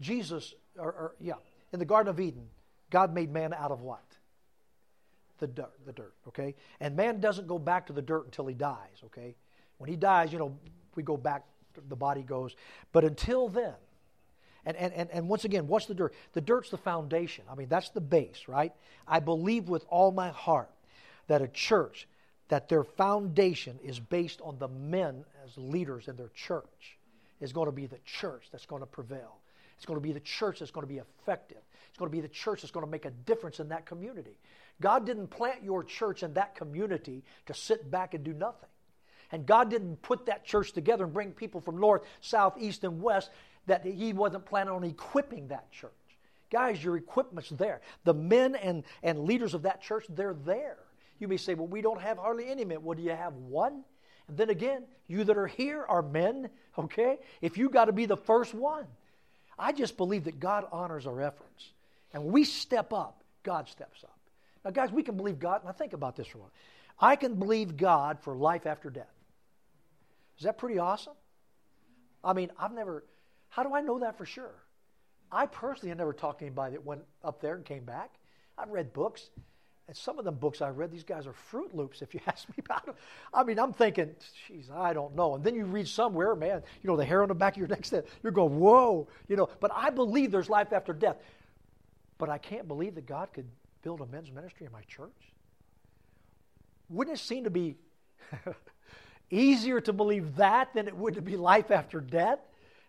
Jesus, 0.00 0.54
or, 0.78 0.86
or 0.86 1.14
yeah, 1.20 1.34
in 1.72 1.78
the 1.78 1.84
Garden 1.84 2.10
of 2.10 2.18
Eden, 2.20 2.48
God 2.90 3.14
made 3.14 3.32
man 3.32 3.52
out 3.52 3.70
of 3.70 3.82
what? 3.82 4.02
The 5.38 5.46
dirt, 5.46 5.72
the 5.86 5.92
dirt, 5.92 6.14
okay? 6.28 6.54
And 6.80 6.96
man 6.96 7.20
doesn't 7.20 7.46
go 7.46 7.58
back 7.58 7.86
to 7.86 7.92
the 7.92 8.02
dirt 8.02 8.26
until 8.26 8.46
he 8.46 8.54
dies, 8.54 9.02
okay? 9.06 9.36
When 9.78 9.88
he 9.88 9.96
dies, 9.96 10.32
you 10.32 10.38
know, 10.38 10.56
we 10.94 11.02
go 11.02 11.16
back, 11.16 11.44
the 11.88 11.96
body 11.96 12.22
goes. 12.22 12.56
But 12.92 13.04
until 13.04 13.48
then, 13.48 13.74
and, 14.66 14.76
and, 14.76 14.92
and, 14.92 15.10
and 15.10 15.28
once 15.28 15.44
again, 15.44 15.66
what's 15.66 15.86
the 15.86 15.94
dirt? 15.94 16.14
The 16.34 16.40
dirt's 16.40 16.70
the 16.70 16.76
foundation. 16.76 17.44
I 17.50 17.54
mean, 17.54 17.68
that's 17.68 17.88
the 17.90 18.00
base, 18.00 18.44
right? 18.46 18.72
I 19.06 19.20
believe 19.20 19.68
with 19.68 19.86
all 19.88 20.12
my 20.12 20.28
heart 20.30 20.70
that 21.28 21.40
a 21.40 21.48
church, 21.48 22.06
that 22.50 22.68
their 22.68 22.82
foundation 22.84 23.78
is 23.82 23.98
based 23.98 24.40
on 24.42 24.58
the 24.58 24.68
men 24.68 25.24
as 25.44 25.56
leaders 25.56 26.08
in 26.08 26.16
their 26.16 26.30
church, 26.34 26.98
is 27.40 27.52
going 27.52 27.66
to 27.66 27.72
be 27.72 27.86
the 27.86 27.98
church 28.04 28.48
that's 28.50 28.66
going 28.66 28.82
to 28.82 28.86
prevail. 28.86 29.38
It's 29.76 29.86
going 29.86 29.96
to 29.96 30.02
be 30.02 30.12
the 30.12 30.20
church 30.20 30.58
that's 30.58 30.72
going 30.72 30.86
to 30.86 30.92
be 30.92 30.98
effective. 30.98 31.62
It's 31.88 31.96
going 31.96 32.10
to 32.10 32.14
be 32.14 32.20
the 32.20 32.28
church 32.28 32.62
that's 32.62 32.72
going 32.72 32.84
to 32.84 32.90
make 32.90 33.04
a 33.04 33.10
difference 33.10 33.60
in 33.60 33.68
that 33.68 33.86
community. 33.86 34.36
God 34.80 35.06
didn't 35.06 35.28
plant 35.28 35.62
your 35.62 35.84
church 35.84 36.22
in 36.24 36.34
that 36.34 36.56
community 36.56 37.22
to 37.46 37.54
sit 37.54 37.88
back 37.88 38.14
and 38.14 38.24
do 38.24 38.34
nothing. 38.34 38.68
And 39.32 39.46
God 39.46 39.70
didn't 39.70 40.02
put 40.02 40.26
that 40.26 40.44
church 40.44 40.72
together 40.72 41.04
and 41.04 41.12
bring 41.12 41.30
people 41.30 41.60
from 41.60 41.78
north, 41.78 42.02
south, 42.20 42.56
east, 42.58 42.82
and 42.82 43.00
west 43.00 43.30
that 43.66 43.86
He 43.86 44.12
wasn't 44.12 44.44
planning 44.44 44.72
on 44.72 44.82
equipping 44.82 45.48
that 45.48 45.70
church. 45.70 45.92
Guys, 46.50 46.82
your 46.82 46.96
equipment's 46.96 47.50
there. 47.50 47.80
The 48.02 48.14
men 48.14 48.56
and, 48.56 48.82
and 49.04 49.20
leaders 49.20 49.54
of 49.54 49.62
that 49.62 49.80
church, 49.82 50.04
they're 50.08 50.34
there. 50.34 50.78
You 51.20 51.28
may 51.28 51.36
say, 51.36 51.54
well, 51.54 51.68
we 51.68 51.82
don't 51.82 52.00
have 52.00 52.18
hardly 52.18 52.48
any 52.48 52.64
men. 52.64 52.82
Well, 52.82 52.96
do 52.96 53.02
you 53.02 53.10
have 53.10 53.34
one? 53.34 53.84
And 54.26 54.36
then 54.36 54.50
again, 54.50 54.84
you 55.06 55.22
that 55.24 55.36
are 55.36 55.46
here 55.46 55.84
are 55.88 56.02
men, 56.02 56.50
okay? 56.78 57.18
If 57.40 57.58
you 57.58 57.68
got 57.68 57.84
to 57.84 57.92
be 57.92 58.06
the 58.06 58.16
first 58.16 58.52
one. 58.52 58.86
I 59.58 59.72
just 59.72 59.98
believe 59.98 60.24
that 60.24 60.40
God 60.40 60.66
honors 60.72 61.06
our 61.06 61.20
efforts. 61.20 61.68
And 62.14 62.24
when 62.24 62.32
we 62.32 62.44
step 62.44 62.94
up, 62.94 63.22
God 63.42 63.68
steps 63.68 64.02
up. 64.02 64.18
Now, 64.64 64.70
guys, 64.70 64.90
we 64.90 65.02
can 65.02 65.16
believe 65.16 65.38
God. 65.38 65.64
Now, 65.64 65.72
think 65.72 65.92
about 65.92 66.16
this 66.16 66.26
for 66.26 66.38
a 66.38 66.40
moment. 66.40 66.54
I 66.98 67.16
can 67.16 67.34
believe 67.34 67.76
God 67.76 68.18
for 68.20 68.34
life 68.34 68.66
after 68.66 68.88
death. 68.88 69.12
Is 70.38 70.44
that 70.44 70.56
pretty 70.56 70.78
awesome? 70.78 71.14
I 72.24 72.32
mean, 72.32 72.50
I've 72.58 72.72
never, 72.72 73.04
how 73.48 73.62
do 73.62 73.74
I 73.74 73.82
know 73.82 73.98
that 74.00 74.16
for 74.16 74.24
sure? 74.24 74.54
I 75.32 75.46
personally 75.46 75.90
have 75.90 75.98
never 75.98 76.12
talked 76.12 76.40
to 76.40 76.46
anybody 76.46 76.72
that 76.72 76.84
went 76.84 77.02
up 77.22 77.40
there 77.40 77.54
and 77.54 77.64
came 77.64 77.84
back. 77.84 78.10
I've 78.58 78.70
read 78.70 78.92
books, 78.92 79.30
and 79.90 79.96
some 79.96 80.20
of 80.20 80.24
them 80.24 80.36
books 80.36 80.62
I 80.62 80.68
read, 80.68 80.92
these 80.92 81.02
guys 81.02 81.26
are 81.26 81.32
Fruit 81.32 81.74
Loops, 81.74 82.00
if 82.00 82.14
you 82.14 82.20
ask 82.28 82.48
me 82.48 82.54
about 82.60 82.86
them. 82.86 82.94
I 83.34 83.42
mean, 83.42 83.58
I'm 83.58 83.72
thinking, 83.72 84.14
geez, 84.46 84.70
I 84.72 84.92
don't 84.92 85.16
know. 85.16 85.34
And 85.34 85.42
then 85.42 85.56
you 85.56 85.64
read 85.64 85.88
somewhere, 85.88 86.36
man, 86.36 86.62
you 86.80 86.88
know, 86.88 86.96
the 86.96 87.04
hair 87.04 87.22
on 87.22 87.28
the 87.28 87.34
back 87.34 87.54
of 87.54 87.58
your 87.58 87.66
neck, 87.66 87.84
you're 88.22 88.30
going, 88.30 88.60
whoa, 88.60 89.08
you 89.26 89.34
know. 89.34 89.48
But 89.58 89.72
I 89.74 89.90
believe 89.90 90.30
there's 90.30 90.48
life 90.48 90.72
after 90.72 90.92
death. 90.92 91.16
But 92.18 92.28
I 92.28 92.38
can't 92.38 92.68
believe 92.68 92.94
that 92.94 93.06
God 93.06 93.30
could 93.32 93.46
build 93.82 94.00
a 94.00 94.06
men's 94.06 94.30
ministry 94.30 94.64
in 94.64 94.70
my 94.70 94.82
church. 94.82 95.10
Wouldn't 96.88 97.18
it 97.18 97.20
seem 97.20 97.42
to 97.42 97.50
be 97.50 97.74
easier 99.30 99.80
to 99.80 99.92
believe 99.92 100.36
that 100.36 100.72
than 100.72 100.86
it 100.86 100.96
would 100.96 101.14
to 101.14 101.20
be 101.20 101.36
life 101.36 101.72
after 101.72 102.00
death? 102.00 102.38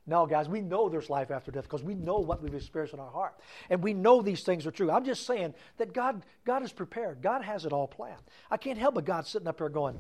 No, 0.08 0.26
guys, 0.26 0.50
we 0.50 0.62
know 0.62 0.90
there's 0.90 1.10
life 1.10 1.30
after 1.30 1.52
death 1.52 1.64
because 1.64 1.84
we 1.84 1.94
know 1.94 2.18
what 2.18 2.42
we've 2.42 2.56
experienced 2.56 2.94
in 2.94 3.00
our 3.00 3.12
heart. 3.12 3.36
And 3.70 3.84
we 3.84 3.94
know 3.94 4.22
these 4.22 4.42
things 4.42 4.66
are 4.66 4.72
true. 4.72 4.90
I'm 4.90 5.06
just 5.06 5.26
saying 5.28 5.54
that 5.78 5.94
God, 5.94 6.24
God 6.44 6.64
is 6.64 6.72
prepared. 6.72 7.22
God 7.22 7.44
has 7.44 7.66
it 7.66 7.72
all 7.72 7.88
planned. 7.88 8.22
I 8.50 8.58
can't 8.58 8.80
help 8.80 8.96
but 8.96 9.06
God 9.06 9.28
sitting 9.28 9.48
up 9.48 9.60
here 9.60 9.70
going, 9.70 10.00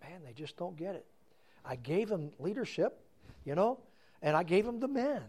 man, 0.00 0.20
they 0.24 0.32
just 0.32 0.56
don't 0.56 0.76
get 0.76 0.94
it. 0.94 1.04
I 1.64 1.76
gave 1.76 2.08
them 2.08 2.30
leadership, 2.38 3.00
you 3.44 3.54
know, 3.54 3.80
and 4.22 4.36
I 4.36 4.44
gave 4.44 4.64
them 4.64 4.78
the 4.78 4.88
men. 4.88 5.22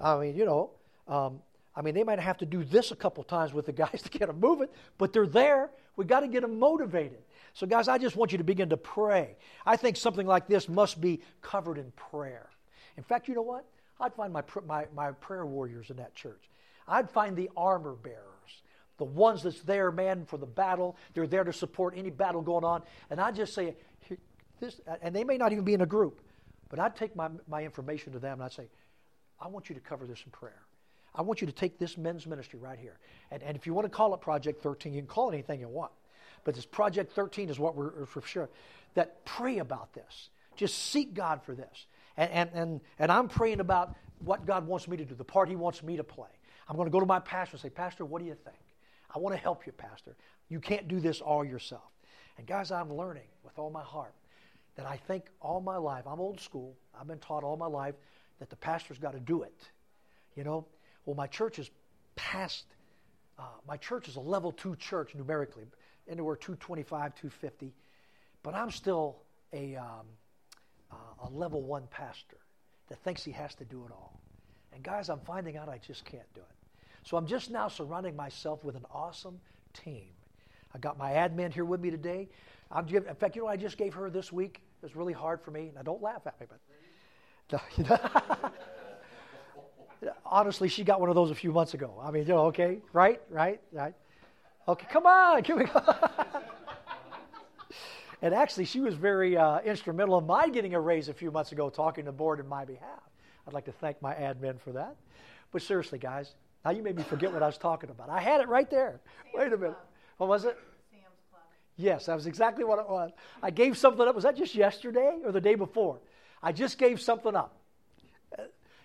I 0.00 0.18
mean, 0.18 0.36
you 0.36 0.44
know, 0.44 0.70
um, 1.08 1.40
I 1.74 1.80
mean, 1.80 1.94
they 1.94 2.04
might 2.04 2.18
have 2.18 2.38
to 2.38 2.46
do 2.46 2.64
this 2.64 2.90
a 2.90 2.96
couple 2.96 3.24
times 3.24 3.54
with 3.54 3.66
the 3.66 3.72
guys 3.72 4.02
to 4.02 4.10
get 4.10 4.26
them 4.26 4.40
moving, 4.40 4.68
but 4.98 5.12
they're 5.12 5.26
there. 5.26 5.70
We've 5.96 6.08
got 6.08 6.20
to 6.20 6.28
get 6.28 6.42
them 6.42 6.58
motivated. 6.58 7.22
So, 7.54 7.66
guys, 7.66 7.88
I 7.88 7.98
just 7.98 8.16
want 8.16 8.32
you 8.32 8.38
to 8.38 8.44
begin 8.44 8.70
to 8.70 8.76
pray. 8.76 9.36
I 9.66 9.76
think 9.76 9.96
something 9.96 10.26
like 10.26 10.46
this 10.48 10.68
must 10.68 11.00
be 11.00 11.20
covered 11.42 11.78
in 11.78 11.92
prayer. 11.92 12.48
In 12.96 13.02
fact, 13.02 13.28
you 13.28 13.34
know 13.34 13.42
what? 13.42 13.64
I'd 14.00 14.14
find 14.14 14.32
my, 14.32 14.42
my, 14.66 14.86
my 14.94 15.12
prayer 15.12 15.46
warriors 15.46 15.90
in 15.90 15.96
that 15.96 16.14
church. 16.14 16.42
I'd 16.88 17.10
find 17.10 17.36
the 17.36 17.50
armor 17.56 17.94
bearers, 17.94 18.62
the 18.98 19.04
ones 19.04 19.42
that's 19.42 19.60
there, 19.60 19.92
man, 19.92 20.24
for 20.26 20.36
the 20.36 20.46
battle. 20.46 20.96
They're 21.14 21.26
there 21.26 21.44
to 21.44 21.52
support 21.52 21.94
any 21.96 22.10
battle 22.10 22.42
going 22.42 22.64
on. 22.64 22.82
And 23.10 23.20
I'd 23.20 23.36
just 23.36 23.54
say, 23.54 23.76
this, 24.60 24.80
and 25.02 25.14
they 25.14 25.24
may 25.24 25.36
not 25.36 25.52
even 25.52 25.64
be 25.64 25.74
in 25.74 25.80
a 25.80 25.86
group, 25.86 26.20
but 26.68 26.78
I'd 26.78 26.96
take 26.96 27.14
my, 27.14 27.28
my 27.48 27.64
information 27.64 28.12
to 28.12 28.18
them 28.18 28.34
and 28.34 28.44
I'd 28.44 28.52
say, 28.52 28.68
I 29.40 29.48
want 29.48 29.68
you 29.68 29.74
to 29.74 29.80
cover 29.80 30.06
this 30.06 30.22
in 30.24 30.30
prayer. 30.30 30.62
I 31.14 31.22
want 31.22 31.40
you 31.40 31.46
to 31.46 31.52
take 31.52 31.78
this 31.78 31.98
men's 31.98 32.26
ministry 32.26 32.58
right 32.58 32.78
here. 32.78 32.98
And, 33.30 33.42
and 33.42 33.56
if 33.56 33.66
you 33.66 33.74
want 33.74 33.84
to 33.84 33.90
call 33.90 34.14
it 34.14 34.20
Project 34.20 34.62
13, 34.62 34.94
you 34.94 35.00
can 35.00 35.06
call 35.06 35.30
it 35.30 35.34
anything 35.34 35.60
you 35.60 35.68
want. 35.68 35.92
But 36.44 36.54
this 36.54 36.64
Project 36.64 37.12
13 37.12 37.50
is 37.50 37.58
what 37.58 37.76
we're 37.76 38.06
for 38.06 38.22
sure. 38.22 38.48
That 38.94 39.24
pray 39.24 39.58
about 39.58 39.92
this. 39.92 40.30
Just 40.56 40.90
seek 40.90 41.14
God 41.14 41.42
for 41.42 41.54
this. 41.54 41.86
And, 42.16 42.30
and, 42.30 42.50
and, 42.54 42.80
and 42.98 43.12
I'm 43.12 43.28
praying 43.28 43.60
about 43.60 43.94
what 44.18 44.46
God 44.46 44.66
wants 44.66 44.88
me 44.88 44.96
to 44.96 45.04
do, 45.04 45.14
the 45.14 45.24
part 45.24 45.48
He 45.48 45.56
wants 45.56 45.82
me 45.82 45.96
to 45.96 46.04
play. 46.04 46.28
I'm 46.68 46.76
going 46.76 46.86
to 46.86 46.92
go 46.92 47.00
to 47.00 47.06
my 47.06 47.18
pastor 47.18 47.54
and 47.54 47.60
say, 47.60 47.70
Pastor, 47.70 48.04
what 48.04 48.20
do 48.20 48.26
you 48.26 48.36
think? 48.44 48.56
I 49.14 49.18
want 49.18 49.34
to 49.34 49.40
help 49.40 49.66
you, 49.66 49.72
Pastor. 49.72 50.16
You 50.48 50.60
can't 50.60 50.88
do 50.88 51.00
this 51.00 51.20
all 51.20 51.44
yourself. 51.44 51.90
And 52.38 52.46
guys, 52.46 52.70
I'm 52.70 52.92
learning 52.92 53.28
with 53.44 53.58
all 53.58 53.70
my 53.70 53.82
heart 53.82 54.14
that 54.76 54.86
I 54.86 54.96
think 54.96 55.24
all 55.40 55.60
my 55.60 55.76
life, 55.76 56.06
I'm 56.06 56.20
old 56.20 56.40
school, 56.40 56.76
I've 56.98 57.06
been 57.06 57.18
taught 57.18 57.44
all 57.44 57.56
my 57.56 57.66
life 57.66 57.94
that 58.38 58.48
the 58.48 58.56
pastor's 58.56 58.98
got 58.98 59.12
to 59.12 59.20
do 59.20 59.42
it. 59.42 59.68
You 60.34 60.44
know, 60.44 60.66
well, 61.04 61.14
my 61.14 61.26
church 61.26 61.58
is 61.58 61.70
past, 62.16 62.64
uh, 63.38 63.42
my 63.68 63.76
church 63.76 64.08
is 64.08 64.16
a 64.16 64.20
level 64.20 64.50
two 64.50 64.76
church 64.76 65.14
numerically, 65.14 65.64
anywhere 66.08 66.36
225, 66.36 67.14
250, 67.14 67.72
but 68.42 68.54
I'm 68.54 68.70
still 68.70 69.18
a, 69.52 69.76
um, 69.76 70.06
uh, 70.92 71.26
a 71.26 71.30
level 71.30 71.62
one 71.62 71.84
pastor 71.90 72.36
that 72.88 73.02
thinks 73.02 73.24
he 73.24 73.32
has 73.32 73.54
to 73.56 73.64
do 73.64 73.84
it 73.84 73.92
all. 73.92 74.20
And 74.72 74.82
guys, 74.82 75.08
I'm 75.08 75.20
finding 75.20 75.56
out 75.56 75.68
I 75.68 75.78
just 75.78 76.04
can't 76.04 76.32
do 76.34 76.40
it. 76.40 76.46
So 77.04 77.16
I'm 77.16 77.26
just 77.26 77.50
now 77.50 77.68
surrounding 77.68 78.14
myself 78.14 78.64
with 78.64 78.76
an 78.76 78.84
awesome 78.92 79.40
team. 79.74 80.10
I 80.74 80.78
got 80.78 80.98
my 80.98 81.12
admin 81.12 81.52
here 81.52 81.64
with 81.64 81.80
me 81.80 81.90
today. 81.90 82.28
I'm 82.70 82.86
give, 82.86 83.06
in 83.06 83.14
fact, 83.14 83.36
you 83.36 83.42
know 83.42 83.48
I 83.48 83.56
just 83.56 83.76
gave 83.76 83.94
her 83.94 84.08
this 84.08 84.32
week? 84.32 84.62
It 84.82 84.86
was 84.86 84.96
really 84.96 85.12
hard 85.12 85.42
for 85.42 85.50
me. 85.50 85.72
Now, 85.74 85.82
don't 85.82 86.02
laugh 86.02 86.22
at 86.26 86.40
me, 86.40 86.46
but 86.48 86.58
honestly, 90.24 90.68
she 90.68 90.84
got 90.84 91.00
one 91.00 91.08
of 91.08 91.14
those 91.14 91.30
a 91.30 91.34
few 91.34 91.52
months 91.52 91.74
ago. 91.74 92.00
I 92.02 92.10
mean, 92.10 92.22
you 92.22 92.28
know, 92.30 92.46
okay, 92.46 92.78
right, 92.92 93.20
right, 93.30 93.60
right. 93.72 93.94
Okay, 94.66 94.86
come 94.90 95.06
on, 95.06 95.44
here 95.44 95.56
we 95.56 95.64
go. 95.64 95.80
and 98.22 98.32
actually, 98.32 98.64
she 98.64 98.80
was 98.80 98.94
very 98.94 99.36
uh, 99.36 99.58
instrumental 99.60 100.18
in 100.18 100.26
my 100.26 100.48
getting 100.48 100.74
a 100.74 100.80
raise 100.80 101.08
a 101.08 101.14
few 101.14 101.30
months 101.30 101.52
ago, 101.52 101.68
talking 101.68 102.04
to 102.04 102.10
the 102.10 102.16
board 102.16 102.40
in 102.40 102.48
my 102.48 102.64
behalf. 102.64 103.02
I'd 103.46 103.52
like 103.52 103.66
to 103.66 103.72
thank 103.72 104.00
my 104.00 104.14
admin 104.14 104.60
for 104.60 104.72
that. 104.72 104.96
But 105.50 105.62
seriously, 105.62 105.98
guys, 105.98 106.34
now 106.64 106.70
you 106.70 106.82
made 106.82 106.96
me 106.96 107.02
forget 107.02 107.32
what 107.32 107.42
I 107.42 107.46
was 107.46 107.58
talking 107.58 107.90
about. 107.90 108.08
I 108.08 108.20
had 108.20 108.40
it 108.40 108.48
right 108.48 108.70
there. 108.70 109.00
Sam's 109.24 109.34
Wait 109.34 109.52
a 109.52 109.56
minute. 109.56 109.74
Club. 109.74 109.76
What 110.16 110.28
was 110.28 110.44
it? 110.44 110.56
Sam's 110.90 111.04
Club. 111.30 111.42
Yes, 111.76 112.06
that 112.06 112.14
was 112.14 112.26
exactly 112.26 112.64
what 112.64 112.78
it 112.78 112.88
was. 112.88 113.10
I 113.42 113.50
gave 113.50 113.76
something 113.76 114.06
up. 114.06 114.14
Was 114.14 114.24
that 114.24 114.36
just 114.36 114.54
yesterday 114.54 115.18
or 115.24 115.32
the 115.32 115.40
day 115.40 115.56
before? 115.56 115.98
I 116.42 116.52
just 116.52 116.78
gave 116.78 117.00
something 117.00 117.36
up 117.36 117.56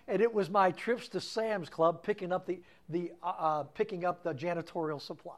and 0.08 0.22
it 0.22 0.32
was 0.32 0.50
my 0.50 0.70
trips 0.72 1.08
to 1.08 1.20
Sam's 1.20 1.68
Club 1.68 2.02
picking 2.02 2.32
up 2.32 2.46
the, 2.46 2.60
the 2.88 3.12
uh, 3.22 3.26
uh, 3.26 3.62
picking 3.62 4.04
up 4.04 4.24
the 4.24 4.34
janitorial 4.34 5.00
supplies. 5.00 5.36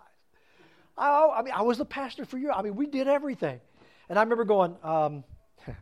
I, 0.97 1.29
I 1.37 1.43
mean, 1.43 1.53
I 1.55 1.63
was 1.63 1.79
the 1.79 1.85
pastor 1.85 2.25
for 2.25 2.39
you. 2.39 2.51
I 2.51 2.63
mean, 2.63 2.77
we 2.77 2.87
did 2.87 3.09
everything, 3.09 3.61
and 4.11 4.19
I 4.19 4.23
remember 4.23 4.45
going. 4.45 4.77
Um, 4.83 5.25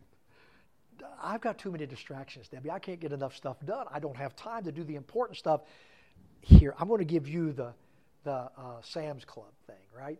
I've 1.21 1.41
got 1.41 1.57
too 1.57 1.71
many 1.71 1.85
distractions, 1.85 2.47
Debbie. 2.47 2.71
I 2.71 2.79
can't 2.79 2.99
get 2.99 3.11
enough 3.11 3.35
stuff 3.35 3.57
done. 3.65 3.87
I 3.91 3.99
don't 3.99 4.15
have 4.15 4.35
time 4.35 4.63
to 4.63 4.71
do 4.71 4.83
the 4.85 4.95
important 4.95 5.37
stuff. 5.37 5.61
Here, 6.41 6.73
I'm 6.79 6.87
going 6.87 6.99
to 6.99 7.05
give 7.05 7.27
you 7.27 7.51
the 7.51 7.73
the 8.23 8.31
uh, 8.31 8.81
Sam's 8.81 9.25
Club 9.25 9.51
thing, 9.65 9.81
right? 9.97 10.19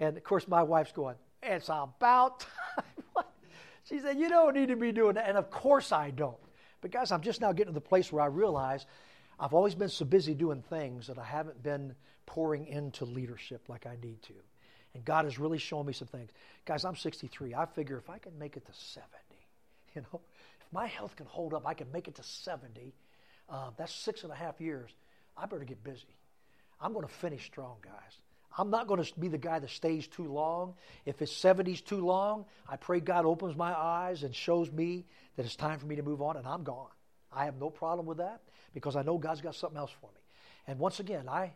And 0.00 0.16
of 0.16 0.22
course, 0.22 0.46
my 0.48 0.62
wife's 0.62 0.92
going. 0.92 1.16
It's 1.42 1.68
about 1.68 2.40
time. 2.40 3.24
she 3.84 3.98
said, 3.98 4.18
"You 4.18 4.28
don't 4.28 4.54
need 4.54 4.68
to 4.68 4.76
be 4.76 4.92
doing 4.92 5.14
that," 5.16 5.28
and 5.28 5.36
of 5.36 5.50
course 5.50 5.92
I 5.92 6.10
don't. 6.10 6.38
But 6.80 6.92
guys, 6.92 7.10
I'm 7.10 7.22
just 7.22 7.40
now 7.40 7.52
getting 7.52 7.72
to 7.72 7.80
the 7.80 7.80
place 7.80 8.12
where 8.12 8.22
I 8.22 8.26
realize 8.26 8.86
I've 9.40 9.52
always 9.52 9.74
been 9.74 9.88
so 9.88 10.04
busy 10.04 10.32
doing 10.32 10.62
things 10.62 11.08
that 11.08 11.18
I 11.18 11.24
haven't 11.24 11.60
been 11.62 11.96
pouring 12.24 12.68
into 12.68 13.04
leadership 13.04 13.68
like 13.68 13.84
I 13.84 13.96
need 14.00 14.22
to. 14.22 14.34
And 14.94 15.04
God 15.04 15.26
is 15.26 15.38
really 15.38 15.58
showing 15.58 15.86
me 15.86 15.92
some 15.92 16.08
things. 16.08 16.30
Guys, 16.64 16.84
I'm 16.84 16.96
63. 16.96 17.54
I 17.54 17.66
figure 17.66 17.98
if 17.98 18.10
I 18.10 18.18
can 18.18 18.38
make 18.38 18.56
it 18.56 18.66
to 18.66 18.72
70, 18.72 19.08
you 19.94 20.02
know, 20.02 20.20
if 20.60 20.72
my 20.72 20.86
health 20.86 21.16
can 21.16 21.26
hold 21.26 21.54
up, 21.54 21.66
I 21.66 21.74
can 21.74 21.90
make 21.92 22.08
it 22.08 22.16
to 22.16 22.22
70. 22.22 22.94
Uh, 23.48 23.70
that's 23.76 23.92
six 23.92 24.22
and 24.22 24.32
a 24.32 24.36
half 24.36 24.60
years. 24.60 24.90
I 25.36 25.46
better 25.46 25.64
get 25.64 25.82
busy. 25.84 26.16
I'm 26.80 26.92
going 26.92 27.06
to 27.06 27.12
finish 27.12 27.44
strong, 27.44 27.76
guys. 27.82 27.92
I'm 28.56 28.70
not 28.70 28.88
going 28.88 29.02
to 29.02 29.20
be 29.20 29.28
the 29.28 29.38
guy 29.38 29.58
that 29.58 29.70
stays 29.70 30.06
too 30.08 30.24
long. 30.24 30.74
If 31.06 31.22
it's 31.22 31.32
70s 31.32 31.84
too 31.84 32.04
long, 32.04 32.44
I 32.68 32.76
pray 32.76 32.98
God 33.00 33.24
opens 33.24 33.56
my 33.56 33.72
eyes 33.72 34.22
and 34.22 34.34
shows 34.34 34.70
me 34.70 35.04
that 35.36 35.46
it's 35.46 35.54
time 35.56 35.78
for 35.78 35.86
me 35.86 35.96
to 35.96 36.02
move 36.02 36.22
on, 36.22 36.36
and 36.36 36.46
I'm 36.46 36.64
gone. 36.64 36.90
I 37.32 37.44
have 37.44 37.56
no 37.56 37.70
problem 37.70 38.06
with 38.06 38.18
that 38.18 38.40
because 38.74 38.96
I 38.96 39.02
know 39.02 39.18
God's 39.18 39.40
got 39.40 39.54
something 39.54 39.78
else 39.78 39.92
for 40.00 40.06
me. 40.06 40.20
And 40.66 40.78
once 40.78 40.98
again, 40.98 41.28
I 41.28 41.52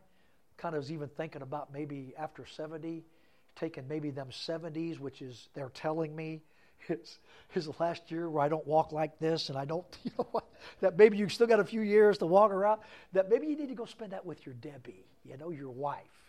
kind 0.59 0.75
of 0.75 0.81
was 0.81 0.93
even 0.93 1.09
thinking 1.09 1.43
about 1.43 1.73
maybe 1.73 2.15
after 2.17 2.47
70, 2.47 3.05
taking 3.57 3.87
maybe 3.89 4.11
them 4.11 4.29
70s, 4.31 4.99
which 4.99 5.23
is 5.23 5.49
they're 5.55 5.71
telling 5.71 6.15
me 6.15 6.43
is, 6.89 7.19
is 7.55 7.67
the 7.67 7.75
last 7.79 8.11
year 8.11 8.29
where 8.29 8.43
I 8.43 8.49
don't 8.49 8.67
walk 8.67 8.93
like 8.93 9.19
this 9.19 9.49
and 9.49 9.59
I 9.59 9.65
don't, 9.65 9.87
you 10.05 10.11
know 10.19 10.27
what, 10.33 10.49
that 10.81 10.99
maybe 10.99 11.17
you 11.17 11.29
still 11.29 11.47
got 11.47 11.61
a 11.61 11.65
few 11.65 11.83
years 11.83 12.19
to 12.19 12.27
walk 12.27 12.51
around, 12.51 12.81
that 13.13 13.29
maybe 13.29 13.47
you 13.47 13.57
need 13.57 13.69
to 13.69 13.75
go 13.75 13.85
spend 13.85 14.13
that 14.13 14.25
with 14.25 14.45
your 14.47 14.55
Debbie, 14.55 15.07
you 15.25 15.37
know, 15.37 15.51
your 15.51 15.71
wife 15.71 16.23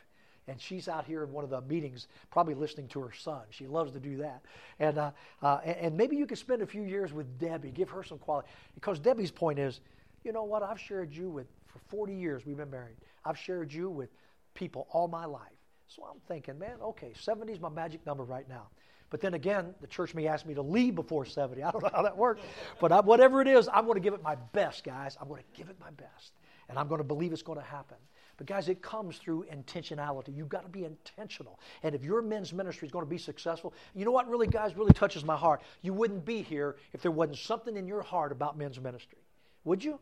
and 0.48 0.60
she's 0.60 0.88
out 0.88 1.06
here 1.06 1.24
in 1.24 1.32
one 1.32 1.44
of 1.44 1.50
the 1.50 1.62
meetings, 1.62 2.08
probably 2.30 2.54
listening 2.54 2.88
to 2.90 3.00
her 3.02 3.12
son. 3.14 3.42
She 3.50 3.68
loves 3.68 3.94
to 3.94 4.00
do 4.00 4.18
that. 4.18 4.42
And, 4.80 4.98
uh, 4.98 5.12
uh, 5.42 5.60
and, 5.64 5.96
maybe 5.96 6.16
you 6.16 6.26
could 6.26 6.38
spend 6.38 6.62
a 6.62 6.66
few 6.66 6.84
years 6.84 7.14
with 7.14 7.40
Debbie, 7.40 7.72
give 7.72 7.90
her 7.92 8.04
some 8.04 8.18
quality. 8.18 8.50
Because 8.76 9.00
Debbie's 9.00 9.32
point 9.32 9.60
is, 9.60 9.80
you 10.24 10.32
know 10.32 10.44
what? 10.44 10.64
I've 10.64 10.80
shared 10.80 11.14
you 11.14 11.30
with, 11.30 11.48
for 11.68 11.80
40 11.90 12.14
years 12.14 12.46
we've 12.46 12.58
been 12.58 12.70
married. 12.70 12.98
I've 13.26 13.38
shared 13.38 13.72
you 13.72 13.90
with 13.90 14.10
people 14.54 14.88
all 14.92 15.08
my 15.08 15.26
life. 15.26 15.42
So 15.88 16.04
I'm 16.04 16.20
thinking, 16.28 16.58
man, 16.58 16.78
okay, 16.82 17.14
70 17.20 17.54
is 17.54 17.60
my 17.60 17.70
magic 17.70 18.06
number 18.06 18.24
right 18.24 18.48
now. 18.48 18.68
But 19.10 19.22
then 19.22 19.36
again, 19.36 19.76
the 19.80 19.86
church 19.86 20.16
may 20.16 20.26
ask 20.28 20.44
me 20.46 20.56
to 20.56 20.64
leave 20.64 20.96
before 20.96 21.24
70. 21.24 21.62
I 21.62 21.70
don't 21.70 21.84
know 21.84 21.92
how 21.94 22.02
that 22.02 22.18
works. 22.18 22.42
But 22.80 22.92
I, 22.92 23.00
whatever 23.02 23.42
it 23.42 23.48
is, 23.48 23.70
I'm 23.72 23.86
going 23.86 23.96
to 23.96 24.02
give 24.02 24.16
it 24.16 24.24
my 24.24 24.36
best, 24.54 24.84
guys. 24.84 25.18
I'm 25.22 25.28
going 25.28 25.44
to 25.44 25.58
give 25.58 25.70
it 25.70 25.80
my 25.80 25.92
best. 25.92 26.34
And 26.68 26.80
I'm 26.80 26.88
going 26.88 26.98
to 26.98 27.04
believe 27.04 27.32
it's 27.32 27.44
going 27.44 27.60
to 27.60 27.66
happen. 27.66 27.98
But 28.38 28.48
guys, 28.48 28.70
it 28.70 28.82
comes 28.82 29.18
through 29.18 29.46
intentionality. 29.54 30.36
You've 30.36 30.50
got 30.50 30.64
to 30.64 30.70
be 30.70 30.86
intentional. 30.86 31.60
And 31.84 31.94
if 31.94 32.04
your 32.04 32.24
men's 32.24 32.54
ministry 32.54 32.88
is 32.88 32.92
going 32.92 33.06
to 33.06 33.10
be 33.10 33.20
successful, 33.20 33.76
you 33.94 34.06
know 34.06 34.12
what 34.12 34.28
really, 34.28 34.48
guys, 34.48 34.76
really 34.76 34.94
touches 34.94 35.24
my 35.24 35.38
heart? 35.38 35.62
You 35.84 35.94
wouldn't 35.94 36.26
be 36.26 36.42
here 36.42 36.78
if 36.94 37.04
there 37.04 37.12
wasn't 37.12 37.38
something 37.38 37.78
in 37.78 37.86
your 37.86 38.02
heart 38.02 38.32
about 38.32 38.58
men's 38.58 38.80
ministry. 38.80 39.20
Would 39.66 39.84
you? 39.84 40.00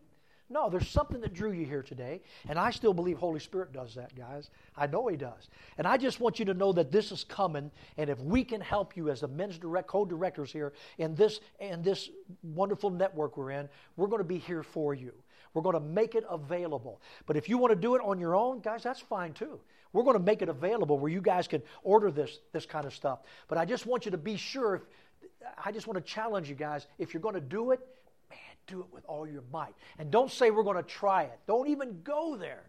No, 0.51 0.69
there's 0.69 0.89
something 0.89 1.21
that 1.21 1.33
drew 1.33 1.53
you 1.53 1.65
here 1.65 1.81
today, 1.81 2.21
and 2.49 2.59
I 2.59 2.71
still 2.71 2.93
believe 2.93 3.17
Holy 3.17 3.39
Spirit 3.39 3.71
does 3.71 3.95
that, 3.95 4.13
guys. 4.15 4.49
I 4.75 4.85
know 4.85 5.07
He 5.07 5.15
does. 5.15 5.49
And 5.77 5.87
I 5.87 5.95
just 5.95 6.19
want 6.19 6.39
you 6.39 6.45
to 6.45 6.53
know 6.53 6.73
that 6.73 6.91
this 6.91 7.13
is 7.13 7.23
coming, 7.23 7.71
and 7.97 8.09
if 8.09 8.19
we 8.19 8.43
can 8.43 8.59
help 8.59 8.97
you 8.97 9.09
as 9.09 9.21
the 9.21 9.29
men's 9.29 9.57
direct 9.57 9.87
co-directors 9.87 10.51
here 10.51 10.73
in 10.97 11.15
this 11.15 11.39
in 11.61 11.81
this 11.81 12.09
wonderful 12.43 12.89
network 12.89 13.37
we're 13.37 13.51
in, 13.51 13.69
we're 13.95 14.07
going 14.07 14.21
to 14.21 14.27
be 14.27 14.39
here 14.39 14.61
for 14.61 14.93
you. 14.93 15.13
We're 15.53 15.61
going 15.61 15.75
to 15.75 15.79
make 15.79 16.15
it 16.15 16.25
available. 16.29 17.01
But 17.25 17.37
if 17.37 17.47
you 17.47 17.57
want 17.57 17.71
to 17.71 17.79
do 17.79 17.95
it 17.95 18.01
on 18.03 18.19
your 18.19 18.35
own, 18.35 18.59
guys, 18.59 18.83
that's 18.83 18.99
fine 18.99 19.31
too. 19.31 19.57
We're 19.93 20.03
going 20.03 20.17
to 20.17 20.23
make 20.23 20.41
it 20.41 20.49
available 20.49 20.99
where 20.99 21.11
you 21.11 21.21
guys 21.21 21.47
can 21.47 21.61
order 21.83 22.11
this 22.11 22.39
this 22.51 22.65
kind 22.65 22.85
of 22.85 22.93
stuff. 22.93 23.19
But 23.47 23.57
I 23.57 23.63
just 23.63 23.85
want 23.85 24.03
you 24.03 24.11
to 24.11 24.17
be 24.17 24.35
sure. 24.35 24.75
If, 24.75 24.81
I 25.63 25.71
just 25.71 25.87
want 25.87 25.95
to 25.95 26.13
challenge 26.13 26.49
you 26.49 26.55
guys. 26.55 26.87
If 26.99 27.13
you're 27.13 27.21
going 27.21 27.35
to 27.35 27.41
do 27.41 27.71
it, 27.71 27.79
do 28.67 28.81
it 28.81 28.87
with 28.91 29.05
all 29.05 29.27
your 29.27 29.43
might. 29.51 29.73
And 29.97 30.11
don't 30.11 30.31
say 30.31 30.51
we're 30.51 30.63
going 30.63 30.77
to 30.77 30.83
try 30.83 31.23
it. 31.23 31.39
Don't 31.47 31.67
even 31.67 32.01
go 32.03 32.35
there. 32.35 32.63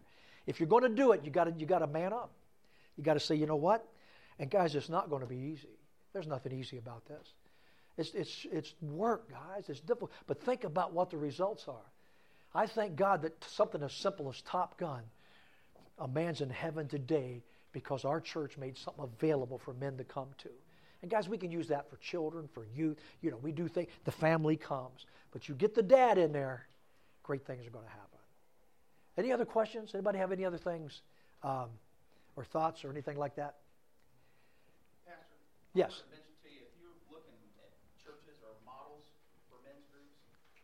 If 0.45 0.59
you're 0.59 0.69
going 0.69 0.83
to 0.83 0.89
do 0.89 1.11
it, 1.11 1.21
you 1.23 1.31
got 1.31 1.45
to 1.45 1.53
you 1.57 1.65
got 1.65 1.79
to 1.79 1.87
man 1.87 2.13
up. 2.13 2.31
You 2.97 3.03
got 3.03 3.13
to 3.13 3.19
say, 3.19 3.35
you 3.35 3.45
know 3.45 3.55
what? 3.55 3.87
And 4.39 4.49
guys, 4.49 4.75
it's 4.75 4.89
not 4.89 5.09
going 5.09 5.21
to 5.21 5.27
be 5.27 5.37
easy. 5.37 5.69
There's 6.11 6.27
nothing 6.27 6.51
easy 6.51 6.77
about 6.77 7.05
this. 7.05 7.33
It's 7.97 8.13
it's 8.13 8.47
it's 8.51 8.73
work, 8.81 9.29
guys. 9.29 9.65
It's 9.69 9.79
difficult. 9.79 10.11
But 10.27 10.41
think 10.41 10.63
about 10.63 10.93
what 10.93 11.09
the 11.09 11.17
results 11.17 11.67
are. 11.67 11.91
I 12.55 12.67
thank 12.67 12.95
God 12.95 13.23
that 13.23 13.43
something 13.43 13.81
as 13.81 13.93
simple 13.93 14.29
as 14.29 14.41
Top 14.41 14.77
Gun, 14.77 15.01
a 15.97 16.07
man's 16.07 16.41
in 16.41 16.49
heaven 16.49 16.87
today 16.87 17.43
because 17.71 18.05
our 18.05 18.21
church 18.21 18.57
made 18.57 18.77
something 18.77 19.03
available 19.03 19.57
for 19.57 19.73
men 19.73 19.97
to 19.97 20.03
come 20.03 20.27
to. 20.39 20.49
And 21.03 21.11
guys, 21.11 21.27
we 21.27 21.37
can 21.37 21.51
use 21.51 21.67
that 21.67 21.89
for 21.89 21.97
children, 21.97 22.47
for 22.53 22.65
youth. 22.73 22.97
You 23.21 23.29
know, 23.29 23.37
we 23.37 23.51
do 23.51 23.67
think 23.67 23.89
the 24.05 24.11
family 24.11 24.55
comes. 24.55 25.05
But 25.33 25.49
you 25.49 25.53
get 25.53 25.75
the 25.75 25.83
dad 25.83 26.17
in 26.17 26.31
there, 26.31 26.65
great 27.23 27.45
things 27.45 27.67
are 27.67 27.71
going 27.71 27.83
to 27.83 27.91
happen. 27.91 28.19
Any 29.17 29.33
other 29.33 29.43
questions? 29.43 29.91
Anybody 29.93 30.17
have 30.19 30.31
any 30.31 30.45
other 30.45 30.57
things 30.57 31.01
um, 31.43 31.67
or 32.37 32.45
thoughts 32.45 32.85
or 32.85 32.89
anything 32.89 33.17
like 33.17 33.35
that? 33.35 33.59
Pastor, 35.05 35.35
Yes. 35.75 35.91
I 35.91 35.91
wanted 35.91 36.07
to 36.07 36.15
mention 36.15 36.33
to 36.39 36.49
you, 36.55 36.61
if 36.63 36.73
you're 36.79 36.95
looking 37.11 37.35
at 37.59 37.75
churches 37.99 38.39
or 38.39 38.55
models 38.63 39.03
for 39.51 39.59
men's 39.67 39.83
groups, 39.91 40.15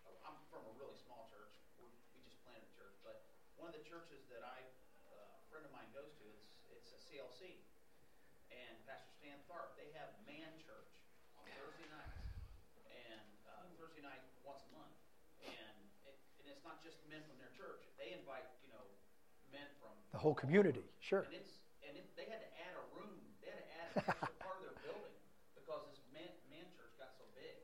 oh, 0.07 0.15
I'm 0.23 0.39
from 0.47 0.63
a 0.63 0.73
really 0.79 0.95
small 1.03 1.27
church. 1.35 1.51
We, 1.83 1.91
we 2.15 2.23
just 2.23 2.39
planted 2.47 2.63
a 2.63 2.73
church, 2.79 2.95
but 3.03 3.27
one 3.59 3.67
of 3.69 3.75
the 3.75 3.83
churches 3.83 4.23
that 4.31 4.47
I, 4.47 4.63
uh, 5.11 5.19
a 5.35 5.43
friend 5.51 5.67
of 5.67 5.71
mine 5.75 5.91
goes 5.91 6.15
to, 6.15 6.23
it's 6.31 6.47
it's 6.71 6.95
a 6.95 6.99
CLC, 7.11 7.59
and 8.49 8.73
Pastor 8.87 9.11
Stan 9.19 9.37
Tharp. 9.45 9.77
They 9.77 9.93
have 9.93 10.09
man 10.25 10.49
church 10.65 10.89
on 11.37 11.45
Thursday 11.53 11.85
nights, 11.93 12.17
and 12.89 13.21
uh, 13.45 13.65
Thursday 13.77 14.01
night 14.01 14.21
once 14.41 14.65
a 14.65 14.71
month, 14.73 14.93
and 15.45 15.75
it, 16.09 16.17
and 16.41 16.45
it's 16.49 16.65
not 16.65 16.81
just 16.81 16.97
men 17.09 17.21
from 17.29 17.37
their 17.41 17.53
church. 17.57 17.85
They 17.97 18.13
invite 18.17 18.45
you 18.65 18.69
know 18.73 18.85
men 19.53 19.69
from 19.81 19.93
The 20.19 20.27
whole 20.27 20.35
community, 20.35 20.83
sure. 20.99 21.23
and 21.31 21.31
it's 21.31 21.63
and 21.79 21.95
it, 21.95 22.03
they 22.19 22.27
had 22.27 22.43
to 22.43 22.51
add 22.59 22.75
a 22.75 22.83
room. 22.91 23.23
They 23.39 23.55
had 23.55 23.63
to 23.63 23.67
add 23.71 23.87
an 23.95 24.03
extra 24.03 24.35
part 24.43 24.59
of 24.59 24.67
their 24.67 24.75
building 24.83 25.15
because 25.55 25.95
this 25.95 26.03
man 26.11 26.27
man 26.51 26.67
church 26.75 26.91
got 26.99 27.15
so 27.15 27.23
big. 27.39 27.55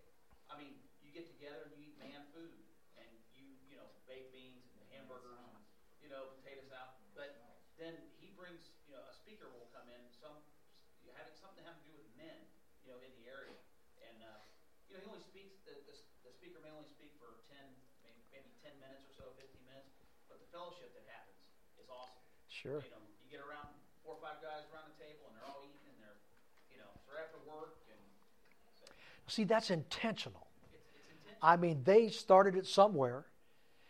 I 0.48 0.56
mean, 0.56 0.80
you 1.04 1.12
get 1.12 1.28
together 1.28 1.68
and 1.68 1.76
you 1.76 1.92
eat 1.92 2.00
man 2.00 2.24
food, 2.32 2.56
and 2.96 3.12
you 3.36 3.60
you 3.68 3.76
know 3.76 3.84
baked 4.08 4.32
beans 4.32 4.72
and 4.80 4.88
hamburgers, 4.96 5.36
and, 5.36 5.52
you 6.00 6.08
know 6.08 6.32
potato 6.40 6.64
salad. 6.72 6.96
But 7.12 7.36
then 7.76 7.92
he 8.24 8.32
brings 8.40 8.72
you 8.88 8.96
know 8.96 9.04
a 9.04 9.12
speaker 9.12 9.52
will 9.52 9.68
come 9.76 9.92
in 9.92 10.00
some 10.16 10.40
you 11.04 11.12
having 11.12 11.36
something 11.36 11.60
having 11.60 11.84
to 11.84 11.88
do 11.92 12.00
with 12.00 12.08
men 12.16 12.40
you 12.80 12.96
know 12.96 13.04
in 13.04 13.12
the 13.20 13.28
area, 13.28 13.60
and 14.00 14.24
uh, 14.24 14.40
you 14.88 14.96
know 14.96 15.04
he 15.04 15.08
only 15.12 15.28
speaks 15.28 15.60
the, 15.68 15.76
the 15.92 15.96
the 16.24 16.32
speaker 16.32 16.64
may 16.64 16.72
only 16.72 16.88
speak 16.88 17.20
for 17.20 17.44
ten 17.52 17.68
maybe, 18.00 18.24
maybe 18.32 18.48
ten 18.64 18.80
minutes 18.80 19.04
or 19.04 19.12
so, 19.12 19.36
fifteen 19.36 19.68
minutes, 19.68 19.92
but 20.32 20.40
the 20.40 20.48
fellowship 20.56 20.96
that 20.96 21.04
happens 21.12 21.36
is 21.76 21.92
awesome. 21.92 22.24
Sure. 22.66 22.82
You 22.82 22.90
know, 22.98 23.06
you 23.22 23.38
get 23.38 23.42
around 23.46 23.70
four 24.04 24.18
or 24.18 24.22
five 24.26 24.42
guys 24.42 24.66
around 24.74 24.90
the 24.90 24.98
table, 24.98 25.30
and 25.30 25.38
they're 25.38 25.46
all 25.46 25.62
eating, 25.62 25.86
and 25.86 25.98
they're, 26.02 26.18
you 26.74 26.82
know, 26.82 26.90
they're 27.06 27.22
after 27.22 27.38
work, 27.46 27.78
and 27.94 28.02
so 28.74 28.90
See, 29.28 29.44
that's 29.44 29.70
intentional. 29.70 30.48
it's, 30.74 30.82
it's 30.98 31.12
intense. 31.14 31.38
I 31.46 31.58
mean, 31.58 31.84
they 31.86 32.10
started 32.10 32.56
it 32.56 32.66
somewhere. 32.66 33.26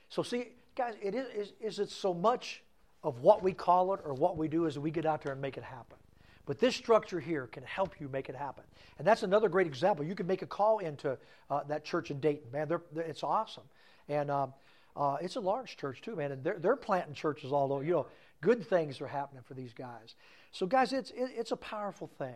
So, 0.09 0.23
see, 0.23 0.49
guys, 0.75 0.95
it 1.01 1.15
is, 1.15 1.27
is, 1.31 1.53
is 1.61 1.79
it 1.79 1.89
so 1.89 2.13
much 2.13 2.63
of 3.01 3.21
what 3.21 3.41
we 3.41 3.53
call 3.53 3.93
it 3.93 4.01
or 4.03 4.13
what 4.13 4.35
we 4.35 4.49
do 4.49 4.65
is 4.65 4.77
we 4.77 4.91
get 4.91 5.05
out 5.05 5.21
there 5.21 5.31
and 5.31 5.41
make 5.41 5.55
it 5.57 5.63
happen. 5.63 5.97
But 6.45 6.59
this 6.59 6.75
structure 6.75 7.19
here 7.19 7.47
can 7.47 7.63
help 7.63 7.99
you 8.01 8.09
make 8.09 8.27
it 8.29 8.35
happen. 8.35 8.65
And 8.99 9.07
that's 9.07 9.23
another 9.23 9.47
great 9.47 9.67
example. 9.67 10.03
You 10.05 10.15
can 10.15 10.27
make 10.27 10.41
a 10.41 10.45
call 10.47 10.79
into 10.79 11.17
uh, 11.49 11.63
that 11.69 11.85
church 11.85 12.11
in 12.11 12.19
Dayton, 12.19 12.51
man. 12.51 12.67
They're, 12.67 12.81
they're- 12.91 13.05
it's 13.05 13.23
awesome. 13.23 13.63
And 14.09 14.29
um, 14.29 14.53
uh, 14.95 15.17
it's 15.21 15.35
a 15.37 15.39
large 15.39 15.75
church, 15.77 16.01
too, 16.01 16.15
man. 16.15 16.31
And 16.31 16.43
they're, 16.43 16.59
they're 16.59 16.75
planting 16.75 17.15
churches 17.15 17.51
all 17.51 17.73
over. 17.73 17.83
You 17.83 17.91
know, 17.93 18.07
good 18.45 18.69
things 18.69 19.01
are 19.01 19.07
happening 19.07 19.41
for 19.47 19.55
these 19.55 19.73
guys. 19.73 20.13
So, 20.51 20.67
guys, 20.67 20.93
it's, 20.93 21.09
it, 21.09 21.31
it's 21.35 21.51
a 21.51 21.57
powerful 21.57 22.11
thing. 22.19 22.35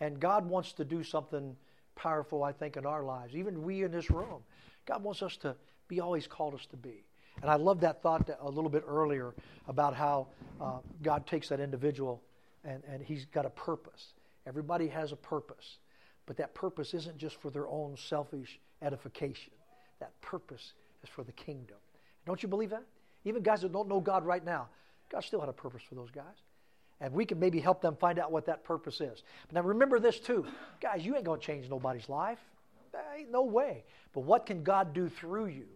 And 0.00 0.18
God 0.18 0.48
wants 0.48 0.72
to 0.72 0.84
do 0.84 1.04
something 1.04 1.54
powerful, 1.94 2.42
I 2.42 2.52
think, 2.52 2.78
in 2.78 2.86
our 2.86 3.04
lives. 3.04 3.36
Even 3.36 3.62
we 3.62 3.84
in 3.84 3.92
this 3.92 4.10
room. 4.10 4.42
God 4.86 5.04
wants 5.04 5.22
us 5.22 5.36
to 5.42 5.54
be 5.88 6.00
all 6.00 6.14
He's 6.14 6.26
called 6.26 6.54
us 6.54 6.66
to 6.70 6.76
be. 6.78 7.04
And 7.42 7.50
I 7.50 7.56
love 7.56 7.80
that 7.80 8.02
thought 8.02 8.30
a 8.40 8.48
little 8.48 8.70
bit 8.70 8.82
earlier 8.88 9.34
about 9.68 9.94
how 9.94 10.28
uh, 10.58 10.78
God 11.02 11.26
takes 11.26 11.50
that 11.50 11.60
individual 11.60 12.22
and, 12.64 12.82
and 12.88 13.02
He's 13.02 13.26
got 13.26 13.44
a 13.44 13.50
purpose. 13.50 14.14
Everybody 14.46 14.88
has 14.88 15.12
a 15.12 15.16
purpose. 15.16 15.76
But 16.24 16.38
that 16.38 16.54
purpose 16.54 16.94
isn't 16.94 17.18
just 17.18 17.36
for 17.42 17.50
their 17.50 17.68
own 17.68 17.96
selfish 17.96 18.58
edification, 18.80 19.52
that 20.00 20.18
purpose 20.22 20.72
is 21.02 21.10
for 21.10 21.24
the 21.24 21.32
kingdom. 21.32 21.76
Don't 22.24 22.42
you 22.42 22.48
believe 22.48 22.70
that? 22.70 22.84
Even 23.24 23.42
guys 23.42 23.60
that 23.60 23.72
don't 23.72 23.88
know 23.88 24.00
God 24.00 24.24
right 24.24 24.44
now, 24.44 24.68
God 25.12 25.22
still 25.22 25.40
had 25.40 25.48
a 25.48 25.52
purpose 25.52 25.82
for 25.88 25.94
those 25.94 26.10
guys. 26.10 26.24
And 27.00 27.12
we 27.12 27.24
can 27.24 27.38
maybe 27.38 27.60
help 27.60 27.82
them 27.82 27.96
find 27.96 28.18
out 28.18 28.32
what 28.32 28.46
that 28.46 28.64
purpose 28.64 29.00
is. 29.00 29.22
But 29.48 29.54
now 29.54 29.62
remember 29.62 29.98
this 29.98 30.18
too. 30.18 30.46
Guys, 30.80 31.04
you 31.04 31.14
ain't 31.16 31.24
going 31.24 31.40
to 31.40 31.46
change 31.46 31.68
nobody's 31.68 32.08
life. 32.08 32.38
There 32.92 33.02
ain't 33.18 33.30
no 33.30 33.42
way. 33.42 33.84
But 34.14 34.20
what 34.20 34.46
can 34.46 34.62
God 34.62 34.94
do 34.94 35.08
through 35.08 35.46
you? 35.46 35.66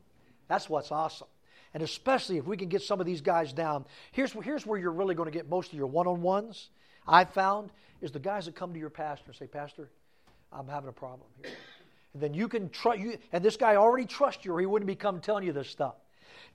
That's 0.49 0.69
what's 0.69 0.93
awesome. 0.93 1.27
And 1.75 1.83
especially 1.83 2.39
if 2.39 2.47
we 2.47 2.57
can 2.57 2.69
get 2.69 2.83
some 2.83 3.01
of 3.01 3.07
these 3.07 3.21
guys 3.21 3.53
down. 3.53 3.85
Here's, 4.13 4.33
here's 4.33 4.65
where 4.65 4.79
you're 4.79 4.93
really 4.93 5.15
going 5.15 5.31
to 5.31 5.37
get 5.37 5.49
most 5.49 5.73
of 5.73 5.79
your 5.79 5.89
one 5.89 6.07
on 6.07 6.23
ones, 6.23 6.71
I've 7.07 7.31
found, 7.31 7.71
is 8.01 8.13
the 8.13 8.19
guys 8.19 8.47
that 8.47 8.55
come 8.55 8.73
to 8.73 8.79
your 8.79 8.91
pastor 8.91 9.25
and 9.27 9.37
say, 9.37 9.47
Pastor, 9.47 9.91
I'm 10.53 10.69
having 10.69 10.89
a 10.89 10.93
problem 10.93 11.29
here. 11.43 11.53
And 12.15 12.23
then 12.23 12.35
you 12.35 12.49
can 12.49 12.71
trust 12.71 13.01
you, 13.01 13.19
and 13.33 13.45
this 13.45 13.57
guy 13.57 13.77
already 13.77 14.07
trusts 14.07 14.45
you, 14.45 14.55
or 14.55 14.61
he 14.61 14.67
wouldn't 14.67 14.87
be 14.87 14.95
come 14.95 15.21
telling 15.21 15.45
you 15.45 15.53
this 15.53 15.69
stuff. 15.69 15.97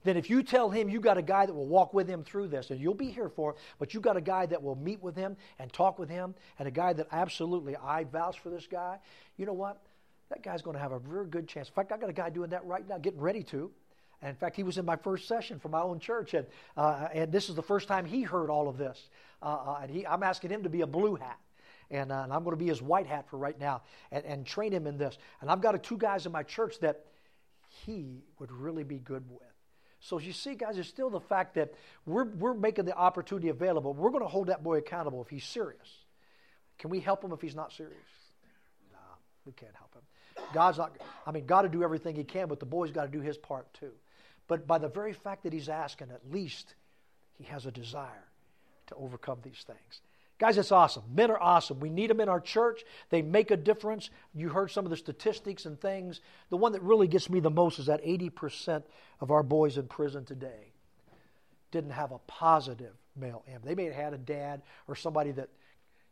Then 0.04 0.16
if 0.16 0.30
you 0.30 0.42
tell 0.42 0.70
him 0.70 0.88
you 0.88 1.00
got 1.00 1.18
a 1.18 1.22
guy 1.22 1.46
that 1.46 1.54
will 1.54 1.66
walk 1.66 1.94
with 1.94 2.08
him 2.08 2.24
through 2.24 2.48
this, 2.48 2.70
and 2.70 2.80
you'll 2.80 2.94
be 2.94 3.10
here 3.10 3.28
for 3.28 3.52
it, 3.52 3.56
but 3.78 3.94
you 3.94 4.00
got 4.00 4.16
a 4.16 4.20
guy 4.20 4.46
that 4.46 4.62
will 4.62 4.76
meet 4.76 5.02
with 5.02 5.16
him 5.16 5.36
and 5.58 5.72
talk 5.72 5.98
with 5.98 6.08
him, 6.08 6.34
and 6.58 6.68
a 6.68 6.70
guy 6.70 6.92
that 6.92 7.08
absolutely 7.12 7.76
I 7.76 8.04
vouch 8.04 8.40
for 8.40 8.50
this 8.50 8.66
guy, 8.66 8.98
you 9.36 9.46
know 9.46 9.52
what? 9.52 9.80
That 10.30 10.42
guy's 10.42 10.62
going 10.62 10.76
to 10.76 10.82
have 10.82 10.92
a 10.92 10.98
very 10.98 11.26
good 11.26 11.48
chance. 11.48 11.68
In 11.68 11.74
fact, 11.74 11.92
I 11.92 11.98
got 11.98 12.10
a 12.10 12.14
guy 12.14 12.30
doing 12.30 12.50
that 12.50 12.64
right 12.64 12.86
now, 12.88 12.98
getting 12.98 13.20
ready 13.20 13.42
to. 13.44 13.70
And 14.22 14.30
in 14.30 14.36
fact, 14.36 14.56
he 14.56 14.62
was 14.62 14.78
in 14.78 14.84
my 14.84 14.96
first 14.96 15.26
session 15.26 15.58
for 15.58 15.68
my 15.68 15.80
own 15.80 15.98
church, 15.98 16.34
and 16.34 16.46
uh, 16.76 17.08
and 17.12 17.32
this 17.32 17.48
is 17.48 17.56
the 17.56 17.62
first 17.62 17.88
time 17.88 18.04
he 18.04 18.22
heard 18.22 18.50
all 18.50 18.68
of 18.68 18.78
this. 18.78 19.10
Uh, 19.42 19.46
uh, 19.46 19.78
and 19.82 19.90
he, 19.90 20.06
I'm 20.06 20.22
asking 20.22 20.50
him 20.50 20.62
to 20.62 20.68
be 20.68 20.82
a 20.82 20.86
blue 20.86 21.16
hat 21.16 21.38
and, 21.92 22.10
uh, 22.10 22.22
and 22.22 22.32
I'm 22.32 22.42
going 22.42 22.56
to 22.56 22.64
be 22.64 22.68
his 22.68 22.82
white 22.82 23.06
hat 23.06 23.28
for 23.28 23.36
right 23.36 23.58
now 23.58 23.82
and, 24.10 24.24
and 24.24 24.46
train 24.46 24.72
him 24.72 24.86
in 24.86 24.96
this. 24.96 25.18
And 25.40 25.50
I've 25.50 25.60
got 25.60 25.74
a, 25.74 25.78
two 25.78 25.98
guys 25.98 26.26
in 26.26 26.32
my 26.32 26.42
church 26.42 26.80
that 26.80 27.04
he 27.84 28.22
would 28.38 28.50
really 28.50 28.84
be 28.84 28.98
good 28.98 29.24
with. 29.28 29.51
So 30.04 30.18
you 30.18 30.32
see, 30.32 30.56
guys, 30.56 30.78
it's 30.78 30.88
still 30.88 31.10
the 31.10 31.20
fact 31.20 31.54
that 31.54 31.72
we're, 32.06 32.24
we're 32.24 32.54
making 32.54 32.86
the 32.86 32.96
opportunity 32.96 33.50
available. 33.50 33.94
We're 33.94 34.10
going 34.10 34.24
to 34.24 34.28
hold 34.28 34.48
that 34.48 34.64
boy 34.64 34.78
accountable 34.78 35.22
if 35.22 35.28
he's 35.28 35.44
serious. 35.44 35.88
Can 36.78 36.90
we 36.90 36.98
help 36.98 37.22
him 37.22 37.30
if 37.30 37.40
he's 37.40 37.54
not 37.54 37.72
serious? 37.72 37.96
No, 38.92 38.98
we 39.46 39.52
can't 39.52 39.74
help 39.76 39.94
him. 39.94 40.02
God's 40.52 40.78
not, 40.78 40.96
I 41.24 41.30
mean, 41.30 41.46
God 41.46 41.64
will 41.64 41.70
do 41.70 41.84
everything 41.84 42.16
he 42.16 42.24
can, 42.24 42.48
but 42.48 42.58
the 42.58 42.66
boy's 42.66 42.90
got 42.90 43.04
to 43.04 43.08
do 43.08 43.20
his 43.20 43.38
part 43.38 43.72
too. 43.74 43.92
But 44.48 44.66
by 44.66 44.78
the 44.78 44.88
very 44.88 45.12
fact 45.12 45.44
that 45.44 45.52
he's 45.52 45.68
asking, 45.68 46.10
at 46.10 46.32
least 46.32 46.74
he 47.38 47.44
has 47.44 47.66
a 47.66 47.70
desire 47.70 48.26
to 48.88 48.96
overcome 48.96 49.38
these 49.44 49.64
things. 49.64 50.00
Guys, 50.42 50.58
it's 50.58 50.72
awesome. 50.72 51.04
Men 51.14 51.30
are 51.30 51.40
awesome. 51.40 51.78
We 51.78 51.88
need 51.88 52.10
them 52.10 52.20
in 52.20 52.28
our 52.28 52.40
church. 52.40 52.82
They 53.10 53.22
make 53.22 53.52
a 53.52 53.56
difference. 53.56 54.10
You 54.34 54.48
heard 54.48 54.72
some 54.72 54.84
of 54.84 54.90
the 54.90 54.96
statistics 54.96 55.66
and 55.66 55.80
things. 55.80 56.20
The 56.50 56.56
one 56.56 56.72
that 56.72 56.82
really 56.82 57.06
gets 57.06 57.30
me 57.30 57.38
the 57.38 57.48
most 57.48 57.78
is 57.78 57.86
that 57.86 58.04
80% 58.04 58.82
of 59.20 59.30
our 59.30 59.44
boys 59.44 59.78
in 59.78 59.86
prison 59.86 60.24
today 60.24 60.72
didn't 61.70 61.92
have 61.92 62.10
a 62.10 62.18
positive 62.26 62.92
male 63.14 63.44
image. 63.46 63.62
They 63.62 63.76
may 63.76 63.84
have 63.84 63.94
had 63.94 64.14
a 64.14 64.18
dad 64.18 64.62
or 64.88 64.96
somebody 64.96 65.30
that, 65.30 65.48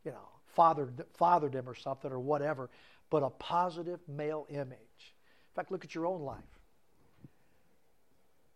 you 0.05 0.12
know, 0.12 0.28
fathered, 0.55 1.05
fathered 1.19 1.51
them 1.51 1.69
or 1.69 1.74
something 1.74 2.12
or 2.12 2.20
whatever, 2.20 2.70
but 3.11 3.24
a 3.24 3.31
positive 3.31 3.98
male 4.07 4.47
image. 4.48 4.78
In 4.78 5.57
fact, 5.57 5.73
look 5.73 5.85
at 5.85 5.93
your 5.93 6.07
own 6.07 6.23
life. 6.23 6.39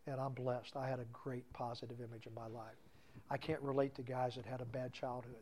And 0.07 0.21
I'm 0.21 0.35
blessed. 0.35 0.77
I 0.77 0.89
had 0.89 1.01
a 1.01 1.07
great 1.13 1.53
positive 1.53 1.99
image 1.99 2.29
in 2.29 2.35
my 2.35 2.47
life. 2.47 2.77
I 3.29 3.39
can't 3.39 3.61
relate 3.61 3.97
to 3.97 4.03
guys 4.03 4.37
that 4.37 4.47
had 4.47 4.61
a 4.61 4.67
bad 4.67 4.93
childhood. 4.93 5.35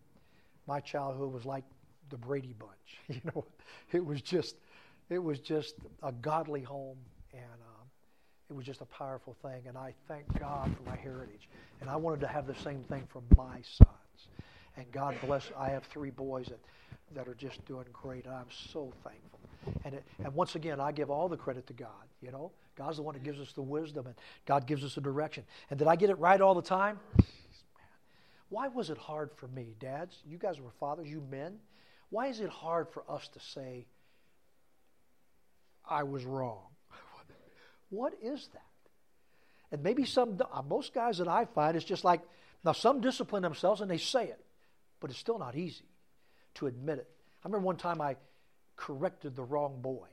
My 0.66 0.80
childhood 0.80 1.32
was 1.32 1.44
like 1.44 1.64
the 2.10 2.16
Brady 2.16 2.54
Bunch. 2.58 2.72
You 3.08 3.20
know, 3.34 3.44
it 3.92 4.04
was 4.04 4.22
just, 4.22 4.56
it 5.10 5.18
was 5.18 5.38
just 5.38 5.74
a 6.02 6.12
godly 6.12 6.62
home, 6.62 6.96
and 7.32 7.42
um, 7.42 7.86
it 8.48 8.54
was 8.54 8.64
just 8.64 8.80
a 8.80 8.86
powerful 8.86 9.36
thing. 9.42 9.62
And 9.66 9.76
I 9.76 9.92
thank 10.08 10.24
God 10.38 10.74
for 10.76 10.88
my 10.88 10.96
heritage. 10.96 11.48
And 11.80 11.90
I 11.90 11.96
wanted 11.96 12.20
to 12.20 12.28
have 12.28 12.46
the 12.46 12.54
same 12.54 12.82
thing 12.84 13.06
for 13.08 13.22
my 13.36 13.56
sons. 13.62 14.28
And 14.76 14.90
God 14.92 15.16
bless, 15.24 15.50
I 15.58 15.68
have 15.68 15.84
three 15.84 16.10
boys 16.10 16.46
that, 16.46 16.60
that 17.14 17.28
are 17.28 17.34
just 17.34 17.64
doing 17.66 17.84
great. 17.92 18.24
And 18.24 18.34
I'm 18.34 18.46
so 18.72 18.92
thankful. 19.04 19.40
And, 19.84 19.94
it, 19.94 20.04
and 20.24 20.32
once 20.34 20.54
again, 20.54 20.80
I 20.80 20.92
give 20.92 21.10
all 21.10 21.28
the 21.28 21.36
credit 21.36 21.66
to 21.68 21.72
God. 21.72 21.88
You 22.20 22.30
know, 22.30 22.52
God's 22.76 22.96
the 22.96 23.02
one 23.02 23.14
that 23.14 23.24
gives 23.24 23.40
us 23.40 23.52
the 23.52 23.62
wisdom, 23.62 24.06
and 24.06 24.14
God 24.46 24.66
gives 24.66 24.84
us 24.84 24.94
the 24.94 25.00
direction. 25.00 25.44
And 25.70 25.78
did 25.78 25.88
I 25.88 25.96
get 25.96 26.10
it 26.10 26.18
right 26.18 26.40
all 26.40 26.54
the 26.54 26.62
time? 26.62 27.00
Why 28.52 28.68
was 28.68 28.90
it 28.90 28.98
hard 28.98 29.30
for 29.36 29.48
me, 29.48 29.74
dads? 29.80 30.14
You 30.26 30.36
guys 30.36 30.60
were 30.60 30.72
fathers, 30.78 31.08
you 31.08 31.22
men. 31.30 31.54
Why 32.10 32.26
is 32.26 32.38
it 32.38 32.50
hard 32.50 32.90
for 32.90 33.02
us 33.08 33.26
to 33.28 33.40
say, 33.40 33.86
I 35.88 36.02
was 36.02 36.26
wrong? 36.26 36.66
what 37.88 38.12
is 38.22 38.50
that? 38.52 38.60
And 39.72 39.82
maybe 39.82 40.04
some, 40.04 40.38
uh, 40.52 40.60
most 40.68 40.92
guys 40.92 41.16
that 41.16 41.28
I 41.28 41.46
find, 41.46 41.78
it's 41.78 41.86
just 41.86 42.04
like, 42.04 42.20
now 42.62 42.72
some 42.72 43.00
discipline 43.00 43.42
themselves 43.42 43.80
and 43.80 43.90
they 43.90 43.96
say 43.96 44.24
it, 44.24 44.44
but 45.00 45.08
it's 45.08 45.18
still 45.18 45.38
not 45.38 45.56
easy 45.56 45.88
to 46.56 46.66
admit 46.66 46.98
it. 46.98 47.08
I 47.42 47.48
remember 47.48 47.64
one 47.64 47.76
time 47.76 48.02
I 48.02 48.16
corrected 48.76 49.34
the 49.34 49.44
wrong 49.44 49.80
boy. 49.80 50.08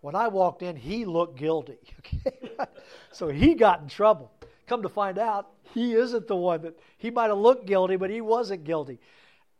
When 0.00 0.14
I 0.14 0.28
walked 0.28 0.62
in, 0.62 0.74
he 0.74 1.04
looked 1.04 1.38
guilty. 1.38 1.76
Okay? 1.98 2.52
so 3.12 3.28
he 3.28 3.52
got 3.52 3.82
in 3.82 3.88
trouble. 3.88 4.32
Come 4.72 4.80
to 4.84 4.88
find 4.88 5.18
out, 5.18 5.50
he 5.74 5.92
isn't 5.92 6.26
the 6.28 6.34
one 6.34 6.62
that 6.62 6.78
he 6.96 7.10
might 7.10 7.26
have 7.28 7.36
looked 7.36 7.66
guilty, 7.66 7.96
but 7.96 8.08
he 8.08 8.22
wasn't 8.22 8.64
guilty. 8.64 9.00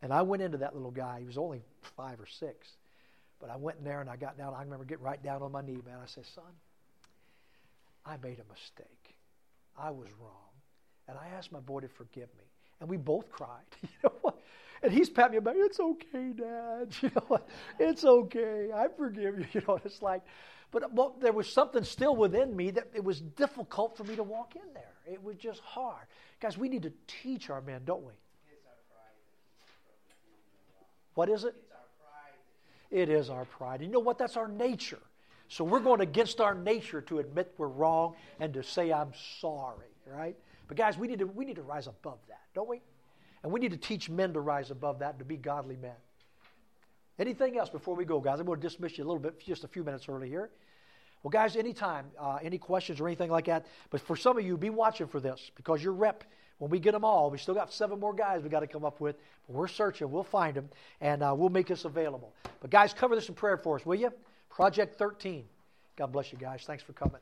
And 0.00 0.10
I 0.10 0.22
went 0.22 0.42
into 0.42 0.56
that 0.56 0.74
little 0.74 0.90
guy. 0.90 1.18
He 1.20 1.26
was 1.26 1.36
only 1.36 1.60
five 1.98 2.18
or 2.18 2.24
six. 2.24 2.66
But 3.38 3.50
I 3.50 3.56
went 3.56 3.76
in 3.76 3.84
there 3.84 4.00
and 4.00 4.08
I 4.08 4.16
got 4.16 4.38
down. 4.38 4.54
I 4.54 4.62
remember 4.62 4.86
getting 4.86 5.04
right 5.04 5.22
down 5.22 5.42
on 5.42 5.52
my 5.52 5.60
knee, 5.60 5.82
man. 5.84 5.98
I 6.02 6.06
said, 6.06 6.24
Son, 6.34 6.44
I 8.06 8.16
made 8.22 8.38
a 8.38 8.50
mistake. 8.50 9.14
I 9.76 9.90
was 9.90 10.08
wrong. 10.18 10.48
And 11.08 11.18
I 11.18 11.36
asked 11.36 11.52
my 11.52 11.60
boy 11.60 11.80
to 11.80 11.88
forgive 11.88 12.30
me. 12.38 12.44
And 12.80 12.88
we 12.88 12.96
both 12.96 13.30
cried. 13.30 13.66
You 13.82 13.88
know 14.04 14.14
what? 14.22 14.38
And 14.82 14.90
he's 14.94 15.10
patting 15.10 15.34
me 15.34 15.40
back. 15.40 15.56
It's 15.58 15.78
okay, 15.78 16.32
Dad. 16.34 16.96
You 17.02 17.10
know 17.14 17.24
what? 17.28 17.46
It's 17.78 18.06
okay. 18.06 18.70
I 18.74 18.86
forgive 18.96 19.40
you. 19.40 19.46
You 19.52 19.62
know, 19.68 19.78
it's 19.84 20.00
like, 20.00 20.22
but 20.72 20.92
well, 20.92 21.14
there 21.20 21.32
was 21.32 21.52
something 21.52 21.84
still 21.84 22.16
within 22.16 22.56
me 22.56 22.70
that 22.72 22.88
it 22.94 23.04
was 23.04 23.20
difficult 23.20 23.96
for 23.96 24.04
me 24.04 24.16
to 24.16 24.22
walk 24.22 24.56
in 24.56 24.74
there. 24.74 24.94
It 25.06 25.22
was 25.22 25.36
just 25.36 25.60
hard. 25.60 26.06
Guys, 26.40 26.56
we 26.58 26.68
need 26.68 26.82
to 26.82 26.92
teach 27.22 27.50
our 27.50 27.60
men, 27.60 27.82
don't 27.84 28.02
we? 28.02 28.14
What 31.14 31.28
is 31.28 31.44
it? 31.44 31.54
It 32.90 33.10
is 33.10 33.28
our 33.30 33.44
pride. 33.44 33.82
You 33.82 33.88
know 33.88 34.00
what? 34.00 34.18
That's 34.18 34.36
our 34.36 34.48
nature. 34.48 34.98
So 35.48 35.64
we're 35.64 35.80
going 35.80 36.00
against 36.00 36.40
our 36.40 36.54
nature 36.54 37.02
to 37.02 37.18
admit 37.18 37.52
we're 37.58 37.68
wrong 37.68 38.14
and 38.40 38.54
to 38.54 38.62
say 38.62 38.90
I'm 38.90 39.12
sorry, 39.40 39.88
right? 40.06 40.36
But 40.68 40.78
guys, 40.78 40.96
we 40.96 41.06
need 41.06 41.18
to 41.18 41.26
we 41.26 41.44
need 41.44 41.56
to 41.56 41.62
rise 41.62 41.86
above 41.86 42.18
that, 42.28 42.40
don't 42.54 42.68
we? 42.68 42.80
And 43.42 43.52
we 43.52 43.60
need 43.60 43.72
to 43.72 43.76
teach 43.76 44.08
men 44.08 44.32
to 44.32 44.40
rise 44.40 44.70
above 44.70 45.00
that 45.00 45.10
and 45.10 45.18
to 45.18 45.24
be 45.24 45.36
godly 45.36 45.76
men. 45.76 45.96
Anything 47.18 47.58
else 47.58 47.68
before 47.68 47.94
we 47.94 48.04
go, 48.04 48.20
guys? 48.20 48.40
I'm 48.40 48.46
going 48.46 48.60
to 48.60 48.66
dismiss 48.66 48.96
you 48.96 49.04
a 49.04 49.06
little 49.06 49.20
bit, 49.20 49.38
just 49.40 49.64
a 49.64 49.68
few 49.68 49.84
minutes 49.84 50.08
early 50.08 50.28
here. 50.28 50.50
Well, 51.22 51.30
guys, 51.30 51.56
anytime, 51.56 52.06
uh, 52.18 52.38
any 52.42 52.58
questions 52.58 53.00
or 53.00 53.06
anything 53.06 53.30
like 53.30 53.46
that. 53.46 53.66
But 53.90 54.00
for 54.00 54.16
some 54.16 54.38
of 54.38 54.44
you, 54.44 54.56
be 54.56 54.70
watching 54.70 55.06
for 55.06 55.20
this 55.20 55.50
because 55.54 55.82
your 55.82 55.92
rep, 55.92 56.24
when 56.58 56.70
we 56.70 56.80
get 56.80 56.92
them 56.92 57.04
all, 57.04 57.30
we 57.30 57.38
still 57.38 57.54
got 57.54 57.72
seven 57.72 58.00
more 58.00 58.12
guys 58.12 58.42
we 58.42 58.48
got 58.48 58.60
to 58.60 58.66
come 58.66 58.84
up 58.84 59.00
with. 59.00 59.16
But 59.46 59.56
we're 59.56 59.68
searching. 59.68 60.10
We'll 60.10 60.24
find 60.24 60.56
them 60.56 60.68
and 61.00 61.22
uh, 61.22 61.34
we'll 61.36 61.48
make 61.48 61.68
this 61.68 61.84
available. 61.84 62.32
But 62.60 62.70
guys, 62.70 62.92
cover 62.92 63.14
this 63.14 63.28
in 63.28 63.34
prayer 63.34 63.56
for 63.56 63.78
us, 63.78 63.86
will 63.86 63.94
you? 63.94 64.12
Project 64.50 64.98
13. 64.98 65.44
God 65.96 66.12
bless 66.12 66.32
you 66.32 66.38
guys. 66.38 66.64
Thanks 66.66 66.82
for 66.82 66.92
coming. 66.92 67.20